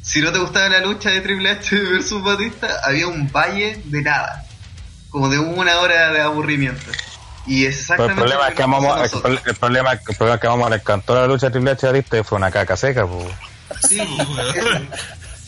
si 0.00 0.20
no 0.20 0.32
te 0.32 0.38
gustaba 0.38 0.68
la 0.68 0.80
lucha 0.80 1.10
de 1.10 1.20
Triple 1.20 1.50
H 1.50 1.76
versus 1.76 2.22
Batista, 2.22 2.80
había 2.84 3.06
un 3.06 3.30
valle 3.30 3.80
de 3.84 4.02
nada, 4.02 4.46
como 5.10 5.28
de 5.28 5.38
una 5.38 5.78
hora 5.80 6.10
de 6.10 6.20
aburrimiento. 6.20 6.90
Y 7.46 7.60
Pero 7.60 7.68
el 7.68 7.74
exactamente 7.74 8.14
problema 8.22 8.48
es 8.48 8.54
que 8.54 8.62
a 8.62 8.66
nos 8.66 8.80
Momo, 8.80 8.94
pasó 8.94 9.16
a 9.26 9.28
el, 9.28 9.38
problema, 9.56 9.92
el 9.92 10.16
problema 10.16 10.34
es 10.34 10.40
que 10.40 10.46
a 10.46 10.50
Momo 10.50 10.68
le 10.70 10.76
encantó 10.76 11.14
la 11.14 11.26
lucha 11.26 11.46
de 11.46 11.52
Triple 11.52 11.70
H 11.72 11.86
ahorita 11.86 12.18
y 12.18 12.22
fue 12.24 12.38
una 12.38 12.50
caca 12.50 12.76
seca, 12.76 13.06
pues. 13.06 13.26
Sí. 13.88 14.00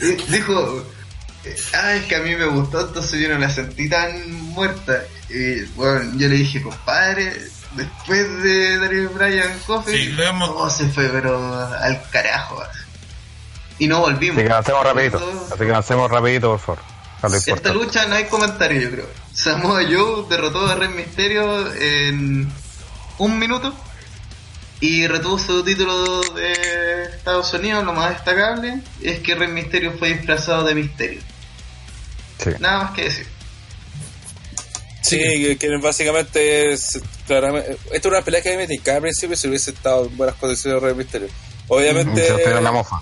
Eh, 0.01 0.17
dijo, 0.29 0.87
ah, 1.75 1.95
es 1.95 2.05
que 2.07 2.17
a 2.17 2.21
mí 2.21 2.35
me 2.37 2.47
gustó, 2.47 2.81
entonces 2.81 3.21
yo 3.21 3.29
no 3.29 3.39
la 3.39 3.51
sentí 3.51 3.89
tan 3.89 4.31
muerta. 4.33 5.03
Y 5.29 5.63
bueno, 5.77 6.13
yo 6.17 6.29
le 6.29 6.37
dije, 6.37 6.63
compadre, 6.63 7.33
después 7.77 8.43
de 8.43 8.79
Daniel 8.79 9.09
Bryan 9.09 9.59
Coffee, 9.67 9.95
Sí, 9.97 10.13
lo 10.13 10.23
hemos- 10.25 10.49
todo 10.51 10.71
se 10.71 10.89
fue, 10.89 11.09
pero 11.09 11.55
al 11.77 12.03
carajo. 12.11 12.63
Y 13.79 13.87
no 13.87 14.01
volvimos. 14.01 14.39
Así 14.39 14.47
que 14.47 14.53
avancemos 14.53 14.85
rapidito. 14.85 15.49
Así 15.53 15.59
que 15.65 15.71
avancemos 15.71 16.11
rapidito, 16.11 16.51
por 16.51 16.61
favor. 16.61 16.83
Lo 17.23 17.35
Esta 17.37 17.73
lucha 17.73 18.07
no 18.07 18.15
hay 18.15 18.25
comentario, 18.27 18.81
yo 18.81 18.91
creo. 18.91 19.07
Samoa 19.33 19.83
Joe 19.83 20.27
derrotó 20.29 20.67
a 20.67 20.75
Rey 20.77 20.89
Misterio 20.89 21.73
en 21.75 22.51
un 23.19 23.39
minuto 23.39 23.75
y 24.81 25.07
retuvo 25.09 25.37
su 25.39 25.65
título 25.65 26.21
de 26.35 27.05
Estados 27.17 27.53
Unidos. 27.55 27.85
Lo 27.85 27.93
más 27.93 28.11
destacable 28.11 28.81
es 29.03 29.19
que 29.21 29.35
Rey 29.35 29.49
Misterio 29.49 29.95
fue 29.99 30.15
disfrazado 30.15 30.63
de 30.65 30.75
Misterio. 30.77 31.21
Sí. 32.43 32.51
Nada 32.61 32.85
más 32.85 32.93
que 32.95 33.05
decir. 33.05 33.27
Sí, 35.03 35.57
que, 35.59 35.77
básicamente 35.79 36.73
es 36.73 37.01
claramente. 37.27 37.73
Esta 37.93 37.97
es 37.97 38.05
una 38.07 38.23
pelea 38.23 38.43
que 38.43 38.51
a 38.51 38.53
mí 38.53 38.59
me 38.59 38.67
tincaba 38.67 38.97
al 38.97 39.03
principio 39.03 39.37
si 39.37 39.49
hubiese 39.49 39.71
estado 39.71 40.07
en 40.07 40.17
buenas 40.17 40.37
condiciones 40.37 40.83
Rey 40.83 40.95
Misterio. 40.95 41.29
Obviamente. 41.69 42.27
Se 42.27 42.35
pega 42.35 42.61
la 42.61 42.73
mofa. 42.73 43.01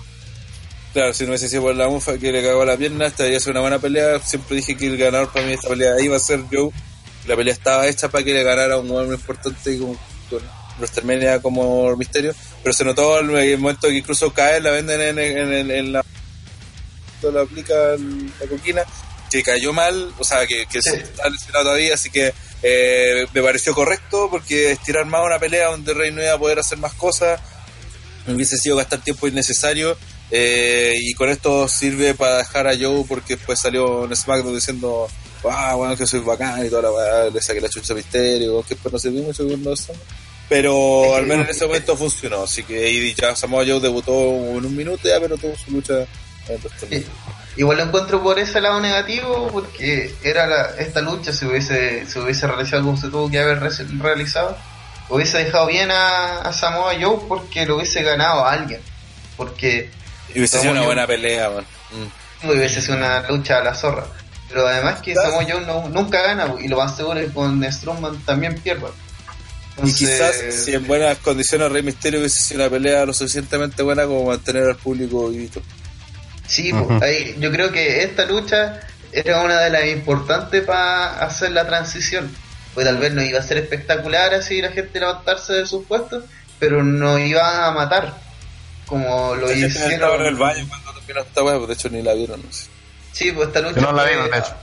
Claro, 0.93 1.13
si 1.13 1.23
no 1.25 1.29
hubiese 1.29 1.49
sido 1.49 1.63
por 1.63 1.75
la 1.75 1.87
mufa 1.89 2.17
que 2.17 2.31
le 2.31 2.41
cagó 2.41 2.63
la 2.65 2.77
pierna, 2.77 3.07
esta 3.07 3.23
debería 3.23 3.39
ser 3.39 3.51
una 3.51 3.61
buena 3.61 3.79
pelea. 3.79 4.19
Siempre 4.19 4.55
dije 4.57 4.77
que 4.77 4.87
el 4.87 4.97
ganador 4.97 5.31
para 5.31 5.43
mí 5.43 5.49
de 5.49 5.55
esta 5.55 5.67
pelea 5.69 5.93
iba 6.01 6.15
a 6.15 6.19
ser 6.19 6.41
Joe. 6.51 6.69
La 7.27 7.35
pelea 7.35 7.53
estaba 7.53 7.87
hecha 7.87 8.09
para 8.09 8.23
que 8.23 8.33
le 8.33 8.43
ganara 8.43 8.77
un 8.77 8.87
muy 8.87 9.03
importante 9.13 9.77
con, 9.77 9.95
con 10.29 10.41
WrestleMania 10.77 11.41
como 11.41 11.93
Misterio. 11.97 12.33
pero 12.63 12.73
se 12.73 12.85
notó 12.85 13.19
el, 13.19 13.29
el 13.31 13.57
momento 13.57 13.89
que 13.89 13.95
incluso 13.95 14.31
cae, 14.31 14.61
la 14.61 14.71
venden 14.71 15.01
en, 15.01 15.19
en, 15.19 15.53
en- 15.53 15.71
en 15.71 15.91
la. 15.93 16.05
la 17.21 17.41
aplica 17.41 17.93
en 17.95 18.31
la 18.39 18.47
coquina, 18.47 18.83
que 19.29 19.43
cayó 19.43 19.73
mal, 19.73 20.11
o 20.17 20.23
sea, 20.23 20.45
que, 20.47 20.65
que 20.67 20.81
Sí. 20.81 20.89
está 20.95 21.29
lesionado 21.29 21.65
todavía, 21.65 21.93
así 21.93 22.09
que 22.09 22.33
eh, 22.63 23.27
me 23.33 23.41
pareció 23.43 23.73
correcto 23.73 24.27
porque 24.31 24.71
estirar 24.71 25.05
más 25.05 25.25
una 25.25 25.37
pelea 25.39 25.67
donde 25.67 25.93
Rey 25.93 26.11
no 26.11 26.23
iba 26.23 26.33
a 26.33 26.39
poder 26.39 26.57
hacer 26.59 26.77
más 26.79 26.93
cosas 26.93 27.39
hubiese 28.27 28.57
sido 28.57 28.75
gastar 28.75 28.99
tiempo 28.99 29.27
innecesario 29.27 29.95
eh, 30.31 30.97
y 30.99 31.13
con 31.13 31.29
esto 31.29 31.67
sirve 31.69 32.13
para 32.15 32.37
dejar 32.39 32.67
a 32.67 32.75
Joe 32.77 33.05
porque 33.07 33.35
después 33.37 33.59
salió 33.59 34.05
en 34.05 34.15
SmackDown 34.15 34.55
diciendo 34.55 35.07
ah 35.49 35.75
bueno 35.75 35.95
que 35.95 36.05
soy 36.07 36.19
bacán 36.21 36.65
y 36.65 36.69
toda 36.69 36.81
la 36.81 36.91
weá, 36.91 37.29
le 37.29 37.41
saqué 37.41 37.61
la 37.61 37.69
chucha 37.69 37.93
misterio 37.93 38.61
que 38.63 38.73
después 38.73 38.91
no 38.91 38.99
sirvió 38.99 39.21
mucho 39.23 39.47
con 39.47 39.63
los 39.63 39.87
pero 40.49 41.15
al 41.15 41.25
menos 41.27 41.45
en 41.45 41.51
ese 41.55 41.65
momento 41.67 41.95
funcionó 41.95 42.41
así 42.43 42.63
que 42.63 42.89
y 42.91 43.13
ya 43.13 43.35
Samoa 43.35 43.63
Joe 43.65 43.79
debutó 43.79 44.11
en 44.11 44.65
un 44.65 44.75
minuto 44.75 45.07
ya 45.07 45.19
pero 45.21 45.37
tuvo 45.37 45.55
su 45.55 45.71
lucha 45.71 45.99
en 46.49 46.59
WrestleMania. 46.59 47.07
Igual 47.57 47.77
lo 47.77 47.83
encuentro 47.85 48.21
por 48.21 48.37
ese 48.39 48.61
lado 48.61 48.79
negativo, 48.79 49.49
porque 49.51 50.13
era 50.23 50.45
la, 50.47 50.61
esta 50.77 51.01
lucha 51.01 51.33
se 51.33 51.45
hubiese, 51.47 52.05
se 52.05 52.19
hubiese 52.19 52.45
realizado 52.47 52.83
como 52.83 52.97
se 52.97 53.07
tuvo 53.09 53.29
que 53.31 53.39
haber 53.39 53.59
re- 53.59 53.69
realizado, 53.99 54.55
hubiese 55.09 55.39
dejado 55.39 55.65
bien 55.67 55.89
a, 55.91 56.39
a 56.41 56.53
Samoa 56.53 56.93
Joe 57.01 57.17
porque 57.27 57.65
lo 57.65 57.77
hubiese 57.77 58.03
ganado 58.03 58.45
a 58.45 58.51
alguien. 58.53 58.79
Porque 59.35 59.89
y 60.33 60.39
hubiese 60.39 60.59
sido 60.59 60.71
una 60.71 60.81
Joe- 60.81 60.85
buena 60.87 61.07
pelea 61.07 61.49
man. 61.49 61.65
Mm. 62.43 62.49
hubiese 62.49 62.79
sido 62.81 62.95
una 62.97 63.27
lucha 63.27 63.57
a 63.57 63.63
la 63.63 63.73
zorra. 63.73 64.05
Pero 64.49 64.65
además 64.67 65.01
que 65.01 65.13
Claro. 65.13 65.31
Samoa 65.31 65.45
Joe 65.49 65.65
no- 65.65 65.89
nunca 65.89 66.21
gana, 66.21 66.53
y 66.59 66.67
lo 66.67 66.77
más 66.77 66.95
seguro 66.95 67.19
es 67.19 67.27
que 67.27 67.33
con 67.33 67.63
Strowman 67.71 68.19
también 68.23 68.55
pierda. 68.61 68.89
y 69.83 69.93
quizás 69.93 70.35
si 70.63 70.73
en 70.73 70.85
buenas 70.87 71.17
condiciones 71.19 71.71
Rey 71.71 71.83
Misterio 71.83 72.19
hubiese 72.19 72.41
sido 72.41 72.61
una 72.61 72.69
pelea 72.69 73.05
lo 73.05 73.13
suficientemente 73.13 73.81
buena 73.83 74.05
como 74.05 74.25
mantener 74.25 74.63
al 74.69 74.75
público 74.75 75.29
vivito 75.29 75.61
Sí, 76.47 76.71
po, 76.71 76.87
ahí, 77.01 77.35
yo 77.39 77.51
creo 77.51 77.71
que 77.71 78.03
esta 78.03 78.25
lucha 78.25 78.79
era 79.11 79.41
una 79.41 79.59
de 79.61 79.69
las 79.69 79.85
importantes 79.87 80.63
para 80.63 81.19
hacer 81.23 81.51
la 81.51 81.67
transición. 81.67 82.33
Pues 82.73 82.85
tal 82.85 82.97
vez 82.97 83.11
no 83.13 83.21
iba 83.23 83.39
a 83.39 83.43
ser 83.43 83.57
espectacular 83.57 84.33
así 84.33 84.61
la 84.61 84.71
gente 84.71 84.99
levantarse 84.99 85.53
de 85.53 85.65
sus 85.65 85.85
puestos, 85.85 86.23
pero 86.59 86.83
no 86.83 87.17
iba 87.19 87.67
a 87.67 87.71
matar. 87.71 88.13
Como 88.85 89.35
lo 89.35 89.47
La 89.47 89.53
hicieron. 89.53 89.91
estaba 89.91 90.15
en 90.15 90.21
el 90.27 90.35
baño 90.35 90.65
cuando 90.69 90.93
terminó 90.93 91.21
esta 91.21 91.43
weá, 91.43 91.55
pues 91.57 91.67
de 91.67 91.73
hecho 91.73 91.89
ni 91.89 92.01
la 92.01 92.13
vieron, 92.13 92.41
no 92.41 92.51
sé. 92.53 92.67
Sí, 93.11 93.31
pues 93.31 93.47
esta 93.47 93.59
lucha. 93.61 93.75
Yo 93.75 93.81
no 93.81 93.91
la 93.93 94.03
vi, 94.05 94.13
fue- 94.15 94.29
de 94.29 94.37
hecho. 94.37 94.53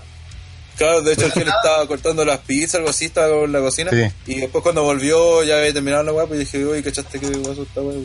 Claro, 0.78 1.02
de 1.02 1.12
hecho 1.12 1.26
el 1.26 1.32
Gel 1.32 1.48
estaba 1.48 1.86
cortando 1.86 2.24
las 2.24 2.38
pizzas, 2.40 2.76
algo 2.76 2.90
así, 2.90 3.04
estaba 3.04 3.44
en 3.44 3.52
la 3.52 3.60
cocina. 3.60 3.90
Sí. 3.92 4.10
Y 4.32 4.40
después 4.40 4.62
cuando 4.62 4.82
volvió 4.82 5.44
ya 5.44 5.58
había 5.58 5.72
terminado 5.72 6.02
la 6.04 6.12
weá, 6.12 6.26
pues 6.26 6.40
dije, 6.40 6.64
oye, 6.64 6.82
¿cachaste 6.82 7.20
que 7.20 7.26
guaso 7.28 7.62
esta 7.62 7.80
weá? 7.80 7.96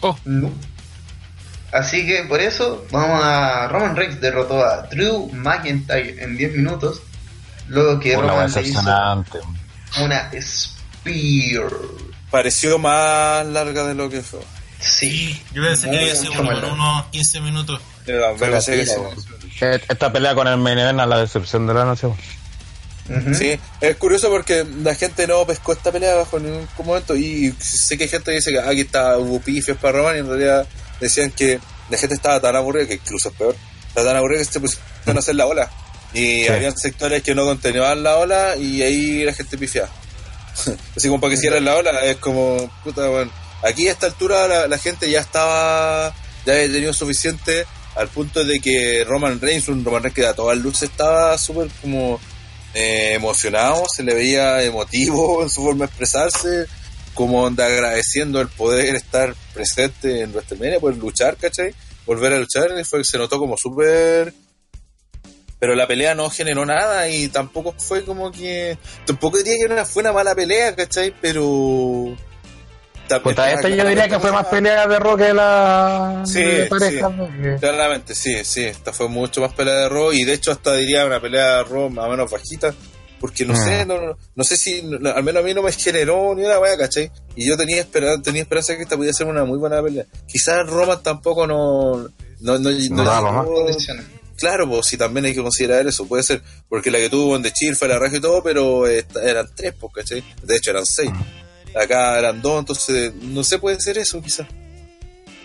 Oh, 0.00 0.16
No. 0.24 0.50
Así 1.72 2.04
que 2.06 2.24
por 2.24 2.40
eso 2.40 2.86
vamos 2.90 3.20
a 3.24 3.66
Roman 3.68 3.96
Reigns 3.96 4.20
derrotó 4.20 4.62
a 4.64 4.82
Drew 4.88 5.30
McIntyre 5.32 6.22
en 6.22 6.36
10 6.36 6.52
minutos. 6.56 7.00
Luego 7.68 7.98
que 7.98 8.16
Una 8.16 8.28
Roman 8.28 8.44
le 8.44 8.50
hizo 8.50 8.58
decepcionante. 8.60 9.38
una 10.00 10.30
Spear. 10.40 11.70
Pareció 12.30 12.78
más 12.78 13.46
larga 13.46 13.84
de 13.84 13.94
lo 13.94 14.08
que 14.10 14.22
fue. 14.22 14.40
Sí, 14.80 15.40
Yo 15.52 15.62
pensé 15.62 15.88
que 15.90 16.02
iba 16.02 16.12
a 16.12 16.16
ser 16.16 16.30
unos 16.72 17.06
15 17.06 17.40
minutos. 17.40 17.80
Sí. 18.04 18.12
Eh, 19.60 19.80
Esta 19.88 20.12
pelea 20.12 20.34
con 20.34 20.48
el 20.48 20.56
main 20.58 20.78
event 20.78 21.00
a 21.00 21.06
la 21.06 21.18
decepción 21.18 21.66
de 21.66 21.74
la 21.74 21.84
noche. 21.84 22.08
Ujú. 22.08 23.34
Sí, 23.34 23.58
es 23.80 23.96
curioso 23.96 24.28
porque 24.30 24.64
la 24.82 24.94
gente 24.94 25.26
no 25.26 25.44
pescó 25.46 25.72
esta 25.72 25.90
pelea 25.92 26.14
bajo 26.16 26.38
ningún 26.38 26.66
momento 26.84 27.16
y 27.16 27.52
sé 27.58 27.96
que 27.98 28.04
hay 28.04 28.10
gente 28.10 28.30
que 28.30 28.36
dice 28.36 28.52
que 28.52 28.58
ah, 28.60 28.68
aquí 28.70 28.82
está, 28.82 29.18
hubo 29.18 29.40
pifias 29.40 29.76
para 29.76 29.98
Roman 29.98 30.16
y 30.16 30.18
en 30.20 30.28
realidad 30.28 30.66
decían 31.02 31.30
que 31.30 31.60
la 31.90 31.98
gente 31.98 32.14
estaba 32.14 32.40
tan 32.40 32.56
aburrida, 32.56 32.86
que 32.88 32.94
incluso 32.94 33.28
es 33.28 33.34
peor, 33.34 33.56
estaba 33.88 34.06
tan 34.06 34.16
aburrida 34.16 34.38
que 34.38 34.44
se 34.46 34.60
pusieron 34.60 35.16
a 35.16 35.18
hacer 35.18 35.34
la 35.34 35.46
ola 35.46 35.70
y 36.14 36.44
Sí. 36.44 36.48
habían 36.48 36.76
sectores 36.76 37.22
que 37.22 37.34
no 37.34 37.44
contenían 37.44 38.02
la 38.02 38.16
ola 38.16 38.56
y 38.56 38.82
ahí 38.82 39.24
la 39.24 39.32
gente 39.34 39.58
pifiaba. 39.58 39.88
Así 40.96 41.08
como 41.08 41.20
para 41.20 41.30
que 41.30 41.38
hicieran 41.38 41.64
la 41.64 41.76
ola, 41.76 42.04
es 42.04 42.16
como, 42.18 42.70
puta, 42.84 43.08
bueno, 43.08 43.30
aquí 43.62 43.88
a 43.88 43.92
esta 43.92 44.06
altura 44.06 44.46
la, 44.48 44.66
la 44.68 44.78
gente 44.78 45.10
ya 45.10 45.20
estaba, 45.20 46.14
ya 46.46 46.52
había 46.54 46.70
tenido 46.72 46.92
suficiente 46.92 47.64
al 47.94 48.08
punto 48.08 48.44
de 48.44 48.60
que 48.60 49.04
Roman 49.06 49.40
Reigns, 49.40 49.68
un 49.68 49.84
Roman 49.84 50.02
Reigns 50.02 50.14
que 50.16 50.26
a 50.26 50.34
todas 50.34 50.56
luces 50.58 50.90
estaba 50.90 51.36
súper 51.38 51.68
como 51.82 52.18
eh, 52.74 53.12
emocionado, 53.14 53.84
se 53.94 54.02
le 54.02 54.14
veía 54.14 54.62
emotivo 54.62 55.42
en 55.42 55.50
su 55.50 55.62
forma 55.62 55.80
de 55.80 55.86
expresarse, 55.86 56.66
como 57.14 57.42
onda 57.42 57.66
agradeciendo 57.66 58.40
el 58.40 58.48
poder 58.48 58.94
estar 58.94 59.34
presente 59.52 60.20
en 60.22 60.32
WrestleMania, 60.32 60.80
poder 60.80 60.96
luchar, 60.98 61.36
¿cachai? 61.36 61.74
Volver 62.06 62.32
a 62.34 62.38
luchar, 62.38 62.70
fue, 62.84 63.04
se 63.04 63.18
notó 63.18 63.38
como 63.38 63.56
súper... 63.56 64.32
Pero 65.60 65.76
la 65.76 65.86
pelea 65.86 66.16
no 66.16 66.28
generó 66.28 66.66
nada 66.66 67.08
y 67.08 67.28
tampoco 67.28 67.72
fue 67.78 68.04
como 68.04 68.32
que... 68.32 68.76
Tampoco 69.06 69.38
diría 69.38 69.54
que 69.58 69.72
era- 69.72 69.84
fue 69.84 70.00
una 70.02 70.12
mala 70.12 70.34
pelea, 70.34 70.74
¿cachai? 70.74 71.14
Pero... 71.20 72.16
también 73.08 73.38
esta 73.58 73.68
yo 73.68 73.84
diría 73.86 74.08
que 74.08 74.18
fue 74.18 74.32
más 74.32 74.46
pelea 74.46 74.88
de 74.88 74.98
rock 74.98 75.18
que 75.20 75.32
la 75.34 76.22
Sí, 76.26 76.42
de 76.42 76.66
pareja. 76.66 77.08
sí. 77.10 77.60
Claramente, 77.60 78.14
sí, 78.16 78.44
sí, 78.44 78.64
esta 78.64 78.92
fue 78.92 79.08
mucho 79.08 79.40
más 79.40 79.52
pelea 79.52 79.74
de 79.74 79.88
Raw 79.88 80.12
y 80.12 80.24
de 80.24 80.32
hecho 80.32 80.50
hasta 80.50 80.74
diría 80.74 81.06
una 81.06 81.20
pelea 81.20 81.58
de 81.58 81.64
Raw 81.64 81.90
más 81.90 82.06
o 82.06 82.10
menos 82.10 82.28
bajita, 82.30 82.74
porque 83.22 83.46
no 83.46 83.54
sé, 83.64 83.86
no, 83.86 83.98
no, 83.98 84.16
no 84.34 84.44
sé 84.44 84.56
si, 84.58 84.82
no- 84.82 85.08
al 85.10 85.22
menos 85.24 85.42
a 85.42 85.46
mí 85.46 85.54
no 85.54 85.62
me 85.62 85.72
generó 85.72 86.34
ni 86.34 86.44
una 86.44 86.58
wea, 86.58 86.76
¿cachai? 86.76 87.10
Y 87.36 87.46
yo 87.46 87.56
tenía 87.56 87.78
esperanza, 87.80 88.20
tenía 88.22 88.42
esperanza 88.42 88.76
que 88.76 88.82
esta 88.82 88.96
pudiera 88.96 89.14
ser 89.16 89.28
una 89.28 89.44
muy 89.46 89.56
buena 89.58 89.80
pelea. 89.82 90.04
Quizás 90.26 90.66
Roman 90.66 91.02
tampoco 91.02 91.46
no... 91.46 92.08
No, 92.40 92.58
no, 92.58 93.04
No. 93.04 93.04
Claro, 94.36 94.68
pues 94.68 94.86
si 94.86 94.96
también 94.96 95.24
hay 95.26 95.34
que 95.34 95.40
considerar 95.42 95.86
eso, 95.86 96.04
puede 96.06 96.24
ser, 96.24 96.42
porque 96.68 96.90
la 96.90 96.98
que 96.98 97.08
tuvo 97.08 97.36
en 97.36 97.42
The 97.42 97.52
Chill 97.52 97.76
fue 97.76 97.86
la 97.86 97.98
raja 98.00 98.16
y 98.16 98.20
todo, 98.20 98.42
pero 98.42 98.86
esta- 98.88 99.22
eran 99.22 99.48
tres, 99.54 99.72
pues, 99.78 99.92
¿cachai? 99.94 100.24
De 100.42 100.56
hecho 100.56 100.70
eran 100.72 100.84
seis. 100.84 101.12
Acá 101.80 102.18
eran 102.18 102.42
dos, 102.42 102.58
entonces 102.58 103.14
no 103.14 103.44
sé, 103.44 103.58
puede 103.60 103.80
ser 103.80 103.96
eso 103.98 104.20
quizás. 104.20 104.46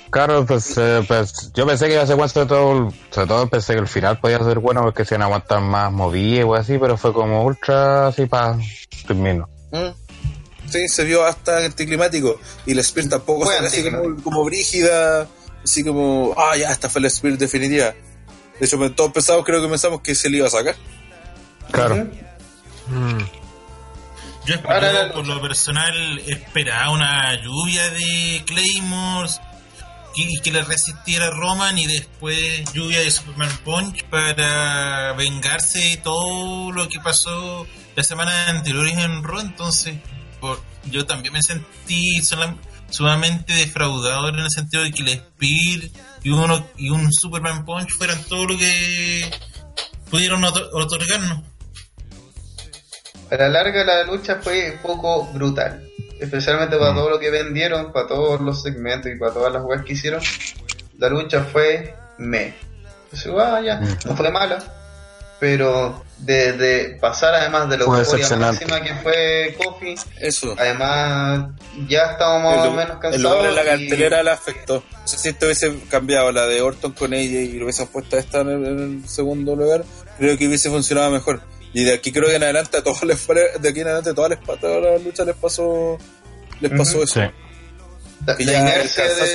Claro, 0.09 0.45
pues, 0.45 0.77
eh, 0.77 1.03
pues 1.07 1.51
yo 1.53 1.67
pensé 1.67 1.88
que 1.88 1.93
iba 1.93 2.03
a 2.03 2.07
ser 2.07 2.15
bueno, 2.15 2.29
sobre 2.29 2.45
todo, 2.47 2.93
sobre 3.11 3.27
todo 3.27 3.47
pensé 3.49 3.73
que 3.73 3.79
el 3.79 3.88
final 3.88 4.19
podía 4.19 4.39
ser 4.39 4.59
bueno 4.59 4.81
porque 4.81 5.03
se 5.03 5.15
iban 5.15 5.23
a 5.23 5.25
aguantar 5.25 5.59
más 5.61 5.91
movidas 5.91 6.45
o 6.45 6.55
así, 6.55 6.77
pero 6.77 6.97
fue 6.97 7.11
como 7.13 7.43
ultra 7.43 8.07
así 8.07 8.25
para 8.25 8.57
terminar. 9.05 9.47
Mm. 9.71 10.69
Sí, 10.69 10.88
se 10.89 11.03
vio 11.03 11.25
hasta 11.25 11.57
anticlimático. 11.65 12.39
Y 12.65 12.73
la 12.73 12.84
Spear 12.84 13.07
tampoco 13.09 13.49
así 13.49 13.84
como, 13.89 14.21
como 14.23 14.43
brígida, 14.45 15.27
así 15.63 15.84
como, 15.84 16.34
ah, 16.38 16.55
ya, 16.57 16.71
esta 16.71 16.89
fue 16.89 17.01
la 17.01 17.09
Spear 17.09 17.38
definitiva. 17.38 17.93
De 18.59 18.65
hecho, 18.65 18.77
pues, 18.77 18.95
todos 18.95 19.11
pensamos, 19.11 19.45
creo 19.45 19.61
que 19.61 19.67
pensamos 19.67 20.01
que 20.01 20.15
se 20.15 20.29
le 20.29 20.38
iba 20.38 20.47
a 20.47 20.51
sacar. 20.51 20.75
Claro. 21.71 21.95
mm. 22.88 23.19
Yo 24.45 24.55
Ahora, 24.63 24.88
espero, 24.88 25.07
la- 25.07 25.13
por 25.13 25.27
lo 25.27 25.41
personal, 25.41 26.19
esperaba 26.25 26.91
una 26.91 27.35
lluvia 27.43 27.89
de 27.89 28.43
Claymores 28.45 29.41
y 30.18 30.39
que 30.39 30.52
le 30.52 30.61
resistiera 30.64 31.30
Roman 31.30 31.77
y 31.77 31.85
después 31.85 32.64
lluvia 32.73 32.99
de 33.02 33.11
Superman 33.11 33.56
Punch 33.64 34.03
para 34.06 35.14
vengarse 35.14 35.80
de 35.80 35.98
todo 35.98 36.72
lo 36.72 36.88
que 36.89 36.99
pasó 36.99 37.68
la 37.95 38.03
semana 38.03 38.48
anterior 38.49 38.88
en 38.88 39.23
Raw. 39.23 39.39
Entonces, 39.39 39.95
por- 40.39 40.61
yo 40.85 41.06
también 41.06 41.34
me 41.34 41.41
sentí 41.41 42.22
sumamente 42.89 43.53
defraudador 43.53 44.34
en 44.34 44.39
el 44.45 44.49
sentido 44.52 44.84
de 44.84 44.91
que 44.91 45.02
el 45.03 45.10
Spear 45.10 45.91
y, 46.23 46.30
uno, 46.30 46.65
y 46.77 46.89
un 46.89 47.11
Superman 47.14 47.65
Punch 47.65 47.89
fueran 47.98 48.22
todo 48.23 48.45
lo 48.45 48.57
que 48.57 49.30
pudieron 50.10 50.41
otor- 50.44 50.69
otorgarnos. 50.73 51.44
A 53.30 53.35
la 53.35 53.49
larga 53.49 53.84
la 53.84 54.03
lucha 54.06 54.39
fue 54.41 54.80
poco 54.81 55.26
brutal. 55.34 55.86
Especialmente 56.19 56.77
para 56.77 56.91
Mm. 56.94 56.95
todo 56.95 57.10
lo 57.11 57.19
que 57.19 57.30
vendieron, 57.30 57.91
para 57.91 58.07
todos 58.07 58.41
los 58.41 58.61
segmentos 58.64 59.11
y 59.11 59.15
para 59.15 59.34
todas 59.34 59.53
las 59.53 59.64
webs 59.64 59.84
que 59.85 59.94
hicieron. 59.94 60.22
La 60.98 61.10
lucha 61.10 61.44
fue 61.44 61.94
me. 62.18 62.56
Entonces, 63.11 63.31
ah, 63.39 63.61
ya, 63.64 63.76
Mm. 63.80 63.98
no 64.06 64.15
fue 64.15 64.31
mala. 64.31 64.57
Pero 65.39 66.03
de, 66.18 66.53
de 66.53 66.98
pasar 66.99 67.35
además 67.35 67.69
de 67.69 67.77
la 67.77 67.85
Fue 67.85 67.99
euforia 67.99 68.35
máxima 68.38 68.81
que 68.81 68.95
fue 68.95 69.56
Kofi, 69.64 69.94
Eso. 70.19 70.56
además 70.57 71.49
ya 71.88 72.14
estábamos 72.14 72.57
más 72.57 72.65
o 72.65 72.72
menos 72.72 72.91
El 72.95 72.99
cansados. 72.99 73.45
en 73.45 73.56
la 73.56 73.61
y- 73.61 73.65
cartelera 73.88 74.23
la 74.23 74.34
afectó. 74.34 74.84
No 74.99 75.07
sé 75.07 75.18
si 75.19 75.30
esto 75.30 75.45
hubiese 75.45 75.77
cambiado 75.91 76.31
la 76.31 76.48
de 76.48 76.60
Orton 76.61 76.91
con 76.94 77.14
ella 77.14 77.39
y 77.39 77.53
lo 77.53 77.65
hubiesen 77.65 77.85
puesto 77.85 78.15
a 78.15 78.19
esta 78.19 78.39
en 78.41 78.49
el, 78.49 78.65
en 78.65 78.80
el 79.03 79.07
segundo 79.10 79.56
lugar, 79.56 79.84
creo 80.18 80.35
que 80.39 80.48
hubiese 80.48 80.72
funcionado 80.72 81.11
mejor. 81.11 81.39
Y 81.73 81.84
de 81.84 81.94
aquí 81.94 82.11
creo 82.11 82.27
que 82.30 82.35
en 82.35 82.44
adelante 82.44 82.77
a 82.77 82.84
todos 82.84 83.03
les 83.06 83.19
fue- 83.19 83.52
de 83.60 83.69
aquí 83.69 83.81
en 83.81 83.88
adelante 83.88 84.11
a 84.11 84.14
todas 84.14 84.31
les, 84.31 84.39
a 84.39 84.60
todas 84.60 84.84
las 84.84 85.03
luchas 85.03 85.26
les 85.27 85.35
pasó 85.35 85.98
les 86.61 86.72
pasó 86.72 87.03
eso. 87.03 87.22
Sí. 87.22 87.27
la 88.26 88.38
ya 88.39 88.64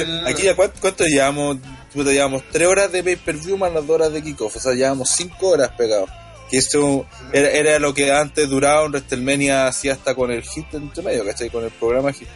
del- 0.05 0.27
Aquí 0.27 0.43
ya 0.43 0.57
cuánto, 0.57 0.77
cuánto 0.81 1.05
llevamos, 1.05 1.59
llevamos 1.95 2.43
tres 2.51 2.67
horas 2.69 2.91
de 2.91 3.03
pay 3.05 3.17
per 3.17 3.37
view 3.37 3.57
más 3.57 3.73
las 3.73 3.87
dos 3.87 3.95
horas 3.97 4.13
de 4.13 4.23
kickoff, 4.23 4.57
o 4.57 4.61
sea 4.61 4.73
llevamos 4.73 5.09
cinco 5.11 5.51
horas 5.51 5.71
pegados. 5.77 6.11
Que 6.51 6.59
eso 6.59 7.07
era, 7.33 7.49
era 7.51 7.79
lo 7.79 7.95
que 7.95 8.13
antes 8.13 8.47
duraba 8.49 8.85
un 8.85 8.91
WrestleMania 8.93 9.69
así 9.69 9.89
hasta 9.89 10.15
con 10.15 10.31
el 10.31 10.43
hit 10.43 10.67
entre 10.75 11.03
medio, 11.03 11.25
¿cachai? 11.25 11.49
Con 11.49 11.65
el 11.65 11.71
programa 11.71 12.13
hit. 12.13 12.29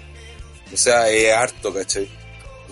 O 0.73 0.77
sea, 0.77 1.09
es 1.11 1.35
harto, 1.35 1.75
¿cachai? 1.75 2.09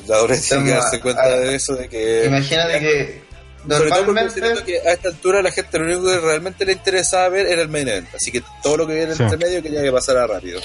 La 0.07 0.17
doble 0.19 0.39
tiene 0.39 0.65
que 0.65 0.71
darse 0.71 1.01
cuenta 1.01 1.29
de 1.39 1.55
eso, 1.55 1.75
de 1.75 1.89
que... 1.89 2.25
Imagínate 2.27 2.81
que 2.81 3.23
Sobre 3.69 3.91
todo 3.91 4.05
porque 4.05 4.21
normalmente 4.23 4.65
que 4.65 4.79
a 4.89 4.93
esta 4.93 5.09
altura 5.09 5.43
la 5.43 5.51
gente 5.51 5.79
lo 5.79 5.85
único 5.87 6.05
que 6.05 6.21
realmente 6.21 6.65
le 6.67 6.73
interesaba 6.73 7.29
ver 7.31 7.47
era 7.47 7.63
el 7.63 7.69
main 7.69 7.89
event. 7.89 8.09
Así 8.15 8.31
que 8.31 8.43
todo 8.63 8.77
lo 8.79 8.87
que 8.87 8.95
viene 8.95 9.15
Sí. 9.15 9.23
entre 9.23 9.39
medio 9.39 9.63
quería 9.63 9.83
que 9.83 9.93
pasara 9.93 10.27
rápido. 10.27 10.61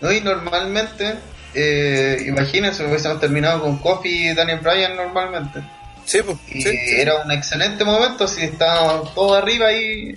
No, 0.00 0.12
y 0.12 0.20
normalmente, 0.20 1.14
eh, 1.54 2.24
imagínense, 2.26 2.84
hubiésemos 2.84 3.20
terminado 3.20 3.60
con 3.62 3.78
Kofi 3.78 4.28
y 4.30 4.34
Daniel 4.34 4.60
Bryan 4.60 4.96
normalmente. 4.96 5.62
Sí, 6.04 6.22
pues. 6.22 6.38
Y 6.48 6.62
sí, 6.62 6.70
sí. 6.70 7.00
era 7.00 7.16
un 7.22 7.30
excelente 7.32 7.84
momento 7.84 8.26
si 8.28 8.44
estábamos 8.44 9.14
todos 9.14 9.36
arriba 9.36 9.72
y 9.72 10.14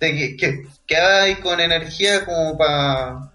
de 0.00 0.14
que, 0.14 0.36
que 0.36 0.66
quedaba 0.86 1.22
ahí 1.22 1.36
con 1.36 1.60
energía 1.60 2.24
como 2.24 2.56
para... 2.58 3.30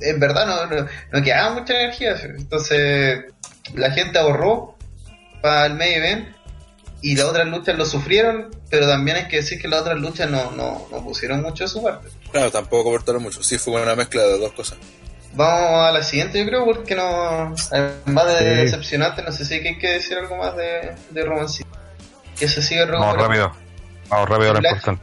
En 0.00 0.20
verdad 0.20 0.46
no, 0.46 0.66
no, 0.66 0.86
no 1.12 1.22
quedaba 1.22 1.54
mucha 1.54 1.74
energía. 1.74 2.14
Entonces 2.36 3.24
la 3.74 3.90
gente 3.90 4.18
ahorró 4.18 4.76
para 5.40 5.66
el 5.66 5.74
main 5.74 5.92
event 5.92 6.28
y 7.02 7.14
las 7.16 7.26
otras 7.26 7.46
luchas 7.46 7.76
lo 7.78 7.84
sufrieron, 7.86 8.50
pero 8.68 8.86
también 8.86 9.16
hay 9.16 9.28
que 9.28 9.36
decir 9.36 9.60
que 9.60 9.68
las 9.68 9.80
otras 9.80 9.98
luchas 9.98 10.30
no, 10.30 10.50
no, 10.52 10.86
no 10.90 11.02
pusieron 11.04 11.40
mucho 11.42 11.64
de 11.64 11.68
su 11.68 11.82
parte. 11.82 12.08
Claro, 12.30 12.50
tampoco 12.50 12.90
cortaron 12.90 13.22
mucho. 13.22 13.42
Sí, 13.42 13.56
fue 13.58 13.80
una 13.82 13.94
mezcla 13.96 14.22
de 14.22 14.38
dos 14.38 14.52
cosas. 14.52 14.78
Vamos 15.32 15.86
a 15.88 15.92
la 15.92 16.02
siguiente, 16.02 16.40
yo 16.40 16.46
creo, 16.46 16.64
porque 16.64 16.94
no. 16.94 17.54
Además 17.70 18.26
de 18.26 18.38
Sí. 18.38 18.44
decepcionante, 18.44 19.22
no 19.22 19.30
sé 19.32 19.44
si 19.44 19.54
hay 19.54 19.78
que 19.78 19.88
decir 19.92 20.18
algo 20.18 20.36
más 20.36 20.56
de, 20.56 20.94
de 21.10 21.24
Romancito. 21.24 21.70
Que 22.38 22.48
se 22.48 22.60
sigue 22.62 22.84
Vamos 22.84 23.16
rápido. 23.16 23.52
Vamos 24.08 24.28
rápido 24.28 24.50
a 24.50 24.54
lo 24.54 24.58
importante. 24.68 25.02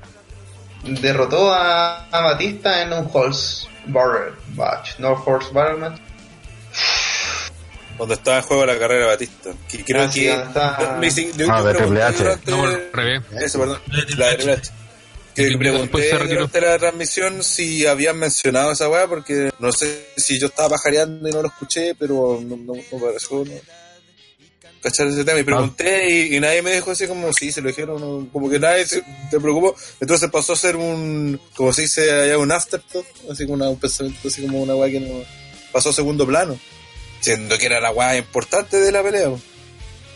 Derrotó 1.01 1.53
a, 1.53 2.05
a 2.09 2.21
Batista 2.21 2.81
en 2.83 2.93
un 2.93 3.09
Horse 3.11 3.67
Barrel 3.85 4.33
Match. 4.55 4.99
No 4.99 5.13
Horse 5.25 5.51
Barrel 5.53 5.77
Match. 5.77 5.99
Donde 7.97 8.15
estaba 8.15 8.37
en 8.37 8.43
juego 8.43 8.65
la 8.65 8.77
carrera 8.77 9.01
de 9.01 9.07
Batista. 9.07 9.49
Que 9.69 9.83
creo 9.83 10.03
Ah, 10.03 10.09
que. 10.13 10.29
está- 10.31 10.99
sí, 11.09 11.31
Ah, 11.49 11.63
de 11.63 11.73
Triple 11.73 12.03
H. 12.03 12.17
durante- 12.23 12.51
No, 12.51 12.63
al 12.65 12.89
revés. 12.93 13.21
Eso, 13.41 13.59
perdón. 13.59 13.79
La 13.87 13.97
de 13.99 14.35
Triple 14.35 14.53
H. 14.53 14.71
Que 15.35 15.43
después 15.43 16.05
pregunté 16.09 16.27
durante 16.29 16.61
la 16.61 16.79
transmisión 16.79 17.43
si 17.43 17.85
habían 17.85 18.17
mencionado 18.17 18.71
esa 18.71 18.89
weá, 18.89 19.05
porque 19.07 19.51
no 19.59 19.71
sé 19.71 20.07
si 20.17 20.39
yo 20.39 20.47
estaba 20.47 20.69
pajareando 20.69 21.29
y 21.29 21.31
no 21.31 21.43
lo 21.43 21.47
escuché, 21.49 21.93
pero 21.93 22.39
no, 22.43 22.57
no, 22.57 22.73
no 22.73 22.99
pareció 22.99 23.45
no. 23.45 23.51
cachar 24.81 25.07
ese 25.07 25.23
tema. 25.23 25.39
Y 25.39 25.43
pregunté 25.43 26.09
y, 26.09 26.35
y 26.35 26.39
nadie 26.39 26.63
me 26.63 26.73
dijo 26.73 26.89
así 26.91 27.05
como, 27.07 27.31
sí, 27.33 27.51
se 27.51 27.61
lo 27.61 27.67
dijeron, 27.67 27.99
no, 28.01 28.27
como 28.31 28.49
que 28.49 28.57
nadie 28.59 28.85
se, 28.87 29.03
se 29.29 29.39
preocupó. 29.39 29.75
Entonces 29.99 30.27
pasó 30.31 30.53
a 30.53 30.55
ser 30.55 30.75
un, 30.75 31.39
como 31.55 31.71
se 31.71 31.83
dice 31.83 32.11
allá, 32.11 32.37
un 32.39 32.51
afterthought, 32.51 33.05
así 33.31 33.43
como 33.45 33.55
una- 33.55 33.69
un 33.69 33.79
pensamiento, 33.79 34.27
así 34.27 34.41
como 34.41 34.61
una 34.63 34.73
weá 34.75 34.89
que 34.91 34.99
no 34.99 35.23
pasó 35.71 35.89
a 35.89 35.93
segundo 35.93 36.25
plano. 36.25 36.57
Siendo 37.19 37.57
que 37.57 37.65
era 37.65 37.79
la 37.79 37.91
weá 37.91 38.17
importante 38.17 38.77
de 38.77 38.91
la 38.91 39.03
pelea. 39.03 39.29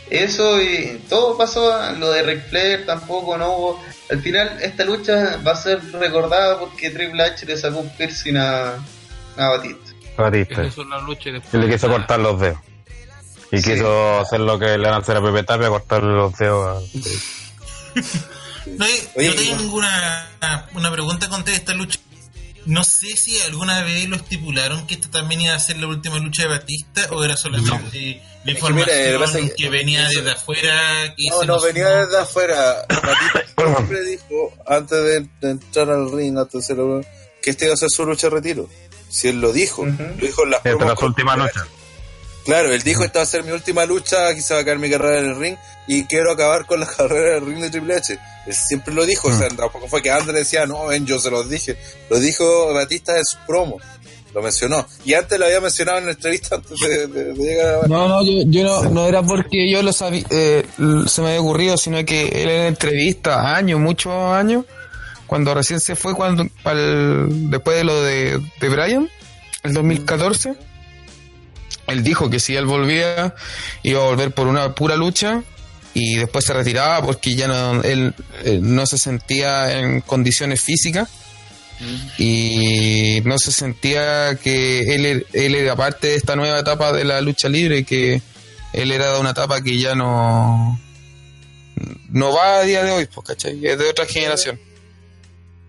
Eso 0.09 0.61
y 0.61 1.01
todo 1.09 1.37
pasó. 1.37 1.93
Lo 1.93 2.11
de 2.11 2.23
Ric 2.23 2.49
Flair 2.49 2.85
tampoco, 2.85 3.37
no 3.37 3.51
hubo. 3.55 3.83
Al 4.09 4.21
final, 4.21 4.57
esta 4.61 4.83
lucha 4.83 5.37
va 5.45 5.53
a 5.53 5.55
ser 5.55 5.81
recordada 5.93 6.59
porque 6.59 6.89
Triple 6.89 7.23
H 7.23 7.45
le 7.45 7.55
sacó 7.57 7.79
un 7.79 7.89
piercing 7.95 8.35
a, 8.37 8.73
a 9.37 9.49
Batista. 9.49 9.91
Batista. 10.17 10.61
Eso 10.63 10.81
es 10.81 10.87
la 10.89 10.99
lucha 10.99 11.29
y 11.29 11.31
después. 11.33 11.53
Le 11.63 11.71
quiso 11.71 11.87
cortar 11.89 12.19
los 12.19 12.39
dedos. 12.39 12.59
Y 13.53 13.57
Sí. 13.61 13.71
quiso 13.73 14.19
hacer 14.19 14.39
lo 14.41 14.57
que 14.59 14.77
le 14.77 14.85
van 14.85 14.93
a 14.93 14.97
hacer 14.97 15.17
a 15.17 15.21
Pepe 15.21 15.43
Tapia, 15.43 15.69
cortarle 15.69 16.13
los 16.13 16.37
dedos. 16.37 16.83
a- 16.83 16.99
No, 18.65 18.85
yo 18.87 18.93
Oye, 19.15 19.31
tengo 19.33 19.75
una, 19.75 20.27
una 20.75 20.91
pregunta 20.91 21.27
contra 21.29 21.53
esta 21.53 21.73
lucha. 21.73 21.99
No 22.65 22.83
sé 22.83 23.15
si 23.17 23.39
alguna 23.41 23.81
vez 23.83 24.07
lo 24.07 24.15
estipularon 24.15 24.85
que 24.87 24.93
esta 24.95 25.09
también 25.09 25.41
iba 25.41 25.55
a 25.55 25.59
ser 25.59 25.77
la 25.79 25.87
última 25.87 26.19
lucha 26.19 26.43
de 26.43 26.49
Batista 26.49 27.07
o 27.11 27.23
era 27.23 27.35
solamente 27.35 28.21
la 28.43 28.51
Es 28.53 28.63
que 28.63 28.73
mira, 28.73 29.05
información 29.05 29.51
que 29.57 29.69
venía 29.69 30.07
desde 30.07 30.31
afuera. 30.31 31.13
Que 31.17 31.27
No, 31.29 31.39
no, 31.39 31.43
nos 31.55 31.63
venía 31.63 31.87
sumó. 31.89 32.05
desde 32.05 32.17
afuera. 32.19 32.85
Batista 32.87 33.45
siempre 33.77 34.01
dijo, 34.03 34.53
antes 34.67 35.03
de, 35.03 35.27
de 35.41 35.49
entrar 35.51 35.89
al 35.89 36.11
ring, 36.11 36.37
antes 36.37 36.67
de 36.67 37.05
que 37.41 37.49
este 37.49 37.65
iba 37.65 37.73
a 37.73 37.77
ser 37.77 37.89
su 37.89 38.05
lucha 38.05 38.27
de 38.29 38.35
retiro. 38.35 38.69
Si 39.09 39.27
él 39.27 39.41
lo 39.41 39.51
dijo, 39.51 39.85
lo 39.85 39.91
dijo 40.15 40.43
en 40.43 40.51
las 40.51 40.59
Esta 40.59 40.69
es 40.69 40.75
promos 40.77 41.01
la 41.01 41.07
última 41.07 41.35
con- 41.35 41.43
lucha. 41.47 41.65
Claro, 42.45 42.73
él 42.73 42.81
dijo, 42.81 43.03
esta 43.03 43.19
va 43.19 43.23
a 43.23 43.27
ser 43.27 43.43
mi 43.43 43.51
última 43.51 43.85
lucha, 43.85 44.27
aquí 44.27 44.41
se 44.41 44.53
va 44.55 44.61
a 44.61 44.65
caer 44.65 44.79
mi 44.79 44.89
carrera 44.89 45.19
en 45.19 45.25
el 45.27 45.35
ring 45.39 45.55
y 45.87 46.05
quiero 46.05 46.31
acabar 46.31 46.65
con 46.65 46.79
la 46.79 46.85
carrera 46.97 47.37
en 47.37 47.43
el 47.43 47.49
ring 47.49 47.61
de 47.61 47.69
Triple 47.69 47.95
H. 47.95 48.17
Él 48.47 48.53
siempre 48.53 48.93
lo 48.93 49.05
dijo, 49.05 49.27
o 49.27 49.37
sea, 49.37 49.47
tampoco 49.49 49.87
fue 49.87 50.01
que 50.01 50.09
antes 50.09 50.33
decía, 50.33 50.65
no, 50.65 50.87
ven, 50.87 51.05
yo 51.05 51.19
se 51.19 51.29
los 51.29 51.47
dije. 51.49 51.77
Lo 52.09 52.19
dijo 52.19 52.73
Batista 52.73 53.15
en 53.17 53.23
su 53.25 53.37
promo, 53.45 53.77
lo 54.33 54.41
mencionó. 54.41 54.87
Y 55.05 55.13
antes 55.13 55.37
lo 55.37 55.45
había 55.45 55.61
mencionado 55.61 55.99
en 55.99 56.05
la 56.05 56.11
entrevista 56.13 56.55
antes 56.57 56.79
de, 56.79 57.05
de- 57.07 57.33
de 57.33 57.43
llegar 57.43 57.83
a... 57.83 57.87
No, 57.87 58.07
no, 58.07 58.23
yo, 58.25 58.43
yo 58.47 58.63
no, 58.63 58.89
no 58.89 59.05
era 59.07 59.21
porque 59.21 59.69
yo 59.69 59.83
lo 59.83 59.93
sabía, 59.93 60.23
eh, 60.31 60.65
se 61.05 61.21
me 61.21 61.27
había 61.27 61.41
ocurrido, 61.41 61.77
sino 61.77 62.03
que 62.03 62.27
él 62.29 62.49
en 62.49 62.65
entrevista, 62.67 63.55
años, 63.55 63.79
muchos 63.79 64.13
años, 64.13 64.65
cuando 65.27 65.53
recién 65.53 65.79
se 65.79 65.95
fue, 65.95 66.15
cuando 66.15 66.47
al- 66.63 67.49
después 67.51 67.77
de 67.77 67.83
lo 67.83 68.01
de, 68.01 68.39
de 68.59 68.69
Brian, 68.69 69.07
el 69.61 69.73
2014, 69.75 70.55
él 71.91 72.03
dijo 72.03 72.29
que 72.29 72.39
si 72.39 72.55
él 72.55 72.65
volvía, 72.65 73.35
iba 73.83 74.01
a 74.01 74.05
volver 74.05 74.31
por 74.31 74.47
una 74.47 74.73
pura 74.75 74.95
lucha 74.95 75.43
y 75.93 76.15
después 76.15 76.45
se 76.45 76.53
retiraba 76.53 77.05
porque 77.05 77.35
ya 77.35 77.47
no, 77.47 77.81
él, 77.83 78.13
eh, 78.43 78.59
no 78.61 78.85
se 78.85 78.97
sentía 78.97 79.79
en 79.79 80.01
condiciones 80.01 80.61
físicas 80.61 81.09
y 82.17 83.21
no 83.25 83.37
se 83.39 83.51
sentía 83.51 84.35
que 84.41 84.93
él, 84.95 85.05
er- 85.05 85.25
él 85.33 85.55
era 85.55 85.75
parte 85.75 86.07
de 86.07 86.15
esta 86.15 86.35
nueva 86.35 86.59
etapa 86.59 86.91
de 86.93 87.03
la 87.05 87.21
lucha 87.21 87.49
libre, 87.49 87.83
que 87.83 88.21
él 88.73 88.91
era 88.91 89.13
de 89.13 89.19
una 89.19 89.31
etapa 89.31 89.61
que 89.63 89.77
ya 89.77 89.95
no 89.95 90.79
no 92.09 92.33
va 92.33 92.59
a 92.59 92.63
día 92.63 92.83
de 92.83 92.91
hoy, 92.91 93.07
pues, 93.11 93.25
¿cachai? 93.25 93.65
Es 93.65 93.77
de 93.79 93.89
otra 93.89 94.05
generación. 94.05 94.59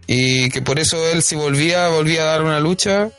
Y 0.06 0.50
que 0.50 0.60
por 0.60 0.78
eso 0.78 1.08
él 1.10 1.22
si 1.22 1.36
volvía, 1.36 1.88
volvía 1.88 2.22
a 2.22 2.26
dar 2.26 2.42
una 2.42 2.60
lucha 2.60 3.10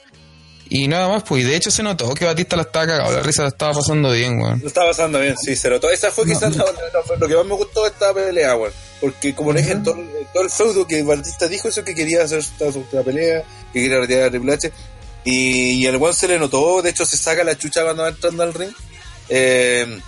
y 0.76 0.88
nada 0.88 1.08
más, 1.08 1.24
pues, 1.24 1.44
y 1.44 1.46
de 1.48 1.56
hecho 1.56 1.70
se 1.72 1.84
notó 1.84 2.14
que 2.14 2.26
Batista 2.26 2.56
la 2.56 2.64
estaba 2.64 2.88
cagado, 2.88 3.12
la 3.16 3.22
risa 3.22 3.44
la 3.44 3.50
estaba 3.50 3.74
pasando 3.74 4.12
bien, 4.12 4.40
weón. 4.42 4.60
Lo 4.62 4.68
estaba 4.68 4.88
pasando 4.88 5.20
bien, 5.20 5.36
sí, 5.38 5.56
se 5.56 5.70
notó. 5.70 5.90
Esa 5.90 6.12
fue 6.12 6.26
quizás 6.26 6.56
la- 6.56 6.66
la- 6.66 7.16
lo 7.20 7.28
que 7.28 7.36
más 7.36 7.46
me 7.46 7.56
gustó 7.56 7.84
de 7.84 7.90
esta 7.90 8.14
pelea, 8.14 8.56
weón. 8.56 8.74
Porque 9.00 9.36
como 9.36 9.54
le 9.54 9.62
dije, 9.62 9.76
todo, 9.84 9.98
todo 10.34 10.44
el 10.44 10.50
feudo 10.50 10.88
que 10.88 11.04
Batista 11.04 11.48
dijo 11.48 11.68
eso, 11.68 11.84
que 11.84 11.94
quería 11.94 12.24
hacer 12.24 12.44
última 12.60 13.04
pelea, 13.04 13.44
que 13.72 13.82
quería 13.82 14.00
retirar 14.00 14.24
a 14.24 14.30
Triple 14.30 14.54
H. 14.54 14.72
Y, 15.26 15.72
y 15.82 15.86
el 15.86 15.98
weón 15.98 16.14
se 16.16 16.28
le 16.28 16.40
notó, 16.40 16.82
de 16.82 16.90
hecho 16.90 17.06
se 17.06 17.18
saca 17.18 17.44
la 17.44 17.58
chucha 17.58 17.84
cuando 17.84 18.04
va 18.04 18.10
entrando 18.10 18.44
al 18.44 18.54
ring. 18.54 18.72
Eh, 19.30 20.00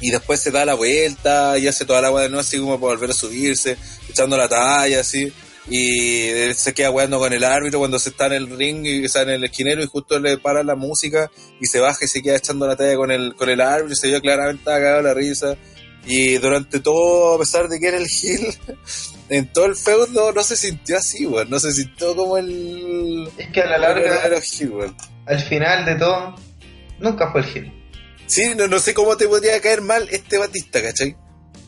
y 0.00 0.10
después 0.10 0.40
se 0.40 0.50
da 0.50 0.64
la 0.64 0.74
vuelta 0.74 1.56
y 1.58 1.68
hace 1.68 1.84
toda 1.84 2.00
la 2.00 2.10
weá 2.10 2.24
de 2.24 2.28
nuevo 2.28 2.40
así 2.40 2.58
como 2.58 2.72
para 2.80 2.94
volver 2.94 3.10
a 3.10 3.14
subirse, 3.14 3.76
echando 4.08 4.36
la 4.36 4.48
talla 4.48 5.00
así. 5.00 5.32
Y 5.68 6.28
él 6.28 6.54
se 6.54 6.74
queda 6.74 6.90
weando 6.90 7.18
con 7.18 7.32
el 7.32 7.44
árbitro 7.44 7.78
cuando 7.78 7.98
se 7.98 8.10
está 8.10 8.26
en 8.26 8.32
el 8.32 8.58
ring 8.58 8.84
y 8.84 9.04
está 9.04 9.22
en 9.22 9.30
el 9.30 9.44
esquinero 9.44 9.82
y 9.82 9.86
justo 9.86 10.18
le 10.18 10.38
para 10.38 10.64
la 10.64 10.74
música 10.74 11.30
y 11.60 11.66
se 11.66 11.78
baja 11.78 12.04
y 12.04 12.08
se 12.08 12.20
queda 12.20 12.36
echando 12.36 12.66
la 12.66 12.76
talla 12.76 12.96
con 12.96 13.10
el, 13.12 13.34
con 13.36 13.48
el 13.48 13.60
árbitro 13.60 13.92
y 13.92 13.96
se 13.96 14.08
vio 14.08 14.20
claramente 14.20 14.64
cagado 14.64 15.02
la 15.02 15.14
risa. 15.14 15.56
Y 16.04 16.38
durante 16.38 16.80
todo, 16.80 17.36
a 17.36 17.38
pesar 17.38 17.68
de 17.68 17.78
que 17.78 17.86
era 17.86 17.96
el 17.96 18.06
heel, 18.06 18.54
en 19.28 19.52
todo 19.52 19.66
el 19.66 19.76
feudo 19.76 20.32
no 20.32 20.42
se 20.42 20.56
sintió 20.56 20.98
así, 20.98 21.26
weón. 21.26 21.48
No 21.48 21.60
se 21.60 21.72
sintió 21.72 22.16
como 22.16 22.36
el. 22.36 23.30
Es 23.38 23.48
que 23.50 23.60
a 23.60 23.66
la 23.66 23.78
larga, 23.78 24.38
heel, 24.38 24.70
weón. 24.70 24.96
al 25.26 25.40
final 25.40 25.84
de 25.84 25.94
todo, 25.94 26.34
nunca 26.98 27.30
fue 27.30 27.42
el 27.42 27.46
Gil. 27.46 27.72
Sí, 28.26 28.52
no, 28.56 28.66
no 28.66 28.78
sé 28.80 28.94
cómo 28.94 29.16
te 29.16 29.28
podría 29.28 29.60
caer 29.60 29.82
mal 29.82 30.08
este 30.10 30.38
Batista, 30.38 30.82
¿cachai? 30.82 31.14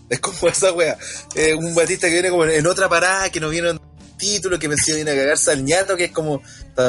Es 0.09 0.21
como 0.21 0.49
esa 0.49 0.73
wea. 0.73 0.99
Eh, 1.35 1.55
un 1.55 1.75
Batista 1.75 2.09
que 2.09 2.15
viene 2.15 2.31
como 2.31 2.45
en 2.45 2.67
otra 2.67 2.89
parada, 2.89 3.31
que 3.31 3.41
no 3.41 3.49
viene 3.49 3.71
en 3.71 3.81
título, 4.17 4.59
que 4.59 4.69
pensé 4.69 4.95
viene 4.95 5.11
a 5.11 5.17
cagarse 5.17 5.51
al 5.51 5.65
ñato, 5.65 5.97
que 5.97 6.05
es 6.05 6.13
como, 6.13 6.43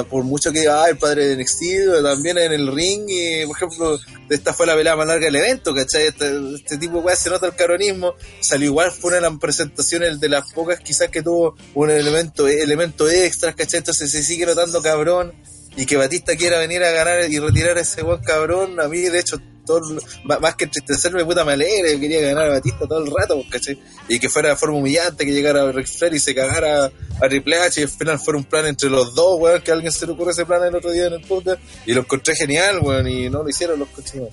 por 0.09 0.23
mucho 0.23 0.51
que, 0.51 0.67
ah, 0.67 0.85
el 0.89 0.97
padre 0.97 1.35
de 1.35 1.45
pero 1.59 2.03
también 2.03 2.37
en 2.37 2.53
el 2.53 2.73
ring, 2.73 3.05
y, 3.07 3.45
por 3.45 3.57
ejemplo, 3.57 3.99
esta 4.29 4.53
fue 4.53 4.65
la 4.65 4.75
pelea 4.75 4.95
más 4.95 5.07
larga 5.07 5.25
del 5.25 5.35
evento, 5.35 5.73
¿cachai? 5.73 6.07
Este, 6.07 6.55
este 6.55 6.77
tipo 6.77 6.99
de 6.99 7.05
weas 7.05 7.19
se 7.19 7.29
nota 7.29 7.47
el 7.47 7.55
caronismo, 7.55 8.15
salió 8.41 8.67
igual, 8.67 8.91
fue 8.91 9.09
una 9.09 9.15
de 9.17 9.21
las 9.29 9.39
presentaciones 9.39 10.19
de 10.19 10.29
las 10.29 10.51
pocas 10.53 10.79
quizás 10.79 11.09
que 11.09 11.21
tuvo 11.21 11.55
un 11.73 11.89
elemento, 11.89 12.47
elemento 12.47 13.09
extra, 13.09 13.53
¿cachai? 13.53 13.79
Entonces 13.79 14.11
se 14.11 14.23
sigue 14.23 14.45
notando 14.45 14.81
cabrón, 14.81 15.33
y 15.77 15.85
que 15.85 15.97
Batista 15.97 16.35
quiera 16.35 16.59
venir 16.59 16.83
a 16.83 16.91
ganar 16.91 17.29
y 17.29 17.39
retirar 17.39 17.77
a 17.77 17.81
ese 17.81 18.01
buen 18.01 18.21
cabrón, 18.21 18.79
a 18.79 18.87
mí 18.87 18.99
de 18.99 19.19
hecho 19.19 19.41
todo, 19.65 19.81
más 20.23 20.55
que 20.55 20.65
entristecerme 20.65 21.25
puta 21.25 21.43
me 21.43 21.53
alegra, 21.53 21.91
yo 21.91 21.99
quería 21.99 22.21
ganar 22.21 22.45
a 22.45 22.49
Batista 22.49 22.87
todo 22.87 23.03
el 23.03 23.11
rato, 23.13 23.41
¿cachai? 23.49 23.79
Y 24.07 24.19
que 24.19 24.29
fuera 24.29 24.49
de 24.49 24.55
forma 24.55 24.77
humillante, 24.77 25.25
que 25.25 25.31
llegara 25.33 25.71
Ric 25.71 25.87
Flair 25.87 26.13
y 26.13 26.19
se 26.19 26.33
cagara 26.35 26.85
a 26.85 27.27
Triple 27.29 27.57
H 27.57 27.79
y 27.81 27.83
al 27.83 27.89
final 27.89 28.19
fuera 28.19 28.37
un 28.37 28.45
plan 28.45 28.65
entre 28.67 28.89
los 28.89 29.13
dos, 29.15 29.39
weón, 29.39 29.61
que 29.61 29.71
a 29.71 29.73
alguien 29.73 29.91
se 29.91 30.05
le 30.05 30.13
ocurre 30.13 30.31
ese 30.31 30.45
plan 30.45 30.63
el 30.63 30.75
otro 30.75 30.91
día 30.91 31.07
en 31.07 31.13
el 31.13 31.21
podcast 31.21 31.59
y 31.85 31.93
lo 31.93 32.01
encontré 32.01 32.35
genial, 32.35 32.79
weón, 32.81 33.07
y 33.07 33.29
no 33.29 33.43
lo 33.43 33.49
hicieron 33.49 33.79
los 33.79 33.89
cochinos. 33.89 34.29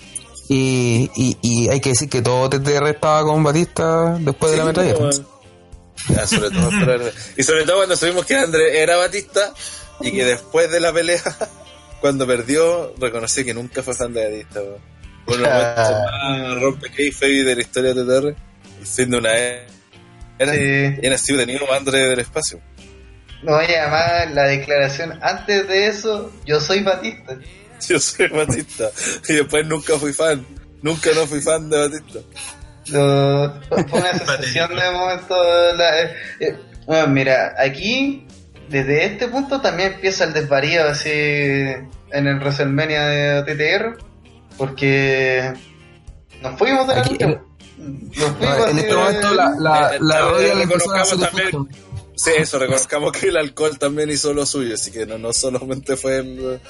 Y, 0.48 1.10
y, 1.16 1.36
y 1.40 1.68
hay 1.68 1.80
que 1.80 1.90
decir 1.90 2.08
que 2.08 2.20
todo 2.20 2.50
TTR 2.50 2.88
estaba 2.88 3.22
con 3.22 3.42
Batista 3.42 4.18
después 4.20 4.52
de 4.52 4.58
la 4.58 4.64
metralla. 4.66 4.94
pues. 4.96 5.18
weón. 5.18 5.32
Ya, 6.08 6.26
sobre 6.26 6.50
todo, 6.50 6.68
pero- 6.84 7.10
y 7.36 7.42
sobre 7.44 7.64
todo 7.64 7.76
cuando 7.76 7.96
supimos 7.96 8.26
que 8.26 8.34
André 8.36 8.82
era 8.82 8.96
Batista 8.96 9.54
y 10.00 10.10
que 10.10 10.24
después 10.24 10.70
de 10.70 10.80
la 10.80 10.92
pelea 10.92 11.22
cuando 12.00 12.26
perdió, 12.26 12.92
reconocí 12.98 13.44
que 13.44 13.54
nunca 13.54 13.82
fue 13.84 13.94
fan 13.94 14.12
de 14.12 14.24
Batista, 14.28 14.60
weón. 15.26 15.42
Bueno, 15.42 15.48
más 15.48 16.60
rompe 16.60 16.90
de 17.42 17.54
la 17.56 17.60
historia 17.60 17.94
de 17.94 18.04
TTR, 18.04 18.36
de 19.10 19.16
una 19.16 19.32
era. 19.36 20.52
Sí. 20.54 20.98
Y 21.02 21.06
así 21.06 21.36
tenido 21.36 21.66
madre 21.66 21.98
del 22.08 22.18
espacio. 22.20 22.60
No, 23.42 23.60
y 23.62 23.66
además 23.74 24.30
la 24.34 24.44
declaración 24.44 25.18
antes 25.22 25.66
de 25.68 25.86
eso, 25.88 26.32
yo 26.46 26.60
soy 26.60 26.82
Batista. 26.82 27.36
Yo 27.88 27.98
soy 27.98 28.28
Batista. 28.28 28.88
Y 29.28 29.32
después 29.34 29.66
nunca 29.66 29.98
fui 29.98 30.12
fan. 30.12 30.46
Nunca 30.82 31.10
no 31.16 31.26
fui 31.26 31.40
fan 31.40 31.68
de 31.68 31.78
Batista. 31.78 32.20
Lo- 32.92 33.60
fue 33.68 33.98
una 34.00 34.12
sensación 34.18 34.76
de 34.76 34.90
momento. 34.92 35.34
la- 35.74 36.02
eh, 36.02 36.14
eh, 36.38 36.56
bueno, 36.86 37.08
mira, 37.08 37.56
aquí, 37.58 38.24
desde 38.68 39.04
este 39.06 39.26
punto 39.26 39.60
también 39.60 39.94
empieza 39.94 40.22
el 40.22 40.32
desvarío 40.32 40.86
así 40.88 41.10
en 41.10 41.88
el 42.26 42.38
WrestleMania 42.38 43.06
de 43.06 43.42
TTR, 43.42 43.98
porque 44.56 45.52
nos 46.42 46.58
fuimos 46.58 46.86
de 46.86 46.94
la 46.94 47.00
Aquí, 47.00 47.10
lucha. 47.14 47.24
en- 47.26 47.52
Nos 47.78 48.30
fuimos 48.36 48.40
No, 48.40 48.54
en 48.54 48.62
así 48.62 48.76
este 48.78 48.86
de- 48.86 48.94
momento 48.96 49.34
la, 49.34 49.50
la, 49.58 49.94
Eh, 49.94 49.98
la 50.00 50.18
eh, 50.18 50.20
rodilla 50.22 50.54
le 50.54 50.62
empezó 50.62 50.92
a 50.92 50.98
reconozcamos 50.98 51.12
hacer 51.12 51.50
también-. 51.50 51.68
Sí, 52.14 52.30
eso, 52.36 52.58
reconozcamos 52.58 53.12
que 53.12 53.28
el 53.28 53.36
alcohol 53.36 53.78
también 53.78 54.10
hizo 54.10 54.32
lo 54.34 54.46
suyo, 54.46 54.74
así 54.74 54.90
que 54.92 55.06
no, 55.06 55.18
no 55.18 55.32
solamente 55.32 55.96
fue 55.96 56.18
el. 56.18 56.60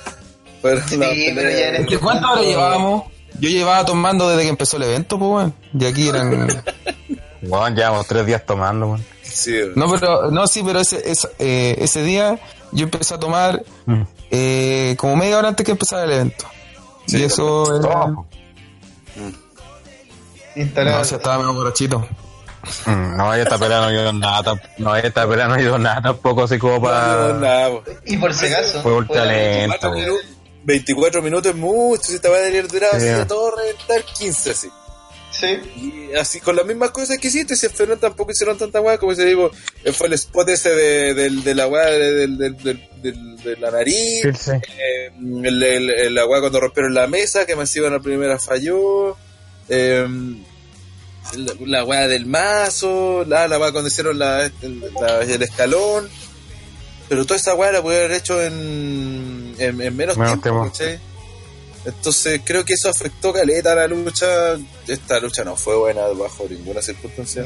Fue 0.63 0.77
la 0.77 0.87
Sí, 0.87 0.97
pero 1.35 1.51
ya 1.51 1.69
en 1.69 1.77
este 1.77 1.99
¿Cuánto 1.99 2.23
punto- 2.29 2.41
hora 2.41 2.43
llevábamos? 2.49 3.03
Yo 3.41 3.49
llevaba 3.49 3.85
tomando 3.85 4.29
desde 4.31 4.43
que 4.45 4.49
empezó 4.51 4.77
el 4.77 4.85
evento, 4.85 5.19
pues, 5.19 5.31
weón. 5.31 5.55
Y 5.79 5.85
aquí 5.87 6.09
eran... 6.09 6.49
Weón, 7.43 7.75
llevamos 7.75 8.07
tres 8.07 8.25
días 8.25 8.47
tomando, 8.47 8.87
weón. 8.89 9.05
Sí, 9.23 9.53
No, 9.75 9.91
pero, 9.91 10.31
no, 10.31 10.47
sí, 10.47 10.63
pero 10.65 10.79
ese, 10.81 11.03
ese, 11.11 11.29
eh, 11.41 11.75
ese 11.79 12.03
día 12.05 12.39
yo 12.71 12.85
empecé 12.85 13.15
a 13.15 13.19
tomar 13.19 13.63
Mm. 13.87 14.03
eh, 14.31 14.95
como 14.99 15.17
media 15.17 15.39
hora 15.39 15.49
antes 15.49 15.65
que 15.67 15.73
empezara 15.73 16.05
el 16.05 16.13
evento. 16.13 16.45
Sí, 17.07 17.19
y 17.19 17.23
eso 17.25 17.77
era... 17.77 17.83
Todo. 17.91 18.27
instalado. 20.57 20.99
No, 20.99 21.05
si 21.05 21.15
estaba 21.15 21.39
medio 21.39 21.55
borrachito. 21.55 21.99
Mm, 22.87 23.17
No, 23.17 23.35
esta 23.35 23.59
pelea 23.59 23.79
no 23.81 23.87
ayudó 23.87 24.13
nada. 24.13 24.55
No, 24.79 24.95
esta 24.97 25.27
pelea 25.29 25.49
no 25.49 25.55
ayudó 25.55 25.79
nada 25.79 26.01
tampoco, 26.03 26.45
así 26.45 26.59
como 26.59 26.75
no, 26.75 26.83
para. 26.83 27.33
nada, 27.35 27.71
po. 27.71 27.83
Y 28.07 28.17
por 28.19 28.33
si 28.35 28.47
acaso, 28.47 28.83
Fue 28.83 28.93
ultra 28.93 29.17
fue 29.25 29.27
la- 29.27 29.33
lento. 29.33 29.91
24 29.91 29.93
minutos, 30.01 30.27
24 30.65 31.23
minutos 31.23 31.51
es 31.53 31.57
mucho, 31.59 32.03
si 32.05 32.19
te 32.21 32.29
va 32.29 32.37
a 32.37 32.41
deber 32.41 32.69
durar 32.69 32.91
Sí. 32.93 32.97
así 32.99 33.07
de 33.07 33.27
todo 33.27 33.57
reventar 33.57 34.03
15 34.17 34.51
así. 34.53 34.71
Sí, 35.43 36.11
Y 36.13 36.15
así 36.17 36.41
con 36.41 36.55
las 36.57 36.65
mismas 36.65 36.91
cosas 36.93 37.19
que 37.19 37.29
hiciste, 37.29 37.57
si 37.57 37.69
final 37.69 37.99
tampoco 37.99 38.31
hicieron 38.31 38.57
tanta 38.57 38.81
weá, 38.81 38.97
como 38.99 39.15
se 39.15 39.25
digo, 39.25 39.51
eh, 39.85 39.93
fue 39.93 40.07
el 40.07 40.13
spot 40.13 40.49
ese 40.51 40.71
de, 40.71 41.15
del- 41.15 41.43
de 41.43 41.55
la 41.55 41.67
weá 41.67 41.87
de, 41.87 42.13
del- 42.15 42.39
del- 42.39 42.57
del- 42.59 42.89
del- 43.03 43.37
de 43.43 43.57
la 43.57 43.71
nariz, 43.73 44.23
Sí, 44.23 44.31
sí. 44.39 44.51
eh, 44.53 45.11
el, 45.45 45.63
el- 45.63 45.91
el- 45.91 46.15
la 46.15 46.27
weá 46.27 46.41
cuando 46.41 46.61
rompieron 46.61 46.95
la 46.95 47.07
mesa, 47.09 47.45
que 47.45 47.57
más 47.57 47.75
iba 47.75 47.91
la 47.91 47.99
primera 48.01 48.39
falló, 48.39 49.17
eh, 49.69 50.07
la, 51.37 51.53
la 51.67 51.85
weá 51.85 52.07
del 52.09 52.27
mazo, 52.27 53.25
la, 53.27 53.49
la 53.49 53.59
weá 53.59 53.73
cuando 53.73 53.89
hicieron 53.89 54.19
la, 54.19 54.45
el, 54.45 54.93
la- 55.01 55.23
el 55.23 55.43
escalón, 55.43 56.09
pero 57.09 57.25
toda 57.25 57.39
esa 57.41 57.55
weá 57.55 57.73
la 57.73 57.83
puede 57.83 57.99
haber 58.05 58.13
hecho 58.13 58.41
en, 58.43 59.55
en, 59.59 59.81
en 59.81 59.97
menos, 59.97 60.17
Menos 60.17 60.41
tiempo. 60.41 60.71
Entonces 61.85 62.41
creo 62.45 62.65
que 62.65 62.75
eso 62.75 62.89
afectó 62.89 63.33
caleta 63.33 63.73
a 63.73 63.77
la 63.77 63.87
lucha. 63.89 64.57
Esta 64.87 65.19
lucha 65.21 65.45
no 65.45 65.57
fue 65.57 65.77
buena 65.77 66.07
bajo 66.09 66.47
ninguna 66.49 66.81
circunstancia. 66.81 67.45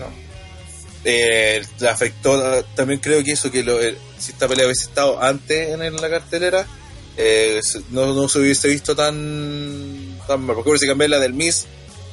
Eh, 1.08 1.62
la 1.78 1.92
afectó 1.92 2.64
también 2.74 2.98
creo 2.98 3.22
que 3.22 3.32
eso 3.32 3.48
que 3.48 3.62
lo, 3.62 3.80
eh, 3.80 3.96
si 4.18 4.32
esta 4.32 4.48
pelea 4.48 4.66
hubiese 4.66 4.86
estado 4.86 5.22
antes 5.22 5.68
en, 5.68 5.94
la 5.94 6.10
cartelera 6.10 6.66
eh, 7.16 7.60
no, 7.90 8.12
no 8.12 8.28
se 8.28 8.40
hubiese 8.40 8.66
visto 8.66 8.96
tan 8.96 10.18
tan 10.26 10.42
mal 10.42 10.56
porque 10.56 10.78
si 10.78 10.86
cambié 10.88 11.06
la 11.06 11.20
del 11.20 11.32
Miss 11.32 11.66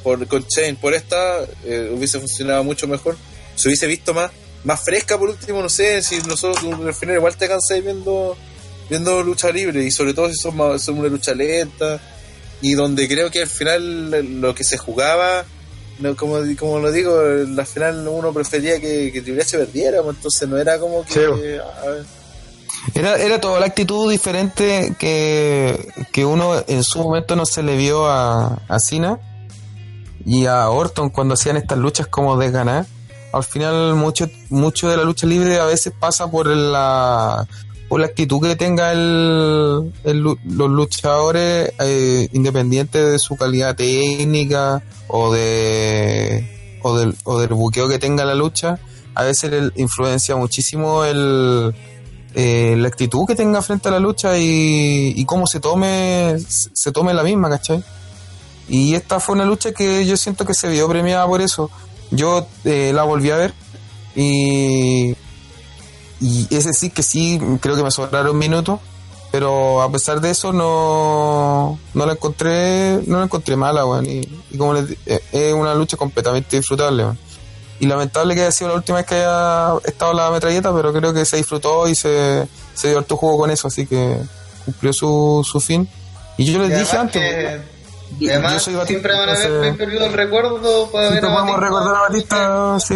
por 0.04 0.24
con 0.28 0.46
Chain 0.46 0.76
por 0.76 0.94
esta 0.94 1.40
eh, 1.64 1.90
hubiese 1.92 2.20
funcionado 2.20 2.62
mucho 2.62 2.86
mejor 2.86 3.16
se 3.56 3.66
hubiese 3.66 3.88
visto 3.88 4.14
más 4.14 4.30
más 4.62 4.84
fresca 4.84 5.18
por 5.18 5.30
último 5.30 5.60
no 5.60 5.68
sé 5.68 6.00
si 6.00 6.18
nosotros 6.20 6.64
al 6.64 6.94
final 6.94 7.16
igual 7.16 7.36
te 7.36 7.48
cansé 7.48 7.80
viendo 7.80 8.36
viendo 8.88 9.24
lucha 9.24 9.50
libre 9.50 9.82
y 9.82 9.90
sobre 9.90 10.14
todo 10.14 10.28
si 10.28 10.36
son, 10.36 10.78
son 10.78 11.00
una 11.00 11.08
lucha 11.08 11.34
lenta 11.34 12.00
y 12.64 12.72
donde 12.72 13.06
creo 13.06 13.30
que 13.30 13.42
al 13.42 13.48
final 13.48 14.40
lo 14.40 14.54
que 14.54 14.64
se 14.64 14.78
jugaba 14.78 15.44
no, 15.98 16.16
como, 16.16 16.38
como 16.58 16.78
lo 16.78 16.90
digo, 16.90 17.14
al 17.20 17.66
final 17.66 18.08
uno 18.08 18.32
prefería 18.32 18.80
que, 18.80 19.12
que 19.12 19.20
Triple 19.20 19.42
H 19.42 19.58
perdiera, 19.58 20.02
pues, 20.02 20.16
entonces 20.16 20.48
no 20.48 20.56
era 20.56 20.78
como 20.78 21.04
que... 21.04 21.12
Sí. 21.12 21.20
Era, 22.94 23.16
era 23.16 23.40
toda 23.40 23.60
la 23.60 23.66
actitud 23.66 24.10
diferente 24.10 24.96
que, 24.98 25.88
que 26.10 26.24
uno 26.24 26.64
en 26.66 26.82
su 26.82 27.02
momento 27.02 27.36
no 27.36 27.44
se 27.44 27.62
le 27.62 27.76
vio 27.76 28.06
a, 28.06 28.62
a 28.66 28.80
Cena 28.80 29.18
y 30.24 30.46
a 30.46 30.68
Orton 30.70 31.10
cuando 31.10 31.34
hacían 31.34 31.58
estas 31.58 31.78
luchas 31.78 32.06
como 32.06 32.36
de 32.38 32.50
ganar. 32.50 32.86
Al 33.32 33.44
final 33.44 33.94
mucho, 33.94 34.26
mucho 34.48 34.88
de 34.88 34.96
la 34.96 35.04
lucha 35.04 35.26
libre 35.26 35.58
a 35.58 35.66
veces 35.66 35.92
pasa 35.98 36.30
por 36.30 36.46
la, 36.46 37.46
por 37.94 38.00
la 38.00 38.08
actitud 38.08 38.40
que 38.42 38.56
tenga 38.56 38.90
el, 38.90 39.92
los 40.02 40.68
luchadores 40.68 41.72
eh, 41.78 42.28
independientes 42.32 43.12
de 43.12 43.20
su 43.20 43.36
calidad 43.36 43.76
técnica 43.76 44.82
o 45.06 45.32
de 45.32 46.80
o 46.82 46.98
del, 46.98 47.14
o 47.22 47.38
del 47.38 47.50
buqueo 47.50 47.88
que 47.88 48.00
tenga 48.00 48.24
la 48.24 48.34
lucha. 48.34 48.80
A 49.14 49.22
veces 49.22 49.48
le 49.48 49.70
influencia 49.80 50.34
muchísimo 50.34 51.04
el, 51.04 51.72
eh, 52.34 52.74
la 52.76 52.88
actitud 52.88 53.28
que 53.28 53.36
tenga 53.36 53.62
frente 53.62 53.86
a 53.86 53.92
la 53.92 54.00
lucha 54.00 54.36
y, 54.38 55.14
y 55.14 55.24
cómo 55.24 55.46
se 55.46 55.60
tome 55.60 56.36
se 56.48 56.90
tome 56.90 57.14
la 57.14 57.22
misma, 57.22 57.48
¿cachai? 57.48 57.84
Y 58.68 58.96
esta 58.96 59.20
fue 59.20 59.36
una 59.36 59.44
lucha 59.44 59.70
que 59.70 60.04
yo 60.04 60.16
siento 60.16 60.44
que 60.44 60.54
se 60.54 60.68
vio 60.68 60.88
premiada 60.88 61.28
por 61.28 61.40
eso. 61.40 61.70
Yo 62.10 62.44
eh, 62.64 62.90
la 62.92 63.04
volví 63.04 63.30
a 63.30 63.36
ver 63.36 63.54
y, 64.16 65.14
y 66.26 66.54
es 66.54 66.64
decir 66.64 66.92
que 66.92 67.02
sí, 67.02 67.40
creo 67.60 67.76
que 67.76 67.82
me 67.82 67.90
sobraron 67.90 68.36
minutos, 68.38 68.80
pero 69.30 69.82
a 69.82 69.90
pesar 69.90 70.20
de 70.20 70.30
eso 70.30 70.52
no, 70.52 71.78
no 71.92 72.06
la 72.06 72.12
encontré 72.12 73.00
no 73.06 73.18
la 73.18 73.24
encontré 73.24 73.56
mala, 73.56 73.84
weón. 73.84 74.06
Y, 74.06 74.20
y 74.50 74.56
como 74.58 74.74
les 74.74 74.90
eh, 75.06 75.20
es 75.32 75.52
una 75.52 75.74
lucha 75.74 75.96
completamente 75.96 76.56
disfrutable, 76.56 77.04
weón. 77.04 77.18
Y 77.80 77.86
lamentable 77.86 78.34
que 78.36 78.42
haya 78.42 78.52
sido 78.52 78.70
la 78.70 78.76
última 78.76 78.98
vez 78.98 79.06
que 79.06 79.16
haya 79.16 79.74
estado 79.84 80.12
la 80.14 80.30
metralleta, 80.30 80.72
pero 80.72 80.92
creo 80.92 81.12
que 81.12 81.24
se 81.24 81.36
disfrutó 81.38 81.88
y 81.88 81.94
se, 81.96 82.46
se 82.74 82.88
dio 82.88 82.98
harto 82.98 83.16
juego 83.16 83.38
con 83.38 83.50
eso, 83.50 83.66
así 83.66 83.84
que 83.86 84.16
cumplió 84.64 84.92
su, 84.92 85.44
su 85.44 85.60
fin. 85.60 85.88
Y 86.36 86.44
yo 86.44 86.60
les 86.60 86.70
Y 86.70 86.74
dije 86.80 86.96
antes, 86.96 87.20
que- 87.20 87.60
y 88.20 88.28
además 88.30 88.52
yo 88.52 88.60
soy 88.60 88.86
siempre 88.86 89.12
van 89.16 89.28
a 89.28 89.32
haber 89.32 89.76
perdido 89.76 90.06
el 90.06 90.12
recuerdo 90.12 90.88
para 90.92 91.10
ver 91.10 91.18
siempre 91.20 91.30
a 91.30 91.34
podemos 91.34 91.60
Batista. 91.60 91.66
recordar 91.66 91.96
a 91.96 92.00
Batista, 92.02 92.78
sí. 92.80 92.94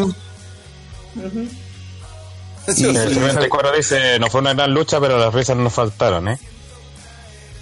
Ujú. 2.73 2.81
Y- 2.93 2.97
El 2.97 3.15
74 3.15 3.73
dice, 3.73 4.19
no 4.19 4.29
fue 4.31 4.41
una 4.41 4.55
gran 4.55 4.73
lucha, 4.75 5.01
pero 5.01 5.19
las 5.19 5.33
risas 5.33 5.57
nos 5.57 5.73
faltaron, 5.73 6.29
¿eh? 6.29 6.39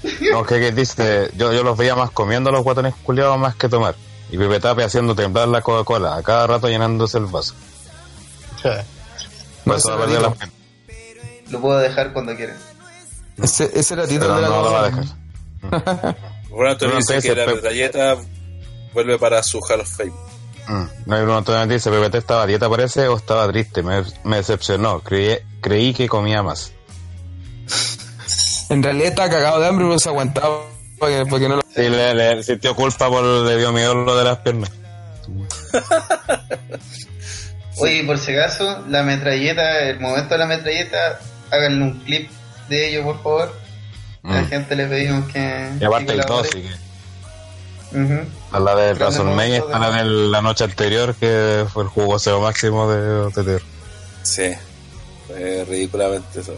No, 0.32 0.44
que, 0.44 0.60
que 0.60 0.72
dice, 0.72 1.30
yo, 1.36 1.52
yo 1.52 1.62
los 1.64 1.76
veía 1.76 1.94
más 1.96 2.10
comiendo 2.10 2.50
a 2.50 2.52
los 2.52 2.62
guatones 2.62 2.94
culiados 3.02 3.38
más 3.38 3.54
que 3.56 3.68
tomar. 3.68 3.94
Y 4.30 4.36
Pepe 4.38 4.60
Tape 4.60 4.84
haciendo 4.84 5.14
temblar 5.14 5.48
la 5.48 5.62
Coca-Cola, 5.62 6.16
a 6.16 6.22
cada 6.22 6.46
rato 6.46 6.68
llenándose 6.68 7.18
el 7.18 7.26
vaso. 7.26 7.54
No, 9.64 9.74
a 9.74 9.76
perder 9.76 10.22
ratito. 10.22 10.36
la. 10.40 10.50
Lo 11.50 11.60
puedo 11.60 11.78
dejar 11.78 12.12
cuando 12.12 12.34
quiera. 12.34 12.56
Ese, 13.40 13.70
ese 13.74 13.94
ratito 13.94 14.20
Pero 14.20 14.34
de 14.36 14.42
la 14.42 14.48
no 14.48 14.62
lo 14.62 14.72
va 14.72 14.80
a 14.80 14.84
dejar. 14.90 16.16
Bueno, 16.50 16.76
No, 16.80 16.96
dice 16.96 17.20
que 17.20 17.34
la 17.34 17.46
metralleta 17.46 18.16
vuelve 18.94 19.18
para 19.18 19.42
su 19.42 19.58
Hall 19.60 19.80
of 19.80 19.88
Fame. 19.94 20.12
Mm. 20.68 20.84
No 21.06 21.16
hay 21.16 21.22
uno 21.22 21.38
Antonio 21.38 21.66
dice, 21.66 21.90
Pepe 21.90 22.18
estaba 22.18 22.42
a 22.42 22.46
dieta 22.46 22.68
parece 22.68 23.08
o 23.08 23.16
estaba 23.16 23.48
triste, 23.48 23.82
me, 23.82 24.02
me 24.24 24.36
decepcionó, 24.36 25.00
creí, 25.00 25.38
creí 25.60 25.94
que 25.94 26.08
comía 26.08 26.42
más. 26.42 26.72
En 28.68 28.82
realidad 28.82 29.08
estaba 29.08 29.30
cagado 29.30 29.60
de 29.60 29.68
hambre, 29.68 29.86
pero 29.86 29.98
se 29.98 30.08
aguantaba 30.08 30.58
para 30.98 31.18
que, 31.18 31.26
para 31.30 31.40
que 31.40 31.48
no 31.48 31.56
lo... 31.56 31.62
Sí, 31.62 31.88
le, 31.88 32.14
le 32.14 32.42
sintió 32.42 32.74
culpa 32.74 33.08
por 33.08 33.22
le 33.22 33.56
dio 33.58 33.72
miedo 33.72 33.94
lo 33.94 34.16
de 34.16 34.24
las 34.24 34.38
piernas. 34.38 34.70
Oye, 37.78 38.04
por 38.04 38.18
si 38.18 38.32
acaso, 38.34 38.84
la 38.88 39.02
metralleta, 39.02 39.80
el 39.90 40.00
momento 40.00 40.30
de 40.30 40.38
la 40.38 40.46
metralleta, 40.46 41.20
háganle 41.50 41.84
un 41.84 42.00
clip 42.00 42.30
de 42.68 42.88
ello, 42.88 43.04
por 43.04 43.22
favor. 43.22 43.58
A 44.24 44.32
la 44.34 44.42
Mm. 44.42 44.48
gente 44.48 44.76
le 44.76 44.86
pedimos 44.86 45.28
que. 45.30 45.68
Y 45.80 45.84
aparte 45.84 46.06
que 46.06 46.12
el 46.12 46.18
2, 46.20 46.26
colabore. 46.26 46.50
sí 46.50 46.68
A 48.52 48.60
la 48.60 48.74
de 48.74 48.92
WrestleMania 48.94 49.58
está 49.58 49.78
la 49.78 49.90
de- 49.90 50.04
la 50.04 50.42
noche 50.42 50.64
anterior, 50.64 51.14
que 51.14 51.64
fue 51.72 51.84
el 51.84 51.88
jugoseo 51.88 52.40
máximo 52.40 52.90
de 52.90 53.30
TTR. 53.32 53.62
Sí, 54.22 54.50
fue 55.26 55.64
ridículamente 55.68 56.40
eso. 56.40 56.54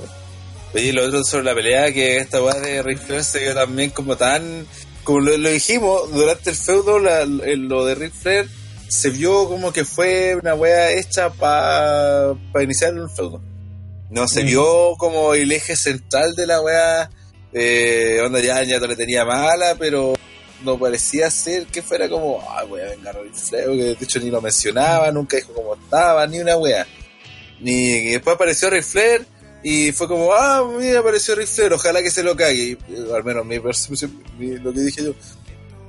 Oye, 0.74 0.84
y 0.84 0.92
lo 0.92 1.06
otro 1.06 1.22
sobre 1.24 1.44
la 1.44 1.54
pelea, 1.54 1.92
que 1.92 2.18
esta 2.18 2.42
weá 2.42 2.54
de 2.54 2.82
Ric 2.82 2.98
Flair 2.98 3.24
se 3.24 3.40
vio 3.40 3.54
también 3.54 3.90
como 3.90 4.16
tan... 4.16 4.66
Como 5.04 5.20
lo, 5.20 5.36
lo 5.38 5.48
dijimos, 5.48 6.12
durante 6.12 6.50
el 6.50 6.56
feudo, 6.56 6.98
la- 6.98 7.24
lo 7.24 7.84
de 7.84 7.94
Ric 7.94 8.12
Flair 8.12 8.48
se 8.88 9.10
vio 9.10 9.48
como 9.48 9.72
que 9.72 9.84
fue 9.84 10.34
una 10.42 10.54
weá 10.54 10.90
hecha 10.92 11.30
para 11.30 12.34
iniciar 12.62 12.94
un 12.94 13.08
feudo. 13.10 13.40
No, 14.10 14.26
se 14.28 14.42
vio 14.42 14.94
como 14.98 15.34
el 15.34 15.52
eje 15.52 15.76
central 15.76 16.34
de 16.34 16.46
la 16.46 16.60
weá, 16.60 17.10
Eh, 17.52 18.20
onda 18.22 18.40
ya, 18.40 18.62
ya 18.62 18.78
le 18.78 18.94
tenía 18.94 19.24
mala, 19.24 19.74
pero 19.78 20.12
no 20.64 20.78
parecía 20.78 21.30
ser 21.30 21.66
que 21.66 21.82
fuera 21.82 22.08
como, 22.08 22.40
ah, 22.48 22.64
voy 22.64 22.80
a 22.80 22.90
vengar 22.90 23.16
a 23.16 23.20
que 23.20 23.66
de 23.66 23.96
hecho 24.00 24.20
ni 24.20 24.30
lo 24.30 24.40
mencionaba, 24.40 25.10
nunca 25.12 25.36
dijo 25.36 25.52
cómo 25.52 25.74
estaba, 25.74 26.26
ni 26.26 26.40
una 26.40 26.56
wea. 26.56 26.86
Ni 27.60 27.72
y 27.72 28.10
después 28.12 28.36
apareció 28.36 28.70
Ric 28.70 28.84
Flair 28.84 29.26
y 29.62 29.92
fue 29.92 30.08
como, 30.08 30.32
ah, 30.32 30.64
mira, 30.78 31.00
apareció 31.00 31.34
Ric 31.34 31.48
Flair, 31.48 31.72
ojalá 31.72 32.02
que 32.02 32.10
se 32.10 32.22
lo 32.22 32.36
cague. 32.36 32.72
Eh, 32.72 32.78
al 33.14 33.24
menos 33.24 33.44
mi 33.44 33.58
percepción, 33.58 34.22
lo 34.38 34.72
que 34.72 34.80
dije 34.80 35.04
yo. 35.04 35.14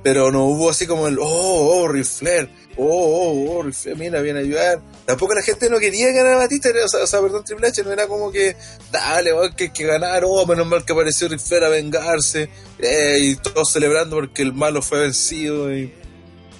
Pero 0.02 0.30
no 0.30 0.46
hubo 0.46 0.70
así 0.70 0.86
como 0.86 1.08
el, 1.08 1.18
oh, 1.18 1.24
oh, 1.24 1.88
Ric 1.88 2.04
Flair, 2.04 2.48
oh, 2.80 3.46
oh, 3.52 3.58
oh, 3.58 3.62
Ric 3.62 3.74
Flair, 3.74 3.96
mira, 3.96 4.20
viene 4.22 4.40
a 4.40 4.42
ayudar. 4.42 4.80
Tampoco 5.06 5.34
la 5.34 5.42
gente 5.42 5.68
no 5.70 5.78
quería 5.78 6.10
ganar 6.12 6.34
a 6.34 6.38
Batista, 6.38 6.70
o 6.84 6.88
sea, 6.88 7.02
o 7.02 7.06
sea, 7.06 7.20
perdón, 7.20 7.44
Triple 7.44 7.68
H, 7.68 7.82
no 7.84 7.92
era 7.92 8.06
como 8.06 8.30
que, 8.32 8.56
dale, 8.90 9.30
que 9.56 9.64
hay 9.64 9.70
que 9.70 9.84
ganar, 9.84 10.22
oh, 10.26 10.46
menos 10.46 10.66
mal 10.66 10.84
que 10.84 10.92
apareció 10.92 11.28
Ric 11.28 11.40
Flair 11.40 11.64
a 11.64 11.68
vengarse, 11.68 12.48
eh, 12.78 13.18
y 13.20 13.36
todos 13.36 13.72
celebrando 13.72 14.16
porque 14.16 14.42
el 14.42 14.52
malo 14.54 14.82
fue 14.82 15.00
vencido 15.00 15.72
y, 15.74 15.92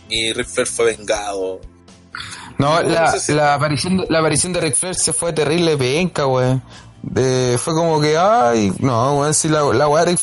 y 0.09 0.33
Ric 0.33 0.47
Flair 0.47 0.69
fue 0.69 0.97
vengado. 0.97 1.61
No, 2.59 2.83
No, 2.83 2.89
la, 2.89 3.13
si- 3.19 3.33
la 3.33 3.55
aparición, 3.55 4.05
la 4.09 4.19
aparición 4.19 4.53
de 4.53 4.61
Ric 4.61 4.75
Flair 4.75 4.95
se 4.95 5.13
fue 5.13 5.33
terrible 5.33 5.77
penca. 5.77 6.25
De- 7.03 7.57
fue 7.59 7.73
como 7.75 8.01
que, 8.01 8.19
ay, 8.19 8.73
no, 8.81 9.21
weón, 9.21 9.33
si 9.33 9.49
la, 9.49 9.63
la 9.73 9.89
weá 9.89 10.05
de 10.05 10.11
Ric 10.13 10.21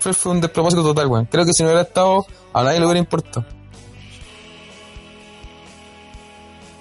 Flair 0.00 0.14
fue 0.14 0.32
un 0.32 0.40
despropósito 0.40 0.82
total, 0.82 1.06
weón. 1.06 1.24
Creo 1.26 1.44
que 1.46 1.52
si 1.54 1.62
no 1.62 1.68
hubiera 1.70 1.82
estado, 1.82 2.26
a 2.52 2.62
nadie 2.62 2.78
le 2.80 2.84
hubiera 2.86 2.98
importado. 3.00 3.46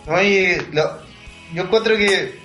Oye, 0.08 0.66
lo- 0.72 1.00
yo 1.54 1.64
encuentro 1.64 1.96
que, 1.98 2.40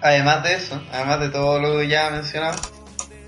además 0.00 0.42
de 0.42 0.54
eso, 0.54 0.80
además 0.92 1.20
de 1.20 1.28
todo 1.30 1.58
lo 1.58 1.78
que 1.78 1.88
ya 1.88 2.10
mencionado, 2.10 2.56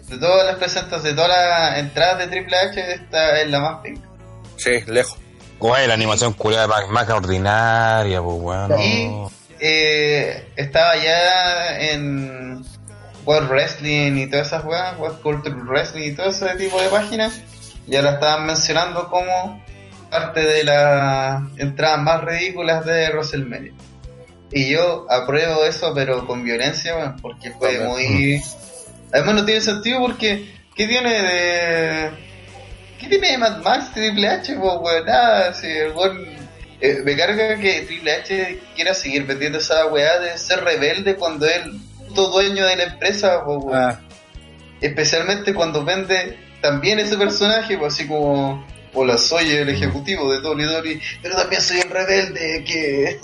de 0.08 0.18
todas 0.18 0.46
las 0.46 0.56
presentaciones, 0.56 1.04
de 1.04 1.14
todas 1.14 1.28
las 1.30 1.78
entradas 1.78 2.18
de 2.18 2.26
Triple 2.28 2.56
H, 2.56 2.92
esta 2.94 3.40
es 3.40 3.50
la 3.50 3.60
más 3.60 3.80
pink. 3.82 4.00
Sí, 4.56 4.70
lejos. 4.86 5.18
Güey, 5.58 5.86
la 5.86 5.94
animación 5.94 6.32
culiada 6.34 6.66
más, 6.66 6.88
más 6.90 7.08
ordinaria, 7.08 8.20
pues, 8.20 8.36
weón. 8.38 8.78
Y 8.80 9.10
eh, 9.58 10.48
estaba 10.56 10.96
ya 10.96 11.78
en 11.80 12.62
World 13.24 13.48
Wrestling 13.50 14.16
y 14.18 14.26
todas 14.28 14.48
esas 14.48 14.64
weas, 14.64 14.98
World 14.98 15.20
Cultural 15.22 15.62
Wrestling 15.66 16.12
y 16.12 16.14
todo 16.14 16.28
ese 16.28 16.54
tipo 16.56 16.80
de 16.80 16.88
páginas, 16.88 17.40
ya 17.86 18.02
la 18.02 18.12
estaban 18.12 18.46
mencionando 18.46 19.08
como 19.08 19.64
parte 20.10 20.40
de 20.40 20.64
las 20.64 21.42
entradas 21.58 22.00
más 22.00 22.24
ridículas 22.24 22.84
de 22.84 23.10
WrestleMania. 23.10 23.72
Y 24.52 24.70
yo 24.70 25.06
apruebo 25.10 25.64
eso, 25.64 25.92
pero 25.94 26.26
con 26.26 26.44
violencia, 26.44 27.16
porque 27.20 27.50
fue 27.52 27.80
muy... 27.80 28.40
Además 29.12 29.34
no 29.34 29.44
tiene 29.44 29.60
sentido 29.60 30.00
porque, 30.00 30.54
¿qué 30.74 30.86
tiene 30.86 31.22
de... 31.22 32.10
¿Qué 32.98 33.08
tiene 33.08 33.32
de 33.32 33.38
Mad 33.38 33.62
Max 33.62 33.92
Triple 33.92 34.28
H, 34.28 34.56
weón? 34.56 35.04
Nada, 35.04 35.52
si 35.52 35.66
el 35.66 35.92
weón... 35.92 36.24
eh, 36.80 37.02
me 37.04 37.16
carga 37.16 37.56
que 37.58 37.82
Triple 37.82 38.12
H 38.12 38.60
quiera 38.74 38.94
seguir 38.94 39.26
vendiendo 39.26 39.58
esa 39.58 39.86
weá 39.86 40.18
de 40.20 40.38
ser 40.38 40.62
rebelde 40.64 41.16
cuando 41.16 41.46
es 41.46 41.56
el 41.56 41.80
puto 42.08 42.30
dueño 42.30 42.64
de 42.66 42.76
la 42.76 42.84
empresa, 42.84 43.44
weón. 43.44 43.74
Ah, 43.74 44.00
Especialmente 44.80 45.54
cuando 45.54 45.84
vende 45.84 46.38
también 46.60 46.98
ese 46.98 47.16
personaje, 47.16 47.76
pues 47.78 47.94
así 47.94 48.06
como... 48.06 48.64
Hola, 48.98 49.18
soy 49.18 49.50
el 49.50 49.68
ejecutivo 49.68 50.32
de 50.32 50.38
WWE, 50.40 51.00
pero 51.22 51.36
también 51.36 51.60
soy 51.60 51.76
un 51.84 51.90
rebelde 51.90 52.64
que... 52.66 53.20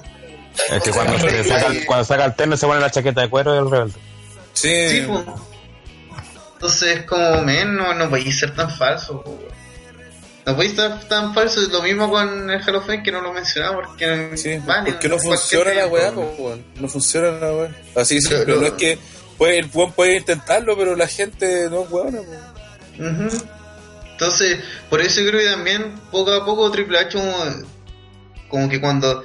Es 0.70 0.82
que 0.82 0.90
cuando, 0.90 1.18
se 1.18 1.44
saca, 1.48 1.66
el- 1.68 1.86
cuando 1.86 2.04
saca 2.04 2.24
el 2.26 2.34
terno 2.34 2.56
se 2.58 2.66
pone 2.66 2.80
la 2.80 2.90
chaqueta 2.90 3.22
de 3.22 3.30
cuero 3.30 3.54
y 3.54 3.58
el 3.58 3.70
rebelde. 3.70 3.94
sí, 4.52 4.88
Sí, 4.88 5.04
pues. 5.08 5.24
Entonces 6.54 6.98
es 6.98 7.04
como, 7.06 7.42
men, 7.42 7.74
no, 7.74 7.94
no 7.94 8.08
podéis 8.10 8.38
ser 8.38 8.54
tan 8.54 8.70
falso, 8.70 9.22
weón. 9.26 9.50
No 10.44 10.54
podéis 10.56 10.74
ser 10.76 11.00
tan 11.08 11.32
falso. 11.34 11.60
Es 11.62 11.68
lo 11.68 11.82
mismo 11.82 12.10
con 12.10 12.50
el 12.50 12.62
Fame 12.62 13.02
que 13.02 13.10
no 13.10 13.20
lo 13.22 13.32
mencionaba 13.32 13.76
porque, 13.82 14.30
Sí, 14.36 14.58
vale, 14.66 14.92
porque 14.92 15.08
no 15.08 15.18
funciona 15.18 15.72
la 15.72 15.86
weá, 15.86 16.10
weón. 16.10 16.64
no 16.78 16.86
funciona 16.88 17.30
la 17.32 17.52
weá. 17.52 17.70
Así 17.96 18.18
que 18.20 18.28
Pero- 18.28 18.44
pero 18.44 18.60
no 18.60 18.66
es 18.66 18.72
que 18.74 18.98
puede, 19.38 19.58
el 19.58 19.70
weón 19.72 19.92
puede 19.92 20.18
intentarlo, 20.18 20.76
pero 20.76 20.94
la 20.96 21.06
gente 21.08 21.68
no 21.70 21.82
es 21.84 21.90
weona. 21.90 22.18
Ujú. 22.20 23.38
Entonces, 24.22 24.60
por 24.88 25.00
eso 25.00 25.20
creo 25.26 25.40
que 25.40 25.46
también 25.46 25.94
poco 26.12 26.32
a 26.32 26.44
poco 26.44 26.70
Triple 26.70 26.98
H 26.98 27.18
como, 27.18 27.34
como 28.48 28.68
que 28.68 28.80
cuando... 28.80 29.24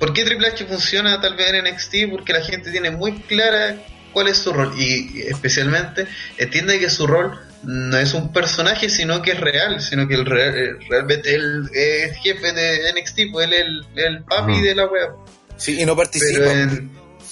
¿Por 0.00 0.12
qué 0.12 0.24
Triple 0.24 0.48
H 0.48 0.64
funciona 0.66 1.20
tal 1.20 1.36
vez 1.36 1.52
en 1.52 1.64
NXT? 1.64 2.10
Porque 2.10 2.32
la 2.32 2.40
gente 2.42 2.72
tiene 2.72 2.90
muy 2.90 3.20
clara 3.22 3.76
cuál 4.12 4.26
es 4.26 4.38
su 4.38 4.52
rol 4.52 4.74
y 4.76 5.22
especialmente 5.22 6.06
entiende 6.38 6.80
que 6.80 6.90
su 6.90 7.06
rol 7.06 7.38
no 7.62 7.96
es 7.96 8.12
un 8.12 8.32
personaje 8.32 8.90
sino 8.90 9.22
que 9.22 9.30
es 9.30 9.40
real, 9.40 9.80
sino 9.80 10.08
que 10.08 10.14
el 10.16 10.26
real- 10.26 10.54
eh, 10.56 10.70
realmente 10.90 11.34
él 11.36 11.68
es 11.72 12.16
jefe 12.18 12.52
de 12.52 12.92
NXT, 12.92 13.20
pues 13.32 13.46
él 13.46 13.52
es 13.52 13.60
el, 13.60 13.86
el 14.04 14.24
papi 14.24 14.60
de 14.60 14.74
la 14.74 14.86
web. 14.86 15.10
Sí, 15.56 15.80
y 15.80 15.86
no 15.86 15.94
participa. 15.94 16.40
Pero 16.40 16.50
en, 16.50 16.90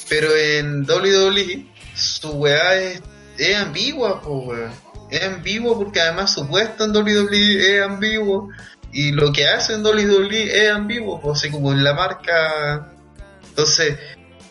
pero 0.09 0.37
en 0.37 0.83
WWE, 0.89 1.67
su 1.97 2.31
weá 2.35 2.77
es, 2.81 3.03
es 3.37 3.57
ambigua, 3.57 4.23
po, 4.23 4.39
weón. 4.43 4.71
Es 5.11 5.23
ambiguo 5.25 5.79
porque 5.79 6.01
además 6.01 6.33
su 6.35 6.47
puesto 6.49 6.85
en 6.85 6.95
WWE 6.97 7.77
es 7.77 7.83
ambiguo. 7.83 8.49
Y 8.93 9.13
lo 9.13 9.33
que 9.33 9.47
hace 9.47 9.75
en 9.75 9.85
WWE 9.87 10.65
es 10.65 10.71
ambiguo, 10.71 11.21
po, 11.21 11.33
así 11.33 11.51
como 11.51 11.73
en 11.73 11.85
la 11.85 11.95
marca. 11.95 12.93
Entonces, 13.49 13.97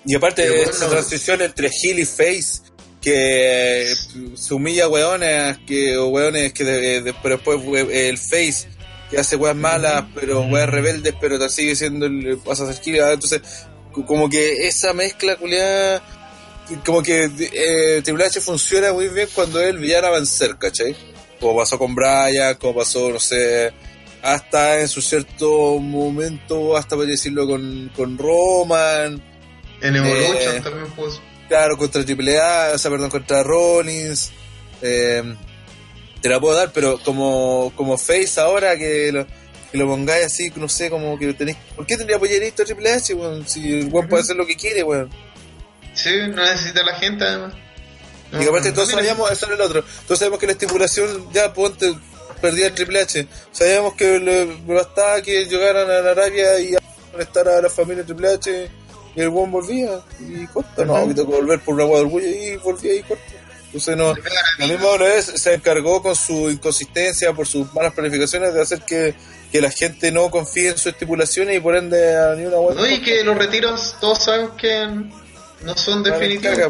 Y 0.05 0.15
aparte 0.15 0.43
de 0.43 0.49
bueno, 0.57 0.71
esa 0.71 0.89
transición 0.89 1.41
entre 1.41 1.67
heel 1.69 1.99
y 1.99 2.05
face, 2.05 2.61
que 3.01 3.93
se 4.35 4.53
humilla 4.53 4.85
a 4.85 4.89
weones, 4.89 5.57
que, 5.67 5.97
o 5.97 6.07
weones 6.07 6.53
que 6.53 6.63
de- 6.63 7.01
de- 7.01 7.13
pero 7.21 7.35
después 7.37 7.59
el 7.91 8.17
face, 8.17 8.67
que 9.09 9.17
hace 9.17 9.35
weas 9.35 9.55
malas, 9.55 10.05
pero 10.15 10.41
weas 10.41 10.69
rebeldes, 10.69 11.13
pero 11.19 11.39
te 11.39 11.49
sigue 11.49 11.75
siendo 11.75 12.05
el, 12.05 12.37
pasa 12.43 12.63
a 12.69 12.73
ser 12.73 13.01
ah, 13.01 13.11
entonces 13.13 13.41
co- 13.91 14.05
como 14.05 14.29
que 14.29 14.67
esa 14.67 14.93
mezcla 14.93 15.35
culiada, 15.37 16.01
como 16.85 17.01
que 17.01 17.29
eh, 17.53 18.01
Triple 18.03 18.25
H 18.25 18.41
funciona 18.41 18.93
muy 18.93 19.07
bien 19.09 19.27
cuando 19.33 19.59
es 19.61 19.69
el 19.69 19.77
villano 19.77 20.07
a 20.07 20.11
vencer, 20.11 20.57
¿cachai? 20.57 20.95
Como 21.39 21.57
pasó 21.57 21.77
con 21.79 21.95
Bryan, 21.95 22.55
como 22.55 22.75
pasó, 22.75 23.09
no 23.09 23.19
sé, 23.19 23.71
hasta 24.21 24.81
en 24.81 24.87
su 24.87 25.01
cierto 25.01 25.79
momento, 25.79 26.75
hasta 26.75 26.95
por 26.95 27.05
decirlo 27.05 27.47
con, 27.47 27.91
con 27.95 28.17
Roman, 28.17 29.21
en 29.81 29.95
Evolution 29.95 30.55
Eh, 30.57 30.61
también 30.61 30.87
pues 30.95 31.21
Claro, 31.47 31.77
contra 31.77 32.05
Triple 32.05 32.39
A, 32.39 32.71
o 32.75 32.77
sea, 32.77 32.91
perdón, 32.91 33.09
contra 33.09 33.41
Rollins. 33.41 34.31
eh, 34.81 35.23
te 36.21 36.29
la 36.29 36.39
puedo 36.39 36.55
dar, 36.55 36.71
pero 36.73 36.99
como, 37.03 37.71
como 37.75 37.97
face 37.97 38.39
ahora 38.39 38.77
que 38.77 39.11
lo, 39.11 39.25
que 39.71 39.77
lo 39.77 39.87
pongáis 39.87 40.25
así, 40.25 40.51
no 40.55 40.67
sé, 40.67 40.89
como 40.89 41.17
que 41.17 41.33
tenéis. 41.33 41.57
¿Por 41.75 41.85
qué 41.85 41.95
tendría 41.97 42.17
apoyar 42.17 42.43
esto 42.43 42.63
a 42.63 42.65
Triple 42.65 42.91
H, 42.91 43.13
weón? 43.13 43.47
Si 43.47 43.79
el 43.79 43.87
weón 43.87 44.07
puede 44.07 44.23
hacer 44.23 44.35
lo 44.35 44.45
que 44.45 44.55
quiere, 44.55 44.83
weón. 44.83 45.09
Sí, 46.03 46.09
no 46.29 46.43
necesita 46.43 46.83
la 46.83 46.95
gente 46.95 47.23
además. 47.25 47.53
y 48.31 48.47
aparte 48.47 48.71
todos 48.71 48.89
no 48.89 48.95
sabíamos, 48.97 49.31
eso 49.31 49.45
era 49.47 49.55
el 49.55 49.61
otro. 49.61 49.83
Todos 50.05 50.19
sabemos 50.19 50.39
que 50.39 50.45
la 50.45 50.51
estipulación 50.53 51.31
ya 51.33 51.51
ponte 51.53 51.93
perdía 52.41 52.67
el 52.67 52.73
Triple 52.73 53.01
H. 53.01 53.27
Sabíamos 53.51 53.95
que 53.95 54.19
le 54.19 54.45
bastaba 54.65 55.21
que 55.21 55.45
llegaran 55.45 55.89
a 55.89 55.99
la 56.01 56.11
Arabia 56.11 56.59
y 56.59 56.75
a 56.75 56.79
molestar 57.11 57.47
a 57.49 57.61
la 57.61 57.69
familia 57.69 58.05
Triple 58.05 58.33
H 58.33 58.71
y 59.15 59.19
el 59.21 59.29
weón 59.29 59.51
volvía 59.51 59.99
y 60.19 60.45
corta. 60.47 60.85
No, 60.85 60.93
Ujú. 61.03 61.15
que 61.15 61.21
volver 61.23 61.59
por 61.59 61.73
una 61.75 61.83
agua 61.83 61.97
de 61.99 62.05
orgullo 62.05 62.27
y 62.27 62.55
volvía 62.57 62.93
y 62.95 63.03
corta. 63.03 63.23
Entonces 63.65 63.97
no, 63.97 64.13
la 64.57 64.67
misma 64.67 64.97
vez 64.97 65.25
se 65.25 65.53
encargó 65.53 66.01
con 66.01 66.15
su 66.15 66.49
inconsistencia, 66.49 67.33
por 67.33 67.45
sus 67.45 67.71
malas 67.73 67.93
planificaciones, 67.93 68.51
de 68.53 68.61
hacer 68.61 68.81
que, 68.81 69.13
que 69.51 69.61
la 69.61 69.69
gente 69.69 70.11
no 70.11 70.31
confíe 70.31 70.69
en 70.69 70.77
sus 70.77 70.87
estipulaciones 70.87 71.57
y 71.57 71.59
por 71.59 71.75
ende 71.75 72.17
a 72.17 72.33
ni 72.35 72.45
una 72.45 72.57
vuelta. 72.57 72.81
No, 72.81 72.87
y 72.89 72.99
que 73.01 73.23
los 73.23 73.37
retiros 73.37 73.95
todos 74.01 74.23
sabemos 74.23 74.51
que 74.57 74.87
no 75.63 75.75
son 75.75 76.05
entonces, 76.05 76.67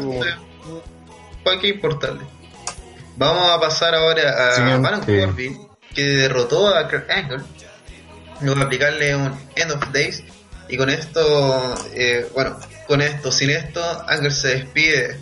¿Para 1.44 1.58
qué 1.58 1.68
importarle? 1.68 2.24
Vamos 3.16 3.50
a 3.50 3.60
pasar 3.60 3.94
ahora 3.94 4.48
a 4.48 4.52
Siguiente. 4.52 4.82
Baron 4.82 5.00
Corbin, 5.00 5.68
que 5.94 6.02
derrotó 6.02 6.68
a 6.68 6.88
Kurt 6.88 7.10
Angle. 7.10 7.42
Luego 8.40 8.62
aplicarle 8.62 9.14
un 9.14 9.38
End 9.56 9.72
of 9.72 9.92
Days. 9.92 10.22
Y 10.68 10.76
con 10.76 10.88
esto, 10.88 11.74
eh, 11.94 12.26
bueno, 12.34 12.58
con 12.86 13.02
esto, 13.02 13.32
sin 13.32 13.50
esto, 13.50 13.82
Angle 14.08 14.30
se 14.30 14.48
despide 14.48 15.18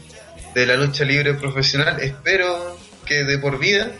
de 0.55 0.67
la 0.67 0.77
lucha 0.77 1.05
libre 1.05 1.35
profesional. 1.35 2.01
Espero 2.01 2.79
que 3.05 3.25
de 3.25 3.39
por 3.39 3.59
vida, 3.59 3.91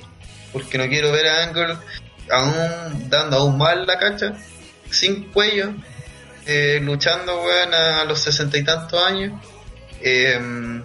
porque 0.53 0.79
no 0.79 0.89
quiero 0.89 1.11
ver 1.11 1.27
a 1.29 1.45
Angle 1.45 1.77
aún 2.31 3.09
dando 3.09 3.39
aún 3.39 3.59
mal 3.59 3.87
la 3.87 3.99
cacha, 3.99 4.35
sin 4.91 5.33
cuello, 5.33 5.73
eh, 6.47 6.81
luchando, 6.83 7.43
weón, 7.43 7.75
a 7.75 8.05
los 8.05 8.21
sesenta 8.21 8.59
y 8.59 8.65
tantos 8.65 9.03
años. 9.03 9.33
Eh, 10.01 10.81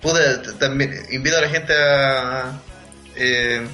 puta, 0.00 0.42
también 0.58 1.06
invito 1.10 1.36
a 1.36 1.40
la 1.40 1.48
gente 1.48 1.72
a, 1.76 2.60
eh, 3.16 3.66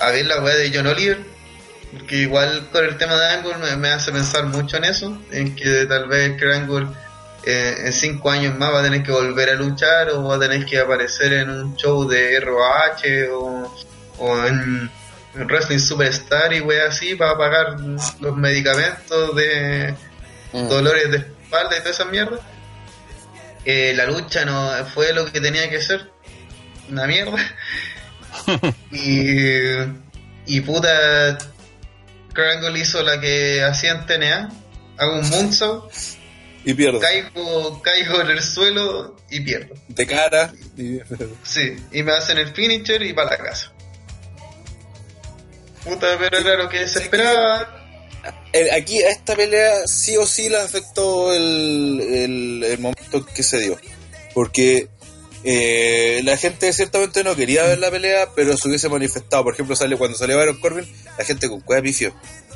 a 0.00 0.10
ver 0.10 0.26
la 0.26 0.40
weá 0.40 0.56
de 0.56 0.70
John 0.74 0.86
Oliver, 0.86 1.18
porque 1.92 2.16
igual 2.16 2.68
con 2.72 2.84
el 2.84 2.96
tema 2.96 3.16
de 3.16 3.26
Angle 3.34 3.58
me, 3.58 3.76
me 3.76 3.88
hace 3.90 4.12
pensar 4.12 4.44
mucho 4.46 4.76
en 4.76 4.84
eso, 4.84 5.20
en 5.30 5.54
que 5.56 5.86
tal 5.86 6.08
vez 6.08 6.38
que 6.38 6.52
Angle 6.52 6.86
eh, 7.44 7.74
en 7.86 7.92
cinco 7.92 8.30
años 8.30 8.58
más 8.58 8.72
va 8.72 8.80
a 8.80 8.82
tener 8.82 9.02
que 9.02 9.12
volver 9.12 9.50
a 9.50 9.54
luchar 9.54 10.10
o 10.10 10.24
va 10.24 10.36
a 10.36 10.38
tener 10.40 10.64
que 10.66 10.78
aparecer 10.78 11.32
en 11.32 11.50
un 11.50 11.76
show 11.76 12.06
de 12.06 12.38
ROH 12.40 13.32
o, 13.32 13.74
o 14.18 14.46
en 14.46 14.90
Wrestling 15.34 15.78
Superstar 15.78 16.52
y 16.52 16.60
wey 16.60 16.80
así 16.80 17.14
para 17.14 17.38
pagar 17.38 17.76
los 18.20 18.36
medicamentos 18.36 19.34
de 19.36 19.94
Mm. 20.52 20.68
dolores 20.68 21.10
de 21.12 21.18
espalda 21.18 21.76
y 21.76 21.78
toda 21.78 21.90
esa 21.90 22.04
mierda. 22.06 22.40
Eh, 23.64 23.92
la 23.94 24.06
lucha 24.06 24.44
no 24.44 24.72
fue 24.86 25.12
lo 25.12 25.30
que 25.30 25.40
tenía 25.40 25.68
que 25.68 25.80
ser. 25.80 26.10
Una 26.90 27.06
mierda. 27.06 27.36
y, 28.90 29.36
y 30.46 30.60
puta, 30.62 31.36
Krangle 32.32 32.78
hizo 32.78 33.02
la 33.02 33.20
que 33.20 33.62
hacía 33.62 33.92
en 33.92 34.06
TNA. 34.06 34.48
Hago 34.98 35.18
un 35.18 35.28
moonsault, 35.30 35.92
Y 36.64 36.74
pierde. 36.74 36.98
caigo, 37.00 37.80
caigo 37.82 38.20
en 38.20 38.30
el 38.30 38.42
suelo 38.42 39.16
y 39.30 39.40
pierdo. 39.40 39.74
De 39.88 40.06
cara. 40.06 40.52
Y... 40.76 40.98
Sí, 41.42 41.76
y 41.92 42.02
me 42.02 42.12
hacen 42.12 42.38
el 42.38 42.48
finisher 42.54 43.00
y 43.02 43.12
para 43.14 43.30
la 43.30 43.38
casa. 43.38 43.72
Puta, 45.84 46.08
pero 46.18 46.36
era 46.38 46.62
lo 46.62 46.68
que 46.68 46.86
se 46.86 46.98
esperaba. 47.04 47.79
Aquí 48.72 49.02
a 49.02 49.10
esta 49.10 49.36
pelea 49.36 49.86
sí 49.86 50.16
o 50.16 50.26
sí 50.26 50.48
le 50.48 50.58
afectó 50.58 51.32
el, 51.34 52.00
el, 52.00 52.64
el 52.64 52.78
momento 52.78 53.18
en 53.18 53.24
que 53.24 53.42
se 53.42 53.58
dio. 53.58 53.78
Porque 54.34 54.88
eh, 55.42 56.20
la 56.24 56.36
gente 56.36 56.72
ciertamente 56.72 57.24
no 57.24 57.34
quería 57.34 57.64
ver 57.64 57.78
la 57.78 57.90
pelea, 57.90 58.28
pero 58.34 58.56
se 58.56 58.68
hubiese 58.68 58.88
manifestado. 58.88 59.44
Por 59.44 59.54
ejemplo, 59.54 59.74
sale 59.76 59.96
cuando 59.96 60.18
salió 60.18 60.36
Baron 60.36 60.60
Corbin, 60.60 60.86
la 61.18 61.24
gente 61.24 61.48
con 61.48 61.60
cueva 61.60 61.82
pifió. 61.82 62.14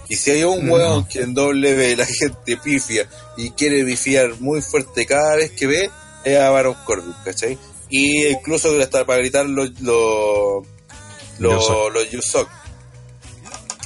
Y 0.09 0.16
si 0.16 0.32
hay 0.32 0.45
un 0.45 0.69
hueón 0.69 1.07
que 1.07 1.20
en 1.20 1.32
doble 1.32 1.74
ve 1.74 1.97
la 1.97 2.05
gente 2.05 2.59
pifia 2.59 3.09
y 3.39 3.51
quiere 3.51 3.85
pifiar 3.85 4.39
muy 4.41 4.61
fuerte 4.61 5.07
cada 5.07 5.36
vez 5.36 5.53
que 5.53 5.66
ve, 5.66 5.91
es 6.24 6.39
a 6.39 6.51
Baron 6.51 6.77
Corbin, 6.85 7.15
¿cachai? 7.24 7.59
Y 7.89 8.27
incluso 8.27 8.78
hasta 8.81 9.07
para 9.07 9.20
gritar 9.20 9.47
los 9.47 9.81
los 9.81 10.66
los, 11.39 11.93
los 11.93 12.11
Yusok. 12.11 12.49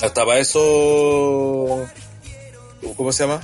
Hasta 0.00 0.24
para 0.24 0.38
eso 0.38 1.88
¿cómo 2.96 3.12
se 3.12 3.26
llama? 3.26 3.40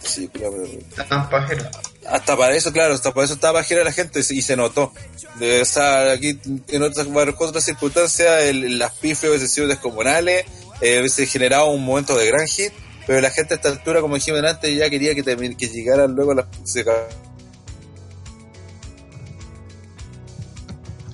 Sí, 0.00 0.28
claro. 0.28 0.64
Estaban 0.64 1.30
pajeros. 1.30 1.66
Hasta 2.06 2.36
para 2.36 2.54
eso, 2.54 2.72
claro, 2.72 2.94
hasta 2.94 3.12
para 3.12 3.24
eso 3.26 3.34
estaba 3.34 3.60
bajera 3.60 3.84
la 3.84 3.92
gente 3.92 4.20
y 4.20 4.42
se 4.42 4.56
notó. 4.56 4.92
De, 5.36 5.62
o 5.62 5.64
sea, 5.64 6.12
aquí 6.12 6.38
en 6.68 6.82
otras, 6.82 7.06
otras 7.38 7.64
circunstancias, 7.64 8.42
el, 8.44 8.78
las 8.78 8.94
pifias 8.94 9.30
hubiesen 9.30 9.48
sido 9.48 9.68
descomunales, 9.68 10.46
eh, 10.80 10.98
hubiese 10.98 11.26
generado 11.26 11.66
un 11.66 11.84
momento 11.84 12.16
de 12.16 12.26
gran 12.26 12.46
hit, 12.46 12.72
pero 13.06 13.20
la 13.20 13.30
gente 13.30 13.54
a 13.54 13.56
esta 13.56 13.68
altura, 13.68 14.00
como 14.00 14.16
dijimos 14.16 14.42
antes, 14.42 14.76
ya 14.76 14.90
quería 14.90 15.14
que, 15.14 15.22
que 15.22 15.68
llegaran 15.68 16.12
luego 16.12 16.34
las... 16.34 16.46
se 16.64 16.84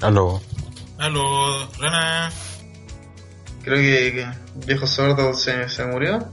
Aló. 0.01 0.41
Aló, 0.99 1.69
Rana. 1.79 2.33
Creo 3.65 3.77
que, 3.79 4.13
que 4.15 4.29
viejo 4.67 4.87
sordo 4.87 5.35
se, 5.35 5.69
se 5.69 5.85
murió. 5.87 6.31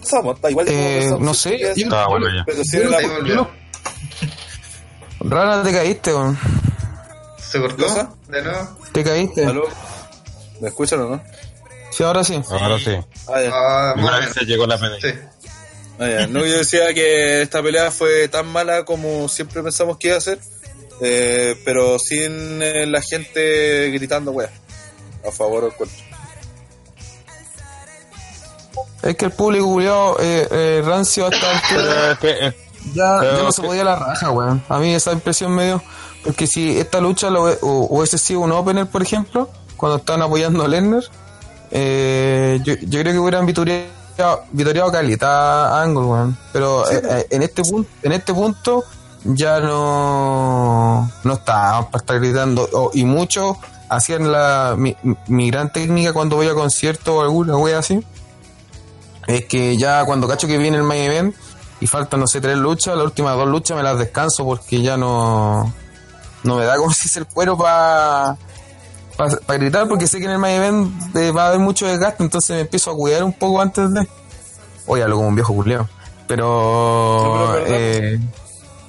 Pasamos, 0.00 0.36
está 0.36 0.50
igual 0.50 0.66
de 0.66 1.06
Eh, 1.06 1.10
no 1.18 1.34
sé, 1.34 1.58
yo- 1.58 1.68
Estaba 1.68 2.08
bueno 2.08 2.26
ya. 2.34 2.42
Pero 2.46 2.62
sí, 2.64 2.78
yo 2.78 2.88
la- 2.90 3.00
volvió. 3.06 3.50
Rara, 5.20 5.62
te 5.62 5.72
caíste, 5.72 6.12
weón. 6.12 6.38
¿Se 7.38 7.60
cortó? 7.60 7.84
¿Cosa? 7.84 8.10
¿De 8.28 8.42
nuevo? 8.42 8.78
Te 8.92 9.04
caíste. 9.04 9.44
¿Aló? 9.46 9.64
¿Me 10.60 10.68
escuchan 10.68 11.00
o 11.00 11.08
no? 11.10 11.22
Sí, 11.90 12.02
ahora 12.02 12.24
sí. 12.24 12.40
Ahora 12.50 12.78
sí. 12.78 12.90
Ah, 13.28 13.40
ya. 13.42 13.50
Ah, 13.52 13.92
Una 13.96 14.02
más 14.02 14.10
o 14.10 14.16
vez 14.16 14.20
menos. 14.20 14.34
se 14.34 14.44
llegó 14.44 14.66
la 14.66 14.78
pelea. 14.78 14.98
Sí. 15.00 15.18
Ah, 15.98 16.08
ya. 16.08 16.26
No, 16.26 16.40
yo 16.44 16.58
decía 16.58 16.92
que 16.92 17.42
esta 17.42 17.62
pelea 17.62 17.90
fue 17.90 18.28
tan 18.28 18.48
mala 18.48 18.84
como 18.84 19.28
siempre 19.28 19.62
pensamos 19.62 19.96
que 19.98 20.08
iba 20.08 20.16
a 20.16 20.20
ser, 20.20 20.38
eh, 21.00 21.54
pero 21.64 21.98
sin 21.98 22.60
eh, 22.62 22.86
la 22.86 23.00
gente 23.00 23.90
gritando, 23.90 24.32
wea, 24.32 24.50
a 25.26 25.30
favor 25.30 25.64
o 25.64 25.76
contra. 25.76 25.96
Es 29.02 29.16
que 29.16 29.26
el 29.26 29.32
público 29.32 29.66
culiado 29.66 30.16
eh, 30.20 30.48
eh, 30.50 30.82
rancio 30.84 31.26
hasta 31.26 31.52
el 32.12 32.18
que, 32.18 32.46
eh, 32.46 32.56
ya, 32.94 33.20
ya 33.22 33.42
no 33.42 33.52
se 33.52 33.62
podía 33.62 33.84
la 33.84 33.96
raja, 33.96 34.30
weón. 34.30 34.62
A 34.68 34.78
mí 34.78 34.94
esa 34.94 35.12
impresión 35.12 35.52
me 35.54 35.66
dio. 35.66 35.82
Porque 36.24 36.46
si 36.46 36.78
esta 36.78 37.00
lucha 37.00 37.28
lo, 37.30 37.50
hu- 37.60 37.86
hubiese 37.90 38.16
sido 38.18 38.40
un 38.40 38.52
opener, 38.52 38.86
por 38.86 39.02
ejemplo, 39.02 39.50
cuando 39.76 39.98
estaban 39.98 40.22
apoyando 40.22 40.64
a 40.64 40.68
Lerner, 40.68 41.04
eh, 41.70 42.60
yo, 42.64 42.74
yo 42.80 43.00
creo 43.00 43.12
que 43.12 43.18
hubieran 43.18 43.44
vitoriado, 43.46 43.84
vitoriado 44.52 44.90
caleta 44.92 45.68
a 45.78 45.82
Angle, 45.82 46.04
weón. 46.04 46.38
Pero 46.52 46.90
eh, 46.90 47.02
eh, 47.04 47.26
en 47.30 47.42
este 47.42 47.62
punto, 47.62 47.90
en 48.02 48.12
este 48.12 48.32
punto 48.32 48.84
ya 49.24 49.60
no, 49.60 51.10
no 51.24 51.32
estaban 51.34 51.86
para 51.90 51.98
estar 51.98 52.18
gritando. 52.20 52.68
O- 52.72 52.90
y 52.94 53.04
muchos 53.04 53.56
hacían 53.88 54.30
la 54.32 54.74
mi, 54.78 54.96
mi 55.28 55.50
gran 55.50 55.70
técnica 55.72 56.12
cuando 56.12 56.36
voy 56.36 56.48
a 56.48 56.54
concierto 56.54 57.16
o 57.16 57.22
alguna 57.22 57.56
wea 57.56 57.78
así. 57.78 58.04
Es 59.26 59.44
que 59.46 59.76
ya 59.76 60.04
cuando 60.04 60.28
cacho 60.28 60.46
que 60.46 60.58
viene 60.58 60.76
el 60.76 60.82
main 60.82 61.02
event 61.02 61.34
y 61.80 61.86
faltan, 61.86 62.20
no 62.20 62.26
sé, 62.26 62.40
tres 62.40 62.56
luchas, 62.56 62.96
las 62.96 63.06
últimas 63.06 63.36
dos 63.36 63.48
luchas 63.48 63.76
me 63.76 63.82
las 63.82 63.98
descanso 63.98 64.44
porque 64.44 64.82
ya 64.82 64.96
no, 64.96 65.72
no 66.42 66.56
me 66.56 66.64
da 66.64 66.76
como 66.76 66.92
si 66.94 67.08
es 67.08 67.16
el 67.16 67.26
cuero 67.26 67.56
para 67.56 68.36
para 69.16 69.58
gritar 69.58 69.88
porque 69.88 70.06
sé 70.06 70.18
que 70.18 70.24
en 70.24 70.32
el 70.32 70.38
main 70.38 70.56
event 70.56 71.16
eh, 71.16 71.30
va 71.30 71.44
a 71.44 71.48
haber 71.48 71.60
mucho 71.60 71.86
desgaste, 71.86 72.22
entonces 72.22 72.50
me 72.56 72.62
empiezo 72.62 72.90
a 72.90 72.96
cuidar 72.96 73.22
un 73.22 73.32
poco 73.32 73.60
antes 73.60 73.92
de... 73.92 74.06
Oye, 74.86 75.02
hablo 75.02 75.16
como 75.16 75.28
un 75.28 75.34
viejo 75.34 75.54
culiao. 75.54 75.88
Pero... 76.26 77.52
Pero 77.52 77.66
eh, 77.66 78.20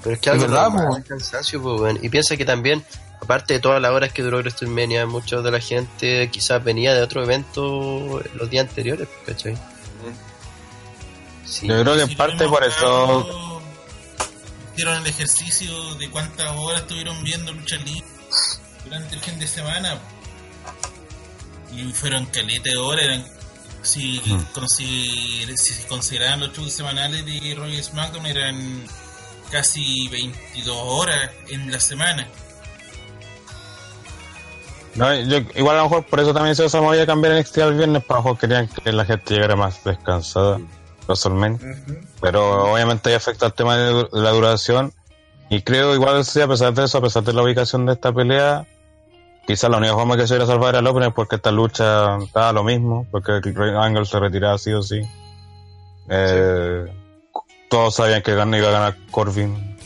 Pero 0.04 0.16
es 0.16 0.22
que 0.22 0.30
algo 0.30 0.44
verdad, 0.44 0.70
normal, 0.72 1.04
cansancio, 1.04 1.62
pues. 1.62 1.98
Y 2.02 2.10
piensa 2.10 2.36
que 2.36 2.46
también, 2.46 2.84
aparte 3.22 3.54
de 3.54 3.60
todas 3.60 3.82
las 3.82 3.92
horas 3.92 4.12
que 4.12 4.24
duró 4.24 4.38
WrestleMania, 4.40 5.06
mucha 5.06 5.42
de 5.42 5.52
la 5.52 5.60
gente 5.60 6.30
quizás 6.32 6.64
venía 6.64 6.94
de 6.94 7.02
otro 7.02 7.24
evento 7.24 8.22
los 8.34 8.50
días 8.50 8.68
anteriores, 8.68 9.08
¿cachai? 9.26 9.56
Sí. 11.46 11.68
yo 11.68 11.82
creo 11.82 11.96
que 11.96 12.06
Si 12.06 12.12
en 12.12 12.18
parte 12.18 12.48
por 12.48 12.64
eso. 12.64 13.62
Hicieron 14.74 14.98
el 14.98 15.08
ejercicio 15.08 15.96
de 15.96 16.10
cuántas 16.10 16.52
horas 16.58 16.82
estuvieron 16.82 17.24
viendo 17.24 17.54
lucha 17.54 17.78
libre 17.78 18.04
durante 18.84 19.16
el 19.16 19.22
fin 19.22 19.40
de 19.40 19.48
semana. 19.48 19.98
Y 21.74 21.84
fueron 21.94 22.26
caleta 22.26 22.70
de 22.72 22.78
horas. 22.78 23.06
Eran, 23.06 23.26
si, 23.84 24.20
consider- 24.54 25.58
si 25.58 25.74
se 25.74 25.88
consideraban 25.88 26.42
los 26.42 26.52
shows 26.54 26.74
semanales 26.74 27.26
de 27.26 27.56
Roy 27.56 27.82
SmackDown, 27.82 28.26
eran 28.26 28.86
casi 29.52 30.10
22 30.10 30.76
horas 30.78 31.30
en 31.50 31.72
la 31.72 31.80
semana. 31.80 32.28
No, 34.96 35.14
yo, 35.14 35.38
igual 35.56 35.76
a 35.76 35.80
lo 35.80 35.90
mejor 35.90 36.06
por 36.06 36.20
eso 36.22 36.34
también 36.34 36.56
se 36.56 36.80
movía 36.80 37.04
a 37.04 37.06
cambiar 37.06 37.34
el 37.34 37.40
NXT 37.42 37.58
al 37.60 37.74
viernes 37.76 38.04
para 38.04 38.20
mejor 38.22 38.38
querían 38.40 38.68
que 38.68 38.92
la 38.94 39.04
gente 39.06 39.34
llegara 39.34 39.56
más 39.58 39.84
descansada 39.84 40.60
WrestleMania. 41.08 41.60
Pero 42.22 42.74
obviamente 42.74 43.10
ahí 43.10 43.16
afecta 43.16 43.46
el 43.48 43.54
tema 43.54 43.78
de, 43.78 44.08
la 44.12 44.30
duración. 44.32 44.94
Y 45.50 45.62
creo 45.62 45.94
igual 45.94 46.26
sí, 46.26 46.42
a 46.42 46.48
pesar 46.48 46.74
de 46.74 46.86
eso, 46.86 46.98
a 46.98 47.02
pesar 47.02 47.24
de 47.24 47.34
la 47.34 47.44
ubicación 47.44 47.86
de 47.86 47.94
esta 47.94 48.12
pelea, 48.12 48.66
quizás 49.46 49.70
la 49.70 49.78
única 49.78 49.94
forma 49.94 50.18
que 50.18 50.28
se 50.28 50.36
iba 50.36 50.44
a 50.44 50.48
salvar 50.48 50.70
era 50.70 50.80
el 50.80 50.88
opener 50.88 51.14
porque 51.14 51.36
esta 51.36 51.52
lucha 51.52 52.18
estaba 52.18 52.52
lo 52.52 52.64
mismo, 52.64 53.06
porque 53.12 53.34
Angle 53.34 54.06
se 54.06 54.20
retiraba 54.20 54.58
sí 54.58 54.74
o 54.74 54.82
sí. 54.82 55.02
Eh, 56.10 56.86
Todos 57.70 57.96
sabían 57.96 58.22
que 58.22 58.36
gan- 58.36 58.56
iba 58.58 58.70
a 58.70 58.72
ganar 58.72 58.98
Corbin. 59.12 59.78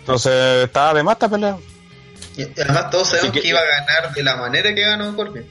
Entonces 0.00 0.64
estaba 0.64 0.94
de 0.94 1.02
más 1.02 1.14
esta 1.14 1.28
pelea. 1.28 1.56
Y 2.36 2.42
además 2.60 2.90
todos 2.90 3.08
sabemos 3.08 3.32
que- 3.32 3.40
que... 3.40 3.48
iba 3.48 3.58
a 3.58 3.64
ganar 3.64 4.12
de 4.14 4.22
la 4.22 4.36
manera 4.36 4.74
que 4.74 4.82
ganó 4.82 5.14
Corbin. 5.16 5.44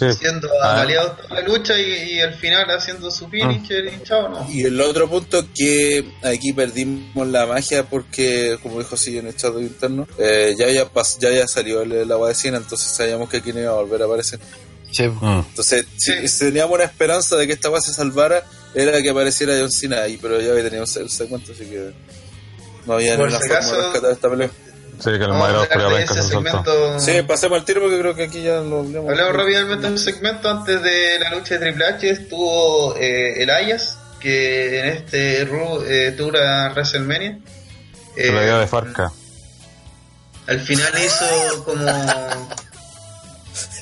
Sí. 0.00 0.12
Siendo 0.18 0.48
Ah. 0.62 0.80
aliado 0.80 1.12
toda 1.12 1.40
la 1.40 1.46
lucha 1.46 1.78
y, 1.78 2.14
y 2.14 2.20
al 2.20 2.34
final 2.34 2.68
haciendo 2.70 3.10
su 3.10 3.28
finisher 3.28 3.86
y 3.86 4.02
chao, 4.02 4.28
no. 4.28 4.46
Y 4.50 4.62
el 4.64 4.80
otro 4.80 5.08
punto 5.08 5.44
que 5.54 6.04
aquí 6.22 6.52
perdimos 6.52 7.28
la 7.28 7.46
magia 7.46 7.84
porque, 7.84 8.58
como 8.62 8.78
dijo 8.80 8.96
sí 8.96 9.18
en 9.18 9.26
el 9.28 9.36
chat 9.36 9.52
interno, 9.58 10.08
eh, 10.18 10.54
ya, 10.58 10.68
ya, 10.70 10.90
pas- 10.92 11.18
ya, 11.20 11.30
ya 11.30 11.46
salió 11.46 11.82
el, 11.82 11.92
el 11.92 12.10
agua 12.12 12.28
de 12.28 12.34
cine, 12.34 12.56
entonces 12.56 12.90
sabíamos 12.90 13.28
que 13.28 13.36
aquí 13.36 13.52
no 13.52 13.60
iba 13.60 13.70
a 13.70 13.74
volver 13.74 14.02
a 14.02 14.06
aparecer. 14.06 14.40
Sí, 14.90 15.04
Mm. 15.06 15.44
Entonces, 15.50 15.86
si, 15.98 16.12
Sí. 16.12 16.28
si 16.28 16.38
teníamos 16.46 16.74
una 16.74 16.84
esperanza 16.84 17.36
de 17.36 17.46
que 17.46 17.52
esta 17.52 17.68
agua 17.68 17.80
se 17.80 17.92
salvara, 17.92 18.42
era 18.74 19.00
que 19.00 19.10
apareciera 19.10 19.54
John 19.60 19.70
Cena 19.70 20.02
ahí, 20.02 20.18
pero 20.20 20.40
ya 20.40 20.50
había 20.50 20.64
tenido 20.64 20.82
el 20.82 21.10
segmento, 21.10 21.52
así 21.52 21.64
que 21.66 21.92
no 22.86 22.94
había 22.94 23.12
ninguna 23.16 23.38
si 23.40 23.48
forma 23.48 23.66
de 23.70 23.82
rescatar 23.82 24.10
esta 24.12 24.30
pelea. 24.30 24.50
Sí, 25.02 25.10
que 25.10 25.24
el 25.24 25.28
madero 25.32 25.64
ese 25.98 26.14
se 26.14 26.22
segmento. 26.22 27.00
Sí, 27.00 27.22
pasemos 27.22 27.58
al 27.58 27.64
tiro 27.64 27.80
porque 27.80 27.98
creo 27.98 28.14
que 28.14 28.24
aquí 28.24 28.42
ya 28.42 28.60
lo 28.60 28.80
hablamos. 28.80 29.10
Hablemos 29.10 29.32
rápidamente 29.34 29.88
del 29.88 29.98
segmento 29.98 30.50
antes 30.50 30.82
de 30.82 31.18
la 31.18 31.30
lucha 31.30 31.54
de 31.58 31.60
Triple 31.66 31.86
H. 31.86 32.10
Estuvo 32.10 32.94
eh, 32.96 33.42
Elias, 33.42 33.96
que 34.20 34.80
en 34.80 34.86
este 34.88 35.44
Ru 35.46 35.82
eh, 35.86 36.12
tour 36.16 36.36
a 36.36 36.70
WrestleMania. 36.72 37.38
Eh, 38.16 38.30
le 38.32 38.44
dio 38.44 38.58
de 38.58 38.66
Farca. 38.66 39.10
al 40.46 40.60
final 40.60 40.92
hizo 41.04 41.64
como. 41.64 41.86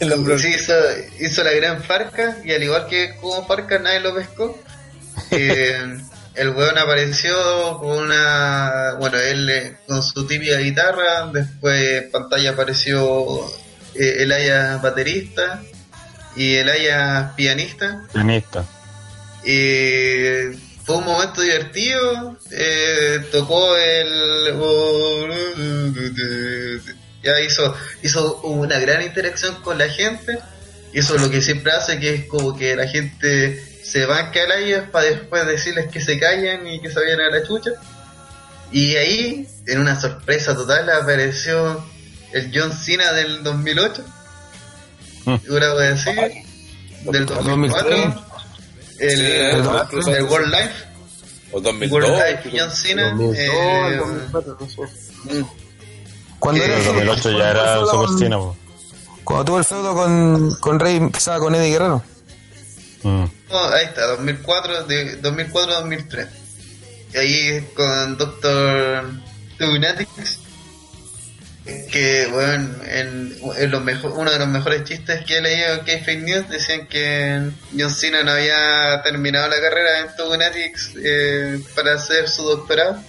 El 0.00 0.12
hombre- 0.12 0.38
Sí, 0.38 0.48
hizo, 0.54 0.72
hizo 1.18 1.42
la 1.42 1.50
gran 1.52 1.82
Farca 1.82 2.36
y 2.44 2.52
al 2.52 2.62
igual 2.62 2.86
que 2.86 3.16
como 3.20 3.44
Farca 3.46 3.78
nadie 3.78 4.00
lo 4.00 4.14
pescó. 4.14 4.56
Eh, 5.32 5.98
el 6.38 6.50
weón 6.50 6.78
apareció 6.78 7.78
con 7.78 7.98
una. 7.98 8.94
Bueno, 8.98 9.18
él 9.18 9.50
eh, 9.50 9.76
con 9.86 10.02
su 10.02 10.26
típica 10.26 10.56
guitarra. 10.58 11.26
Después 11.32 12.04
en 12.04 12.10
pantalla 12.10 12.50
apareció 12.50 13.44
eh, 13.94 14.16
el 14.20 14.32
Aya 14.32 14.78
baterista 14.78 15.62
y 16.36 16.54
el 16.54 16.68
Aya 16.68 17.32
pianista. 17.36 18.04
Pianista. 18.12 18.64
Y 19.44 20.56
fue 20.84 20.96
un 20.96 21.04
momento 21.04 21.42
divertido. 21.42 22.38
eh, 22.50 23.20
tocó 23.32 23.76
el. 23.76 24.54
Ya 27.22 27.40
hizo, 27.40 27.74
hizo 28.02 28.40
una 28.42 28.78
gran 28.78 29.02
interacción 29.02 29.56
con 29.56 29.76
la 29.76 29.88
gente. 29.88 30.38
Hizo 30.94 31.18
lo 31.18 31.30
que 31.30 31.42
siempre 31.42 31.72
hace, 31.72 31.98
que 31.98 32.14
es 32.14 32.24
como 32.26 32.56
que 32.56 32.74
la 32.74 32.86
gente 32.86 33.67
se 33.88 34.04
banca 34.06 34.42
al 34.42 34.52
aire 34.52 34.82
para 34.82 35.06
después 35.06 35.46
decirles 35.46 35.88
que 35.90 36.00
se 36.00 36.18
callan 36.18 36.66
y 36.66 36.80
que 36.80 36.90
se 36.90 37.00
vayan 37.00 37.20
a 37.20 37.30
la 37.30 37.42
chucha. 37.46 37.70
Y 38.70 38.96
ahí, 38.96 39.48
en 39.66 39.80
una 39.80 39.98
sorpresa 39.98 40.54
total, 40.54 40.90
apareció 40.90 41.82
el 42.32 42.50
John 42.54 42.72
Cena 42.72 43.12
del 43.12 43.42
2008. 43.42 44.04
Una 45.26 45.74
wea 45.74 45.92
así. 45.94 46.10
Del 47.04 47.26
2004. 47.26 47.96
El, 48.98 49.10
Sí, 49.16 49.24
el, 49.24 50.08
el 50.08 50.16
el 50.16 50.24
World 50.24 50.52
Life. 50.52 50.74
O 51.52 51.60
2002. 51.60 51.92
World 51.92 52.22
Life 52.26 52.58
John 52.58 52.70
Cena. 52.70 53.16
eh, 53.34 54.00
Cuando 56.38 56.62
Sí, 56.62 56.68
era 56.70 56.78
el 56.78 56.84
2008 56.84 57.30
ya 57.38 57.50
era 57.50 57.80
Super 57.86 58.18
Cena. 58.18 58.38
Cuando 59.24 59.44
tuvo 59.44 59.58
el 59.58 59.64
feudo 59.64 59.94
con, 59.94 60.54
con 60.60 60.80
Rey, 60.80 60.96
empezaba 60.96 61.38
con 61.38 61.54
Eddie 61.54 61.70
Guerrero. 61.70 62.02
No, 63.04 63.30
ahí 63.72 63.84
está, 63.84 64.06
2004, 64.08 64.84
de 64.84 65.22
2004-2003. 65.22 66.28
Y 67.14 67.16
ahí 67.16 67.68
con 67.74 68.18
Doctor 68.18 69.04
Lunatics, 69.58 70.40
que 71.90 72.26
bueno, 72.32 72.68
en, 72.86 73.36
en 73.56 73.70
los 73.70 73.82
mejor, 73.82 74.12
uno 74.12 74.30
de 74.30 74.38
los 74.38 74.48
mejores 74.48 74.84
chistes 74.84 75.24
que 75.24 75.38
he 75.38 75.40
leído 75.40 75.84
que 75.84 75.98
Fake 75.98 76.22
News 76.22 76.48
decían 76.48 76.86
que 76.86 77.50
John 77.78 77.90
Cena 77.90 78.22
no 78.22 78.32
había 78.32 79.02
terminado 79.02 79.48
la 79.48 79.60
carrera 79.60 80.00
en 80.00 80.08
Lunatics 80.28 80.92
eh, 81.02 81.60
para 81.74 81.94
hacer 81.94 82.28
su 82.28 82.42
doctorado. 82.42 83.02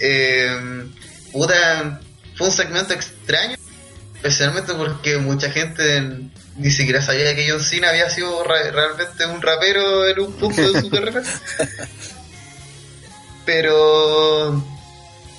Eh, 0.00 0.88
fue 1.32 2.46
un 2.46 2.52
segmento 2.52 2.94
extraño, 2.94 3.56
especialmente 4.16 4.74
porque 4.74 5.18
mucha 5.18 5.50
gente 5.50 6.30
ni 6.56 6.70
siquiera 6.70 7.00
sabía 7.02 7.34
que 7.34 7.48
John 7.50 7.60
Cena 7.62 7.90
había 7.90 8.08
sido 8.10 8.42
realmente 8.44 9.26
un 9.26 9.40
rapero 9.42 10.06
en 10.08 10.20
un 10.20 10.32
punto 10.34 10.72
de 10.72 10.80
su 10.80 10.90
carrera. 10.90 11.22
Pero, 13.44 14.62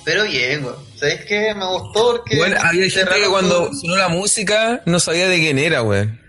pero 0.04 0.24
bien, 0.24 0.64
weón. 0.64 0.76
¿Sabéis 0.96 1.24
qué? 1.26 1.54
Me 1.54 1.66
gustó 1.66 2.12
porque. 2.12 2.36
Bueno, 2.36 2.56
había 2.60 2.88
gente 2.88 3.14
que 3.14 3.28
cuando 3.28 3.70
sonó 3.72 3.96
la 3.96 4.08
música 4.08 4.82
no 4.86 5.00
sabía 5.00 5.28
de 5.28 5.38
quién 5.38 5.58
era, 5.58 5.82
weón. 5.82 6.20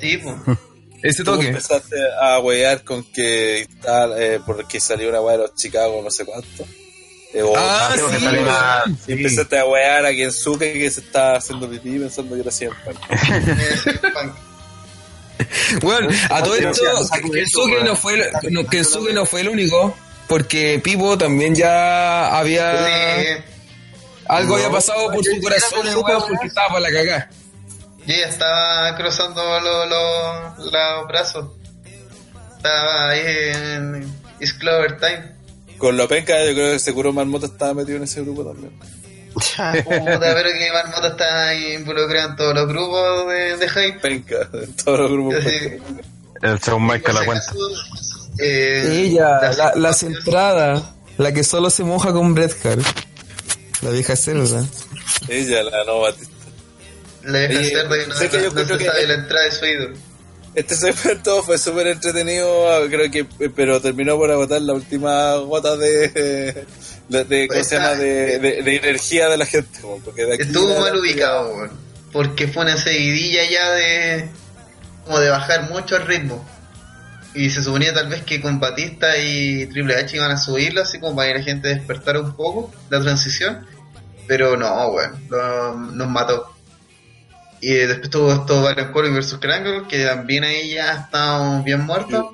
Sí, 0.00 0.18
po. 0.18 0.36
Ese 1.02 1.22
Tú 1.22 1.32
toque. 1.34 1.48
empezaste 1.48 1.96
a 2.20 2.40
wear 2.40 2.82
con 2.82 3.04
que 3.12 3.68
tal, 3.82 4.20
eh, 4.20 4.40
porque 4.44 4.80
salió 4.80 5.08
una 5.08 5.20
weá 5.20 5.36
de 5.36 5.42
los 5.44 5.54
Chicago, 5.54 6.00
no 6.02 6.10
sé 6.10 6.24
cuánto. 6.24 6.64
Eh, 7.34 7.42
o- 7.42 7.52
Ah, 7.56 7.90
que 7.94 8.18
sí, 8.18 8.26
una- 8.26 8.84
y 9.06 9.12
empezaste 9.12 9.58
a 9.58 9.66
wear 9.66 10.06
a 10.06 10.10
Kensuke 10.10 10.72
que 10.72 10.90
se 10.90 11.00
estaba 11.00 11.36
haciendo 11.36 11.68
pipí 11.68 11.98
pensando 11.98 12.34
que 12.34 12.40
era 12.40 12.50
siempre. 12.50 12.94
Punk. 14.14 14.32
Bueno, 15.82 16.08
a 16.30 16.42
todo 16.42 16.54
esto, 16.56 16.82
Kensuke 17.32 17.84
no 17.84 17.94
fue, 17.96 18.14
el- 18.14 18.52
no, 18.52 18.66
Kensuke 18.66 19.12
no 19.12 19.26
fue 19.26 19.42
el 19.42 19.48
único, 19.50 19.94
porque 20.26 20.80
Pipo 20.82 21.16
también 21.18 21.54
ya 21.54 22.36
había... 22.36 22.72
Algo 24.28 24.56
había 24.56 24.70
pasado 24.70 25.10
por 25.10 25.24
su 25.24 25.40
corazón, 25.40 25.80
porque 26.28 26.46
estaba 26.48 26.68
para 26.68 26.80
la 26.80 26.90
cagá. 26.90 27.30
yo 28.06 28.14
ya 28.14 28.26
estaba 28.26 28.94
cruzando 28.96 29.42
los 29.60 29.88
los- 29.88 30.72
los 30.72 31.08
brazos. 31.08 31.46
Estaba 32.56 33.10
ahí 33.10 33.20
en 33.24 34.14
It's 34.40 34.52
Clover 34.54 34.98
Time. 34.98 35.32
Con 35.78 35.96
lo 35.96 36.06
penca, 36.08 36.44
yo 36.44 36.52
creo 36.54 36.72
que 36.72 36.78
seguro 36.78 37.12
Marmota 37.12 37.46
estaba 37.46 37.72
metido 37.74 37.96
en 37.98 38.04
ese 38.04 38.20
grupo 38.22 38.44
también. 38.44 38.72
Puta, 39.34 39.72
pero 40.34 40.50
que 40.50 40.70
Marmota 40.72 41.08
está 41.08 41.54
involucrado 41.54 42.30
en 42.30 42.36
todos 42.36 42.54
los 42.54 42.66
grupos 42.68 43.28
de, 43.28 43.56
de 43.56 43.68
hype. 43.68 44.00
Penca, 44.00 44.48
en 44.52 44.72
todos 44.74 44.98
los 45.00 45.10
grupos. 45.12 45.44
El 46.42 46.58
Shawn 46.58 46.86
Michael 46.86 47.14
la 47.16 47.24
cuenta. 47.24 47.52
eh, 48.38 49.04
Ella, 49.06 49.40
las- 49.42 49.56
la, 49.56 49.72
la 49.76 49.92
centrada, 49.92 50.94
la 51.18 51.32
que 51.32 51.44
solo 51.44 51.70
se 51.70 51.84
moja 51.84 52.12
con 52.12 52.34
Bret 52.34 52.54
Hart. 52.64 52.84
La 53.82 53.90
vieja 53.90 54.16
cerda. 54.16 54.64
Ella, 55.28 55.62
la 55.62 55.84
no 55.84 56.00
Batista. 56.00 56.32
La 57.24 57.46
vieja 57.46 57.64
cerda 57.80 57.96
que 57.98 58.06
no, 58.08 58.14
sé 58.14 58.28
que 58.30 58.36
yo 58.42 58.48
no 58.48 58.54
creo 58.54 58.66
se 58.66 58.78
que- 58.78 58.84
sabe 58.86 59.06
la 59.06 59.14
entrada 59.14 59.44
de 59.44 59.52
su 59.52 59.66
ídolo. 59.66 59.96
Este 60.58 60.74
segmento 60.74 61.42
fue 61.42 61.58
súper 61.58 61.86
entretenido, 61.88 62.86
creo 62.88 63.10
que, 63.10 63.24
pero 63.50 63.80
terminó 63.80 64.16
por 64.16 64.30
agotar 64.30 64.60
la 64.62 64.72
última 64.74 65.34
gota 65.36 65.76
de, 65.76 66.08
de, 67.08 67.22
de- 68.62 68.76
energía 68.76 69.28
de 69.28 69.36
la 69.36 69.46
gente. 69.46 69.80
como, 69.80 69.98
Porque 70.00 70.24
de 70.24 70.34
aquí 70.34 70.42
Estuvo 70.44 70.78
mal 70.80 70.96
ubicado. 70.96 71.68
Porque 72.12 72.48
fue 72.48 72.62
una 72.62 72.76
seguidilla 72.76 73.42
ya 73.50 73.70
de. 73.72 74.28
como 75.04 75.18
de 75.20 75.28
bajar 75.30 75.70
mucho 75.70 75.96
el 75.96 76.06
ritmo. 76.06 76.46
Y 77.34 77.50
se 77.50 77.62
suponía 77.62 77.92
tal 77.94 78.08
vez 78.08 78.22
que 78.24 78.40
con 78.40 78.58
Batista 78.58 79.16
y 79.18 79.66
Triple 79.66 79.94
H 79.96 80.16
iban 80.16 80.30
a 80.30 80.38
subirlo, 80.38 80.82
así 80.82 80.98
como 80.98 81.14
para 81.14 81.28
que 81.32 81.38
la 81.38 81.44
gente 81.44 81.68
despertara 81.68 82.20
un 82.20 82.34
poco 82.34 82.72
la 82.90 83.00
transición. 83.00 83.66
Pero 84.26 84.56
no, 84.56 84.88
weón, 84.88 85.26
lo- 85.30 85.74
nos 85.74 86.08
mató. 86.08 86.52
Y 87.60 87.72
después 87.72 88.10
tuvo 88.10 88.32
esto 88.32 88.62
Baron 88.62 88.92
Corbin 88.92 89.14
versus 89.14 89.38
Krangle, 89.38 89.86
que 89.88 90.04
también 90.04 90.44
ahí 90.44 90.74
ya 90.74 90.92
estábamos 90.94 91.64
bien 91.64 91.80
muertos. 91.80 92.26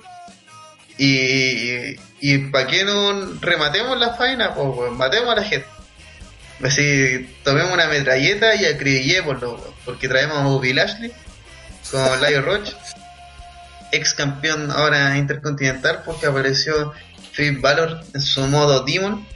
Y, 0.98 1.96
y, 2.20 2.38
para 2.50 2.66
que 2.66 2.84
no 2.84 3.40
rematemos 3.40 3.98
la 3.98 4.14
faena, 4.14 4.54
pues 4.54 4.92
matemos 4.92 5.32
a 5.32 5.36
la 5.36 5.44
gente. 5.44 5.66
Así, 6.62 7.28
tomemos 7.42 7.72
una 7.72 7.88
metralleta 7.88 8.54
y 8.54 8.64
acribillémoslo, 8.66 9.74
porque 9.84 10.08
traemos 10.08 10.38
a 10.38 10.44
Bobby 10.44 10.72
Lashley 10.72 11.12
con 11.90 12.20
Lio 12.28 12.42
Roach, 12.42 12.70
ex 13.92 14.14
campeón 14.14 14.70
ahora 14.70 15.16
intercontinental, 15.16 16.02
porque 16.04 16.26
apareció 16.26 16.92
Finn 17.32 17.60
Balor 17.60 18.00
en 18.14 18.20
su 18.20 18.46
modo 18.46 18.84
Demon, 18.84 19.26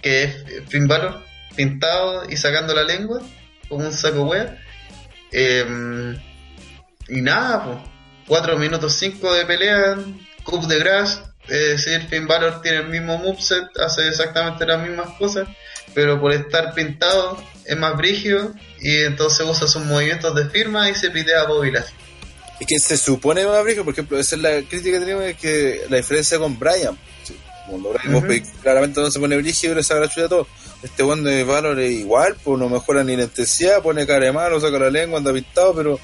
que 0.00 0.24
es 0.24 0.36
Finn 0.68 0.88
Balor 0.88 1.22
pintado 1.54 2.28
y 2.28 2.36
sacando 2.36 2.74
la 2.74 2.84
lengua, 2.84 3.20
como 3.68 3.84
un 3.84 3.92
saco 3.92 4.24
wea. 4.24 4.58
Em, 5.36 6.16
y 7.08 7.20
nada, 7.20 7.64
pues, 7.64 7.78
4 8.28 8.56
minutos 8.56 8.94
5 8.94 9.34
de 9.34 9.44
pelea, 9.44 9.96
Cup 10.44 10.66
de 10.68 10.78
Grass, 10.78 11.22
es 11.48 11.84
decir, 11.84 12.06
Finn 12.08 12.28
Balor 12.28 12.62
tiene 12.62 12.78
el 12.78 12.88
mismo 12.88 13.18
moveset, 13.18 13.64
hace 13.78 14.08
exactamente 14.08 14.64
las 14.64 14.80
mismas 14.80 15.08
cosas, 15.18 15.48
pero 15.92 16.20
por 16.20 16.32
estar 16.32 16.72
pintado 16.72 17.36
es 17.64 17.76
más 17.76 17.96
brígido 17.96 18.54
y 18.80 18.98
entonces 18.98 19.44
usa 19.44 19.66
sus 19.66 19.84
movimientos 19.84 20.34
de 20.36 20.48
firma 20.48 20.88
y 20.88 20.94
se 20.94 21.10
pide 21.10 21.34
a 21.34 21.44
Bobby 21.44 21.72
Lashley. 21.72 21.98
Es 22.60 22.66
que 22.68 22.78
se 22.78 22.96
supone 22.96 23.44
más 23.44 23.64
brillo, 23.64 23.84
por 23.84 23.92
ejemplo, 23.92 24.16
esa 24.16 24.36
es 24.36 24.42
la 24.42 24.62
crítica 24.62 24.98
que 24.98 25.04
tenemos, 25.04 25.24
es 25.24 25.36
que 25.36 25.82
la 25.90 25.96
diferencia 25.96 26.38
con 26.38 26.56
Brian. 26.56 26.96
Cuando 27.68 27.90
Brian 27.90 28.14
Ujú. 28.14 28.20
Goldberg 28.20 28.44
claramente 28.62 29.00
no 29.00 29.10
se 29.10 29.20
pone 29.20 29.36
brígido 29.36 29.72
y 29.72 29.76
le 29.76 29.82
saca 29.82 30.00
la 30.00 30.08
chucha 30.08 30.26
a 30.26 30.28
todo. 30.28 30.46
Este 30.82 31.02
buen 31.02 31.24
de 31.24 31.44
Valor 31.44 31.80
es 31.80 31.92
igual, 31.92 32.36
pues 32.42 32.58
no 32.58 32.68
mejora 32.68 33.02
ni 33.04 33.16
la 33.16 33.24
intensidad, 33.24 33.82
pone 33.82 34.06
cara 34.06 34.26
de 34.26 34.32
malo, 34.32 34.60
saca 34.60 34.78
la 34.78 34.90
lengua, 34.90 35.18
anda 35.18 35.32
pintado, 35.32 35.74
pero 35.74 35.98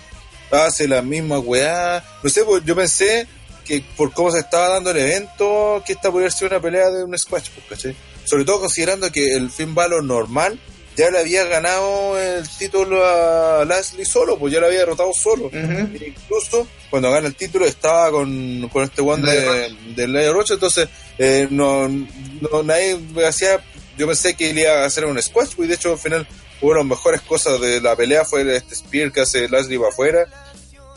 hace 0.51 0.89
la 0.89 1.03
misma 1.03 1.39
weá. 1.39 2.03
No 2.23 2.31
sé, 2.31 2.45
pues 2.45 2.65
yo 2.65 2.75
pensé 2.75 3.27
que 3.65 3.85
por 3.97 4.13
cómo 4.13 4.31
se 4.31 4.41
estaba 4.41 4.69
dando 4.69 4.91
el 4.91 4.97
evento, 4.97 5.83
que 5.87 5.93
esta 5.93 6.11
podría 6.11 6.31
ser 6.31 6.51
una 6.51 6.61
pelea 6.61 6.91
de 6.91 7.05
un 7.05 7.17
squash, 7.19 7.51
pues, 7.51 7.67
¿cachai? 7.69 7.97
Sobre 8.25 8.45
todo 8.45 8.61
considerando 8.61 9.11
que 9.13 9.35
el 9.35 9.51
Finn 9.51 9.75
Balor 9.75 10.03
normal 10.03 10.59
ya 10.97 11.11
le 11.11 11.19
había 11.21 11.45
ganado 11.45 12.19
el 12.19 12.47
título 12.49 13.05
a 13.05 13.65
Lashley 13.65 14.05
solo, 14.05 14.39
pues 14.39 14.53
ya 14.53 14.61
lo 14.61 14.67
había 14.67 14.81
derrotado 14.81 15.13
solo. 15.15 15.47
Ujú. 15.47 16.05
Incluso 16.05 16.67
cuando 16.91 17.11
gana 17.11 17.29
el 17.29 17.35
título 17.35 17.65
estaba 17.65 18.11
con, 18.11 18.69
con 18.73 18.85
este 18.85 19.01
one 19.01 19.31
de, 19.31 19.75
de 19.95 20.09
Leo 20.09 20.33
Rocha, 20.33 20.55
entonces 20.55 20.89
eh, 21.19 21.47
no, 21.51 21.89
no 21.89 22.63
nadie 22.65 22.97
me 23.15 23.25
hacía, 23.27 23.63
yo 23.97 24.07
pensé 24.07 24.35
que 24.35 24.51
él 24.51 24.59
iba 24.59 24.83
a 24.83 24.87
hacer 24.87 25.05
un 25.07 25.21
squash, 25.23 25.55
pues, 25.57 25.67
y 25.67 25.69
de 25.69 25.75
hecho 25.77 25.93
al 25.93 25.99
final 25.99 26.27
una 26.61 26.75
de 26.75 26.79
las 26.81 26.87
mejores 26.89 27.21
cosas 27.23 27.61
de 27.61 27.81
la 27.81 27.97
pelea 27.97 28.25
fue 28.25 28.57
este 28.57 28.75
spear 28.75 29.13
que 29.13 29.21
hace 29.23 29.49
Lashley 29.49 29.79
para 29.79 29.91
afuera, 29.91 30.27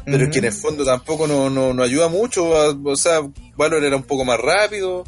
pero 0.06 0.24
Ujú. 0.24 0.32
que 0.32 0.40
en 0.40 0.46
el 0.46 0.54
fondo 0.54 0.84
tampoco 0.84 1.28
no, 1.28 1.50
no, 1.50 1.74
no 1.74 1.84
ayuda 1.84 2.10
mucho, 2.10 2.56
a- 2.58 2.76
o 2.84 2.96
sea, 2.98 3.22
Valor 3.56 3.84
era 3.86 3.96
un 3.96 4.04
poco 4.04 4.26
más 4.26 4.40
rápido, 4.40 5.06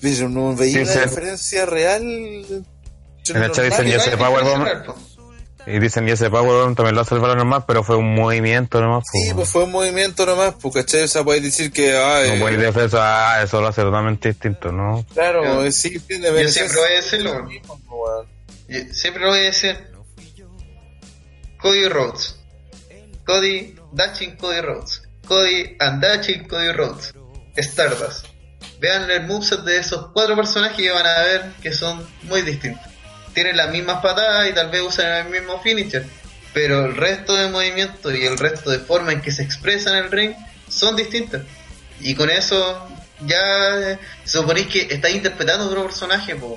pero 0.00 0.28
no 0.30 0.54
veía 0.56 0.76
Sí, 0.76 0.80
una 0.82 0.92
sí. 0.92 0.98
diferencia 1.08 1.66
real. 1.66 2.64
En 3.28 3.42
el 3.42 3.52
chat 3.52 3.64
dicen, 3.64 3.86
Y 3.86 3.90
ya 3.90 3.96
no 3.98 4.02
se 4.02 4.10
hay 4.10 4.16
Powerbomb. 4.16 4.66
Y 5.66 5.78
dicen, 5.78 6.08
y 6.08 6.12
ese 6.12 6.30
Power 6.30 6.74
también 6.74 6.94
lo 6.94 7.02
hace 7.02 7.14
el 7.14 7.20
valor 7.20 7.36
normal, 7.36 7.64
pero 7.66 7.84
fue 7.84 7.96
un 7.96 8.14
movimiento 8.14 8.80
nomás. 8.80 9.04
Sí, 9.12 9.18
pues, 9.26 9.34
pues 9.34 9.48
fue 9.50 9.64
un 9.64 9.72
movimiento 9.72 10.24
nomás, 10.24 10.54
pues, 10.60 10.74
¿cachai? 10.74 11.02
O 11.02 11.08
sea, 11.08 11.22
podéis 11.22 11.44
decir 11.44 11.70
que, 11.70 11.96
ah, 11.96 12.22
no 12.26 12.40
puedes 12.40 12.58
decir 12.58 12.82
eso, 12.82 12.98
ah, 13.00 13.40
eso 13.42 13.60
lo 13.60 13.68
hace 13.68 13.82
totalmente 13.82 14.30
distinto, 14.30 14.72
¿no? 14.72 15.04
claro, 15.12 15.64
eh, 15.64 15.72
sí, 15.72 16.00
tiene 16.00 16.28
Yo 16.28 16.48
siempre 16.48 16.78
voy 16.78 16.88
a 16.88 16.96
decirlo. 16.96 17.48
Siempre 18.92 19.22
lo 19.22 19.28
voy 19.30 19.40
a 19.40 19.42
decir. 19.42 19.76
Cody 21.60 21.88
Rhodes. 21.88 22.36
Cody 23.26 23.76
Daching 23.92 24.36
Cody 24.36 24.60
Rhodes. 24.60 25.02
Cody 25.26 25.76
and 25.78 26.02
Daching 26.02 26.44
Cody 26.48 26.72
Rhodes. 26.72 27.12
Stardust. 27.56 28.26
Vean 28.80 29.10
el 29.10 29.26
moveset 29.26 29.60
de 29.60 29.78
esos 29.78 30.06
cuatro 30.12 30.34
personajes 30.36 30.80
y 30.80 30.88
van 30.88 31.06
a 31.06 31.22
ver 31.22 31.52
que 31.60 31.72
son 31.72 32.06
muy 32.22 32.42
distintos. 32.42 32.89
Tienen 33.40 33.56
las 33.56 33.70
mismas 33.70 34.02
patadas 34.02 34.50
y 34.50 34.52
tal 34.52 34.68
vez 34.70 34.82
usan 34.82 35.26
el 35.26 35.30
mismo 35.32 35.58
finisher. 35.62 36.04
Pero 36.52 36.84
el 36.84 36.94
resto 36.94 37.34
de 37.34 37.48
movimientos 37.48 38.14
y 38.14 38.22
el 38.26 38.36
resto 38.36 38.68
de 38.70 38.80
forma 38.80 39.12
en 39.12 39.22
que 39.22 39.32
se 39.32 39.42
expresan 39.42 39.96
en 39.96 40.04
el 40.04 40.10
ring 40.10 40.34
son 40.68 40.94
distintas. 40.94 41.40
Y 42.00 42.14
con 42.14 42.28
eso 42.28 42.86
ya 43.24 43.98
suponéis 44.26 44.66
que 44.66 44.80
estáis 44.90 45.16
interpretando 45.16 45.64
otro 45.68 45.84
personaje, 45.86 46.36
pues. 46.36 46.52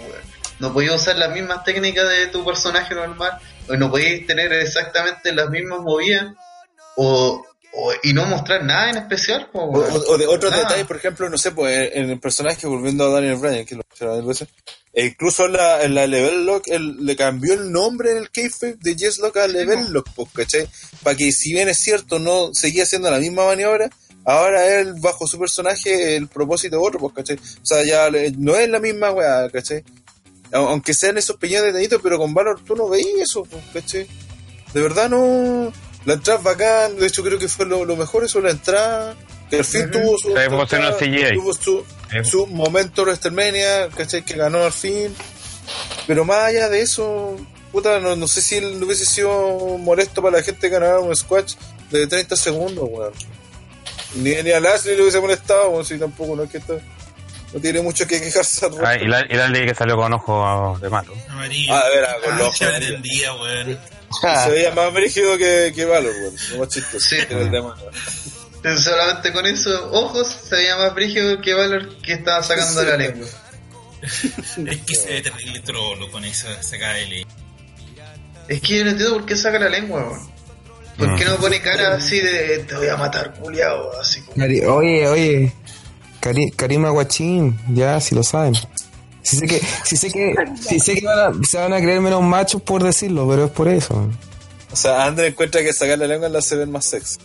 No 0.59 0.73
podéis 0.73 0.91
usar 0.91 1.17
las 1.17 1.31
mismas 1.31 1.63
técnicas 1.63 2.09
de 2.09 2.27
tu 2.27 2.43
personaje 2.43 2.93
normal, 2.93 3.31
o 3.69 3.73
no 3.77 3.89
podéis 3.89 4.27
tener 4.27 4.51
exactamente 4.51 5.31
las 5.33 5.49
mismas 5.49 5.79
movidas, 5.79 6.33
o, 6.97 7.45
o- 7.71 7.93
y 8.03 8.11
no 8.11 8.25
mostrar 8.25 8.61
nada 8.65 8.89
en 8.89 8.97
especial, 8.97 9.47
O, 9.53 10.17
de 10.17 10.27
otros 10.27 10.51
Nada. 10.51 10.63
detalles, 10.63 10.85
por 10.85 10.97
ejemplo, 10.97 11.29
no 11.29 11.37
sé, 11.37 11.51
pues 11.51 11.91
en 11.93 12.09
el 12.09 12.19
personaje, 12.19 12.67
volviendo 12.67 13.05
a 13.05 13.13
Daniel 13.13 13.37
Bryan, 13.37 13.65
que 13.65 13.75
lo 13.75 13.83
mencionaba 13.89 14.21
veces, 14.21 14.49
e 14.93 15.05
incluso 15.07 15.45
en 15.47 15.53
la, 15.53 15.83
en 15.83 15.95
la 15.95 16.05
Level 16.07 16.45
Lock, 16.45 16.67
él 16.67 16.97
le 17.05 17.15
cambió 17.15 17.53
el 17.55 17.71
nombre 17.71 18.11
en 18.11 18.17
el 18.17 18.29
kayfabe 18.29 18.77
de 18.79 18.95
Yes 18.95 19.17
Lock 19.19 19.37
a 19.37 19.47
Level 19.47 19.91
Lock, 19.91 20.09
pues, 20.15 20.29
¿cachai? 20.33 20.67
Para 21.01 21.17
que 21.17 21.31
si 21.31 21.51
bien 21.53 21.67
es 21.69 21.79
cierto, 21.79 22.19
no 22.19 22.53
seguía 22.53 22.83
haciendo 22.83 23.09
la 23.09 23.17
misma 23.19 23.45
maniobra, 23.45 23.89
ahora 24.25 24.79
él, 24.79 24.93
bajo 24.99 25.25
su 25.27 25.39
personaje, 25.39 26.15
el 26.15 26.27
propósito 26.27 26.75
es 26.79 26.87
otro, 26.87 26.99
pues, 26.99 27.13
¿cachai? 27.15 27.37
O 27.37 27.65
sea, 27.65 27.83
ya 27.83 28.09
le- 28.09 28.31
no 28.37 28.55
es 28.55 28.69
la 28.69 28.79
misma 28.79 29.11
weá, 29.11 29.49
¿cachai? 29.49 29.83
Au- 30.51 30.67
Aunque 30.69 30.93
sean 30.93 31.17
esos 31.17 31.37
pequeños 31.37 31.63
detallitos, 31.63 31.99
pero 32.03 32.19
con 32.19 32.33
Valor 32.33 32.61
tú 32.63 32.75
no 32.75 32.87
veías 32.87 33.21
eso, 33.29 33.43
pues, 33.45 33.63
¿cachai? 33.73 34.07
De 34.73 34.81
verdad 34.81 35.09
no... 35.09 35.73
La 36.05 36.15
entrada 36.15 36.37
es 36.39 36.43
bacán, 36.43 36.97
de 36.97 37.07
hecho 37.07 37.23
creo 37.23 37.39
que 37.39 37.47
fue 37.47 37.65
lo, 37.65 37.85
lo 37.85 37.95
mejor 37.95 38.25
eso, 38.25 38.41
la 38.41 38.51
entrada, 38.51 39.15
que 39.53 39.59
al 39.59 39.65
fin 39.65 39.81
Ujú. 39.83 39.91
tuvo 39.91 40.17
su... 40.17 40.33
CGI. 40.99 41.33
tuvo 41.35 41.53
su, 41.53 41.85
Eh. 42.11 42.23
su 42.23 42.47
momento 42.47 43.03
WrestleMania, 43.03 43.89
¿cachai? 43.95 44.23
Que 44.23 44.35
ganó 44.35 44.63
al 44.63 44.71
fin. 44.73 45.15
Pero 46.07 46.25
más 46.25 46.39
allá 46.39 46.69
de 46.69 46.81
eso, 46.81 47.37
puta, 47.71 47.99
no, 47.99 48.15
no 48.15 48.27
sé 48.27 48.41
si 48.41 48.59
no 48.61 48.85
hubiese 48.85 49.05
sido 49.05 49.29
molesto 49.79 50.21
para 50.21 50.37
la 50.37 50.43
gente 50.43 50.69
ganar 50.69 50.99
un 50.99 51.15
squash 51.15 51.55
de 51.91 52.05
30 52.07 52.35
segundos, 52.35 52.87
weón. 52.91 53.13
Ni, 54.15 54.31
ni 54.43 54.51
a 54.51 54.59
Lashley 54.59 54.95
le 54.95 55.01
hubiese 55.03 55.19
molestado, 55.19 55.69
weón, 55.69 55.85
si 55.85 55.97
tampoco 55.97 56.35
no 56.35 56.43
es 56.43 56.49
que 56.51 56.57
está- 56.59 56.79
no 57.53 57.59
tiene 57.59 57.81
mucho 57.81 58.05
que 58.07 58.19
quejarse. 58.19 58.65
al 58.65 58.73
Ah, 58.85 58.95
y 58.97 59.05
la, 59.07 59.25
y 59.29 59.35
la 59.35 59.47
ley 59.47 59.65
que 59.67 59.75
salió 59.75 59.95
con 59.95 60.11
ojo 60.13 60.77
de 60.81 60.89
mato. 60.89 61.13
Amarillo. 61.29 61.73
Ah, 61.73 61.79
a 61.85 61.89
ver, 61.89 62.03
ah, 62.05 62.15
con 62.23 62.37
los 62.39 62.47
ojos 62.47 62.61
entendía, 62.61 63.33
weón. 63.35 63.79
Se 64.43 64.49
veía 64.51 64.71
más 64.71 64.93
brígido 64.93 65.37
que, 65.37 65.71
que 65.75 65.85
Valor, 65.85 66.13
weón. 66.13 66.35
Lo 66.51 66.57
más 66.59 66.67
chistoso. 66.69 66.99
Sí. 66.99 67.17
que 67.27 67.33
el 67.41 67.49
tema. 67.51 67.75
Solamente 68.77 69.33
con 69.33 69.45
esos 69.45 69.79
ojos 69.91 70.27
se 70.49 70.55
veía 70.55 70.77
más 70.77 70.95
brígido 70.95 71.41
que 71.41 71.53
Valor 71.53 71.97
que 71.97 72.13
estaba 72.13 72.41
sacando 72.43 72.81
Sí. 72.81 72.87
la 72.87 72.97
lengua. 72.97 73.27
Es 74.67 74.77
que 74.81 74.95
se 74.95 75.07
ve 75.13 75.21
terrible 75.21 75.59
trolo 75.61 76.11
con 76.11 76.23
esa 76.25 76.61
sacada 76.63 76.93
de 76.95 77.07
ley. 77.07 77.25
Es 78.47 78.61
que 78.61 78.77
yo 78.79 78.83
no 78.85 78.91
entiendo 78.91 79.15
por 79.15 79.25
qué 79.25 79.35
saca 79.35 79.59
la 79.59 79.69
lengua, 79.69 80.03
weón. 80.09 80.33
¿Por 80.97 81.15
qué 81.15 81.25
no 81.25 81.37
pone 81.37 81.59
cara 81.61 81.95
así 81.95 82.19
de 82.19 82.59
te 82.67 82.75
voy 82.75 82.87
a 82.87 82.97
matar, 82.97 83.33
culiao? 83.33 83.91
Así 83.99 84.21
como. 84.21 84.35
Cari- 84.37 84.63
oye, 84.65 85.07
oye, 85.07 85.53
Cari 86.19 86.51
Karima 86.51 86.89
Guachín, 86.89 87.57
ya, 87.73 87.99
si 87.99 88.13
lo 88.15 88.23
saben. 88.23 88.53
Si 89.23 89.37
sé 89.37 89.47
que, 89.47 89.61
si 89.85 89.95
sé 89.97 90.11
que, 90.11 90.35
si 90.61 90.79
sé 90.79 90.95
que 90.95 91.05
van 91.05 91.19
a- 91.41 91.45
se 91.47 91.57
van 91.57 91.73
a 91.73 91.77
creer 91.79 91.99
menos 92.01 92.21
machos 92.21 92.61
por 92.61 92.83
decirlo, 92.83 93.27
pero 93.27 93.45
es 93.45 93.51
por 93.51 93.67
eso. 93.69 94.09
O 94.73 94.75
sea, 94.75 95.05
André 95.05 95.27
encuentra 95.27 95.61
que 95.61 95.71
sacar 95.71 95.97
la 95.99 96.07
lengua 96.07 96.27
la 96.27 96.41
se 96.41 96.55
ven 96.57 96.71
más 96.71 96.85
sexy. 96.85 97.17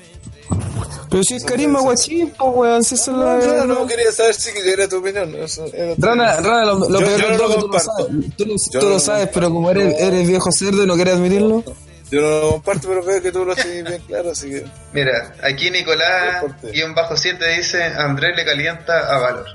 Pero 1.10 1.24
si 1.24 1.36
es 1.36 1.44
Karima 1.44 1.80
Guachín, 1.80 2.32
pues 2.38 2.50
weón, 2.54 2.84
si 2.84 2.94
eso 2.94 3.10
es 3.10 3.16
No, 3.16 3.24
la 3.58 3.64
no, 3.64 3.74
no, 3.80 3.86
quería 3.86 4.12
saber 4.12 4.34
si 4.34 4.50
era 4.66 4.86
tu 4.88 4.98
opinión. 4.98 5.34
Eso 5.36 5.64
era 5.72 5.94
tu- 5.96 6.02
Rana, 6.06 6.36
Rana, 6.36 6.64
lo, 6.66 6.78
lo 6.88 7.00
Yo- 7.00 7.06
peor 7.06 7.20
yo 7.20 7.26
de 7.26 7.32
no 7.32 7.38
todo 7.38 7.48
lo 7.48 7.54
que 7.54 7.60
tú 7.62 7.68
lo 7.72 7.78
sabes, 7.80 8.06
tú 8.36 8.44
lo, 8.46 8.52
Yo 8.52 8.58
tú 8.70 8.78
no 8.78 8.82
lo 8.82 8.88
lo 8.90 9.00
sabes, 9.00 9.20
comparto. 9.26 9.34
pero 9.40 9.50
como 9.54 9.70
eres, 9.70 9.94
eres 10.00 10.28
viejo 10.28 10.52
cerdo 10.52 10.84
y 10.84 10.86
no 10.86 10.94
quieres 10.96 11.14
admitirlo, 11.14 11.64
Yo 12.10 12.20
no 12.20 12.28
lo 12.40 12.50
comparto, 12.52 12.88
pero 12.88 13.02
veo 13.02 13.22
que 13.22 13.32
tú 13.32 13.44
lo 13.44 13.54
tienes 13.54 13.84
bien 13.84 14.02
claro, 14.06 14.30
así 14.32 14.50
que. 14.50 14.64
Mira, 14.92 15.34
aquí 15.42 15.70
Nicolás, 15.70 16.42
Deporte. 16.42 16.70
guion 16.72 16.94
bajo 16.94 17.16
7, 17.16 17.44
dice 17.56 17.82
Andrés 17.84 18.36
le 18.36 18.44
calienta 18.44 19.14
a 19.14 19.18
Valor. 19.18 19.46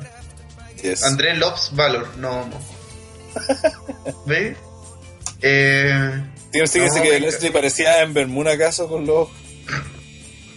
Yes. 0.82 1.04
Andrés 1.04 1.38
loves 1.38 1.70
Valor, 1.74 2.08
no 2.18 2.42
homo. 2.42 2.60
¿Ve? 4.26 4.56
Eh, 5.42 6.24
Tienes 6.54 6.72
que 6.72 6.80
No, 6.80 7.02
que. 7.02 7.20
Leslie 7.20 7.52
parecía 7.52 8.02
Ember 8.02 8.28
Moon 8.28 8.48
acaso 8.48 8.88
con 8.88 9.06
los. 9.06 9.28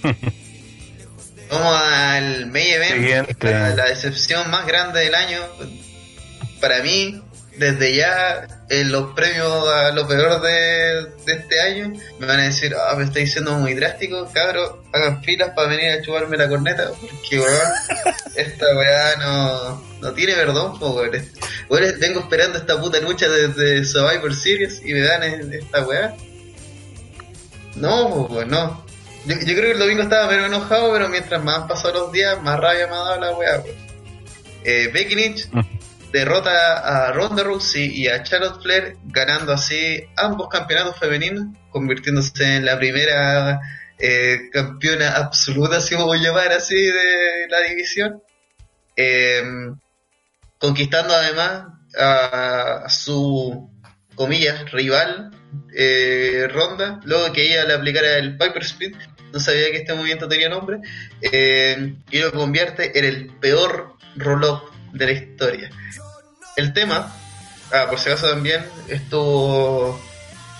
vamos 1.50 1.80
al 1.80 2.46
main 2.46 2.66
event, 2.74 2.92
Siguiente. 2.94 3.50
la, 3.50 3.70
la 3.70 3.84
decepción 3.86 4.50
más 4.50 4.66
grande 4.66 5.00
del 5.00 5.14
año. 5.14 5.40
Para 6.60 6.82
mí, 6.82 7.22
desde 7.56 7.96
ya, 7.96 8.46
en 8.68 8.90
los 8.90 9.12
premios 9.14 9.68
a 9.68 9.92
lo 9.92 10.06
peor 10.08 10.40
de, 10.40 11.06
de 11.24 11.32
este 11.32 11.60
año, 11.60 11.92
me 12.18 12.26
van 12.26 12.40
a 12.40 12.44
decir, 12.44 12.74
ah, 12.74 12.94
me 12.96 13.04
está 13.04 13.20
diciendo 13.20 13.52
muy 13.54 13.74
drástico, 13.74 14.28
cabros, 14.32 14.76
hagan 14.92 15.22
filas 15.22 15.50
para 15.54 15.68
venir 15.68 15.92
a 15.92 16.02
chuparme 16.02 16.36
la 16.36 16.48
corneta, 16.48 16.90
porque 17.00 17.38
weón, 17.38 17.70
esta 18.34 18.66
weá 18.76 19.16
no, 19.16 19.82
no 20.00 20.12
tiene 20.12 20.34
perdón, 20.34 20.78
po, 20.78 20.94
weón. 20.94 21.10
Weón, 21.68 22.00
vengo 22.00 22.20
esperando 22.20 22.58
esta 22.58 22.80
puta 22.80 23.00
lucha 23.00 23.28
desde 23.28 23.84
Survivor 23.84 24.34
Series 24.34 24.82
y 24.84 24.92
me 24.92 25.00
dan 25.00 25.22
esta 25.52 25.86
weá. 25.86 26.16
No, 27.76 28.06
weón, 28.26 28.48
no. 28.48 28.84
Yo, 29.26 29.34
yo 29.34 29.54
creo 29.54 29.62
que 29.62 29.72
el 29.72 29.78
domingo 29.78 30.02
estaba 30.02 30.28
menos 30.28 30.46
enojado, 30.46 30.92
pero 30.92 31.08
mientras 31.08 31.42
más 31.42 31.62
han 31.62 31.68
pasado 31.68 32.00
los 32.00 32.12
días, 32.12 32.42
más 32.42 32.58
rabia 32.58 32.88
me 32.88 32.94
ha 32.94 32.98
dado 32.98 33.20
la 33.20 33.36
weá, 33.36 33.60
weón. 33.60 33.86
Eh, 34.64 34.90
Becky 34.92 35.14
Lynch 35.14 35.48
derrota 36.16 37.08
a 37.08 37.12
Ronda 37.12 37.42
Rousey 37.42 37.92
y 37.92 38.08
a 38.08 38.22
Charlotte 38.22 38.62
Flair, 38.62 38.96
ganando 39.04 39.52
así 39.52 40.02
ambos 40.16 40.48
campeonatos 40.48 40.98
femeninos, 40.98 41.46
convirtiéndose 41.70 42.56
en 42.56 42.64
la 42.64 42.78
primera 42.78 43.60
eh, 43.98 44.48
campeona 44.50 45.12
absoluta, 45.16 45.80
si 45.80 45.94
vamos 45.94 46.18
a 46.18 46.22
llamar 46.22 46.52
así, 46.52 46.74
de 46.74 47.48
la 47.50 47.60
división. 47.60 48.22
Eh, 48.96 49.42
conquistando 50.58 51.14
además 51.14 51.66
a, 51.98 52.88
su, 52.88 53.70
comillas, 54.14 54.70
rival, 54.72 55.30
eh, 55.76 56.48
Ronda, 56.50 57.00
luego 57.04 57.30
que 57.32 57.42
ella 57.42 57.64
le 57.66 57.74
aplicara 57.74 58.16
el 58.16 58.38
Piper 58.38 58.62
Speed, 58.62 58.94
no 59.34 59.38
sabía 59.38 59.70
que 59.70 59.78
este 59.78 59.92
movimiento 59.92 60.28
tenía 60.28 60.48
nombre, 60.48 60.78
eh, 61.20 61.94
y 62.10 62.18
lo 62.20 62.32
convierte 62.32 62.98
en 62.98 63.04
el 63.04 63.26
peor 63.38 63.96
roll-up 64.16 64.62
de 64.94 65.04
la 65.04 65.12
historia. 65.12 65.70
El 66.56 66.72
tema, 66.72 67.14
ah, 67.70 67.86
por 67.88 67.98
si 68.00 68.08
acaso 68.08 68.30
también, 68.30 68.64
estuvo 68.88 70.00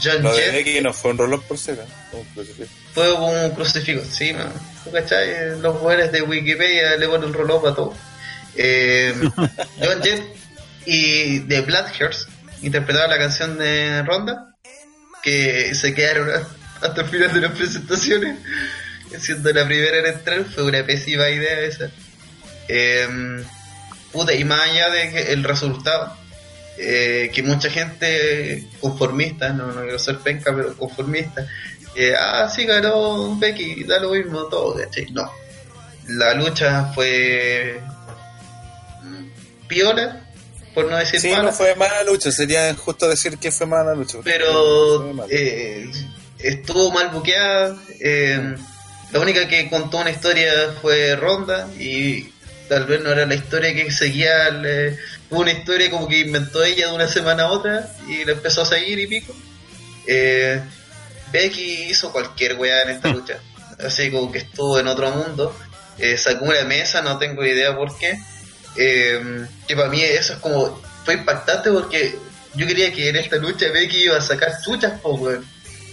John 0.02 0.22
Lo 0.22 0.34
de 0.34 0.50
Becky 0.50 0.80
no 0.82 0.92
fue 0.92 1.12
un 1.12 1.18
reloj 1.18 1.42
por 1.44 1.58
seca. 1.58 1.84
un 2.12 2.24
crucifijo. 2.24 2.70
fue 2.92 3.12
un 3.12 3.50
crucifijo, 3.52 4.02
sí, 4.04 4.32
man. 4.34 4.52
¿Tú 4.84 4.90
cachai? 4.92 5.58
Los 5.58 5.78
jugadores 5.78 6.12
de 6.12 6.22
Wikipedia 6.22 6.96
le 6.96 7.08
ponen 7.08 7.32
roll-up 7.32 7.66
a 7.66 7.74
todo. 7.74 7.94
Eh, 8.56 9.14
John 9.82 10.02
Jett 10.02 10.22
y 10.84 11.40
The 11.40 11.62
Bloodhurst 11.62 12.28
interpretaban 12.62 13.10
la 13.10 13.18
canción 13.18 13.58
de 13.58 14.02
Ronda, 14.02 14.54
que 15.22 15.74
se 15.74 15.94
quedaron 15.94 16.30
hasta 16.82 17.00
el 17.00 17.08
final 17.08 17.32
de 17.32 17.40
las 17.40 17.52
presentaciones, 17.52 18.38
siendo 19.18 19.50
la 19.50 19.66
primera 19.66 19.98
en 19.98 20.06
entrar, 20.06 20.44
fue 20.44 20.64
una 20.64 20.84
pésima 20.84 21.28
idea 21.30 21.60
esa. 21.60 21.90
Eh, 22.68 23.08
puta, 24.12 24.32
y 24.34 24.44
más 24.44 24.60
allá 24.70 24.90
de 24.90 25.10
que 25.10 25.32
el 25.32 25.44
resultado, 25.44 26.16
eh, 26.78 27.30
que 27.34 27.42
mucha 27.42 27.70
gente 27.70 28.66
conformista, 28.80 29.50
no, 29.50 29.68
no 29.72 29.82
quiero 29.82 29.98
ser 29.98 30.18
penca, 30.18 30.54
pero 30.54 30.76
conformista, 30.76 31.46
eh, 31.94 32.14
ah, 32.18 32.48
sí 32.54 32.64
ganó 32.66 33.36
Becky, 33.38 33.84
da 33.84 33.98
lo 33.98 34.10
mismo 34.10 34.44
todo, 34.44 34.74
¿cachai? 34.76 35.06
No. 35.12 35.30
La 36.08 36.34
lucha 36.34 36.92
fue 36.94 37.80
piola, 39.66 40.20
por 40.74 40.90
no 40.90 40.96
decir 40.96 41.20
Sí, 41.20 41.30
mala, 41.30 41.44
no 41.44 41.52
fue 41.52 41.74
mala 41.74 42.04
lucha, 42.04 42.30
sería 42.30 42.68
injusto 42.68 43.08
decir 43.08 43.38
que 43.38 43.50
fue 43.50 43.66
mala 43.66 43.94
lucha. 43.94 44.18
pero 44.22 45.26
eh, 45.30 45.90
estuvo 46.38 46.90
mal 46.90 47.08
buqueada. 47.10 47.76
eh, 48.00 48.54
la 49.12 49.20
única 49.20 49.46
que 49.48 49.70
contó 49.70 49.98
una 49.98 50.10
historia 50.10 50.52
fue 50.82 51.16
Ronda 51.16 51.68
y 51.78 52.28
tal 52.68 52.86
vez 52.86 53.00
no 53.02 53.10
era 53.12 53.26
la 53.26 53.34
historia 53.34 53.74
que 53.74 53.90
seguía. 53.90 54.50
le- 54.50 54.98
fue 55.28 55.38
una 55.40 55.52
historia 55.52 55.90
como 55.90 56.06
que 56.08 56.20
inventó 56.20 56.62
ella 56.62 56.88
de 56.88 56.94
una 56.94 57.08
semana 57.08 57.44
a 57.44 57.50
otra 57.50 57.88
y 58.08 58.24
la 58.24 58.32
empezó 58.32 58.62
a 58.62 58.66
seguir 58.66 58.98
y 58.98 59.06
pico. 59.06 59.34
Eh, 60.06 60.60
Becky 61.32 61.84
hizo 61.90 62.12
cualquier 62.12 62.54
weá 62.56 62.82
en 62.82 62.90
esta 62.90 63.08
lucha. 63.08 63.38
Así 63.84 64.10
como 64.10 64.30
que 64.30 64.38
estuvo 64.38 64.78
en 64.78 64.86
otro 64.86 65.10
mundo. 65.10 65.56
Eh, 65.98 66.16
sacó 66.16 66.44
una 66.46 66.62
mesa, 66.64 67.02
no 67.02 67.18
tengo 67.18 67.44
idea 67.44 67.76
por 67.76 67.96
qué. 67.98 68.18
Eh, 68.76 69.46
que 69.66 69.74
para 69.76 69.88
mí 69.88 70.00
eso 70.02 70.34
es 70.34 70.38
como. 70.38 70.80
Fue 71.04 71.14
impactante 71.14 71.70
porque 71.70 72.16
yo 72.54 72.66
quería 72.66 72.92
que 72.92 73.08
en 73.08 73.16
esta 73.16 73.36
lucha 73.36 73.66
Becky 73.72 74.04
iba 74.04 74.16
a 74.16 74.20
sacar 74.20 74.52
chuchas, 74.64 75.00
po, 75.00 75.14
weón. 75.14 75.44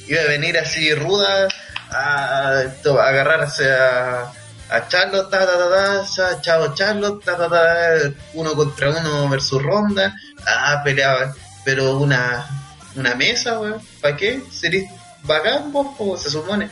Iba 0.08 0.22
a 0.22 0.26
venir 0.26 0.58
así 0.58 0.94
ruda 0.94 1.48
a, 1.90 2.60
a 2.60 3.08
agarrarse 3.08 3.72
a, 3.72 4.32
a 4.76 4.88
Charlotte, 4.88 5.30
ta, 5.30 5.46
ta, 5.46 5.58
ta, 5.58 5.70
ta, 5.70 6.06
cha- 6.14 6.42
chao 6.42 6.74
Charlotte, 6.74 7.24
ta, 7.24 7.38
ta, 7.38 7.48
ta, 7.50 8.12
uno 8.34 8.54
contra 8.54 8.90
uno 8.90 9.30
versus 9.30 9.62
Ronda. 9.62 10.16
Ah, 10.46 10.82
peleaban. 10.84 11.32
Pero 11.64 11.98
una, 11.98 12.46
una 12.96 13.16
mesa, 13.16 13.60
weón. 13.60 13.82
¿Para 14.02 14.18
qué? 14.18 14.42
Sería 14.52 14.90
bacán, 15.24 15.72
vos, 15.72 16.22
se 16.22 16.30
supone. 16.30 16.70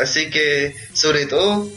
Así 0.00 0.30
que, 0.30 0.74
sobre 0.94 1.26
todo, 1.26 1.68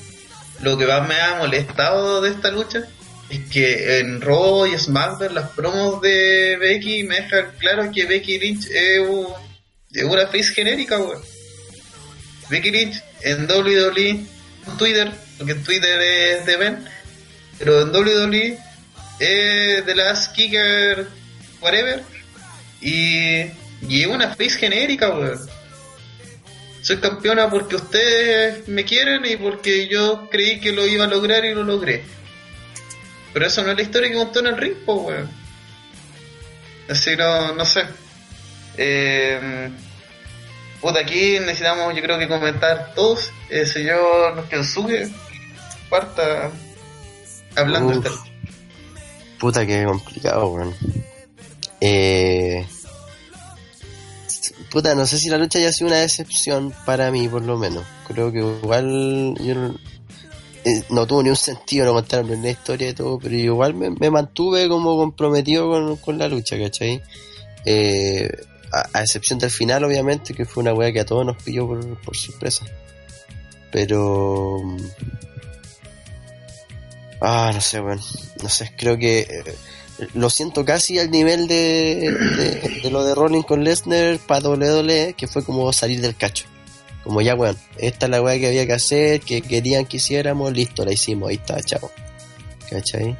lo 0.61 0.77
que 0.77 0.85
más 0.85 1.07
me 1.07 1.19
ha 1.19 1.35
molestado 1.35 2.21
de 2.21 2.29
esta 2.31 2.49
lucha 2.51 2.83
es 3.29 3.39
que 3.49 3.99
en 3.99 4.21
Raw 4.21 4.67
y 4.67 4.77
SmackDown 4.77 5.33
las 5.35 5.49
promos 5.49 5.99
de 6.01 6.55
Becky 6.59 7.03
me 7.03 7.21
dejan 7.21 7.51
claro 7.57 7.91
que 7.91 8.05
Becky 8.05 8.37
Lynch 8.39 8.67
es, 8.69 8.99
un- 9.07 9.33
es 9.91 10.03
una 10.03 10.27
face 10.27 10.53
genérica, 10.53 10.97
weón. 10.99 11.21
Becky 12.49 12.71
Lynch 12.71 13.01
en 13.21 13.47
WWE, 13.49 14.23
Twitter, 14.77 15.11
porque 15.37 15.55
Twitter 15.55 16.01
es 16.01 16.45
de 16.45 16.57
Ben, 16.57 16.85
pero 17.57 17.81
en 17.81 17.95
WWE 17.95 18.57
es 19.19 19.85
de 19.85 19.95
las 19.95 20.29
Kicker 20.29 21.07
whatever 21.61 22.03
y, 22.81 23.41
y 23.87 24.01
es 24.01 24.07
una 24.07 24.29
face 24.29 24.57
genérica, 24.57 25.09
weón. 25.09 25.39
Soy 26.81 26.97
campeona 26.97 27.49
porque 27.49 27.77
ustedes 27.77 28.67
me 28.67 28.85
quieren 28.85 29.25
y 29.25 29.37
porque 29.37 29.87
yo 29.87 30.29
creí 30.29 30.59
que 30.59 30.71
lo 30.71 30.85
iba 30.85 31.05
a 31.05 31.07
lograr 31.07 31.43
y 31.43 31.53
lo 31.53 31.63
logré. 31.63 32.03
Pero 33.33 33.47
eso 33.47 33.63
no 33.63 33.71
es 33.71 33.77
la 33.77 33.83
historia 33.83 34.09
que 34.09 34.15
contó 34.15 34.39
en 34.39 34.47
el 34.47 34.57
ring, 34.57 34.75
weón. 34.85 35.29
Así 36.87 37.15
no, 37.15 37.55
no 37.55 37.65
sé. 37.65 37.85
Eh, 38.77 39.69
puta, 40.81 40.99
aquí 40.99 41.39
necesitamos, 41.39 41.95
yo 41.95 42.01
creo 42.01 42.17
que 42.19 42.27
comentar 42.27 42.93
todos. 42.95 43.31
El 43.49 43.67
señor 43.67 44.47
Kensuke 44.49 45.09
parta 45.89 46.51
hablando 47.55 47.97
Uf. 47.97 48.03
de 48.03 48.09
esta- 48.09 48.23
Puta 49.39 49.65
que 49.65 49.83
complicado, 49.85 50.47
weón. 50.47 50.73
Eh... 51.81 52.65
Puta, 54.71 54.93
no 54.95 55.05
sé 55.05 55.17
si 55.19 55.29
la 55.29 55.37
lucha 55.37 55.59
haya 55.59 55.71
sido 55.71 55.87
una 55.87 55.99
decepción 55.99 56.73
para 56.85 57.09
mí, 57.11 57.27
por 57.29 57.43
lo 57.43 57.57
menos. 57.57 57.85
Creo 58.07 58.31
que 58.31 58.39
igual 58.39 59.35
yo 59.39 59.55
no, 59.55 59.75
eh, 60.65 60.83
no 60.89 61.07
tuvo 61.07 61.23
ni 61.23 61.29
un 61.29 61.35
sentido, 61.37 61.85
no 61.85 61.93
contaron 61.93 62.31
en 62.33 62.43
la 62.43 62.49
historia 62.49 62.89
y 62.89 62.93
todo, 62.93 63.17
pero 63.17 63.35
igual 63.35 63.73
me, 63.73 63.89
me 63.91 64.09
mantuve 64.11 64.67
como 64.67 64.97
comprometido 64.97 65.69
con, 65.69 65.95
con 65.97 66.17
la 66.17 66.27
lucha, 66.27 66.57
¿cachai? 66.59 67.01
Eh, 67.63 68.29
a, 68.71 69.01
excepción 69.01 69.39
del 69.39 69.51
final, 69.51 69.83
obviamente, 69.83 70.33
que 70.33 70.45
fue 70.45 70.61
una 70.61 70.73
weá 70.73 70.91
que 70.91 71.01
a 71.01 71.05
todos 71.05 71.25
nos 71.25 71.41
pilló 71.41 71.67
por, 71.67 72.15
sorpresa. 72.15 72.65
Pero... 73.71 74.57
Ah, 77.21 77.51
no 77.53 77.61
sé, 77.61 77.79
weón. 77.79 77.99
No 78.43 78.49
sé, 78.49 78.71
creo 78.77 78.97
que 78.97 79.21
eh, 79.21 80.07
lo 80.13 80.29
siento 80.29 80.65
casi 80.65 80.99
al 80.99 81.09
nivel 81.09 81.47
de, 81.47 82.11
de, 82.83 82.89
lo 82.91 83.03
de 83.03 83.15
Rolling 83.15 83.43
con 83.43 83.63
Lesnar 83.63 84.19
para 84.19 84.49
WWE, 84.49 85.15
que 85.17 85.27
fue 85.27 85.43
como 85.43 85.71
salir 85.73 86.01
del 86.01 86.15
cacho. 86.15 86.45
Como 87.03 87.21
ya, 87.21 87.35
weón, 87.35 87.57
esta 87.77 88.07
es 88.07 88.09
la 88.09 88.21
weá 88.21 88.39
que 88.39 88.47
había 88.47 88.65
que 88.65 88.73
hacer, 88.73 89.21
que 89.21 89.41
querían 89.41 89.85
que 89.85 89.97
hiciéramos, 89.97 90.51
listo, 90.51 90.83
la 90.83 90.93
hicimos, 90.93 91.29
ahí 91.29 91.35
está, 91.35 91.61
chao. 91.61 91.91
¿Cachai? 92.69 93.15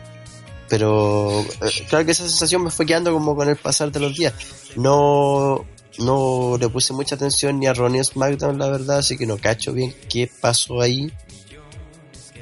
Pero 0.69 1.41
eh, 1.41 1.85
claro 1.89 2.05
que 2.05 2.11
esa 2.11 2.23
sensación 2.23 2.63
me 2.63 2.71
fue 2.71 2.85
quedando 2.85 3.13
como 3.13 3.35
con 3.35 3.47
el 3.49 3.55
pasar 3.55 3.91
de 3.91 3.99
los 3.99 4.15
días. 4.15 4.33
No, 4.75 5.65
no 5.99 6.57
le 6.59 6.69
puse 6.69 6.93
mucha 6.93 7.15
atención 7.15 7.59
ni 7.59 7.67
a 7.67 7.73
Ronnie 7.73 8.03
SmackDown, 8.03 8.57
la 8.57 8.69
verdad, 8.69 8.99
así 8.99 9.17
que 9.17 9.25
no 9.25 9.37
cacho 9.37 9.73
bien 9.73 9.93
qué 10.09 10.29
pasó 10.41 10.81
ahí 10.81 11.11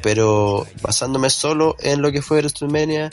pero 0.03 0.67
basándome 0.81 1.29
solo 1.29 1.77
en 1.79 2.01
lo 2.01 2.11
que 2.11 2.21
fue 2.21 2.39
WrestleMania, 2.39 3.09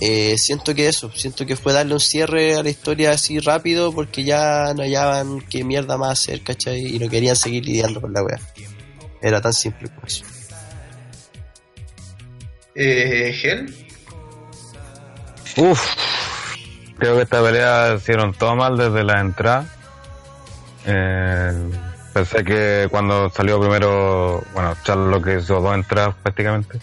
eh, 0.00 0.36
siento 0.38 0.74
que 0.74 0.88
eso, 0.88 1.12
siento 1.12 1.44
que 1.44 1.56
fue 1.56 1.74
darle 1.74 1.92
un 1.92 2.00
cierre 2.00 2.56
a 2.56 2.62
la 2.62 2.70
historia 2.70 3.12
así 3.12 3.38
rápido 3.38 3.92
porque 3.92 4.24
ya 4.24 4.72
no 4.74 4.82
hallaban 4.82 5.42
qué 5.42 5.62
mierda 5.62 5.98
más 5.98 6.18
hacer, 6.18 6.42
¿cachai? 6.42 6.96
Y 6.96 6.98
no 6.98 7.08
querían 7.10 7.36
seguir 7.36 7.66
lidiando 7.66 8.00
con 8.00 8.14
la 8.14 8.22
wea. 8.22 8.40
Era 9.20 9.40
tan 9.42 9.52
simple 9.52 9.88
como 9.90 10.06
eso. 10.06 10.24
Eh, 12.74 13.38
Hell, 13.42 13.85
Uf, 15.56 15.94
creo 16.98 17.16
que 17.16 17.22
esta 17.22 17.42
pelea 17.42 17.94
hicieron 17.94 18.34
todo 18.34 18.56
mal 18.56 18.76
desde 18.76 19.04
la 19.04 19.20
entrada. 19.20 19.66
Eh, 20.84 21.52
pensé 22.12 22.44
que 22.44 22.88
cuando 22.90 23.30
salió 23.30 23.58
primero, 23.58 24.44
bueno, 24.52 24.74
Charlo 24.84 25.20
que 25.22 25.38
hizo 25.38 25.60
dos 25.60 25.74
entradas 25.74 26.14
prácticamente. 26.22 26.78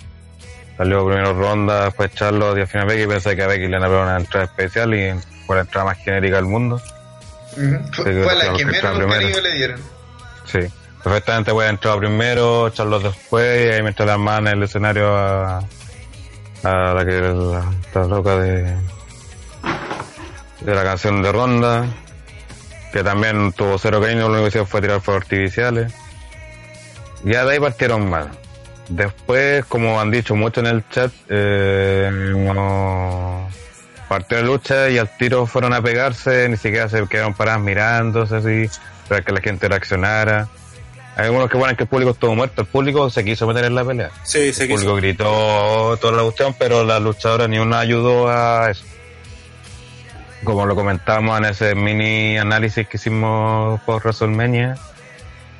Salió 0.77 1.05
primero 1.05 1.33
Ronda, 1.33 1.85
después 1.85 2.11
Charlo 2.13 2.57
y 2.57 2.61
al 2.61 2.67
final 2.67 2.87
Becky. 2.87 3.07
Pensé 3.07 3.35
que 3.35 3.43
a 3.43 3.47
Becky 3.47 3.67
le 3.67 3.79
dar 3.79 3.91
una 3.91 4.17
entrada 4.17 4.45
especial 4.45 4.93
y 4.95 5.13
fue 5.45 5.57
la 5.57 5.61
entrada 5.61 5.85
más 5.85 5.97
genérica 5.99 6.37
del 6.37 6.45
mundo. 6.45 6.81
fue, 7.91 8.05
que 8.05 8.23
fue 8.23 8.35
la 8.35 8.53
que 8.53 8.57
que 8.57 8.65
menos 8.65 9.13
cariño 9.13 9.41
le 9.41 9.53
dieron. 9.53 9.81
Sí, 10.45 10.59
perfectamente 11.03 11.51
voy 11.51 11.65
a 11.65 11.69
entrar 11.69 11.99
primero, 11.99 12.69
Charlo 12.69 12.99
después, 12.99 13.67
y 13.67 13.69
ahí 13.69 13.83
mientras 13.83 14.07
la 14.07 14.17
mano 14.17 14.49
en 14.49 14.57
el 14.57 14.63
escenario 14.63 15.15
a, 15.15 15.63
a 16.63 16.93
la 16.93 17.05
que 17.05 17.19
la, 17.19 17.71
está 17.81 18.05
loca 18.05 18.37
de, 18.37 18.75
de 20.61 20.75
la 20.75 20.83
canción 20.83 21.21
de 21.21 21.31
Ronda, 21.31 21.85
que 22.91 23.03
también 23.03 23.51
tuvo 23.53 23.77
cero 23.77 24.01
cariño, 24.01 24.21
lo 24.21 24.27
único 24.27 24.43
que 24.43 24.47
hicieron 24.49 24.67
fue 24.67 24.81
tirar 24.81 25.01
fuegos 25.01 25.23
artificiales. 25.23 25.93
Ya 27.23 27.45
de 27.45 27.53
ahí 27.53 27.59
partieron 27.59 28.09
mal. 28.09 28.31
Después, 28.89 29.65
como 29.65 29.99
han 29.99 30.11
dicho 30.11 30.35
mucho 30.35 30.59
en 30.59 30.67
el 30.67 30.87
chat, 30.89 31.11
eh, 31.29 32.09
no 32.11 33.47
partió 34.07 34.37
la 34.37 34.43
lucha 34.43 34.89
y 34.89 34.97
al 34.97 35.09
tiro 35.17 35.47
fueron 35.47 35.73
a 35.73 35.81
pegarse, 35.81 36.47
ni 36.49 36.57
siquiera 36.57 36.87
se 36.89 37.07
quedaron 37.07 37.33
paradas 37.33 37.61
mirándose 37.61 38.35
así, 38.35 38.69
para 39.07 39.21
que 39.21 39.31
la 39.31 39.41
gente 39.41 39.67
reaccionara. 39.67 40.47
Hay 41.15 41.25
algunos 41.25 41.49
que 41.49 41.57
bueno 41.57 41.75
que 41.77 41.83
el 41.83 41.89
público 41.89 42.11
estuvo 42.11 42.33
muerto, 42.35 42.61
el 42.61 42.67
público 42.67 43.09
se 43.09 43.23
quiso 43.23 43.45
meter 43.45 43.65
en 43.65 43.75
la 43.75 43.85
pelea. 43.85 44.09
Sí, 44.23 44.51
se 44.51 44.63
El 44.63 44.69
público 44.69 44.95
gritó 44.95 45.97
toda 45.97 46.13
la 46.17 46.23
cuestión, 46.23 46.55
pero 46.57 46.83
la 46.83 46.99
luchadora 46.99 47.47
ni 47.47 47.59
una 47.59 47.79
ayudó 47.79 48.29
a 48.29 48.71
eso. 48.71 48.83
Como 50.43 50.65
lo 50.65 50.75
comentamos 50.75 51.37
en 51.37 51.45
ese 51.45 51.75
mini 51.75 52.37
análisis 52.37 52.87
que 52.87 52.97
hicimos 52.97 53.79
por 53.81 54.01
WrestleMania, 54.01 54.75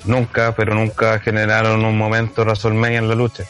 nunca, 0.06 0.54
pero 0.56 0.74
nunca 0.74 1.20
generaron 1.20 1.86
un 1.86 1.98
momento 1.98 2.42
WrestleMania 2.42 2.98
en 2.98 3.08
la 3.10 3.16
lucha. 3.16 3.44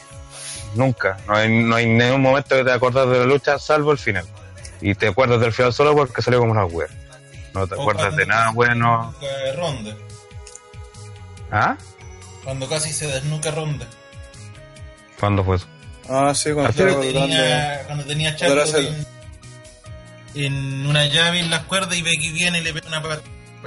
Nunca. 0.75 1.17
No 1.27 1.35
hay, 1.35 1.49
no 1.49 1.75
hay 1.75 1.87
ningún 1.87 2.21
momento 2.21 2.55
que 2.55 2.63
te 2.63 2.71
acuerdas 2.71 3.09
de 3.09 3.19
la 3.19 3.25
lucha 3.25 3.57
salvo 3.59 3.91
el 3.91 3.97
final. 3.97 4.25
Y 4.81 4.95
te 4.95 5.07
acuerdas 5.07 5.39
del 5.39 5.53
final 5.53 5.71
solo 5.71 5.95
porque 5.95 6.21
salió 6.21 6.39
como 6.39 6.51
una 6.51 6.65
wea. 6.65 6.87
No 7.53 7.65
te 7.65 7.75
O 7.75 7.81
acuerdas 7.81 8.15
de 8.15 8.25
nada 8.25 8.51
bueno. 8.51 9.13
desnuca 9.21 9.61
Ronda. 9.61 9.95
¿Ah? 11.51 11.77
Cuando 12.43 12.67
casi 12.67 12.91
se 12.91 13.07
desnuca 13.07 13.51
Ronda. 13.51 13.87
¿Cuándo 15.19 15.43
fue 15.43 15.55
eso? 15.57 15.67
Ah, 16.09 16.33
sí, 16.35 16.51
cuando 16.51 16.73
tenía, 16.73 17.83
cuando 17.87 18.03
tenía 18.03 18.35
era 18.37 18.63
en, 18.65 19.05
en 20.35 20.85
una 20.87 21.05
llave 21.05 21.39
en 21.39 21.49
las 21.49 21.63
cuerdas 21.63 21.95
y 21.97 22.01
Becky 22.01 22.31
viene 22.31 22.59
y 22.59 22.63
le 22.63 22.73
pega 22.73 22.87
una 22.89 23.01
pata. 23.01 23.21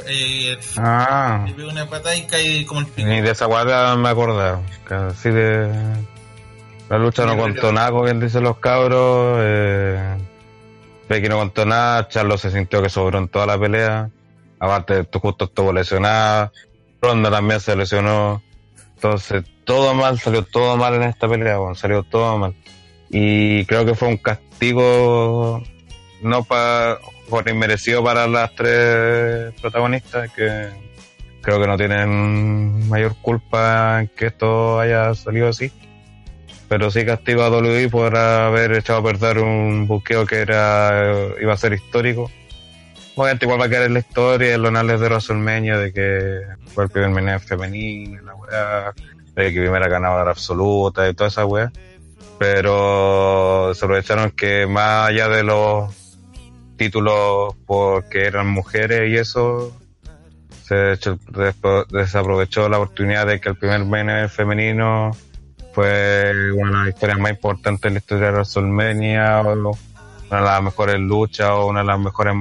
Eh, 0.06 0.58
Ah. 0.76 1.44
le 1.46 1.54
pega 1.54 1.68
una 1.68 1.88
patada 1.88 2.14
y 2.14 2.26
cae 2.26 2.66
como 2.66 2.80
el 2.80 2.86
pico. 2.86 3.08
Ni 3.08 3.22
de 3.22 3.30
esa 3.30 3.46
guarda 3.46 3.96
me 3.96 4.08
acordaba. 4.10 4.60
Así 4.90 5.30
de. 5.30 5.70
La 6.90 6.98
lucha 6.98 7.24
no 7.24 7.36
contó 7.36 7.72
nada, 7.72 7.90
como 7.90 8.04
bien 8.04 8.20
dicen 8.20 8.42
los 8.44 8.58
cabros. 8.58 9.38
Eh... 9.40 10.16
Becky 11.08 11.28
no 11.28 11.38
contó 11.38 11.64
nada. 11.64 12.06
Charlo 12.08 12.36
se 12.36 12.50
sintió 12.50 12.82
que 12.82 12.90
sobró 12.90 13.18
en 13.18 13.28
toda 13.28 13.46
la 13.46 13.58
pelea. 13.58 14.10
Aparte, 14.60 15.06
justo 15.20 15.46
estuvo 15.46 15.72
lesionada. 15.72 16.52
Ronda 17.00 17.30
también 17.30 17.60
se 17.60 17.74
lesionó. 17.74 18.42
Entonces, 19.06 19.44
todo 19.64 19.94
mal, 19.94 20.18
salió 20.18 20.42
todo 20.42 20.76
mal 20.76 20.94
en 20.94 21.04
esta 21.04 21.28
pelea, 21.28 21.58
bueno, 21.58 21.76
salió 21.76 22.02
todo 22.02 22.36
mal. 22.38 22.54
Y 23.08 23.64
creo 23.66 23.84
que 23.84 23.94
fue 23.94 24.08
un 24.08 24.16
castigo 24.16 25.62
no 26.22 26.42
para 26.42 26.98
por 27.30 27.48
inmerecido 27.48 28.02
para 28.02 28.26
las 28.26 28.52
tres 28.54 29.54
protagonistas 29.60 30.32
que 30.32 30.70
creo 31.40 31.60
que 31.60 31.66
no 31.68 31.76
tienen 31.76 32.88
mayor 32.88 33.14
culpa 33.22 34.00
en 34.00 34.08
que 34.08 34.26
esto 34.26 34.80
haya 34.80 35.14
salido 35.14 35.48
así. 35.48 35.70
Pero 36.68 36.90
sí 36.90 37.04
castigo 37.04 37.42
a 37.42 37.50
WWE 37.50 37.88
por 37.88 38.16
haber 38.16 38.72
echado 38.72 38.98
a 38.98 39.04
perder 39.04 39.38
un 39.38 39.86
buqueo 39.86 40.26
que 40.26 40.36
era 40.40 41.32
iba 41.40 41.52
a 41.52 41.56
ser 41.56 41.74
histórico 41.74 42.28
Obviamente 43.18 43.46
igual 43.46 43.60
va 43.60 43.64
a 43.64 43.68
quedar 43.70 43.84
en 43.84 43.94
la 43.94 44.00
historia, 44.00 44.58
los 44.58 44.68
anales 44.68 45.00
de 45.00 45.08
WrestleMania, 45.08 45.78
de 45.78 45.90
que 45.90 46.42
fue 46.74 46.84
el 46.84 46.90
primer 46.90 47.10
meneo 47.10 47.40
femenino, 47.40 48.22
la 48.22 48.34
weá, 48.34 48.94
de 49.34 49.54
que 49.54 49.60
primera 49.60 49.88
ganadora 49.88 50.30
absoluta 50.30 51.08
y 51.08 51.14
toda 51.14 51.28
esa 51.28 51.46
weá. 51.46 51.72
Pero 52.38 53.72
se 53.74 53.84
aprovecharon 53.86 54.32
que 54.32 54.66
más 54.66 55.08
allá 55.08 55.28
de 55.28 55.42
los 55.42 55.94
títulos 56.76 57.54
porque 57.64 58.26
eran 58.26 58.48
mujeres 58.48 59.10
y 59.10 59.16
eso, 59.16 59.74
se 60.62 60.98
desaprovechó 61.88 62.68
la 62.68 62.76
oportunidad 62.76 63.26
de 63.26 63.40
que 63.40 63.48
el 63.48 63.56
primer 63.56 63.82
meneo 63.86 64.28
femenino 64.28 65.16
fue 65.72 66.52
una 66.52 66.70
de 66.70 66.76
las 66.84 66.88
historias 66.88 67.18
más 67.18 67.30
importantes 67.30 67.84
en 67.88 67.94
la 67.94 67.98
historia 68.00 68.26
de 68.26 68.32
WrestleMania, 68.32 69.40
o 69.40 69.74
una 70.30 70.40
de 70.40 70.46
las 70.46 70.62
mejores 70.62 70.98
luchas 70.98 71.50
o 71.50 71.66
una 71.66 71.80
de 71.80 71.86
las 71.86 71.98
mejores, 71.98 72.34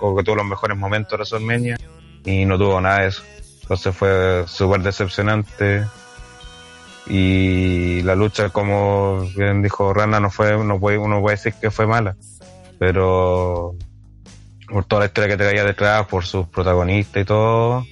o 0.00 0.16
que 0.16 0.22
tuvo 0.22 0.36
los 0.36 0.46
mejores 0.46 0.76
momentos 0.76 1.10
de 1.10 1.16
WrestleMania 1.16 1.76
y 2.24 2.44
no 2.44 2.58
tuvo 2.58 2.80
nada 2.80 3.00
de 3.00 3.08
eso. 3.08 3.22
Entonces 3.62 3.96
fue 3.96 4.44
súper 4.46 4.82
decepcionante 4.82 5.84
y 7.06 8.02
la 8.02 8.14
lucha, 8.14 8.48
como 8.50 9.26
bien 9.36 9.62
dijo 9.62 9.92
Rana, 9.92 10.20
no 10.20 10.30
fue, 10.30 10.56
no 10.64 10.78
puede, 10.78 10.98
uno 10.98 11.20
puede 11.20 11.36
decir 11.36 11.54
que 11.60 11.70
fue 11.70 11.86
mala, 11.86 12.16
pero 12.78 13.74
por 14.68 14.84
toda 14.84 15.00
la 15.00 15.06
historia 15.06 15.36
que 15.36 15.42
traía 15.42 15.64
detrás, 15.64 16.06
por 16.06 16.24
sus 16.24 16.46
protagonistas 16.48 17.22
y 17.22 17.24
todo, 17.24 17.86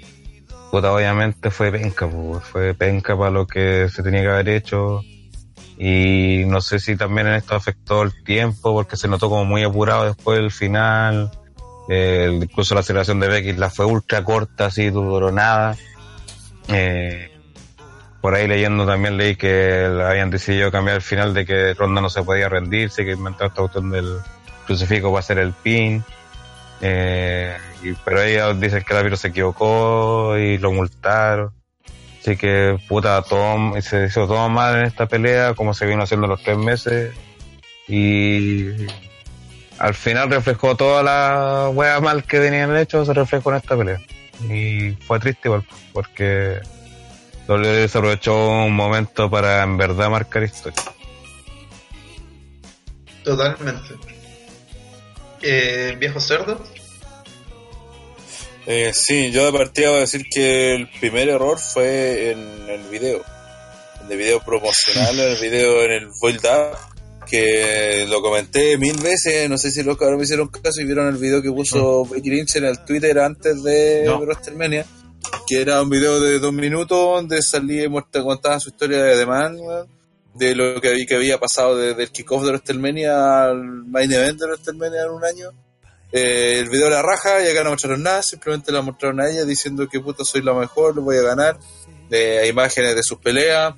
puta, 0.70 0.92
obviamente 0.92 1.50
fue 1.50 1.70
penca, 1.70 2.08
fue 2.42 2.74
penca 2.74 3.16
para 3.16 3.30
lo 3.30 3.46
que 3.46 3.88
se 3.90 4.02
tenía 4.02 4.22
que 4.22 4.28
haber 4.28 4.48
hecho 4.50 5.02
y 5.84 6.44
no 6.46 6.60
sé 6.60 6.78
si 6.78 6.94
también 6.94 7.26
en 7.26 7.34
esto 7.34 7.56
afectó 7.56 8.02
el 8.02 8.22
tiempo 8.22 8.72
porque 8.72 8.96
se 8.96 9.08
notó 9.08 9.28
como 9.28 9.44
muy 9.44 9.64
apurado 9.64 10.04
después 10.04 10.38
del 10.38 10.52
final. 10.52 11.32
Eh, 11.88 12.38
incluso 12.40 12.74
la 12.74 12.82
aceleración 12.82 13.18
de 13.18 13.26
Becky 13.26 13.54
la 13.54 13.68
fue 13.68 13.84
ultra 13.84 14.22
corta 14.22 14.66
así 14.66 14.90
duró 14.90 15.32
nada. 15.32 15.76
Eh, 16.68 17.32
por 18.20 18.32
ahí 18.36 18.46
leyendo 18.46 18.86
también 18.86 19.16
leí 19.16 19.34
que 19.34 19.86
habían 20.06 20.30
decidido 20.30 20.70
cambiar 20.70 20.98
el 20.98 21.02
final 21.02 21.34
de 21.34 21.44
que 21.44 21.74
Ronda 21.74 22.00
no 22.00 22.10
se 22.10 22.22
podía 22.22 22.48
rendirse 22.48 23.04
que 23.04 23.14
inventó 23.14 23.46
esta 23.46 23.62
cuestión 23.62 23.90
del 23.90 24.18
crucifijo 24.64 25.08
para 25.08 25.18
hacer 25.18 25.38
el 25.38 25.52
pin. 25.52 26.04
Eh, 26.80 27.56
pero 28.04 28.22
ellos 28.22 28.60
dicen 28.60 28.84
que 28.86 28.94
la 28.94 29.02
virus 29.02 29.18
se 29.18 29.28
equivocó 29.28 30.38
y 30.38 30.58
lo 30.58 30.70
multaron 30.70 31.52
Así 32.22 32.36
que, 32.36 32.78
puta, 32.86 33.20
todo, 33.22 33.58
se 33.82 34.06
hizo 34.06 34.28
todo 34.28 34.48
mal 34.48 34.78
en 34.78 34.84
esta 34.84 35.06
pelea, 35.06 35.54
como 35.54 35.74
se 35.74 35.86
vino 35.86 36.04
haciendo 36.04 36.28
los 36.28 36.40
tres 36.40 36.56
meses. 36.56 37.12
Y 37.88 38.68
al 39.76 39.92
final 39.94 40.30
reflejó 40.30 40.76
toda 40.76 41.02
la 41.02 41.68
wea 41.70 41.98
mal 41.98 42.22
que 42.22 42.38
tenían 42.38 42.76
hecho, 42.76 43.04
se 43.04 43.12
reflejó 43.12 43.50
en 43.50 43.56
esta 43.56 43.76
pelea. 43.76 44.00
Y 44.48 44.92
fue 45.04 45.18
triste 45.18 45.48
igual, 45.48 45.66
porque 45.92 46.60
WWE 47.48 47.88
se 47.88 47.98
aprovechó 47.98 48.50
un 48.66 48.72
momento 48.72 49.28
para 49.28 49.64
en 49.64 49.76
verdad 49.76 50.08
marcar 50.08 50.44
historia. 50.44 50.80
Totalmente. 53.24 53.96
Eh, 55.42 55.96
viejo 55.98 56.20
cerdo. 56.20 56.62
Eh, 58.66 58.92
sí, 58.94 59.30
yo 59.32 59.44
de 59.50 59.58
partida 59.58 59.88
voy 59.88 59.96
a 59.98 60.00
decir 60.02 60.22
que 60.32 60.74
el 60.74 60.88
primer 61.00 61.28
error 61.28 61.58
fue 61.58 62.30
en 62.30 62.68
el 62.68 62.82
video. 62.90 63.22
En 64.04 64.12
el 64.12 64.18
video 64.18 64.40
promocional, 64.40 65.18
en 65.18 65.32
el 65.32 65.40
video 65.40 65.82
en 65.84 65.90
el 65.92 66.08
Build 66.20 66.44
Up, 66.44 66.78
que 67.28 68.04
lo 68.08 68.20
comenté 68.22 68.76
mil 68.78 68.96
veces, 68.98 69.48
no 69.48 69.58
sé 69.58 69.70
si 69.70 69.82
los 69.82 69.96
cabros 69.96 70.18
me 70.18 70.24
hicieron 70.24 70.48
caso 70.48 70.80
y 70.80 70.84
vieron 70.84 71.08
el 71.08 71.16
video 71.16 71.42
que 71.42 71.50
puso 71.50 72.04
Becky 72.04 72.30
Lynch 72.30 72.56
en 72.56 72.64
el 72.66 72.84
Twitter 72.84 73.18
antes 73.18 73.62
de 73.62 74.04
No. 74.06 74.18
WrestleMania, 74.20 74.86
que 75.48 75.60
era 75.60 75.82
un 75.82 75.90
video 75.90 76.20
de 76.20 76.38
dos 76.38 76.52
minutos 76.52 76.98
donde 76.98 77.42
salía 77.42 77.84
y 77.84 77.88
muestra- 77.88 78.22
contaba 78.22 78.60
su 78.60 78.70
historia 78.70 79.02
de 79.02 79.16
The 79.16 79.26
Man, 79.26 79.56
de 80.34 80.54
lo 80.54 80.80
que 80.80 80.88
había, 80.88 81.06
que 81.06 81.14
había 81.16 81.38
pasado 81.38 81.76
desde 81.76 82.02
el 82.04 82.10
kickoff 82.10 82.42
de 82.42 82.50
WrestleMania 82.50 83.44
al 83.44 83.62
main 83.86 84.12
event 84.12 84.38
de 84.40 84.46
WrestleMania 84.46 85.02
en 85.02 85.10
un 85.10 85.24
año. 85.24 85.50
Eh, 86.12 86.58
el 86.58 86.68
video 86.68 86.90
la 86.90 87.00
raja 87.02 87.42
y 87.42 87.48
acá 87.48 87.64
no 87.64 87.70
mostraron 87.70 88.02
nada, 88.02 88.22
simplemente 88.22 88.70
la 88.70 88.82
mostraron 88.82 89.20
a 89.20 89.30
ella 89.30 89.44
diciendo 89.44 89.88
que 89.88 89.98
puta 90.00 90.24
soy 90.24 90.42
la 90.42 90.52
mejor, 90.52 90.94
lo 90.94 91.02
voy 91.02 91.16
a 91.16 91.22
ganar. 91.22 91.58
De 92.10 92.46
imágenes 92.48 92.94
de 92.94 93.02
sus 93.02 93.18
peleas. 93.18 93.74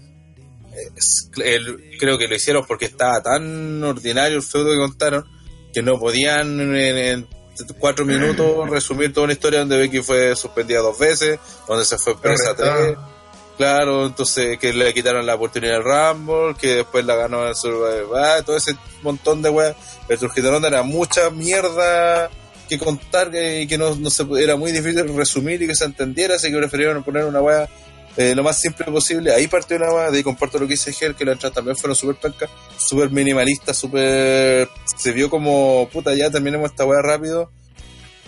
Eh, 0.75 0.91
el- 1.45 1.97
creo 2.01 2.19
que 2.19 2.27
lo 2.27 2.35
hicieron 2.35 2.67
porque 2.67 2.87
estaba 2.87 3.23
tan 3.23 3.83
ordinario 3.85 4.37
el 4.39 4.43
feudo 4.43 4.71
que 4.73 4.79
contaron 4.79 5.25
que 5.73 5.83
no 5.83 5.99
podían 5.99 6.61
en, 6.61 6.75
en 6.99 7.29
cuatro 7.79 8.05
minutos 8.05 8.69
resumir 8.69 9.13
toda 9.13 9.25
una 9.25 9.33
historia 9.35 9.61
donde 9.61 9.79
Becky 9.79 10.03
fue 10.03 10.35
suspendida 10.35 10.81
dos 10.81 10.99
veces, 10.99 11.39
donde 11.69 11.85
se 11.85 11.97
fue 11.99 12.21
presa 12.21 12.55
tres. 12.57 12.97
Claro, 13.57 14.07
entonces 14.07 14.59
que 14.59 14.73
le 14.73 14.93
quitaron 14.93 15.25
la 15.27 15.37
oportunidad 15.37 15.75
del 15.75 15.85
Rumble, 15.85 16.57
que 16.61 16.77
después 16.77 17.05
la 17.05 17.15
ganó 17.15 17.47
el 17.47 17.55
Survivor, 17.55 18.43
todo 18.45 18.57
ese 18.57 18.75
montón 19.03 19.43
de 19.43 19.51
weas. 19.51 19.77
Trujillo 20.19 20.51
Ronda 20.51 20.69
era 20.69 20.83
mucha 20.83 21.31
mierda 21.31 22.29
que 22.69 22.79
contar 22.79 23.31
que- 23.31 23.63
y 23.63 23.67
que 23.69 23.79
no, 23.79 23.95
no 23.95 24.11
se, 24.11 24.25
era 24.43 24.57
muy 24.57 24.73
difícil 24.73 25.17
resumir 25.17 25.63
y 25.63 25.67
que 25.69 25.75
se 25.77 25.85
entendiera, 25.85 26.35
así 26.35 26.51
que 26.51 26.57
prefirieron 26.59 27.03
poner 27.05 27.25
una 27.27 27.41
wea 27.41 27.69
eh, 28.17 28.35
lo 28.35 28.43
más 28.45 28.61
simple 28.61 28.87
posible. 28.87 29.33
Ahí 29.33 29.47
partió 29.49 29.79
la 29.79 29.93
wea, 29.93 30.11
de 30.11 30.19
ahí 30.19 30.23
comparto 30.23 30.59
lo 30.59 30.67
que 30.67 30.75
dice 30.75 30.93
Ger, 30.93 31.15
que 31.15 31.25
la 31.25 31.33
entrada 31.33 31.55
también 31.55 31.77
fueron 31.77 31.97
súper 31.97 32.17
pencas, 32.17 32.49
súper 32.79 33.11
minimalistas, 33.11 33.77
súper... 33.77 34.69
Se 34.97 35.11
vio 35.13 35.29
como, 35.29 35.89
puta, 35.93 36.15
ya 36.15 36.31
terminemos 36.31 36.71
esta 36.71 36.85
wea 36.85 37.03
rápido. 37.03 37.51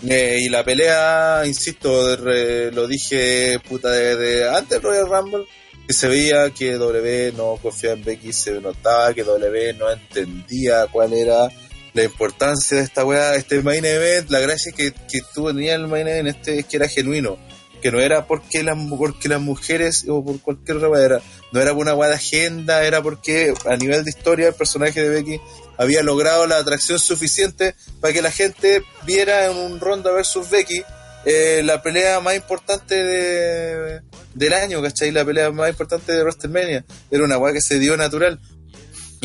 Eh, 0.06 0.38
y 0.42 0.48
la 0.48 0.62
pelea, 0.64 1.42
insisto, 1.46 2.16
re- 2.16 2.70
lo 2.72 2.86
dije 2.86 3.58
puta 3.66 3.90
de, 3.90 4.48
antes 4.48 4.70
del 4.70 4.82
Royal 4.82 5.08
Rumble, 5.08 5.46
que 5.86 5.94
se 5.94 6.08
veía 6.08 6.50
que 6.50 6.72
W 6.72 7.32
no 7.36 7.56
confiaba 7.62 7.96
en 7.96 8.04
Becky, 8.04 8.32
se 8.32 8.60
notaba 8.60 9.14
que 9.14 9.24
W 9.24 9.72
no 9.74 9.90
entendía 9.90 10.86
cuál 10.92 11.12
era 11.12 11.48
la 11.94 12.04
importancia 12.04 12.76
de 12.76 12.82
esta 12.84 13.04
weá, 13.06 13.36
este 13.36 13.62
main 13.62 13.84
event, 13.84 14.28
la 14.30 14.40
gracia 14.40 14.72
que, 14.76 14.92
que 14.92 15.20
tenías 15.34 15.76
en 15.76 15.82
el 15.82 15.88
main 15.88 16.06
event 16.06 16.28
este 16.28 16.58
es 16.58 16.66
que 16.66 16.76
era 16.76 16.88
genuino, 16.88 17.38
que 17.80 17.90
no 17.90 17.98
era 18.00 18.26
porque 18.26 18.62
las, 18.62 18.76
porque 18.98 19.28
las 19.30 19.40
mujeres 19.40 20.04
o 20.08 20.22
por 20.22 20.38
cualquier 20.40 20.76
otra 20.76 21.02
era, 21.02 21.22
no 21.52 21.60
era 21.60 21.72
por 21.72 21.80
una 21.82 21.94
weá 21.94 22.10
de 22.10 22.16
agenda, 22.16 22.84
era 22.84 23.00
porque 23.02 23.54
a 23.64 23.76
nivel 23.76 24.04
de 24.04 24.10
historia 24.10 24.48
el 24.48 24.54
personaje 24.54 25.02
de 25.02 25.08
Becky 25.08 25.40
había 25.78 26.02
logrado 26.02 26.46
la 26.46 26.58
atracción 26.58 26.98
suficiente 26.98 27.74
para 28.00 28.12
que 28.12 28.22
la 28.22 28.30
gente 28.30 28.82
viera 29.04 29.46
en 29.46 29.56
un 29.56 29.80
Ronda 29.80 30.10
versus 30.12 30.48
Becky 30.50 30.82
eh, 31.28 31.62
la 31.64 31.82
pelea 31.82 32.20
más 32.20 32.36
importante 32.36 32.94
de, 33.02 34.00
del 34.34 34.52
año, 34.52 34.80
¿cachai? 34.80 35.10
La 35.10 35.24
pelea 35.24 35.50
más 35.50 35.68
importante 35.68 36.12
de 36.12 36.22
WrestleMania. 36.22 36.84
Era 37.10 37.24
una 37.24 37.36
weá 37.36 37.52
que 37.52 37.60
se 37.60 37.80
dio 37.80 37.96
natural. 37.96 38.38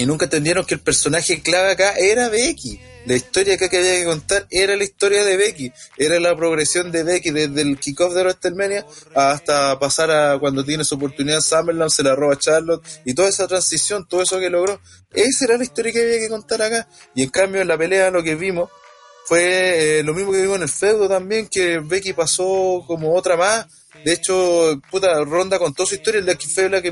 Y 0.02 0.06
nunca 0.08 0.26
entendieron 0.26 0.66
que 0.66 0.74
el 0.74 0.80
personaje 0.80 1.44
clave 1.44 1.74
acá 1.74 1.94
era 1.96 2.28
Becky. 2.28 2.82
La 3.06 3.14
historia 3.14 3.54
acá 3.54 3.70
que 3.70 3.78
había 3.78 4.00
que 4.00 4.06
contar 4.06 4.48
era 4.50 4.76
la 4.76 4.84
historia 4.84 5.24
de 5.24 5.38
Becky. 5.38 5.72
Era 5.96 6.20
la 6.20 6.36
progresión 6.36 6.92
de 6.92 7.04
Becky 7.04 7.30
desde 7.30 7.62
el 7.62 7.78
kickoff 7.78 8.12
de 8.16 8.24
WrestleMania 8.24 8.84
hasta 9.14 9.78
pasar 9.78 10.10
a 10.10 10.40
cuando 10.40 10.66
tiene 10.66 10.84
su 10.84 10.96
oportunidad 10.96 11.38
en 11.38 11.44
SummerSlam, 11.44 11.90
se 11.92 12.02
la 12.02 12.16
roba 12.16 12.36
Charlotte 12.36 12.84
y 13.06 13.14
toda 13.14 13.30
esa 13.30 13.48
transición, 13.48 14.08
todo 14.08 14.24
eso 14.24 14.40
que 14.40 14.50
logró. 14.50 14.82
Esa 15.14 15.46
era 15.46 15.58
la 15.58 15.66
historia 15.66 15.92
que 15.94 16.02
había 16.02 16.18
que 16.18 16.30
contar 16.30 16.64
acá. 16.64 16.88
Y 17.14 17.22
en 17.22 17.30
cambio 17.30 17.62
en 17.62 17.68
la 17.68 17.78
pelea 17.78 18.10
lo 18.10 18.24
que 18.24 18.34
vimos 18.34 18.72
fue 19.26 20.00
eh, 20.00 20.04
lo 20.04 20.16
mismo 20.16 20.32
que 20.32 20.42
vimos 20.42 20.58
en 20.58 20.64
el 20.64 20.70
feudo 20.70 21.08
también, 21.08 21.48
que 21.48 21.78
Becky 21.78 22.14
pasó 22.14 22.84
como 22.88 23.14
otra 23.14 23.38
más. 23.38 23.68
De 24.04 24.14
hecho, 24.14 24.82
puta, 24.90 25.24
Ronda 25.24 25.60
contó 25.60 25.86
su 25.86 25.96
historia, 25.96 26.22
la 26.22 26.36
que 26.36 26.48
fue 26.48 26.70
la 26.70 26.82
que, 26.82 26.90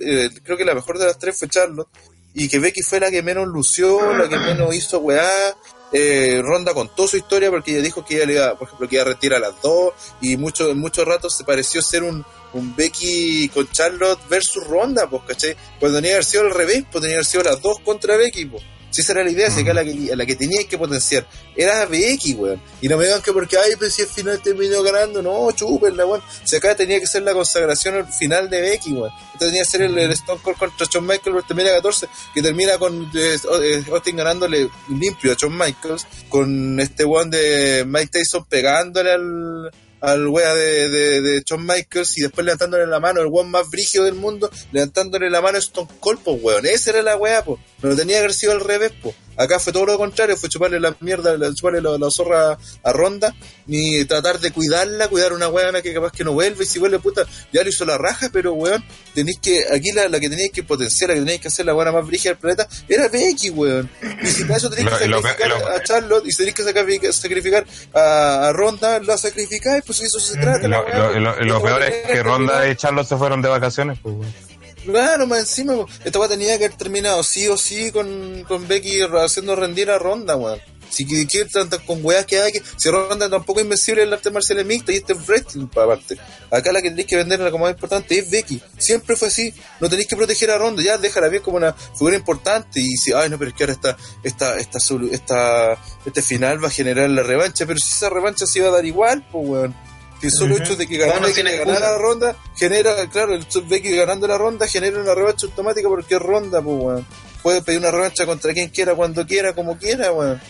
eh, 0.00 0.30
creo 0.42 0.56
que 0.56 0.64
la 0.64 0.74
mejor 0.74 0.98
de 0.98 1.06
las 1.06 1.18
tres 1.18 1.38
fue 1.38 1.48
Charlotte, 1.48 1.88
y 2.34 2.48
que 2.48 2.58
Becky 2.58 2.82
fue 2.82 3.00
la 3.00 3.10
que 3.10 3.22
menos 3.22 3.46
lució, 3.48 4.12
la 4.16 4.28
que 4.28 4.38
menos 4.38 4.74
hizo 4.74 4.98
weá. 4.98 5.56
Eh, 5.92 6.40
Ronda 6.42 6.72
contó 6.72 7.08
su 7.08 7.16
historia 7.16 7.50
porque 7.50 7.72
ella 7.72 7.82
dijo 7.82 8.04
que 8.04 8.16
ella 8.16 8.26
le 8.26 8.32
iba, 8.34 8.54
por 8.56 8.68
ejemplo, 8.68 8.88
que 8.88 8.96
iba 8.96 9.02
a 9.02 9.08
retirar 9.08 9.38
a 9.42 9.48
las 9.48 9.60
dos, 9.60 9.92
y 10.20 10.36
mucho, 10.36 10.70
en 10.70 10.78
muchos 10.78 11.04
ratos 11.04 11.36
se 11.36 11.42
pareció 11.42 11.82
ser 11.82 12.04
un, 12.04 12.24
un 12.52 12.76
Becky 12.76 13.48
con 13.48 13.68
Charlotte 13.70 14.20
versus 14.28 14.64
Ronda, 14.68 15.10
pues, 15.10 15.22
¿cachai? 15.26 15.56
Cuando 15.80 15.98
tenía 15.98 16.10
que 16.10 16.14
haber 16.14 16.24
sido 16.24 16.42
al 16.44 16.54
revés, 16.54 16.84
pues 16.90 17.02
tenía 17.02 17.08
que 17.08 17.14
haber 17.16 17.26
sido 17.26 17.42
las 17.42 17.60
dos 17.60 17.78
contra 17.80 18.16
Becky, 18.16 18.44
pues. 18.46 18.62
Si 18.90 19.02
esa 19.02 19.12
era 19.12 19.24
la 19.24 19.30
idea, 19.30 19.50
si 19.50 19.60
acá 19.60 19.72
la 19.72 19.84
que, 19.84 19.94
la 20.16 20.26
que 20.26 20.36
tenía 20.36 20.66
que 20.68 20.76
potenciar 20.76 21.26
era 21.56 21.86
Becky, 21.86 22.34
weón. 22.34 22.60
Y 22.80 22.88
no 22.88 22.96
me 22.96 23.04
digan 23.04 23.22
que 23.22 23.32
porque, 23.32 23.56
ay, 23.56 23.72
pues 23.78 23.94
si 23.94 24.02
al 24.02 24.08
final 24.08 24.40
terminó 24.42 24.82
ganando, 24.82 25.22
no, 25.22 25.50
chúpenla, 25.52 26.06
weón. 26.06 26.22
Si 26.44 26.56
acá 26.56 26.74
tenía 26.74 26.98
que 26.98 27.06
ser 27.06 27.22
la 27.22 27.32
consagración 27.32 27.96
al 27.96 28.12
final 28.12 28.50
de 28.50 28.60
Becky, 28.60 28.92
weón. 28.92 29.12
Esto 29.32 29.46
tenía 29.46 29.62
que 29.62 29.70
ser 29.70 29.82
el, 29.82 29.98
Stone 30.12 30.40
Cold 30.42 30.58
contra 30.58 30.86
Shawn 30.90 31.06
Michaels 31.06 31.46
termina 31.46 31.70
14, 31.70 32.08
que 32.34 32.42
termina 32.42 32.78
con 32.78 33.10
eh, 33.14 33.84
Austin 33.90 34.16
ganándole 34.16 34.68
limpio 34.88 35.32
a 35.32 35.36
Shawn 35.38 35.56
Michaels, 35.56 36.06
con 36.28 36.80
este 36.80 37.04
weón 37.04 37.30
de 37.30 37.84
Mike 37.86 38.10
Tyson 38.12 38.44
pegándole 38.46 39.12
al 39.12 39.70
al 40.00 40.26
wea 40.28 40.54
de, 40.54 40.88
de, 40.88 41.20
de 41.20 41.42
Shawn 41.44 41.66
Michaels 41.66 42.18
y 42.18 42.22
después 42.22 42.44
levantándole 42.44 42.86
la 42.86 43.00
mano, 43.00 43.20
el 43.20 43.26
weón 43.26 43.50
más 43.50 43.68
brígido 43.70 44.04
del 44.04 44.14
mundo, 44.14 44.50
levantándole 44.72 45.30
la 45.30 45.40
mano 45.40 45.56
a 45.56 45.60
Stone 45.60 45.88
Cold, 46.00 46.20
pues 46.24 46.38
weón, 46.42 46.66
esa 46.66 46.90
era 46.90 47.02
la 47.02 47.16
wea, 47.16 47.44
pues, 47.44 47.60
no 47.82 47.94
tenía 47.96 48.16
que 48.16 48.20
haber 48.20 48.34
sido 48.34 48.52
al 48.52 48.60
revés, 48.60 48.92
pues, 49.02 49.14
Acá 49.36 49.58
fue 49.58 49.72
todo 49.72 49.86
lo 49.86 49.96
contrario, 49.96 50.36
fue 50.36 50.48
chuparle 50.48 50.78
la 50.80 50.94
mierda, 51.00 51.34
chuparle 51.54 51.80
la, 51.80 51.96
la 51.96 52.10
zorra 52.10 52.58
a 52.82 52.92
Ronda, 52.92 53.34
ni 53.66 54.04
tratar 54.04 54.38
de 54.38 54.50
cuidarla, 54.50 55.08
cuidar 55.08 55.32
una 55.32 55.48
weona 55.48 55.80
que 55.80 55.94
capaz 55.94 56.12
que 56.12 56.24
no 56.24 56.32
vuelve, 56.32 56.64
y 56.64 56.66
si 56.66 56.78
vuelve 56.78 56.98
puta, 56.98 57.22
ya 57.52 57.62
le 57.62 57.70
hizo 57.70 57.84
la 57.86 57.96
raja, 57.96 58.28
pero 58.32 58.52
weón, 58.52 58.84
tenéis 59.14 59.38
que, 59.40 59.64
aquí 59.72 59.92
la, 59.92 60.08
la 60.08 60.20
que 60.20 60.28
tenéis 60.28 60.52
que 60.52 60.62
potenciar, 60.62 61.08
la 61.10 61.14
que 61.14 61.20
tenéis 61.20 61.40
que 61.40 61.48
hacer 61.48 61.64
la 61.64 61.72
buena 61.72 61.90
más 61.92 62.06
brígida 62.06 62.32
del 62.32 62.38
planeta, 62.38 62.68
era 62.88 63.08
Becky, 63.08 63.50
weón. 63.50 63.88
Y 64.22 64.26
si 64.26 64.44
para 64.44 64.56
eso 64.58 64.68
tenéis 64.68 64.88
que 64.98 65.06
Lo- 65.08 65.16
lo- 65.16 65.22
sacrificar 65.22 65.48
lo- 65.60 65.68
a 65.68 65.82
Charlotte, 65.82 66.26
y 66.26 66.30
si 66.32 66.36
tenéis 66.38 66.54
que 66.56 66.62
sacrificar, 66.64 67.12
sacrificar 67.12 67.66
a, 67.94 68.48
a 68.48 68.52
Ronda, 68.52 69.00
la 69.00 69.16
sacrificáis, 69.16 69.82
pues 69.86 70.00
eso 70.02 70.20
se 70.20 70.36
trata. 70.38 70.66
Y 70.66 70.70
la 70.70 70.82
lo, 70.82 70.88
lo- 71.14 71.20
lo- 71.20 71.44
lo 71.44 71.62
peor 71.62 71.82
es 71.82 72.06
que 72.08 72.22
Ronda 72.22 72.68
y 72.68 72.76
Charlotte 72.76 73.06
se 73.08 73.16
fueron 73.16 73.40
de 73.40 73.48
vacaciones. 73.48 73.98
Pues, 74.02 74.14
weón. 74.16 74.49
Claro, 74.90 75.26
más 75.26 75.40
encima, 75.40 75.74
esta 76.04 76.18
weá 76.18 76.28
tenía 76.28 76.58
que 76.58 76.64
haber 76.64 76.76
terminado 76.76 77.22
sí 77.22 77.46
o 77.48 77.56
sí 77.56 77.90
con, 77.92 78.44
con 78.48 78.66
Becky 78.66 79.00
haciendo 79.02 79.56
rendir 79.56 79.90
a 79.90 79.98
Ronda, 79.98 80.36
weón. 80.36 80.60
Si 80.90 81.06
que 81.06 81.44
tanto 81.44 81.80
con 81.86 82.04
weas 82.04 82.26
que 82.26 82.40
hay 82.40 82.52
que. 82.52 82.62
Si 82.76 82.90
Ronda 82.90 83.30
tampoco 83.30 83.60
es 83.60 83.64
invencible 83.64 84.02
en 84.02 84.08
el 84.08 84.14
arte 84.14 84.30
marcial 84.30 84.64
mixta 84.64 84.92
y 84.92 84.96
este 84.96 85.12
es 85.12 85.26
wrestling, 85.26 85.68
pa' 85.68 85.84
aparte. 85.84 86.18
Acá 86.50 86.72
la 86.72 86.82
que 86.82 86.90
tenéis 86.90 87.06
que 87.06 87.16
venderla 87.16 87.50
como 87.50 87.64
más 87.64 87.74
importante 87.74 88.18
es 88.18 88.28
Becky. 88.28 88.60
Siempre 88.76 89.14
fue 89.14 89.28
así. 89.28 89.54
No 89.78 89.88
tenéis 89.88 90.08
que 90.08 90.16
proteger 90.16 90.50
a 90.50 90.58
Ronda, 90.58 90.82
ya 90.82 90.98
déjala 90.98 91.28
bien 91.28 91.42
como 91.42 91.58
una 91.58 91.72
figura 91.72 92.16
importante. 92.16 92.80
Y 92.80 92.96
si, 92.96 93.12
ay 93.12 93.30
no, 93.30 93.38
pero 93.38 93.50
es 93.50 93.56
que 93.56 93.62
ahora 93.62 93.74
esta, 93.74 93.96
esta, 94.24 94.58
esta, 94.58 94.78
esta, 95.12 95.78
este 96.04 96.22
final 96.22 96.62
va 96.62 96.68
a 96.68 96.72
generar 96.72 97.08
la 97.08 97.22
revancha. 97.22 97.66
Pero 97.66 97.78
si 97.78 97.88
esa 97.92 98.10
revancha 98.10 98.46
se 98.46 98.58
iba 98.58 98.68
a 98.68 98.72
dar 98.72 98.84
igual, 98.84 99.24
pues 99.30 99.48
weón. 99.48 99.89
Que 100.20 100.26
el 100.26 100.32
solo 100.32 100.54
Ujú. 100.54 100.62
hecho 100.62 100.76
de 100.76 100.86
que 100.86 100.98
ganara, 100.98 101.20
no 101.20 101.26
que 101.28 101.32
tiene 101.32 101.52
ganara 101.52 101.72
excusa. 101.72 101.90
la 101.92 101.98
ronda 101.98 102.36
genera, 102.56 103.06
claro, 103.10 103.34
el 103.34 103.46
Becky 103.68 103.96
ganando 103.96 104.26
la 104.26 104.36
ronda 104.36 104.66
genera 104.68 105.00
una 105.00 105.14
revancha 105.14 105.46
automática 105.46 105.88
porque 105.88 106.16
es 106.16 106.20
ronda, 106.20 106.60
pues 106.60 106.76
weón. 106.78 107.06
Puede 107.42 107.62
pedir 107.62 107.78
una 107.80 107.90
revancha 107.90 108.26
contra 108.26 108.52
quien 108.52 108.68
quiera, 108.68 108.94
cuando 108.94 109.26
quiera, 109.26 109.54
como 109.54 109.78
quiera, 109.78 110.12
weón. 110.12 110.40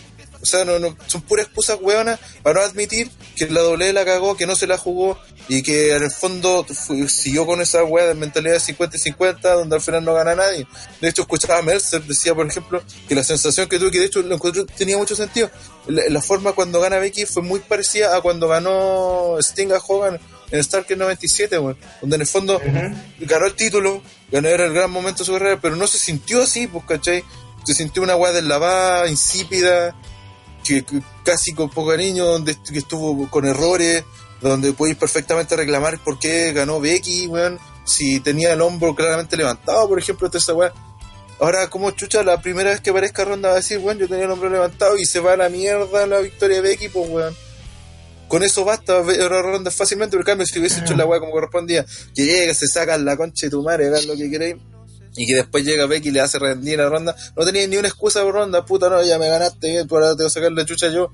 O 0.41 0.45
sea, 0.45 0.65
no, 0.65 0.79
no, 0.79 0.95
son 1.07 1.21
puras 1.21 1.45
excusas 1.45 1.77
weonas 1.81 2.19
para 2.41 2.59
no 2.61 2.65
admitir 2.65 3.09
que 3.35 3.47
la 3.47 3.61
doble 3.61 3.93
la 3.93 4.03
cagó, 4.05 4.35
que 4.35 4.47
no 4.47 4.55
se 4.55 4.65
la 4.67 4.77
jugó 4.77 5.19
y 5.47 5.61
que 5.63 5.95
en 5.95 6.03
el 6.03 6.11
fondo 6.11 6.65
fue- 6.65 7.07
siguió 7.09 7.45
con 7.45 7.61
esa 7.61 7.83
wea 7.83 8.05
de 8.07 8.15
mentalidad 8.15 8.53
de 8.55 8.59
50 8.59 8.95
y 8.97 8.99
50 8.99 9.53
donde 9.53 9.75
al 9.75 9.81
final 9.81 10.03
no 10.03 10.13
gana 10.13 10.33
nadie. 10.35 10.65
De 10.99 11.09
hecho, 11.09 11.21
escuchaba 11.23 11.59
a 11.59 11.61
Mercer, 11.61 12.01
decía, 12.03 12.33
por 12.33 12.47
ejemplo, 12.47 12.81
que 13.07 13.15
la 13.15 13.23
sensación 13.23 13.67
que 13.69 13.77
tuve, 13.77 13.91
que 13.91 13.99
de 13.99 14.05
hecho 14.05 14.21
lo 14.21 14.33
encontré, 14.35 14.65
tenía 14.77 14.97
mucho 14.97 15.15
sentido, 15.15 15.49
la, 15.87 16.03
la 16.09 16.21
forma 16.21 16.53
cuando 16.53 16.79
gana 16.81 16.97
Becky 16.97 17.25
fue 17.25 17.43
muy 17.43 17.59
parecida 17.59 18.15
a 18.15 18.21
cuando 18.21 18.47
ganó 18.47 19.37
Sting 19.39 19.71
a 19.71 19.77
Hogan 19.77 20.19
en 20.51 20.59
Stark 20.59 20.85
97, 20.97 21.59
weón, 21.59 21.77
donde 22.01 22.15
en 22.17 22.21
el 22.23 22.27
fondo 22.27 22.59
ganó 23.19 23.45
el 23.45 23.53
título, 23.55 24.01
ganó 24.31 24.49
era 24.49 24.65
el 24.65 24.73
gran 24.73 24.89
momento 24.91 25.19
de 25.19 25.25
su 25.27 25.33
carrera, 25.33 25.59
pero 25.61 25.75
no 25.75 25.87
se 25.87 25.97
sintió 25.97 26.41
así, 26.41 26.67
pues, 26.67 26.83
¿cachai? 26.87 27.23
Se 27.63 27.73
sintió 27.73 28.01
una 28.03 28.15
weá 28.15 28.31
deslavada, 28.33 29.07
insípida, 29.07 29.95
que, 30.63 30.83
casi 31.23 31.53
con 31.53 31.69
poco 31.69 31.89
cariño, 31.89 32.25
donde 32.25 32.55
estuvo 32.73 33.29
con 33.29 33.45
errores, 33.45 34.03
donde 34.41 34.73
podéis 34.73 34.97
perfectamente 34.97 35.55
reclamar 35.55 35.99
por 35.99 36.19
qué 36.19 36.51
ganó 36.53 36.79
Becky, 36.79 37.27
weón, 37.27 37.59
si 37.85 38.19
tenía 38.19 38.53
el 38.53 38.61
hombro 38.61 38.95
claramente 38.95 39.37
levantado, 39.37 39.87
por 39.87 39.99
ejemplo, 39.99 40.29
toda 40.29 40.39
esa 40.39 40.53
weá. 40.53 40.73
Ahora, 41.39 41.69
como 41.69 41.91
chucha, 41.91 42.23
la 42.23 42.41
primera 42.41 42.69
vez 42.69 42.81
que 42.81 42.91
aparezca 42.91 43.25
Ronda 43.25 43.49
va 43.49 43.55
a 43.55 43.57
decir, 43.57 43.79
weón, 43.79 43.97
yo 43.97 44.07
tenía 44.07 44.25
el 44.25 44.31
hombro 44.31 44.49
levantado 44.49 44.97
y 44.97 45.05
se 45.05 45.19
va 45.19 45.33
a 45.33 45.37
la 45.37 45.49
mierda 45.49 46.05
la 46.05 46.19
victoria 46.19 46.61
de 46.61 46.69
Becky, 46.69 46.89
pues, 46.89 47.09
weón. 47.09 47.35
Con 48.27 48.43
eso 48.43 48.63
basta 48.63 49.01
Ronda 49.01 49.71
fácilmente, 49.71 50.11
pero 50.11 50.21
en 50.21 50.25
cambio, 50.25 50.45
si 50.45 50.57
hubiese 50.59 50.81
hecho 50.81 50.95
la 50.95 51.05
weá 51.05 51.19
como 51.19 51.33
correspondía, 51.33 51.85
que 52.15 52.23
llega, 52.23 52.53
se 52.53 52.67
sacan 52.67 53.03
la 53.03 53.17
concha 53.17 53.47
de 53.47 53.49
tu 53.49 53.61
madre, 53.61 53.87
hagan 53.87 54.07
lo 54.07 54.15
que 54.15 54.29
queréis, 54.29 54.55
y 55.15 55.27
que 55.27 55.35
después 55.35 55.65
llega 55.65 55.85
Becky 55.85 56.09
y 56.09 56.11
le 56.11 56.21
hace 56.21 56.39
rendir 56.39 56.79
a 56.81 56.89
Ronda, 56.89 57.15
no 57.35 57.45
tenía 57.45 57.67
ni 57.67 57.77
una 57.77 57.87
excusa 57.87 58.23
por 58.23 58.33
Ronda, 58.33 58.65
puta, 58.65 58.89
no, 58.89 59.03
ya 59.03 59.19
me 59.19 59.27
ganaste, 59.27 59.69
bien, 59.69 59.87
tú 59.87 59.95
ahora 59.95 60.11
te 60.11 60.23
voy 60.23 60.27
a 60.27 60.29
sacar 60.29 60.51
la 60.51 60.65
chucha 60.65 60.89
yo. 60.89 61.11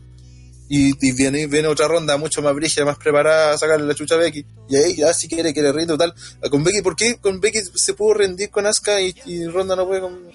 Y, 0.69 0.89
y 1.07 1.11
viene, 1.13 1.47
viene 1.47 1.69
otra 1.69 1.87
ronda 1.87 2.17
mucho 2.17 2.41
más 2.41 2.53
brígida, 2.53 2.83
más 2.83 2.97
preparada 2.97 3.53
a 3.53 3.57
sacarle 3.57 3.87
la 3.87 3.95
chucha 3.95 4.15
a 4.15 4.17
Becky. 4.17 4.45
Y 4.67 4.75
ahí 4.75 4.95
ya 4.97 5.13
si 5.13 5.29
quiere 5.29 5.53
que 5.53 5.61
le 5.61 5.71
rinde 5.71 5.97
tal. 5.97 6.13
Con 6.51 6.61
Becky, 6.61 6.81
¿por 6.81 6.95
qué 6.95 7.17
con 7.17 7.39
Becky 7.39 7.59
se 7.73 7.93
pudo 7.93 8.15
rendir 8.15 8.49
con 8.49 8.65
Asuka 8.65 8.99
y, 8.99 9.15
y 9.25 9.45
Ronda 9.45 9.77
no 9.77 9.87
puede 9.87 10.01
con... 10.01 10.29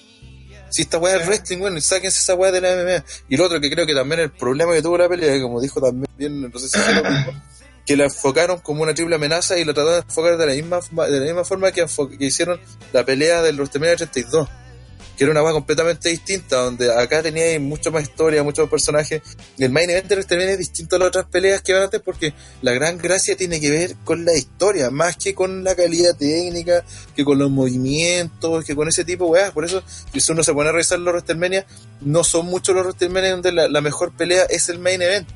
Si 0.71 0.81
esta 0.81 0.97
weá 0.97 1.19
es 1.19 1.27
wrestling, 1.27 1.59
bueno, 1.59 1.79
sáquense 1.83 2.19
esa 2.21 2.35
weá 2.35 2.51
de 2.51 2.63
la 2.63 2.75
MMA. 2.75 3.05
Y 3.29 3.37
lo 3.37 3.45
otro 3.45 3.61
que 3.61 3.71
creo 3.71 3.85
que 3.85 3.95
también 3.95 4.21
el 4.23 4.31
problema 4.31 4.73
que 4.73 4.81
tuvo 4.81 4.97
la 4.97 5.07
pelea, 5.07 5.39
como 5.43 5.61
dijo 5.61 5.83
también 5.83 6.51
no 6.51 6.59
sé 6.59 6.67
si 6.67 6.79
fue 6.79 6.95
lo 6.95 7.11
mismo, 7.11 7.43
que 7.87 7.97
la 7.97 8.05
enfocaron 8.05 8.61
como 8.61 8.83
una 8.83 8.95
triple 8.95 9.17
amenaza 9.17 9.59
y 9.59 9.65
la 9.65 9.75
trataron 9.75 10.01
de 10.01 10.07
enfocar 10.07 10.37
de 10.37 10.47
la 10.47 10.53
misma, 10.53 11.07
de 11.07 11.19
la 11.19 11.27
misma 11.27 11.45
forma 11.45 11.73
que, 11.73 11.85
que 12.19 12.25
hicieron 12.25 12.61
la 12.93 13.05
pelea 13.05 13.43
del 13.43 13.57
WrestleMania 13.57 13.97
32 13.97 14.49
que 15.17 15.25
era 15.25 15.31
una 15.31 15.43
weá 15.43 15.53
completamente 15.53 16.09
distinta, 16.09 16.57
donde 16.57 16.93
acá 16.93 17.23
tenía 17.23 17.59
mucho 17.61 17.93
más 17.93 18.03
historia, 18.03 18.43
muchos 18.43 18.69
personajes. 18.69 19.21
El 19.59 19.71
main 19.71 19.91
event 19.91 20.07
de 20.07 20.15
WrestleMania 20.15 20.53
es 20.53 20.59
distinto 20.59 20.97
a 20.97 20.99
las 20.99 21.09
otras 21.09 21.27
peleas 21.27 21.61
que 21.63 21.73
van 21.73 21.83
antes 21.85 22.01
porque 22.01 22.33
la 22.63 22.73
gran 22.73 22.99
gracia 22.99 23.37
tiene 23.37 23.61
que 23.61 23.71
ver 23.71 23.97
con 24.05 24.25
la 24.25 24.35
historia, 24.35 24.91
más 24.91 25.17
que 25.17 25.35
con 25.35 25.65
la 25.65 25.75
calidad 25.75 26.17
técnica, 26.17 26.85
que 27.15 27.25
con 27.25 27.39
los 27.39 27.51
movimientos, 27.51 28.65
que 28.65 28.75
con 28.75 28.89
ese 28.89 29.05
tipo 29.05 29.27
de 29.27 29.31
weas. 29.33 29.51
Por 29.53 29.65
eso, 29.65 29.83
si 29.87 30.33
uno 30.33 30.43
se 30.43 30.55
pone 30.55 30.71
a 30.71 30.73
revisar 30.73 30.99
los 30.99 31.13
WrestleMania, 31.13 31.67
no 32.01 32.25
son 32.25 32.47
muchos 32.47 32.75
los 32.75 32.85
WrestleMania 32.85 33.33
donde 33.33 33.53
la, 33.53 33.69
la 33.69 33.81
mejor 33.81 34.13
pelea 34.17 34.45
es 34.45 34.69
el 34.69 34.79
main 34.79 35.03
event. 35.03 35.29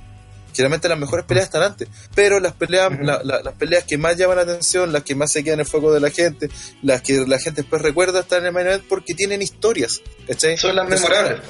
Generalmente 0.57 0.89
las 0.89 0.99
mejores 0.99 1.25
peleas 1.27 1.47
están 1.47 1.63
antes, 1.63 1.89
pero 2.15 2.41
las 2.41 2.55
peleas, 2.55 2.91
la- 3.01 3.23
la- 3.23 3.43
las 3.43 3.55
peleas 3.55 3.85
que 3.85 3.99
más 3.99 4.17
llaman 4.17 4.37
la 4.37 4.43
atención, 4.43 4.93
las 4.93 5.03
que 5.03 5.15
más 5.15 5.31
se 5.31 5.45
quedan 5.45 5.61
en 5.61 5.67
el 5.67 5.67
foco 5.67 5.93
de 5.93 6.01
la 6.01 6.11
gente, 6.11 6.49
las 6.83 7.03
que 7.03 7.25
la 7.27 7.39
gente 7.39 7.63
después 7.63 7.83
recuerda 7.83 8.21
están 8.21 8.41
en 8.41 8.47
el 8.47 8.53
main 8.53 8.67
event 8.67 8.85
porque 8.89 9.15
tienen 9.15 9.43
historias. 9.43 10.01
¿cachai? 10.27 10.57
Son 10.57 10.75
las 10.75 10.89
memorables. 10.89 11.41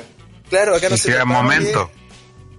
Claro, 0.51 0.75
acá 0.77 0.89
no 0.89 0.95
Y 0.97 0.99
se 0.99 1.11
crean 1.13 1.29
momentos. 1.29 1.89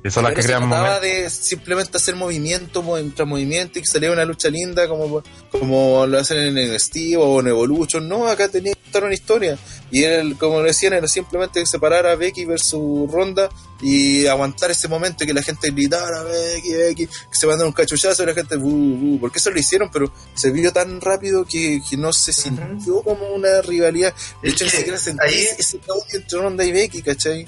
Y 0.04 0.12
son 0.12 0.24
las 0.24 0.32
Acá 0.34 0.42
que 0.42 0.48
no 0.54 0.60
se 0.60 0.66
momentos. 0.66 1.02
de 1.02 1.30
simplemente 1.30 1.98
hacer 1.98 2.16
movimiento 2.16 2.82
mo- 2.84 2.98
tras 3.16 3.28
movimiento 3.28 3.80
y 3.80 3.82
que 3.82 3.88
saliera 3.88 4.14
una 4.14 4.24
lucha 4.26 4.48
linda 4.50 4.88
como, 4.88 5.22
como 5.52 6.06
lo 6.06 6.20
hacen 6.20 6.38
en 6.38 6.58
NXT 6.58 7.16
o 7.18 7.40
en 7.42 7.48
Evolution. 7.48 8.08
No, 8.08 8.28
acá 8.28 8.48
tenía 8.48 8.74
que 8.74 8.82
contar 8.84 9.04
una 9.06 9.14
historia. 9.16 9.58
Y 9.92 10.04
era 10.04 10.22
el- 10.22 10.38
como 10.38 10.62
decían, 10.62 10.94
era 10.94 11.08
simplemente 11.08 11.66
separar 11.66 12.06
a 12.06 12.16
Becky 12.16 12.46
versus 12.46 13.12
Ronda 13.12 13.50
y 13.82 14.26
aguantar 14.28 14.72
ese 14.72 14.88
momento 14.88 15.24
y 15.24 15.28
que 15.28 15.34
la 15.34 15.42
gente 15.44 15.72
gritara 15.72 16.24
Becky, 16.24 16.74
Becky, 16.74 17.08
que 17.08 17.14
se 17.32 17.46
mandaron 17.48 17.68
un 17.68 17.74
cachuchazo 17.74 18.24
y 18.24 18.26
la 18.26 18.34
gente, 18.34 18.56
bu, 18.56 18.70
bu, 18.70 19.20
porque 19.20 19.40
eso 19.40 19.52
lo 19.52 19.60
hicieron, 19.60 19.90
pero 19.92 20.12
se 20.34 20.52
vio 20.52 20.72
tan 20.74 21.00
rápido 21.02 21.46
que, 21.46 21.82
que 21.90 21.98
no 21.98 22.12
se 22.14 22.34
sintió 22.34 23.02
como 23.04 23.28
una 23.36 23.62
rivalidad. 23.62 24.14
De 24.42 24.50
Es 24.50 24.54
hecho, 24.56 24.66
ni 24.66 24.72
que 24.72 24.78
siquiera 24.78 24.98
sentí 24.98 25.24
ahí- 25.26 25.48
ese 25.58 25.78
odio 25.88 26.04
entre 26.14 26.40
Ronda 26.40 26.64
y 26.66 26.72
Becky, 26.72 27.02
¿cachai? 27.02 27.46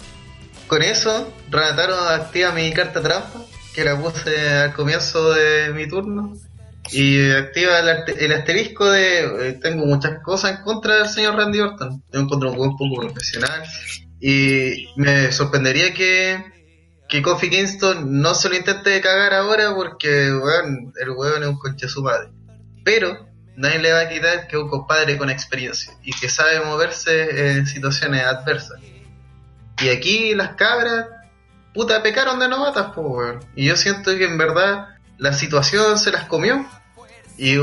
Con 0.67 0.83
eso, 0.83 1.33
Renataro 1.49 1.95
activa 1.95 2.51
mi 2.51 2.71
carta 2.73 3.01
trampa, 3.01 3.43
que 3.73 3.83
la 3.83 3.99
puse 3.99 4.49
al 4.49 4.73
comienzo 4.73 5.31
de 5.33 5.69
mi 5.73 5.87
turno. 5.87 6.37
Y 6.91 7.29
activa 7.31 7.79
el, 7.79 7.89
arte- 7.89 8.15
el 8.25 8.31
asterisco 8.33 8.89
de 8.89 9.49
eh, 9.49 9.59
tengo 9.61 9.85
muchas 9.85 10.23
cosas 10.23 10.57
en 10.57 10.63
contra 10.63 10.95
del 10.97 11.09
señor 11.09 11.35
Randy 11.35 11.59
Orton. 11.59 12.01
Yo 12.11 12.19
encuentro 12.19 12.51
un 12.51 12.57
buen 12.57 12.71
poco 12.77 13.01
profesional. 13.01 13.63
Y 14.19 14.89
me 14.97 15.31
sorprendería 15.31 15.93
que, 15.93 16.43
que 17.07 17.21
Kofi 17.21 17.49
Kingston 17.49 18.21
no 18.21 18.35
se 18.35 18.49
lo 18.49 18.55
intente 18.55 18.99
cagar 19.01 19.33
ahora 19.33 19.73
porque 19.73 20.31
weón, 20.33 20.93
el 20.99 21.09
weón 21.11 21.43
es 21.43 21.49
un 21.49 21.57
conche 21.57 21.87
su 21.87 22.03
madre. 22.03 22.29
Pero 22.83 23.27
nadie 23.55 23.79
le 23.79 23.93
va 23.93 24.01
a 24.01 24.09
quitar 24.09 24.47
que 24.47 24.57
es 24.57 24.61
un 24.61 24.69
compadre 24.69 25.17
con 25.17 25.29
experiencia 25.29 25.93
y 26.03 26.11
que 26.11 26.29
sabe 26.29 26.61
moverse 26.61 27.51
en 27.51 27.67
situaciones 27.67 28.23
adversas. 28.23 28.79
Y 29.81 29.89
aquí 29.89 30.35
las 30.35 30.55
cabras, 30.55 31.07
puta, 31.73 32.03
pecaron 32.03 32.39
de 32.39 32.49
novatas, 32.49 32.91
pues, 32.93 33.07
weón. 33.07 33.39
Y 33.55 33.65
yo 33.65 33.77
siento 33.77 34.15
que 34.17 34.25
en 34.25 34.37
verdad 34.37 34.87
la 35.17 35.33
situación 35.33 35.97
se 35.97 36.11
las 36.11 36.25
comió. 36.25 36.65
Y 37.37 37.55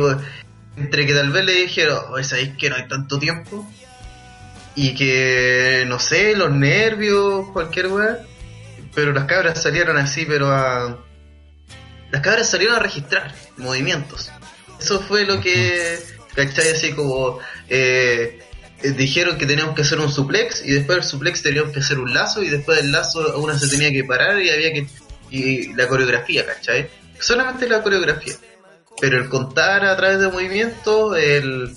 entre 0.77 1.07
que 1.07 1.13
tal 1.13 1.31
vez 1.31 1.45
le 1.45 1.53
dijeron, 1.53 1.99
oye, 2.11 2.25
¿sabéis 2.25 2.57
que 2.57 2.71
no 2.71 2.77
hay 2.77 2.89
tanto 2.89 3.19
tiempo? 3.19 3.69
Y 4.77 4.95
que, 4.95 5.85
no 5.89 5.99
sé, 5.99 6.37
los 6.37 6.53
nervios, 6.53 7.49
cualquier 7.53 7.89
weón. 7.89 8.19
Pero 8.95 9.13
las 9.13 9.25
cabras 9.25 9.61
salieron 9.61 9.97
así, 9.97 10.25
pero 10.25 10.53
a... 10.53 11.03
Las 12.13 12.23
cabras 12.23 12.49
salieron 12.49 12.77
a 12.77 12.79
registrar 12.79 13.35
movimientos. 13.57 14.31
Eso 14.79 15.01
fue 15.01 15.25
lo 15.25 15.41
que, 15.41 15.99
¿cachai? 16.35 16.71
Así 16.71 16.93
como... 16.93 17.41
eh, 17.69 18.39
dijeron 18.83 19.39
que 19.39 19.47
teníamos 19.47 19.75
que 19.75 19.83
hacer 19.83 19.99
un 19.99 20.13
suplex 20.13 20.65
y 20.65 20.73
después 20.73 20.99
del 20.99 21.05
suplex 21.05 21.43
teníamos 21.43 21.73
que 21.73 21.81
hacer 21.81 21.99
un 21.99 22.13
lazo 22.13 22.43
y 22.43 22.51
después 22.51 22.79
del 22.79 22.93
lazo 22.93 23.39
una 23.39 23.59
se 23.59 23.69
tenía 23.69 23.91
que 23.91 24.05
parar 24.05 24.41
y 24.41 24.51
había 24.51 24.73
que 24.73 24.87
y 25.31 25.73
la 25.75 25.89
coreografía, 25.89 26.47
¿cachai? 26.47 26.89
Solamente 27.19 27.69
la 27.69 27.83
coreografía. 27.83 28.35
Pero 29.01 29.19
el 29.19 29.29
contar 29.29 29.85
a 29.85 29.97
través 29.97 30.21
de 30.21 30.29
movimientos, 30.29 31.17
el, 31.19 31.77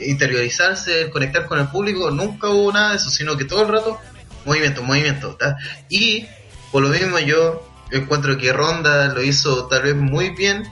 interiorizarse, 0.00 1.02
el 1.02 1.10
conectar 1.10 1.46
con 1.46 1.58
el 1.58 1.68
público, 1.68 2.10
nunca 2.10 2.48
hubo 2.48 2.72
nada 2.72 2.90
de 2.90 2.96
eso, 2.96 3.10
sino 3.10 3.36
que 3.36 3.44
todo 3.44 3.62
el 3.62 3.68
rato 3.68 3.98
movimiento, 4.44 4.82
movimiento. 4.82 5.36
¿tá? 5.36 5.56
Y 5.88 6.26
por 6.72 6.82
lo 6.82 6.88
mismo 6.88 7.18
yo 7.18 7.66
encuentro 7.90 8.38
que 8.38 8.52
Ronda 8.52 9.12
lo 9.12 9.22
hizo 9.22 9.66
tal 9.66 9.82
vez 9.82 9.96
muy 9.96 10.30
bien 10.30 10.64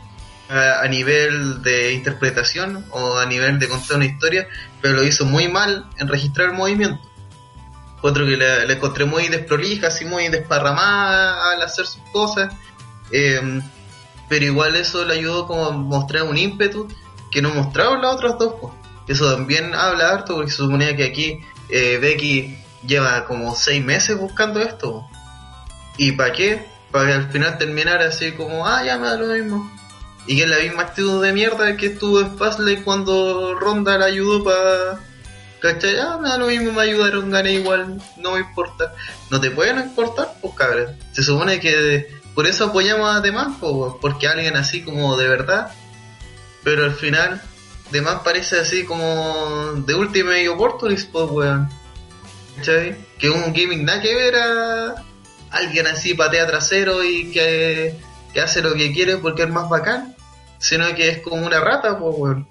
a, 0.48 0.80
a 0.80 0.88
nivel 0.88 1.62
de 1.62 1.92
interpretación 1.92 2.86
o 2.90 3.18
a 3.18 3.26
nivel 3.26 3.58
de 3.58 3.68
contar 3.68 3.97
una 3.97 4.06
historia, 4.06 4.48
pero 4.80 4.94
lo 4.94 5.05
hizo 5.05 5.26
muy 5.26 5.48
mal 5.48 5.86
en 5.98 6.08
registrar 6.08 6.48
el 6.48 6.55
movimiento. 6.55 7.00
Otro 8.00 8.24
que 8.24 8.36
la, 8.36 8.64
la 8.64 8.72
encontré 8.72 9.05
muy 9.05 9.28
desprolija, 9.28 9.88
así 9.88 10.05
muy 10.05 10.28
desparramada 10.28 11.52
al 11.52 11.62
hacer 11.62 11.86
sus 11.86 12.02
cosas. 12.12 12.55
Eh, 13.10 13.60
pero 14.28 14.44
igual 14.44 14.76
eso 14.76 15.05
le 15.05 15.15
ayudó 15.15 15.47
como 15.47 15.66
a 15.66 15.70
mostrar 15.73 16.24
un 16.24 16.36
ímpetu 16.36 16.89
que 17.31 17.42
no 17.42 17.55
mostraron 17.55 18.02
las 18.02 18.15
otras 18.15 18.39
dos. 18.39 18.55
po. 18.60 18.74
Eso 19.07 19.34
también 19.34 19.74
habla 19.74 20.10
harto 20.10 20.36
porque 20.36 20.50
se 20.50 20.58
suponía 20.58 20.94
que 20.94 21.05
aquí 21.05 21.40
eh, 21.70 21.98
Becky 22.00 22.58
lleva 22.86 23.24
como 23.24 23.55
seis 23.55 23.84
meses 23.84 24.18
buscando 24.18 24.60
esto. 24.60 25.07
¿Y 25.97 26.12
para 26.12 26.32
qué? 26.32 26.66
Para 26.90 27.07
que 27.07 27.12
al 27.15 27.31
final 27.31 27.58
terminar 27.58 28.02
así 28.02 28.32
como, 28.32 28.66
ah, 28.66 28.84
ya 28.84 28.98
me 28.98 29.08
da 29.08 29.16
lo 29.16 29.26
mismo. 29.26 29.70
Y 30.26 30.36
que 30.36 30.42
es 30.42 30.48
la 30.48 30.58
misma 30.58 30.82
actitud 30.82 31.23
de 31.23 31.32
mierda 31.32 31.76
que 31.76 31.90
tuvo 31.90 32.20
Spasley 32.20 32.82
cuando 32.82 33.55
Ronda 33.55 33.98
la 33.98 34.07
ayudó 34.07 34.44
para... 34.44 35.00
¿Cachai? 35.60 35.98
Ah, 35.98 36.18
me 36.23 36.28
da 36.28 36.39
lo 36.39 36.47
mismo, 36.47 36.70
me 36.70 36.82
ayudaron, 36.82 37.31
gané 37.31 37.55
igual, 37.55 38.00
no 38.16 38.32
me 38.32 38.40
importa. 38.40 38.94
No 39.28 39.40
te 39.40 39.50
puede 39.50 39.74
no 39.74 39.81
importar, 39.81 40.34
pues 40.40 40.55
cabrón. 40.55 40.97
Se 41.12 41.23
supone 41.23 41.58
que 41.58 42.08
por 42.39 42.47
eso 42.47 42.67
apoyamos 42.67 43.17
a 43.17 43.20
pues, 43.60 43.94
porque 44.00 44.28
alguien 44.28 44.57
así 44.57 44.84
como 44.84 45.17
de 45.17 45.26
verdad. 45.26 45.73
Pero 46.62 46.84
al 46.84 46.94
final, 46.94 47.42
demás 47.91 48.20
parece 48.23 48.60
así 48.60 48.84
como 48.84 49.73
de 49.84 49.97
Ultimate 49.97 50.49
Opportunist, 50.49 51.10
pues, 51.10 51.28
weón. 51.33 51.68
¿Cachai? 52.55 52.97
Que 53.18 53.28
un 53.28 53.52
gimmick 53.52 53.81
nada 53.81 54.00
que 54.00 54.15
ver 54.15 54.36
a 54.36 55.05
alguien 55.50 55.89
así 55.89 56.15
patea 56.15 56.47
trasero 56.47 57.02
y 57.02 57.33
que, 57.33 57.99
que 58.33 58.41
hace 58.41 58.62
lo 58.62 58.73
que 58.75 58.92
quiere 58.92 59.17
porque 59.17 59.42
es 59.42 59.50
más 59.50 59.68
bacán, 59.68 60.15
sino 60.60 60.94
que 60.94 61.08
es 61.08 61.18
como 61.23 61.44
una 61.44 61.58
rata, 61.58 61.99
pues, 61.99 62.15
weón. 62.17 62.49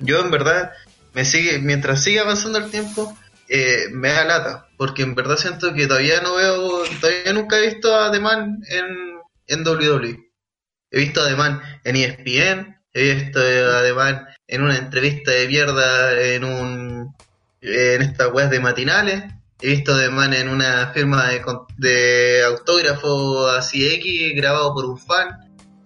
Yo 0.00 0.18
en 0.18 0.32
verdad, 0.32 0.72
me 1.14 1.24
sigue, 1.24 1.60
mientras 1.60 2.02
sigue 2.02 2.18
avanzando 2.18 2.58
el 2.58 2.72
tiempo, 2.72 3.16
eh, 3.48 3.86
me 3.92 4.08
da 4.08 4.24
lata, 4.24 4.66
porque 4.76 5.02
en 5.02 5.14
verdad 5.14 5.36
siento 5.36 5.74
que 5.74 5.86
todavía 5.86 6.20
no 6.22 6.34
veo, 6.34 6.82
todavía 7.00 7.32
nunca 7.32 7.58
he 7.58 7.68
visto 7.68 7.94
a 7.94 8.10
The 8.10 8.18
Man 8.18 8.64
en, 8.68 9.11
en 9.52 9.66
WWE. 9.66 10.32
He 10.90 10.98
visto 10.98 11.22
a 11.22 11.28
The 11.28 11.36
Man 11.36 11.60
en 11.84 11.96
ESPN, 11.96 12.76
he 12.92 13.14
visto 13.14 13.38
a 13.40 13.82
The 13.82 13.92
Man 13.94 14.26
en 14.46 14.62
una 14.62 14.76
entrevista 14.76 15.30
de 15.30 15.48
mierda 15.48 16.20
en 16.20 16.44
un 16.44 17.14
en 17.62 18.02
estas 18.02 18.32
weas 18.32 18.50
de 18.50 18.60
matinales, 18.60 19.22
he 19.60 19.68
visto 19.68 19.94
a 19.94 20.00
The 20.00 20.10
Man 20.10 20.34
en 20.34 20.48
una 20.48 20.88
firma 20.92 21.28
de, 21.28 21.42
de 21.78 22.42
autógrafo 22.44 23.48
así 23.48 23.86
X 23.86 24.32
grabado 24.36 24.74
por 24.74 24.84
un 24.84 24.98
fan, 24.98 25.28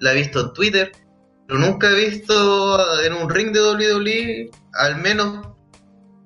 la 0.00 0.12
he 0.12 0.16
visto 0.16 0.40
en 0.40 0.52
Twitter, 0.54 0.92
pero 1.46 1.60
nunca 1.60 1.90
he 1.90 1.94
visto 1.94 3.02
en 3.04 3.12
un 3.12 3.30
ring 3.30 3.52
de 3.52 3.60
WWE, 3.60 4.50
al 4.72 4.96
menos 4.96 5.46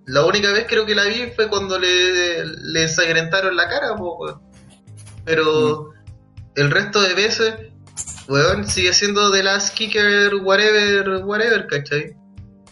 la 0.06 0.24
única 0.24 0.50
vez 0.52 0.66
creo 0.68 0.86
que 0.86 0.94
la 0.94 1.04
vi 1.04 1.30
fue 1.36 1.48
cuando 1.48 1.78
le, 1.78 2.44
le 2.44 2.82
ensangrentaron 2.82 3.54
la 3.54 3.68
cara, 3.68 3.94
pero 5.24 5.90
el 6.56 6.70
resto 6.70 7.00
de 7.00 7.14
veces, 7.14 7.54
weón, 8.28 8.66
sigue 8.66 8.92
siendo 8.92 9.30
de 9.30 9.42
las 9.42 9.70
kicker, 9.70 10.34
whatever, 10.36 11.24
whatever, 11.24 11.66
¿cachai? 11.66 12.14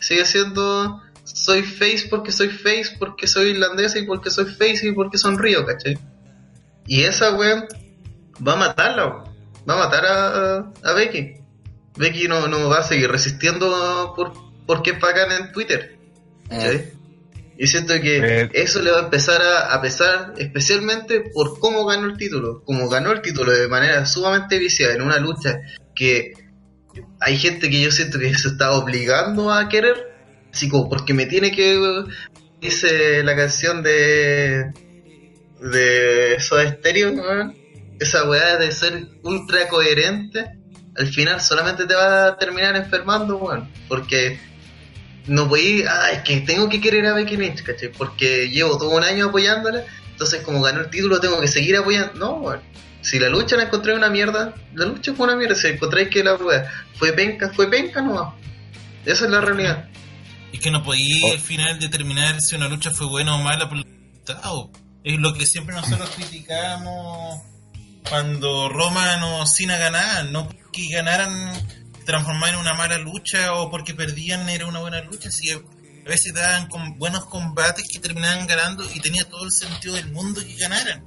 Sigue 0.01 0.25
siendo, 0.25 1.03
soy 1.25 1.63
face 1.63 2.07
porque 2.09 2.33
soy 2.33 2.49
face, 2.49 2.97
porque 2.99 3.27
soy 3.27 3.51
irlandesa 3.51 3.99
y 3.99 4.07
porque 4.07 4.31
soy 4.31 4.47
face 4.47 4.89
y 4.89 4.93
porque 4.93 5.19
sonrío, 5.19 5.65
¿cachai? 5.67 5.99
Y 6.87 7.03
esa 7.03 7.35
weón 7.35 7.67
va 8.47 8.55
a 8.55 8.57
matarla, 8.57 9.25
va 9.69 9.75
a 9.75 9.77
matar 9.77 10.07
a, 10.07 10.93
Becky. 10.95 11.35
Becky 11.97 12.29
no, 12.29 12.47
no 12.49 12.69
va 12.69 12.79
a 12.79 12.85
seguir 12.85 13.11
resistiendo 13.11 14.13
por, 14.15 14.33
porque 14.67 14.93
bacán 14.93 15.33
en 15.33 15.53
Twitter. 15.53 15.99
¿cachai? 16.49 16.98
Y 17.59 17.67
siento 17.67 17.95
que 18.01 18.19
Eh. 18.19 18.51
eso 18.53 18.81
le 18.81 18.93
va 18.93 19.01
a 19.01 19.05
empezar 19.05 19.43
a, 19.43 19.75
a 19.75 19.83
pesar, 19.83 20.35
especialmente 20.39 21.23
por 21.35 21.59
cómo 21.59 21.85
ganó 21.87 22.07
el 22.07 22.17
título. 22.17 22.63
Como 22.65 22.89
ganó 22.89 23.11
el 23.13 23.21
título 23.21 23.51
de 23.53 23.67
manera 23.69 24.07
sumamente 24.07 24.59
viciada 24.59 24.95
en 24.95 25.03
una 25.03 25.19
lucha 25.19 25.61
que 25.95 26.33
hay 27.21 27.37
gente 27.37 27.69
que 27.69 27.81
yo 27.81 27.91
siento 27.91 28.19
que 28.19 28.33
se 28.35 28.49
está 28.49 28.73
obligando 28.73 29.53
a 29.53 29.69
querer, 29.69 29.97
así 30.53 30.69
como 30.69 30.89
porque 30.89 31.15
me 31.15 31.27
tiene 31.27 31.51
que. 31.53 32.05
Dice 32.61 33.23
la 33.25 33.37
canción 33.37 33.83
de. 33.83 34.73
de 35.61 36.37
Soda 36.41 36.69
Stereo, 36.71 37.13
weón. 37.13 37.57
Esa 38.01 38.29
weá 38.29 38.57
de 38.57 38.71
ser 38.71 39.09
ultra 39.25 39.67
coherente, 39.69 40.47
al 40.97 41.09
final 41.09 41.41
solamente 41.41 41.85
te 41.87 41.95
va 41.95 42.29
a 42.29 42.39
terminar 42.39 42.77
enfermando, 42.77 43.37
weón. 43.39 43.69
Porque 43.89 44.39
no 45.29 45.47
voy 45.47 45.85
ah, 45.89 46.11
es 46.13 46.23
que 46.23 46.41
tengo 46.41 46.69
que 46.69 46.81
querer 46.81 47.07
a 47.07 47.15
Becky 47.15 47.37
Lynch, 47.37 47.63
¿cachai? 47.63 47.91
Porque 47.93 48.49
llevo 48.49 48.77
todo 48.79 48.91
un 48.91 49.05
año 49.05 49.27
apoyándola, 49.27 49.85
entonces 50.11 50.43
como 50.43 50.61
ganó 50.63 50.81
el 50.81 50.91
título 50.91 51.21
tengo 51.21 51.41
que 51.41 51.49
seguir 51.49 51.77
apoyando. 51.77 52.15
No. 52.15 52.61
Si 53.01 53.19
la 53.19 53.29
lucha 53.29 53.57
la 53.57 53.65
encontré 53.65 53.95
una 53.95 54.11
mierda, 54.11 54.55
la 54.75 54.87
lucha 54.87 55.15
fue 55.15 55.27
una 55.27 55.37
mierda. 55.37 55.55
Si 55.55 55.69
encontráis 55.69 56.09
que 56.09 56.25
la 56.25 56.35
weá 56.35 56.69
fue 56.97 57.13
penca, 57.13 57.51
fue 57.55 57.71
penca 57.71 58.03
nomás. 58.03 58.35
Esa 59.05 59.25
es 59.27 59.31
la 59.31 59.41
realidad. 59.41 59.89
Es 60.53 60.61
que 60.61 60.71
no 60.71 60.83
podía 60.83 61.27
Oh. 61.27 61.33
al 61.33 61.39
final 61.39 61.79
determinar 61.79 62.41
si 62.41 62.57
una 62.57 62.69
lucha 62.69 62.91
fue 62.91 63.07
buena 63.07 63.35
o 63.35 63.39
mala 63.39 63.69
por 63.69 63.79
el 63.79 63.85
resultado. 63.85 64.71
Es 65.05 65.19
lo 65.19 65.33
que 65.35 65.47
siempre 65.47 65.75
nosotros 65.75 66.11
criticamos 66.17 67.41
cuando 68.09 68.69
Roman 68.69 69.23
o 69.23 69.47
Cena 69.47 69.77
ganaban, 69.77 70.33
no 70.33 70.49
porque 70.49 70.89
ganaran 70.91 71.53
transformar 72.09 72.55
en 72.55 72.61
una 72.61 72.73
mala 72.73 72.97
lucha 72.97 73.53
o 73.53 73.71
porque 73.71 73.93
perdían 73.93 74.49
era 74.49 74.65
una 74.65 74.79
buena 74.79 75.03
lucha, 75.03 75.31
si 75.31 75.51
a 75.51 75.61
veces 76.07 76.33
daban 76.33 76.67
con 76.69 76.99
buenos 76.99 77.27
combates 77.27 77.85
que 77.87 77.99
terminaban 77.99 78.47
ganando 78.47 78.83
y 78.95 79.01
tenía 79.01 79.25
todo 79.29 79.45
el 79.45 79.53
sentido 79.53 79.95
del 79.95 80.11
mundo 80.11 80.41
que 80.41 80.55
ganaran. 80.55 81.05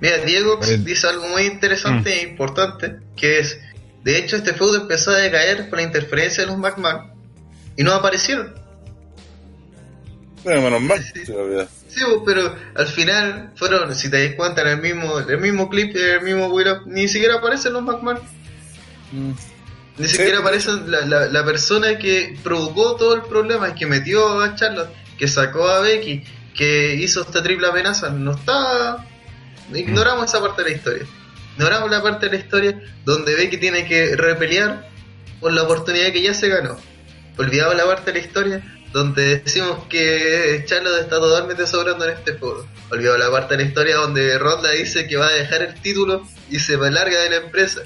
Mira, 0.00 0.18
Diego 0.24 0.58
dice 0.80 1.06
algo 1.06 1.28
muy 1.28 1.42
interesante 1.42 2.18
e 2.18 2.22
importante, 2.30 2.96
que 3.16 3.38
es, 3.38 3.60
de 4.02 4.18
hecho 4.18 4.34
este 4.34 4.54
feudo 4.54 4.80
empezó 4.80 5.12
a 5.12 5.18
decaer 5.18 5.70
por 5.70 5.78
la 5.78 5.84
interferencia 5.84 6.42
de 6.42 6.48
los 6.48 6.58
McMahon 6.58 7.12
y 7.76 7.84
no 7.84 7.92
aparecieron. 7.92 8.52
Bueno, 10.42 10.62
menos 10.62 10.80
mal, 10.80 11.00
sí, 11.04 12.02
pero 12.26 12.56
al 12.74 12.86
final 12.88 13.52
fueron, 13.54 13.94
si 13.94 14.10
te 14.10 14.26
das 14.26 14.34
cuenta, 14.34 14.62
en 14.62 14.68
el 14.68 14.80
mismo, 14.82 15.20
el 15.20 15.38
mismo 15.38 15.68
clip, 15.68 15.94
el 15.94 16.22
mismo 16.22 16.48
Will 16.48 16.66
Up, 16.66 16.82
ni 16.86 17.06
siquiera 17.06 17.36
aparecen 17.36 17.74
los 17.74 17.82
McMahon. 17.84 18.18
Ni 19.12 19.34
Sí. 20.08 20.16
siquiera 20.16 20.38
aparece 20.38 20.70
la, 20.86 21.04
la, 21.04 21.26
la 21.26 21.44
persona 21.44 21.98
que 21.98 22.36
provocó 22.42 22.96
todo 22.96 23.14
el 23.14 23.22
problema, 23.22 23.74
que 23.74 23.84
metió 23.86 24.40
a 24.40 24.54
Charlotte, 24.54 24.90
que 25.18 25.28
sacó 25.28 25.68
a 25.68 25.80
Becky, 25.80 26.24
que 26.54 26.94
hizo 26.94 27.20
esta 27.22 27.42
triple 27.42 27.66
amenaza. 27.68 28.08
No 28.10 28.32
está. 28.32 29.06
Ignoramos 29.74 30.26
esa 30.26 30.40
parte 30.40 30.62
de 30.64 30.70
la 30.70 30.76
historia. 30.76 31.06
Ignoramos 31.56 31.90
la 31.90 32.02
parte 32.02 32.26
de 32.26 32.32
la 32.36 32.42
historia 32.42 32.80
donde 33.04 33.34
Becky 33.34 33.58
tiene 33.58 33.86
que 33.86 34.16
repelear 34.16 34.88
por 35.40 35.52
la 35.52 35.62
oportunidad 35.62 36.12
que 36.12 36.22
ya 36.22 36.32
se 36.34 36.48
ganó. 36.48 36.76
Olvidamos 37.36 37.76
la 37.76 37.84
parte 37.84 38.12
de 38.12 38.20
la 38.20 38.26
historia 38.26 38.76
donde 38.92 39.38
decimos 39.40 39.86
que 39.88 40.64
Charlotte 40.66 41.00
está 41.02 41.16
totalmente 41.20 41.66
sobrando 41.66 42.04
en 42.06 42.12
este 42.16 42.32
juego. 42.38 42.66
Olvidado 42.90 43.18
la 43.18 43.30
parte 43.30 43.56
de 43.56 43.62
la 43.64 43.68
historia 43.68 43.96
donde 43.96 44.38
Ronda 44.38 44.70
dice 44.72 45.06
que 45.06 45.16
va 45.16 45.26
a 45.28 45.32
dejar 45.32 45.62
el 45.62 45.74
título 45.80 46.26
y 46.50 46.58
se 46.58 46.76
va 46.76 46.90
larga 46.90 47.20
de 47.20 47.30
la 47.30 47.36
empresa. 47.36 47.82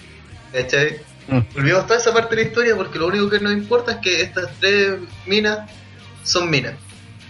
¿Cachai? 0.52 1.00
Mm. 1.28 1.40
Olvidamos 1.56 1.86
toda 1.86 1.98
esa 1.98 2.12
parte 2.12 2.36
de 2.36 2.42
la 2.42 2.48
historia 2.48 2.76
porque 2.76 2.98
lo 2.98 3.06
único 3.06 3.30
que 3.30 3.40
nos 3.40 3.52
importa 3.52 3.92
es 3.92 3.98
que 3.98 4.20
estas 4.22 4.48
tres 4.60 4.98
minas 5.26 5.70
son 6.22 6.50
minas. 6.50 6.74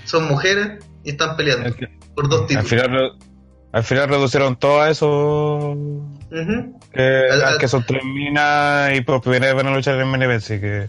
Son 0.04 0.24
mujeres 0.26 0.84
y 1.04 1.10
están 1.10 1.36
peleando 1.36 1.74
por 2.14 2.28
dos 2.28 2.40
Al 2.42 2.46
títulos. 2.46 2.68
final, 2.68 2.90
re- 2.90 3.10
al 3.72 3.84
final 3.84 4.08
reducieron 4.08 4.56
todo 4.56 4.80
a 4.82 4.90
eso. 4.90 5.76
Que, 6.92 7.22
Al- 7.30 7.42
al- 7.44 7.58
que 7.58 7.68
son 7.68 7.84
tres 7.86 8.02
minas 8.04 8.96
y 8.96 9.00
por 9.02 9.20
primera 9.20 9.46
vez 9.46 9.54
van 9.54 9.66
a 9.72 9.76
luchar 9.76 10.00
en 10.00 10.08
main 10.08 10.22
así 10.24 10.60
que 10.60 10.88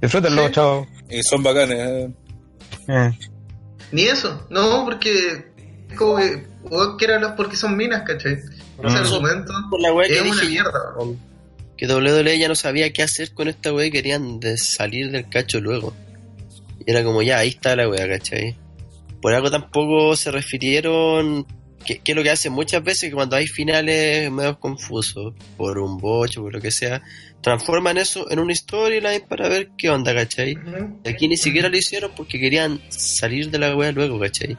disfrútenlo, 0.00 0.46
Sí. 0.46 0.52
chao. 0.52 0.86
Y 1.10 1.22
son 1.22 1.42
bacanes, 1.42 1.78
eh. 1.78 2.10
Eh. 2.88 3.10
Ni 3.92 4.02
eso, 4.04 4.46
no, 4.50 4.84
porque 4.84 5.44
es 5.90 5.96
como 5.98 6.16
que, 6.16 6.46
weón, 6.64 6.96
quiéralas 6.96 7.32
porque 7.36 7.56
son 7.56 7.76
minas, 7.76 8.02
¿cachai? 8.02 8.32
Ese 8.34 8.52
Mm. 8.82 8.96
argumento 8.96 9.52
Por 9.70 9.80
la 9.80 9.92
weá 9.92 10.06
que 10.08 10.14
es 10.16 10.22
una 10.22 10.32
dije, 10.34 10.46
mierda. 10.48 10.80
Que 11.76 11.86
WWE 11.86 12.38
ya 12.38 12.48
no 12.48 12.54
sabía 12.54 12.92
qué 12.92 13.02
hacer 13.02 13.32
con 13.32 13.48
esta 13.48 13.72
weá 13.72 13.86
y 13.86 13.90
querían 13.90 14.40
de 14.40 14.56
salir 14.56 15.10
del 15.10 15.28
cacho 15.28 15.60
luego. 15.60 15.94
Y 16.84 16.90
era 16.90 17.02
como, 17.04 17.22
ya, 17.22 17.38
ahí 17.38 17.48
está 17.48 17.76
la 17.76 17.88
weá, 17.88 18.08
¿cachai? 18.08 18.56
Por 19.20 19.34
algo 19.34 19.50
tampoco 19.50 20.16
se 20.16 20.30
refirieron, 20.30 21.46
que, 21.84 21.98
que 21.98 22.12
es 22.12 22.16
lo 22.16 22.22
que 22.22 22.30
hacen 22.30 22.52
muchas 22.52 22.82
veces, 22.82 23.10
que 23.10 23.14
cuando 23.14 23.36
hay 23.36 23.46
finales 23.46 24.30
medio 24.30 24.58
confusos, 24.58 25.34
por 25.56 25.78
un 25.78 25.98
bocho, 25.98 26.42
por 26.42 26.52
lo 26.52 26.60
que 26.60 26.70
sea, 26.70 27.02
transforman 27.40 27.98
eso 27.98 28.30
en 28.30 28.38
una 28.38 28.54
storyline 28.54 29.26
para 29.28 29.48
ver 29.48 29.70
qué 29.76 29.90
onda, 29.90 30.14
¿cachai? 30.14 30.56
Ujú. 30.56 31.00
Aquí 31.08 31.28
ni 31.28 31.36
siquiera 31.36 31.68
lo 31.68 31.76
hicieron 31.76 32.12
porque 32.16 32.38
querían 32.38 32.80
salir 32.88 33.50
de 33.50 33.58
la 33.58 33.76
wea 33.76 33.92
luego, 33.92 34.18
¿cachai? 34.18 34.56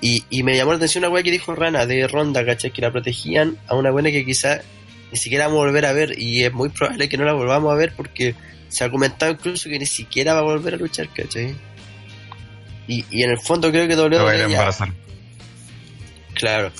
Y, 0.00 0.24
y 0.30 0.42
me 0.42 0.56
llamó 0.56 0.72
la 0.72 0.78
atención 0.78 1.04
una 1.04 1.12
wea 1.12 1.22
que 1.22 1.30
dijo 1.30 1.54
Rana 1.54 1.86
de 1.86 2.08
Ronda, 2.08 2.44
¿cachai? 2.44 2.72
Que 2.72 2.82
la 2.82 2.90
protegían 2.90 3.58
a 3.66 3.76
una 3.76 3.90
buena 3.90 4.10
que 4.10 4.24
quizás 4.24 4.62
ni 5.12 5.18
siquiera 5.18 5.46
vamos 5.46 5.62
a 5.62 5.66
volver 5.66 5.86
a 5.86 5.92
ver 5.92 6.18
y 6.18 6.42
es 6.42 6.52
muy 6.52 6.70
probable 6.70 7.08
que 7.08 7.18
no 7.18 7.24
la 7.24 7.34
volvamos 7.34 7.70
a 7.70 7.76
ver 7.76 7.92
porque 7.94 8.34
se 8.68 8.84
ha 8.84 8.90
comentado 8.90 9.32
incluso 9.32 9.68
que 9.68 9.78
ni 9.78 9.86
siquiera 9.86 10.32
va 10.32 10.40
a 10.40 10.44
volver 10.44 10.74
a 10.74 10.78
luchar, 10.78 11.08
¿cachai? 11.14 11.54
Y, 12.88 13.04
y 13.10 13.22
en 13.22 13.30
el 13.30 13.38
fondo 13.38 13.70
creo 13.70 13.86
que 13.86 13.94
WWE 13.94 14.50
ya, 14.50 14.70
claro, 16.34 16.72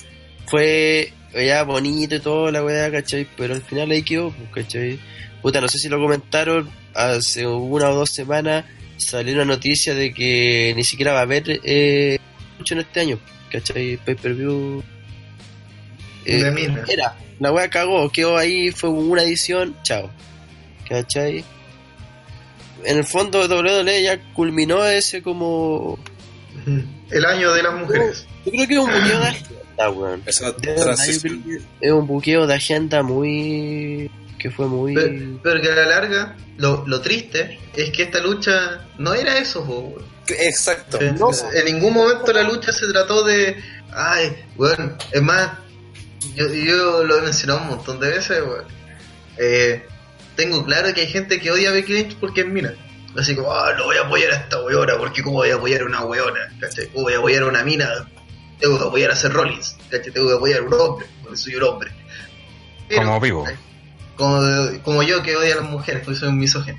fue 0.46 1.12
ya 1.34 1.62
bonito 1.62 2.14
y 2.14 2.20
todo 2.20 2.50
la 2.50 2.64
weá, 2.64 2.90
¿cachai? 2.90 3.26
Pero 3.36 3.54
al 3.54 3.62
final 3.62 3.90
ahí 3.90 4.02
quedó, 4.02 4.30
pues, 4.30 4.64
¿cachai? 4.64 4.98
Puta, 5.40 5.60
no 5.60 5.68
sé 5.68 5.78
si 5.78 5.88
lo 5.88 5.98
comentaron, 5.98 6.70
hace 6.94 7.46
una 7.46 7.90
o 7.90 7.94
dos 7.94 8.10
semanas 8.10 8.64
salió 8.96 9.34
una 9.34 9.44
noticia 9.44 9.94
de 9.94 10.12
que 10.12 10.72
ni 10.76 10.84
siquiera 10.84 11.12
va 11.12 11.20
a 11.20 11.22
haber 11.22 11.60
eh, 11.64 12.18
lucha 12.58 12.74
en 12.74 12.80
este 12.80 13.00
año, 13.00 13.18
¿cachai? 13.50 13.98
Pay 13.98 14.14
per 14.14 14.34
view. 14.34 14.82
Mina. 16.24 16.84
Era, 16.88 17.16
la 17.40 17.52
weá 17.52 17.68
cagó, 17.68 18.10
quedó 18.10 18.36
ahí, 18.36 18.70
fue 18.70 18.90
una 18.90 19.22
edición, 19.22 19.76
chao. 19.82 20.10
¿cachai? 20.88 21.44
En 22.84 22.98
el 22.98 23.04
fondo 23.04 23.40
WWE 23.46 24.02
ya 24.02 24.20
culminó 24.34 24.84
ese 24.84 25.22
como... 25.22 25.98
El 27.10 27.24
año 27.24 27.52
de 27.52 27.62
las 27.62 27.74
mujeres. 27.74 28.26
Yo 28.44 28.52
creo 28.52 28.66
que 28.68 28.74
es 28.74 28.80
un 28.80 28.90
buqueo 28.90 29.20
de 29.20 29.26
agenda, 29.28 29.90
weón. 29.90 30.22
Es 31.80 31.92
un 31.92 32.06
buqueo 32.06 32.46
de 32.46 32.54
agenda 32.54 33.02
muy... 33.02 34.10
que 34.38 34.50
fue 34.50 34.66
muy... 34.66 34.94
Pero, 34.94 35.38
pero 35.42 35.60
que 35.62 35.70
a 35.70 35.74
la 35.76 35.86
larga, 35.86 36.36
lo, 36.58 36.84
lo 36.86 37.00
triste 37.00 37.58
es 37.76 37.90
que 37.90 38.02
esta 38.04 38.20
lucha 38.20 38.82
no 38.98 39.14
era 39.14 39.38
eso, 39.38 39.62
weón. 39.62 40.02
Exacto. 40.28 41.00
En- 41.00 41.16
En 41.54 41.64
ningún 41.74 41.94
momento 41.94 42.32
la 42.32 42.42
lucha 42.42 42.72
se 42.72 42.86
trató 42.92 43.24
de. 43.24 43.56
Ay, 43.92 44.36
weón. 44.56 44.96
Es 45.10 45.20
más, 45.22 45.50
yo, 46.34 46.48
yo 46.52 47.04
lo 47.04 47.18
he 47.18 47.22
mencionado 47.22 47.60
un 47.62 47.68
montón 47.68 48.00
de 48.00 48.08
veces, 48.10 48.42
weón. 48.42 48.64
Eh, 49.38 49.86
tengo 50.36 50.64
claro 50.64 50.92
que 50.94 51.02
hay 51.02 51.06
gente 51.08 51.40
que 51.40 51.50
odia 51.50 51.70
a 51.70 51.72
Becky 51.72 51.92
Lynch 51.92 52.16
porque 52.16 52.42
es 52.42 52.46
mina. 52.46 52.74
Así 53.18 53.34
como, 53.36 53.52
ah, 53.52 53.72
no 53.76 53.84
voy 53.84 53.96
a 53.98 54.02
apoyar 54.02 54.32
a 54.32 54.36
esta 54.36 54.62
weona, 54.62 54.96
porque 54.98 55.22
cómo 55.22 55.36
voy 55.36 55.50
a 55.50 55.56
apoyar 55.56 55.82
a 55.82 55.84
una 55.84 56.04
weona, 56.04 56.40
¿cachai? 56.60 56.88
¿Cómo 56.88 57.04
voy 57.04 57.14
a 57.14 57.18
apoyar 57.18 57.42
a 57.42 57.46
una 57.46 57.62
mina? 57.62 57.88
Tengo 58.58 58.78
que 58.78 58.84
apoyar 58.84 59.10
a 59.10 59.16
Seth 59.16 59.32
Rollins, 59.32 59.76
¿cachai? 59.90 60.12
Tengo 60.12 60.28
que 60.28 60.34
apoyar 60.36 60.60
a 60.60 60.62
un 60.62 60.72
hombre, 60.74 61.06
porque 61.22 61.36
soy 61.36 61.56
un 61.56 61.62
hombre. 61.64 61.90
Pero- 62.88 63.02
Como 63.02 63.20
vivo. 63.20 63.44
Como, 64.16 64.40
como 64.82 65.02
yo 65.02 65.22
que 65.22 65.36
odia 65.36 65.54
a 65.54 65.56
las 65.58 65.70
mujeres, 65.70 66.02
porque 66.04 66.18
soy 66.20 66.28
un 66.30 66.38
misógino. 66.38 66.78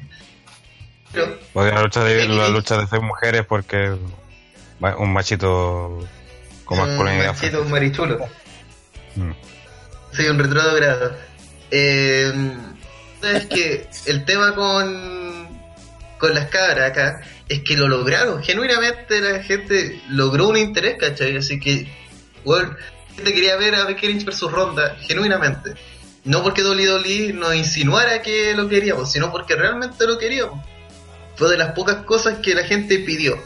Porque 1.53 1.71
la 1.71 1.81
lucha 1.83 2.03
de 2.03 2.27
la 2.27 2.49
lucha 2.49 2.77
de 2.77 2.87
seis 2.87 3.01
mujeres 3.01 3.45
porque 3.47 3.95
un 4.97 5.13
machito 5.13 5.99
con 6.65 6.79
un 6.79 6.87
masculinidad. 6.87 7.33
machito, 7.35 7.61
un 7.61 7.69
marichulo. 7.71 8.25
Soy 10.15 10.27
un 10.27 10.39
retrógrado. 10.39 11.15
Eh, 11.71 12.31
es 13.23 13.45
que 13.47 13.89
el 14.05 14.25
tema 14.25 14.53
con, 14.53 15.47
con 16.19 16.33
las 16.33 16.47
cabras 16.47 16.91
acá 16.91 17.21
es 17.47 17.61
que 17.61 17.77
lo 17.77 17.87
lograron. 17.87 18.43
Genuinamente 18.43 19.21
la 19.21 19.43
gente 19.43 20.01
logró 20.09 20.49
un 20.49 20.57
interés, 20.57 20.97
¿cachai? 20.99 21.37
Así 21.37 21.59
que, 21.59 21.87
bueno, 22.43 22.75
gente 23.15 23.33
quería 23.33 23.55
ver 23.57 23.75
a 23.75 23.85
Becky 23.85 24.07
Lynch 24.07 24.25
versus 24.25 24.51
Ronda, 24.51 24.95
genuinamente. 25.01 25.73
No 26.25 26.41
porque 26.41 26.63
WWE 26.63 27.33
nos 27.33 27.55
insinuara 27.55 28.21
que 28.21 28.53
lo 28.55 28.69
queríamos, 28.69 29.11
sino 29.11 29.31
porque 29.31 29.55
realmente 29.55 30.07
lo 30.07 30.17
queríamos. 30.17 30.65
Fue 31.35 31.49
de 31.49 31.57
las 31.57 31.73
pocas 31.73 32.05
cosas 32.05 32.39
que 32.39 32.55
la 32.55 32.63
gente 32.63 32.99
pidió. 32.99 33.37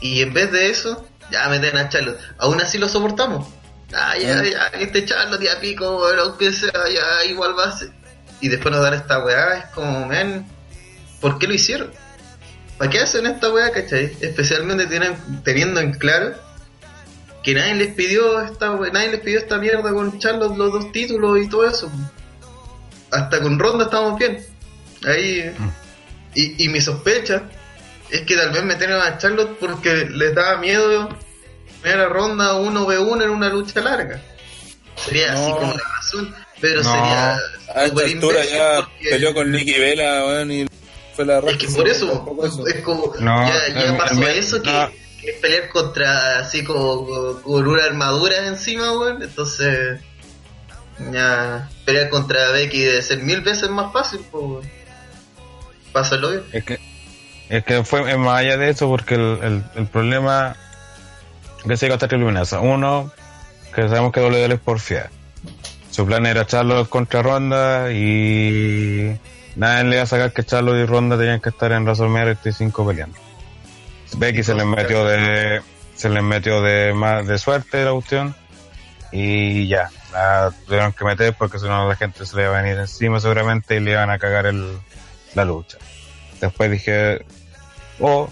Y 0.00 0.22
en 0.22 0.32
vez 0.32 0.50
de 0.52 0.70
eso, 0.70 1.06
ya 1.30 1.48
meten 1.48 1.76
a 1.76 1.88
Charlotte. 1.88 2.18
Aún 2.38 2.60
así 2.60 2.78
lo 2.78 2.88
soportamos. 2.88 3.46
Ah, 3.94 4.16
ya, 4.18 4.42
ya, 4.42 4.66
este 4.78 5.04
Charlotte 5.04 5.42
ya 5.42 5.60
pico, 5.60 5.98
bueno, 5.98 6.22
aunque 6.22 6.52
sea, 6.52 6.72
ya 6.92 7.24
igual 7.26 7.54
va 7.58 7.64
a 7.64 7.78
ser. 7.78 7.90
Y 8.40 8.48
después 8.48 8.74
nos 8.74 8.82
dan 8.82 8.94
esta 8.94 9.24
weá, 9.24 9.58
es 9.58 9.66
como, 9.66 10.06
men, 10.06 10.46
¿por 11.20 11.38
qué 11.38 11.46
lo 11.46 11.54
hicieron? 11.54 11.92
¿Para 12.78 12.90
qué 12.90 13.00
hacen 13.00 13.26
esta 13.26 13.52
weá, 13.52 13.70
cachai? 13.70 14.16
Especialmente 14.20 14.86
tienen, 14.86 15.14
teniendo 15.44 15.80
en 15.80 15.92
claro 15.92 16.34
que 17.42 17.54
nadie 17.54 17.74
les 17.74 17.94
pidió 17.94 18.40
esta 18.40 18.70
nadie 18.70 19.10
les 19.10 19.20
pidió 19.20 19.38
esta 19.38 19.58
mierda 19.58 19.92
con 19.92 20.18
Charlotte 20.18 20.56
los 20.56 20.72
dos 20.72 20.92
títulos 20.92 21.38
y 21.40 21.48
todo 21.48 21.66
eso. 21.66 21.90
Hasta 23.10 23.40
con 23.40 23.58
Ronda 23.58 23.84
estamos 23.84 24.18
bien. 24.18 24.44
Ahí. 25.04 25.52
Y, 26.34 26.64
y 26.64 26.68
mi 26.68 26.80
sospecha 26.80 27.42
es 28.10 28.22
que 28.22 28.36
tal 28.36 28.52
vez 28.52 28.64
metieron 28.64 29.00
a 29.00 29.18
Charlotte 29.18 29.56
porque 29.58 30.06
les 30.06 30.34
daba 30.34 30.58
miedo 30.58 31.08
ver 31.82 31.98
a 32.00 32.08
Ronda 32.08 32.54
1v1 32.54 33.22
en 33.24 33.30
una 33.30 33.48
lucha 33.48 33.80
larga. 33.80 34.20
Sería 34.96 35.32
así 35.32 35.50
como 35.52 35.72
la 35.72 35.82
razón, 35.96 36.34
pero 36.60 36.82
No. 36.82 36.92
sería 36.92 37.34
A 37.74 37.84
esta 37.84 38.02
altura 38.04 38.44
ya 38.44 38.76
porque- 38.84 39.08
peleó 39.10 39.34
con 39.34 39.50
Nicky 39.50 39.78
Vela, 39.78 40.26
weón, 40.26 40.52
y 40.52 40.66
fue 41.16 41.24
la 41.24 41.38
Es 41.38 41.44
raja. 41.44 41.58
que 41.58 41.66
por 41.68 41.88
eso, 41.88 42.36
eso. 42.44 42.66
es 42.66 42.80
como, 42.82 43.12
No, 43.20 43.48
ya, 43.48 43.68
ya 43.74 43.96
pasó 43.96 44.20
el- 44.22 44.38
eso 44.38 44.62
que, 44.62 44.70
no. 44.70 44.90
que 45.20 45.30
es 45.30 45.36
pelear 45.40 45.68
contra, 45.70 46.38
así 46.40 46.62
como 46.64 47.06
con, 47.06 47.42
con 47.42 47.66
una 47.68 47.84
armadura 47.84 48.46
encima, 48.46 48.92
weón, 48.92 49.22
entonces, 49.22 50.00
ya, 51.12 51.68
pelear 51.86 52.10
contra 52.10 52.50
Becky 52.50 52.80
debe 52.80 53.02
ser 53.02 53.18
mil 53.22 53.40
veces 53.40 53.68
más 53.70 53.92
fácil, 53.92 54.20
pues, 54.30 54.44
weón. 54.44 54.70
Pásalo 55.92 56.30
bien. 56.30 56.44
Es 56.52 56.64
que, 56.64 56.78
es 57.48 57.64
que 57.64 57.84
fue 57.84 58.10
es 58.10 58.16
más 58.18 58.40
allá 58.40 58.56
de 58.56 58.70
eso 58.70 58.88
porque 58.88 59.14
el, 59.14 59.38
el, 59.42 59.64
el 59.76 59.86
problema 59.88 60.56
que 61.62 61.72
hasta 61.72 62.08
triple 62.08 62.26
amenaza. 62.26 62.60
Uno, 62.60 63.12
que 63.74 63.88
sabemos 63.88 64.12
que 64.12 64.20
WWE 64.20 64.54
es 64.54 64.60
porfiada. 64.60 65.10
Su 65.90 66.06
plan 66.06 66.24
era 66.26 66.46
Charlotte 66.46 66.88
contra 66.88 67.22
Ronda 67.22 67.92
y 67.92 69.18
nadie 69.56 69.84
le 69.84 69.96
iba 69.96 70.02
a 70.02 70.06
sacar 70.06 70.32
que 70.32 70.44
Charlotte 70.44 70.78
y 70.82 70.86
Ronda 70.86 71.18
tenían 71.18 71.40
que 71.40 71.50
estar 71.50 71.72
en 71.72 71.84
WrestleMania 71.84 72.34
35 72.34 72.86
peleando. 72.86 73.18
Becky 74.16 74.42
se 74.42 74.54
les 74.54 74.66
metió 74.66 75.04
de 75.04 75.62
se 75.94 76.08
les 76.08 76.22
metió 76.22 76.62
de 76.62 76.92
más 76.94 77.26
de 77.26 77.38
suerte 77.38 77.84
la 77.84 77.92
cuestión 77.92 78.34
y 79.12 79.68
ya 79.68 79.90
la 80.12 80.52
tuvieron 80.66 80.92
que 80.92 81.04
meter 81.04 81.34
porque 81.38 81.58
si 81.58 81.66
no 81.66 81.88
la 81.88 81.96
gente 81.96 82.24
se 82.24 82.36
le 82.36 82.44
iba 82.44 82.58
a 82.58 82.62
venir 82.62 82.78
encima 82.78 83.20
seguramente 83.20 83.76
y 83.76 83.80
le 83.80 83.92
iban 83.92 84.10
a 84.10 84.18
cagar 84.18 84.46
el, 84.46 84.78
la 85.34 85.44
lucha. 85.44 85.78
Después 86.40 86.70
dije, 86.70 87.24
o 88.00 88.28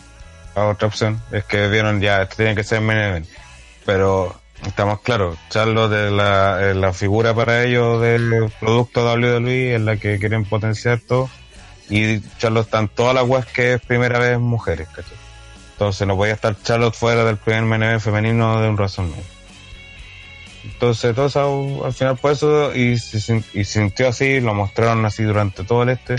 otra 0.68 0.89
opción 0.89 1.20
es 1.32 1.44
que 1.44 1.68
vieron 1.68 2.00
ya, 2.00 2.22
esto 2.22 2.36
tiene 2.36 2.55
que 2.55 2.64
ser 2.64 2.80
main. 2.80 3.26
Pero 3.86 4.39
estamos 4.66 5.00
claros, 5.00 5.39
Charlotte 5.48 5.92
es 5.92 6.12
la, 6.12 6.70
es 6.70 6.76
la 6.76 6.92
figura 6.92 7.34
para 7.34 7.64
ellos 7.64 8.00
del 8.02 8.52
producto 8.60 9.05
WWE, 9.05 9.74
es 9.76 9.80
la 9.80 9.97
que 9.97 10.18
quieren 10.18 10.44
potenciar 10.44 11.00
todo. 11.00 11.28
Y 11.89 12.20
Charlotte 12.39 12.66
están 12.66 12.89
todas 12.89 13.14
las 13.14 13.24
webs 13.24 13.47
que 13.47 13.74
es 13.74 13.80
primera 13.80 14.18
vez 14.18 14.39
mujeres, 14.39 14.86
¿cachai? 14.89 15.16
Entonces 15.72 16.06
no 16.06 16.14
podía 16.16 16.34
estar 16.34 16.55
Charlotte 16.62 16.94
fuera 16.94 17.24
del 17.24 17.36
primer 17.39 17.62
main 17.64 18.00
femenino 18.00 18.60
de 18.60 18.68
un 18.68 18.76
WrestleMania. 18.76 19.22
Entonces 20.62 21.14
todo 21.14 21.84
al 21.86 21.92
final 21.94 22.16
por 22.18 22.32
eso 22.32 22.74
y, 22.74 22.98
sin- 22.98 23.44
y 23.55 23.64
sintió 23.64 24.08
así, 24.08 24.40
lo 24.40 24.52
mostraron 24.55 25.05
así 25.06 25.22
durante 25.22 25.64
todo 25.64 25.82
el 25.84 25.89
este. 25.90 26.16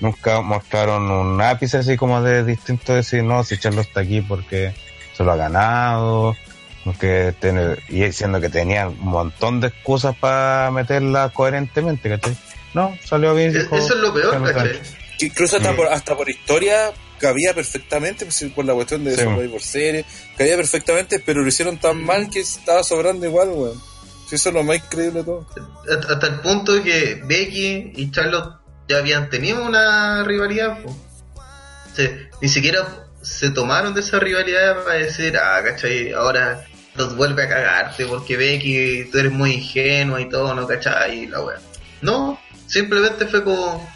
Nunca 0.00 0.40
mostraron 0.40 1.10
un 1.10 1.40
ápice 1.40 1.78
así 1.78 1.96
como 1.96 2.20
de 2.22 2.44
distinto 2.44 2.92
de 2.92 2.98
decir, 2.98 3.22
no, 3.22 3.44
si 3.44 3.58
Charlo 3.58 3.80
está 3.80 4.00
aquí 4.00 4.20
porque 4.20 4.74
se 5.16 5.22
lo 5.24 5.32
ha 5.32 5.36
ganado, 5.36 6.36
porque 6.84 7.34
tiene, 7.40 7.76
y 7.88 8.02
diciendo 8.02 8.40
que 8.40 8.48
tenía 8.50 8.88
un 8.88 8.98
montón 9.00 9.60
de 9.60 9.68
excusas 9.68 10.14
para 10.16 10.70
meterla 10.72 11.30
coherentemente, 11.30 12.08
¿cachai? 12.10 12.36
No, 12.74 12.96
salió 13.04 13.34
bien. 13.34 13.52
dijo, 13.52 13.76
Eso 13.76 13.94
es 13.94 14.00
lo 14.00 14.12
peor, 14.12 14.32
"Charlo 14.32 14.48
está 14.48 14.62
¿cachai? 14.64 14.76
aquí". 14.78 14.88
Que 15.18 15.26
incluso 15.26 15.56
hasta, 15.56 15.70
Sí. 15.70 15.76
por, 15.76 15.86
hasta 15.88 16.16
por 16.16 16.28
historia 16.28 16.92
cabía 17.20 17.54
perfectamente, 17.54 18.24
pues, 18.26 18.44
por 18.54 18.64
la 18.64 18.74
cuestión 18.74 19.04
de 19.04 19.14
Sí. 19.14 19.22
Survivor 19.22 19.50
por 19.52 19.62
serie, 19.62 20.04
cabía 20.36 20.56
perfectamente, 20.56 21.20
pero 21.24 21.40
lo 21.42 21.48
hicieron 21.48 21.78
tan 21.78 22.04
mal 22.04 22.28
que 22.28 22.40
estaba 22.40 22.82
sobrando 22.82 23.24
igual, 23.24 23.50
weón. 23.50 23.80
Si 24.28 24.34
eso 24.34 24.48
es 24.48 24.54
lo 24.54 24.64
más 24.64 24.76
increíble 24.78 25.20
de 25.20 25.24
todo. 25.24 25.46
Hasta, 25.88 26.14
hasta 26.14 26.26
el 26.26 26.40
punto 26.40 26.72
de 26.72 26.82
que 26.82 27.22
Becky 27.24 27.92
y 27.94 28.10
Charlotte 28.10 28.56
ya 28.88 28.98
habían 28.98 29.30
tenido 29.30 29.64
una 29.64 30.22
rivalidad. 30.24 30.78
O 30.84 31.94
sea, 31.94 32.10
ni 32.40 32.48
siquiera 32.48 32.86
se 33.22 33.50
tomaron 33.50 33.94
de 33.94 34.00
esa 34.00 34.18
rivalidad 34.18 34.82
para 34.84 34.96
decir, 34.96 35.36
ah, 35.38 35.60
cachai, 35.64 36.12
ahora 36.12 36.64
los 36.96 37.16
vuelve 37.16 37.44
a 37.44 37.48
cagarte 37.48 38.06
porque 38.06 38.36
Becky, 38.36 39.08
tú 39.10 39.18
eres 39.18 39.32
muy 39.32 39.52
ingenua 39.52 40.20
y 40.20 40.28
todo, 40.28 40.54
¿no? 40.54 40.66
¿Cachai? 40.66 41.20
Y 41.20 41.26
la 41.26 41.40
wea. 41.40 41.58
No, 42.02 42.38
simplemente 42.66 43.26
fue 43.26 43.42
como, 43.42 43.88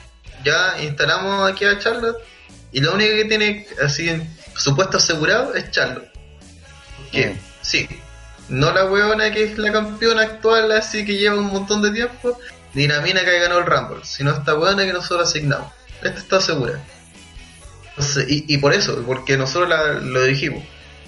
ya 0.45 0.77
instalamos 0.83 1.51
aquí 1.51 1.65
a 1.65 1.79
Charlotte 1.79 2.17
y 2.73 2.81
lo 2.81 2.95
único 2.95 3.15
que 3.15 3.25
tiene 3.27 3.67
así 3.85 4.11
su 4.57 4.75
puesto 4.75 4.97
asegurado 4.97 5.55
es 5.55 5.71
Charlotte. 5.71 6.11
Que, 7.13 7.27
Mm. 7.31 7.39
sí, 7.63 7.89
no 8.49 8.73
la 8.73 8.85
weona 8.87 9.31
que 9.33 9.45
es 9.45 9.59
la 9.59 9.73
campeona 9.73 10.23
actual, 10.23 10.73
así 10.73 11.05
que 11.05 11.17
lleva 11.17 11.37
un 11.37 11.47
montón 11.47 11.83
de 11.83 11.91
tiempo, 11.91 12.39
ni 12.75 12.87
la 12.87 13.01
mina 13.01 13.25
que 13.25 13.39
ganó 13.39 13.59
el 13.59 13.67
Rumble, 13.67 14.05
sino 14.05 14.31
esta 14.33 14.55
weona 14.55 14.85
que 14.85 14.93
nosotros 14.93 15.29
asignamos. 15.29 15.73
Esta 16.03 16.19
está 16.19 16.41
segura. 16.41 16.81
Y, 18.29 18.55
y 18.55 18.59
por 18.59 18.73
eso, 18.73 19.03
porque 19.07 19.37
nosotros 19.37 19.69
la- 19.69 19.95
lo 19.95 20.23
dijimos. 20.25 20.63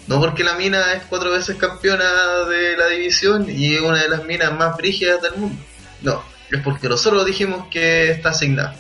No 0.08 0.18
porque 0.20 0.42
la 0.42 0.54
mina 0.54 0.94
es 0.94 1.02
cuatro 1.08 1.30
veces 1.30 1.56
campeona 1.56 2.04
de 2.48 2.76
la 2.76 2.86
división 2.88 3.46
y 3.48 3.74
es 3.76 3.80
una 3.80 4.02
de 4.02 4.08
las 4.08 4.24
minas 4.24 4.52
más 4.58 4.76
brígidas 4.76 5.22
del 5.22 5.34
mundo. 5.36 5.62
No, 6.02 6.22
es 6.50 6.60
porque 6.62 6.88
nosotros 6.88 7.24
dijimos 7.26 7.68
que 7.70 8.10
está 8.10 8.30
asignada. 8.30 8.74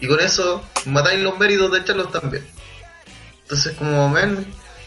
Y 0.00 0.08
con 0.08 0.18
eso 0.18 0.64
matáis 0.86 1.20
los 1.20 1.38
méritos 1.38 1.70
de 1.70 1.84
Charlos 1.84 2.10
también. 2.10 2.44
Entonces, 3.42 3.74
como 3.76 4.10
ven, 4.12 4.44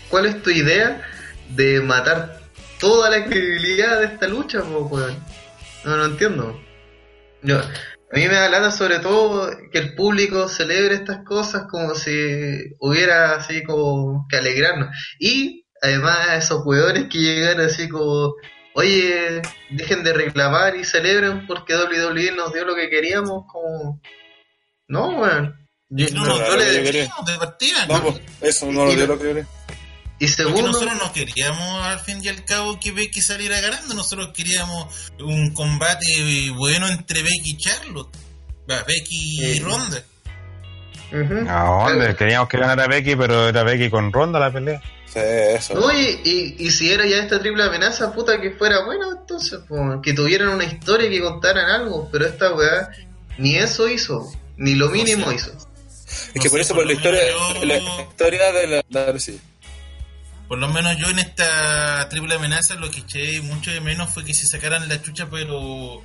¿cuál 0.09 0.25
es 0.25 0.41
tu 0.43 0.49
idea 0.49 1.01
de 1.49 1.79
matar 1.81 2.41
toda 2.79 3.09
la 3.09 3.23
credibilidad 3.25 3.99
de 3.99 4.05
esta 4.07 4.27
lucha, 4.27 4.61
po? 4.63 4.89
No 5.85 5.95
lo 5.97 6.05
entiendo. 6.05 6.59
Yo, 7.43 7.59
a 7.59 8.15
mí 8.15 8.27
me 8.27 8.35
da 8.35 8.49
lata 8.49 8.71
sobre 8.71 8.99
todo 8.99 9.49
que 9.71 9.79
el 9.79 9.95
público 9.95 10.47
celebre 10.47 10.95
estas 10.95 11.23
cosas 11.25 11.63
como 11.69 11.95
si 11.95 12.11
hubiera 12.79 13.35
así 13.35 13.63
como 13.63 14.25
que 14.29 14.37
alegrarnos. 14.37 14.89
Y 15.19 15.65
además 15.81 16.17
esos 16.37 16.61
weones 16.65 17.07
que 17.09 17.17
llegan 17.17 17.59
así 17.59 17.89
como, 17.89 18.33
oye, 18.75 19.41
dejen 19.71 20.03
de 20.03 20.13
reclamar 20.13 20.75
y 20.75 20.83
celebren 20.85 21.45
porque 21.47 21.75
WWE 21.75 22.31
nos 22.35 22.53
dio 22.53 22.65
lo 22.65 22.75
que 22.75 22.89
queríamos, 22.89 23.43
como... 23.51 23.99
No, 24.87 25.19
weón. 25.19 25.55
No, 25.89 26.05
no, 26.11 26.25
no, 26.25 26.47
yo 26.47 26.57
le- 26.57 27.07
no, 27.07 27.31
de 27.31 27.37
partida. 27.37 27.85
Vamos, 27.87 28.19
eso 28.41 28.71
no 28.71 28.85
lo 28.85 28.95
dio 28.95 29.05
lo 29.07 29.17
que 29.19 29.25
quería. 29.27 29.47
Y 30.23 30.27
Porque 30.27 30.43
segundo, 30.43 30.67
nosotros 30.67 30.93
no 30.99 31.13
queríamos 31.13 31.85
al 31.85 31.99
fin 31.99 32.19
y 32.23 32.27
al 32.29 32.43
cabo 32.45 32.79
que 32.79 32.91
Becky 32.91 33.21
saliera 33.21 33.59
ganando, 33.59 33.93
nosotros 33.93 34.29
queríamos 34.33 35.11
un 35.19 35.53
combate 35.53 36.49
bueno 36.55 36.87
entre 36.87 37.23
Becky 37.23 37.51
y 37.51 37.57
Charlotte. 37.57 38.15
Va, 38.69 38.83
Becky 38.83 39.43
y 39.43 39.53
Sí. 39.55 39.59
Ronda. 39.59 40.03
Ujú. 41.11 41.33
No, 41.45 41.77
hombre, 41.85 42.15
queríamos 42.15 42.49
que 42.49 42.57
ganara 42.57 42.87
Becky, 42.87 43.15
pero 43.15 43.47
era 43.49 43.63
Becky 43.63 43.89
con 43.89 44.11
ronda 44.11 44.39
la 44.39 44.51
pelea. 44.51 44.81
Sí, 45.05 45.19
eso. 45.19 45.75
No, 45.75 45.91
y, 45.91 46.21
y, 46.23 46.55
y 46.57 46.71
si 46.71 46.91
era 46.91 47.05
ya 47.05 47.17
esta 47.17 47.39
triple 47.39 47.63
amenaza, 47.63 48.11
puta 48.13 48.41
que 48.41 48.51
fuera 48.51 48.83
bueno, 48.83 49.11
entonces, 49.11 49.59
po, 49.67 50.01
que 50.01 50.13
tuvieran 50.13 50.49
una 50.49 50.63
historia, 50.63 51.07
que 51.09 51.21
contaran 51.21 51.69
algo, 51.69 52.09
pero 52.11 52.25
esta 52.25 52.51
weá 52.55 52.89
ni 53.37 53.55
eso 53.57 53.87
hizo, 53.87 54.31
ni 54.57 54.73
lo 54.73 54.89
mínimo 54.89 55.29
sé. 55.29 55.35
hizo. 55.35 55.51
Es 56.33 56.41
que 56.41 56.49
por 56.49 56.59
eso, 56.59 56.73
por 56.73 56.85
la 56.87 56.93
historia, 56.93 57.21
la 57.63 57.77
historia 58.01 58.51
de 58.51 58.67
la. 58.67 58.83
Dale, 58.89 59.19
sí. 59.19 59.39
Por 60.47 60.59
lo 60.59 60.67
menos 60.69 60.97
yo 60.97 61.09
en 61.09 61.19
esta 61.19 62.07
triple 62.09 62.35
amenaza 62.35 62.75
lo 62.75 62.91
que 62.91 62.99
eché 62.99 63.41
mucho 63.41 63.71
de 63.71 63.81
menos 63.81 64.13
fue 64.13 64.23
que 64.23 64.33
se 64.33 64.45
sacaran 64.45 64.87
la 64.89 65.01
chucha, 65.01 65.27
pero 65.29 66.03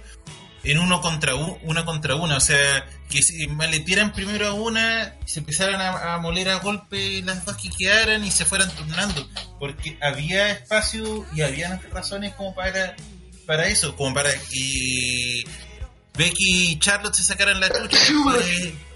en 0.65 0.79
uno 0.79 1.01
contra 1.01 1.35
u- 1.35 1.59
una 1.63 1.85
contra 1.85 2.15
una. 2.15 2.37
O 2.37 2.41
sea, 2.41 2.87
que 3.11 3.23
se 3.23 3.47
maletieran 3.49 4.13
primero 4.13 4.49
a 4.49 4.53
una, 4.55 5.15
se 5.27 5.41
empezaran 5.41 5.81
a, 5.81 6.17
moler 6.19 6.49
a 6.51 6.61
golpe 6.61 7.21
las 7.23 7.45
dos 7.45 7.57
que 7.57 7.69
quedaran 7.71 8.25
y 8.25 8.31
se 8.31 8.45
fueran 8.45 8.71
turnando. 8.75 9.29
Porque 9.59 9.99
había 10.01 10.51
espacio 10.51 11.27
y 11.35 11.43
había 11.43 11.81
razones 11.93 12.35
como 12.35 12.55
para, 12.55 12.95
para 13.47 13.67
eso, 13.69 13.97
como 13.97 14.15
para 14.15 14.31
que 14.33 15.45
Becky 16.17 16.73
y 16.73 16.79
Charlotte 16.79 17.15
se 17.15 17.23
sacaran 17.23 17.61
la 17.61 17.69
chucha, 17.69 17.99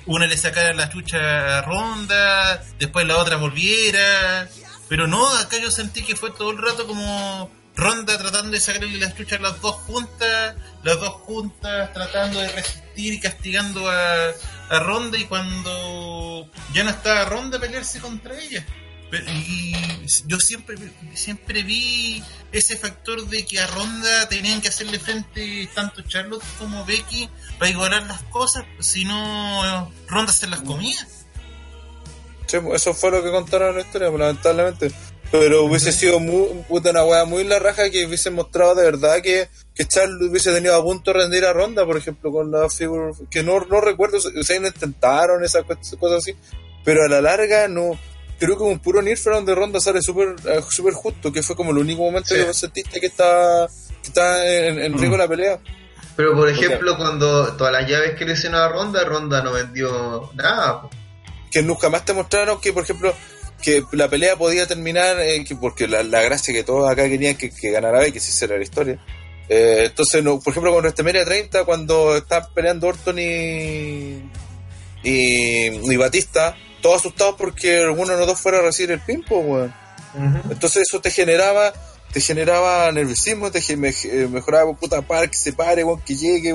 una 0.06 0.26
le 0.26 0.36
sacara 0.36 0.72
la 0.72 0.88
chucha 0.88 1.58
a 1.58 1.62
Ronda, 1.62 2.62
después 2.78 3.06
la 3.06 3.16
otra 3.18 3.36
volviera. 3.36 4.48
Pero 4.88 5.06
no, 5.06 5.26
acá 5.36 5.58
yo 5.58 5.70
sentí 5.70 6.02
que 6.02 6.16
fue 6.16 6.30
todo 6.30 6.50
el 6.50 6.58
rato 6.58 6.86
como 6.86 7.50
Ronda 7.74 8.18
tratando 8.18 8.50
de 8.50 8.60
sacarle 8.60 8.98
las 8.98 9.16
chuchas 9.16 9.40
las 9.40 9.60
dos 9.60 9.76
juntas, 9.76 10.54
las 10.82 11.00
dos 11.00 11.12
juntas 11.22 11.92
tratando 11.92 12.40
de 12.40 12.48
resistir 12.48 13.14
y 13.14 13.20
castigando 13.20 13.88
a, 13.88 14.30
a 14.68 14.78
Ronda 14.80 15.16
y 15.18 15.24
cuando 15.24 16.48
ya 16.74 16.84
no 16.84 16.90
estaba 16.90 17.24
Ronda 17.24 17.58
pelearse 17.58 18.00
contra 18.00 18.38
ella. 18.38 18.64
Y 19.12 19.74
yo 20.26 20.40
siempre 20.40 20.76
siempre 21.14 21.62
vi 21.62 22.22
ese 22.50 22.78
factor 22.78 23.26
de 23.28 23.44
que 23.44 23.60
a 23.60 23.66
Ronda 23.66 24.28
tenían 24.28 24.62
que 24.62 24.68
hacerle 24.68 24.98
frente 24.98 25.68
tanto 25.74 26.00
Charlotte 26.02 26.42
como 26.58 26.84
Becky 26.86 27.28
para 27.58 27.70
igualar 27.70 28.04
las 28.04 28.22
cosas, 28.24 28.64
si 28.80 29.04
no 29.04 29.92
Ronda 30.08 30.32
se 30.32 30.46
las 30.46 30.62
comía. 30.62 31.06
Sí, 32.60 32.66
eso 32.74 32.92
fue 32.94 33.10
lo 33.10 33.22
que 33.22 33.30
contaron 33.30 33.70
en 33.70 33.74
la 33.76 33.80
historia, 33.82 34.10
lamentablemente. 34.10 34.90
Pero 35.30 35.64
hubiese 35.64 35.92
sido 35.92 36.20
muy, 36.20 36.48
puta, 36.68 36.90
una 36.90 37.04
weá 37.04 37.24
muy 37.24 37.42
la 37.44 37.58
raja 37.58 37.88
que 37.88 38.04
hubiese 38.04 38.28
mostrado 38.30 38.74
de 38.74 38.82
verdad 38.84 39.22
que, 39.22 39.48
que 39.74 39.86
Charles 39.86 40.28
hubiese 40.28 40.52
tenido 40.52 40.74
a 40.76 40.82
punto 40.82 41.10
de 41.12 41.20
rendir 41.20 41.46
a 41.46 41.54
Ronda, 41.54 41.86
por 41.86 41.96
ejemplo, 41.96 42.30
con 42.30 42.50
la 42.50 42.68
figura. 42.68 43.12
Que 43.30 43.42
no, 43.42 43.58
no 43.60 43.80
recuerdo, 43.80 44.18
o 44.18 44.42
sea, 44.44 44.56
intentaron 44.56 45.42
esas 45.42 45.64
cosas 45.98 46.18
así. 46.18 46.36
Pero 46.84 47.04
a 47.04 47.08
la 47.08 47.22
larga, 47.22 47.66
no. 47.68 47.98
Creo 48.38 48.58
que 48.58 48.64
un 48.64 48.78
puro 48.80 49.00
Nirfer 49.00 49.32
donde 49.32 49.54
Ronda 49.54 49.80
sale 49.80 50.02
súper 50.02 50.34
eh, 50.44 50.60
súper 50.68 50.92
justo, 50.94 51.32
que 51.32 51.42
fue 51.42 51.56
como 51.56 51.70
el 51.70 51.78
único 51.78 52.02
momento 52.02 52.28
Sí. 52.28 52.34
que 52.34 52.44
vos 52.44 52.56
sentiste 52.58 53.00
que 53.00 53.06
está, 53.06 53.68
que 54.02 54.08
está 54.08 54.46
en, 54.46 54.80
en 54.80 54.98
riesgo 54.98 55.16
la 55.16 55.28
pelea. 55.28 55.58
Pero 56.16 56.34
por 56.34 56.48
ejemplo, 56.50 56.96
cuando 56.98 57.54
todas 57.54 57.72
las 57.72 57.88
llaves 57.88 58.16
que 58.18 58.26
le 58.26 58.32
hicieron 58.34 58.60
a 58.60 58.68
Ronda, 58.68 59.02
Ronda 59.04 59.42
no 59.42 59.52
vendió 59.52 60.30
nada. 60.34 60.82
po. 60.82 60.90
Que 61.52 61.62
nunca 61.62 61.90
más 61.90 62.04
te 62.04 62.14
mostraron 62.14 62.60
que, 62.60 62.72
por 62.72 62.82
ejemplo, 62.82 63.14
que 63.62 63.84
la 63.92 64.08
pelea 64.08 64.36
podía 64.36 64.66
terminar, 64.66 65.20
eh, 65.20 65.44
que 65.44 65.54
porque 65.54 65.86
la, 65.86 66.02
la 66.02 66.22
gracia 66.22 66.52
que 66.52 66.64
todos 66.64 66.90
acá 66.90 67.08
querían 67.08 67.36
que, 67.36 67.50
que 67.50 67.70
ganara 67.70 68.00
Becky, 68.00 68.18
si 68.18 68.30
esa 68.30 68.46
era 68.46 68.56
la 68.56 68.62
historia. 68.62 68.98
Eh, 69.48 69.84
entonces, 69.86 70.24
no, 70.24 70.40
por 70.40 70.52
ejemplo, 70.52 70.72
con 70.72 70.82
WrestleMania 70.82 71.24
30, 71.24 71.64
cuando 71.64 72.16
están 72.16 72.42
peleando 72.54 72.88
Orton 72.88 73.18
y, 73.18 74.22
y, 75.02 75.92
y 75.92 75.96
Batista, 75.96 76.56
todos 76.80 77.00
asustados 77.00 77.34
porque 77.36 77.78
alguno 77.78 78.12
de 78.12 78.18
los 78.18 78.26
dos 78.26 78.40
fuera 78.40 78.58
a 78.58 78.62
recibir 78.62 78.92
el 78.92 79.00
pin, 79.00 79.24
pues, 79.28 79.44
weón. 79.46 79.74
Entonces 80.50 80.82
eso 80.82 81.00
te 81.00 81.10
generaba 81.10 81.72
te 82.12 82.20
generaba 82.20 82.92
nerviosismo, 82.92 83.50
te 83.50 83.60
eh, 83.60 84.28
mejoraba, 84.30 84.72
puta, 84.74 85.00
para 85.02 85.26
que 85.28 85.36
se 85.36 85.52
pare, 85.54 85.82
que 86.04 86.14
llegue, 86.14 86.52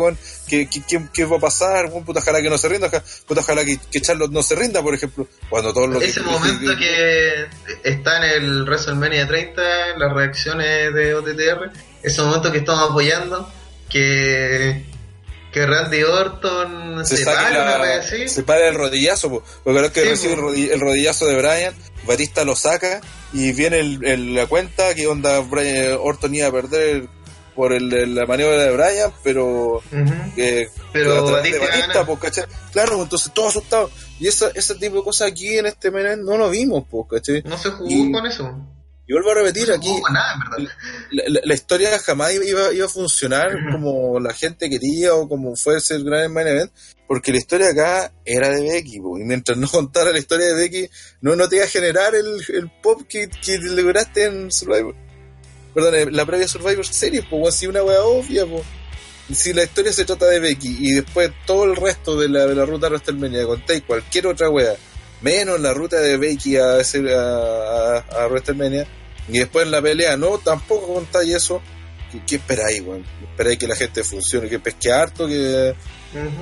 que, 0.48 0.70
que, 0.70 0.82
que- 0.84 1.08
que 1.12 1.26
va 1.26 1.38
a 1.38 1.40
pasar, 1.40 1.86
weón, 1.88 2.06
puta, 2.06 2.20
ojalá 2.20 2.42
que 2.42 2.50
no 2.50 2.58
se 2.58 2.70
rinda, 2.70 2.88
ojalá, 2.88 3.04
puta, 3.28 3.42
ojalá 3.42 3.66
que, 3.66 3.80
que 3.92 4.00
Charlotte 4.02 4.32
no 4.32 4.44
se 4.44 4.56
rinda, 4.56 4.84
por 4.84 4.94
ejemplo, 4.94 5.28
cuando 5.50 5.74
todos 5.74 5.90
los 5.90 6.04
Ese 6.04 6.22
momento 6.22 6.76
que 6.78 7.46
está 7.84 8.18
en 8.18 8.44
el 8.44 8.64
WrestleMania 8.64 9.28
30, 9.28 9.62
en 9.94 10.00
las 10.00 10.14
reacciones 10.14 10.94
de 10.94 11.16
OTTR, 11.16 11.72
ese 12.04 12.22
momento 12.22 12.52
que 12.52 12.60
estamos 12.60 12.90
apoyando, 12.92 13.52
que, 13.90 14.86
que 15.52 15.66
Randy 15.66 16.04
Orton 16.04 17.06
se, 17.06 17.18
se, 17.18 17.26
la- 17.26 18.00
así. 18.00 18.28
se 18.28 18.44
para 18.44 18.68
el 18.70 18.76
rodillazo, 18.76 19.30
po, 19.30 19.44
porque 19.64 19.80
ahora 19.80 19.92
que 19.92 20.02
Sí, 20.04 20.10
recibe 20.10 20.72
el 20.74 20.80
rodillazo 20.80 21.26
de 21.26 21.36
Brian, 21.36 21.74
Batista 22.08 22.44
lo 22.44 22.56
saca 22.56 23.02
y 23.34 23.52
viene 23.54 23.80
el, 23.80 24.04
el- 24.06 24.34
la 24.36 24.48
cuenta 24.48 24.96
que 24.96 25.06
onda 25.08 25.40
Brian 25.42 25.98
Orton 26.02 26.34
iba 26.34 26.48
a 26.48 26.52
perder 26.52 27.08
por 27.56 27.74
el- 27.74 28.14
la 28.16 28.26
maniobra 28.26 28.58
de 28.64 28.72
Brian, 28.72 29.12
pero 29.24 29.78
Ujú. 29.78 30.14
eh, 30.38 30.70
Pero 30.94 31.12
a 31.14 31.16
través 31.26 31.32
Batista 31.34 31.60
de 31.60 31.68
Batista, 31.68 32.06
pues, 32.06 32.20
¿cachai? 32.20 32.44
Claro, 32.72 33.02
entonces 33.04 33.32
todos 33.34 33.50
asustados. 33.50 33.92
Y 34.20 34.28
esa, 34.28 34.50
ese 34.56 34.76
tipo 34.76 34.98
de 34.98 35.04
cosas 35.04 35.32
aquí 35.32 35.58
en 35.58 35.66
este 35.66 35.90
menú 35.92 36.24
no 36.24 36.38
lo 36.38 36.50
vimos, 36.50 36.84
pues, 36.90 37.06
¿cachai? 37.10 37.44
No 37.46 37.58
se 37.58 37.70
jugó 37.72 37.90
Y- 37.90 38.12
con 38.12 38.26
eso. 38.26 38.56
Y 39.08 39.14
vuelvo 39.14 39.32
a 39.32 39.36
repetir, 39.36 39.72
aquí 39.72 39.90
nada, 40.12 40.36
la, 41.12 41.24
la- 41.28 41.42
la 41.44 41.54
historia 41.54 41.98
jamás 42.00 42.34
iba, 42.34 42.74
iba 42.74 42.86
a 42.86 42.90
funcionar 42.90 43.48
como 43.72 44.20
la 44.20 44.34
gente 44.34 44.70
quería 44.70 45.14
o 45.16 45.30
como 45.30 45.56
fuese 45.56 45.96
el 45.96 46.04
gran 46.04 46.34
main 46.34 46.48
event, 46.48 46.72
porque 47.08 47.32
la 47.32 47.38
historia 47.38 47.70
acá 47.70 48.12
era 48.26 48.50
de 48.50 48.62
Becky, 48.64 49.00
po, 49.00 49.18
y 49.18 49.24
mientras 49.24 49.58
no 49.58 49.68
contara 49.72 50.12
la 50.12 50.20
historia 50.20 50.48
de 50.48 50.56
Becky, 50.56 50.90
no, 51.22 51.36
no 51.38 51.48
te 51.48 51.56
iba 51.56 51.66
a 51.66 51.70
generar 51.70 52.16
el, 52.16 52.44
el 52.54 52.70
pop 52.84 53.04
que, 53.08 53.30
que 53.30 53.58
lograste 53.60 54.26
en 54.26 54.52
Survivor. 54.52 54.94
Perdón, 55.74 55.96
en 55.96 56.16
la 56.16 56.26
previa 56.26 56.48
Survivor 56.48 56.86
Series, 56.86 57.24
pues 57.30 57.56
así 57.56 57.66
una 57.68 57.84
wea 57.84 58.02
obvia, 58.04 58.46
po. 58.46 58.62
Si 59.34 59.54
la 59.54 59.64
historia 59.64 59.92
se 59.94 60.06
trata 60.06 60.26
de 60.26 60.40
Becky 60.40 60.78
y 60.80 60.92
después 60.94 61.32
todo 61.46 61.66
el 61.66 61.76
resto 61.76 62.18
de 62.20 62.30
la, 62.30 62.46
de 62.46 62.56
la 62.56 62.66
ruta 62.66 62.88
WrestleMania 62.88 63.46
contáis 63.46 63.84
cualquier 63.84 64.28
otra 64.28 64.50
wea, 64.50 64.74
menos 65.22 65.60
la 65.60 65.74
ruta 65.74 65.98
de 66.00 66.18
Becky 66.18 66.58
a, 66.58 66.80
ese, 66.80 67.00
a, 67.14 67.98
a, 67.98 67.98
a 68.24 68.28
WrestleMania, 68.28 68.88
y 69.30 69.40
después 69.40 69.66
en 69.66 69.72
la 69.72 69.82
pelea 69.82 70.16
no, 70.18 70.38
tampoco 70.38 70.94
contáis 70.94 71.34
eso, 71.36 71.62
¿qué, 72.12 72.22
qué 72.26 72.36
esperáis, 72.36 72.82
weón? 72.82 73.04
¿Esperáis 73.30 73.58
que 73.60 73.68
la 73.68 73.76
gente 73.76 74.04
funcione, 74.04 74.48
que 74.50 74.60
pesque 74.60 74.92
harto, 74.92 75.28
que... 75.28 75.76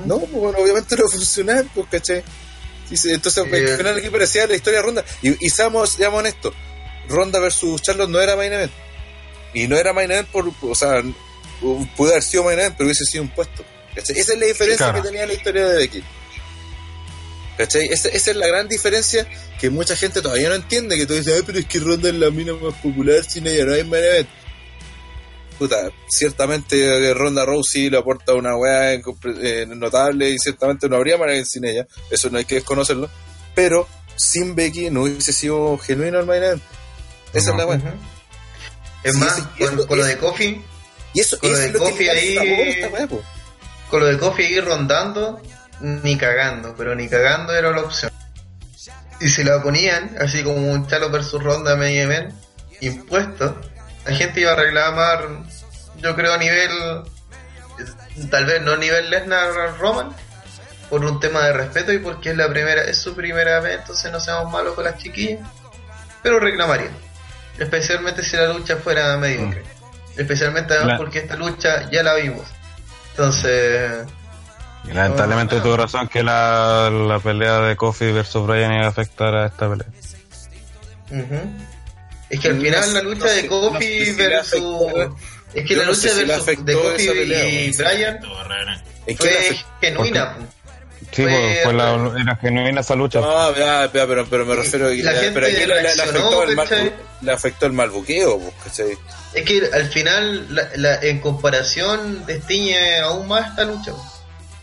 No, 0.06 0.20
pues 0.20 0.32
bueno, 0.32 0.58
obviamente 0.58 0.94
no 0.96 1.02
va 1.02 1.08
a 1.08 1.12
funcionar, 1.12 1.64
pues, 1.74 1.86
¿cachai? 1.90 2.22
Entonces, 2.88 3.38
al 3.38 3.48
final 3.76 3.98
aquí 3.98 4.08
parecía 4.10 4.46
la 4.46 4.54
historia 4.54 4.78
de 4.78 4.84
Ronda. 4.86 5.04
Y, 5.20 5.44
y 5.44 5.50
seamos, 5.50 5.90
seamos 5.90 6.20
honestos, 6.20 6.54
Ronda 7.08 7.40
versus 7.40 7.82
Charlotte 7.82 8.08
no 8.08 8.20
era 8.20 8.36
main 8.36 8.52
event. 8.52 8.72
Y 9.52 9.66
no 9.66 9.76
era 9.76 9.92
main 9.92 10.10
event 10.10 10.28
por, 10.28 10.48
o 10.62 10.74
sea, 10.74 11.02
pudo 11.96 12.10
haber 12.10 12.22
sido 12.22 12.44
main 12.44 12.58
event, 12.60 12.76
pero 12.78 12.86
hubiese 12.86 13.04
sido 13.04 13.24
un 13.24 13.30
puesto. 13.30 13.64
¿cachai? 13.94 14.16
Esa 14.16 14.34
es 14.34 14.38
la 14.38 14.46
diferencia 14.46 14.86
Claro. 14.86 15.02
que 15.02 15.08
tenía 15.08 15.26
la 15.26 15.32
historia 15.32 15.66
de 15.66 15.76
Becky. 15.78 16.04
¿Cachai? 17.56 17.86
Esa, 17.86 18.08
esa 18.10 18.30
es 18.32 18.36
la 18.36 18.46
gran 18.46 18.68
diferencia 18.68 19.26
que 19.58 19.70
mucha 19.70 19.96
gente 19.96 20.20
todavía 20.20 20.48
no 20.50 20.54
entiende. 20.56 20.96
Que 20.96 21.06
tú 21.06 21.14
dices, 21.14 21.34
ay, 21.36 21.42
pero 21.46 21.58
es 21.58 21.64
que 21.66 21.78
Ronda 21.80 22.08
es 22.10 22.14
la 22.14 22.30
mina 22.30 22.52
más 22.54 22.74
popular 22.74 23.24
sin 23.24 23.46
ella, 23.46 23.64
no 23.64 23.72
hay 23.74 23.84
main 23.84 24.04
event. 24.04 24.28
Puta, 25.58 25.88
ciertamente 26.10 26.84
eh, 27.08 27.14
Ronda 27.14 27.46
Rousey 27.46 27.88
le 27.88 27.96
aporta 27.96 28.34
una 28.34 28.54
weá 28.56 28.92
eh, 28.92 29.64
notable 29.66 30.28
y 30.30 30.38
ciertamente 30.38 30.86
no 30.86 30.96
habría 30.96 31.16
main 31.16 31.30
event 31.30 31.46
sin 31.46 31.64
ella. 31.64 31.86
Eso 32.10 32.28
no 32.28 32.36
hay 32.38 32.44
que 32.44 32.56
desconocerlo. 32.56 33.08
Pero 33.54 33.88
sin 34.16 34.54
Becky 34.54 34.90
no 34.90 35.02
hubiese 35.04 35.32
sido 35.32 35.78
genuino 35.78 36.20
el 36.20 36.26
main 36.26 36.42
event. 36.42 36.62
Esa 37.32 37.52
es 37.52 37.56
la 37.56 37.66
weá. 37.66 37.80
Es 39.02 39.12
Sí, 39.14 39.18
más, 39.18 39.40
con, 39.86 39.98
lo 39.98 40.04
de 40.04 40.18
Kofi, 40.18 40.62
Y 41.14 41.20
eso, 41.20 41.38
Con 41.38 41.52
lo 41.52 41.58
de 41.58 41.72
que 41.72 42.04
da 42.06 42.12
ahí- 42.12 42.34
sabor 42.34 42.50
a 42.50 42.62
esta 42.68 42.88
weá, 42.88 43.06
po. 43.06 43.22
con 43.88 44.00
lo 44.00 44.06
de 44.06 44.18
Kofi 44.18 44.42
ir 44.42 44.64
rondando, 44.64 45.40
ni 45.80 46.16
cagando, 46.16 46.74
pero 46.76 46.94
ni 46.94 47.08
cagando 47.08 47.54
era 47.54 47.70
la 47.70 47.80
opción. 47.80 48.10
y 49.20 49.28
se 49.28 49.44
la 49.44 49.62
ponían, 49.62 50.14
así 50.20 50.42
como 50.42 50.56
un 50.56 50.86
Chalo 50.86 51.10
versus 51.10 51.42
Ronda 51.42 51.74
medio 51.74 52.02
event, 52.02 52.34
impuesto, 52.80 53.58
la 54.04 54.14
gente 54.14 54.40
iba 54.40 54.52
a 54.52 54.56
reclamar, 54.56 55.26
yo 55.98 56.14
creo 56.14 56.34
a 56.34 56.38
nivel, 56.38 56.70
tal 58.30 58.44
vez 58.44 58.60
no 58.60 58.72
a 58.72 58.76
nivel 58.76 59.08
Lesnar 59.08 59.78
Roman, 59.78 60.14
por 60.90 61.04
un 61.04 61.18
tema 61.18 61.46
de 61.46 61.52
respeto 61.54 61.92
y 61.92 61.98
porque 61.98 62.30
es 62.30 62.36
la 62.36 62.48
primera, 62.48 62.82
es 62.82 62.98
su 62.98 63.14
primera 63.14 63.60
vez, 63.60 63.80
entonces 63.80 64.12
no 64.12 64.20
seamos 64.20 64.52
malos 64.52 64.74
con 64.74 64.84
las 64.84 64.98
chiquillas, 64.98 65.40
pero 66.22 66.38
reclamarían, 66.38 66.92
especialmente 67.58 68.22
si 68.22 68.36
la 68.36 68.48
lucha 68.48 68.76
fuera 68.76 69.16
mediocre, 69.16 69.64
especialmente 70.16 70.74
además 70.74 70.98
porque 70.98 71.20
esta 71.20 71.36
lucha 71.36 71.90
ya 71.90 72.02
la 72.02 72.14
vimos, 72.14 72.46
entonces 73.10 74.06
Y 74.88 74.92
lamentablemente 74.94 75.60
tuvo 75.60 75.76
razón 75.76 76.08
que 76.08 76.22
la, 76.22 76.90
la 76.90 77.18
pelea 77.18 77.60
de 77.60 77.76
Kofi 77.76 78.12
versus 78.12 78.46
Bryan 78.46 78.72
iba 78.74 78.84
a 78.86 78.88
afectar 78.88 79.34
a 79.34 79.46
esta 79.46 79.68
pelea. 79.68 79.86
Es 82.30 82.40
que 82.40 82.48
al 82.48 82.60
final 82.60 82.94
la 82.94 83.02
lucha 83.02 83.24
no 83.26 83.30
de 83.30 83.46
Kofi 83.46 84.10
no 84.12 84.16
versus. 84.16 84.52
afectó- 84.54 85.16
Es 85.54 85.64
que 85.66 85.76
la 85.76 85.82
sé 85.82 85.88
lucha 85.88 86.08
si 86.08 86.24
versus- 86.24 86.64
de 86.64 86.74
Kofi 86.74 87.06
pelea, 87.08 87.48
y. 87.48 87.70
Bryan 87.76 88.20
Todo 88.20 88.44
raro. 88.44 88.72
¿En 89.06 89.16
qué 89.16 89.24
le 89.24 89.32
fue 89.32 89.56
genuina. 89.80 90.36
Sí, 91.12 91.22
Fue- 91.22 91.30
pues, 91.30 91.62
fue 91.62 91.72
la, 91.74 91.94
era 92.20 92.36
genuina 92.36 92.80
esa 92.80 92.94
lucha. 92.96 93.20
No, 93.20 93.54
ya, 93.56 93.84
ya, 93.92 94.06
pero, 94.06 94.26
pero 94.26 94.44
me 94.44 94.56
refiero 94.56 94.88
a 94.88 94.90
que 94.90 95.02
La 95.04 95.12
gente 95.12 95.30
pero 95.32 95.46
aquí 95.46 95.64
le, 95.66 95.80
afectó 96.02 96.42
el 96.42 96.56
mal, 96.56 96.68
¿cachai? 96.68 96.92
le 97.20 97.32
afectó 97.32 97.66
el 97.66 97.72
mal 97.72 97.90
buqueo, 97.90 98.38
pues, 98.40 98.54
¿cachai? 98.64 98.98
Es 99.32 99.44
que 99.44 99.70
al 99.72 99.86
final, 99.88 100.46
la, 100.54 100.68
la- 100.74 101.00
en 101.02 101.20
comparación, 101.20 102.26
destiñe 102.26 102.98
aún 102.98 103.28
más 103.28 103.50
esta 103.50 103.64
lucha. 103.64 103.92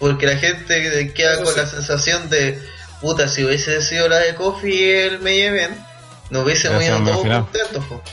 Porque 0.03 0.25
la 0.25 0.35
gente 0.35 1.13
queda 1.13 1.35
Eso 1.35 1.43
con 1.45 1.53
sí. 1.53 1.59
la 1.61 1.65
sensación 1.65 2.29
de, 2.29 2.61
puta, 2.99 3.29
si 3.29 3.45
hubiese 3.45 3.81
sido 3.81 4.09
la 4.09 4.17
de 4.17 4.35
Kofi 4.35 4.83
el 4.83 5.19
main 5.19 5.43
event, 5.43 5.77
nos 6.29 6.43
hubiésemos 6.43 6.79
Hubiese 6.79 6.93
ido 6.97 7.05
sido 7.05 7.21
un 7.21 7.23
gran 7.25 7.45
todos 7.45 7.69
contentos. 7.69 7.85
po. 7.85 8.03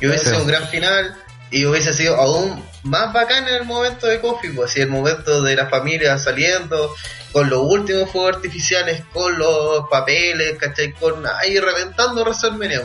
Y 0.00 0.06
hubiese 0.06 0.26
sido 0.26 0.38
un 0.42 0.46
gran 0.46 0.68
final 0.68 1.16
y 1.50 1.66
hubiese 1.66 1.92
sido 1.94 2.14
aún 2.14 2.64
más 2.84 3.12
bacán 3.12 3.48
en 3.48 3.54
el 3.56 3.64
momento 3.64 4.06
de 4.06 4.20
Kofi, 4.20 4.50
pues 4.50 4.70
así 4.70 4.82
el 4.82 4.90
momento 4.90 5.42
de 5.42 5.56
la 5.56 5.66
familia 5.68 6.16
saliendo, 6.16 6.94
con 7.32 7.50
los 7.50 7.60
últimos 7.60 8.08
fuegos 8.12 8.36
artificiales, 8.36 9.02
con 9.12 9.36
los 9.36 9.88
papeles, 9.90 10.56
¿cachai? 10.60 10.92
Con 10.92 11.26
ahí 11.26 11.58
reventando 11.58 12.22
WrestleMania. 12.22 12.82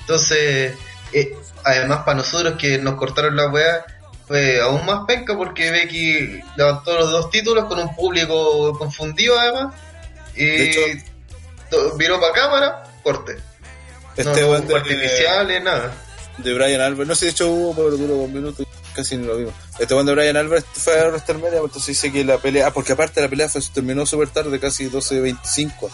Entonces, 0.00 0.74
eh, 1.12 1.36
además 1.62 2.00
para 2.04 2.16
nosotros 2.16 2.56
que 2.58 2.78
nos 2.78 2.96
cortaron 2.96 3.36
la 3.36 3.46
weá, 3.46 3.86
fue 4.26 4.60
aún 4.60 4.84
más 4.84 5.04
penca 5.06 5.36
porque 5.36 5.70
Becky 5.70 6.40
levantó 6.56 6.98
los 6.98 7.10
dos 7.10 7.30
títulos 7.30 7.66
con 7.66 7.78
un 7.78 7.94
público 7.94 8.76
confundido 8.78 9.38
además. 9.38 9.74
Y 10.36 10.70
viró 11.96 12.20
para 12.20 12.32
cámara, 12.32 12.82
corte. 13.02 13.36
Este 14.16 14.40
no, 14.42 14.60
de, 14.60 14.74
artificiales, 14.74 15.62
nada. 15.62 15.92
de 16.38 16.54
Brian 16.54 16.80
Albert, 16.80 17.08
no 17.08 17.14
sé, 17.14 17.26
de 17.26 17.30
hecho 17.32 17.50
hubo, 17.50 17.74
pero 17.74 17.90
duró 17.90 18.14
dos 18.14 18.30
minutos, 18.30 18.66
casi 18.94 19.16
ni 19.16 19.26
lo 19.26 19.36
vimos. 19.36 19.54
Este 19.78 19.92
weón 19.92 20.06
de 20.06 20.14
Brian 20.14 20.36
Albert 20.36 20.66
fue 20.72 20.98
a 20.98 21.08
WrestleMania, 21.08 21.58
entonces 21.58 21.86
dice 21.86 22.10
que 22.10 22.24
la 22.24 22.38
pelea, 22.38 22.68
ah, 22.68 22.72
porque 22.72 22.92
aparte 22.92 23.20
la 23.20 23.28
pelea 23.28 23.48
fue, 23.48 23.60
terminó 23.72 24.06
súper 24.06 24.30
tarde, 24.30 24.58
casi 24.58 24.88
12.25. 24.88 25.90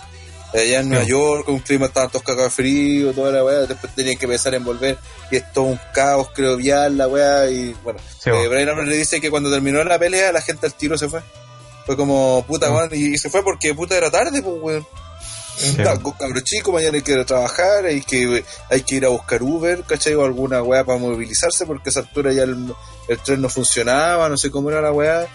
Allá 0.52 0.80
en 0.80 0.90
Nueva 0.90 1.04
York, 1.04 1.48
un 1.48 1.60
clima 1.60 1.86
estaban 1.86 2.10
todos 2.10 2.24
cagados 2.24 2.54
de 2.54 2.62
frío, 2.62 3.12
toda 3.12 3.32
la 3.32 3.44
weá, 3.44 3.60
después 3.60 3.94
tenían 3.94 4.18
que 4.18 4.26
empezar 4.26 4.52
a 4.52 4.56
envolver, 4.56 4.98
y 5.30 5.36
es 5.36 5.52
todo 5.52 5.64
un 5.64 5.80
caos, 5.94 6.28
creo, 6.34 6.56
vial, 6.56 6.98
la 6.98 7.08
weá, 7.08 7.48
y 7.50 7.74
bueno. 7.82 7.98
Sí, 8.18 8.28
eh. 8.28 8.48
Brian 8.48 8.88
le 8.88 8.96
dice 8.96 9.20
que 9.20 9.30
cuando 9.30 9.50
terminó 9.50 9.82
la 9.82 9.98
pelea, 9.98 10.30
la 10.30 10.42
gente 10.42 10.66
al 10.66 10.74
tiro 10.74 10.98
se 10.98 11.08
fue. 11.08 11.22
Fue 11.86 11.96
como, 11.96 12.44
puta, 12.46 12.70
weón, 12.70 12.90
y, 12.92 13.14
y 13.14 13.18
se 13.18 13.30
fue 13.30 13.42
porque 13.42 13.74
puta 13.74 13.96
era 13.96 14.10
tarde, 14.10 14.42
pues, 14.42 14.56
weón. 14.60 14.86
Cabro 16.18 16.40
chico, 16.40 16.72
mañana 16.72 16.96
hay 16.96 17.02
que 17.02 17.12
ir 17.12 17.18
a 17.18 17.26
trabajar, 17.26 17.84
hay 17.84 18.00
que, 18.02 18.44
hay 18.70 18.82
que 18.82 18.96
ir 18.96 19.04
a 19.04 19.08
buscar 19.08 19.42
Uber, 19.42 19.82
¿cachai? 19.84 20.14
O 20.14 20.24
alguna 20.24 20.62
weá 20.62 20.84
para 20.84 20.98
movilizarse, 20.98 21.66
porque 21.66 21.88
a 21.88 21.90
esa 21.90 22.00
altura 22.00 22.32
ya 22.32 22.42
el, 22.42 22.74
el 23.08 23.18
tren 23.18 23.40
no 23.40 23.48
funcionaba, 23.48 24.28
no 24.28 24.36
sé 24.36 24.50
cómo 24.50 24.70
era 24.70 24.80
la 24.80 24.92
weá. 24.92 25.26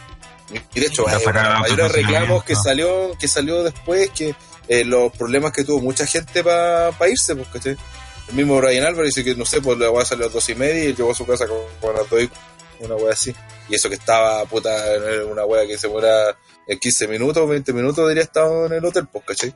Y 0.74 0.80
de 0.80 0.88
hecho, 0.88 1.06
hay 1.08 1.76
de 1.76 1.88
reclamos 1.88 2.44
que 2.44 2.56
salió, 2.56 3.12
que 3.20 3.28
salió 3.28 3.64
después, 3.64 4.10
que 4.12 4.34
eh, 4.68 4.84
los 4.84 5.12
problemas 5.12 5.52
que 5.52 5.64
tuvo 5.64 5.82
mucha 5.82 6.06
gente 6.06 6.44
para 6.44 7.10
irse, 7.10 7.36
pues, 7.36 7.48
¿cachai? 7.50 7.78
El 8.30 8.36
mismo 8.36 8.58
Brian 8.58 8.86
Álvarez 8.86 9.16
dice 9.16 9.24
que, 9.24 9.36
no 9.36 9.46
sé, 9.46 9.62
pues 9.62 9.78
la 9.78 9.90
weá 9.90 10.04
salió 10.06 10.26
a 10.26 10.28
las 10.28 10.34
dos 10.34 10.50
y 10.50 10.56
media 10.56 10.84
y 10.84 10.88
él 10.88 10.96
llegó 10.96 11.12
a 11.12 11.16
su 11.16 11.26
casa 11.26 11.48
con, 11.48 11.60
con 11.80 11.96
las 11.96 12.08
una 12.80 12.96
weá 12.96 13.14
así. 13.14 13.34
Y 13.70 13.76
eso 13.76 13.90
que 13.90 13.96
estaba, 13.96 14.46
puta, 14.46 14.70
una 15.30 15.46
weá 15.46 15.66
que 15.66 15.78
se 15.78 15.88
muera 15.88 16.38
en 16.68 16.78
15 16.78 17.08
minutos, 17.08 17.50
20 17.50 17.74
minutos, 17.74 18.08
diría 18.08 18.24
estado 18.24 18.66
en 18.66 18.74
el 18.74 18.86
hotel, 18.86 19.08
pues, 19.12 19.24
¿cachai? 19.26 19.56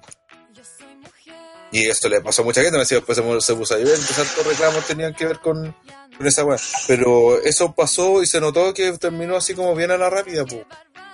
Y 1.73 1.87
esto 1.87 2.09
le 2.09 2.19
pasó 2.21 2.41
a 2.41 2.45
mucha 2.45 2.61
gente, 2.61 2.77
decía, 2.77 2.97
después 2.97 3.17
se, 3.45 3.55
puso 3.55 3.75
a 3.75 3.77
llover, 3.77 3.95
entonces 3.95 4.19
hartos 4.19 4.45
reclamos 4.45 4.85
tenían 4.85 5.13
que 5.13 5.25
ver 5.25 5.39
con, 5.39 5.73
con 6.17 6.27
esa 6.27 6.43
weá. 6.43 6.57
Pero 6.87 7.41
eso 7.41 7.73
pasó 7.73 8.21
y 8.21 8.25
se 8.25 8.41
notó 8.41 8.73
que 8.73 8.91
terminó 8.97 9.37
así 9.37 9.53
como 9.53 9.73
bien 9.75 9.91
a 9.91 9.97
la 9.97 10.09
rápida, 10.09 10.45
pues. 10.45 10.65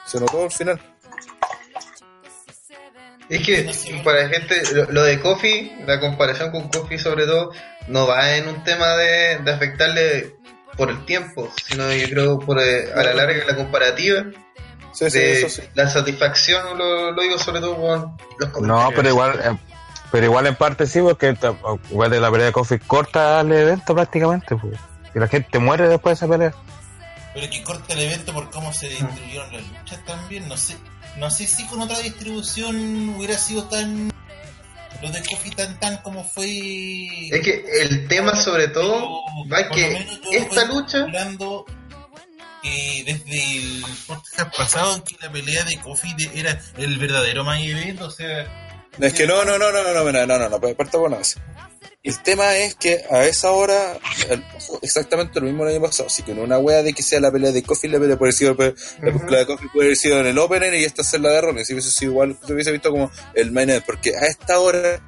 Se 0.08 0.19
notó 0.19 0.43
al 0.43 0.51
final. 0.51 0.82
Es 3.30 3.46
que 3.46 3.70
para 4.04 4.24
la 4.24 4.30
gente, 4.30 4.62
lo, 4.74 4.86
lo 4.92 5.04
de 5.04 5.20
Kofi, 5.20 5.74
la 5.86 6.00
comparación 6.00 6.52
con 6.52 6.70
Kofi 6.70 6.98
sobre 6.98 7.26
todo, 7.26 7.52
no 7.88 8.08
va 8.08 8.36
en 8.38 8.48
un 8.48 8.64
tema 8.64 8.96
de, 8.96 9.40
de 9.40 9.52
afectarle 9.52 10.36
por 10.78 10.90
el 10.90 11.04
tiempo, 11.06 11.52
sino 11.68 11.92
yo 11.94 12.08
creo 12.10 12.40
por 12.40 12.60
eh, 12.60 12.92
a 12.96 13.04
la 13.04 13.14
larga 13.14 13.44
la 13.46 13.56
comparativa 13.56 14.26
Sí, 14.94 15.10
sí, 15.12 15.20
de 15.20 15.34
eso 15.42 15.50
sí. 15.50 15.68
la 15.76 15.88
satisfacción, 15.90 16.78
lo, 16.78 17.12
lo 17.12 17.22
digo 17.22 17.38
sobre 17.38 17.60
todo 17.60 17.76
con 17.76 18.18
los 18.40 18.50
No, 18.50 18.52
comentarios. 18.54 18.94
pero 18.96 19.10
igual, 19.10 19.40
eh, 19.44 19.58
pero 20.12 20.26
igual 20.26 20.48
en 20.48 20.56
parte 20.56 20.86
sí, 20.88 21.02
porque 21.02 21.36
igual 21.92 22.10
de 22.10 22.20
la 22.20 22.32
pelea 22.32 22.48
de 22.48 22.52
Kofi 22.54 22.80
corta 22.80 23.42
el 23.42 23.52
evento 23.52 23.94
prácticamente, 23.94 24.56
pues. 24.56 24.80
Y 25.14 25.20
la 25.20 25.28
gente 25.28 25.60
muere 25.60 25.88
después 25.88 26.20
de 26.20 26.26
esa 26.26 26.32
pelea. 26.32 26.54
Pero 27.34 27.50
que 27.52 27.64
corta 27.64 27.94
el 27.94 28.00
evento 28.02 28.34
por 28.34 28.50
cómo 28.50 28.74
se 28.74 28.88
distribuyeron 28.90 29.52
las 29.54 29.62
luchas 29.68 30.04
también. 30.06 30.48
No 30.48 30.58
sé, 30.58 30.76
no 31.20 31.30
sé 31.32 31.48
si 31.48 31.66
con 31.66 31.82
otra 31.82 32.00
distribución 32.00 33.10
hubiera 33.18 33.38
sido 33.38 33.64
tan. 33.66 34.12
Lo 35.02 35.12
de 35.12 35.22
Kofi 35.24 35.52
tan 35.52 35.80
tan 35.80 35.98
como 35.98 36.24
fue. 36.24 36.48
Es 37.30 37.42
que 37.42 37.64
el 37.82 38.08
tema 38.08 38.36
sobre 38.36 38.68
todo 38.70 39.22
va 39.52 39.70
que 39.70 40.08
esta 40.32 40.66
lucha, 40.66 41.02
hablando 41.04 41.66
que 42.64 43.04
desde 43.06 43.58
el 43.58 43.86
podcast 44.08 44.56
pasado 44.58 45.04
que 45.04 45.16
la 45.22 45.32
pelea 45.32 45.64
de 45.66 45.78
Kofi 45.80 46.14
de- 46.16 46.40
era 46.40 46.60
el 46.78 46.98
verdadero 46.98 47.44
main 47.44 47.70
event, 47.78 48.02
o 48.02 48.10
sea. 48.10 48.48
Es 49.00 49.14
que 49.14 49.27
no, 49.27 49.45
no, 49.45 49.58
no, 49.58 49.72
no, 49.72 49.84
no, 49.84 49.93
no, 49.93 50.11
no, 50.11 50.26
no, 50.26 50.38
no, 50.40 50.50
no, 50.50 50.76
parto 50.76 51.00
con 51.00 51.14
eso. 51.14 51.40
El 52.03 52.22
tema 52.24 52.56
es 52.56 52.76
que 52.76 53.03
a 53.11 53.26
esa 53.26 53.51
hora 53.51 54.00
exactamente 54.82 55.40
lo 55.40 55.45
mismo 55.48 55.66
el 55.66 55.74
año 55.76 55.82
pasado, 55.82 56.08
así 56.08 56.24
que 56.24 56.34
no 56.34 56.43
una 56.43 56.58
wea 56.58 56.82
de 56.82 56.93
que 56.93 57.03
sea 57.03 57.19
la 57.19 57.32
pelea 57.32 57.51
de 57.51 57.64
Kofi, 57.64 57.88
la 57.90 58.00
pelea 58.00 58.17
puede 58.17 58.30
haber 58.30 58.34
sido 58.34 58.53
la, 58.53 58.74
la 59.01 59.16
Ujú. 59.16 59.26
pelea 59.26 59.40
de 59.42 59.45
Kofi 59.45 59.67
puede 59.69 59.88
haber 59.88 59.98
sido 59.98 60.19
en 60.19 60.27
el 60.27 60.38
opener 60.38 60.74
y 60.76 60.85
esta 60.85 61.03
ser 61.03 61.19
la 61.22 61.32
de 61.32 61.42
Rollins, 61.42 61.67
si 61.67 61.74
hubiese 61.74 61.92
sido 61.92 62.11
igual, 62.11 62.38
se 62.45 62.53
hubiese 62.53 62.72
visto 62.72 62.92
como 62.92 63.11
el 63.34 63.51
main 63.51 63.69
event, 63.69 63.85
porque 63.85 64.16
a 64.16 64.26
esta 64.26 64.59
hora 64.59 65.01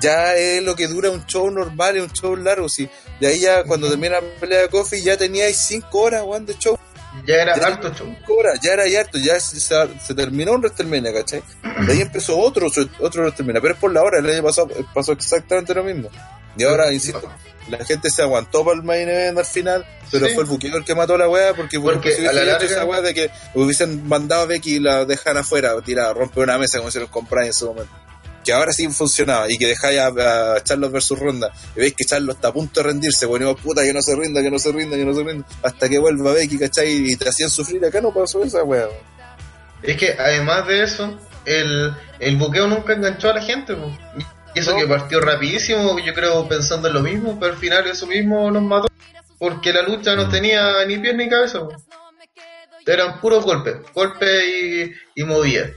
ya 0.00 0.36
es 0.36 0.62
lo 0.62 0.76
que 0.76 0.86
dura 0.86 1.10
un 1.10 1.26
show 1.26 1.50
normal 1.50 1.96
y 1.96 2.00
un 2.00 2.12
show 2.12 2.36
largo, 2.36 2.68
si 2.68 2.88
de 3.20 3.26
ahí 3.26 3.40
ya 3.40 3.64
cuando 3.64 3.88
termina 3.88 4.20
la 4.20 4.34
pelea 4.38 4.60
de 4.60 4.68
Kofi 4.68 5.02
ya 5.02 5.16
teníais 5.16 5.56
5 5.56 5.98
horas 5.98 6.22
weón, 6.24 6.46
de 6.46 6.56
show 6.56 6.78
ya 7.26 7.34
era 7.42 7.56
ya 7.58 7.66
alto 7.66 7.92
show. 7.94 8.14
ya 8.62 8.72
era 8.72 8.86
ya 8.88 9.00
harto, 9.00 9.18
ya 9.18 9.38
se, 9.40 9.60
se- 9.60 10.00
se 10.04 10.14
terminó 10.14 10.52
un 10.52 10.60
WrestleMania, 10.60 11.12
¿cachai? 11.12 11.42
De 11.86 11.92
ahí 11.92 12.00
empezó 12.02 12.38
otro, 12.38 12.66
otro 13.00 13.22
WrestleMania, 13.22 13.60
pero 13.60 13.74
es 13.74 13.80
por 13.80 13.92
la 13.92 14.02
hora, 14.02 14.18
el 14.18 14.28
año 14.30 14.42
pasado 14.42 14.68
pasó 14.94 15.12
exactamente 15.12 15.74
lo 15.74 15.84
mismo. 15.84 16.08
Y 16.56 16.64
ahora, 16.64 16.92
insisto, 16.92 17.30
la 17.68 17.84
gente 17.84 18.10
se 18.10 18.22
aguantó 18.22 18.64
para 18.64 18.76
el 18.76 18.82
main 18.82 19.08
event 19.08 19.38
al 19.38 19.44
final, 19.44 19.86
pero 20.10 20.26
Sí. 20.26 20.34
fue 20.34 20.42
el 20.42 20.48
buqueo 20.48 20.76
el 20.76 20.84
que 20.84 20.94
mató 20.94 21.14
a 21.14 21.18
la 21.18 21.28
weá, 21.28 21.54
porque, 21.54 21.78
Porque 21.78 22.12
si 22.12 22.26
a 22.26 22.32
la 22.32 22.42
larga- 22.42 22.64
esa 22.64 22.84
weá 22.84 23.00
de 23.00 23.14
que 23.14 23.30
hubiesen 23.54 24.08
mandado 24.08 24.42
a 24.42 24.46
Becky 24.46 24.76
y 24.76 24.80
la 24.80 25.04
dejan 25.04 25.36
afuera, 25.36 25.74
tirada, 25.84 26.12
rompe 26.14 26.40
una 26.40 26.58
mesa 26.58 26.78
como 26.78 26.88
hicieron 26.88 27.08
con 27.10 27.26
Brian 27.26 27.46
en 27.46 27.52
su 27.52 27.66
momento. 27.66 27.92
Que 28.48 28.54
ahora 28.54 28.72
sí 28.72 28.88
funcionaba 28.88 29.44
y 29.46 29.58
que 29.58 29.66
dejáis 29.66 29.98
a, 29.98 30.54
a 30.54 30.64
Charlos 30.64 30.90
versus 30.90 31.18
Ronda 31.18 31.52
y 31.76 31.80
veis 31.80 31.92
que 31.92 32.04
Charlos 32.06 32.36
está 32.36 32.48
a 32.48 32.52
punto 32.54 32.80
de 32.80 32.86
rendirse, 32.88 33.26
bueno, 33.26 33.54
puta 33.54 33.82
que 33.82 33.92
no 33.92 34.00
se 34.00 34.16
rinda, 34.16 34.40
que 34.40 34.50
no 34.50 34.58
se 34.58 34.72
rinda, 34.72 34.96
que 34.96 35.04
no 35.04 35.12
se 35.12 35.22
rinda, 35.22 35.46
hasta 35.62 35.86
que 35.86 35.98
vuelva 35.98 36.32
Becky, 36.32 36.58
¿cachai? 36.58 37.10
Y 37.12 37.16
te 37.16 37.28
hacían 37.28 37.50
sufrir, 37.50 37.84
acá 37.84 38.00
no 38.00 38.10
pasó 38.10 38.42
esa 38.42 38.62
weá. 38.64 38.86
Es 39.82 39.98
que 39.98 40.16
además 40.18 40.66
de 40.66 40.82
eso, 40.82 41.18
el, 41.44 41.92
el 42.20 42.36
buqueo 42.38 42.66
nunca 42.68 42.94
enganchó 42.94 43.28
a 43.28 43.34
la 43.34 43.42
gente. 43.42 43.76
Y 44.54 44.60
eso 44.60 44.70
No. 44.72 44.78
que 44.78 44.86
partió 44.86 45.20
rapidísimo, 45.20 45.98
yo 45.98 46.14
creo 46.14 46.48
pensando 46.48 46.88
en 46.88 46.94
lo 46.94 47.02
mismo, 47.02 47.38
pero 47.38 47.52
al 47.52 47.58
final 47.58 47.86
eso 47.86 48.06
mismo 48.06 48.50
nos 48.50 48.62
mató. 48.62 48.88
Porque 49.38 49.74
la 49.74 49.82
lucha 49.82 50.16
no 50.16 50.26
tenía 50.30 50.86
ni 50.86 50.96
pies 50.96 51.14
ni 51.16 51.28
cabeza. 51.28 51.58
Eran 52.86 53.20
puros 53.20 53.44
golpes, 53.44 53.76
golpes 53.94 54.42
y, 54.48 55.20
y 55.20 55.24
movidas. 55.24 55.72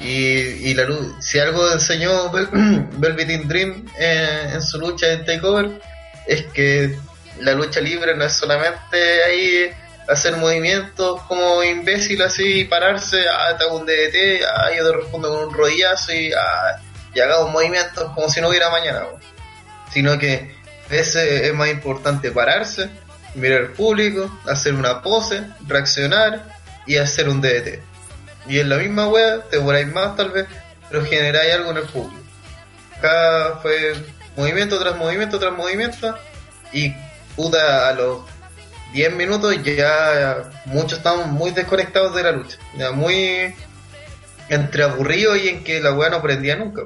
Y, 0.00 0.74
la 0.74 0.84
lu- 0.84 1.16
si 1.20 1.38
algo 1.38 1.70
enseñó 1.70 2.30
Vel- 2.32 2.88
Velvet 2.98 3.42
Dream 3.44 3.86
eh, 3.98 4.50
en 4.54 4.62
su 4.62 4.78
lucha 4.78 5.12
en 5.12 5.24
Takeover, 5.24 5.80
es 6.26 6.44
que 6.46 6.96
la 7.40 7.52
lucha 7.52 7.80
libre 7.80 8.16
no 8.16 8.24
es 8.24 8.32
solamente 8.32 9.22
ahí 9.24 9.70
hacer 10.08 10.36
movimientos 10.36 11.22
como 11.22 11.62
imbécil 11.62 12.20
así, 12.22 12.64
pararse, 12.64 13.24
ah, 13.28 13.56
te 13.56 13.66
un 13.66 13.86
DDT, 13.86 14.44
ah, 14.44 14.70
yo 14.76 14.90
te 14.90 14.96
respondo 14.96 15.28
con 15.32 15.48
un 15.48 15.54
rodillazo 15.54 16.12
y 16.12 16.32
ah, 16.32 16.80
y 17.14 17.20
hagamos 17.20 17.50
movimientos 17.52 18.10
como 18.14 18.28
si 18.28 18.40
no 18.40 18.48
hubiera 18.48 18.70
mañana. 18.70 19.02
Sino 19.92 20.18
que 20.18 20.54
veces 20.88 21.42
es 21.42 21.54
más 21.54 21.68
importante 21.68 22.30
pararse, 22.30 22.88
mirar 23.34 23.60
al 23.60 23.68
público, 23.72 24.40
hacer 24.46 24.74
una 24.74 25.02
pose, 25.02 25.42
reaccionar 25.66 26.44
y 26.86 26.96
hacer 26.96 27.28
un 27.28 27.40
DDT. 27.40 27.80
Y 28.48 28.58
en 28.58 28.68
la 28.68 28.76
misma 28.78 29.08
wea, 29.08 29.40
te 29.42 29.58
demoráis 29.58 29.86
más 29.92 30.16
tal 30.16 30.30
vez, 30.30 30.46
pero 30.90 31.04
generáis 31.04 31.54
algo 31.54 31.70
en 31.70 31.76
el 31.78 31.84
público. 31.84 32.22
Acá 32.98 33.58
fue 33.62 33.94
movimiento 34.36 34.78
tras 34.78 34.96
movimiento 34.96 35.38
tras 35.38 35.52
movimiento 35.52 36.16
y 36.72 36.92
puta 37.36 37.88
a 37.88 37.92
los 37.94 38.20
10 38.92 39.14
minutos 39.14 39.56
ya 39.62 40.50
muchos 40.66 40.98
estaban 40.98 41.32
muy 41.32 41.50
desconectados 41.50 42.14
de 42.14 42.22
la 42.22 42.32
lucha. 42.32 42.56
Ya 42.76 42.92
muy 42.92 43.54
entre 44.48 44.82
aburridos 44.84 45.38
y 45.38 45.48
en 45.48 45.64
que 45.64 45.80
la 45.80 45.92
weá 45.94 46.10
no 46.10 46.20
prendía 46.20 46.56
nunca. 46.56 46.82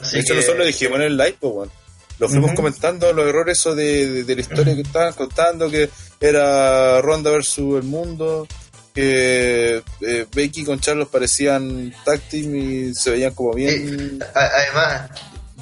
Así 0.00 0.18
hecho, 0.18 0.28
que- 0.28 0.36
nosotros 0.36 0.58
lo 0.58 0.64
dijimos 0.64 0.96
en 0.96 1.02
el 1.06 1.16
live, 1.16 1.36
pues. 1.40 1.70
Lo 2.18 2.30
fuimos 2.30 2.52
comentando, 2.54 3.12
los 3.12 3.26
errores 3.28 3.62
de, 3.62 3.74
de, 3.74 4.24
de 4.24 4.34
la 4.34 4.40
historia 4.40 4.74
que 4.74 4.80
estaban 4.80 5.12
contando, 5.12 5.70
que 5.70 5.90
era 6.18 7.02
Ronda 7.02 7.30
versus 7.30 7.76
el 7.76 7.82
mundo, 7.82 8.48
que 8.96 9.82
eh, 10.00 10.26
Becky 10.34 10.64
con 10.64 10.80
Charlos 10.80 11.08
parecían 11.08 11.94
team 12.30 12.56
y 12.56 12.94
se 12.94 13.10
veían 13.10 13.34
como 13.34 13.52
bien... 13.52 14.18
A- 14.34 14.40
Además, 14.56 15.10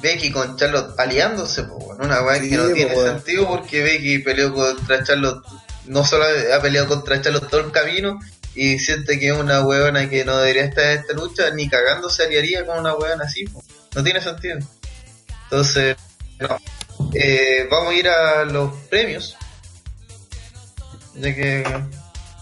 Becky 0.01 0.31
con 0.31 0.55
Charlotte 0.57 0.97
aliándose, 0.97 1.63
bueno, 1.63 2.05
una 2.05 2.21
weá 2.23 2.39
Sí, 2.39 2.49
que 2.49 2.55
no 2.57 2.67
po, 2.67 2.73
tiene 2.73 2.95
sentido 2.95 3.47
porque 3.47 3.83
Becky 3.83 4.19
peleó 4.19 4.53
contra 4.53 5.03
Charlotte, 5.03 5.43
no 5.87 6.05
solo 6.05 6.25
ha 6.55 6.61
peleado 6.61 6.87
contra 6.87 7.21
Charlotte 7.21 7.49
todo 7.49 7.61
el 7.61 7.71
camino 7.71 8.19
y 8.55 8.79
siente 8.79 9.19
que 9.19 9.27
es 9.27 9.37
una 9.37 9.65
weona 9.65 10.09
que 10.09 10.23
no 10.23 10.37
debería 10.37 10.63
estar 10.63 10.85
en 10.85 10.99
esta 11.01 11.13
lucha, 11.13 11.49
ni 11.51 11.67
cagando 11.67 12.09
se 12.09 12.23
aliaría 12.23 12.65
con 12.65 12.79
una 12.79 12.95
weona 12.95 13.25
así, 13.25 13.43
po. 13.45 13.61
no 13.95 14.03
tiene 14.03 14.21
sentido. 14.21 14.57
Entonces, 15.43 15.97
no. 16.39 16.57
Eh, 17.13 17.67
vamos 17.69 17.91
a 17.93 17.95
ir 17.97 18.07
a 18.07 18.45
los 18.45 18.73
premios, 18.89 19.35
ya 21.15 21.35
que 21.35 21.63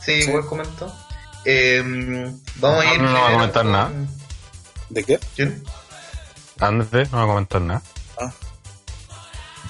sí, 0.06 0.12
igual 0.14 0.46
comentó. 0.46 0.94
Eh, 1.46 1.82
vamos 2.56 2.86
a 2.86 2.94
ir. 2.94 3.02
No, 3.02 3.12
no 3.12 3.22
va 3.22 3.28
a 3.30 3.32
comentar 3.34 3.64
con- 3.64 3.72
nada. 3.72 3.92
¿De 4.90 5.04
qué? 5.04 5.20
¿Quién? 5.36 5.64
Andrés, 6.60 7.12
no 7.12 7.18
va 7.18 7.24
a 7.24 7.28
comentar 7.28 7.62
nada. 7.62 7.82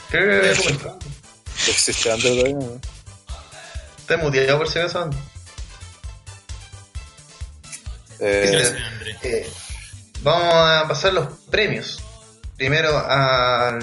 Creo 0.09 0.29
que 0.41 0.47
había 0.49 0.61
comentado. 0.61 0.99
¿Existe 1.67 2.11
Android 2.11 2.39
todavía? 2.51 2.55
no? 2.67 2.81
Está 3.97 4.17
muteado 4.17 4.57
por 4.59 4.67
si 4.69 4.79
acaso. 4.79 5.01
Andrés. 5.03 5.23
Eh. 8.19 8.77
Eh, 9.23 9.51
vamos 10.21 10.53
a 10.53 10.85
pasar 10.87 11.13
los 11.13 11.27
premios. 11.49 11.99
Primero 12.57 12.97
al. 12.97 13.79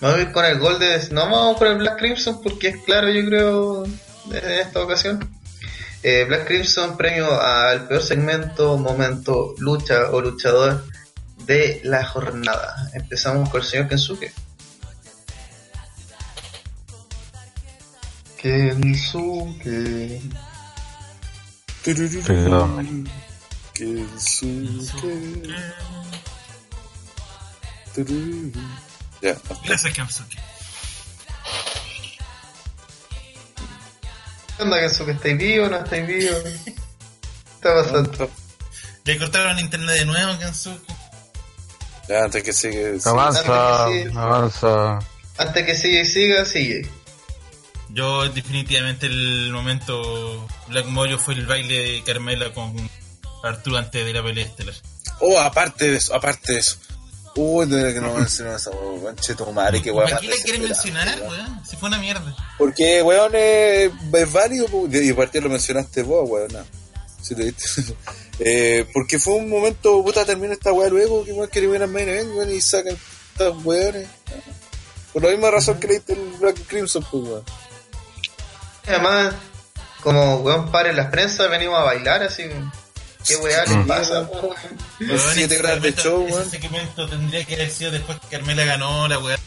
Vamos 0.00 0.18
a 0.18 0.22
ir 0.22 0.32
con 0.32 0.44
el 0.44 0.58
gol 0.58 0.78
de. 0.78 1.08
No 1.12 1.22
vamos 1.30 1.56
por 1.56 1.68
el 1.68 1.78
Black 1.78 1.98
Crimson 1.98 2.42
porque 2.42 2.68
es 2.68 2.76
claro, 2.84 3.08
yo 3.08 3.24
creo, 3.26 3.84
en 4.30 4.50
esta 4.50 4.82
ocasión. 4.82 5.28
Eh, 6.02 6.24
Black 6.28 6.46
Crimson, 6.46 6.96
premio 6.96 7.40
al 7.40 7.88
peor 7.88 8.02
segmento, 8.02 8.76
momento, 8.76 9.54
lucha 9.58 10.10
o 10.10 10.20
luchador 10.20 10.84
de 11.46 11.80
la 11.84 12.04
jornada. 12.04 12.90
Empezamos 12.92 13.48
con 13.48 13.62
el 13.62 13.66
señor 13.66 13.88
Kensuke. 13.88 14.32
Kensuke. 18.36 20.20
Perdón. 22.26 23.08
Kensuke. 23.72 25.14
Ya, 29.22 29.36
Gracias, 29.64 29.94
Kensuke. 29.94 30.53
¿Qué 34.56 34.62
onda, 34.62 34.80
Kensuke? 34.80 35.10
¿Estáis 35.12 35.38
vivo 35.38 35.66
o 35.66 35.68
no 35.68 35.76
estáis 35.78 36.06
vivo? 36.06 36.36
¿Qué 36.42 36.70
está 37.54 37.74
pasando? 37.74 38.30
Le 39.04 39.18
cortaron 39.18 39.58
internet 39.58 39.98
de 39.98 40.04
nuevo, 40.06 40.38
Kensuke. 40.38 40.92
ya 42.08 42.24
antes 42.24 42.42
que 42.42 42.52
sigue. 42.52 43.00
sí. 43.00 43.08
Avanza, 43.08 43.88
sí. 43.88 44.04
avanza. 44.16 44.98
Antes 45.38 45.66
que 45.66 45.74
siga 45.74 46.00
y 46.00 46.06
siga, 46.06 46.44
sigue. 46.44 46.88
Yo 47.90 48.28
definitivamente 48.28 49.06
el 49.06 49.50
momento 49.52 50.46
Black 50.68 50.86
Mojo 50.86 51.18
fue 51.18 51.34
el 51.34 51.46
baile 51.46 51.92
de 51.92 52.02
Carmela 52.04 52.52
con 52.52 52.74
Arturo 53.42 53.76
antes 53.76 54.04
de 54.04 54.12
la 54.12 54.22
pelea 54.22 54.46
estelar. 54.46 54.74
Oh, 55.20 55.38
aparte 55.38 55.90
de 55.90 55.96
eso, 55.96 56.14
aparte 56.14 56.54
de 56.54 56.58
eso. 56.60 56.78
Uy, 57.36 57.66
de 57.66 57.92
que 57.92 58.00
no 58.00 58.14
mencionó 58.14 58.54
esa 58.54 58.70
manche 59.02 59.34
tu 59.34 59.50
madre, 59.52 59.82
que 59.82 59.90
weón. 59.90 60.04
¿Para 60.04 60.16
más 60.16 60.22
qué 60.22 60.28
la 60.28 60.42
quieren 60.42 60.62
mencionar, 60.62 61.20
weón? 61.20 61.60
Si 61.68 61.76
fue 61.76 61.88
una 61.88 61.98
mierda. 61.98 62.34
Porque, 62.56 63.02
weón, 63.02 63.32
es, 63.34 63.90
es 64.12 64.32
válido, 64.32 64.68
y 64.88 65.10
aparte 65.10 65.40
lo 65.40 65.48
mencionaste 65.48 66.02
vos, 66.04 66.28
weón. 66.30 66.52
no. 66.52 66.64
Si 67.20 67.34
te 67.34 67.44
viste. 67.44 67.96
eh, 68.38 68.86
porque 68.92 69.18
fue 69.18 69.34
un 69.34 69.48
momento, 69.48 70.02
puta, 70.04 70.24
termina 70.24 70.52
esta 70.52 70.72
weá 70.72 70.88
luego, 70.88 71.24
que 71.24 71.32
weón 71.32 71.48
quiere 71.50 71.66
ver 71.66 71.82
a 71.82 71.86
main 71.88 72.08
event, 72.08 72.30
weón, 72.36 72.52
y 72.52 72.60
sacan 72.60 72.96
estos 73.32 73.64
weones. 73.64 74.06
Por 75.12 75.22
la 75.24 75.30
misma 75.30 75.50
razón 75.50 75.80
que 75.80 75.88
le 75.88 75.94
diste 75.94 76.12
el 76.12 76.32
Black 76.38 76.66
Crimson, 76.68 77.04
pues, 77.10 77.24
weón. 77.24 77.44
Además, 78.86 79.34
como 80.02 80.36
weón 80.36 80.70
padre 80.70 80.90
en 80.90 80.96
las 80.96 81.10
prensas, 81.10 81.50
venimos 81.50 81.80
a 81.80 81.82
bailar 81.82 82.22
así. 82.22 82.44
¿Qué 83.26 83.36
weá 83.36 83.64
le 83.64 83.76
Mm. 83.76 83.86
pasa? 83.86 84.26
po, 84.28 84.40
weón? 84.40 84.56
Los 85.00 85.20
Weón, 85.22 85.34
siete 85.34 85.54
ese 85.54 85.62
grados 85.62 85.82
de 85.82 85.94
show, 85.94 86.24
ese 86.26 86.34
weón. 86.36 86.50
segmento 86.50 87.08
tendría 87.08 87.44
que 87.44 87.54
haber 87.54 87.70
sido 87.70 87.90
después 87.90 88.18
que 88.20 88.26
Carmela 88.36 88.64
ganó 88.64 89.08
la 89.08 89.18
weá. 89.18 89.38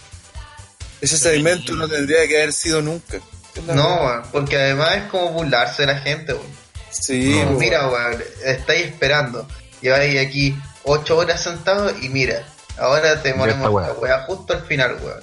Ese 1.01 1.17
segmento 1.17 1.73
no 1.73 1.87
tendría 1.87 2.27
que 2.27 2.37
haber 2.37 2.53
sido 2.53 2.81
nunca. 2.81 3.19
No, 3.67 3.95
weón, 4.03 4.23
porque 4.31 4.57
además 4.57 4.97
es 4.97 5.03
como 5.11 5.29
burlarse 5.31 5.83
de 5.85 5.93
la 5.93 5.99
gente, 5.99 6.33
weón. 6.33 6.47
Sí, 6.91 7.31
Como, 7.33 7.43
weón. 7.49 7.57
mira, 7.57 7.87
weón, 7.89 8.23
estáis 8.45 8.85
esperando. 8.87 9.47
Lleváis 9.81 10.19
aquí 10.19 10.57
ocho 10.83 11.17
horas 11.17 11.43
sentados 11.43 11.93
y 12.01 12.09
mira, 12.09 12.43
ahora 12.79 13.21
te 13.21 13.33
ponemos 13.33 13.69
weá. 13.71 13.87
esta 13.87 13.99
weá 13.99 14.23
justo 14.23 14.53
al 14.53 14.65
final, 14.65 14.97
weón. 15.03 15.19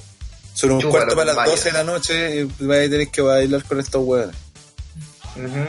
Son 0.55 0.71
un 0.71 0.83
cuarto 0.83 1.15
para 1.17 1.27
las 1.27 1.37
vaya. 1.37 1.51
12 1.51 1.65
de 1.65 1.73
la 1.73 1.83
noche 1.85 2.37
y 2.43 2.65
vais 2.65 2.87
a 2.87 2.91
tener 2.91 3.09
que 3.09 3.21
bailar 3.21 3.65
con 3.65 3.81
estos 3.81 4.03
weones. 4.05 4.37
Ujú. 5.35 5.67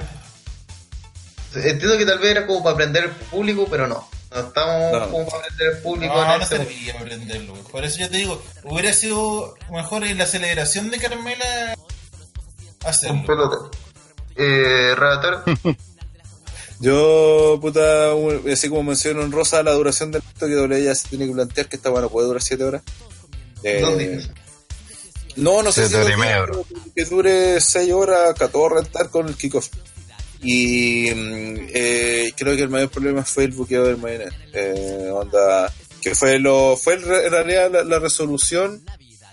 Entiendo 1.56 1.98
que 1.98 2.06
tal 2.06 2.20
vez 2.20 2.32
era 2.32 2.46
como 2.48 2.64
para 2.64 2.74
aprender 2.76 3.04
el 3.06 3.12
público, 3.12 3.68
pero 3.70 3.88
no. 3.88 4.08
No 4.32 4.40
estamos 4.42 4.92
No. 4.92 5.10
como 5.12 5.26
para 5.28 5.44
aprender 5.44 5.76
el 5.76 5.78
público 5.82 6.14
No, 6.14 6.22
en 6.24 6.28
no 6.28 6.44
este 6.44 6.58
servía 6.58 6.94
para 6.94 7.06
aprenderlo. 7.06 7.54
Por 7.72 7.86
eso 7.86 8.00
yo 8.00 8.10
te 8.10 8.18
digo, 8.18 8.42
hubiera 8.64 8.92
sido 8.94 9.56
mejor 9.72 10.04
en 10.04 10.18
la 10.18 10.26
celebración 10.26 10.92
de 10.92 10.98
Carmela 10.98 11.76
Un 11.78 12.88
hacerlo. 12.90 13.24
pelota. 13.26 13.56
Eh, 14.36 14.94
relator. 14.96 15.44
Yo, 16.80 17.58
puta, 17.62 18.14
un- 18.14 18.44
así 18.52 18.68
como 18.68 18.84
menciono 18.84 19.22
en 19.22 19.32
rosa 19.32 19.64
la 19.64 19.72
duración 19.72 20.12
del 20.12 20.22
acto 20.28 20.46
que 20.46 20.54
doble 20.56 20.84
ya 20.84 20.94
se 20.94 21.08
tiene 21.08 21.26
que 21.28 21.32
plantear 21.34 21.70
que 21.70 21.78
esta 21.78 21.90
bueno 21.90 22.10
puede 22.10 22.28
durar 22.28 22.42
7 22.42 22.64
horas. 22.66 22.82
Eh, 23.64 23.80
Dos 23.82 23.98
días. 23.98 24.30
No, 25.38 25.64
no 25.64 25.72
sé 25.72 25.88
si 25.88 25.94
que 26.96 27.06
dure 27.06 27.62
6 27.62 27.94
horas, 27.94 28.34
14 28.38 28.76
rentar 28.76 29.10
con 29.10 29.28
el 29.30 29.36
kickoff. 29.36 29.70
Y 30.48 31.10
mm, 31.14 31.56
eh, 31.74 32.32
creo 32.38 32.56
que 32.56 32.62
el 32.64 32.70
mayor 32.70 32.90
problema 32.90 33.24
fue 33.24 33.46
el 33.46 33.52
buqueo 33.52 33.84
del 33.86 33.98
main 33.98 34.22
event. 34.22 34.34
Eh, 34.54 35.10
onda, 35.12 35.74
que 36.02 36.14
fue 36.14 36.38
lo 36.40 36.78
fue 36.78 36.94
en 36.96 37.02
re- 37.04 37.26
en 37.26 37.32
realidad 37.32 37.72
la, 37.72 37.84
la 37.84 37.98
resolución 38.00 38.82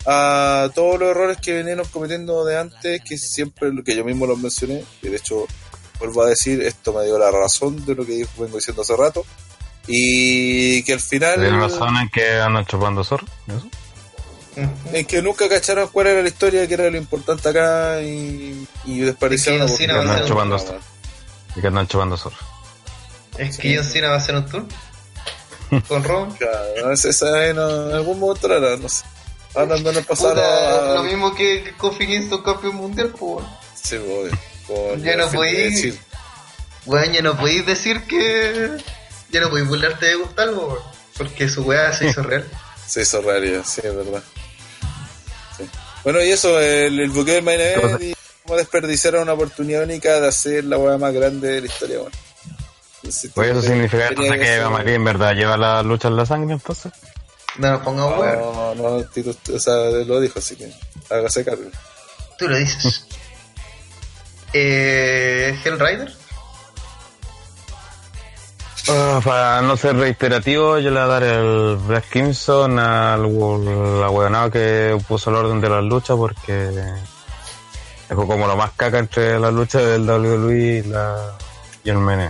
a 0.07 0.71
todos 0.75 0.99
los 0.99 1.11
errores 1.11 1.37
que 1.37 1.53
veníamos 1.53 1.89
cometiendo 1.89 2.45
de 2.45 2.59
antes, 2.59 3.03
que 3.05 3.19
siempre 3.19 3.73
lo 3.73 3.85
que 3.85 3.95
yo 3.95 4.05
mismo 4.05 4.27
los 4.27 4.39
mencioné, 4.39 4.83
y 5.03 5.09
de 5.09 5.17
hecho 5.17 5.47
vuelvo 6.01 6.23
a 6.23 6.29
decir, 6.29 6.61
esto 6.63 6.93
me 6.93 7.05
dio 7.05 7.19
la 7.19 7.31
razón 7.31 7.85
de 7.87 7.95
lo 7.95 8.05
que 8.05 8.13
dijo- 8.13 8.31
vengo 8.43 8.57
diciendo 8.57 8.83
hace 8.83 8.97
rato, 8.97 9.25
y 9.87 10.83
que 10.85 10.95
al 10.95 11.01
final 11.01 11.35
¿Tienen 11.41 11.61
razón 11.61 11.97
en 11.99 12.09
que 12.09 12.33
andan 12.41 12.65
chupando 12.67 13.05
zorro? 13.05 13.27
¿Eso? 13.47 13.69
En 14.93 15.07
que 15.07 15.23
nunca 15.23 15.49
cacharon 15.49 15.89
cuál 15.93 16.09
era 16.09 16.21
la 16.23 16.29
historia, 16.29 16.67
que 16.67 16.75
era 16.75 16.91
lo 16.91 16.97
importante 16.97 17.49
acá, 17.49 18.03
y, 18.03 18.67
y 18.85 19.01
desperdiciaron 19.01 19.63
Es 19.69 19.79
que 19.79 19.87
la 19.87 19.95
John 19.95 19.99
Cena 20.01 20.15
va 20.15 20.81
que 21.61 21.67
andan 21.67 21.87
chupando 21.87 22.17
zorro. 22.17 22.37
Es 23.39 23.59
que 23.59 23.77
John 23.77 23.85
Cena 23.85 24.09
va 24.09 24.15
a 24.15 24.19
hacer 24.19 24.35
un 24.35 24.47
tour 24.47 24.65
con 25.89 26.05
Ron. 26.05 26.33
Claro, 26.33 26.93
esa 26.93 27.47
en, 27.47 27.57
en 27.57 27.95
algún 27.95 28.19
momento 28.19 28.49
la 28.49 28.77
no 28.77 28.89
sé. 28.89 29.05
Ahora 29.55 29.77
andan 29.77 29.99
a 29.99 30.03
pasar 30.03 30.39
a... 30.39 30.95
lo 30.95 31.03
mismo 31.03 31.35
que 31.35 31.75
Kofi 31.77 32.07
Kingston 32.07 32.43
campeón 32.43 32.77
mundial, 32.77 33.13
pues. 33.19 33.45
Sí, 33.75 33.97
obvio. 33.97 34.97
Ya 34.99 35.17
no 35.17 35.29
decir. 35.29 35.99
Weón, 36.87 37.13
ya 37.13 37.23
no 37.23 37.37
podéis 37.37 37.67
decir 37.67 38.03
que. 38.05 38.71
Ya 39.31 39.41
no 39.41 39.51
podéis 39.51 39.69
burlarte 39.69 40.07
de 40.07 40.15
Gustavo, 40.17 40.79
porque 41.17 41.49
su 41.49 41.63
weá 41.63 41.93
se 41.93 42.09
hizo 42.09 42.23
real. 42.23 42.49
Se 42.87 43.03
hizo 43.03 43.23
realidad, 43.23 43.63
sí, 43.65 43.81
es 43.83 43.97
verdad. 43.97 44.23
Sí. 45.57 45.65
Bueno, 46.05 46.23
y 46.23 46.31
eso, 46.31 46.61
el, 46.61 47.01
el 47.01 47.11
buqueo 47.11 47.37
del 47.37 47.45
main 47.45 47.59
event 47.59 48.15
y 48.45 48.47
cómo 48.47 48.57
desperdiciaron 48.59 49.23
una 49.23 49.33
oportunidad 49.35 49.83
única 49.85 50.21
de 50.21 50.29
hacer 50.29 50.65
la 50.65 50.79
weá 50.79 50.99
más 50.99 51.13
grande 51.13 51.49
de 51.49 51.61
la 51.61 51.67
historia, 51.67 51.99
bueno. 52.01 52.17
Sí, 53.11 53.29
Pues 53.35 53.51
eso 53.51 53.63
significa 53.63 54.09
entonces 54.09 54.39
que 54.39 54.47
ser- 54.47 54.69
María 54.71 54.95
en 54.95 55.05
verdad 55.05 55.35
lleva 55.35 55.57
la 55.57 55.83
lucha 55.83 56.09
en 56.09 56.17
la 56.17 56.25
sangre 56.25 56.53
entonces. 56.55 56.93
No 57.59 57.71
nos 57.73 57.83
pongamos 57.83 58.19
huevo. 58.19 58.75
No, 58.77 58.91
no, 58.99 59.05
Tito, 59.05 59.35
o 59.55 59.59
sea, 59.59 59.75
lo 60.07 60.21
dijo, 60.21 60.39
así 60.39 60.57
que 60.57 60.73
hágase 61.11 61.45
cargo. 61.45 61.65
Tú 62.39 62.49
lo 62.49 62.57
dices. 62.57 63.07
eh, 64.53 65.59
Hellrider. 65.65 66.13
Ah, 68.89 69.21
para 69.25 69.63
no 69.63 69.77
ser 69.77 69.97
reiterativo, 69.97 70.79
yo 70.79 70.91
le 70.91 71.01
voy 71.01 71.05
a 71.05 71.07
dar 71.07 71.23
el 71.23 71.77
Black 71.87 72.05
Crimson 72.11 72.79
al 72.79 73.25
al 73.25 74.51
que 74.51 74.99
puso 75.07 75.31
el 75.31 75.37
orden 75.37 75.61
de 75.61 75.69
las 75.69 75.85
luchas 75.85 76.17
porque 76.17 76.71
dejó 78.13 78.27
como 78.27 78.47
lo 78.47 78.57
más 78.57 78.73
caca 78.73 78.99
entre 78.99 79.41
las 79.41 79.55
luchas 79.55 79.83
del 79.83 80.09
WWE 80.09 80.55
y, 80.55 80.83
la, 80.83 81.33
y 81.83 81.89
el 81.89 81.97
Mene. 81.97 82.29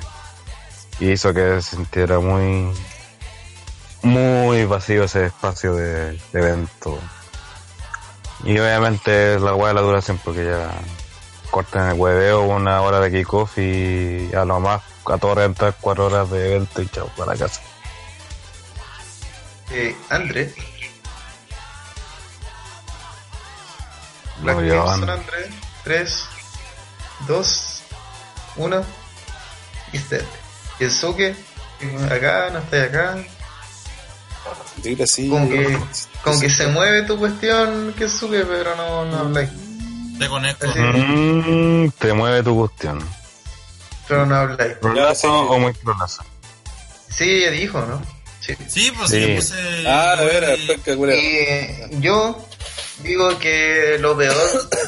Y 1.00 1.10
hizo 1.10 1.34
que 1.34 1.60
se 1.60 1.76
sintiera 1.76 2.20
muy 2.20 2.72
muy 4.02 4.64
vacío 4.64 5.04
ese 5.04 5.26
espacio 5.26 5.74
de, 5.74 6.12
de 6.12 6.18
evento. 6.32 6.98
Y 8.44 8.58
obviamente 8.58 9.40
la 9.40 9.54
hueá 9.54 9.68
de 9.68 9.74
la 9.74 9.80
duración 9.80 10.20
porque 10.22 10.44
ya 10.44 10.70
cortan 11.50 11.90
el 11.90 12.00
hueveo 12.00 12.42
una 12.42 12.80
hora 12.82 13.00
de 13.00 13.10
kickoff 13.10 13.58
y 13.58 14.30
a 14.34 14.44
lo 14.44 14.60
más 14.60 14.82
a 15.04 15.18
todo 15.18 15.34
reventar 15.34 15.74
cuatro 15.80 16.06
horas 16.06 16.30
de 16.30 16.54
evento 16.54 16.80
y 16.80 16.86
chao 16.88 17.10
para 17.16 17.34
casa. 17.34 17.60
Eh, 19.72 19.96
Andre. 20.10 20.54
Lo 24.44 24.56
Black. 24.56 25.72
3, 25.84 26.24
2, 27.26 27.82
1. 28.56 28.84
Y 29.92 29.98
usted. 29.98 30.24
Kensuke. 30.78 31.34
Acá, 32.10 32.50
no 32.52 32.58
estoy 32.60 32.80
acá. 32.80 33.16
Dile 34.76 35.04
así. 35.04 35.28
Como 35.28 35.48
que, 35.48 35.78
como 36.22 36.40
que 36.40 36.50
se 36.50 36.66
mueve 36.68 37.02
tu 37.02 37.18
cuestión, 37.18 37.94
Kensuke, 37.96 38.44
pero 38.46 38.74
no, 38.76 39.04
no 39.04 39.18
habláis. 39.18 39.50
Te 40.18 40.28
conecto. 40.28 40.68
Así. 40.68 40.78
Mm, 40.78 41.90
te 41.98 42.12
mueve 42.12 42.42
tu 42.42 42.56
cuestión. 42.56 43.00
Pero 44.08 44.26
no 44.26 44.36
habláis. 44.36 44.74
¿Prolazo 44.74 45.32
o 45.48 45.58
muy 45.58 45.72
prolazo? 45.72 46.22
Sí, 47.08 47.24
ella 47.24 47.50
dijo, 47.50 47.80
¿no? 47.82 48.02
Sí. 48.40 48.54
Sí, 48.68 48.92
pues 48.96 49.10
Sí. 49.10 49.22
sí, 49.22 49.28
yo 49.28 49.36
puse. 49.36 49.88
Ah, 49.88 50.12
a 50.18 50.22
ver, 50.22 50.58
pesca 50.66 50.92
Y 50.92 51.10
eh, 51.14 51.88
yo 52.00 52.44
digo 53.02 53.39
que 53.39 53.98
lo 54.00 54.16
peor, 54.16 54.36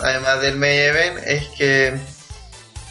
además 0.02 0.41
del 0.41 0.57
main 0.57 0.78
event, 0.81 1.18
es 1.26 1.49
que 1.57 1.94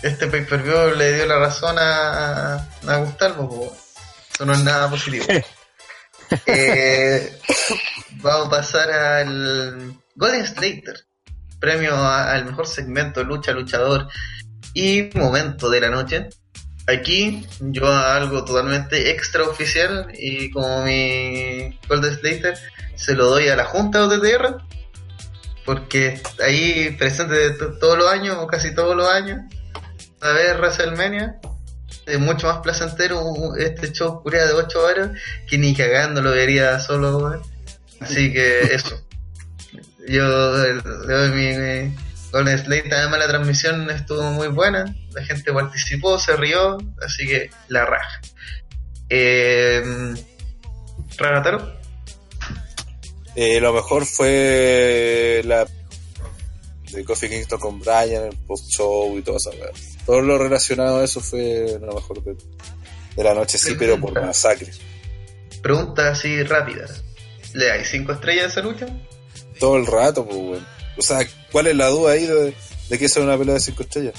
este 0.01 0.27
pay-per-view 0.27 0.95
le 0.95 1.13
dio 1.15 1.25
la 1.25 1.39
razón 1.39 1.77
a, 1.79 2.55
a 2.87 2.97
Gustavo. 2.97 3.75
Eso 4.33 4.45
no 4.45 4.53
es 4.53 4.59
nada 4.63 4.89
positivo. 4.89 5.25
Eh, 6.47 7.37
vamos 8.21 8.47
a 8.47 8.49
pasar 8.49 8.91
al 8.91 9.93
Golden 10.15 10.47
Slater, 10.47 10.95
premio 11.59 11.93
a- 11.95 12.31
al 12.31 12.45
mejor 12.45 12.67
segmento, 12.67 13.23
lucha, 13.23 13.51
luchador 13.51 14.07
y 14.73 15.09
momento 15.13 15.69
de 15.69 15.81
la 15.81 15.89
noche. 15.89 16.29
Aquí 16.87 17.47
yo 17.59 17.87
algo 17.87 18.43
totalmente 18.43 19.11
extraoficial 19.11 20.07
y 20.17 20.49
como 20.51 20.83
mi 20.83 21.79
Golden 21.87 22.13
Slater 22.17 22.57
se 22.95 23.13
lo 23.13 23.27
doy 23.27 23.47
a 23.49 23.55
la 23.55 23.65
Junta 23.65 23.99
de 24.07 24.17
OTTR 24.17 24.57
porque 25.65 26.21
ahí 26.43 26.95
presente 26.97 27.51
todos 27.79 27.97
los 27.97 28.11
años 28.11 28.37
o 28.39 28.47
casi 28.47 28.73
todos 28.73 28.95
los 28.95 29.07
años 29.07 29.41
a 30.21 30.29
ver 30.29 30.57
WrestleMania 30.57 31.39
es 32.05 32.19
mucho 32.19 32.47
más 32.47 32.57
placentero 32.57 33.55
este 33.57 33.91
show 33.91 34.21
curia 34.21 34.45
de 34.45 34.53
8 34.53 34.79
horas 34.83 35.11
que 35.47 35.57
ni 35.57 35.73
cagando 35.73 36.21
lo 36.21 36.31
vería 36.31 36.79
solo 36.79 37.41
así 37.99 38.33
que 38.33 38.61
eso. 38.61 39.01
Yo 40.07 40.57
le 40.57 41.13
doy 41.13 41.29
mi, 41.29 41.57
mi 41.57 41.95
Golden 42.31 42.57
Slate 42.57 42.93
además 42.93 43.19
la 43.19 43.27
transmisión 43.27 43.89
estuvo 43.89 44.21
muy 44.31 44.49
buena 44.49 44.93
la 45.13 45.23
gente 45.23 45.53
participó 45.53 46.19
se 46.19 46.35
rió 46.35 46.77
así 47.05 47.25
que 47.27 47.49
la 47.69 47.85
raja. 47.85 48.21
Eh, 49.09 50.13
Ranataro 51.17 51.82
Eh, 53.35 53.59
lo 53.59 53.73
mejor 53.73 54.05
fue 54.05 55.41
la 55.45 55.65
de 56.91 57.03
Coffee 57.03 57.29
Kingston 57.29 57.59
con 57.59 57.79
Brian, 57.79 58.25
el 58.25 58.37
post-show 58.45 59.17
y 59.17 59.21
todo 59.23 59.37
eso. 59.37 59.51
Todo 60.05 60.21
lo 60.21 60.37
relacionado 60.37 60.99
a 60.99 61.03
eso 61.03 61.19
fue 61.21 61.77
lo 61.81 61.93
mejor 61.95 62.23
de, 62.23 62.35
de 63.15 63.23
la 63.23 63.33
noche, 63.33 63.57
sí, 63.57 63.75
pero 63.79 63.99
por 63.99 64.13
masacre. 64.21 64.69
pregunta 65.63 66.09
así 66.09 66.43
rápida 66.43 66.85
¿le 67.53 67.65
dais 67.67 67.87
5 67.89 68.11
estrellas 68.11 68.45
a 68.45 68.47
esa 68.49 68.61
lucha? 68.61 68.85
Todo 69.59 69.77
el 69.77 69.87
rato, 69.87 70.25
pues, 70.25 70.37
weón. 70.37 70.67
O 70.97 71.01
sea, 71.01 71.19
¿cuál 71.51 71.67
es 71.67 71.75
la 71.75 71.87
duda 71.87 72.11
ahí 72.13 72.25
de, 72.27 72.53
de 72.89 72.99
que 72.99 73.05
eso 73.05 73.19
es 73.19 73.25
una 73.25 73.37
pelea 73.37 73.55
de 73.55 73.59
cinco 73.59 73.81
estrellas? 73.83 74.13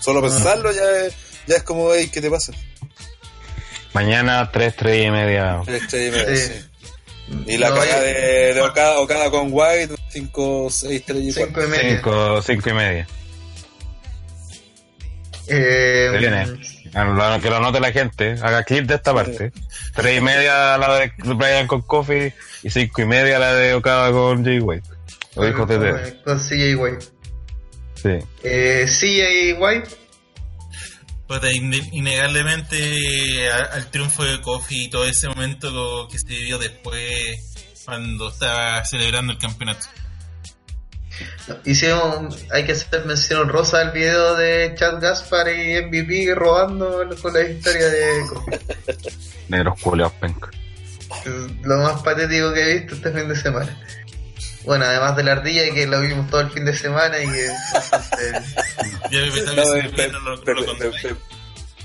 Solo 0.00 0.20
pensarlo 0.20 0.72
ya 0.72 1.06
es, 1.06 1.14
ya 1.46 1.56
es 1.56 1.62
como, 1.62 1.92
hey, 1.94 2.10
¿qué 2.12 2.20
te 2.20 2.30
pasa? 2.30 2.52
Mañana 3.92 4.50
3, 4.52 4.74
3 4.76 5.06
y 5.06 5.10
media. 5.10 5.60
Tres 5.64 5.82
estrellas 5.82 6.08
y 6.08 6.18
media, 6.18 6.36
Sí. 6.36 6.52
sí. 6.52 6.64
Y 7.46 7.56
la 7.56 7.70
No, 7.70 7.76
cagada 7.76 8.04
eh, 8.04 8.12
de, 8.14 8.54
de 8.54 8.60
Okada, 8.62 8.98
Okada 9.00 9.30
con 9.30 9.48
White, 9.50 9.94
5, 10.10 10.68
6 10.70 10.92
estrellas 11.00 11.24
y 11.24 11.32
Cinco 11.32 11.48
cuatro. 11.54 11.64
y 11.66 11.70
media 11.78 11.96
5, 11.96 12.42
5 12.42 12.68
y 12.68 12.72
media. 12.72 13.06
Eh, 15.48 16.16
viene. 16.18 16.46
Que 17.42 17.50
lo 17.50 17.60
note 17.60 17.80
la 17.80 17.92
gente. 17.92 18.36
Haga 18.42 18.62
clip 18.62 18.86
de 18.86 18.94
esta 18.94 19.12
parte. 19.12 19.52
3 19.94 20.18
y 20.18 20.20
media 20.20 20.78
la 20.78 20.98
de 20.98 21.12
Brian 21.34 21.66
con 21.66 21.82
Coffee 21.82 22.32
y 22.62 22.70
5 22.70 23.02
y 23.02 23.04
media 23.04 23.38
la 23.38 23.54
de 23.54 23.74
Okada 23.74 24.10
con 24.12 24.44
Jay 24.44 24.60
White. 24.60 24.88
Lo 25.36 25.44
dijo 25.44 25.66
TT. 25.66 25.72
Con- 25.90 26.22
Con 26.24 26.38
CJ 26.40 26.74
White. 26.76 27.04
Sí. 28.00 28.18
Eh, 28.44 28.86
CJ 28.86 29.58
White, 29.58 29.88
Ine- 31.28 31.88
innegablemente 31.92 33.50
al 33.50 33.90
triunfo 33.90 34.24
de 34.24 34.40
Kofi 34.40 34.84
y 34.84 34.90
todo 34.90 35.06
ese 35.06 35.28
momento 35.28 35.70
lo 35.70 36.08
que 36.08 36.18
se 36.18 36.26
vivió 36.28 36.58
después 36.58 37.54
cuando 37.84 38.28
estaba 38.28 38.84
celebrando 38.84 39.32
el 39.32 39.38
campeonato. 39.38 39.86
hicieron, 41.64 42.28
hay 42.52 42.64
que 42.64 42.72
hacer 42.72 43.04
mención 43.06 43.48
rosa 43.48 43.80
al 43.80 43.92
video 43.92 44.34
de 44.36 44.74
Chad 44.76 45.00
Gaspar 45.00 45.48
y 45.48 45.82
MVP 45.82 46.34
robando 46.34 47.08
con 47.20 47.32
la 47.32 47.42
historia 47.42 47.88
de 47.88 48.26
Kofi. 48.28 48.50
Negros 49.48 49.80
culeos 49.80 50.12
penca. 50.20 50.50
Lo 51.62 51.76
más 51.78 52.02
patético 52.02 52.52
que 52.52 52.60
he 52.62 52.78
visto 52.80 52.94
este 52.96 53.12
fin 53.12 53.28
de 53.28 53.36
semana. 53.36 53.78
Bueno, 54.64 54.84
además 54.86 55.14
de 55.16 55.24
la 55.24 55.32
ardilla 55.32 55.62
que 55.74 55.86
lo 55.86 56.00
vimos 56.00 56.30
todo 56.30 56.40
el 56.40 56.50
fin 56.50 56.64
de 56.64 56.74
semana 56.74 57.18
y 57.18 57.26
que 57.26 57.50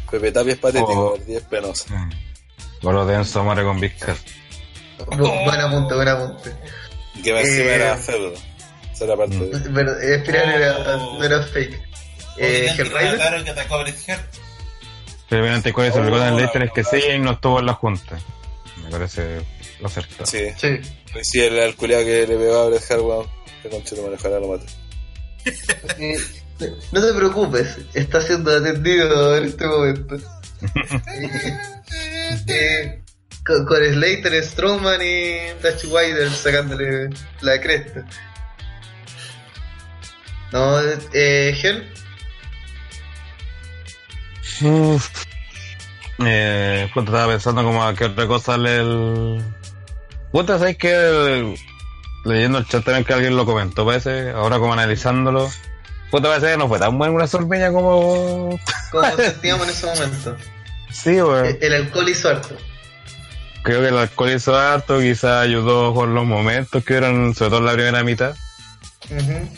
Pepe 0.09 0.31
Tapia 0.31 0.53
es 0.53 0.59
patético, 0.59 0.91
Oh. 1.11 1.15
el 1.15 1.25
día 1.25 1.37
es 1.37 1.43
penoso. 1.43 1.85
Golo 2.81 3.05
denso 3.05 3.43
muere 3.43 3.63
con 3.63 3.79
Vizcar. 3.79 4.15
Bu- 4.97 5.45
buen 5.45 5.59
apunte, 5.61 5.93
buen 5.95 6.07
apunte. 6.07 6.53
Que 7.23 7.33
más 7.33 7.43
encima 7.43 7.65
Eh, 7.71 7.75
era 7.75 7.97
feudo. 7.97 8.33
Esa 8.93 9.03
era 9.05 9.15
parte 9.17 9.35
de... 9.37 9.69
Pero, 9.69 9.99
eh, 9.99 10.15
Espiral 10.15 10.49
era, 10.49 10.77
Oh. 10.97 11.23
era 11.23 11.43
fake. 11.43 11.81
Eh, 12.37 12.69
Hellraiser, 12.77 13.15
Claro 13.15 13.43
que 13.43 13.49
atacó 13.51 13.75
a 13.75 13.83
Bret 13.83 13.95
Hart. 14.09 14.33
Previamente 15.27 15.73
con 15.73 15.85
eso, 15.85 15.99
Oh, 15.99 16.03
el 16.03 16.09
Golden 16.09 16.37
Leiter 16.37 16.63
es 16.63 16.71
que 16.71 16.83
la 16.83 16.89
sí 16.89 17.01
y 17.15 17.19
no 17.19 17.31
estuvo 17.31 17.59
en 17.59 17.65
la 17.67 17.73
junta. 17.73 18.17
Me 18.83 18.89
parece 18.89 19.41
lo 19.79 19.87
acertado. 19.87 20.25
Sí, 20.25 20.47
sí. 20.57 20.79
Sí, 21.21 21.41
el, 21.41 21.57
el 21.57 21.75
culiao 21.75 22.03
que 22.03 22.27
le 22.27 22.37
pegó 22.37 22.57
a 22.57 22.69
Bret 22.69 22.91
Hart, 22.91 23.01
weón. 23.01 23.27
Que 23.61 23.69
concha 23.69 23.95
de 23.95 24.39
lo 24.39 24.47
mata. 24.47 24.65
Eh, 26.61 26.75
no 26.91 27.01
te 27.01 27.13
preocupes, 27.13 27.77
está 27.93 28.19
siendo 28.19 28.51
atendido 28.51 29.37
en 29.37 29.45
este 29.45 29.65
momento. 29.65 30.17
Eh, 32.47 33.01
con, 33.45 33.65
con 33.65 33.77
Slater, 33.83 34.43
Strowman 34.43 35.01
y 35.01 35.37
Dutch 35.61 35.85
Wilder 35.85 36.29
sacándole 36.29 37.09
la 37.41 37.61
cresta. 37.61 38.05
No, 40.51 40.81
eh, 41.13 41.85
Uf. 44.61 45.09
Eh, 46.25 46.89
puta, 46.93 47.05
estaba 47.11 47.31
pensando 47.31 47.63
como 47.63 47.83
a 47.83 47.95
qué 47.95 48.05
otra 48.05 48.27
cosa 48.27 48.57
le 48.57 48.77
el... 48.77 49.43
Puta, 50.31 50.57
¿sabes 50.59 50.77
que 50.77 50.91
el- 50.91 51.55
Leyendo 52.25 52.57
el 52.57 52.67
chat 52.67 52.83
también 52.83 53.05
que 53.05 53.13
alguien 53.13 53.35
lo 53.37 53.45
comentó, 53.45 53.85
parece, 53.85 54.31
ahora 54.31 54.59
como 54.59 54.73
analizándolo. 54.73 55.49
Puta, 56.11 56.27
parece 56.27 56.47
que 56.51 56.57
no 56.57 56.67
fue 56.67 56.77
tan 56.79 56.97
buena 56.97 57.13
una 57.13 57.27
sorbeña 57.27 57.71
como... 57.71 58.59
como 58.91 59.07
sentíamos 59.15 59.63
en 59.67 59.69
ese 59.73 59.85
momento. 59.85 60.35
Sí, 60.91 61.21
weón. 61.21 61.45
Eh, 61.45 61.57
El 61.61 61.73
alcohol 61.73 62.09
hizo 62.09 62.27
harto. 62.29 62.55
Creo 63.63 63.81
que 63.81 63.87
el 63.87 63.97
alcohol 63.97 64.31
hizo 64.31 64.55
harto, 64.55 64.99
quizás 64.99 65.43
ayudó 65.43 65.93
con 65.93 66.13
los 66.13 66.25
momentos 66.25 66.83
que 66.83 66.95
eran, 66.95 67.33
sobre 67.35 67.49
todo 67.51 67.59
en 67.59 67.65
la 67.67 67.73
primera 67.73 68.03
mitad. 68.03 68.35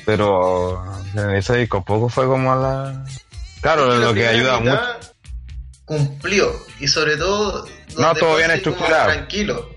Pero 0.06 0.84
en 1.16 1.36
ese 1.36 1.58
disco 1.58 1.84
poco 1.84 2.10
fue 2.10 2.26
como 2.26 2.52
a 2.54 2.56
la... 2.56 3.06
Claro, 3.62 3.88
La 3.88 3.96
lo 4.06 4.14
que 4.14 4.28
ayuda 4.28 4.60
mucho. 4.60 4.82
cumplió. 5.86 6.52
Y 6.80 6.88
sobre 6.88 7.18
todo. 7.18 7.68
No, 7.98 8.14
todo 8.16 8.38
bien 8.38 8.52
estructurado. 8.52 9.12
Tranquilo. 9.14 9.70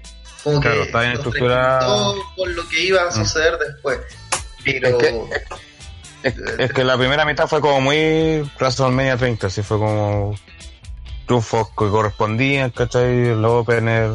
Como 0.44 0.60
Claro, 0.60 0.76
que 0.76 0.82
está 0.84 1.00
bien 1.00 1.12
tranquilizó 1.20 2.14
Con 2.36 2.54
lo 2.54 2.68
que 2.68 2.84
iba 2.84 3.02
a 3.02 3.10
suceder 3.10 3.58
después. 3.58 3.98
Pero. 4.64 4.88
Es 4.88 4.94
que- 4.96 5.54
Es, 6.22 6.34
es 6.58 6.72
que 6.72 6.84
la 6.84 6.96
primera 6.96 7.26
mitad 7.26 7.46
fue 7.48 7.60
como 7.60 7.82
muy 7.82 8.40
WrestleMania 8.58 9.16
30, 9.18 9.48
así 9.48 9.62
fue 9.62 9.76
como 9.78 10.34
triunfos 11.26 11.68
que 11.68 11.88
correspondían, 11.90 12.70
¿cachai? 12.70 13.28
El 13.28 13.44
opener, 13.44 14.10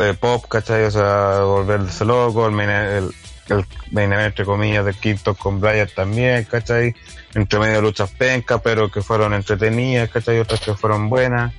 eh, 0.00 0.14
pop, 0.18 0.46
¿cachai? 0.48 0.84
O 0.84 0.90
sea, 0.90 1.40
volverse 1.40 2.06
loco, 2.06 2.46
el 2.46 2.58
el, 2.60 3.10
el 3.50 3.66
main 3.90 4.12
event, 4.14 4.28
entre 4.28 4.46
comillas, 4.46 4.84
de 4.86 4.94
Quinto 4.94 5.34
con 5.34 5.60
Bryan 5.60 5.90
también, 5.94 6.44
¿cachai? 6.44 6.94
Entre 7.34 7.58
medio 7.58 7.82
luchas 7.82 8.10
pencas, 8.12 8.60
pero 8.64 8.90
que 8.90 9.02
fueron 9.02 9.34
entretenidas, 9.34 10.08
¿cachai? 10.08 10.38
Otras 10.38 10.60
que 10.60 10.74
fueron 10.74 11.10
buenas. 11.10 11.52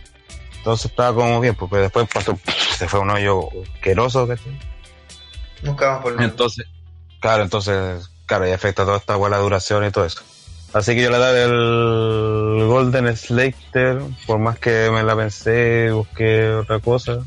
Entonces 0.62 0.92
estaba 0.92 1.16
como 1.16 1.40
bien, 1.40 1.56
pero 1.56 1.82
después 1.82 2.08
pasó, 2.14 2.38
se 2.78 2.88
fue 2.88 3.00
un 3.00 3.10
hoyo 3.10 3.50
asqueroso, 3.74 4.28
¿cachai? 4.28 4.60
Nunca 5.64 5.88
vamos 5.88 6.04
por 6.04 6.22
Entonces, 6.22 6.68
claro, 7.20 7.42
entonces, 7.42 8.12
claro, 8.28 8.48
y 8.48 8.52
afecta 8.52 8.86
toda 8.86 8.98
esta 8.98 9.16
buena 9.16 9.38
duración 9.38 9.84
y 9.86 9.90
todo 9.90 10.06
eso. 10.06 10.22
Así 10.72 10.94
que 10.94 11.02
yo 11.02 11.10
le 11.10 11.18
daré 11.18 11.46
el 11.46 12.68
Golden 12.68 13.18
Slater, 13.18 14.04
por 14.28 14.38
más 14.38 14.60
que 14.60 14.92
me 14.92 15.02
la 15.02 15.16
pensé, 15.16 15.90
busqué 15.92 16.52
otra 16.52 16.78
cosa. 16.80 17.22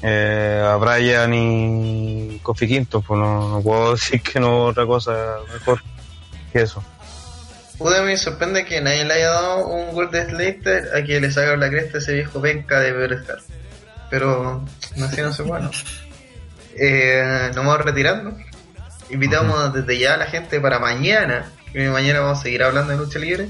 Eh, 0.00 0.64
a 0.64 0.76
Brian 0.76 1.34
y 1.34 2.38
Kofi 2.44 2.68
Quinto, 2.68 3.00
pues 3.00 3.18
no, 3.18 3.48
no 3.48 3.60
puedo 3.60 3.90
decir 3.96 4.22
que 4.22 4.38
no 4.38 4.66
otra 4.66 4.86
cosa 4.86 5.38
mejor 5.52 5.82
que 6.52 6.62
eso. 6.62 6.80
Pude 7.80 8.02
me 8.02 8.14
sorprende 8.18 8.66
que 8.66 8.78
nadie 8.82 9.06
le 9.06 9.14
haya 9.14 9.28
dado 9.30 9.66
un 9.66 9.94
gol 9.94 10.10
de 10.10 10.26
Slater 10.26 10.90
a 10.94 11.02
que 11.02 11.18
le 11.18 11.30
saca 11.30 11.56
la 11.56 11.70
cresta 11.70 11.96
a 11.96 12.00
ese 12.02 12.12
viejo 12.12 12.38
penca 12.42 12.78
de 12.78 12.92
Bret. 12.92 13.26
Pero 14.10 14.62
no 14.96 15.04
así 15.06 15.22
no 15.22 15.32
se 15.32 15.42
bueno. 15.42 15.70
Eh, 16.82 17.22
nos 17.48 17.56
vamos 17.56 17.80
retirando. 17.84 18.34
Invitamos 19.10 19.74
desde 19.74 19.98
ya 19.98 20.14
a 20.14 20.16
la 20.18 20.26
gente 20.26 20.60
para 20.60 20.78
mañana. 20.78 21.50
Que 21.72 21.88
mañana 21.90 22.20
vamos 22.20 22.38
a 22.38 22.42
seguir 22.42 22.62
hablando 22.62 22.92
de 22.92 22.98
lucha 22.98 23.18
libre. 23.18 23.48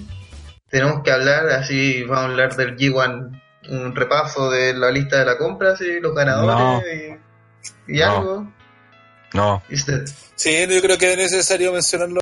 Tenemos 0.69 1.03
que 1.05 1.13
hablar, 1.13 1.49
así 1.51 2.03
vamos 2.05 2.19
a 2.19 2.25
hablar 2.25 2.57
del 2.57 2.77
G1, 2.77 3.41
un 3.69 3.95
repaso 3.95 4.51
de 4.51 4.73
la 4.75 4.91
lista 4.91 5.19
de 5.19 5.27
la 5.27 5.37
compra, 5.39 5.73
así, 5.73 6.01
los 6.01 6.15
ganadores 6.15 6.83
y, 7.87 7.93
y 7.95 7.99
No. 7.99 8.11
algo. 8.17 8.53
No, 9.35 9.63
Y 9.69 9.75
usted. 9.75 10.05
Sí, 10.35 10.67
yo 10.69 10.81
creo 10.81 10.97
que 10.99 11.13
es 11.13 11.19
necesario 11.19 11.73
mencionarlo. 11.73 12.20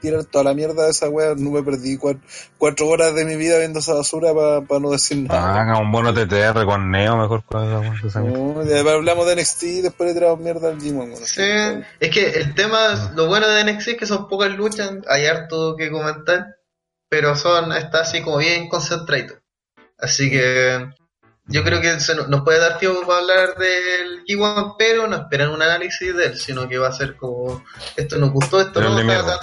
Tirar 0.00 0.24
toda 0.24 0.44
la 0.44 0.54
mierda 0.54 0.84
de 0.84 0.90
esa 0.90 1.08
wea. 1.08 1.34
No 1.36 1.50
me 1.50 1.62
perdí 1.62 1.96
cuatro, 1.96 2.20
cuatro 2.56 2.86
horas 2.88 3.14
de 3.14 3.24
mi 3.24 3.34
vida 3.36 3.58
viendo 3.58 3.80
esa 3.80 3.94
basura 3.94 4.32
para 4.66 4.80
no 4.80 4.90
decir 4.90 5.18
nada. 5.18 5.60
haga 5.60 5.78
un 5.80 5.90
bono 5.90 6.14
TTR 6.14 6.64
con 6.64 6.90
Neo 6.90 7.16
mejor 7.16 7.42
con 7.44 7.62
esa- 8.06 8.20
No, 8.20 8.60
hablamos 8.90 9.26
de 9.26 9.32
NXT 9.36 9.62
y 9.64 9.80
después 9.82 10.08
le 10.08 10.14
tiramos 10.14 10.38
mierda 10.40 10.68
al 10.68 10.78
G1. 10.78 10.94
bueno. 10.94 11.16
Sí, 11.16 11.42
es 12.00 12.10
que 12.10 12.30
el 12.30 12.54
tema, 12.54 13.12
lo 13.16 13.26
bueno 13.26 13.48
de 13.48 13.64
NXT 13.64 13.88
es 13.88 13.96
que 13.96 14.06
son 14.06 14.28
pocas 14.28 14.50
luchas, 14.50 14.92
hay 15.08 15.26
harto 15.26 15.74
que 15.76 15.90
comentar, 15.90 16.46
pero 17.08 17.34
son, 17.36 17.72
está 17.72 18.00
así 18.02 18.22
como 18.22 18.38
bien 18.38 18.68
concentrado. 18.68 19.34
Así 19.98 20.30
que 20.30 20.88
yo 21.48 21.64
creo 21.64 21.80
que 21.80 21.98
se 21.98 22.14
nos 22.14 22.28
nos 22.28 22.42
puede 22.42 22.60
dar 22.60 22.78
tiempo 22.78 23.00
para 23.06 23.20
hablar 23.20 23.56
del 23.56 24.24
G1, 24.24 24.76
pero 24.78 25.06
no 25.06 25.16
esperan 25.16 25.50
un 25.50 25.62
análisis 25.62 26.14
de 26.14 26.26
él, 26.26 26.38
sino 26.38 26.68
que 26.68 26.78
va 26.78 26.88
a 26.88 26.92
ser 26.92 27.16
como, 27.16 27.64
esto 27.96 28.18
nos 28.18 28.30
gustó, 28.30 28.60
esto 28.60 28.74
Pero 28.74 28.90
no, 28.90 29.06
ta, 29.06 29.38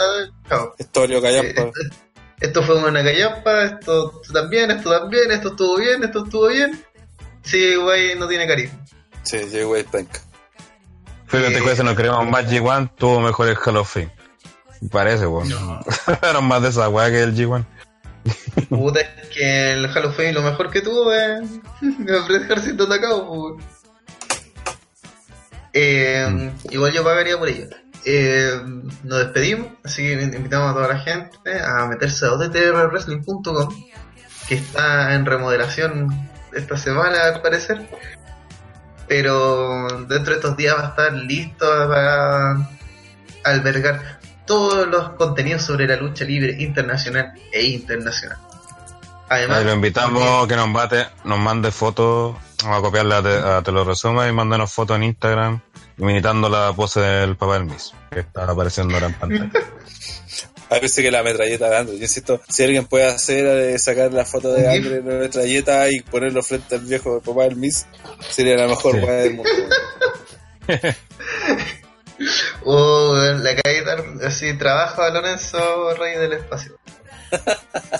ta, 0.48 1.22
callar, 1.22 1.46
Eh, 1.46 1.50
esto, 1.50 1.72
esto 2.40 2.64
fue 2.64 2.76
una 2.76 3.04
callampa, 3.04 3.64
esto 3.64 4.22
también, 4.32 4.72
esto 4.72 4.92
también, 4.92 5.32
esto 5.32 5.50
estuvo 5.50 5.78
bien, 5.78 6.04
esto 6.04 6.24
estuvo 6.24 6.48
bien. 6.48 6.84
Sí, 7.42 7.76
güey, 7.76 8.16
no 8.16 8.28
tiene 8.28 8.48
carisma. 8.48 8.80
Sí, 9.24 9.40
Jay 9.52 9.64
White 9.64 9.90
Tank. 9.92 10.10
Fíjate 11.28 11.62
que 11.62 11.72
ese 11.72 11.84
no 11.84 11.96
creemos 11.96 12.28
más 12.28 12.46
G1 12.46 12.92
tuvo 12.96 13.20
mejor 13.20 13.48
el 13.48 13.58
Hall 13.58 13.78
of 13.78 13.92
Fame. 13.92 14.12
Parece, 14.92 15.26
weón. 15.26 15.50
Era 16.22 16.42
más 16.42 16.62
de 16.62 16.70
esa 16.70 16.88
weá 16.90 17.10
que 17.10 17.24
el 17.24 17.36
G1. 17.36 17.66
Puta, 18.70 19.02
es 19.02 19.28
que 19.30 19.74
el 19.74 19.86
Halo 19.86 20.12
Fame 20.12 20.34
lo 20.34 20.42
mejor 20.42 20.72
que 20.72 20.82
tuvo 20.82 21.14
es 21.14 21.42
Hart 22.50 22.64
siendo 22.64 22.86
atacado. 22.86 23.58
Eh, 25.74 26.52
Igual 26.72 26.94
yo 26.94 27.04
pagaría 27.04 27.38
por 27.38 27.50
ello. 27.50 27.68
Eh, 28.06 28.62
nos 29.04 29.20
despedimos, 29.20 29.68
así 29.84 30.04
que 30.04 30.14
invitamos 30.14 30.72
a 30.72 30.74
toda 30.74 30.88
la 30.88 31.00
gente 31.00 31.60
a 31.60 31.86
meterse 31.88 32.26
a 32.26 32.34
ottrwrestling.com 32.34 33.76
que 34.48 34.56
está 34.56 35.16
en 35.16 35.26
remodelación 35.26 36.30
esta 36.54 36.78
semana 36.78 37.24
al 37.24 37.42
parecer. 37.42 37.88
Pero 39.08 39.88
dentro 40.08 40.34
de 40.34 40.40
estos 40.40 40.58
días 40.58 40.76
va 40.78 40.86
a 40.86 40.90
estar 40.90 41.14
listo 41.14 41.66
para 41.88 42.70
albergar 43.44 44.20
todos 44.46 44.88
los 44.88 45.10
contenidos 45.12 45.62
sobre 45.64 45.88
la 45.88 45.96
lucha 45.96 46.24
libre 46.26 46.56
internacional 46.60 47.34
e 47.52 47.64
internacional. 47.64 48.38
Además, 49.30 49.58
Ahí 49.60 49.66
lo 49.66 49.74
invitamos 49.74 50.48
que 50.48 50.56
nos 50.56 50.72
bate, 50.72 51.08
nos 51.24 51.40
mande 51.40 51.72
fotos, 51.72 52.36
vamos 52.64 52.80
a 52.80 52.82
copiarla 52.82 53.18
a 53.18 53.24
te, 53.24 53.30
a 53.30 53.62
te 53.64 53.72
lo 53.72 53.84
resuma 53.84 54.28
y 54.28 54.32
mándanos 54.32 54.72
fotos 54.72 54.98
en 54.98 55.04
Instagram 55.04 55.60
imitando 55.98 56.48
la 56.50 56.74
pose 56.74 57.00
del 57.00 57.36
papá 57.36 57.54
del 57.56 57.66
Miss, 57.66 57.94
que 58.12 58.20
está 58.20 58.44
apareciendo 58.44 58.94
ahora 58.94 59.08
en 59.08 59.14
pantalla. 59.14 59.52
A 60.68 60.80
veces 60.80 61.04
que 61.04 61.12
la 61.12 61.22
metralleta 61.22 61.70
de 61.70 61.78
Android. 61.78 61.98
Yo 62.00 62.04
insisto, 62.06 62.42
si 62.50 62.64
alguien 62.64 62.86
puede 62.88 63.06
hacer, 63.06 63.46
eh, 63.46 63.78
sacar 63.78 64.12
la 64.12 64.26
foto 64.26 64.52
de 64.52 64.68
Android 64.68 64.98
en 64.98 65.08
la 65.08 65.20
metralleta 65.20 65.88
y 65.92 66.02
ponerlo 66.02 66.42
frente 66.42 66.74
al 66.76 66.82
viejo 66.82 67.22
papá 67.22 67.44
del 67.44 67.56
Miss, 67.56 67.86
sería 68.32 68.58
la 68.58 68.68
mejor 68.68 68.96
Sí. 68.96 69.02
weá 69.06 69.14
del 69.14 69.36
mundo. 69.36 69.52
o 72.64 73.18
en 73.24 73.44
la 73.44 73.56
calle 73.56 73.82
Tar- 73.84 74.26
así 74.26 74.54
trabajo 74.58 75.02
a 75.02 75.10
Lorenzo 75.10 75.94
Rey 75.96 76.18
del 76.18 76.34
Espacio. 76.34 76.78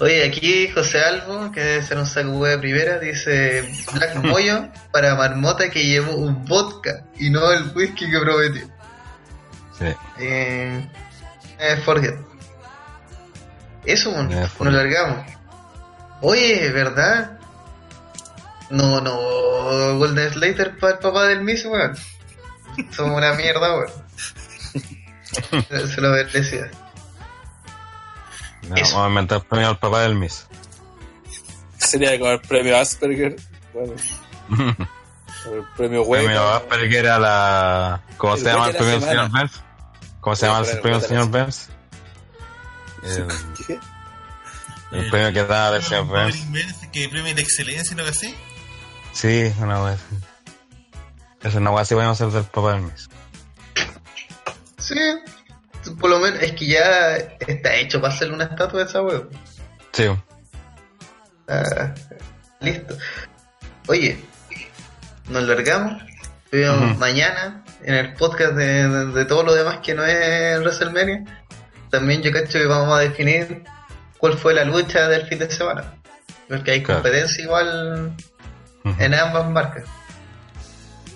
Oye, 0.00 0.24
aquí 0.26 0.68
José 0.70 1.02
Albo, 1.02 1.52
que 1.52 1.60
debe 1.60 1.82
ser 1.82 1.98
un 1.98 2.06
saco 2.06 2.42
de 2.46 2.56
primera, 2.58 2.98
dice 2.98 3.70
Black 3.92 4.14
Moyo 4.16 4.68
para 4.92 5.14
Marmota 5.14 5.68
que 5.70 5.84
llevó 5.84 6.14
un 6.16 6.46
vodka 6.46 7.04
y 7.18 7.28
no 7.28 7.52
el 7.52 7.70
whisky 7.76 8.10
que 8.10 8.18
prometió. 8.18 8.66
Sí. 9.78 9.86
Eh, 10.18 10.88
eh, 11.58 11.76
forget. 11.84 12.14
Eso, 13.84 14.10
Eh, 14.10 14.22
nos 14.24 14.50
forget. 14.52 14.74
largamos. 14.74 15.26
Oye, 16.22 16.70
¿verdad? 16.70 17.38
No, 18.70 19.00
no, 19.00 19.98
Golden 19.98 20.32
Slater 20.32 20.78
para 20.78 20.92
el 20.94 20.98
papá 21.00 21.24
del 21.26 21.42
Miss, 21.42 21.64
weón. 21.64 21.96
Somos 22.92 23.16
una 23.18 23.32
mierda, 23.34 23.76
weón. 23.76 23.90
Se- 25.68 26.00
lo 26.00 26.10
merecía. 26.10 26.70
No, 28.68 28.76
Eso. 28.76 28.96
vamos 28.96 29.06
a 29.06 29.08
inventar 29.08 29.42
premio 29.44 29.68
al 29.68 29.78
papá 29.78 30.02
del 30.02 30.14
Miss. 30.14 30.46
Sería 31.78 32.18
como 32.18 32.30
el 32.32 32.40
premio 32.40 32.78
Asperger. 32.78 33.36
Bueno, 33.72 33.94
el 35.46 35.64
premio 35.76 36.02
Wayne. 36.02 36.26
premio 36.26 36.48
Asperger 36.54 37.08
a 37.08 37.18
la... 37.18 38.02
¿Cómo 38.18 38.34
El 38.34 38.40
se 38.40 38.46
llama 38.46 38.66
el 38.68 38.76
premio 38.76 38.92
del 39.00 39.02
señor 39.02 39.30
Benz? 39.32 39.52
¿Cómo 40.20 40.36
se 40.36 40.46
llama 40.46 40.58
el 40.60 40.68
el 40.70 40.80
premio 40.80 40.98
del 41.00 41.08
señor 41.08 41.30
Benz? 41.30 41.68
El, 43.02 43.26
¿Qué? 43.66 43.78
el 44.92 45.10
premio 45.10 45.32
que 45.32 45.44
da 45.44 45.70
del 45.72 45.82
señor 45.82 46.08
Benz. 46.08 46.46
que 46.92 47.08
premio 47.08 47.34
de 47.34 47.42
excelencia 47.42 47.94
y 47.94 47.96
lo 47.96 48.04
que 48.04 48.10
así. 48.10 48.34
Sí, 49.20 49.52
una 49.60 49.82
wea 49.82 49.92
así. 49.94 50.04
Es 51.42 51.54
una 51.54 51.70
wea 51.70 51.82
así 51.82 51.94
podemos 51.94 52.20
hacer 52.20 52.32
del 52.32 52.44
papá 52.44 52.72
del 52.72 52.82
Miss. 52.82 53.08
Sí, 54.78 54.98
por 56.00 56.10
lo 56.10 56.18
menos 56.20 56.42
es 56.42 56.52
que 56.52 56.66
ya 56.66 57.16
está 57.16 57.74
hecho 57.76 58.00
para 58.00 58.14
hacerle 58.14 58.34
una 58.34 58.44
estatua 58.44 58.80
de 58.82 58.86
esa 58.88 59.02
weón. 59.02 59.28
Sí. 59.92 60.06
Ah, 61.48 61.94
listo. 62.60 62.96
Oye, 63.88 64.18
nos 65.28 65.42
largamos. 65.44 66.02
Mañana 66.98 67.64
en 67.82 67.94
el 67.94 68.14
podcast 68.14 68.54
de, 68.54 68.88
de- 68.88 69.06
de 69.06 69.24
todo 69.24 69.42
lo 69.44 69.54
demás 69.54 69.78
que 69.82 69.94
no 69.94 70.04
es 70.04 70.58
WrestleMania. 70.60 71.24
También 71.90 72.22
yo 72.22 72.32
cacho 72.32 72.58
que 72.58 72.66
vamos 72.66 72.92
a 72.96 73.00
definir 73.00 73.64
cuál 74.18 74.36
fue 74.38 74.54
la 74.54 74.64
lucha 74.64 75.08
del 75.08 75.26
fin 75.26 75.38
de 75.38 75.50
semana. 75.50 75.94
Porque 76.48 76.72
hay 76.72 76.82
Claro. 76.82 77.02
competencia 77.02 77.44
en 78.84 79.14
ambas 79.14 79.48
marcas. 79.50 79.84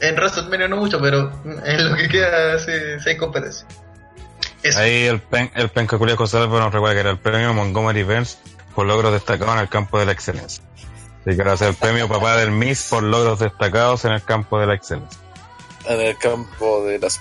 En 0.00 0.16
WrestleMania 0.16 0.68
no 0.68 0.76
mucho, 0.76 1.00
pero 1.00 1.32
en 1.64 1.90
lo 1.90 1.96
que 1.96 2.08
queda 2.08 2.58
sí, 2.58 2.72
sí 3.02 3.10
hay 3.10 3.16
competencia. 3.16 3.66
Eso. 4.62 4.78
Ahí 4.78 5.04
el, 5.04 5.20
pen, 5.20 5.50
el 5.54 5.68
penca 5.68 5.98
Julio 5.98 6.16
Cosalvo 6.16 6.58
nos 6.58 6.72
recuerda 6.72 6.94
que 6.94 7.00
era 7.00 7.10
el 7.10 7.18
premio 7.18 7.52
Montgomery 7.52 8.02
Burns 8.02 8.38
por 8.74 8.86
logros 8.86 9.12
destacados 9.12 9.54
en 9.54 9.60
el 9.60 9.68
campo 9.68 9.98
de 9.98 10.06
la 10.06 10.12
excelencia. 10.12 10.64
Así 11.20 11.36
que 11.36 11.42
ahora 11.42 11.54
es 11.54 11.62
el 11.62 11.74
premio 11.74 12.08
papá 12.08 12.36
del 12.36 12.50
Miss 12.50 12.88
por 12.90 13.02
logros 13.02 13.38
destacados 13.38 14.04
en 14.04 14.12
el 14.12 14.22
campo 14.22 14.58
de 14.58 14.66
la 14.66 14.74
excelencia. 14.74 15.20
En 15.86 16.00
el 16.00 16.18
campo 16.18 16.84
de 16.84 16.98
las 16.98 17.20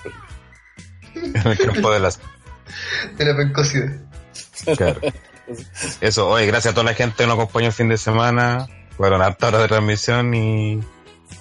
En 1.14 1.46
el 1.46 1.58
campo 1.58 1.92
de 1.92 2.00
las... 2.00 2.20
De 3.16 3.24
la 3.24 3.36
pencosidad. 3.36 3.90
Claro. 4.76 5.00
Eso, 6.00 6.28
oye, 6.28 6.46
gracias 6.46 6.72
a 6.72 6.74
toda 6.74 6.90
la 6.90 6.94
gente 6.94 7.18
que 7.18 7.26
nos 7.26 7.34
acompañó 7.34 7.66
el 7.66 7.72
fin 7.72 7.88
de 7.88 7.98
semana. 7.98 8.66
Fueron 8.96 9.22
hartas 9.22 9.48
horas 9.48 9.62
de 9.62 9.68
transmisión 9.68 10.34
y 10.34 10.80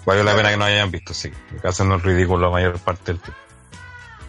valió 0.05 0.23
la 0.23 0.35
pena 0.35 0.49
que 0.49 0.57
nos 0.57 0.67
hayan 0.67 0.91
visto, 0.91 1.13
sí. 1.13 1.31
Que 1.61 1.67
hacen 1.67 1.91
un 1.91 2.01
ridículo 2.01 2.47
la 2.47 2.51
mayor 2.51 2.79
parte 2.79 3.13
del 3.13 3.21
tiempo. 3.21 3.39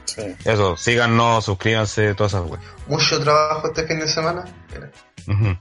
Sí. 0.04 0.22
Eso, 0.44 0.76
síganos, 0.76 1.44
suscríbanse, 1.44 2.14
todas 2.14 2.34
esas 2.34 2.48
weas. 2.48 2.62
Mucho 2.86 3.20
trabajo 3.20 3.68
este 3.68 3.86
fin 3.86 4.00
de 4.00 4.08
semana. 4.08 4.44
Ujú. 5.26 5.56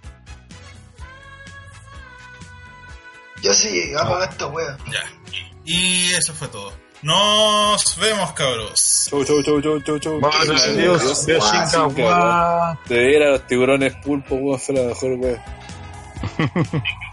Ya 3.42 3.54
sí, 3.54 3.94
apaga 3.94 4.26
esta 4.26 4.48
wea. 4.48 4.78
Ya. 4.92 5.04
Y 5.66 6.14
eso 6.14 6.34
fue 6.34 6.48
todo. 6.50 6.74
Nos 7.02 7.98
vemos, 7.98 8.32
cabros. 8.32 9.08
Chau, 9.10 9.26
chau, 9.26 9.44
chau, 9.44 9.62
chau, 9.62 9.82
chau, 9.82 10.00
chau. 10.00 10.20
Vamos, 10.22 10.50
adiós, 10.50 11.26
sí, 11.26 11.34
guau. 11.96 12.78
De 12.88 12.96
ver 12.96 13.24
a 13.24 13.32
los 13.32 13.48
tiburones 13.48 13.94
pulpo, 13.98 14.36
weón, 14.36 14.60
fue 14.60 14.76
la 14.76 14.84
mejor, 14.84 15.12
weón. 15.20 15.42